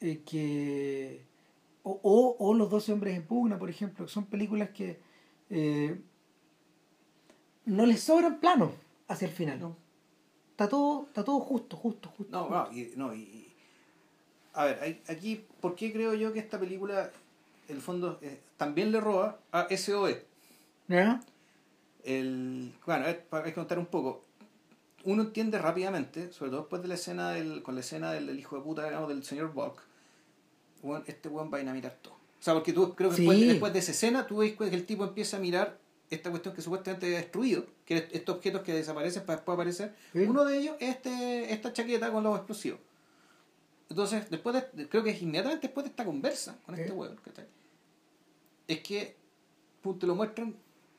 Eh, 0.00 0.22
que, 0.24 1.24
o, 1.82 1.98
o, 2.00 2.36
o, 2.38 2.54
Los 2.54 2.70
Doce 2.70 2.92
Hombres 2.92 3.16
en 3.16 3.26
Pugna, 3.26 3.58
por 3.58 3.68
ejemplo, 3.70 4.06
que 4.06 4.12
son 4.12 4.26
películas 4.26 4.70
que, 4.70 5.00
eh, 5.50 6.00
no 7.64 7.86
le 7.86 7.96
sobran 7.96 8.38
planos 8.38 8.70
hacia 9.08 9.26
el 9.26 9.34
final. 9.34 9.58
No. 9.58 9.76
Está 10.52 10.68
todo, 10.68 11.06
está 11.08 11.24
todo 11.24 11.40
justo, 11.40 11.76
justo, 11.76 12.08
justo. 12.16 12.30
No, 12.30 12.48
no, 12.48 12.72
y, 12.72 12.92
no, 12.96 13.12
y- 13.12 13.49
a 14.54 14.64
ver, 14.64 15.00
aquí, 15.08 15.44
¿por 15.60 15.74
qué 15.74 15.92
creo 15.92 16.14
yo 16.14 16.32
que 16.32 16.38
esta 16.40 16.58
película, 16.58 17.10
en 17.68 17.76
el 17.76 17.82
fondo, 17.82 18.18
eh, 18.22 18.40
también 18.56 18.90
le 18.92 19.00
roba 19.00 19.38
a 19.52 19.68
SOE? 19.76 20.24
¿Ya? 20.88 21.20
El, 22.04 22.72
bueno, 22.86 23.06
hay 23.06 23.42
que 23.44 23.52
contar 23.54 23.78
un 23.78 23.86
poco. 23.86 24.24
Uno 25.04 25.22
entiende 25.22 25.58
rápidamente, 25.58 26.32
sobre 26.32 26.50
todo 26.50 26.60
después 26.62 26.82
de 26.82 26.88
la 26.88 26.94
escena 26.94 27.30
del, 27.30 27.62
con 27.62 27.74
la 27.74 27.80
escena 27.80 28.12
del, 28.12 28.26
del 28.26 28.38
hijo 28.38 28.56
de 28.56 28.62
puta, 28.62 28.84
digamos, 28.84 29.08
del 29.08 29.24
señor 29.24 29.52
Bulk, 29.52 29.80
weón, 30.82 31.04
este 31.06 31.28
weón 31.28 31.50
va 31.52 31.58
a 31.60 31.62
mirar 31.72 31.96
todo. 32.02 32.14
O 32.14 32.42
sea, 32.42 32.54
porque 32.54 32.72
tú 32.72 32.94
creo 32.94 33.10
que 33.10 33.16
Sí. 33.16 33.22
después, 33.22 33.40
después 33.48 33.72
de 33.72 33.78
esa 33.78 33.92
escena, 33.92 34.26
tú 34.26 34.38
ves 34.38 34.56
que 34.56 34.64
el 34.64 34.86
tipo 34.86 35.04
empieza 35.04 35.36
a 35.36 35.40
mirar 35.40 35.78
esta 36.10 36.30
cuestión 36.30 36.54
que 36.54 36.62
supuestamente 36.62 37.06
había 37.06 37.18
destruido, 37.18 37.66
que 37.84 37.98
es 37.98 38.04
estos 38.12 38.36
objetos 38.36 38.62
que 38.62 38.72
desaparecen 38.72 39.24
para 39.24 39.36
después 39.36 39.54
aparecer. 39.54 39.94
Sí. 40.12 40.20
Uno 40.20 40.44
de 40.44 40.58
ellos 40.58 40.76
es 40.80 40.96
este, 40.96 41.52
esta 41.52 41.72
chaqueta 41.72 42.10
con 42.10 42.24
los 42.24 42.36
explosivos. 42.36 42.80
Entonces, 43.90 44.30
después 44.30 44.54
de, 44.74 44.88
creo 44.88 45.02
que 45.02 45.10
es 45.10 45.20
inmediatamente 45.20 45.66
después 45.66 45.84
de 45.84 45.90
esta 45.90 46.04
conversa 46.04 46.56
con 46.64 46.74
este 46.76 46.92
weón, 46.92 47.16
¿cachai? 47.24 47.46
es 48.68 48.80
que 48.80 49.16
pum, 49.82 49.98
te 49.98 50.06
lo 50.06 50.14
muestran 50.14 50.54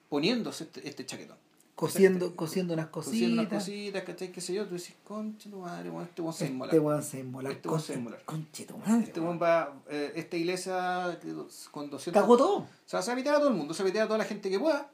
poniéndose 0.10 0.66
este, 0.66 0.88
este 0.88 1.06
chaquetón. 1.06 1.38
Cosiendo, 1.74 2.36
cosiendo 2.36 2.74
unas 2.76 2.88
Cosiendo 2.88 3.42
unas 3.42 3.46
cositas. 3.52 3.64
cositas, 3.64 4.04
¿cachai? 4.04 4.32
Qué 4.32 4.42
sé 4.42 4.54
yo, 4.54 4.68
tú 4.68 4.74
dices, 4.76 4.94
concha 5.06 5.50
tu 5.50 5.60
madre, 5.62 5.90
weón, 5.90 6.04
este 6.04 6.22
weón 6.22 6.34
se 6.34 6.44
Este 6.44 6.54
inmola. 6.54 6.74
weón 6.80 7.04
se 7.04 7.20
inmola. 7.20 7.50
Este 7.50 7.68
weón 7.70 7.82
se 7.82 7.94
Conche- 7.94 7.98
inmola. 7.98 8.18
conche 8.26 8.66
tu 8.66 8.78
madre, 8.78 9.04
Este 9.06 9.20
weón 9.20 9.40
va, 9.42 9.82
eh, 9.90 10.12
esta 10.16 10.36
iglesia 10.38 11.18
con 11.72 11.90
200... 11.90 12.22
Cagó 12.22 12.38
todo. 12.38 12.58
O 12.58 12.68
sea, 12.86 13.02
se 13.02 13.16
va 13.16 13.32
a 13.32 13.36
a 13.36 13.40
todo 13.40 13.48
el 13.48 13.56
mundo, 13.56 13.74
se 13.74 13.84
va 13.84 14.00
a 14.00 14.04
a 14.04 14.08
toda 14.08 14.18
la 14.20 14.26
gente 14.26 14.50
que 14.50 14.60
pueda. 14.60 14.92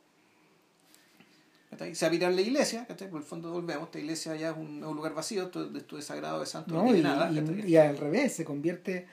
¿Cachai? 1.69 1.95
Se 1.95 2.09
pitear 2.09 2.33
la 2.33 2.41
iglesia, 2.41 2.85
¿cachai? 2.87 3.09
Por 3.09 3.19
el 3.21 3.25
fondo 3.25 3.51
volvemos, 3.51 3.85
esta 3.85 3.99
iglesia 3.99 4.35
ya 4.35 4.51
es 4.51 4.57
un, 4.57 4.81
lugar 4.81 5.13
vacío, 5.13 5.43
esto, 5.43 5.69
esto 5.75 5.95
de 5.95 6.01
sagrado, 6.01 6.39
de 6.39 6.45
santo, 6.45 6.73
no, 6.73 6.83
No, 6.85 6.95
y, 6.95 7.01
nada. 7.01 7.31
y- 7.31 7.75
al 7.75 7.97
revés, 7.97 8.33
se 8.33 8.45
convierte. 8.45 9.07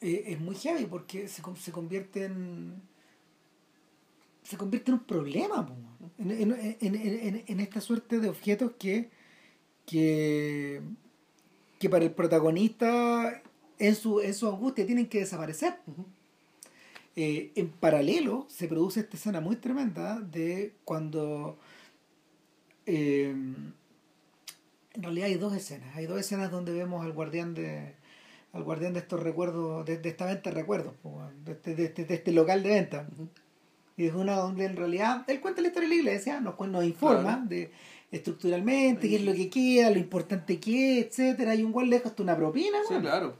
eh, 0.00 0.24
es 0.28 0.40
muy 0.40 0.54
heavy 0.56 0.86
porque 0.86 1.28
se, 1.28 1.42
se 1.60 1.72
convierte 1.72 2.24
en. 2.24 2.74
Se 4.42 4.56
convierte 4.56 4.90
en 4.92 4.98
un 4.98 5.04
problema, 5.04 5.68
en, 6.18 6.30
en, 6.30 6.52
en, 6.80 7.44
en, 7.46 7.60
esta 7.60 7.80
suerte 7.80 8.20
de 8.20 8.28
objetos 8.28 8.72
que. 8.78 9.10
que. 9.86 10.80
que 11.80 11.90
para 11.90 12.04
el 12.04 12.12
protagonista 12.12 13.42
en 13.78 13.94
su, 13.96 14.20
en 14.20 14.32
su 14.34 14.48
angustia 14.48 14.86
tienen 14.86 15.08
que 15.08 15.18
desaparecer. 15.20 15.78
Eh, 17.16 17.52
en 17.54 17.70
paralelo 17.70 18.44
se 18.48 18.68
produce 18.68 19.00
esta 19.00 19.16
escena 19.16 19.40
muy 19.40 19.56
tremenda 19.56 20.20
de 20.20 20.74
cuando 20.84 21.58
eh, 22.84 23.30
en 23.30 25.02
realidad 25.02 25.26
hay 25.28 25.34
dos 25.36 25.54
escenas. 25.54 25.96
Hay 25.96 26.06
dos 26.06 26.20
escenas 26.20 26.50
donde 26.50 26.72
vemos 26.72 27.04
al 27.04 27.12
guardián 27.12 27.54
de 27.54 27.94
al 28.52 28.62
guardián 28.64 28.94
de 28.94 29.00
estos 29.00 29.22
recuerdos 29.22 29.84
de, 29.84 29.98
de 29.98 30.08
esta 30.08 30.24
venta 30.24 30.48
de 30.50 30.56
recuerdos 30.56 30.94
de, 31.44 31.52
este, 31.52 31.74
de, 31.74 31.84
este, 31.84 32.04
de 32.06 32.14
este 32.14 32.32
local 32.32 32.62
de 32.62 32.68
venta. 32.70 33.06
Y 33.98 34.06
es 34.06 34.14
una 34.14 34.36
donde 34.36 34.64
en 34.64 34.76
realidad 34.76 35.24
él 35.26 35.40
cuenta 35.40 35.60
la 35.60 35.68
historia 35.68 35.88
de 35.88 35.94
la 35.94 36.00
iglesia 36.00 36.40
nos, 36.40 36.58
nos 36.68 36.84
informa 36.84 37.22
Claro. 37.22 37.46
de 37.46 37.70
estructuralmente 38.12 39.08
qué 39.08 39.16
es 39.16 39.24
lo 39.24 39.32
que 39.34 39.50
queda 39.50 39.90
lo 39.90 39.98
importante 39.98 40.58
que 40.60 41.00
es 41.00 41.06
etcétera. 41.06 41.54
Y 41.54 41.62
un 41.64 41.72
guan 41.72 41.90
lejos 41.90 42.10
hasta 42.12 42.22
una 42.22 42.36
propina 42.36 42.78
Sí, 42.88 42.94
claro. 43.00 43.36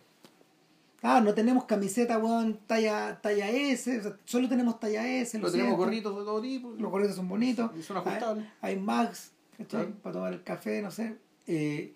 Ah, 1.02 1.20
no 1.20 1.34
tenemos 1.34 1.64
camiseta, 1.66 2.18
weón, 2.18 2.58
talla, 2.66 3.20
talla 3.22 3.50
S, 3.50 3.98
o 3.98 4.02
sea, 4.02 4.16
solo 4.24 4.48
tenemos 4.48 4.80
talla 4.80 5.06
S. 5.06 5.32
Pero 5.38 5.46
lo 5.46 5.52
tenemos 5.52 5.76
gorritos 5.76 6.16
de 6.18 6.24
todo 6.24 6.40
tipo. 6.40 6.70
Los 6.78 6.90
gorritos 6.90 7.16
son 7.16 7.28
bonitos. 7.28 7.70
Y 7.78 7.82
son 7.82 7.98
Hay, 7.98 8.02
ajustables. 8.06 8.46
hay 8.60 8.76
mags, 8.76 9.32
¿cachai? 9.52 9.66
Claro. 9.68 9.94
Para 10.02 10.12
tomar 10.14 10.32
el 10.32 10.42
café, 10.42 10.82
no 10.82 10.90
sé. 10.90 11.16
Eh, 11.46 11.94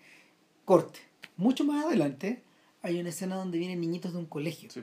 corte. 0.64 1.01
Mucho 1.36 1.64
más 1.64 1.86
adelante 1.86 2.43
hay 2.82 3.01
una 3.01 3.09
escena 3.09 3.36
donde 3.36 3.59
vienen 3.59 3.81
niñitos 3.81 4.12
de 4.12 4.18
un 4.18 4.27
colegio. 4.27 4.70
Sí. 4.70 4.82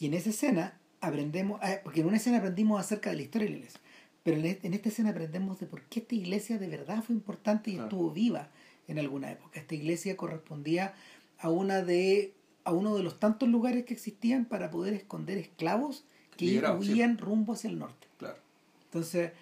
Y 0.00 0.06
en 0.06 0.14
esa 0.14 0.30
escena 0.30 0.78
aprendemos, 1.00 1.60
ah, 1.62 1.76
porque 1.84 2.00
en 2.00 2.06
una 2.06 2.16
escena 2.16 2.38
aprendimos 2.38 2.80
acerca 2.80 3.10
de 3.10 3.16
la 3.16 3.22
historia 3.22 3.46
de 3.46 3.52
la 3.52 3.58
iglesia, 3.58 3.80
pero 4.24 4.38
en, 4.38 4.58
en 4.62 4.74
esta 4.74 4.88
escena 4.88 5.10
aprendemos 5.10 5.60
de 5.60 5.66
por 5.66 5.82
qué 5.82 6.00
esta 6.00 6.14
iglesia 6.14 6.58
de 6.58 6.66
verdad 6.68 7.02
fue 7.04 7.14
importante 7.14 7.70
y 7.70 7.74
Claro. 7.74 7.88
estuvo 7.88 8.10
viva 8.10 8.48
en 8.88 8.98
alguna 8.98 9.30
época. 9.30 9.60
Esta 9.60 9.74
iglesia 9.74 10.16
correspondía 10.16 10.94
a 11.38 11.50
una 11.50 11.82
de 11.82 12.32
a 12.64 12.72
uno 12.72 12.94
de 12.96 13.02
los 13.02 13.18
tantos 13.18 13.48
lugares 13.48 13.84
que 13.84 13.94
existían 13.94 14.44
para 14.44 14.70
poder 14.70 14.94
esconder 14.94 15.38
esclavos 15.38 16.04
que 16.36 16.46
Liberados, 16.46 16.86
sí. 16.86 16.92
huían 16.92 17.18
rumbo 17.18 17.52
hacia 17.54 17.68
el 17.70 17.78
norte. 17.78 18.06
Claro. 18.18 18.38
Entonces, 18.84 19.32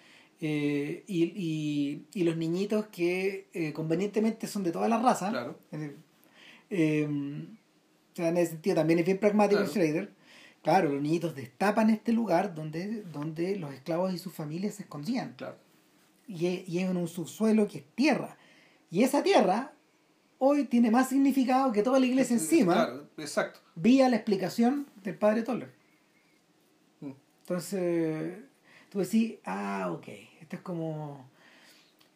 eh, 0.41 1.03
y, 1.07 1.23
y, 1.23 2.05
y 2.13 2.23
los 2.23 2.35
niñitos 2.37 2.87
que 2.87 3.47
eh, 3.53 3.73
convenientemente 3.73 4.47
son 4.47 4.63
de 4.63 4.71
toda 4.71 4.89
la 4.89 4.99
raza, 4.99 5.29
Claro. 5.29 5.57
eh, 6.69 7.03
en 8.17 8.37
ese 8.37 8.51
sentido 8.51 8.75
también 8.75 8.99
es 8.99 9.05
bien 9.05 9.19
pragmático 9.19 9.61
Claro. 9.61 9.71
Schrader. 9.73 10.11
Claro, 10.63 10.89
los 10.91 11.01
niñitos 11.01 11.35
destapan 11.35 11.89
este 11.89 12.11
lugar 12.13 12.53
donde, 12.53 13.01
donde 13.03 13.55
los 13.55 13.73
esclavos 13.73 14.13
y 14.13 14.17
sus 14.19 14.33
familias 14.33 14.75
se 14.75 14.83
escondían. 14.83 15.33
Claro. 15.35 15.57
Y 16.27 16.45
es, 16.45 16.69
y 16.69 16.79
es 16.79 16.89
en 16.89 16.97
un 16.97 17.07
subsuelo 17.07 17.67
que 17.67 17.79
es 17.79 17.83
tierra. 17.95 18.37
Y 18.91 19.03
esa 19.03 19.23
tierra 19.23 19.73
hoy 20.43 20.63
tiene 20.65 20.89
más 20.89 21.09
significado 21.09 21.71
que 21.71 21.83
toda 21.83 21.99
la 21.99 22.05
iglesia 22.07 22.33
encima, 22.35 22.73
Claro, 22.73 23.07
exacto. 23.17 23.59
vía 23.75 24.09
la 24.09 24.15
explicación 24.15 24.87
del 25.03 25.15
padre 25.15 25.43
Toller. 25.43 25.71
Mm. 26.99 27.11
Entonces, 27.41 28.37
tú 28.89 28.99
decís, 28.99 29.35
ah, 29.45 29.89
ok, 29.91 30.07
esto 30.41 30.55
es 30.55 30.61
como, 30.63 31.29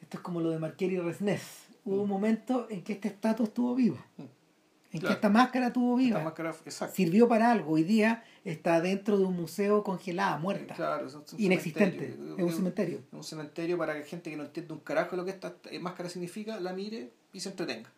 esto 0.02 0.18
es 0.18 0.24
como 0.24 0.42
lo 0.42 0.50
de 0.50 0.58
Marquer 0.58 0.92
y 0.92 1.00
Resnés. 1.00 1.66
Hubo 1.84 2.02
un 2.02 2.10
momento 2.10 2.66
en 2.72 2.84
que 2.84 2.94
esta 2.94 3.08
estatua 3.08 3.46
estuvo 3.46 3.76
viva, 3.76 4.04
Mm. 4.18 4.22
en 4.24 5.00
Claro. 5.02 5.08
que 5.08 5.14
esta 5.14 5.30
máscara 5.30 5.68
estuvo 5.68 5.96
viva, 5.96 6.18
Esta 6.18 6.24
máscara, 6.24 6.50
exacto. 6.66 6.96
sirvió 6.96 7.28
para 7.28 7.52
algo. 7.52 7.74
Hoy 7.74 7.84
día 7.84 8.24
está 8.44 8.82
dentro 8.82 9.20
de 9.20 9.26
un 9.26 9.36
museo 9.36 9.84
congelada, 9.84 10.38
muerta, 10.40 10.74
Claro, 10.74 11.06
es 11.06 11.14
un- 11.14 11.22
es 11.26 11.34
un 11.34 11.40
inexistente, 11.42 12.18
un 12.40 12.52
cementerio. 12.52 12.98
Es 13.08 13.14
un 13.14 13.24
cementerio 13.24 13.78
para 13.78 13.94
que 13.94 14.04
gente 14.04 14.32
que 14.32 14.38
no 14.38 14.46
entiende 14.46 14.74
un 14.74 14.80
carajo 14.80 15.16
lo 15.16 15.26
que 15.26 15.32
esta 15.32 15.54
máscara 15.80 16.10
significa, 16.10 16.60
la 16.60 16.74
mire 16.74 17.12
y 17.34 17.40
se 17.40 17.50
entretenga. 17.50 17.92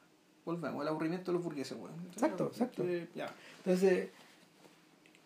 Volvemos, 0.47 0.81
el 0.81 0.87
aburrimiento 0.87 1.31
de 1.31 1.35
los 1.35 1.43
burgueses, 1.43 1.77
weón. 1.77 1.91
Exacto, 2.13 2.47
exacto. 2.47 2.83
Eh, 2.85 3.07
ya. 3.13 3.33
Entonces, 3.57 4.09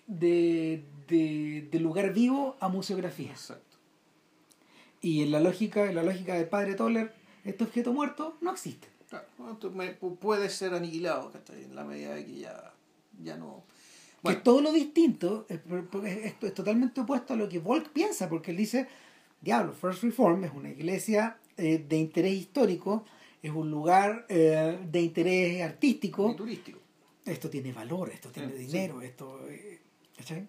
de, 0.08 0.84
de, 1.08 1.68
de 1.72 1.80
lugar 1.80 2.12
vivo 2.14 2.56
a 2.60 2.68
museografía. 2.70 3.32
Exacto. 3.32 3.78
Y 5.02 5.22
en 5.24 5.32
la 5.32 5.40
lógica, 5.40 5.86
en 5.90 5.96
la 5.96 6.04
lógica 6.04 6.34
del 6.36 6.48
padre 6.48 6.74
Toller, 6.76 7.14
este 7.44 7.64
objeto 7.64 7.94
muerto 7.94 8.36
no 8.42 8.52
existe. 8.52 8.88
Claro, 9.10 9.26
puede 10.20 10.50
ser 10.50 10.74
aniquilado, 10.74 11.32
¿cachai? 11.32 11.64
En 11.66 11.76
la 11.76 11.84
medida 11.84 12.16
de 12.16 12.26
que 12.26 12.40
ya, 12.40 12.74
ya 13.22 13.38
no. 13.38 13.64
que 13.68 14.20
Bueno, 14.24 14.38
es 14.40 14.44
todo 14.44 14.62
lo 14.62 14.72
distinto, 14.72 15.46
es, 15.50 15.60
es- 16.04 16.34
es 16.42 16.54
totalmente 16.54 17.02
opuesto 17.02 17.34
a 17.34 17.38
lo 17.38 17.48
que 17.50 17.60
Volk 17.60 17.90
piensa, 17.90 18.28
porque 18.30 18.52
él 18.52 18.58
dice, 18.58 18.88
diablo, 19.42 19.74
First 19.74 20.04
Reform 20.04 20.44
es 20.46 20.52
una 20.54 20.70
iglesia 20.70 21.38
eh, 21.58 21.78
de 21.88 21.98
interés 21.98 22.34
histórico, 22.34 23.06
es 23.42 23.52
un 23.52 23.70
lugar 23.72 24.26
eh, 24.30 24.80
de 24.90 25.02
interés 25.02 25.58
y 25.58 25.62
artístico, 25.62 26.36
turístico. 26.36 26.80
esto 27.26 27.50
tiene 27.50 27.74
valor, 27.74 28.10
esto 28.10 28.30
tiene 28.30 28.52
Sí, 28.54 28.66
dinero, 28.66 29.02
esto... 29.02 29.48
eh. 29.50 29.80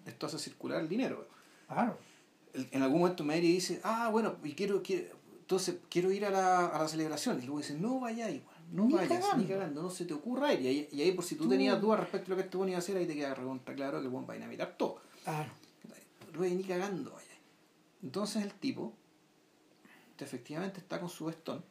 Esto 0.05 0.27
hace 0.27 0.37
circular 0.37 0.79
el 0.81 0.87
dinero. 0.87 1.27
Claro. 1.67 1.97
El- 2.53 2.67
En 2.71 2.83
algún 2.83 2.99
momento 2.99 3.23
Mary 3.23 3.41
dice, 3.51 3.79
ah, 3.83 4.09
bueno, 4.11 4.35
y 4.43 4.53
quiero, 4.53 4.83
quiero 4.83 5.21
entonces 5.39 5.77
quiero 5.89 6.11
ir 6.11 6.25
a 6.25 6.29
la, 6.29 6.67
a 6.67 6.79
la 6.83 6.87
celebración. 6.87 7.39
Y 7.41 7.45
luego 7.45 7.57
dice, 7.59 7.73
no 7.73 7.99
vayas, 7.99 8.31
igual, 8.31 8.55
no 8.71 8.85
Ni 8.85 8.93
vayas, 8.93 9.19
cagando. 9.19 9.37
ni 9.43 9.45
cagando, 9.49 9.81
no 9.83 9.89
se 9.89 10.05
te 10.05 10.13
ocurra 10.13 10.53
ir. 10.53 10.61
Y 10.61 10.67
ahí, 10.67 10.89
y 10.91 11.01
ahí 11.01 11.11
por 11.13 11.25
si 11.25 11.35
tú, 11.35 11.45
Tú- 11.45 11.49
tenías 11.49 11.81
dudas 11.81 11.99
respecto 12.01 12.27
a 12.27 12.29
lo 12.29 12.35
que 12.37 12.43
este 12.43 12.57
bueno 12.57 12.69
iba 12.69 12.77
a 12.77 12.79
hacer, 12.79 12.95
ahí 12.97 13.07
te 13.07 13.15
queda 13.15 13.33
recontra 13.33 13.73
claro 13.75 13.97
que 13.99 14.05
el 14.05 14.09
buen 14.11 14.29
va 14.29 14.35
a 14.35 14.47
mirar 14.47 14.75
todo. 14.77 15.01
Claro. 15.23 15.51
No 16.33 16.41
ni 16.41 16.63
cagando, 16.63 17.11
vaya. 17.11 17.27
Entonces 18.03 18.43
el 18.43 18.53
tipo, 18.53 18.93
efectivamente 20.19 20.79
está 20.79 20.99
con 20.99 21.09
su 21.09 21.25
vestón, 21.25 21.63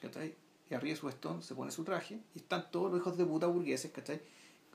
¿cachai? 0.00 0.34
Y 0.70 0.74
arriba 0.74 0.94
de 0.94 1.00
su 1.00 1.06
vestón 1.06 1.42
se 1.42 1.54
pone 1.54 1.70
su 1.70 1.84
traje, 1.84 2.18
y 2.34 2.38
están 2.38 2.70
todos 2.70 2.90
los 2.90 3.00
hijos 3.00 3.16
de 3.18 3.24
puta 3.24 3.46
burgueses, 3.46 3.90
¿cachai? 3.90 4.20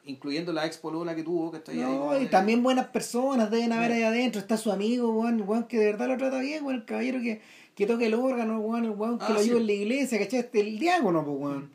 Incluyendo 0.08 0.54
la 0.54 0.66
ex 0.66 0.78
polola 0.78 1.16
que 1.16 1.24
tuvo, 1.24 1.52
¿cachai? 1.52 1.82
Ahí, 1.82 1.92
No, 1.92 2.20
y 2.20 2.26
eh, 2.26 2.28
también 2.28 2.62
buenas 2.62 2.88
personas 2.88 3.50
deben 3.50 3.72
haber 3.74 3.92
ahí 3.94 4.04
adentro. 4.04 4.40
Está 4.40 4.56
su 4.58 4.72
amigo, 4.72 5.10
weón, 5.10 5.42
weón, 5.48 5.64
que 5.64 5.80
de 5.80 5.86
verdad 5.86 6.08
lo 6.10 6.18
trata 6.18 6.40
bien, 6.40 6.64
weón, 6.64 6.80
el 6.82 6.86
caballero 6.86 7.20
que, 7.22 7.42
que 7.74 7.86
toca 7.88 8.06
el 8.06 8.14
órgano, 8.14 8.60
weón, 8.60 8.86
el 8.86 8.92
weón 8.92 9.18
que 9.18 9.26
Ah, 9.26 9.30
lo 9.32 9.40
sí. 9.40 9.46
ayuda 9.46 9.60
en 9.62 9.66
la 9.68 9.74
iglesia, 9.74 10.20
¿cachai? 10.20 10.40
Este, 10.42 10.60
el 10.60 10.78
diácono, 10.78 11.26
pues, 11.26 11.38
weón. 11.40 11.72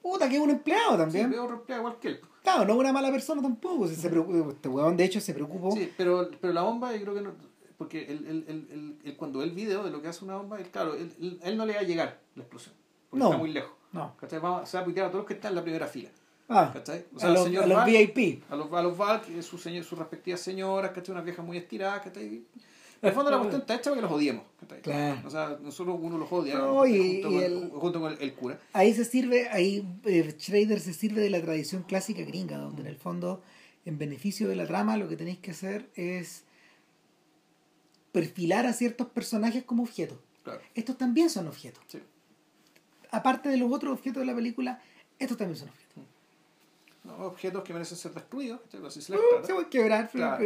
Puta, 0.00 0.28
que 0.28 0.36
es 0.36 0.40
un 0.40 0.50
empleado 0.50 0.92
Sí, 0.92 0.96
también. 0.98 1.30
veo 1.30 1.46
rompida 1.48 1.76
igual 1.78 1.98
que 2.00 2.08
él. 2.08 2.20
Claro, 2.42 2.64
no 2.64 2.74
es 2.74 2.78
una 2.78 2.92
mala 2.92 3.10
persona 3.10 3.42
tampoco. 3.42 3.88
Si 3.88 3.96
se 3.96 4.08
preocupa, 4.08 4.52
este 4.52 4.68
weón, 4.68 4.96
de 4.96 5.04
hecho, 5.04 5.20
se 5.20 5.34
preocupó. 5.34 5.72
Sí, 5.72 5.92
pero, 5.96 6.30
pero 6.40 6.52
la 6.52 6.62
bomba 6.62 6.94
yo 6.94 7.02
creo 7.02 7.14
que 7.14 7.20
no, 7.22 7.32
porque 7.76 8.04
él, 8.06 8.24
él- 8.48 8.96
él 9.04 9.16
cuando 9.16 9.40
ve 9.40 9.46
el 9.46 9.50
video 9.50 9.82
de 9.82 9.90
lo 9.90 10.00
que 10.00 10.08
hace 10.08 10.24
una 10.24 10.36
bomba, 10.36 10.58
él, 10.60 10.68
claro, 10.70 10.94
él- 10.94 11.38
él 11.42 11.56
no 11.56 11.66
le 11.66 11.74
va 11.74 11.80
a 11.80 11.82
llegar 11.82 12.20
la 12.36 12.42
explosión, 12.44 12.74
porque 13.16 13.24
No. 13.24 13.26
está 13.30 13.38
muy 13.38 13.52
lejos. 13.52 13.72
No. 13.92 14.14
¿cachai? 14.20 14.38
Va- 14.40 14.66
se 14.66 14.76
va 14.76 14.82
a 14.82 14.86
pitear 14.86 15.06
a 15.06 15.10
todos 15.10 15.20
los 15.22 15.26
que 15.28 15.34
están 15.34 15.50
en 15.52 15.56
la 15.56 15.62
primera 15.62 15.86
fila. 15.86 16.10
Ah, 16.48 16.70
¿cachai? 16.72 17.04
O 17.12 17.16
a 17.16 17.20
sea, 17.20 17.28
el 17.30 17.34
los, 17.34 17.44
señor 17.44 17.64
a 17.64 17.66
los 17.66 17.76
Val- 17.78 17.90
VIP. 17.90 18.42
a 18.50 18.56
los, 18.56 18.72
a 18.72 18.82
los 18.82 18.96
Val, 18.96 19.20
que 19.22 19.38
es 19.38 19.46
su 19.46 19.58
señor, 19.58 19.84
sus 19.84 19.98
respectivas 19.98 20.40
señoras, 20.40 20.92
¿cachai? 20.92 21.12
Unas 21.12 21.24
viejas 21.24 21.44
muy 21.44 21.56
estiradas, 21.56 22.02
¿cachai? 22.02 22.26
En 23.02 23.08
el 23.08 23.12
fondo 23.12 23.30
la 23.30 23.38
cuestión 23.38 23.60
está 23.62 23.74
hecha 23.74 23.90
para 23.90 23.96
que 23.96 24.02
los 24.02 24.12
odiemos. 24.12 24.44
¿cachai? 24.60 24.80
Claro. 24.82 25.20
O 25.26 25.30
sea, 25.30 25.58
nosotros 25.60 25.96
uno 26.00 26.18
los 26.18 26.30
odia 26.32 26.56
No, 26.58 26.86
y- 26.86 27.20
junto, 27.22 27.28
y 27.30 27.34
con, 27.34 27.42
el- 27.42 27.70
junto 27.70 28.00
con 28.00 28.12
el, 28.12 28.22
el 28.22 28.34
cura. 28.34 28.58
Ahí 28.72 28.94
se 28.94 29.04
sirve, 29.04 29.48
ahí 29.48 29.86
eh, 30.04 30.34
Schrader 30.38 30.78
se 30.80 30.92
sirve 30.94 31.20
de 31.20 31.30
la 31.30 31.40
tradición 31.42 31.82
clásica 31.82 32.22
gringa, 32.22 32.58
donde 32.58 32.82
en 32.82 32.88
el 32.88 32.96
fondo, 32.96 33.42
en 33.84 33.98
beneficio 33.98 34.48
de 34.48 34.56
la 34.56 34.66
trama, 34.66 34.96
lo 34.96 35.08
que 35.08 35.16
tenéis 35.16 35.38
que 35.38 35.50
hacer 35.50 35.88
es 35.94 36.44
perfilar 38.12 38.66
a 38.66 38.72
ciertos 38.72 39.08
personajes 39.08 39.64
como 39.64 39.82
objetos. 39.82 40.18
Claro. 40.42 40.60
Estos 40.74 40.96
también 40.96 41.28
son 41.28 41.48
objetos. 41.48 41.82
Sí. 41.88 41.98
Aparte 43.10 43.48
de 43.48 43.56
los 43.56 43.70
otros 43.72 43.92
objetos 43.94 44.20
de 44.20 44.26
la 44.26 44.34
película, 44.34 44.80
estos 45.18 45.36
también 45.36 45.56
son 45.58 45.68
objetos. 45.68 46.04
No, 47.04 47.16
objetos 47.26 47.62
que 47.62 47.72
merecen 47.72 47.96
ser 47.96 48.12
destruidos. 48.12 48.60
¿cachai? 48.62 48.84
Así 48.86 49.00
se 49.00 49.12
les 49.12 49.20
Uh, 49.20 49.24
trata. 49.30 49.46
se 49.46 49.52
pueden 49.54 49.70
quebrar, 49.70 50.10
Claro. 50.10 50.44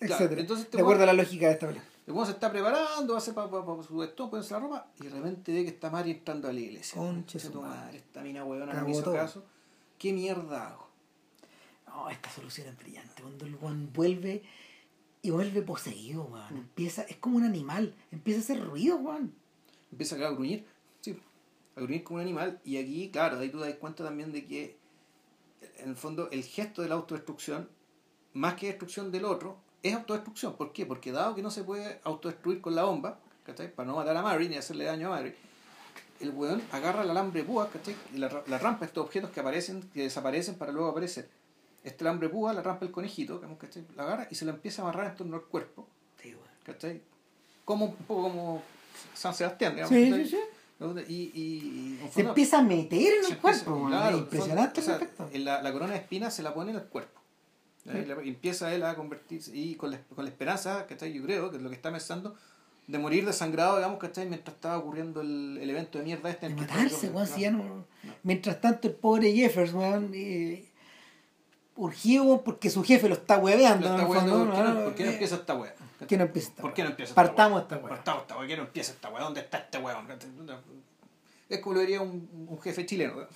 etcétera. 0.00 0.40
entonces 0.40 0.70
de 0.70 0.80
acuerdo 0.80 1.02
a 1.02 1.06
la 1.06 1.12
lógica 1.12 1.46
de 1.46 1.52
esta 1.52 1.66
película. 1.66 1.88
El 2.06 2.14
weón 2.14 2.24
se 2.26 2.32
está 2.32 2.50
preparando, 2.50 3.12
va 3.12 3.18
a 3.18 3.22
hacer 3.22 3.34
para 3.34 3.50
su 3.82 4.02
esto, 4.02 4.30
ponerse 4.30 4.54
la 4.54 4.60
ropa, 4.60 4.86
y 4.98 5.04
de 5.04 5.10
repente 5.10 5.52
ve 5.52 5.62
que 5.64 5.68
está 5.70 5.90
Mari 5.90 6.12
entrando 6.12 6.48
a 6.48 6.52
la 6.54 6.60
iglesia. 6.60 6.96
Conche 6.98 7.36
Dice, 7.38 7.52
su 7.52 7.60
madre. 7.60 7.76
madre, 7.80 7.96
esta 7.98 8.22
mina 8.22 8.44
huevona 8.46 8.72
no 8.72 8.82
me 8.84 8.90
hizo 8.92 9.02
todo. 9.02 9.14
caso. 9.14 9.44
¿Qué 9.98 10.14
mierda 10.14 10.68
hago? 10.68 10.88
No, 11.86 12.08
esta 12.08 12.30
solución 12.30 12.68
es 12.68 12.78
brillante. 12.78 13.20
Cuando 13.20 13.44
el 13.44 13.56
Juan 13.56 13.90
vuelve 13.92 14.42
y 15.20 15.28
vuelve 15.30 15.60
poseído, 15.60 16.22
weón. 16.24 16.54
Mm. 16.54 16.58
Empieza, 16.58 17.02
es 17.02 17.16
como 17.16 17.36
un 17.36 17.44
animal. 17.44 17.94
Empieza 18.10 18.40
a 18.40 18.42
hacer 18.42 18.64
ruido, 18.64 18.96
Juan. 18.98 19.34
Empieza 19.92 20.14
a 20.16 20.30
gruñir, 20.30 20.64
a 20.64 20.77
gruñir 21.78 22.04
como 22.04 22.16
un 22.16 22.22
animal, 22.22 22.60
y 22.64 22.76
aquí, 22.76 23.10
claro, 23.10 23.38
ahí 23.38 23.50
tú 23.50 23.58
das 23.60 23.74
cuenta 23.74 24.04
también 24.04 24.32
de 24.32 24.46
que, 24.46 24.76
en 25.78 25.90
el 25.90 25.96
fondo, 25.96 26.28
el 26.30 26.44
gesto 26.44 26.82
de 26.82 26.88
la 26.88 26.94
autodestrucción, 26.94 27.68
más 28.34 28.54
que 28.54 28.66
destrucción 28.66 29.10
del 29.10 29.24
otro, 29.24 29.58
es 29.82 29.94
autodestrucción. 29.94 30.56
¿Por 30.56 30.72
qué? 30.72 30.86
Porque 30.86 31.12
dado 31.12 31.34
que 31.34 31.42
no 31.42 31.50
se 31.50 31.64
puede 31.64 32.00
autodestruir 32.04 32.60
con 32.60 32.74
la 32.74 32.84
bomba, 32.84 33.18
¿cachai? 33.44 33.72
Para 33.74 33.88
no 33.88 33.96
matar 33.96 34.16
a 34.16 34.22
Mary 34.22 34.48
ni 34.48 34.56
hacerle 34.56 34.84
daño 34.84 35.08
a 35.08 35.16
Mary, 35.16 35.34
el 36.20 36.30
weón 36.30 36.62
agarra 36.72 37.02
el 37.02 37.10
alambre 37.10 37.44
púa, 37.44 37.70
¿cachai? 37.70 37.96
Y 38.14 38.18
la, 38.18 38.42
la 38.46 38.58
rampa 38.58 38.84
estos 38.84 39.04
objetos 39.04 39.30
que 39.30 39.40
aparecen, 39.40 39.88
que 39.94 40.02
desaparecen 40.02 40.56
para 40.56 40.72
luego 40.72 40.88
aparecer. 40.88 41.28
Este 41.84 42.04
alambre 42.04 42.28
púa, 42.28 42.52
la 42.52 42.62
rampa 42.62 42.84
el 42.84 42.90
conejito, 42.90 43.40
¿cachai? 43.58 43.84
La 43.96 44.02
agarra 44.02 44.28
y 44.30 44.34
se 44.34 44.44
la 44.44 44.52
empieza 44.52 44.82
a 44.82 44.84
amarrar 44.86 45.10
en 45.10 45.16
torno 45.16 45.36
al 45.36 45.44
cuerpo. 45.44 45.88
¿cachai? 46.68 47.00
Como 47.64 47.86
un 47.86 47.96
poco 47.96 48.22
como 48.22 48.62
San 49.14 49.34
Sebastián, 49.34 49.74
digamos. 49.74 49.94
Sí, 49.94 50.12
sí, 50.12 50.26
sí. 50.26 50.38
Y, 51.08 51.14
y, 51.34 51.98
Se 52.04 52.08
fondo- 52.22 52.28
empieza 52.30 52.58
a 52.58 52.62
meter 52.62 53.00
en 53.00 53.06
el 53.06 53.14
empieza- 53.32 53.40
cuerpo, 53.40 53.72
weón. 53.74 53.88
claro, 53.88 54.16
Es 54.16 54.22
impresionante 54.22 54.80
o 54.80 54.84
sea, 54.84 54.96
el 54.96 55.02
efecto. 55.02 55.28
en 55.32 55.44
la, 55.44 55.60
la 55.62 55.72
corona 55.72 55.92
de 55.94 55.98
espinas 55.98 56.32
se 56.34 56.42
la 56.42 56.54
pone 56.54 56.70
en 56.70 56.76
el 56.76 56.84
cuerpo. 56.84 57.20
Sí. 57.82 57.90
La- 58.06 58.14
empieza 58.22 58.72
él 58.72 58.84
a 58.84 58.94
convertirse, 58.94 59.50
y 59.56 59.74
con 59.74 59.90
la, 59.90 60.00
con 60.14 60.24
la 60.24 60.30
esperanza, 60.30 60.86
¿cachai? 60.86 61.12
Yo 61.12 61.22
creo 61.24 61.50
que 61.50 61.56
es 61.56 61.62
lo 61.62 61.68
que 61.68 61.74
está 61.74 61.90
pensando, 61.90 62.36
de 62.86 62.98
morir 62.98 63.26
desangrado, 63.26 63.76
digamos, 63.76 63.98
¿cachai? 63.98 64.28
Mientras 64.28 64.54
estaba 64.54 64.78
ocurriendo 64.78 65.20
el, 65.20 65.58
el 65.60 65.68
evento 65.68 65.98
de 65.98 66.04
mierda 66.04 66.30
este. 66.30 66.46
En 66.46 66.54
que- 66.54 66.60
matarse, 66.62 67.08
weón. 67.10 67.14
no, 67.28 67.34
si 67.34 67.40
ya 67.40 67.50
no- 67.50 67.84
Mientras 68.22 68.60
tanto, 68.60 68.86
el 68.88 68.94
pobre 68.94 69.32
Jeffers, 69.32 69.72
weón, 69.72 70.12
eh, 70.14 70.67
urgido 71.78 72.42
porque 72.42 72.70
su 72.70 72.82
jefe 72.84 73.08
lo 73.08 73.14
está 73.14 73.36
lo 73.38 73.44
hueveando. 73.44 73.86
está 73.88 74.06
¿por 74.06 74.18
qué 74.18 74.24
no- 74.26 74.44
¿no? 74.44 74.84
¿Por 74.84 74.94
qué 74.94 75.04
no 75.04 75.10
empieza 75.10 75.34
esta 75.36 75.54
wea? 75.54 75.74
¿Por 75.98 76.06
qué 76.08 76.16
no 76.16 76.24
empieza 76.24 76.48
esta 76.48 76.62
¿Por 76.62 76.68
weá? 76.70 76.74
qué 76.74 76.82
no 76.82 76.88
empieza 76.90 77.10
esta 77.10 77.22
Partamos 77.22 77.62
esta 77.62 77.76
weá. 77.76 77.88
Partamos 77.88 78.22
esta 78.22 78.34
wea. 78.34 78.40
¿Por 78.40 78.48
qué 78.48 78.56
no 78.56 78.62
empieza 78.64 78.92
esta 78.92 79.08
wea? 79.10 79.22
¿Dónde 79.24 79.40
está 79.40 79.58
este 79.58 79.78
weón? 79.78 80.06
Es 81.48 81.60
como 81.60 81.74
lo 81.74 81.80
diría 81.80 82.00
un, 82.02 82.46
un 82.48 82.60
jefe 82.60 82.84
chileno. 82.86 83.14
¿no? 83.16 83.26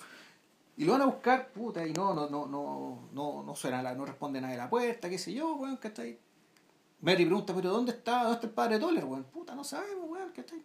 Y 0.77 0.85
lo 0.85 0.93
van 0.93 1.01
a 1.01 1.05
buscar, 1.05 1.49
puta, 1.49 1.85
y 1.85 1.93
no, 1.93 2.13
no, 2.13 2.29
no, 2.29 2.45
no, 2.47 2.99
no, 3.13 3.43
no 3.43 3.55
suena, 3.55 3.81
la, 3.83 3.93
no 3.93 4.05
responde 4.05 4.41
nadie 4.41 4.55
a 4.55 4.57
la 4.57 4.69
puerta, 4.69 5.07
qué 5.09 5.17
sé 5.19 5.31
yo, 5.33 5.53
weón, 5.55 5.77
¿cachai? 5.77 6.17
Mary 7.01 7.25
pregunta, 7.25 7.53
pero 7.53 7.69
¿dónde 7.69 7.91
está, 7.91 8.23
dónde 8.23 8.33
está 8.35 8.47
el 8.47 8.53
padre 8.53 8.79
Toller, 8.79 9.05
weón? 9.05 9.23
Puta, 9.25 9.53
no 9.55 9.63
sabemos, 9.63 10.09
weón, 10.09 10.31
¿cachai? 10.31 10.61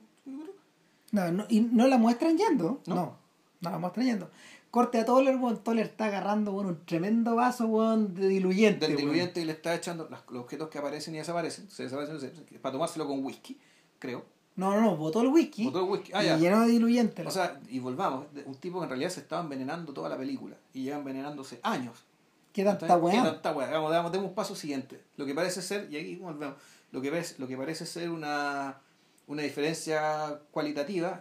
No, 1.11 1.31
no, 1.33 1.45
y 1.49 1.61
no 1.61 1.87
la 1.89 1.99
muestran 1.99 2.37
yendo. 2.39 2.81
No. 2.87 2.95
No, 2.95 3.17
no, 3.61 3.71
la 3.71 3.79
muestran 3.79 4.07
yendo. 4.07 4.31
Corte 4.79 5.01
a 5.01 5.05
Toller, 5.05 5.35
weón. 5.35 5.59
Toller 5.65 5.87
está 5.87 6.05
agarrando 6.05 6.53
weón, 6.53 6.67
un 6.69 6.85
tremendo 6.87 7.35
vaso 7.35 7.67
weón, 7.67 8.15
de 8.15 8.29
diluyente. 8.29 8.87
Del 8.87 8.95
weón. 8.95 9.09
diluyente 9.11 9.41
y 9.41 9.45
le 9.45 9.51
está 9.53 9.75
echando 9.75 10.07
las- 10.09 10.23
los 10.31 10.43
objetos 10.45 10.69
que 10.69 10.79
aparecen 10.79 11.17
y 11.17 11.19
desaparecen, 11.19 11.69
se 11.69 11.83
desaparecen, 11.83 12.21
se- 12.21 12.29
para 12.61 12.75
tomárselo 12.75 13.05
con 13.09 13.25
whisky, 13.25 13.59
creo. 13.99 14.25
No, 14.55 14.71
no, 14.77 14.81
no, 14.81 14.97
botó 14.97 15.23
el 15.23 15.29
whisky. 15.29 15.65
Botó 15.65 15.81
el 15.85 15.91
whisky, 15.91 16.13
ah, 16.15 16.23
y 16.23 16.27
ya. 16.27 16.37
llenó 16.39 16.61
de 16.61 16.69
diluyente. 16.69 17.27
O 17.27 17.31
sea, 17.33 17.59
y 17.69 17.81
volvamos, 17.81 18.27
un 18.47 18.55
tipo 18.55 18.79
que 18.79 18.85
en 18.85 18.91
realidad 18.91 19.11
se 19.11 19.19
estaba 19.19 19.43
envenenando 19.43 19.93
toda 19.93 20.09
la 20.09 20.17
película 20.17 20.55
y 20.73 20.85
lleva 20.85 20.99
envenenándose 20.99 21.59
años. 21.65 22.05
¿Qué 22.53 22.63
tanta 22.63 22.87
¿Qué 22.87 22.93
weá? 22.95 23.23
tanta 23.25 23.53
weá? 23.53 23.71
Vamos, 23.73 23.91
damos, 23.91 24.13
demos 24.13 24.29
un 24.29 24.35
paso 24.37 24.55
siguiente. 24.55 25.01
Lo 25.17 25.27
que 25.27 25.35
parece 25.35 25.61
ser, 25.61 25.89
y 25.93 25.97
aquí 25.97 26.15
volvemos, 26.15 26.55
lo 26.93 27.01
que, 27.01 27.11
ves, 27.11 27.37
lo 27.41 27.49
que 27.49 27.57
parece 27.57 27.85
ser 27.85 28.11
una, 28.11 28.79
una 29.27 29.43
diferencia 29.43 30.39
cualitativa, 30.53 31.21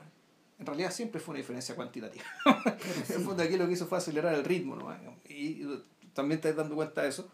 en 0.59 0.65
realidad 0.65 0.91
siempre 0.91 1.19
fue 1.21 1.33
una 1.33 1.39
diferencia 1.39 1.75
cuantitativa. 1.75 2.25
en 3.09 3.15
el 3.15 3.23
fondo 3.23 3.43
aquí 3.43 3.57
lo 3.57 3.67
que 3.67 3.73
hizo 3.73 3.85
fue 3.87 3.97
acelerar 3.97 4.33
el 4.33 4.43
ritmo, 4.43 4.75
¿no? 4.75 4.93
Y, 5.29 5.33
y 5.63 5.83
también 6.13 6.41
te 6.41 6.49
estás 6.49 6.63
dando 6.63 6.75
cuenta 6.75 7.03
de 7.03 7.09
eso. 7.09 7.29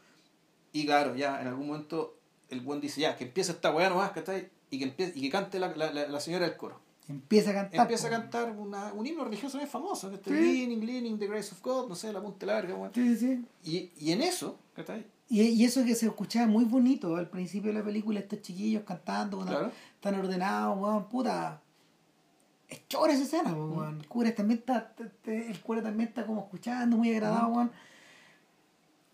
Y 0.71 0.85
claro, 0.85 1.15
ya 1.15 1.41
en 1.41 1.47
algún 1.47 1.67
momento 1.67 2.17
el 2.49 2.61
buen 2.61 2.81
dice, 2.81 3.01
ya, 3.01 3.15
que 3.15 3.23
empiece 3.25 3.51
esta 3.51 3.71
weá 3.73 3.89
nomás, 3.89 4.11
¿cachai? 4.11 4.49
Y 4.69 4.79
que, 4.79 4.85
empiece, 4.85 5.13
y 5.15 5.21
que 5.21 5.29
cante 5.29 5.59
la, 5.59 5.75
la, 5.75 5.91
la, 5.93 6.07
la 6.07 6.19
señora 6.19 6.47
del 6.47 6.57
coro. 6.57 6.79
Empieza 7.07 7.51
a 7.51 7.53
cantar. 7.53 7.81
Empieza 7.81 8.07
a 8.07 8.09
cantar 8.09 8.51
una, 8.51 8.93
un 8.93 9.05
himno 9.05 9.23
religioso 9.25 9.57
bien 9.57 9.69
famoso, 9.69 10.11
este 10.11 10.29
Sí. 10.29 10.35
Leaning, 10.67 10.85
Leaning, 10.85 11.19
The 11.19 11.27
Grace 11.27 11.51
of 11.53 11.61
God, 11.61 11.89
no 11.89 11.95
sé, 11.95 12.11
la 12.13 12.21
punta 12.21 12.45
larga, 12.45 12.75
weón. 12.75 12.91
Sí, 12.93 13.15
sí. 13.17 13.45
Y, 13.63 13.91
y 13.97 14.11
en 14.11 14.21
eso, 14.21 14.57
¿cachai? 14.75 15.05
Y, 15.29 15.41
y 15.41 15.65
eso 15.65 15.83
que 15.83 15.95
se 15.95 16.05
escuchaba 16.07 16.47
muy 16.47 16.63
bonito 16.65 17.15
al 17.15 17.29
principio 17.29 17.71
de 17.73 17.79
la 17.79 17.83
película, 17.85 18.19
estos 18.19 18.41
chiquillos 18.41 18.83
cantando, 18.83 19.39
Claro. 19.45 19.71
tan 19.99 20.15
ordenados, 20.15 20.77
weón, 20.79 21.07
puta. 21.09 21.61
Es 22.73 22.87
chora 22.87 23.13
esa 23.13 23.23
escena, 23.23 23.53
weón. 23.53 23.99
El 24.01 24.07
cura 24.07 24.33
también 24.33 24.59
está, 24.59 24.95
el 25.25 25.61
cura 25.61 25.81
también 25.83 26.09
está 26.09 26.25
como 26.25 26.41
escuchando, 26.41 26.97
muy 26.97 27.11
agradado, 27.13 27.49
weón. 27.49 27.71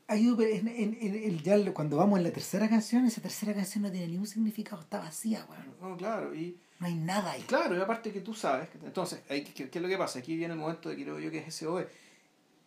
Ayudo, 0.08 0.42
en, 0.44 0.68
en, 0.68 0.98
en- 1.02 1.38
ya 1.44 1.74
cuando 1.74 1.98
vamos 1.98 2.18
en 2.18 2.24
la 2.24 2.32
tercera 2.32 2.68
canción, 2.70 3.06
esa 3.06 3.22
tercera 3.22 3.54
canción 3.54 3.84
no 3.84 3.92
tiene 3.92 4.08
ningún 4.08 4.26
significado, 4.28 4.82
está 4.82 5.00
vacía, 5.00 5.46
weón. 5.50 5.76
No, 5.92 5.98
claro, 5.98 6.34
y 6.34 6.58
No 6.80 6.88
hay 6.88 6.96
nada 6.96 7.32
ahí. 7.34 7.42
claro, 7.44 7.78
y 7.78 7.82
aparte 7.82 8.12
que 8.14 8.22
tú 8.22 8.34
sabes, 8.34 8.70
que- 8.70 8.78
entonces, 8.84 9.22
ahí, 9.30 9.44
¿qué, 9.44 9.70
qué 9.70 9.78
es 9.78 9.82
lo 9.84 9.88
que 9.90 9.98
pasa? 9.98 10.20
Aquí 10.20 10.36
viene 10.38 10.54
el 10.54 10.60
momento 10.60 10.90
de 10.90 10.96
que 10.96 11.04
creo 11.04 11.20
yo 11.20 11.30
que 11.30 11.40
es 11.40 11.54
SOE, 11.54 11.88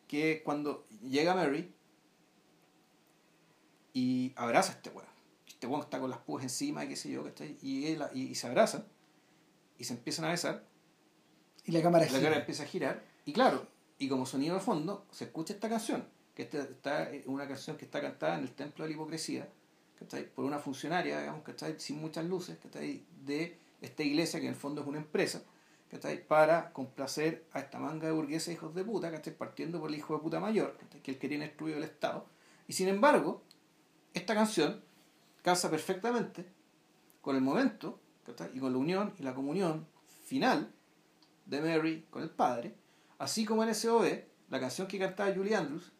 que 0.07 0.43
cuando 0.45 0.87
llega 1.03 1.35
Mary 1.35 1.73
y 3.95 4.33
abraza 4.37 4.73
a 4.73 4.75
este 4.77 4.91
weón, 4.91 5.09
este 5.49 5.67
weón 5.67 5.83
está 5.83 5.99
con 6.01 6.11
las 6.11 6.19
púas 6.21 6.43
encima, 6.45 6.87
qué 6.87 6.97
sé 6.97 7.11
yo, 7.11 7.25
¿cachai? 7.25 7.57
Y, 7.63 7.87
él, 7.87 8.03
y, 8.15 8.23
y 8.25 8.35
se 8.35 8.47
abrazan 8.47 8.85
y 9.79 9.85
se 9.85 9.95
empiezan 9.95 10.27
a 10.27 10.29
besar, 10.31 10.65
Y 11.65 11.73
la 11.73 11.83
cámara 11.83 12.05
la 12.05 12.11
gira. 12.11 12.23
cara 12.23 12.37
empieza 12.39 12.65
a 12.65 12.67
girar, 12.67 13.05
y 13.25 13.33
claro, 13.33 13.67
y 13.99 14.09
como 14.09 14.27
sonido 14.27 14.55
de 14.55 14.61
fondo 14.61 15.07
se 15.11 15.25
escucha 15.25 15.55
esta 15.55 15.69
canción, 15.69 16.05
que 16.35 16.43
esta, 16.43 16.63
está, 16.63 17.11
es 17.11 17.27
una 17.27 17.47
canción 17.47 17.77
que 17.77 17.85
está 17.85 18.01
cantada 18.01 18.37
en 18.39 18.43
el 18.43 18.53
templo 18.53 18.85
de 18.85 18.91
la 18.91 18.95
hipocresía, 18.95 19.49
¿cachai? 19.99 20.29
por 20.29 20.45
una 20.45 20.59
funcionaria, 20.59 21.21
digamos, 21.21 21.43
¿cachai? 21.43 21.79
sin 21.79 22.01
muchas 22.01 22.25
luces, 22.25 22.59
¿cachai? 22.61 23.05
de 23.25 23.57
esta 23.81 24.03
iglesia 24.03 24.41
que 24.41 24.47
en 24.47 24.55
el 24.55 24.59
fondo 24.59 24.81
es 24.81 24.87
una 24.89 24.99
empresa, 24.99 25.43
¿cachai? 25.91 26.27
para 26.27 26.73
complacer 26.73 27.47
a 27.53 27.61
esta 27.61 27.79
manga 27.79 28.07
de 28.07 28.13
burgueses 28.13 28.55
hijos 28.55 28.75
de 28.75 28.83
puta, 28.83 29.11
¿cachai? 29.11 29.37
partiendo 29.37 29.79
por 29.79 29.91
el 29.91 29.97
hijo 29.97 30.15
de 30.15 30.21
puta 30.21 30.41
mayor, 30.41 30.77
¿cachai? 30.79 31.01
que 31.01 31.13
es 31.13 31.17
el 31.17 31.21
que 31.21 31.29
tiene 31.29 31.47
destruido 31.47 31.79
el 31.79 31.85
Estado, 31.85 32.27
y 32.67 32.73
sin 32.73 32.89
embargo, 32.89 33.43
esta 34.15 34.35
canción 34.35 34.83
casa 35.43 35.71
perfectamente 35.71 36.47
con 37.21 37.37
el 37.37 37.43
momento 37.43 38.01
¿cachai? 38.25 38.51
y 38.55 38.61
con 38.61 38.73
la 38.73 38.79
unión 38.79 39.13
y 39.19 39.23
la 39.23 39.35
comunión 39.35 39.87
final 40.25 40.73
de 41.47 41.61
Mary 41.61 42.07
con 42.11 42.23
el 42.23 42.31
padre, 42.31 42.75
así 43.19 43.45
como 43.45 43.63
en 43.65 43.75
SOB, 43.75 44.05
la 44.51 44.61
canción 44.61 44.87
que 44.87 44.99
cantaba 44.99 45.35
Julie 45.35 45.55
Andrews, 45.57 45.93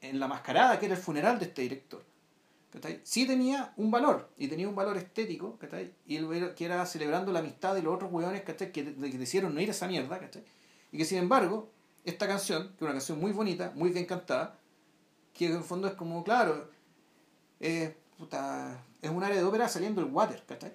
en 0.00 0.18
la 0.18 0.28
mascarada 0.28 0.78
que 0.78 0.86
era 0.86 0.94
el 0.94 1.00
funeral 1.00 1.38
de 1.38 1.44
este 1.46 1.62
director, 1.62 2.02
¿cachai? 2.72 3.00
sí 3.04 3.26
tenía 3.26 3.72
un 3.76 3.90
valor, 3.90 4.30
y 4.38 4.48
tenía 4.48 4.68
un 4.68 4.74
valor 4.74 4.96
estético, 4.96 5.56
¿cachai? 5.58 5.92
y 6.06 6.16
él 6.16 6.54
que 6.56 6.64
era 6.64 6.84
celebrando 6.86 7.32
la 7.32 7.40
amistad 7.40 7.74
de 7.74 7.82
los 7.82 7.94
otros 7.94 8.10
hueones 8.12 8.42
¿cachai? 8.42 8.72
que, 8.72 8.82
de- 8.84 9.10
que 9.10 9.18
decidieron 9.18 9.54
no 9.54 9.60
ir 9.60 9.68
a 9.68 9.72
esa 9.72 9.86
mierda, 9.88 10.18
¿cachai? 10.18 10.42
y 10.92 10.98
que 10.98 11.04
sin 11.04 11.18
embargo, 11.18 11.70
esta 12.04 12.26
canción, 12.26 12.68
que 12.70 12.76
es 12.76 12.82
una 12.82 12.92
canción 12.92 13.20
muy 13.20 13.32
bonita, 13.32 13.72
muy 13.74 13.90
bien 13.90 14.06
cantada, 14.06 14.58
que 15.34 15.46
en 15.46 15.56
el 15.56 15.62
fondo 15.62 15.86
es 15.86 15.94
como, 15.94 16.24
claro, 16.24 16.70
eh, 17.60 17.96
es 19.02 19.10
un 19.10 19.22
área 19.22 19.36
de 19.36 19.44
ópera 19.44 19.68
saliendo 19.68 20.00
el 20.00 20.08
water, 20.08 20.42
¿cachai? 20.46 20.72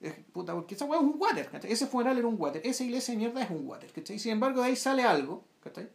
Es, 0.00 0.14
puta, 0.32 0.54
porque 0.54 0.74
esa 0.74 0.84
weá 0.84 1.00
es 1.00 1.04
un 1.04 1.16
water, 1.18 1.48
¿cachai? 1.48 1.72
Ese 1.72 1.86
funeral 1.86 2.18
era 2.18 2.26
un 2.26 2.36
water, 2.38 2.60
esa 2.64 2.84
iglesia 2.84 3.12
de 3.12 3.18
mierda 3.18 3.42
es 3.42 3.50
un 3.50 3.66
water, 3.66 3.90
¿cachai? 3.92 4.18
Sin 4.18 4.32
embargo, 4.32 4.60
de 4.60 4.68
ahí 4.68 4.76
sale 4.76 5.02
algo, 5.02 5.44
¿cachai? 5.62 5.88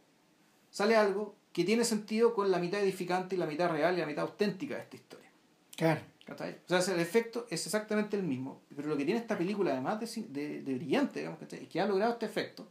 Sale 0.70 0.96
algo 0.96 1.36
que 1.52 1.64
tiene 1.64 1.84
sentido 1.84 2.34
con 2.34 2.50
la 2.50 2.58
mitad 2.58 2.80
edificante 2.80 3.36
y 3.36 3.38
la 3.38 3.46
mitad 3.46 3.70
real 3.70 3.94
y 3.94 4.00
la 4.00 4.06
mitad 4.06 4.24
auténtica 4.24 4.76
de 4.76 4.82
esta 4.82 4.96
historia. 4.96 5.30
Claro. 5.76 6.00
¿cachai? 6.24 6.58
O 6.68 6.80
sea, 6.80 6.94
el 6.94 7.00
efecto 7.00 7.46
es 7.50 7.66
exactamente 7.66 8.16
el 8.16 8.22
mismo, 8.22 8.62
pero 8.74 8.88
lo 8.88 8.96
que 8.96 9.04
tiene 9.04 9.20
esta 9.20 9.36
película, 9.36 9.72
además 9.72 10.00
de, 10.00 10.22
de, 10.28 10.62
de 10.62 10.74
brillante, 10.74 11.20
digamos, 11.20 11.40
¿cachai? 11.40 11.64
es 11.64 11.68
que 11.68 11.80
ha 11.80 11.86
logrado 11.86 12.12
este 12.12 12.26
efecto, 12.26 12.68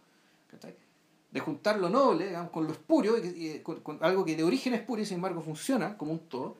¿cachai? 0.49 0.75
de 1.31 1.39
juntar 1.39 1.77
lo 1.77 1.89
noble 1.89 2.27
digamos, 2.27 2.51
con 2.51 2.65
lo 2.65 2.71
espurio, 2.71 3.17
y 3.17 3.47
y 3.47 3.59
con, 3.59 3.81
con 3.81 3.99
algo 4.01 4.25
que 4.25 4.35
de 4.35 4.43
origen 4.43 4.73
es 4.73 4.81
puro 4.81 5.01
y 5.01 5.05
sin 5.05 5.15
embargo 5.15 5.41
funciona 5.41 5.97
como 5.97 6.13
un 6.13 6.19
todo, 6.19 6.57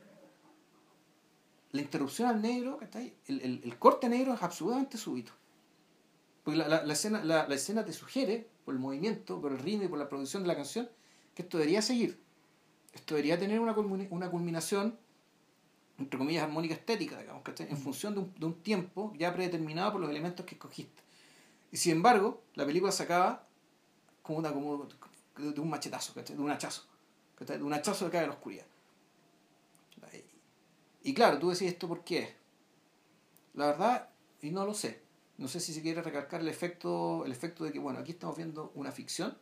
la, 1.71 1.81
interrupción 1.81 2.29
al 2.29 2.41
negro, 2.41 2.79
el, 2.93 3.13
el, 3.27 3.61
el, 3.63 3.79
corte 3.79 4.09
negro 4.09 4.33
es 4.33 4.43
absolutamente 4.43 4.97
súbito. 4.97 5.31
Porque 6.43 6.57
la, 6.57 6.67
la, 6.67 6.83
la 6.83 6.93
escena, 6.93 7.23
la, 7.23 7.47
la, 7.47 7.55
escena 7.55 7.85
te 7.85 7.93
sugiere, 7.93 8.49
por 8.65 8.73
el 8.73 8.79
movimiento, 8.79 9.41
por 9.41 9.51
el 9.51 9.59
ritmo 9.59 9.83
y 9.83 9.87
por 9.87 9.99
la 9.99 10.09
producción 10.09 10.43
de 10.43 10.47
la 10.47 10.55
canción, 10.55 10.89
que 11.35 11.43
esto 11.43 11.57
debería 11.57 11.81
seguir. 11.81 12.19
Esto 12.93 13.15
debería 13.15 13.37
tener 13.37 13.59
una, 13.59 13.73
una 13.73 14.31
culminación, 14.31 14.97
entre 15.97 16.17
comillas, 16.17 16.43
armónica 16.43 16.73
estética, 16.73 17.19
digamos, 17.19 17.43
En 17.59 17.77
función 17.77 18.13
de 18.15 18.21
un, 18.21 18.33
de 18.35 18.45
un 18.45 18.61
tiempo 18.61 19.13
ya 19.17 19.33
predeterminado 19.33 19.91
por 19.93 20.01
los 20.01 20.09
elementos 20.09 20.45
que 20.45 20.55
escogiste. 20.55 21.01
Y 21.71 21.77
sin 21.77 21.93
embargo, 21.93 22.41
la 22.55 22.65
película 22.65 22.91
se 22.91 23.03
acaba 23.03 23.47
como, 24.21 24.39
una, 24.39 24.51
como 24.51 24.87
de 25.37 25.59
un 25.59 25.69
machetazo, 25.69 26.13
de 26.13 26.37
un 26.37 26.51
hachazo, 26.51 26.83
de 27.39 27.63
un 27.63 27.73
hachazo 27.73 28.05
que 28.05 28.11
cae 28.11 28.21
en 28.21 28.29
la 28.29 28.35
oscuridad. 28.35 28.65
Y 31.03 31.13
claro, 31.13 31.39
tú 31.39 31.49
decís 31.49 31.67
esto 31.67 31.87
por 31.87 32.03
qué. 32.03 32.35
La 33.53 33.67
verdad, 33.67 34.09
y 34.41 34.51
no 34.51 34.65
lo 34.65 34.73
sé. 34.73 35.01
No 35.37 35.47
sé 35.47 35.59
si 35.59 35.73
se 35.73 35.81
quiere 35.81 36.01
recalcar 36.01 36.41
el 36.41 36.49
efecto, 36.49 37.25
el 37.25 37.31
efecto 37.31 37.63
de 37.63 37.71
que, 37.71 37.79
bueno, 37.79 37.99
aquí 37.99 38.11
estamos 38.11 38.35
viendo 38.35 38.71
una 38.75 38.91
ficción. 38.91 39.37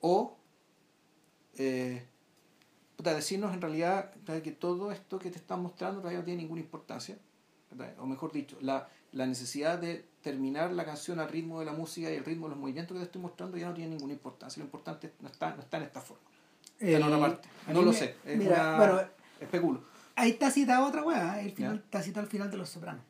O 0.00 0.36
eh, 1.58 2.06
decirnos 2.98 3.54
en 3.54 3.60
realidad 3.60 4.12
que 4.42 4.52
todo 4.52 4.90
esto 4.90 5.18
que 5.18 5.30
te 5.30 5.38
están 5.38 5.62
mostrando 5.62 6.00
todavía 6.00 6.20
no 6.20 6.24
tiene 6.24 6.42
ninguna 6.42 6.60
importancia. 6.60 7.18
O 7.98 8.06
mejor 8.06 8.32
dicho, 8.32 8.56
la, 8.60 8.88
la 9.12 9.26
necesidad 9.26 9.78
de 9.78 10.08
terminar 10.22 10.72
la 10.72 10.84
canción 10.84 11.18
al 11.20 11.28
ritmo 11.28 11.60
de 11.60 11.66
la 11.66 11.72
música 11.72 12.10
y 12.10 12.14
el 12.14 12.24
ritmo 12.24 12.46
de 12.46 12.50
los 12.50 12.58
movimientos 12.58 12.94
que 12.94 13.00
te 13.00 13.06
estoy 13.06 13.22
mostrando 13.22 13.56
ya 13.56 13.68
no 13.68 13.74
tiene 13.74 13.90
ninguna 13.90 14.14
importancia. 14.14 14.60
Lo 14.60 14.64
importante 14.64 15.12
no 15.20 15.28
está, 15.28 15.54
no 15.54 15.62
está 15.62 15.76
en 15.76 15.82
esta 15.84 16.00
forma. 16.00 16.24
En 16.80 17.02
otra 17.02 17.18
parte. 17.18 17.48
No 17.72 17.82
lo 17.82 17.92
sé. 17.92 18.14
Es 18.24 18.38
mira, 18.38 18.76
bueno, 18.76 19.00
especulo. 19.40 19.82
Ahí 20.14 20.30
está 20.30 20.50
citada 20.50 20.86
otra 20.86 21.02
weá. 21.02 21.40
El 21.40 21.52
final, 21.52 21.76
está 21.84 22.02
citado 22.02 22.24
al 22.24 22.30
final 22.30 22.50
de 22.50 22.56
Los 22.56 22.70
Sopranos. 22.70 23.02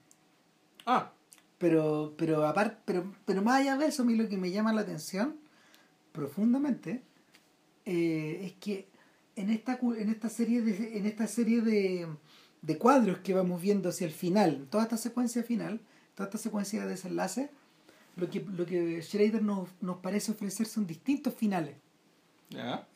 Ah. 0.86 1.12
Pero, 1.58 2.14
pero 2.18 2.46
aparte, 2.46 2.76
pero, 2.84 3.14
pero 3.24 3.42
más 3.42 3.60
allá 3.60 3.76
de 3.76 3.86
eso, 3.86 4.02
a 4.02 4.06
mí 4.06 4.14
lo 4.14 4.28
que 4.28 4.36
me 4.36 4.50
llama 4.50 4.74
la 4.74 4.82
atención 4.82 5.36
profundamente 6.12 7.02
eh, 7.86 8.40
es 8.44 8.52
que 8.54 8.88
en 9.36 9.50
esta, 9.50 9.78
en 9.80 10.10
esta 10.10 10.28
serie 10.28 10.60
de, 10.60 10.98
en 10.98 11.06
esta 11.06 11.26
serie 11.26 11.62
de, 11.62 12.06
de 12.60 12.78
cuadros 12.78 13.18
que 13.18 13.32
vamos 13.32 13.62
viendo 13.62 13.88
hacia 13.88 14.06
el 14.06 14.12
final, 14.12 14.66
toda 14.70 14.84
esta 14.84 14.96
secuencia 14.98 15.42
final, 15.42 15.80
toda 16.14 16.28
esta 16.28 16.38
secuencia 16.38 16.82
de 16.82 16.88
desenlace, 16.88 17.50
lo 18.16 18.28
que, 18.28 18.40
lo 18.40 18.66
que 18.66 19.02
Schrader 19.02 19.42
nos, 19.42 19.68
nos 19.80 19.98
parece 19.98 20.32
ofrecer 20.32 20.66
son 20.66 20.86
distintos 20.86 21.34
finales. 21.34 21.76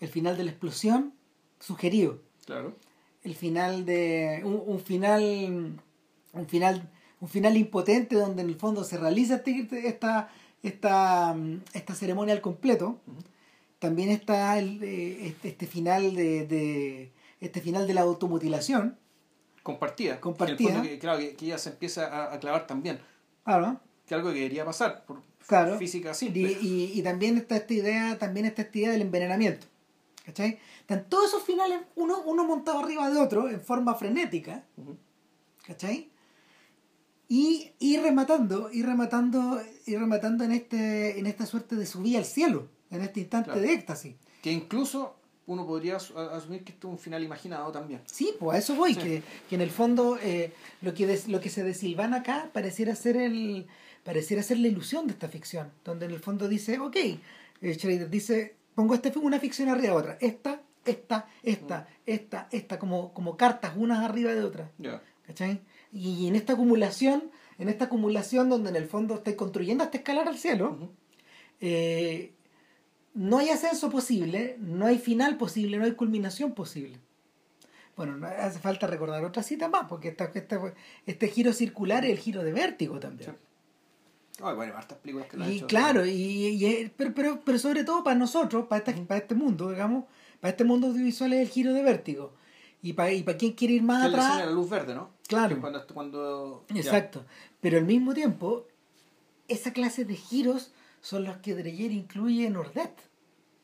El 0.01 0.09
final 0.09 0.37
de 0.37 0.45
la 0.45 0.51
explosión, 0.51 1.15
sugerido. 1.59 2.21
Claro. 2.47 2.75
El 3.23 3.35
final 3.35 3.85
de. 3.85 4.43
Un, 4.45 4.63
un, 4.67 4.81
final. 4.81 5.81
Un 6.33 6.47
final. 6.47 6.91
Un 7.21 7.29
final 7.29 7.57
impotente 7.57 8.17
donde 8.17 8.43
en 8.43 8.49
el 8.49 8.57
fondo 8.57 8.83
se 8.83 8.97
realiza 8.97 9.43
este, 9.45 9.87
esta, 9.87 10.31
esta, 10.63 11.37
esta 11.75 11.95
ceremonia 11.95 12.35
al 12.35 12.41
completo. 12.41 12.99
También 13.79 14.11
está 14.11 14.59
el, 14.59 14.83
eh, 14.83 15.27
este, 15.29 15.49
este, 15.49 15.67
final 15.67 16.15
de, 16.15 16.47
de, 16.47 17.13
Este 17.41 17.61
final 17.61 17.87
de 17.87 17.95
la 17.95 18.03
automutilación 18.03 18.99
compartida. 19.63 20.21
Compartida. 20.21 20.83
Que, 20.83 20.99
claro, 20.99 21.19
que, 21.19 21.37
ella 21.41 21.59
se 21.59 21.71
empieza 21.71 22.33
a, 22.33 22.39
clavar 22.41 22.67
también. 22.67 23.01
Claro. 23.45 23.81
Que 24.11 24.17
algo 24.17 24.31
que 24.31 24.39
debería 24.39 24.65
pasar 24.65 25.05
por 25.07 25.23
claro. 25.47 25.79
física 25.79 26.15
simple. 26.15 26.59
Y, 26.61 26.91
y, 26.99 27.03
también 27.03 27.37
está 27.37 27.55
esta 27.55 27.73
idea, 27.73 28.19
también 28.19 28.45
está 28.45 28.63
esta 28.63 28.77
idea 28.77 28.91
del 28.91 29.03
envenenamiento. 29.03 29.69
¿Cachai? 30.27 30.59
Están 30.81 31.09
todos 31.09 31.29
esos 31.29 31.45
finales, 31.45 31.79
uno, 31.95 32.21
uno 32.27 32.43
montado 32.43 32.81
arriba 32.81 33.09
de 33.09 33.21
otro, 33.21 33.49
en 33.49 33.61
forma 33.61 33.95
frenética. 33.95 34.65
¿Cachai? 35.65 36.11
Y 37.29 37.71
ir 37.79 38.03
rematando, 38.03 38.73
ir 38.73 38.85
rematando, 38.85 39.63
ir 39.87 40.01
rematando 40.01 40.43
en 40.43 40.51
este, 40.51 41.21
en 41.21 41.29
esta 41.29 41.47
suerte 41.47 41.77
de 41.77 41.87
subida 41.87 42.19
al 42.19 42.25
cielo, 42.25 42.67
en 42.91 43.03
este 43.03 43.21
instante 43.21 43.61
de 43.61 43.73
éxtasis. 43.75 44.17
Que 44.43 44.51
incluso 44.51 45.15
uno 45.47 45.65
podría 45.65 45.99
asumir 45.99 46.65
que 46.65 46.73
esto 46.73 46.89
es 46.89 46.93
un 46.95 46.99
final 46.99 47.23
imaginado 47.23 47.71
también. 47.71 48.01
Sí, 48.07 48.35
pues 48.41 48.57
a 48.57 48.59
eso 48.59 48.75
voy, 48.75 48.97
que, 48.97 49.23
que, 49.49 49.55
en 49.55 49.61
el 49.61 49.71
fondo 49.71 50.19
eh, 50.21 50.53
lo, 50.83 50.95
que 50.95 51.21
lo 51.29 51.41
que 51.41 51.49
se 51.49 51.63
desilvana 51.63 52.19
acá 52.19 52.51
pareciera 52.53 52.97
ser 52.97 53.17
el 53.17 53.69
pareciera 54.05 54.43
ser 54.43 54.59
la 54.59 54.69
ilusión 54.69 55.07
de 55.07 55.13
esta 55.13 55.29
ficción, 55.29 55.71
donde 55.85 56.07
en 56.07 56.13
el 56.13 56.21
fondo 56.21 56.49
dice, 56.49 56.79
ok, 56.79 56.97
eh, 56.97 57.75
Schrader 57.75 58.09
dice, 58.09 58.57
pongo 58.75 58.95
esta, 58.95 59.11
una 59.19 59.39
ficción 59.39 59.69
arriba 59.69 59.93
de 59.95 59.99
otra, 59.99 60.19
esta, 60.21 60.63
esta, 60.85 61.29
esta, 61.43 61.81
mm. 61.81 61.87
esta, 62.07 62.49
esta, 62.51 62.79
como, 62.79 63.13
como 63.13 63.37
cartas 63.37 63.73
unas 63.77 64.05
arriba 64.05 64.33
de 64.33 64.43
otras. 64.43 64.71
¿Cachai? 65.27 65.61
Y, 65.93 66.27
en 66.27 66.37
esta 66.37 66.55
acumulación, 66.55 67.31
en 67.59 67.69
esta 67.69 67.85
acumulación 67.87 68.49
donde 68.49 68.71
en 68.71 68.77
el 68.77 68.87
fondo 68.87 69.15
estáis 69.15 69.37
construyendo 69.37 69.85
hasta 69.85 69.99
escalar 69.99 70.27
al 70.29 70.39
cielo, 70.39 70.91
no 73.15 73.39
hay 73.39 73.51
ascenso 73.51 73.91
posible, 73.91 74.57
no 74.59 74.87
hay 74.87 74.99
final 74.99 75.37
posible, 75.37 75.77
no 75.79 75.85
hay 75.85 75.93
culminación 75.93 76.53
posible. 76.53 76.99
Bueno, 77.97 78.27
hace 78.27 78.59
falta 78.61 78.87
recordar 78.87 79.25
otra 79.25 79.43
cita 79.43 79.69
más, 79.69 79.87
porque 79.89 80.09
esta, 80.09 80.31
este 81.07 81.29
giro 81.29 81.53
circular 81.53 82.05
es 82.05 82.13
el 82.13 82.19
giro 82.19 82.43
de 82.43 82.53
vértigo 82.53 82.99
también. 82.99 83.37
Bueno, 84.41 84.77
hartas 84.77 84.99
películas 84.99 85.29
que 85.29 85.37
lo 85.37 85.49
y 85.49 85.61
claro, 85.63 86.05
y, 86.07 86.91
pero, 86.97 87.15
pero, 87.15 87.41
pero 87.45 87.59
sobre 87.59 87.85
todo 87.85 88.03
para 88.03 88.17
nosotros, 88.17 88.67
para, 88.67 88.85
para 88.85 89.21
este 89.21 89.35
mundo, 89.35 89.71
digamos, 89.71 90.05
para 90.41 90.51
este 90.51 90.65
mundo 90.65 90.89
audiovisual 90.89 91.33
es 91.35 91.41
el 91.41 91.49
giro 91.49 91.73
de 91.73 91.83
vértigo. 91.83 92.33
Y 92.83 92.95
para, 92.95 93.13
y 93.13 93.23
para 93.23 93.37
quien 93.37 93.53
quiere 93.53 93.75
ir 93.75 93.83
más 93.83 94.07
atrás. 94.07 94.39
la 94.39 94.51
luz 94.51 94.71
verde, 94.71 94.95
¿no? 94.95 95.11
Claro. 95.29 95.61
Cuando, 95.61 95.87
cuando, 95.87 96.65
Exacto. 96.75 97.25
Pero 97.61 97.77
al 97.77 97.85
mismo 97.85 98.15
tiempo, 98.15 98.67
esa 99.49 99.73
clase 99.73 100.05
de 100.05 100.17
giros 100.17 100.73
son 101.01 101.25
los 101.25 101.37
que 101.39 101.55
Dreyer 101.55 101.93
incluye 101.93 102.47
en 102.47 102.57
Ordet. 102.57 102.95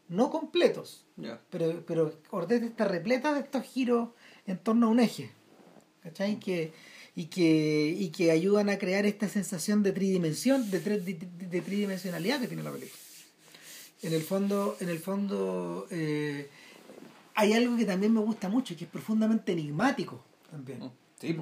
No 0.08 0.30
completos, 0.30 1.04
pero, 1.50 1.82
pero 1.84 2.12
Ordet 2.30 2.62
está 2.62 2.84
repleta 2.84 3.32
de 3.32 3.40
estos 3.40 3.64
giros 3.64 4.10
en 4.46 4.58
torno 4.58 4.86
a 4.86 4.90
un 4.90 5.00
eje. 5.00 5.32
¿Cachai? 6.02 6.38
Que, 6.38 6.72
y, 7.18 7.24
que, 7.24 7.96
y 7.98 8.10
que 8.10 8.30
ayudan 8.30 8.68
a 8.68 8.78
crear 8.78 9.06
esta 9.06 9.28
sensación 9.28 9.82
de 9.82 9.92
tridimensión, 9.92 10.70
de, 10.70 10.80
de, 10.80 11.60
tridimensionalidad 11.62 12.40
que 12.40 12.46
tiene 12.46 12.62
la 12.62 12.70
película. 12.70 13.00
En 14.02 14.12
el 14.12 14.22
fondo, 14.22 14.76
en 14.80 14.90
el 14.90 14.98
fondo 14.98 15.88
eh, 15.90 16.50
hay 17.34 17.54
algo 17.54 17.76
que 17.78 17.86
también 17.86 18.12
me 18.12 18.20
gusta 18.20 18.50
mucho 18.50 18.74
y 18.74 18.76
que 18.76 18.84
es 18.84 18.90
profundamente 18.90 19.52
enigmático 19.52 20.22
también. 20.50 20.80
Mm, 20.80 20.90
sí. 21.18 21.36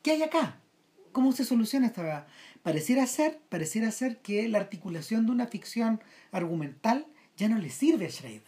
¿Qué 0.00 0.12
hay 0.12 0.22
acá? 0.22 0.60
¿Cómo 1.10 1.32
se 1.32 1.44
soluciona 1.44 1.88
esta 1.88 2.28
Pareciera 2.62 3.06
ser, 3.06 3.40
pareciera 3.48 3.90
ser 3.90 4.18
que 4.18 4.48
la 4.48 4.58
articulación 4.58 5.26
de 5.26 5.32
una 5.32 5.48
ficción 5.48 6.00
argumental 6.30 7.06
ya 7.36 7.48
no 7.48 7.58
le 7.58 7.68
sirve 7.68 8.06
a 8.06 8.10
Schrader. 8.10 8.42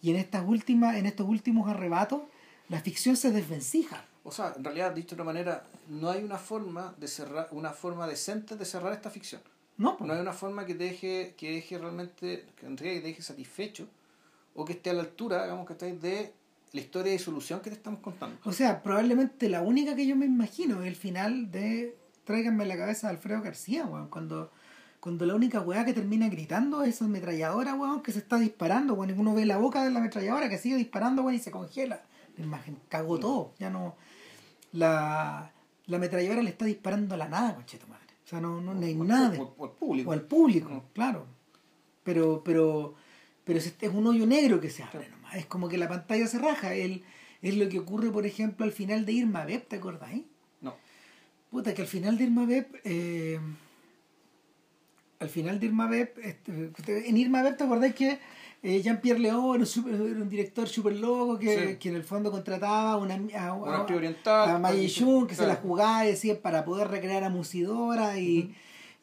Y 0.00 0.10
en 0.10 0.16
estas 0.16 0.44
últimas, 0.46 0.96
en 0.96 1.04
estos 1.06 1.28
últimos 1.28 1.68
arrebatos, 1.68 2.22
la 2.68 2.80
ficción 2.80 3.16
se 3.16 3.30
desvencija. 3.30 4.06
O 4.28 4.32
sea, 4.32 4.52
en 4.56 4.62
realidad, 4.62 4.92
dicho 4.92 5.16
de 5.16 5.22
otra 5.22 5.24
manera, 5.24 5.64
no 5.88 6.10
hay 6.10 6.22
una 6.22 6.36
forma 6.36 6.94
de 6.98 7.08
cerrar, 7.08 7.48
una 7.50 7.70
forma 7.70 8.06
decente 8.06 8.56
de 8.56 8.64
cerrar 8.64 8.92
esta 8.92 9.10
ficción. 9.10 9.40
No, 9.78 9.96
no 10.00 10.12
hay 10.12 10.20
una 10.20 10.34
forma 10.34 10.66
que 10.66 10.74
deje, 10.74 11.34
que 11.36 11.52
deje 11.52 11.78
realmente, 11.78 12.44
que 12.60 12.66
te 12.66 13.00
deje 13.00 13.22
satisfecho 13.22 13.88
o 14.54 14.64
que 14.64 14.74
esté 14.74 14.90
a 14.90 14.92
la 14.92 15.00
altura, 15.00 15.44
digamos, 15.44 15.66
que 15.66 15.72
estáis 15.72 16.02
de 16.02 16.34
la 16.72 16.80
historia 16.80 17.12
de 17.12 17.18
solución 17.18 17.60
que 17.60 17.70
te 17.70 17.76
estamos 17.76 18.00
contando. 18.00 18.36
O 18.44 18.52
sea, 18.52 18.82
probablemente 18.82 19.48
la 19.48 19.62
única 19.62 19.96
que 19.96 20.06
yo 20.06 20.14
me 20.14 20.26
imagino 20.26 20.82
es 20.82 20.88
el 20.88 20.96
final 20.96 21.50
de 21.50 21.96
tráiganme 22.24 22.66
la 22.66 22.76
cabeza 22.76 23.06
de 23.06 23.14
Alfredo 23.14 23.40
García, 23.40 23.86
weón. 23.86 24.08
Cuando, 24.08 24.50
cuando 25.00 25.24
la 25.24 25.34
única 25.34 25.60
weá 25.60 25.86
que 25.86 25.94
termina 25.94 26.28
gritando 26.28 26.82
es 26.82 26.96
esa 26.96 27.06
ametralladora, 27.06 27.74
weón, 27.74 28.02
que 28.02 28.12
se 28.12 28.18
está 28.18 28.38
disparando, 28.38 28.92
weón. 28.92 29.08
Y 29.08 29.18
uno 29.18 29.34
ve 29.34 29.46
la 29.46 29.56
boca 29.56 29.82
de 29.82 29.90
la 29.90 30.00
ametralladora 30.00 30.50
que 30.50 30.58
sigue 30.58 30.76
disparando, 30.76 31.22
weón, 31.22 31.36
y 31.36 31.38
se 31.38 31.50
congela. 31.50 32.02
La 32.36 32.44
imagen 32.44 32.76
cagó 32.90 33.18
todo. 33.18 33.52
Ya 33.58 33.70
no. 33.70 33.96
La, 34.78 35.52
la 35.86 35.96
ametralladora 35.96 36.42
le 36.42 36.50
está 36.50 36.64
disparando 36.64 37.14
a 37.14 37.18
la 37.18 37.28
nada, 37.28 37.54
concheto 37.54 37.86
madre. 37.86 38.06
O 38.24 38.28
sea, 38.28 38.40
no, 38.40 38.60
no, 38.60 38.72
hay 38.84 38.94
nada. 38.94 39.38
O, 39.40 39.64
al 39.64 39.72
público. 39.72 40.10
O 40.10 40.12
al 40.12 40.22
público, 40.22 40.84
claro. 40.92 41.26
Pero, 42.04 42.42
pero, 42.44 42.94
pero 43.44 43.58
es 43.58 43.74
un 43.92 44.06
hoyo 44.06 44.26
negro 44.26 44.60
que 44.60 44.70
se 44.70 44.82
abre 44.82 45.08
nomás. 45.08 45.36
Es 45.36 45.46
como 45.46 45.68
que 45.68 45.78
la 45.78 45.88
pantalla 45.88 46.26
se 46.26 46.38
raja. 46.38 46.74
El, 46.74 47.04
es 47.40 47.56
lo 47.56 47.68
que 47.68 47.78
ocurre, 47.78 48.10
por 48.10 48.26
ejemplo, 48.26 48.64
al 48.64 48.72
final 48.72 49.06
de 49.06 49.12
Irma 49.12 49.44
Beb, 49.44 49.66
¿te 49.66 49.76
acordáis? 49.76 50.24
Puta, 51.50 51.72
que 51.72 51.80
al 51.80 51.88
final 51.88 52.18
de 52.18 52.24
Irma 52.24 52.44
Beb, 52.44 52.66
eh, 52.84 53.40
al 55.18 55.30
final 55.30 55.58
de 55.58 55.66
Irma 55.66 55.86
Beb, 55.88 56.12
este, 56.22 57.08
en 57.08 57.16
Irma 57.16 57.42
Beb, 57.42 57.56
¿te 57.56 57.64
acordás 57.64 57.94
que 57.94 58.18
eh, 58.62 58.82
Jean-Pierre 58.82 59.20
León 59.20 59.64
era 59.64 60.22
un, 60.22 60.28
director 60.28 60.68
súper 60.68 60.96
loco 60.96 61.38
que, 61.38 61.78
que, 61.78 61.88
en 61.88 61.94
el 61.94 62.02
fondo 62.02 62.30
contrataba 62.30 62.96
una, 62.96 63.14
a, 63.34 63.48
a, 63.50 63.82
a, 63.82 63.86
que 63.86 65.34
se 65.34 65.46
la 65.46 65.56
jugaba 65.56 66.04
y 66.04 66.08
decía, 66.08 66.42
para 66.42 66.64
poder 66.64 66.88
recrear 66.88 67.22
a 67.22 67.30
Musidora 67.30 68.18
y, 68.18 68.54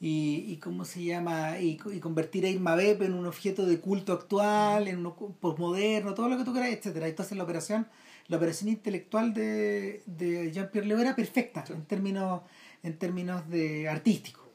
y, 0.02 0.45
y 0.48 0.57
cómo 0.57 0.84
se 0.84 1.03
llama 1.06 1.57
y, 1.60 1.80
y 1.91 1.99
convertir 1.99 2.45
a 2.45 2.49
Irma 2.49 2.76
Beb 2.76 3.03
en 3.03 3.14
un 3.14 3.26
objeto 3.26 3.65
de 3.65 3.80
culto 3.80 4.11
actual 4.11 4.90
en 4.90 4.98
uno 4.98 5.15
posmoderno 5.15 6.14
todo 6.14 6.27
lo 6.27 6.38
que 6.38 6.44
tú 6.44 6.52
quieras 6.52 6.72
etcétera 6.72 7.07
entonces 7.07 7.38
la 7.38 7.45
operación 7.45 7.88
la 8.27 8.38
operación 8.38 8.69
intelectual 8.69 9.34
de, 9.34 10.03
de 10.06 10.52
Jean-Pierre 10.52 10.88
Leo 10.88 10.99
era 10.99 11.15
perfecta 11.15 11.64
en 11.69 11.86
términos 11.86 12.41
en 12.84 12.98
términos 12.99 13.49
de 13.49 13.90
artístico. 13.90 14.48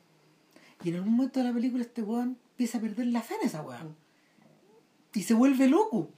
Y 0.85 0.91
en 0.91 0.97
algún 0.97 1.17
momento 1.17 1.41
de 1.41 1.47
la 1.47 1.53
película 1.53 1.83
este 1.83 2.03
weón 2.03 2.39
empieza 2.53 2.79
a 2.79 2.81
perder 2.81 3.07
la 3.07 3.23
fe 3.23 3.35
en 3.41 3.49
esa 3.49 3.63
weón 3.63 3.97
y 5.15 5.23
se 5.23 5.35
vuelve 5.35 5.67
loco 5.69 6.09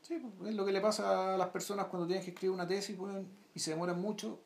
Sí, 0.00 0.18
pues, 0.38 0.50
es 0.50 0.56
lo 0.56 0.64
que 0.64 0.72
le 0.72 0.80
pasa 0.80 1.34
a 1.34 1.36
las 1.36 1.48
personas 1.48 1.86
cuando 1.86 2.06
tienen 2.06 2.24
que 2.24 2.30
escribir 2.30 2.54
una 2.54 2.66
tesis 2.66 2.96
pues, 2.96 3.14
y 3.54 3.58
se 3.60 3.72
demoran 3.72 4.00
mucho 4.00 4.40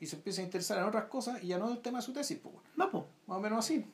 y 0.00 0.06
se 0.06 0.16
empiezan 0.16 0.42
a 0.42 0.46
interesar 0.46 0.78
en 0.78 0.84
otras 0.84 1.04
cosas 1.04 1.42
y 1.42 1.48
ya 1.48 1.58
no 1.58 1.66
es 1.70 1.76
el 1.76 1.82
tema 1.82 1.98
de 1.98 2.02
su 2.02 2.12
tesis. 2.12 2.38
Pues, 2.42 2.54
no 2.76 2.90
pues 2.90 3.04
más 3.28 3.38
o 3.38 3.40
menos 3.40 3.58
así. 3.60 3.84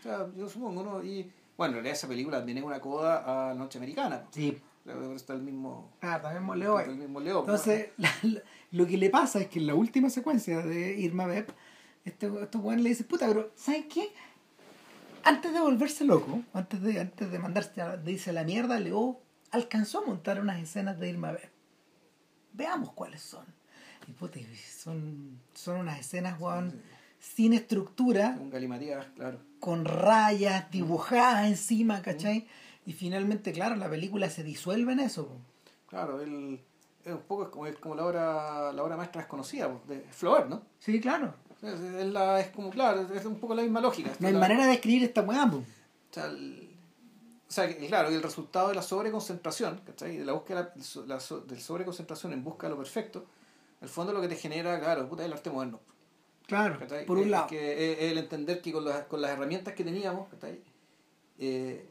O 0.00 0.02
sea, 0.02 0.26
yo 0.36 0.48
supongo, 0.48 0.82
¿no? 0.82 1.02
Y 1.04 1.30
bueno, 1.58 1.72
en 1.72 1.74
realidad 1.74 1.92
esa 1.96 2.08
película 2.08 2.38
también 2.38 2.58
es 2.58 2.64
una 2.64 2.80
coda 2.80 3.50
a 3.50 3.54
Noche 3.54 3.78
Americana. 3.78 4.22
pues. 4.22 4.34
sí 4.34 4.58
Está 5.14 5.34
el 5.34 5.42
mismo. 5.42 5.90
ah 6.00 6.20
también 6.20 6.58
Leo 6.58 6.78
está 6.80 6.90
el 6.90 6.96
mismo 6.98 7.20
Leo. 7.20 7.44
pues. 7.44 7.66
Entonces, 7.66 7.90
la- 7.98 8.10
la- 8.22 8.42
lo 8.70 8.86
que 8.86 8.96
le 8.96 9.10
pasa 9.10 9.40
es 9.40 9.48
que 9.48 9.58
en 9.58 9.66
la 9.66 9.74
última 9.74 10.08
secuencia 10.08 10.62
de 10.62 10.98
Irma 10.98 11.26
Beb, 11.26 11.52
este, 12.06 12.26
este 12.42 12.58
weón 12.58 12.82
le 12.82 12.88
dice, 12.88 13.04
puta, 13.04 13.28
pero 13.28 13.50
¿sabes 13.54 13.84
qué? 13.92 14.08
Antes 15.24 15.52
de 15.52 15.60
volverse 15.60 16.04
loco, 16.04 16.42
antes 16.52 16.80
de, 16.82 17.00
antes 17.00 17.30
de 17.30 17.38
mandarse 17.38 17.80
a, 17.80 17.96
de 17.96 18.12
irse 18.12 18.30
a 18.30 18.32
la 18.32 18.44
mierda, 18.44 18.78
Leo 18.80 19.20
alcanzó 19.50 20.02
a 20.02 20.06
montar 20.06 20.40
unas 20.40 20.60
escenas 20.60 20.98
de 20.98 21.08
Irma 21.10 21.32
Beb. 21.32 21.50
Veamos 22.52 22.92
cuáles 22.92 23.22
son. 23.22 23.44
Y 24.06 24.12
puta, 24.12 24.40
son, 24.76 25.40
son 25.54 25.80
unas 25.80 26.00
escenas, 26.00 26.40
weón, 26.40 26.80
sin 27.20 27.52
estructura, 27.52 28.36
Un 28.40 28.50
galimatías, 28.50 29.06
claro. 29.14 29.38
con 29.60 29.84
rayas 29.84 30.70
dibujadas 30.70 31.46
encima, 31.46 32.02
¿cachai? 32.02 32.46
Y 32.84 32.92
finalmente, 32.94 33.52
claro, 33.52 33.76
la 33.76 33.88
película 33.88 34.28
se 34.28 34.42
disuelve 34.42 34.92
en 34.92 35.00
eso. 35.00 35.38
Claro, 35.88 36.20
él 36.20 36.60
es 37.04 37.12
un 37.12 37.22
poco 37.22 37.50
como, 37.50 37.66
es 37.66 37.76
como 37.76 37.94
la 37.94 38.04
obra, 38.06 38.72
la 38.72 38.82
obra 38.82 38.96
maestra 38.96 39.20
desconocida 39.22 39.70
de 39.86 40.00
Flaubert, 40.10 40.48
¿no? 40.48 40.62
Sí, 40.80 41.00
claro. 41.00 41.34
Es, 41.62 41.80
es 41.80 42.06
la, 42.12 42.40
es 42.40 42.48
como, 42.48 42.70
claro, 42.70 43.06
es 43.14 43.24
un 43.24 43.38
poco 43.38 43.54
la 43.54 43.62
misma 43.62 43.80
lógica. 43.80 44.10
No 44.18 44.26
hay 44.26 44.34
La- 44.34 44.40
manera 44.40 44.66
de 44.66 44.72
escribir 44.74 45.04
esta 45.04 45.22
weá. 45.22 45.44
O 45.46 45.62
sea, 46.10 46.26
el, 46.26 46.68
o 47.48 47.52
sea, 47.52 47.76
claro, 47.86 48.08
el 48.08 48.22
resultado 48.22 48.68
de 48.70 48.74
la 48.74 48.82
sobreconcentración, 48.82 49.80
¿cachai? 49.86 50.16
De 50.16 50.24
la 50.24 50.32
búsqueda 50.32 50.72
de 50.74 51.06
la, 51.06 51.18
de 51.46 51.60
sobreconcentración 51.60 52.32
en 52.32 52.42
busca 52.42 52.66
de 52.66 52.70
lo 52.72 52.78
perfecto, 52.78 53.26
el 53.80 53.88
fondo 53.88 54.12
lo 54.12 54.20
que 54.20 54.28
te 54.28 54.36
genera, 54.36 54.78
claro, 54.80 55.08
puta, 55.08 55.22
es 55.22 55.26
el 55.28 55.32
arte 55.34 55.50
moderno. 55.50 55.80
Claro, 56.46 56.78
¿cachai? 56.78 57.06
por 57.06 57.18
un 57.18 57.24
Es 57.24 57.30
lado. 57.30 57.46
que 57.46 57.92
es- 57.92 58.10
el 58.12 58.18
entender 58.18 58.60
que 58.60 58.72
con 58.72 58.84
las, 58.84 59.04
con 59.04 59.20
las 59.20 59.30
herramientas 59.30 59.74
que 59.74 59.84
teníamos, 59.84 60.28
¿cachai? 60.28 60.60
Eh, 61.38 61.86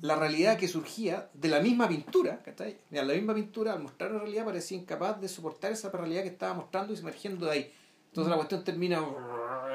la 0.00 0.14
realidad 0.14 0.56
que 0.56 0.68
surgía 0.68 1.28
de 1.34 1.48
la 1.48 1.58
misma 1.60 1.88
pintura, 1.88 2.40
¿cachai? 2.42 2.78
Mira, 2.90 3.04
la 3.04 3.14
misma 3.14 3.34
pintura 3.34 3.72
al 3.72 3.82
mostrar 3.82 4.12
la 4.12 4.20
realidad 4.20 4.44
parecía 4.44 4.78
incapaz 4.78 5.20
de 5.20 5.28
soportar 5.28 5.72
esa 5.72 5.90
realidad 5.90 6.22
que 6.22 6.28
estaba 6.28 6.54
mostrando 6.54 6.94
y 6.94 6.98
emergiendo 6.98 7.46
de 7.46 7.52
ahí. 7.52 7.72
Entonces 8.12 8.30
la 8.30 8.36
cuestión 8.36 8.62
termina 8.62 9.02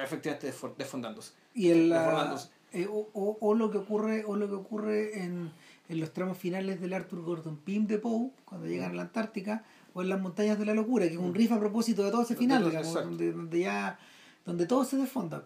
efectivamente 0.03 0.53
desfondándose. 0.77 1.31
y 1.55 1.69
el, 1.69 1.89
deformándose. 1.89 2.49
eh, 2.72 2.88
o, 2.88 3.09
o- 3.14 3.38
o 3.41 3.53
lo 3.55 3.72
que 3.72 3.80
ocurre 3.80 4.23
o 4.26 4.35
lo 4.35 4.47
que 4.47 4.53
ocurre 4.53 5.23
en, 5.23 5.51
en 5.89 5.99
los 5.99 6.14
tramos 6.14 6.38
finales 6.38 6.80
del 6.80 6.93
Arthur 6.93 7.23
Gordon 7.23 7.57
Pym 7.57 7.88
de 7.88 7.97
Poe 7.97 8.30
cuando 8.45 8.68
llegan 8.68 8.91
a 8.91 8.93
la 8.93 9.01
Antártica 9.03 9.64
o 9.95 10.01
en 10.03 10.09
las 10.09 10.19
montañas 10.22 10.59
de 10.59 10.65
la 10.65 10.73
locura 10.76 11.07
que 11.07 11.14
es 11.14 11.19
un 11.19 11.34
riff 11.34 11.51
a 11.51 11.59
propósito 11.59 12.03
de 12.03 12.11
todo 12.11 12.22
ese 12.22 12.35
final 12.35 12.59
todo, 12.59 12.69
digamos, 12.69 12.93
donde, 12.93 13.31
donde 13.31 13.59
ya 13.59 13.97
donde 14.45 14.68
todo 14.68 14.84
se 14.85 14.97
desfonda 14.97 15.45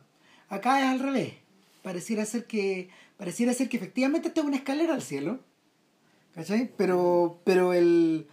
acá 0.50 0.82
es 0.82 0.88
al 0.88 1.00
revés 1.00 1.34
pareciera 1.84 2.26
ser 2.26 2.46
que 2.46 2.90
pareciera 3.18 3.54
ser 3.54 3.70
que 3.70 3.78
efectivamente 3.78 4.28
esta 4.28 4.42
es 4.42 4.48
una 4.48 4.58
escalera 4.58 4.94
al 4.94 5.02
cielo 5.02 5.40
¿cachai? 6.36 6.70
pero 6.76 7.40
pero 7.46 7.72
el 7.74 8.28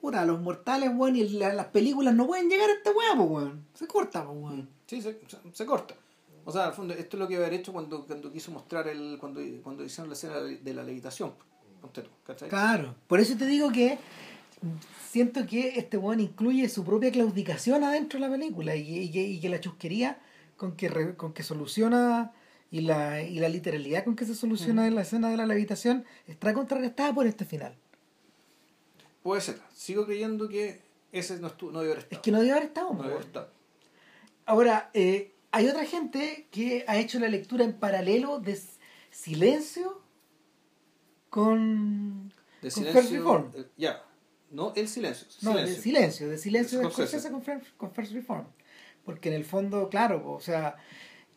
puta, 0.00 0.24
los 0.24 0.40
mortales 0.40 0.90
weón 0.94 1.16
y 1.16 1.28
la- 1.28 1.52
las 1.54 1.66
películas 1.66 2.14
no 2.14 2.26
pueden 2.26 2.48
llegar 2.48 2.68
a 2.70 2.72
esta 2.74 2.90
weá 2.92 3.14
pues 3.16 3.28
weón 3.30 3.64
se 3.74 3.86
corta 3.86 4.24
pues 4.24 4.36
weón 4.38 4.68
Sí, 4.86 5.02
se, 5.02 5.20
se, 5.26 5.36
se 5.52 5.66
corta. 5.66 5.94
O 6.46 6.52
sea, 6.52 6.64
al 6.68 6.72
fondo, 6.72 6.94
esto 6.94 7.16
es 7.16 7.20
lo 7.20 7.28
que 7.28 7.36
haber 7.36 7.52
hecho 7.52 7.74
cuando, 7.74 8.06
cuando 8.06 8.32
quiso 8.32 8.50
mostrar 8.50 8.88
el. 8.88 9.18
cuando, 9.20 9.40
cuando 9.62 9.84
hicieron 9.84 10.08
la 10.08 10.14
escena 10.14 10.36
de 10.40 10.72
la 10.74 10.82
levitación. 10.82 11.34
¿cachai? 12.26 12.48
Claro, 12.48 12.94
por 13.06 13.20
eso 13.20 13.36
te 13.36 13.44
digo 13.46 13.70
que 13.70 13.98
siento 15.10 15.46
que 15.46 15.78
este 15.78 15.96
weón 15.96 16.20
incluye 16.20 16.68
su 16.68 16.84
propia 16.84 17.10
claudicación 17.12 17.84
adentro 17.84 18.18
de 18.18 18.26
la 18.26 18.32
película 18.32 18.74
y, 18.76 18.98
y 18.98 19.10
que- 19.10 19.22
y 19.28 19.40
que 19.40 19.48
la 19.48 19.60
chusquería 19.60 20.18
con 20.56 20.72
que, 20.76 20.88
re- 20.88 21.16
con 21.16 21.32
que 21.32 21.42
soluciona 21.42 22.32
y 22.70 22.80
la, 22.80 23.22
y 23.22 23.38
la 23.40 23.48
literalidad 23.48 24.04
con 24.04 24.16
que 24.16 24.24
se 24.26 24.34
soluciona 24.34 24.86
en 24.86 24.94
la 24.94 25.02
escena 25.02 25.30
de 25.30 25.36
la 25.36 25.46
levitación 25.46 26.04
está 26.26 26.52
contrarrestada 26.52 27.14
por 27.14 27.26
este 27.26 27.44
final. 27.44 27.74
Puede 29.28 29.42
ser. 29.42 29.58
Sigo 29.74 30.06
creyendo 30.06 30.48
que 30.48 30.80
ese 31.12 31.38
no, 31.38 31.48
estuvo, 31.48 31.70
no 31.70 31.80
debe 31.80 31.92
haber 31.92 31.98
Es 31.98 32.04
estado. 32.04 32.22
que 32.22 32.30
no 32.32 32.38
debe 32.40 32.52
haber 32.52 32.62
estado. 32.64 32.92
no 32.94 33.00
haber 33.00 33.10
weón. 33.12 33.22
estado. 33.26 33.50
Ahora, 34.46 34.90
eh, 34.94 35.34
hay 35.50 35.66
otra 35.68 35.84
gente 35.84 36.48
que 36.50 36.86
ha 36.88 36.96
hecho 36.96 37.18
la 37.18 37.28
lectura 37.28 37.64
en 37.64 37.74
paralelo 37.74 38.40
de 38.40 38.58
Silencio 39.10 40.00
con, 41.28 42.28
De 42.62 42.70
con 42.70 42.70
silencio. 42.70 43.00
First 43.02 43.12
Reform. 43.12 43.50
eh, 43.54 43.66
ya. 43.76 44.02
No, 44.50 44.72
el 44.74 44.88
silencio. 44.88 45.26
No, 45.42 45.50
silencio. 45.52 45.76
de 45.76 45.82
silencio, 45.82 46.28
de 46.30 46.38
silencio 46.38 46.78
de 46.78 46.90
Scorsese. 46.90 47.30
Con, 47.30 47.42
con 47.76 47.90
First 47.92 48.12
Reform. 48.12 48.46
Porque 49.04 49.28
en 49.28 49.34
el 49.34 49.44
fondo, 49.44 49.88
claro, 49.90 50.32
o 50.32 50.40
sea, 50.40 50.76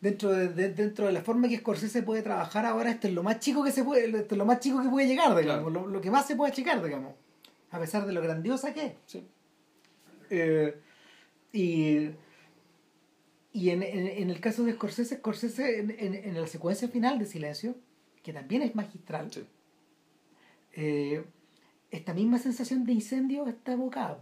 dentro 0.00 0.30
de, 0.30 0.48
de- 0.48 0.72
dentro 0.72 1.06
de 1.06 1.12
la 1.12 1.20
forma 1.22 1.46
que 1.48 1.58
Scorsese 1.58 2.02
puede 2.02 2.22
trabajar 2.22 2.64
ahora, 2.64 2.90
esto 2.90 3.06
es 3.08 3.12
lo 3.12 3.22
más 3.22 3.38
chico 3.40 3.62
que 3.62 3.70
se 3.72 3.84
puede, 3.84 4.06
esto 4.06 4.34
es 4.34 4.38
lo 4.38 4.46
más 4.46 4.60
chico 4.60 4.82
que 4.82 4.88
puede 4.88 5.06
llegar, 5.06 5.36
digamos, 5.36 5.70
Claro. 5.70 5.70
lo, 5.70 5.86
lo 5.86 6.00
que 6.00 6.10
más 6.10 6.26
se 6.26 6.36
puede 6.36 6.52
achicar, 6.52 6.82
digamos, 6.82 7.14
a 7.72 7.80
pesar 7.80 8.06
de 8.06 8.12
lo 8.12 8.22
grandiosa 8.22 8.72
que 8.72 8.86
es. 8.86 8.92
Sí. 9.06 9.26
Eh, 10.30 10.76
y 11.52 12.10
y 13.54 13.68
en, 13.70 13.82
en, 13.82 14.06
en 14.06 14.30
el 14.30 14.40
caso 14.40 14.62
de 14.64 14.72
Scorsese, 14.72 15.16
Scorsese 15.16 15.78
en, 15.80 15.90
en, 15.90 16.14
en 16.14 16.40
la 16.40 16.46
secuencia 16.46 16.88
final 16.88 17.18
de 17.18 17.26
Silencio, 17.26 17.74
que 18.22 18.32
también 18.32 18.62
es 18.62 18.74
magistral, 18.74 19.30
Sí. 19.30 19.44
eh, 20.74 21.24
esta 21.90 22.14
misma 22.14 22.38
sensación 22.38 22.84
de 22.84 22.92
incendio 22.92 23.46
está 23.46 23.72
evocada. 23.72 24.18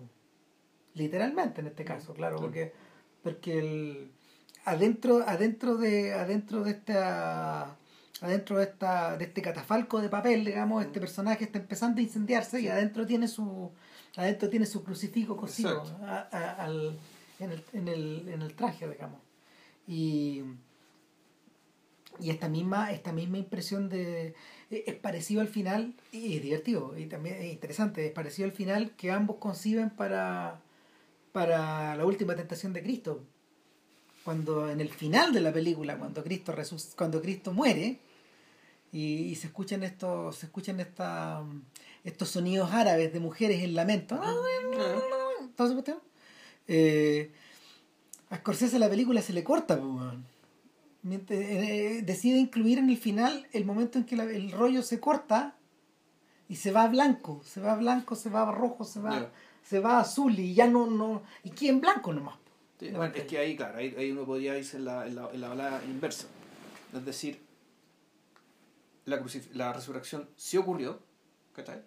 Literalmente 0.94 1.60
en 1.60 1.68
este 1.68 1.84
caso, 1.84 2.12
claro, 2.14 2.38
Sí. 2.38 2.42
porque, 2.42 2.72
porque 3.22 3.58
el, 3.58 4.10
adentro, 4.64 5.22
adentro 5.24 5.76
de, 5.76 6.12
adentro 6.12 6.64
de 6.64 6.72
esta 6.72 7.76
adentro 8.20 8.58
de 8.58 8.64
esta, 8.64 9.16
de 9.16 9.24
este 9.24 9.40
catafalco 9.42 10.00
de 10.00 10.08
papel, 10.08 10.44
digamos, 10.44 10.84
este 10.84 11.00
personaje 11.00 11.44
está 11.44 11.58
empezando 11.58 12.00
a 12.00 12.02
incendiarse 12.02 12.60
y 12.60 12.68
adentro 12.68 13.06
tiene 13.06 13.28
su 13.28 13.70
adentro 14.16 14.48
tiene 14.50 14.66
su 14.66 14.82
crucifijo 14.84 15.36
cosido 15.36 15.82
Exacto. 15.82 16.04
a- 16.04 16.28
a- 16.32 16.64
al, 16.64 16.98
en, 17.38 17.52
el, 17.52 17.64
en, 17.72 17.88
el, 17.88 18.28
en 18.28 18.42
el 18.42 18.54
traje, 18.54 18.88
digamos. 18.88 19.20
Y, 19.86 20.42
y 22.18 22.30
esta 22.30 22.48
misma, 22.48 22.92
esta 22.92 23.12
misma 23.12 23.38
impresión 23.38 23.88
de 23.88 24.34
es 24.70 24.82
es 24.86 24.94
parecido 24.94 25.40
al 25.40 25.48
final 25.48 25.94
y 26.12 26.36
es 26.36 26.42
divertido 26.42 26.96
y 26.98 27.06
también 27.06 27.36
es 27.36 27.52
interesante, 27.52 28.06
es 28.06 28.12
parecido 28.12 28.46
al 28.46 28.52
final 28.52 28.90
que 28.96 29.10
ambos 29.10 29.36
conciben 29.38 29.90
para, 29.90 30.60
para 31.32 31.96
la 31.96 32.04
última 32.04 32.36
tentación 32.36 32.72
de 32.72 32.82
Cristo. 32.82 33.24
Cuando 34.24 34.68
en 34.70 34.80
el 34.80 34.90
final 34.90 35.32
de 35.32 35.40
la 35.40 35.52
película, 35.52 35.98
cuando 35.98 36.22
Cristo 36.22 36.52
resus- 36.54 36.94
cuando 36.94 37.22
Cristo 37.22 37.52
muere, 37.54 37.98
y, 38.92 39.24
y 39.24 39.34
se 39.36 39.46
escuchan 39.48 39.82
estos, 39.82 40.36
se 40.36 40.46
escuchan 40.46 40.80
esta, 40.80 41.42
estos 42.04 42.28
sonidos 42.30 42.72
árabes 42.72 43.12
de 43.12 43.20
mujeres 43.20 43.62
en 43.62 43.74
lamento. 43.74 44.16
¿Todo 45.56 45.66
esa 45.66 45.74
cuestión? 45.74 45.98
Eh, 46.68 47.32
a 48.30 48.36
Scorsese 48.38 48.78
la 48.78 48.88
película 48.88 49.22
se 49.22 49.32
le 49.32 49.42
corta, 49.44 49.80
eh, 51.30 52.02
decide 52.04 52.38
incluir 52.38 52.78
en 52.78 52.90
el 52.90 52.96
final 52.98 53.46
el 53.52 53.64
momento 53.64 53.98
en 53.98 54.04
que 54.04 54.16
la- 54.16 54.24
el 54.24 54.52
rollo 54.52 54.82
se 54.82 55.00
corta 55.00 55.56
y 56.48 56.56
se 56.56 56.72
va 56.72 56.82
a 56.84 56.88
blanco, 56.88 57.42
se 57.44 57.60
va 57.60 57.72
a 57.72 57.76
blanco, 57.76 58.14
se 58.16 58.28
va 58.28 58.42
a 58.48 58.52
rojo, 58.52 58.84
se 58.84 59.00
va, 59.00 59.30
se 59.64 59.78
va 59.78 59.98
a 59.98 60.00
azul 60.00 60.38
y 60.38 60.54
ya 60.54 60.66
no, 60.66 60.86
no, 60.86 61.22
y 61.44 61.50
queda 61.50 61.70
en 61.70 61.80
blanco 61.80 62.12
nomás. 62.12 62.36
Sí, 62.78 62.90
bueno, 62.90 63.14
es 63.14 63.24
que 63.24 63.38
ahí, 63.38 63.56
claro, 63.56 63.78
ahí, 63.78 63.94
ahí 63.96 64.10
uno 64.10 64.24
podría 64.24 64.56
irse 64.58 64.76
en 64.78 64.84
la, 64.86 65.06
en 65.06 65.14
la, 65.14 65.28
en 65.32 65.40
la 65.40 65.48
balada 65.48 65.82
inversa. 65.84 66.26
Es 66.94 67.04
decir, 67.04 67.40
la, 69.04 69.22
la 69.54 69.72
resurrección 69.72 70.28
sí 70.36 70.56
ocurrió, 70.56 71.00
¿cachai? 71.54 71.82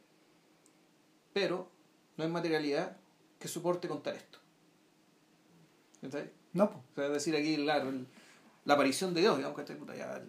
Pero 1.33 1.69
no 2.17 2.23
hay 2.23 2.29
materialidad 2.29 2.97
que 3.39 3.47
soporte 3.47 3.87
contar 3.87 4.15
esto. 4.15 4.39
¿Cachai? 6.01 6.29
No, 6.53 6.69
po. 6.69 6.77
O 6.91 6.95
sea, 6.95 7.07
es 7.07 7.13
decir, 7.13 7.35
aquí, 7.35 7.55
el- 7.55 7.65
la 7.65 8.73
aparición 8.75 9.13
de 9.13 9.21
Dios, 9.21 9.37
digamos, 9.37 9.57
¿cachai? 9.57 9.77
Puta, 9.77 9.95
ya, 9.95 10.21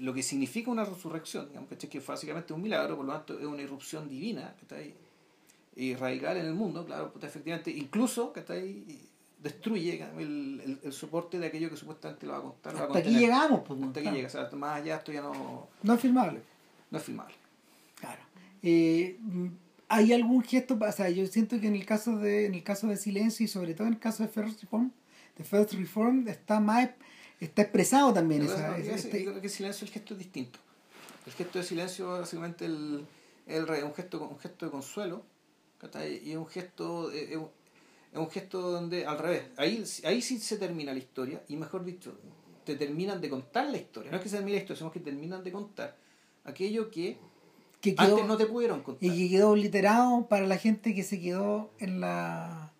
lo 0.00 0.14
que 0.14 0.22
significa 0.22 0.70
una 0.70 0.84
resurrección, 0.84 1.48
digamos, 1.48 1.68
¿cachai? 1.68 1.88
Que 1.90 2.00
básicamente 2.00 2.52
es 2.52 2.56
un 2.56 2.62
milagro, 2.62 2.96
por 2.96 3.04
lo 3.04 3.12
tanto 3.12 3.38
es 3.38 3.44
una 3.44 3.62
irrupción 3.62 4.08
divina, 4.08 4.54
¿cachai? 4.60 4.94
Y 5.76 5.94
radical 5.94 6.36
en 6.38 6.46
el 6.46 6.54
mundo, 6.54 6.84
claro, 6.84 7.12
puta, 7.12 7.26
efectivamente, 7.26 7.70
incluso, 7.70 8.32
¿cachai? 8.32 8.84
Destruye 9.42 10.04
el, 10.16 10.60
el, 10.60 10.80
el, 10.82 10.92
soporte 10.92 11.38
de 11.38 11.46
aquello 11.46 11.70
que 11.70 11.76
supuestamente 11.76 12.26
lo 12.26 12.32
va 12.32 12.38
a 12.38 12.42
contar. 12.42 12.74
Hasta 12.74 12.86
va 12.86 12.94
a 12.94 12.98
aquí 12.98 13.10
llegamos. 13.10 13.62
Pues, 13.66 13.80
hasta 13.82 14.00
aquí 14.00 14.10
llega. 14.10 14.26
O 14.26 14.30
sea, 14.30 14.50
más 14.52 14.80
allá 14.80 14.96
esto 14.96 15.12
ya 15.12 15.22
no... 15.22 15.68
No 15.82 15.94
es 15.94 16.00
filmable. 16.00 16.42
No 16.90 16.98
es 16.98 17.04
filmable. 17.04 17.34
Claro. 18.00 18.20
Eh, 18.62 19.18
¿Hay 19.88 20.12
algún 20.12 20.42
gesto? 20.42 20.78
O 20.80 20.92
sea, 20.92 21.08
yo 21.10 21.26
siento 21.26 21.60
que 21.60 21.68
en 21.68 21.76
el 21.76 21.86
caso 21.86 22.18
de 22.18 22.46
en 22.46 22.54
el 22.54 22.62
caso 22.62 22.88
de 22.88 22.96
Silencio 22.96 23.44
y 23.44 23.48
sobre 23.48 23.74
todo 23.74 23.86
en 23.86 23.94
el 23.94 24.00
caso 24.00 24.22
de 24.22 24.28
First 24.28 24.60
Reform, 24.62 24.92
de 25.36 25.44
First 25.44 25.72
Reform 25.74 26.28
está 26.28 26.60
más 26.60 26.90
está 27.40 27.62
expresado 27.62 28.12
también. 28.12 28.42
Esa, 28.42 28.76
este... 28.76 29.24
Yo 29.24 29.30
creo 29.30 29.42
que 29.42 29.48
Silencio 29.48 29.86
el 29.86 29.92
gesto 29.92 30.14
es 30.14 30.18
distinto. 30.18 30.58
El 31.26 31.32
gesto 31.32 31.58
de 31.58 31.64
silencio 31.64 32.08
básicamente 32.08 32.64
el, 32.64 33.06
el, 33.46 33.84
un 33.84 33.94
gesto 33.94 34.26
un 34.26 34.38
gesto 34.38 34.64
de 34.66 34.72
consuelo 34.72 35.22
y 36.22 36.32
es 36.32 36.36
un 36.36 36.46
gesto 36.46 37.10
es 38.12 38.18
un 38.18 38.30
gesto 38.30 38.60
donde 38.60 39.06
al 39.06 39.18
revés 39.18 39.44
ahí 39.56 39.84
ahí 40.04 40.22
sí 40.22 40.38
se 40.38 40.56
termina 40.56 40.92
la 40.92 40.98
historia 40.98 41.42
y 41.48 41.56
mejor 41.56 41.84
dicho 41.84 42.18
te 42.64 42.76
terminan 42.76 43.20
de 43.20 43.30
contar 43.30 43.70
la 43.70 43.78
historia. 43.78 44.10
No 44.10 44.18
es 44.18 44.22
que 44.22 44.28
se 44.28 44.36
termine 44.36 44.56
la 44.56 44.62
historia 44.62 44.78
sino 44.78 44.90
que 44.90 45.00
terminan 45.00 45.42
de 45.42 45.52
contar 45.52 45.96
aquello 46.44 46.90
que, 46.90 47.18
que 47.80 47.94
antes 47.96 48.26
no 48.26 48.36
te 48.36 48.46
pudieron 48.46 48.82
contar. 48.82 49.08
y 49.08 49.16
que 49.16 49.36
quedó 49.36 49.56
literado 49.56 50.26
para 50.28 50.46
la 50.46 50.58
gente 50.58 50.94
que 50.94 51.02
se 51.02 51.20
quedó 51.20 51.70
en 51.78 52.00
la 52.00 52.72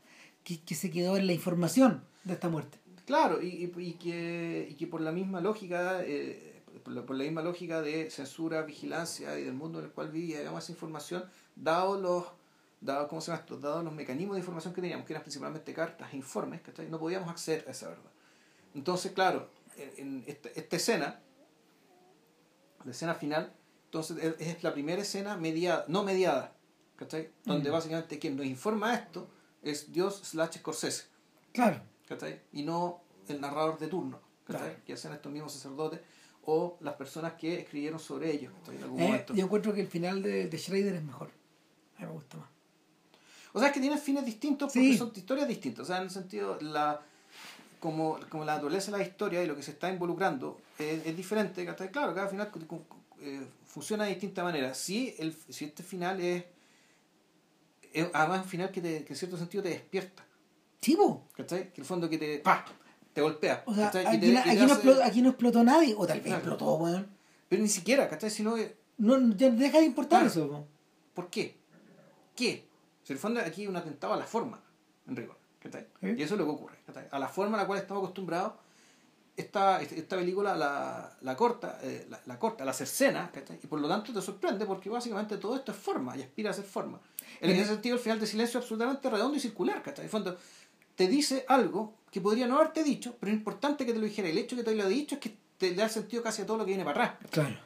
que, 0.45 0.61
que 0.61 0.75
se 0.75 0.91
quedó 0.91 1.17
en 1.17 1.27
la 1.27 1.33
información 1.33 2.05
de 2.25 2.35
esta 2.35 2.49
muerte. 2.49 2.79
Claro 3.07 3.43
y, 3.43 3.73
y, 3.77 3.93
que, 3.95 4.69
y 4.71 4.75
que 4.75 4.87
por 4.87 5.01
la 5.01 5.13
misma 5.13 5.41
lógica 5.41 6.03
eh, 6.05 6.63
por 6.85 6.93
la, 6.93 7.07
por 7.07 7.17
la, 7.17 7.25
misma 7.25 7.43
lógica 7.43 7.83
de 7.83 8.11
censura, 8.11 8.63
vigilancia 8.63 9.39
y 9.39 9.45
del 9.45 9.55
mundo 9.55 9.79
en 9.79 9.87
el 9.87 9.91
cual 9.91 10.11
vivía, 10.11 10.39
digamos, 10.39 10.65
esa 10.65 10.73
información, 10.73 11.25
dado 11.57 12.01
los, 12.01 12.25
dado, 12.81 13.09
¿cómo 13.09 13.21
se 13.21 13.31
llama 13.31 13.41
esto? 13.41 13.59
Dado 13.59 13.83
los 13.83 13.93
mecanismos 13.93 14.37
de 14.37 14.41
información 14.41 14.75
que 14.75 14.81
teníamos, 14.81 15.07
que 15.07 15.13
eran 15.13 15.23
principalmente 15.23 15.73
cartas 15.73 16.13
e 16.13 16.17
informes, 16.17 16.61
¿cachai? 16.61 16.89
no 16.89 16.99
podíamos 16.99 17.29
acceder 17.29 17.65
a 17.67 17.71
esa 17.73 17.89
verdad. 17.89 18.11
Entonces, 18.75 19.13
claro, 19.13 19.51
en, 19.97 20.25
esta, 20.27 20.49
esta, 20.51 20.77
escena, 20.77 21.21
la 22.85 22.91
escena 22.91 23.15
final, 23.15 23.53
entonces 23.87 24.37
es 24.39 24.63
la 24.63 24.73
primera 24.73 25.03
escena 25.03 25.37
mediada, 25.37 25.85
no 25.89 26.05
mediada, 26.05 26.55
¿cachai? 26.97 27.31
Donde 27.45 27.71
básicamente 27.71 28.19
quien 28.19 28.37
nos 28.37 28.47
informa 28.47 28.95
esto 28.95 29.29
es 29.63 29.91
Dios 29.93 30.21
slash 30.25 30.59
Scorsese. 30.59 31.07
Claro. 31.53 31.81
¿cachai? 32.09 32.41
Y 32.53 32.63
no 32.63 33.03
el 33.29 33.41
narrador 33.41 33.79
de 33.79 33.89
turno, 33.89 34.21
¿cachai? 34.45 34.63
Claro. 34.63 34.85
Que 34.85 34.93
hacen 34.95 35.13
estos 35.13 35.31
mismos 35.31 35.53
sacerdotes 35.53 36.01
o 36.45 36.79
las 36.81 36.95
personas 36.95 37.35
que 37.35 37.61
escribieron 37.61 37.99
sobre 37.99 38.33
ellos 38.33 38.53
en 38.69 38.83
algún 38.83 39.01
eh. 39.01 39.27
Yo 39.35 39.45
encuentro 39.45 39.75
que 39.75 39.83
el 39.83 39.89
final 39.89 40.23
de, 40.23 40.49
de 40.49 40.59
Schrader 40.59 40.95
es 40.95 41.03
mejor. 41.03 41.31
A 41.97 42.01
mí 42.01 42.07
me 42.07 42.13
gusta 42.13 42.39
más. 42.39 42.49
O 43.59 43.61
sea, 43.61 43.69
es 43.69 43.75
que 43.75 43.81
tiene 43.81 43.99
fines 43.99 44.25
distintos 44.25 44.73
porque 44.73 44.93
sí. 44.93 44.97
son 44.99 45.13
historias 45.15 45.47
distintas. 45.49 45.85
O 45.85 45.87
sea, 45.87 45.99
en 45.99 46.05
el 46.05 46.11
sentido, 46.11 46.59
la, 46.61 47.01
como, 47.81 48.19
como 48.31 48.45
la 48.45 48.55
naturaleza 48.55 48.91
de 48.93 48.99
la 48.99 49.05
historia 49.05 49.43
y 49.43 49.47
lo 49.47 49.55
que 49.57 49.63
se 49.63 49.73
está 49.73 49.91
involucrando 49.91 50.61
es, 50.79 51.05
es 51.07 51.17
diferente. 51.17 51.65
Claro, 51.91 52.15
cada 52.15 52.29
final 52.29 52.51
eh, 53.21 53.47
funciona 53.67 54.05
de 54.05 54.11
distinta 54.11 54.43
manera. 54.43 54.75
Si, 54.75 55.15
el, 55.19 55.35
si 55.49 55.67
este 55.67 55.83
final 55.83 56.21
es, 56.21 56.45
es 57.93 58.07
además 58.13 58.43
un 58.45 58.49
final 58.49 58.71
que, 58.71 58.81
te, 58.81 59.05
que 59.05 59.13
en 59.13 59.19
cierto 59.19 59.37
sentido 59.37 59.63
te 59.63 59.71
despierta. 59.71 60.25
Sí, 60.81 60.95
vos. 60.95 61.19
¿Cachai? 61.37 61.73
Que 61.73 61.81
el 61.81 61.87
fondo 61.87 62.09
que 62.09 62.19
te... 62.19 62.39
¡pah! 62.39 62.65
te 63.13 63.21
golpea. 63.21 63.65
O 63.67 63.75
sea, 63.75 63.89
aquí, 63.89 64.19
te- 64.21 64.33
no, 64.33 64.39
aquí, 64.41 64.55
no 64.57 64.73
explotó, 64.75 65.03
aquí 65.05 65.23
no 65.23 65.29
explotó 65.31 65.65
nadie, 65.65 65.95
o 65.99 66.07
tal 66.07 66.19
vez 66.19 66.27
Claro. 66.27 66.39
explotó, 66.39 66.75
weón. 66.77 67.09
Pero 67.49 67.63
ni 67.63 67.69
siquiera, 67.69 68.09
¿cachai? 68.09 68.31
Que, 68.33 68.77
No, 68.99 69.35
ya 69.35 69.51
deja 69.51 69.79
de 69.81 69.87
importar 69.87 70.21
Claro. 70.21 70.31
eso. 70.31 70.67
¿por 71.15 71.29
qué? 71.29 71.57
¿Qué? 72.37 72.68
En 73.09 73.15
el 73.17 73.19
fondo 73.19 73.41
aquí 73.41 73.63
hay 73.63 73.67
un 73.69 73.77
atentado 73.77 74.13
a 74.15 74.17
la 74.17 74.27
forma, 74.27 74.61
en 75.07 75.17
rigor. 75.17 75.37
¿Sí? 76.01 76.07
Y 76.17 76.23
eso 76.23 76.35
es 76.35 76.39
lo 76.39 76.45
que 76.47 76.51
ocurre. 76.53 76.79
A 77.11 77.19
la 77.19 77.29
forma 77.29 77.57
a 77.59 77.63
la 77.63 77.67
cual 77.67 77.79
estamos 77.81 78.03
acostumbrados, 78.03 78.53
esta, 79.37 79.81
esta 79.83 80.17
película 80.17 80.57
la, 80.57 81.17
la 81.21 81.37
corta, 81.37 81.79
eh, 81.83 82.07
la, 82.11 82.21
la 82.27 82.39
corta, 82.39 82.65
la 82.65 82.73
cercena, 82.73 83.31
y 83.63 83.67
por 83.67 83.81
lo 83.81 83.89
tanto 83.89 84.13
te 84.13 84.21
sorprende 84.21 84.67
porque 84.67 84.91
básicamente 84.91 85.37
todo 85.39 85.55
esto 85.57 85.71
es 85.73 85.79
forma 85.79 86.17
y 86.17 86.23
aspira 86.23 86.51
a 86.51 86.53
ser 86.55 86.65
forma. 86.65 86.99
En 87.41 87.51
Pero- 87.51 87.53
ese 87.55 87.67
sentido, 87.73 87.97
el 87.97 88.03
final 88.03 88.19
de 88.19 88.27
silencio 88.27 88.59
es 88.59 88.65
absolutamente 88.65 89.09
redondo 89.11 89.37
y 89.37 89.41
circular, 89.41 89.83
¿cachai? 89.83 90.03
En 90.03 90.07
el 90.07 90.11
fondo, 90.11 90.37
te 90.97 91.07
dice 91.07 91.45
algo 91.49 91.95
que 92.11 92.21
podría 92.21 92.47
no 92.49 92.57
haberte 92.57 92.83
dicho, 92.83 93.17
pero 93.21 93.31
es 93.31 93.39
importante 93.39 93.87
que 93.87 93.93
te 93.93 93.99
lo 94.01 94.07
dijera. 94.07 94.29
El 94.29 94.39
hecho 94.39 94.57
de 94.57 94.63
que 94.65 94.71
te 94.71 94.77
lo 94.77 94.83
haya 94.83 94.89
dicho 94.91 95.15
es 95.17 95.21
que 95.21 95.37
te 95.57 95.73
da 95.75 95.89
sentido 95.89 96.23
casi 96.23 96.43
a 96.43 96.47
todo 96.47 96.57
lo 96.59 96.65
que 96.65 96.71
viene 96.71 96.85
para 96.85 97.05
atrás. 97.05 97.29
Claro. 97.31 97.57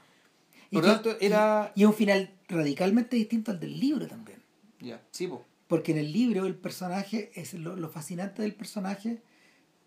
Por 0.70 0.82
que- 0.82 0.89
lo 0.89 0.94
tanto, 0.94 1.16
era- 1.20 1.73
y, 1.74 1.81
y 1.81 1.82
es 1.85 1.89
un 1.89 1.94
final 1.94 2.31
radicalmente 2.48 3.16
distinto 3.16 3.51
al 3.51 3.60
del 3.60 3.78
libro 3.81 4.06
también. 4.06 4.41
Ya, 4.83 5.01
sí, 5.11 5.27
po. 5.29 5.45
Porque 5.69 5.93
en 5.93 5.99
el 5.99 6.13
libro 6.13 6.45
el 6.47 6.55
personaje, 6.57 7.31
es 7.35 7.55
lo, 7.55 7.77
lo 7.77 7.89
fascinante 7.89 8.43
del 8.43 8.55
personaje 8.55 9.23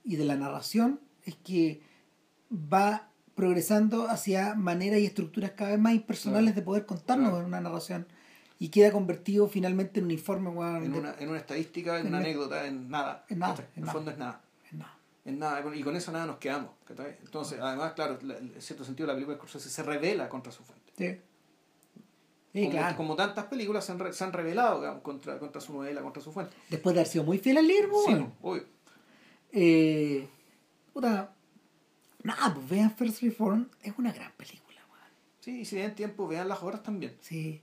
y 0.03 0.15
de 0.15 0.25
la 0.25 0.35
narración 0.35 0.99
es 1.25 1.35
que 1.35 1.81
va 2.51 3.09
progresando 3.35 4.07
hacia 4.07 4.55
maneras 4.55 4.99
y 4.99 5.05
estructuras 5.05 5.51
cada 5.51 5.71
vez 5.71 5.79
más 5.79 5.93
impersonales 5.93 6.53
Claro. 6.53 6.61
de 6.61 6.65
poder 6.65 6.85
contarnos 6.85 7.29
Claro. 7.29 7.41
en 7.41 7.47
una 7.47 7.61
narración 7.61 8.07
y 8.59 8.69
queda 8.69 8.91
convertido 8.91 9.47
finalmente 9.49 9.99
en 9.99 10.05
un 10.05 10.11
informe 10.11 10.49
en 10.49 10.91
de- 10.93 10.99
una, 10.99 11.15
en 11.19 11.29
una 11.29 11.37
estadística, 11.39 11.95
en 11.99 12.03
en 12.03 12.07
una 12.07 12.17
anécdota, 12.19 12.65
en 12.65 12.89
nada. 12.89 13.25
en 13.29 13.39
nada, 13.39 13.55
en 13.55 13.61
En 13.61 13.69
el 13.75 13.81
nada. 13.81 13.93
fondo 13.93 14.11
es 14.11 14.17
nada. 14.17 14.41
no. 14.71 14.85
En 15.25 15.39
nada. 15.39 15.75
Y 15.75 15.81
con 15.83 15.95
eso 15.95 16.11
nada 16.11 16.25
nos 16.27 16.37
quedamos. 16.37 16.71
¿cachai? 16.85 17.17
Entonces, 17.23 17.59
además, 17.59 17.93
claro, 17.93 18.17
la- 18.21 18.37
en 18.37 18.53
cierto 18.61 18.85
sentido 18.85 19.07
la 19.07 19.13
película 19.13 19.35
de 19.35 19.39
Scorsese 19.39 19.69
se 19.69 19.83
revela 19.83 20.29
contra 20.29 20.51
su 20.51 20.63
fuente. 20.63 20.93
Sí. 20.97 21.19
Sí, 22.55 22.61
como, 22.61 22.71
claro. 22.71 22.97
como 22.97 23.15
tantas 23.17 23.45
películas 23.45 23.83
se 23.85 23.91
han, 23.91 23.99
re- 23.99 24.13
se 24.13 24.23
han 24.23 24.31
revelado 24.31 24.79
digamos, 24.79 25.01
contra, 25.01 25.37
contra 25.39 25.59
su 25.61 25.73
novela, 25.73 26.01
contra 26.01 26.23
su 26.23 26.31
fuente. 26.31 26.55
Después 26.69 26.95
de 26.95 27.01
haber 27.01 27.11
sido 27.11 27.25
muy 27.25 27.37
fiel 27.37 27.57
al 27.57 27.67
libro, 27.67 27.91
Sí, 28.05 28.15
obvio. 28.41 28.63
Eh, 29.51 30.27
puta, 30.93 31.33
nada, 32.23 32.53
pues 32.53 32.69
vean 32.69 32.91
First 32.95 33.21
Reform, 33.21 33.67
es 33.83 33.93
una 33.97 34.11
gran 34.13 34.31
película, 34.33 34.79
weón. 34.91 35.09
Sí, 35.41 35.59
y 35.61 35.65
si 35.65 35.75
tienen 35.75 35.95
tiempo, 35.95 36.27
vean 36.27 36.47
las 36.47 36.61
obras 36.63 36.81
también. 36.83 37.15
Sí. 37.21 37.61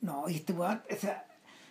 No, 0.00 0.28
y 0.28 0.36
este 0.36 0.52
weón, 0.52 0.82
o 0.90 0.96
sea, 0.96 1.26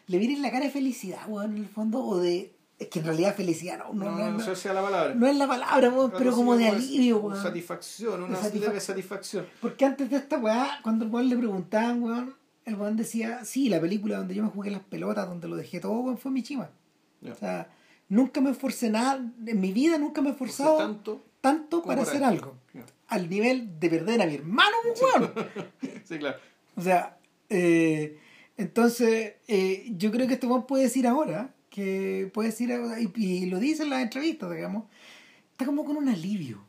le 0.07 0.17
viene 0.17 0.39
la 0.39 0.51
cara 0.51 0.65
de 0.65 0.71
felicidad, 0.71 1.27
weón, 1.27 1.55
en 1.57 1.63
el 1.63 1.69
fondo, 1.69 2.03
o 2.05 2.17
de. 2.19 2.55
Es 2.81 2.87
que 2.87 2.97
en 2.99 3.05
realidad 3.05 3.35
felicidad 3.35 3.77
no, 3.77 3.93
no, 3.93 4.05
No, 4.05 4.11
no, 4.17 4.17
no, 4.17 4.31
no, 4.37 4.43
sé 4.43 4.55
si 4.55 4.63
sea 4.63 4.73
la 4.73 4.81
palabra. 4.81 5.13
no 5.13 5.27
es 5.27 5.35
la 5.35 5.47
palabra, 5.47 5.89
weón, 5.89 6.11
pero 6.17 6.31
sí, 6.31 6.35
como 6.35 6.57
de 6.57 6.67
es 6.67 6.73
alivio, 6.73 7.19
weón. 7.19 7.41
Satisfacción, 7.41 8.23
una 8.23 8.39
De 8.39 8.43
satisfac- 8.49 8.59
leve 8.59 8.79
satisfacción. 8.79 9.45
Porque 9.61 9.85
antes 9.85 10.09
de 10.09 10.17
esta 10.17 10.37
weá, 10.39 10.79
cuando 10.81 11.05
el 11.05 11.11
weón 11.11 11.29
le 11.29 11.37
preguntaban, 11.37 12.01
weón, 12.01 12.35
el 12.65 12.75
weón 12.75 12.97
decía, 12.97 13.45
sí, 13.45 13.69
la 13.69 13.79
película 13.79 14.17
donde 14.17 14.33
yo 14.33 14.41
me 14.43 14.49
jugué 14.49 14.71
las 14.71 14.81
pelotas, 14.81 15.27
donde 15.27 15.47
lo 15.47 15.55
dejé 15.57 15.79
todo, 15.79 15.91
weón, 15.99 16.17
fue 16.17 16.31
mi 16.31 16.41
chima. 16.41 16.71
O 17.31 17.35
sea, 17.35 17.69
nunca 18.09 18.41
me 18.41 18.49
esforcé 18.49 18.89
nada, 18.89 19.23
en 19.45 19.61
mi 19.61 19.71
vida 19.71 19.99
nunca 19.99 20.21
me 20.23 20.29
he 20.29 20.31
esforzado 20.31 20.77
tanto. 20.77 21.23
tanto 21.39 21.83
para 21.83 22.01
hacer 22.01 22.23
algo. 22.23 22.55
Al 23.09 23.29
nivel 23.29 23.79
de 23.79 23.89
perder 23.91 24.21
a 24.23 24.25
mi 24.25 24.33
hermano, 24.35 24.75
weón. 25.19 25.31
Sí, 26.03 26.17
claro. 26.17 26.37
O 26.75 26.81
sea, 26.81 27.15
eh, 27.49 28.17
entonces, 28.57 29.33
eh, 29.47 29.85
yo 29.97 30.09
creo 30.11 30.25
que 30.27 30.33
este 30.33 30.47
weón 30.47 30.65
puede 30.65 30.83
decir 30.85 31.05
ahora, 31.07 31.53
que 31.71 32.29
puede 32.31 32.49
decir, 32.49 32.71
ahora, 32.71 32.99
y, 32.99 33.11
y 33.15 33.45
lo 33.47 33.57
dice 33.59 33.81
en 33.83 33.89
las 33.89 34.03
entrevistas, 34.03 34.51
digamos, 34.53 34.83
está 35.53 35.65
como 35.65 35.83
con 35.85 35.97
un 35.97 36.07
alivio. 36.09 36.63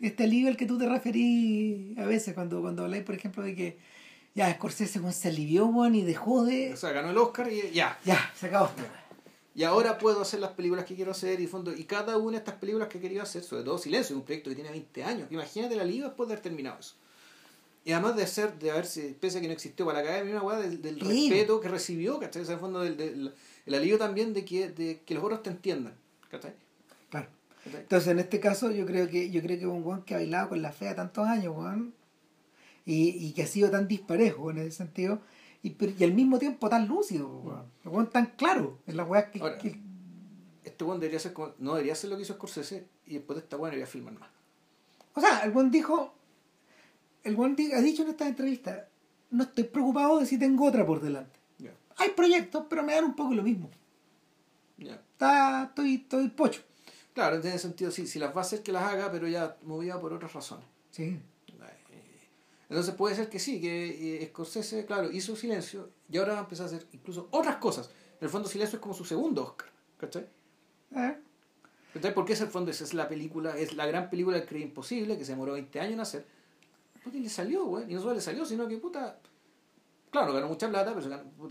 Este 0.00 0.24
alivio 0.24 0.48
al 0.48 0.56
que 0.56 0.66
tú 0.66 0.76
te 0.76 0.88
referís 0.88 1.96
a 1.98 2.04
veces 2.04 2.34
cuando, 2.34 2.60
cuando 2.60 2.82
habláis, 2.82 3.04
por 3.04 3.14
ejemplo, 3.14 3.44
de 3.44 3.54
que 3.54 3.78
ya 4.34 4.52
Scorsese 4.54 5.00
se 5.12 5.28
alivió, 5.28 5.66
weón, 5.66 5.94
y 5.94 6.02
dejó 6.02 6.44
de... 6.44 6.72
O 6.72 6.76
sea, 6.76 6.90
ganó 6.90 7.10
el 7.10 7.18
Oscar 7.18 7.52
y 7.52 7.70
ya. 7.72 7.96
Ya, 8.04 8.32
se 8.34 8.46
acabó. 8.46 8.70
Y 9.54 9.64
ahora 9.64 9.98
puedo 9.98 10.22
hacer 10.22 10.40
las 10.40 10.52
películas 10.52 10.84
que 10.84 10.94
quiero 10.94 11.10
hacer 11.10 11.40
y 11.40 11.46
fondo 11.46 11.72
y 11.74 11.84
cada 11.84 12.16
una 12.16 12.32
de 12.32 12.38
estas 12.38 12.54
películas 12.54 12.88
que 12.88 13.00
querido 13.00 13.22
hacer, 13.22 13.42
sobre 13.42 13.64
todo 13.64 13.76
Silencio, 13.78 14.16
un 14.16 14.22
proyecto 14.22 14.50
que 14.50 14.56
tiene 14.56 14.70
20 14.70 15.04
años. 15.04 15.28
Imagínate 15.30 15.74
el 15.74 15.80
alivio 15.80 16.04
después 16.06 16.28
de 16.28 16.34
haber 16.34 16.42
terminado 16.42 16.78
eso. 16.78 16.94
Y 17.84 17.92
además 17.92 18.16
de 18.16 18.26
ser, 18.26 18.58
de 18.58 18.70
haberse, 18.70 19.16
pese 19.20 19.38
a 19.38 19.40
que 19.40 19.46
no 19.48 19.52
existió 19.52 19.84
para 19.86 20.02
la 20.02 20.08
academia, 20.08 20.34
una 20.36 20.42
weá 20.42 20.58
del, 20.58 20.80
del 20.82 21.00
respeto 21.30 21.60
que 21.60 21.68
recibió, 21.68 22.18
¿cachai? 22.18 22.42
O 22.42 22.44
sea, 22.44 22.58
fondo 22.58 22.80
del, 22.82 22.96
del- 22.96 23.32
el 23.68 23.74
alivio 23.74 23.98
también 23.98 24.34
de 24.34 24.44
que, 24.44 24.68
de 24.70 25.00
que 25.06 25.14
los 25.14 25.22
otros 25.22 25.42
te 25.42 25.50
entiendan, 25.50 25.94
¿cachai? 26.30 26.54
Claro. 27.10 27.28
¿Cachai? 27.64 27.80
Entonces, 27.82 28.08
en 28.08 28.18
este 28.18 28.40
caso, 28.40 28.70
yo 28.70 28.84
creo 28.86 29.08
que 29.08 29.30
yo 29.30 29.40
creo 29.42 29.58
que 29.58 29.66
un 29.66 29.84
weón 29.84 30.02
que 30.02 30.14
ha 30.14 30.18
bailado 30.18 30.48
con 30.50 30.60
la 30.62 30.72
fea 30.72 30.94
tantos 30.94 31.26
años, 31.26 31.54
weón, 31.56 31.94
y, 32.84 33.10
y 33.10 33.32
que 33.32 33.42
ha 33.42 33.46
sido 33.46 33.70
tan 33.70 33.86
disparejo 33.86 34.50
en 34.50 34.58
ese 34.58 34.70
sentido, 34.72 35.20
y, 35.62 35.76
y 35.98 36.04
al 36.04 36.14
mismo 36.14 36.38
tiempo 36.38 36.68
tan 36.68 36.88
lúcido, 36.88 37.28
weón. 37.28 37.64
El 37.84 37.90
weón 37.90 38.10
tan 38.10 38.26
claro 38.36 38.78
en 38.86 38.96
las 38.96 39.08
weas 39.08 39.26
que, 39.30 39.40
Ahora, 39.40 39.58
que- 39.58 39.78
Este 40.64 40.84
weón 40.84 41.00
debería 41.00 41.18
ser 41.20 41.32
como- 41.32 41.52
no 41.58 41.72
debería 41.74 41.92
hacer 41.94 42.10
lo 42.10 42.16
que 42.16 42.22
hizo 42.22 42.34
Scorsese 42.34 42.86
y 43.06 43.14
después 43.14 43.36
de 43.36 43.42
esta 43.44 43.56
no 43.56 43.64
debería 43.64 43.86
filmar 43.86 44.14
más. 44.18 44.28
O 45.14 45.20
sea, 45.20 45.40
el 45.44 45.50
weón 45.50 45.70
dijo, 45.70 46.14
el 47.24 47.36
di- 47.56 47.72
ha 47.72 47.80
dicho 47.80 48.02
en 48.02 48.08
esta 48.10 48.28
entrevista, 48.28 48.88
no 49.30 49.42
estoy 49.44 49.64
preocupado 49.64 50.20
de 50.20 50.26
si 50.26 50.38
tengo 50.38 50.66
otra 50.66 50.86
por 50.86 51.00
delante. 51.00 51.37
Hay 51.98 52.10
proyectos, 52.10 52.64
pero 52.68 52.82
me 52.82 52.94
dan 52.94 53.04
un 53.04 53.14
poco 53.16 53.34
lo 53.34 53.42
mismo. 53.42 53.70
ya. 54.78 54.94
Está, 54.94 55.64
estoy, 55.64 55.94
estoy 55.96 56.28
pocho. 56.28 56.62
Claro, 57.12 57.36
en 57.36 57.46
ese 57.46 57.58
sentido, 57.58 57.90
sí, 57.90 58.06
si 58.06 58.18
las 58.20 58.30
va 58.34 58.38
a 58.38 58.44
hacer 58.44 58.62
que 58.62 58.70
las 58.72 58.84
haga, 58.84 59.10
pero 59.10 59.26
ya 59.26 59.56
movida 59.64 60.00
por 60.00 60.12
otras 60.12 60.32
razones. 60.32 60.64
Sí. 60.90 61.18
Entonces 62.70 62.94
puede 62.94 63.14
ser 63.16 63.30
que 63.30 63.38
sí, 63.38 63.62
que 63.62 64.22
eh, 64.22 64.26
Scorsese, 64.26 64.84
claro, 64.84 65.10
hizo 65.10 65.34
silencio 65.34 65.88
y 66.10 66.18
ahora 66.18 66.34
va 66.34 66.38
a 66.40 66.42
empezar 66.42 66.64
a 66.64 66.66
hacer 66.68 66.86
incluso 66.92 67.26
otras 67.30 67.56
cosas. 67.56 67.88
En 68.20 68.24
el 68.26 68.28
fondo, 68.28 68.46
silencio 68.46 68.76
es 68.76 68.82
como 68.82 68.92
su 68.92 69.06
segundo 69.06 69.42
Oscar, 69.42 69.70
¿cachai? 69.96 70.26
Eh, 70.94 71.16
Entonces, 71.86 72.12
¿por 72.12 72.26
qué 72.26 72.34
ese 72.34 72.46
fondo 72.46 72.70
esa 72.70 72.84
es 72.84 72.92
la 72.92 73.08
película, 73.08 73.56
es 73.56 73.72
la 73.72 73.86
gran 73.86 74.10
película 74.10 74.36
del 74.36 74.46
Cree 74.46 74.60
Imposible, 74.62 75.16
que 75.16 75.24
se 75.24 75.32
demoró 75.32 75.54
20 75.54 75.80
años 75.80 75.92
en 75.94 76.00
hacer? 76.00 76.26
Puta, 77.02 77.16
y 77.16 77.20
le 77.20 77.30
salió, 77.30 77.64
güey. 77.64 77.90
Y 77.90 77.94
no 77.94 78.02
solo 78.02 78.12
le 78.14 78.20
salió, 78.20 78.44
sino 78.44 78.68
que, 78.68 78.76
puta, 78.76 79.18
claro, 80.10 80.32
ganó 80.32 80.48
mucha 80.48 80.68
plata, 80.68 80.94
pero 80.94 81.08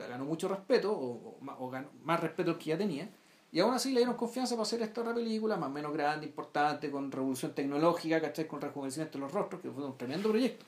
ganó, 0.09 0.25
mucho 0.25 0.47
respeto, 0.47 0.91
o, 0.91 1.29
o, 1.29 1.37
ma- 1.41 1.55
o 1.59 1.69
ganó 1.69 1.89
más 2.03 2.19
respeto 2.19 2.51
del 2.51 2.59
que 2.59 2.65
ya 2.71 2.77
tenía. 2.77 3.09
Y 3.51 3.59
aún 3.61 3.73
así 3.73 3.91
le 3.91 3.99
dieron 4.01 4.15
confianza 4.17 4.55
para 4.55 4.63
hacer 4.63 4.81
esta 4.81 5.01
otra 5.01 5.13
película, 5.13 5.55
más 5.55 5.69
o 5.69 5.71
menos 5.71 5.93
grande, 5.93 6.25
importante, 6.25 6.91
con 6.91 7.11
revolución 7.11 7.53
tecnológica, 7.53 8.19
¿cachai? 8.21 8.45
Con 8.47 8.59
rejuvenecimiento 8.61 9.17
de 9.17 9.21
los 9.23 9.31
rostros, 9.31 9.61
que 9.61 9.69
fue 9.71 9.85
un 9.85 9.97
tremendo 9.97 10.29
proyecto. 10.29 10.65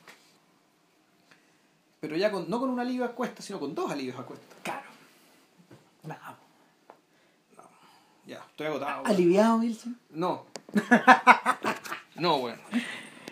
Pero 2.00 2.16
ya 2.16 2.30
con, 2.32 2.48
no 2.48 2.58
con 2.58 2.70
un 2.70 2.80
alivio 2.80 3.04
a 3.04 3.08
cuesta, 3.14 3.42
sino 3.42 3.60
con 3.60 3.74
dos 3.74 3.90
alivios 3.90 4.18
a 4.18 4.22
cuesta. 4.24 4.56
Claro. 4.62 4.88
Nada. 6.04 6.38
Ya, 8.26 8.38
estoy 8.48 8.68
agotado. 8.68 9.04
Aliviado, 9.06 9.56
Wilson. 9.58 9.98
No. 10.10 10.46
no, 12.16 12.38
bueno. 12.38 12.58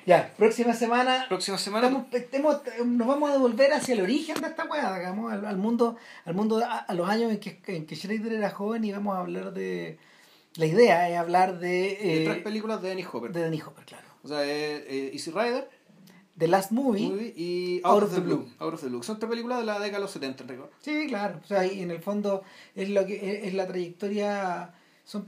Ya, 0.09 0.33
próxima 0.39 0.73
semana. 0.73 1.27
Próxima 1.29 1.59
semana. 1.59 1.87
estamos- 1.89 2.07
estemos- 2.15 2.63
nos 2.87 3.07
vamos 3.07 3.29
a 3.29 3.33
devolver 3.35 3.73
hacia 3.75 3.95
el 3.95 4.01
origen 4.01 4.41
de 4.41 4.49
esta 4.49 4.65
weá, 4.65 4.97
digamos, 4.99 5.31
al, 5.33 5.45
al 5.45 5.59
mundo, 5.59 5.97
al 6.25 6.35
mundo 6.35 6.59
a, 6.65 6.79
a 6.79 6.95
los 6.95 7.07
años 7.09 7.31
en 7.31 7.39
que, 7.39 7.61
en 7.67 7.85
que 7.87 7.95
Schrader 7.95 8.33
era 8.33 8.51
joven 8.51 8.85
y 8.85 8.93
vamos 8.93 9.15
a 9.15 9.21
hablar 9.21 9.53
de. 9.53 9.99
La 10.57 10.65
idea 10.65 11.11
es 11.11 11.17
hablar 11.19 11.59
de. 11.59 11.69
de 11.69 12.23
eh, 12.23 12.25
tres 12.25 12.43
películas 12.43 12.81
de 12.81 12.89
Dennis 12.89 13.07
Hopper. 13.13 13.33
de 13.33 13.43
Danny 13.43 13.61
Hopper, 13.61 13.85
claro. 13.85 14.09
O 14.25 14.29
sea, 14.29 14.43
eh, 14.45 14.77
eh, 14.89 15.11
Easy 15.13 15.31
Rider, 15.31 15.69
The 16.39 16.49
Last 16.49 16.71
Movie. 16.73 17.11
Movie 17.11 17.35
y 17.37 17.81
Out 17.85 18.05
of 18.05 18.15
the 18.15 18.21
Blue. 18.21 18.49
Out 18.61 18.75
of 18.75 18.81
the 18.81 18.89
Blue. 18.89 19.03
Son 19.03 19.19
tres 19.19 19.29
películas 19.29 19.59
de 19.59 19.67
la 19.67 19.75
década 19.75 19.99
de 19.99 20.03
los 20.05 20.11
70, 20.11 20.43
en 20.45 20.49
rigor. 20.49 20.71
Sí, 20.81 21.07
claro. 21.07 21.39
O 21.45 21.47
sea, 21.47 21.67
y 21.67 21.83
en 21.83 21.91
el 21.91 22.01
fondo 22.01 22.43
es 22.75 22.89
lo 22.89 23.05
que 23.05 23.15
es, 23.41 23.49
es 23.49 23.53
la 23.55 23.67
trayectoria. 23.67 24.73
Son, 25.05 25.27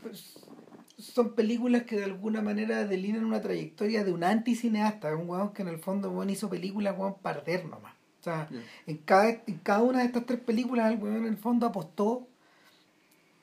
son 1.00 1.34
películas 1.34 1.82
que 1.84 1.96
de 1.96 2.04
alguna 2.04 2.42
manera 2.42 2.86
delinean 2.86 3.24
una 3.24 3.40
trayectoria 3.40 4.04
de 4.04 4.12
un 4.12 4.22
anticineasta, 4.24 5.14
un 5.16 5.28
weón 5.28 5.52
que 5.52 5.62
en 5.62 5.68
el 5.68 5.78
fondo 5.78 6.10
weón, 6.10 6.30
hizo 6.30 6.48
películas 6.48 6.94
weón 6.98 7.14
para 7.22 7.38
arder 7.40 7.64
nomás. 7.64 7.94
O 8.20 8.22
sea, 8.22 8.48
en 8.86 8.98
cada, 8.98 9.30
en 9.30 9.58
cada 9.62 9.82
una 9.82 10.00
de 10.00 10.04
estas 10.06 10.26
tres 10.26 10.40
películas 10.40 10.92
el 10.92 10.98
weón 10.98 11.16
en 11.16 11.26
el 11.26 11.36
fondo 11.38 11.66
apostó 11.66 12.26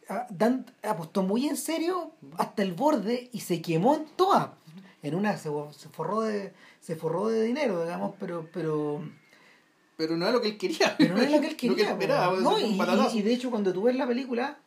a- 0.09 0.27
dan- 0.29 0.65
apostó 0.83 1.23
muy 1.23 1.47
en 1.47 1.57
serio 1.57 2.11
hasta 2.37 2.61
el 2.63 2.73
borde 2.73 3.29
y 3.33 3.39
se 3.41 3.61
quemó 3.61 3.95
en 3.95 4.05
todas. 4.15 4.49
En 5.03 5.15
una 5.15 5.35
se, 5.37 5.49
se 5.77 5.89
forró 5.89 6.21
de 6.21 6.53
se 6.79 6.95
forró 6.95 7.27
de 7.27 7.43
dinero, 7.43 7.83
digamos, 7.83 8.13
pero 8.19 8.47
pero 8.53 9.01
Pero 9.97 10.15
no 10.15 10.27
es 10.27 10.33
lo 10.33 10.41
que 10.41 10.49
él 10.49 10.57
quería. 10.57 10.95
pero 10.97 11.15
no 11.15 11.21
es 11.21 11.31
lo 11.31 11.41
que 11.41 11.47
él 11.47 11.57
Lo 11.69 11.75
quería. 11.75 11.91
esperaba. 11.91 12.37
No, 12.39 12.57
y 12.59 13.21
de 13.21 13.33
hecho 13.33 13.49
cuando 13.49 13.73
tú 13.73 13.83
ves 13.83 13.95
la 13.95 14.07
película, 14.07 14.57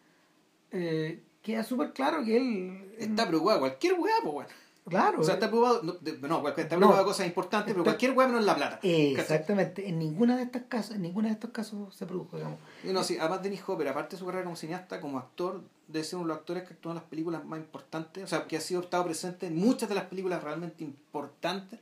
eh, 0.72 1.22
queda 1.42 1.62
súper 1.64 1.92
claro 1.92 2.24
que 2.24 2.36
él... 2.36 2.94
Está 2.98 3.26
preocupado. 3.28 3.60
Cualquier 3.60 3.94
weá, 3.94 4.14
pues. 4.22 4.48
Claro. 4.88 5.20
O 5.20 5.24
sea, 5.24 5.34
está 5.34 5.48
preocupado. 5.48 5.82
No, 5.82 5.92
de- 5.92 6.18
no, 6.18 6.38
está 6.48 6.54
preocupado 6.68 6.92
No. 6.92 6.98
de 6.98 7.04
cosas 7.04 7.26
importantes, 7.26 7.72
pero 7.72 7.84
cualquier 7.84 8.12
weá 8.12 8.26
menos 8.26 8.44
la 8.44 8.56
plata. 8.56 8.80
eh, 8.82 9.12
¿cachai? 9.14 9.36
exactamente. 9.36 9.88
En 9.88 9.98
ninguna 9.98 10.36
de 10.36 10.42
estas 10.44 10.62
casos, 10.68 10.96
en 10.96 11.02
ninguna 11.02 11.28
de 11.28 11.34
estos 11.34 11.50
casos 11.50 11.94
se 11.94 12.06
produjo, 12.06 12.36
digamos. 12.36 12.58
Y 12.82 12.88
no, 12.88 13.04
sí, 13.04 13.16
además 13.20 13.42
Dennis 13.42 13.62
Hopper, 13.66 13.88
aparte 13.88 14.16
de 14.16 14.20
su 14.20 14.26
carrera 14.26 14.44
como 14.44 14.56
cineasta, 14.56 15.00
como 15.00 15.18
actor, 15.18 15.62
debe 15.86 16.04
ser 16.04 16.16
uno 16.18 16.26
de 16.26 16.28
los 16.30 16.38
actores 16.38 16.64
que 16.64 16.74
actúa 16.74 16.92
en 16.92 16.96
las 16.96 17.04
películas 17.04 17.44
más 17.44 17.58
importantes, 17.60 18.24
o 18.24 18.26
sea, 18.26 18.46
que 18.46 18.56
ha 18.56 18.60
sido 18.60 18.80
estado 18.80 19.04
presente 19.04 19.46
en 19.46 19.56
muchas 19.56 19.88
de 19.88 19.94
las 19.94 20.04
películas 20.04 20.42
realmente 20.42 20.82
importantes 20.82 21.78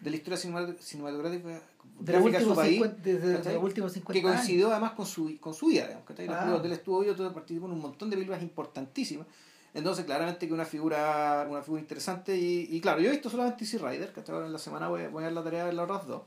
de 0.00 0.10
la 0.10 0.16
historia 0.16 0.38
cinema- 0.38 0.74
cinematográfica 0.80 1.60
De 2.00 2.12
los 2.12 2.24
de 2.24 2.30
su 2.30 2.36
últimos 2.36 2.56
país, 2.58 2.74
50, 2.76 2.96
desde 3.02 3.52
los 3.54 3.62
últimos 3.64 3.92
que 3.92 3.98
50 4.00 4.18
años. 4.28 4.36
coincidió 4.40 4.70
además 4.70 4.92
con 4.92 5.06
su, 5.06 5.38
con 5.40 5.54
su 5.54 5.66
vida, 5.66 5.84
digamos, 5.86 6.06
¿cachai? 6.06 6.26
Las 6.26 6.46
Ah. 6.46 6.60
él 6.64 6.72
estuvo 6.72 7.02
yo 7.04 7.14
participó 7.32 7.66
en 7.66 7.72
un 7.72 7.80
montón 7.80 8.10
de 8.10 8.16
películas 8.16 8.42
importantísimas. 8.42 9.26
Entonces, 9.74 10.04
claramente 10.06 10.46
que 10.48 10.54
una 10.54 10.64
figura, 10.64 11.46
una 11.48 11.60
figura 11.62 11.80
interesante 11.82 12.36
y, 12.36 12.68
y 12.70 12.80
claro, 12.80 13.00
yo 13.00 13.08
he 13.08 13.12
visto 13.12 13.28
solamente 13.30 13.64
Easy 13.64 13.76
Rider, 13.78 14.12
que 14.12 14.20
hasta 14.20 14.32
ahora 14.32 14.46
en 14.46 14.52
la 14.52 14.58
semana 14.58 14.88
voy, 14.88 15.06
voy 15.08 15.22
a 15.22 15.26
dar 15.26 15.32
la 15.34 15.44
tarea 15.44 15.60
de 15.60 15.64
ver 15.66 15.74
las 15.74 15.84
otras 15.84 16.06
dos. 16.06 16.22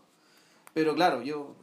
Pero 0.73 0.93
claro, 0.95 1.21
yo 1.21 1.55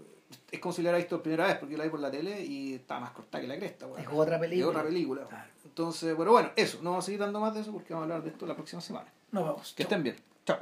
es 0.51 0.59
como 0.61 0.73
si 0.73 0.83
lo 0.83 0.87
hubiera 0.89 0.99
visto 0.99 1.17
por 1.17 1.23
primera 1.23 1.47
vez 1.47 1.57
porque 1.57 1.73
yo 1.73 1.79
la 1.79 1.85
vi 1.85 1.91
por 1.91 2.01
la 2.01 2.11
tele 2.11 2.45
y 2.45 2.75
estaba 2.75 3.01
más 3.01 3.11
corta 3.13 3.41
que 3.41 3.47
la 3.47 3.57
cresta, 3.57 3.87
weón. 3.87 4.01
Es 4.01 4.09
otra 4.13 4.35
Es 4.37 4.41
película. 4.41 4.69
otra 4.71 4.83
película. 4.83 5.23
Claro. 5.29 5.45
Entonces, 5.65 6.17
bueno, 6.17 6.33
bueno, 6.33 6.51
eso. 6.57 6.79
No 6.83 6.91
vamos 6.91 7.05
a 7.05 7.07
seguir 7.07 7.21
dando 7.21 7.41
más 7.41 7.55
de 7.55 7.61
eso 7.61 7.73
porque 7.73 7.95
vamos 7.95 8.03
a 8.03 8.15
hablar 8.15 8.23
de 8.25 8.31
esto 8.31 8.45
la 8.47 8.55
próxima 8.55 8.83
semana. 8.83 9.11
Nos 9.31 9.45
vamos. 9.45 9.73
Que 9.75 9.85
Chau. 9.85 9.89
estén 9.89 10.03
bien. 10.03 10.17
Chao. 10.45 10.59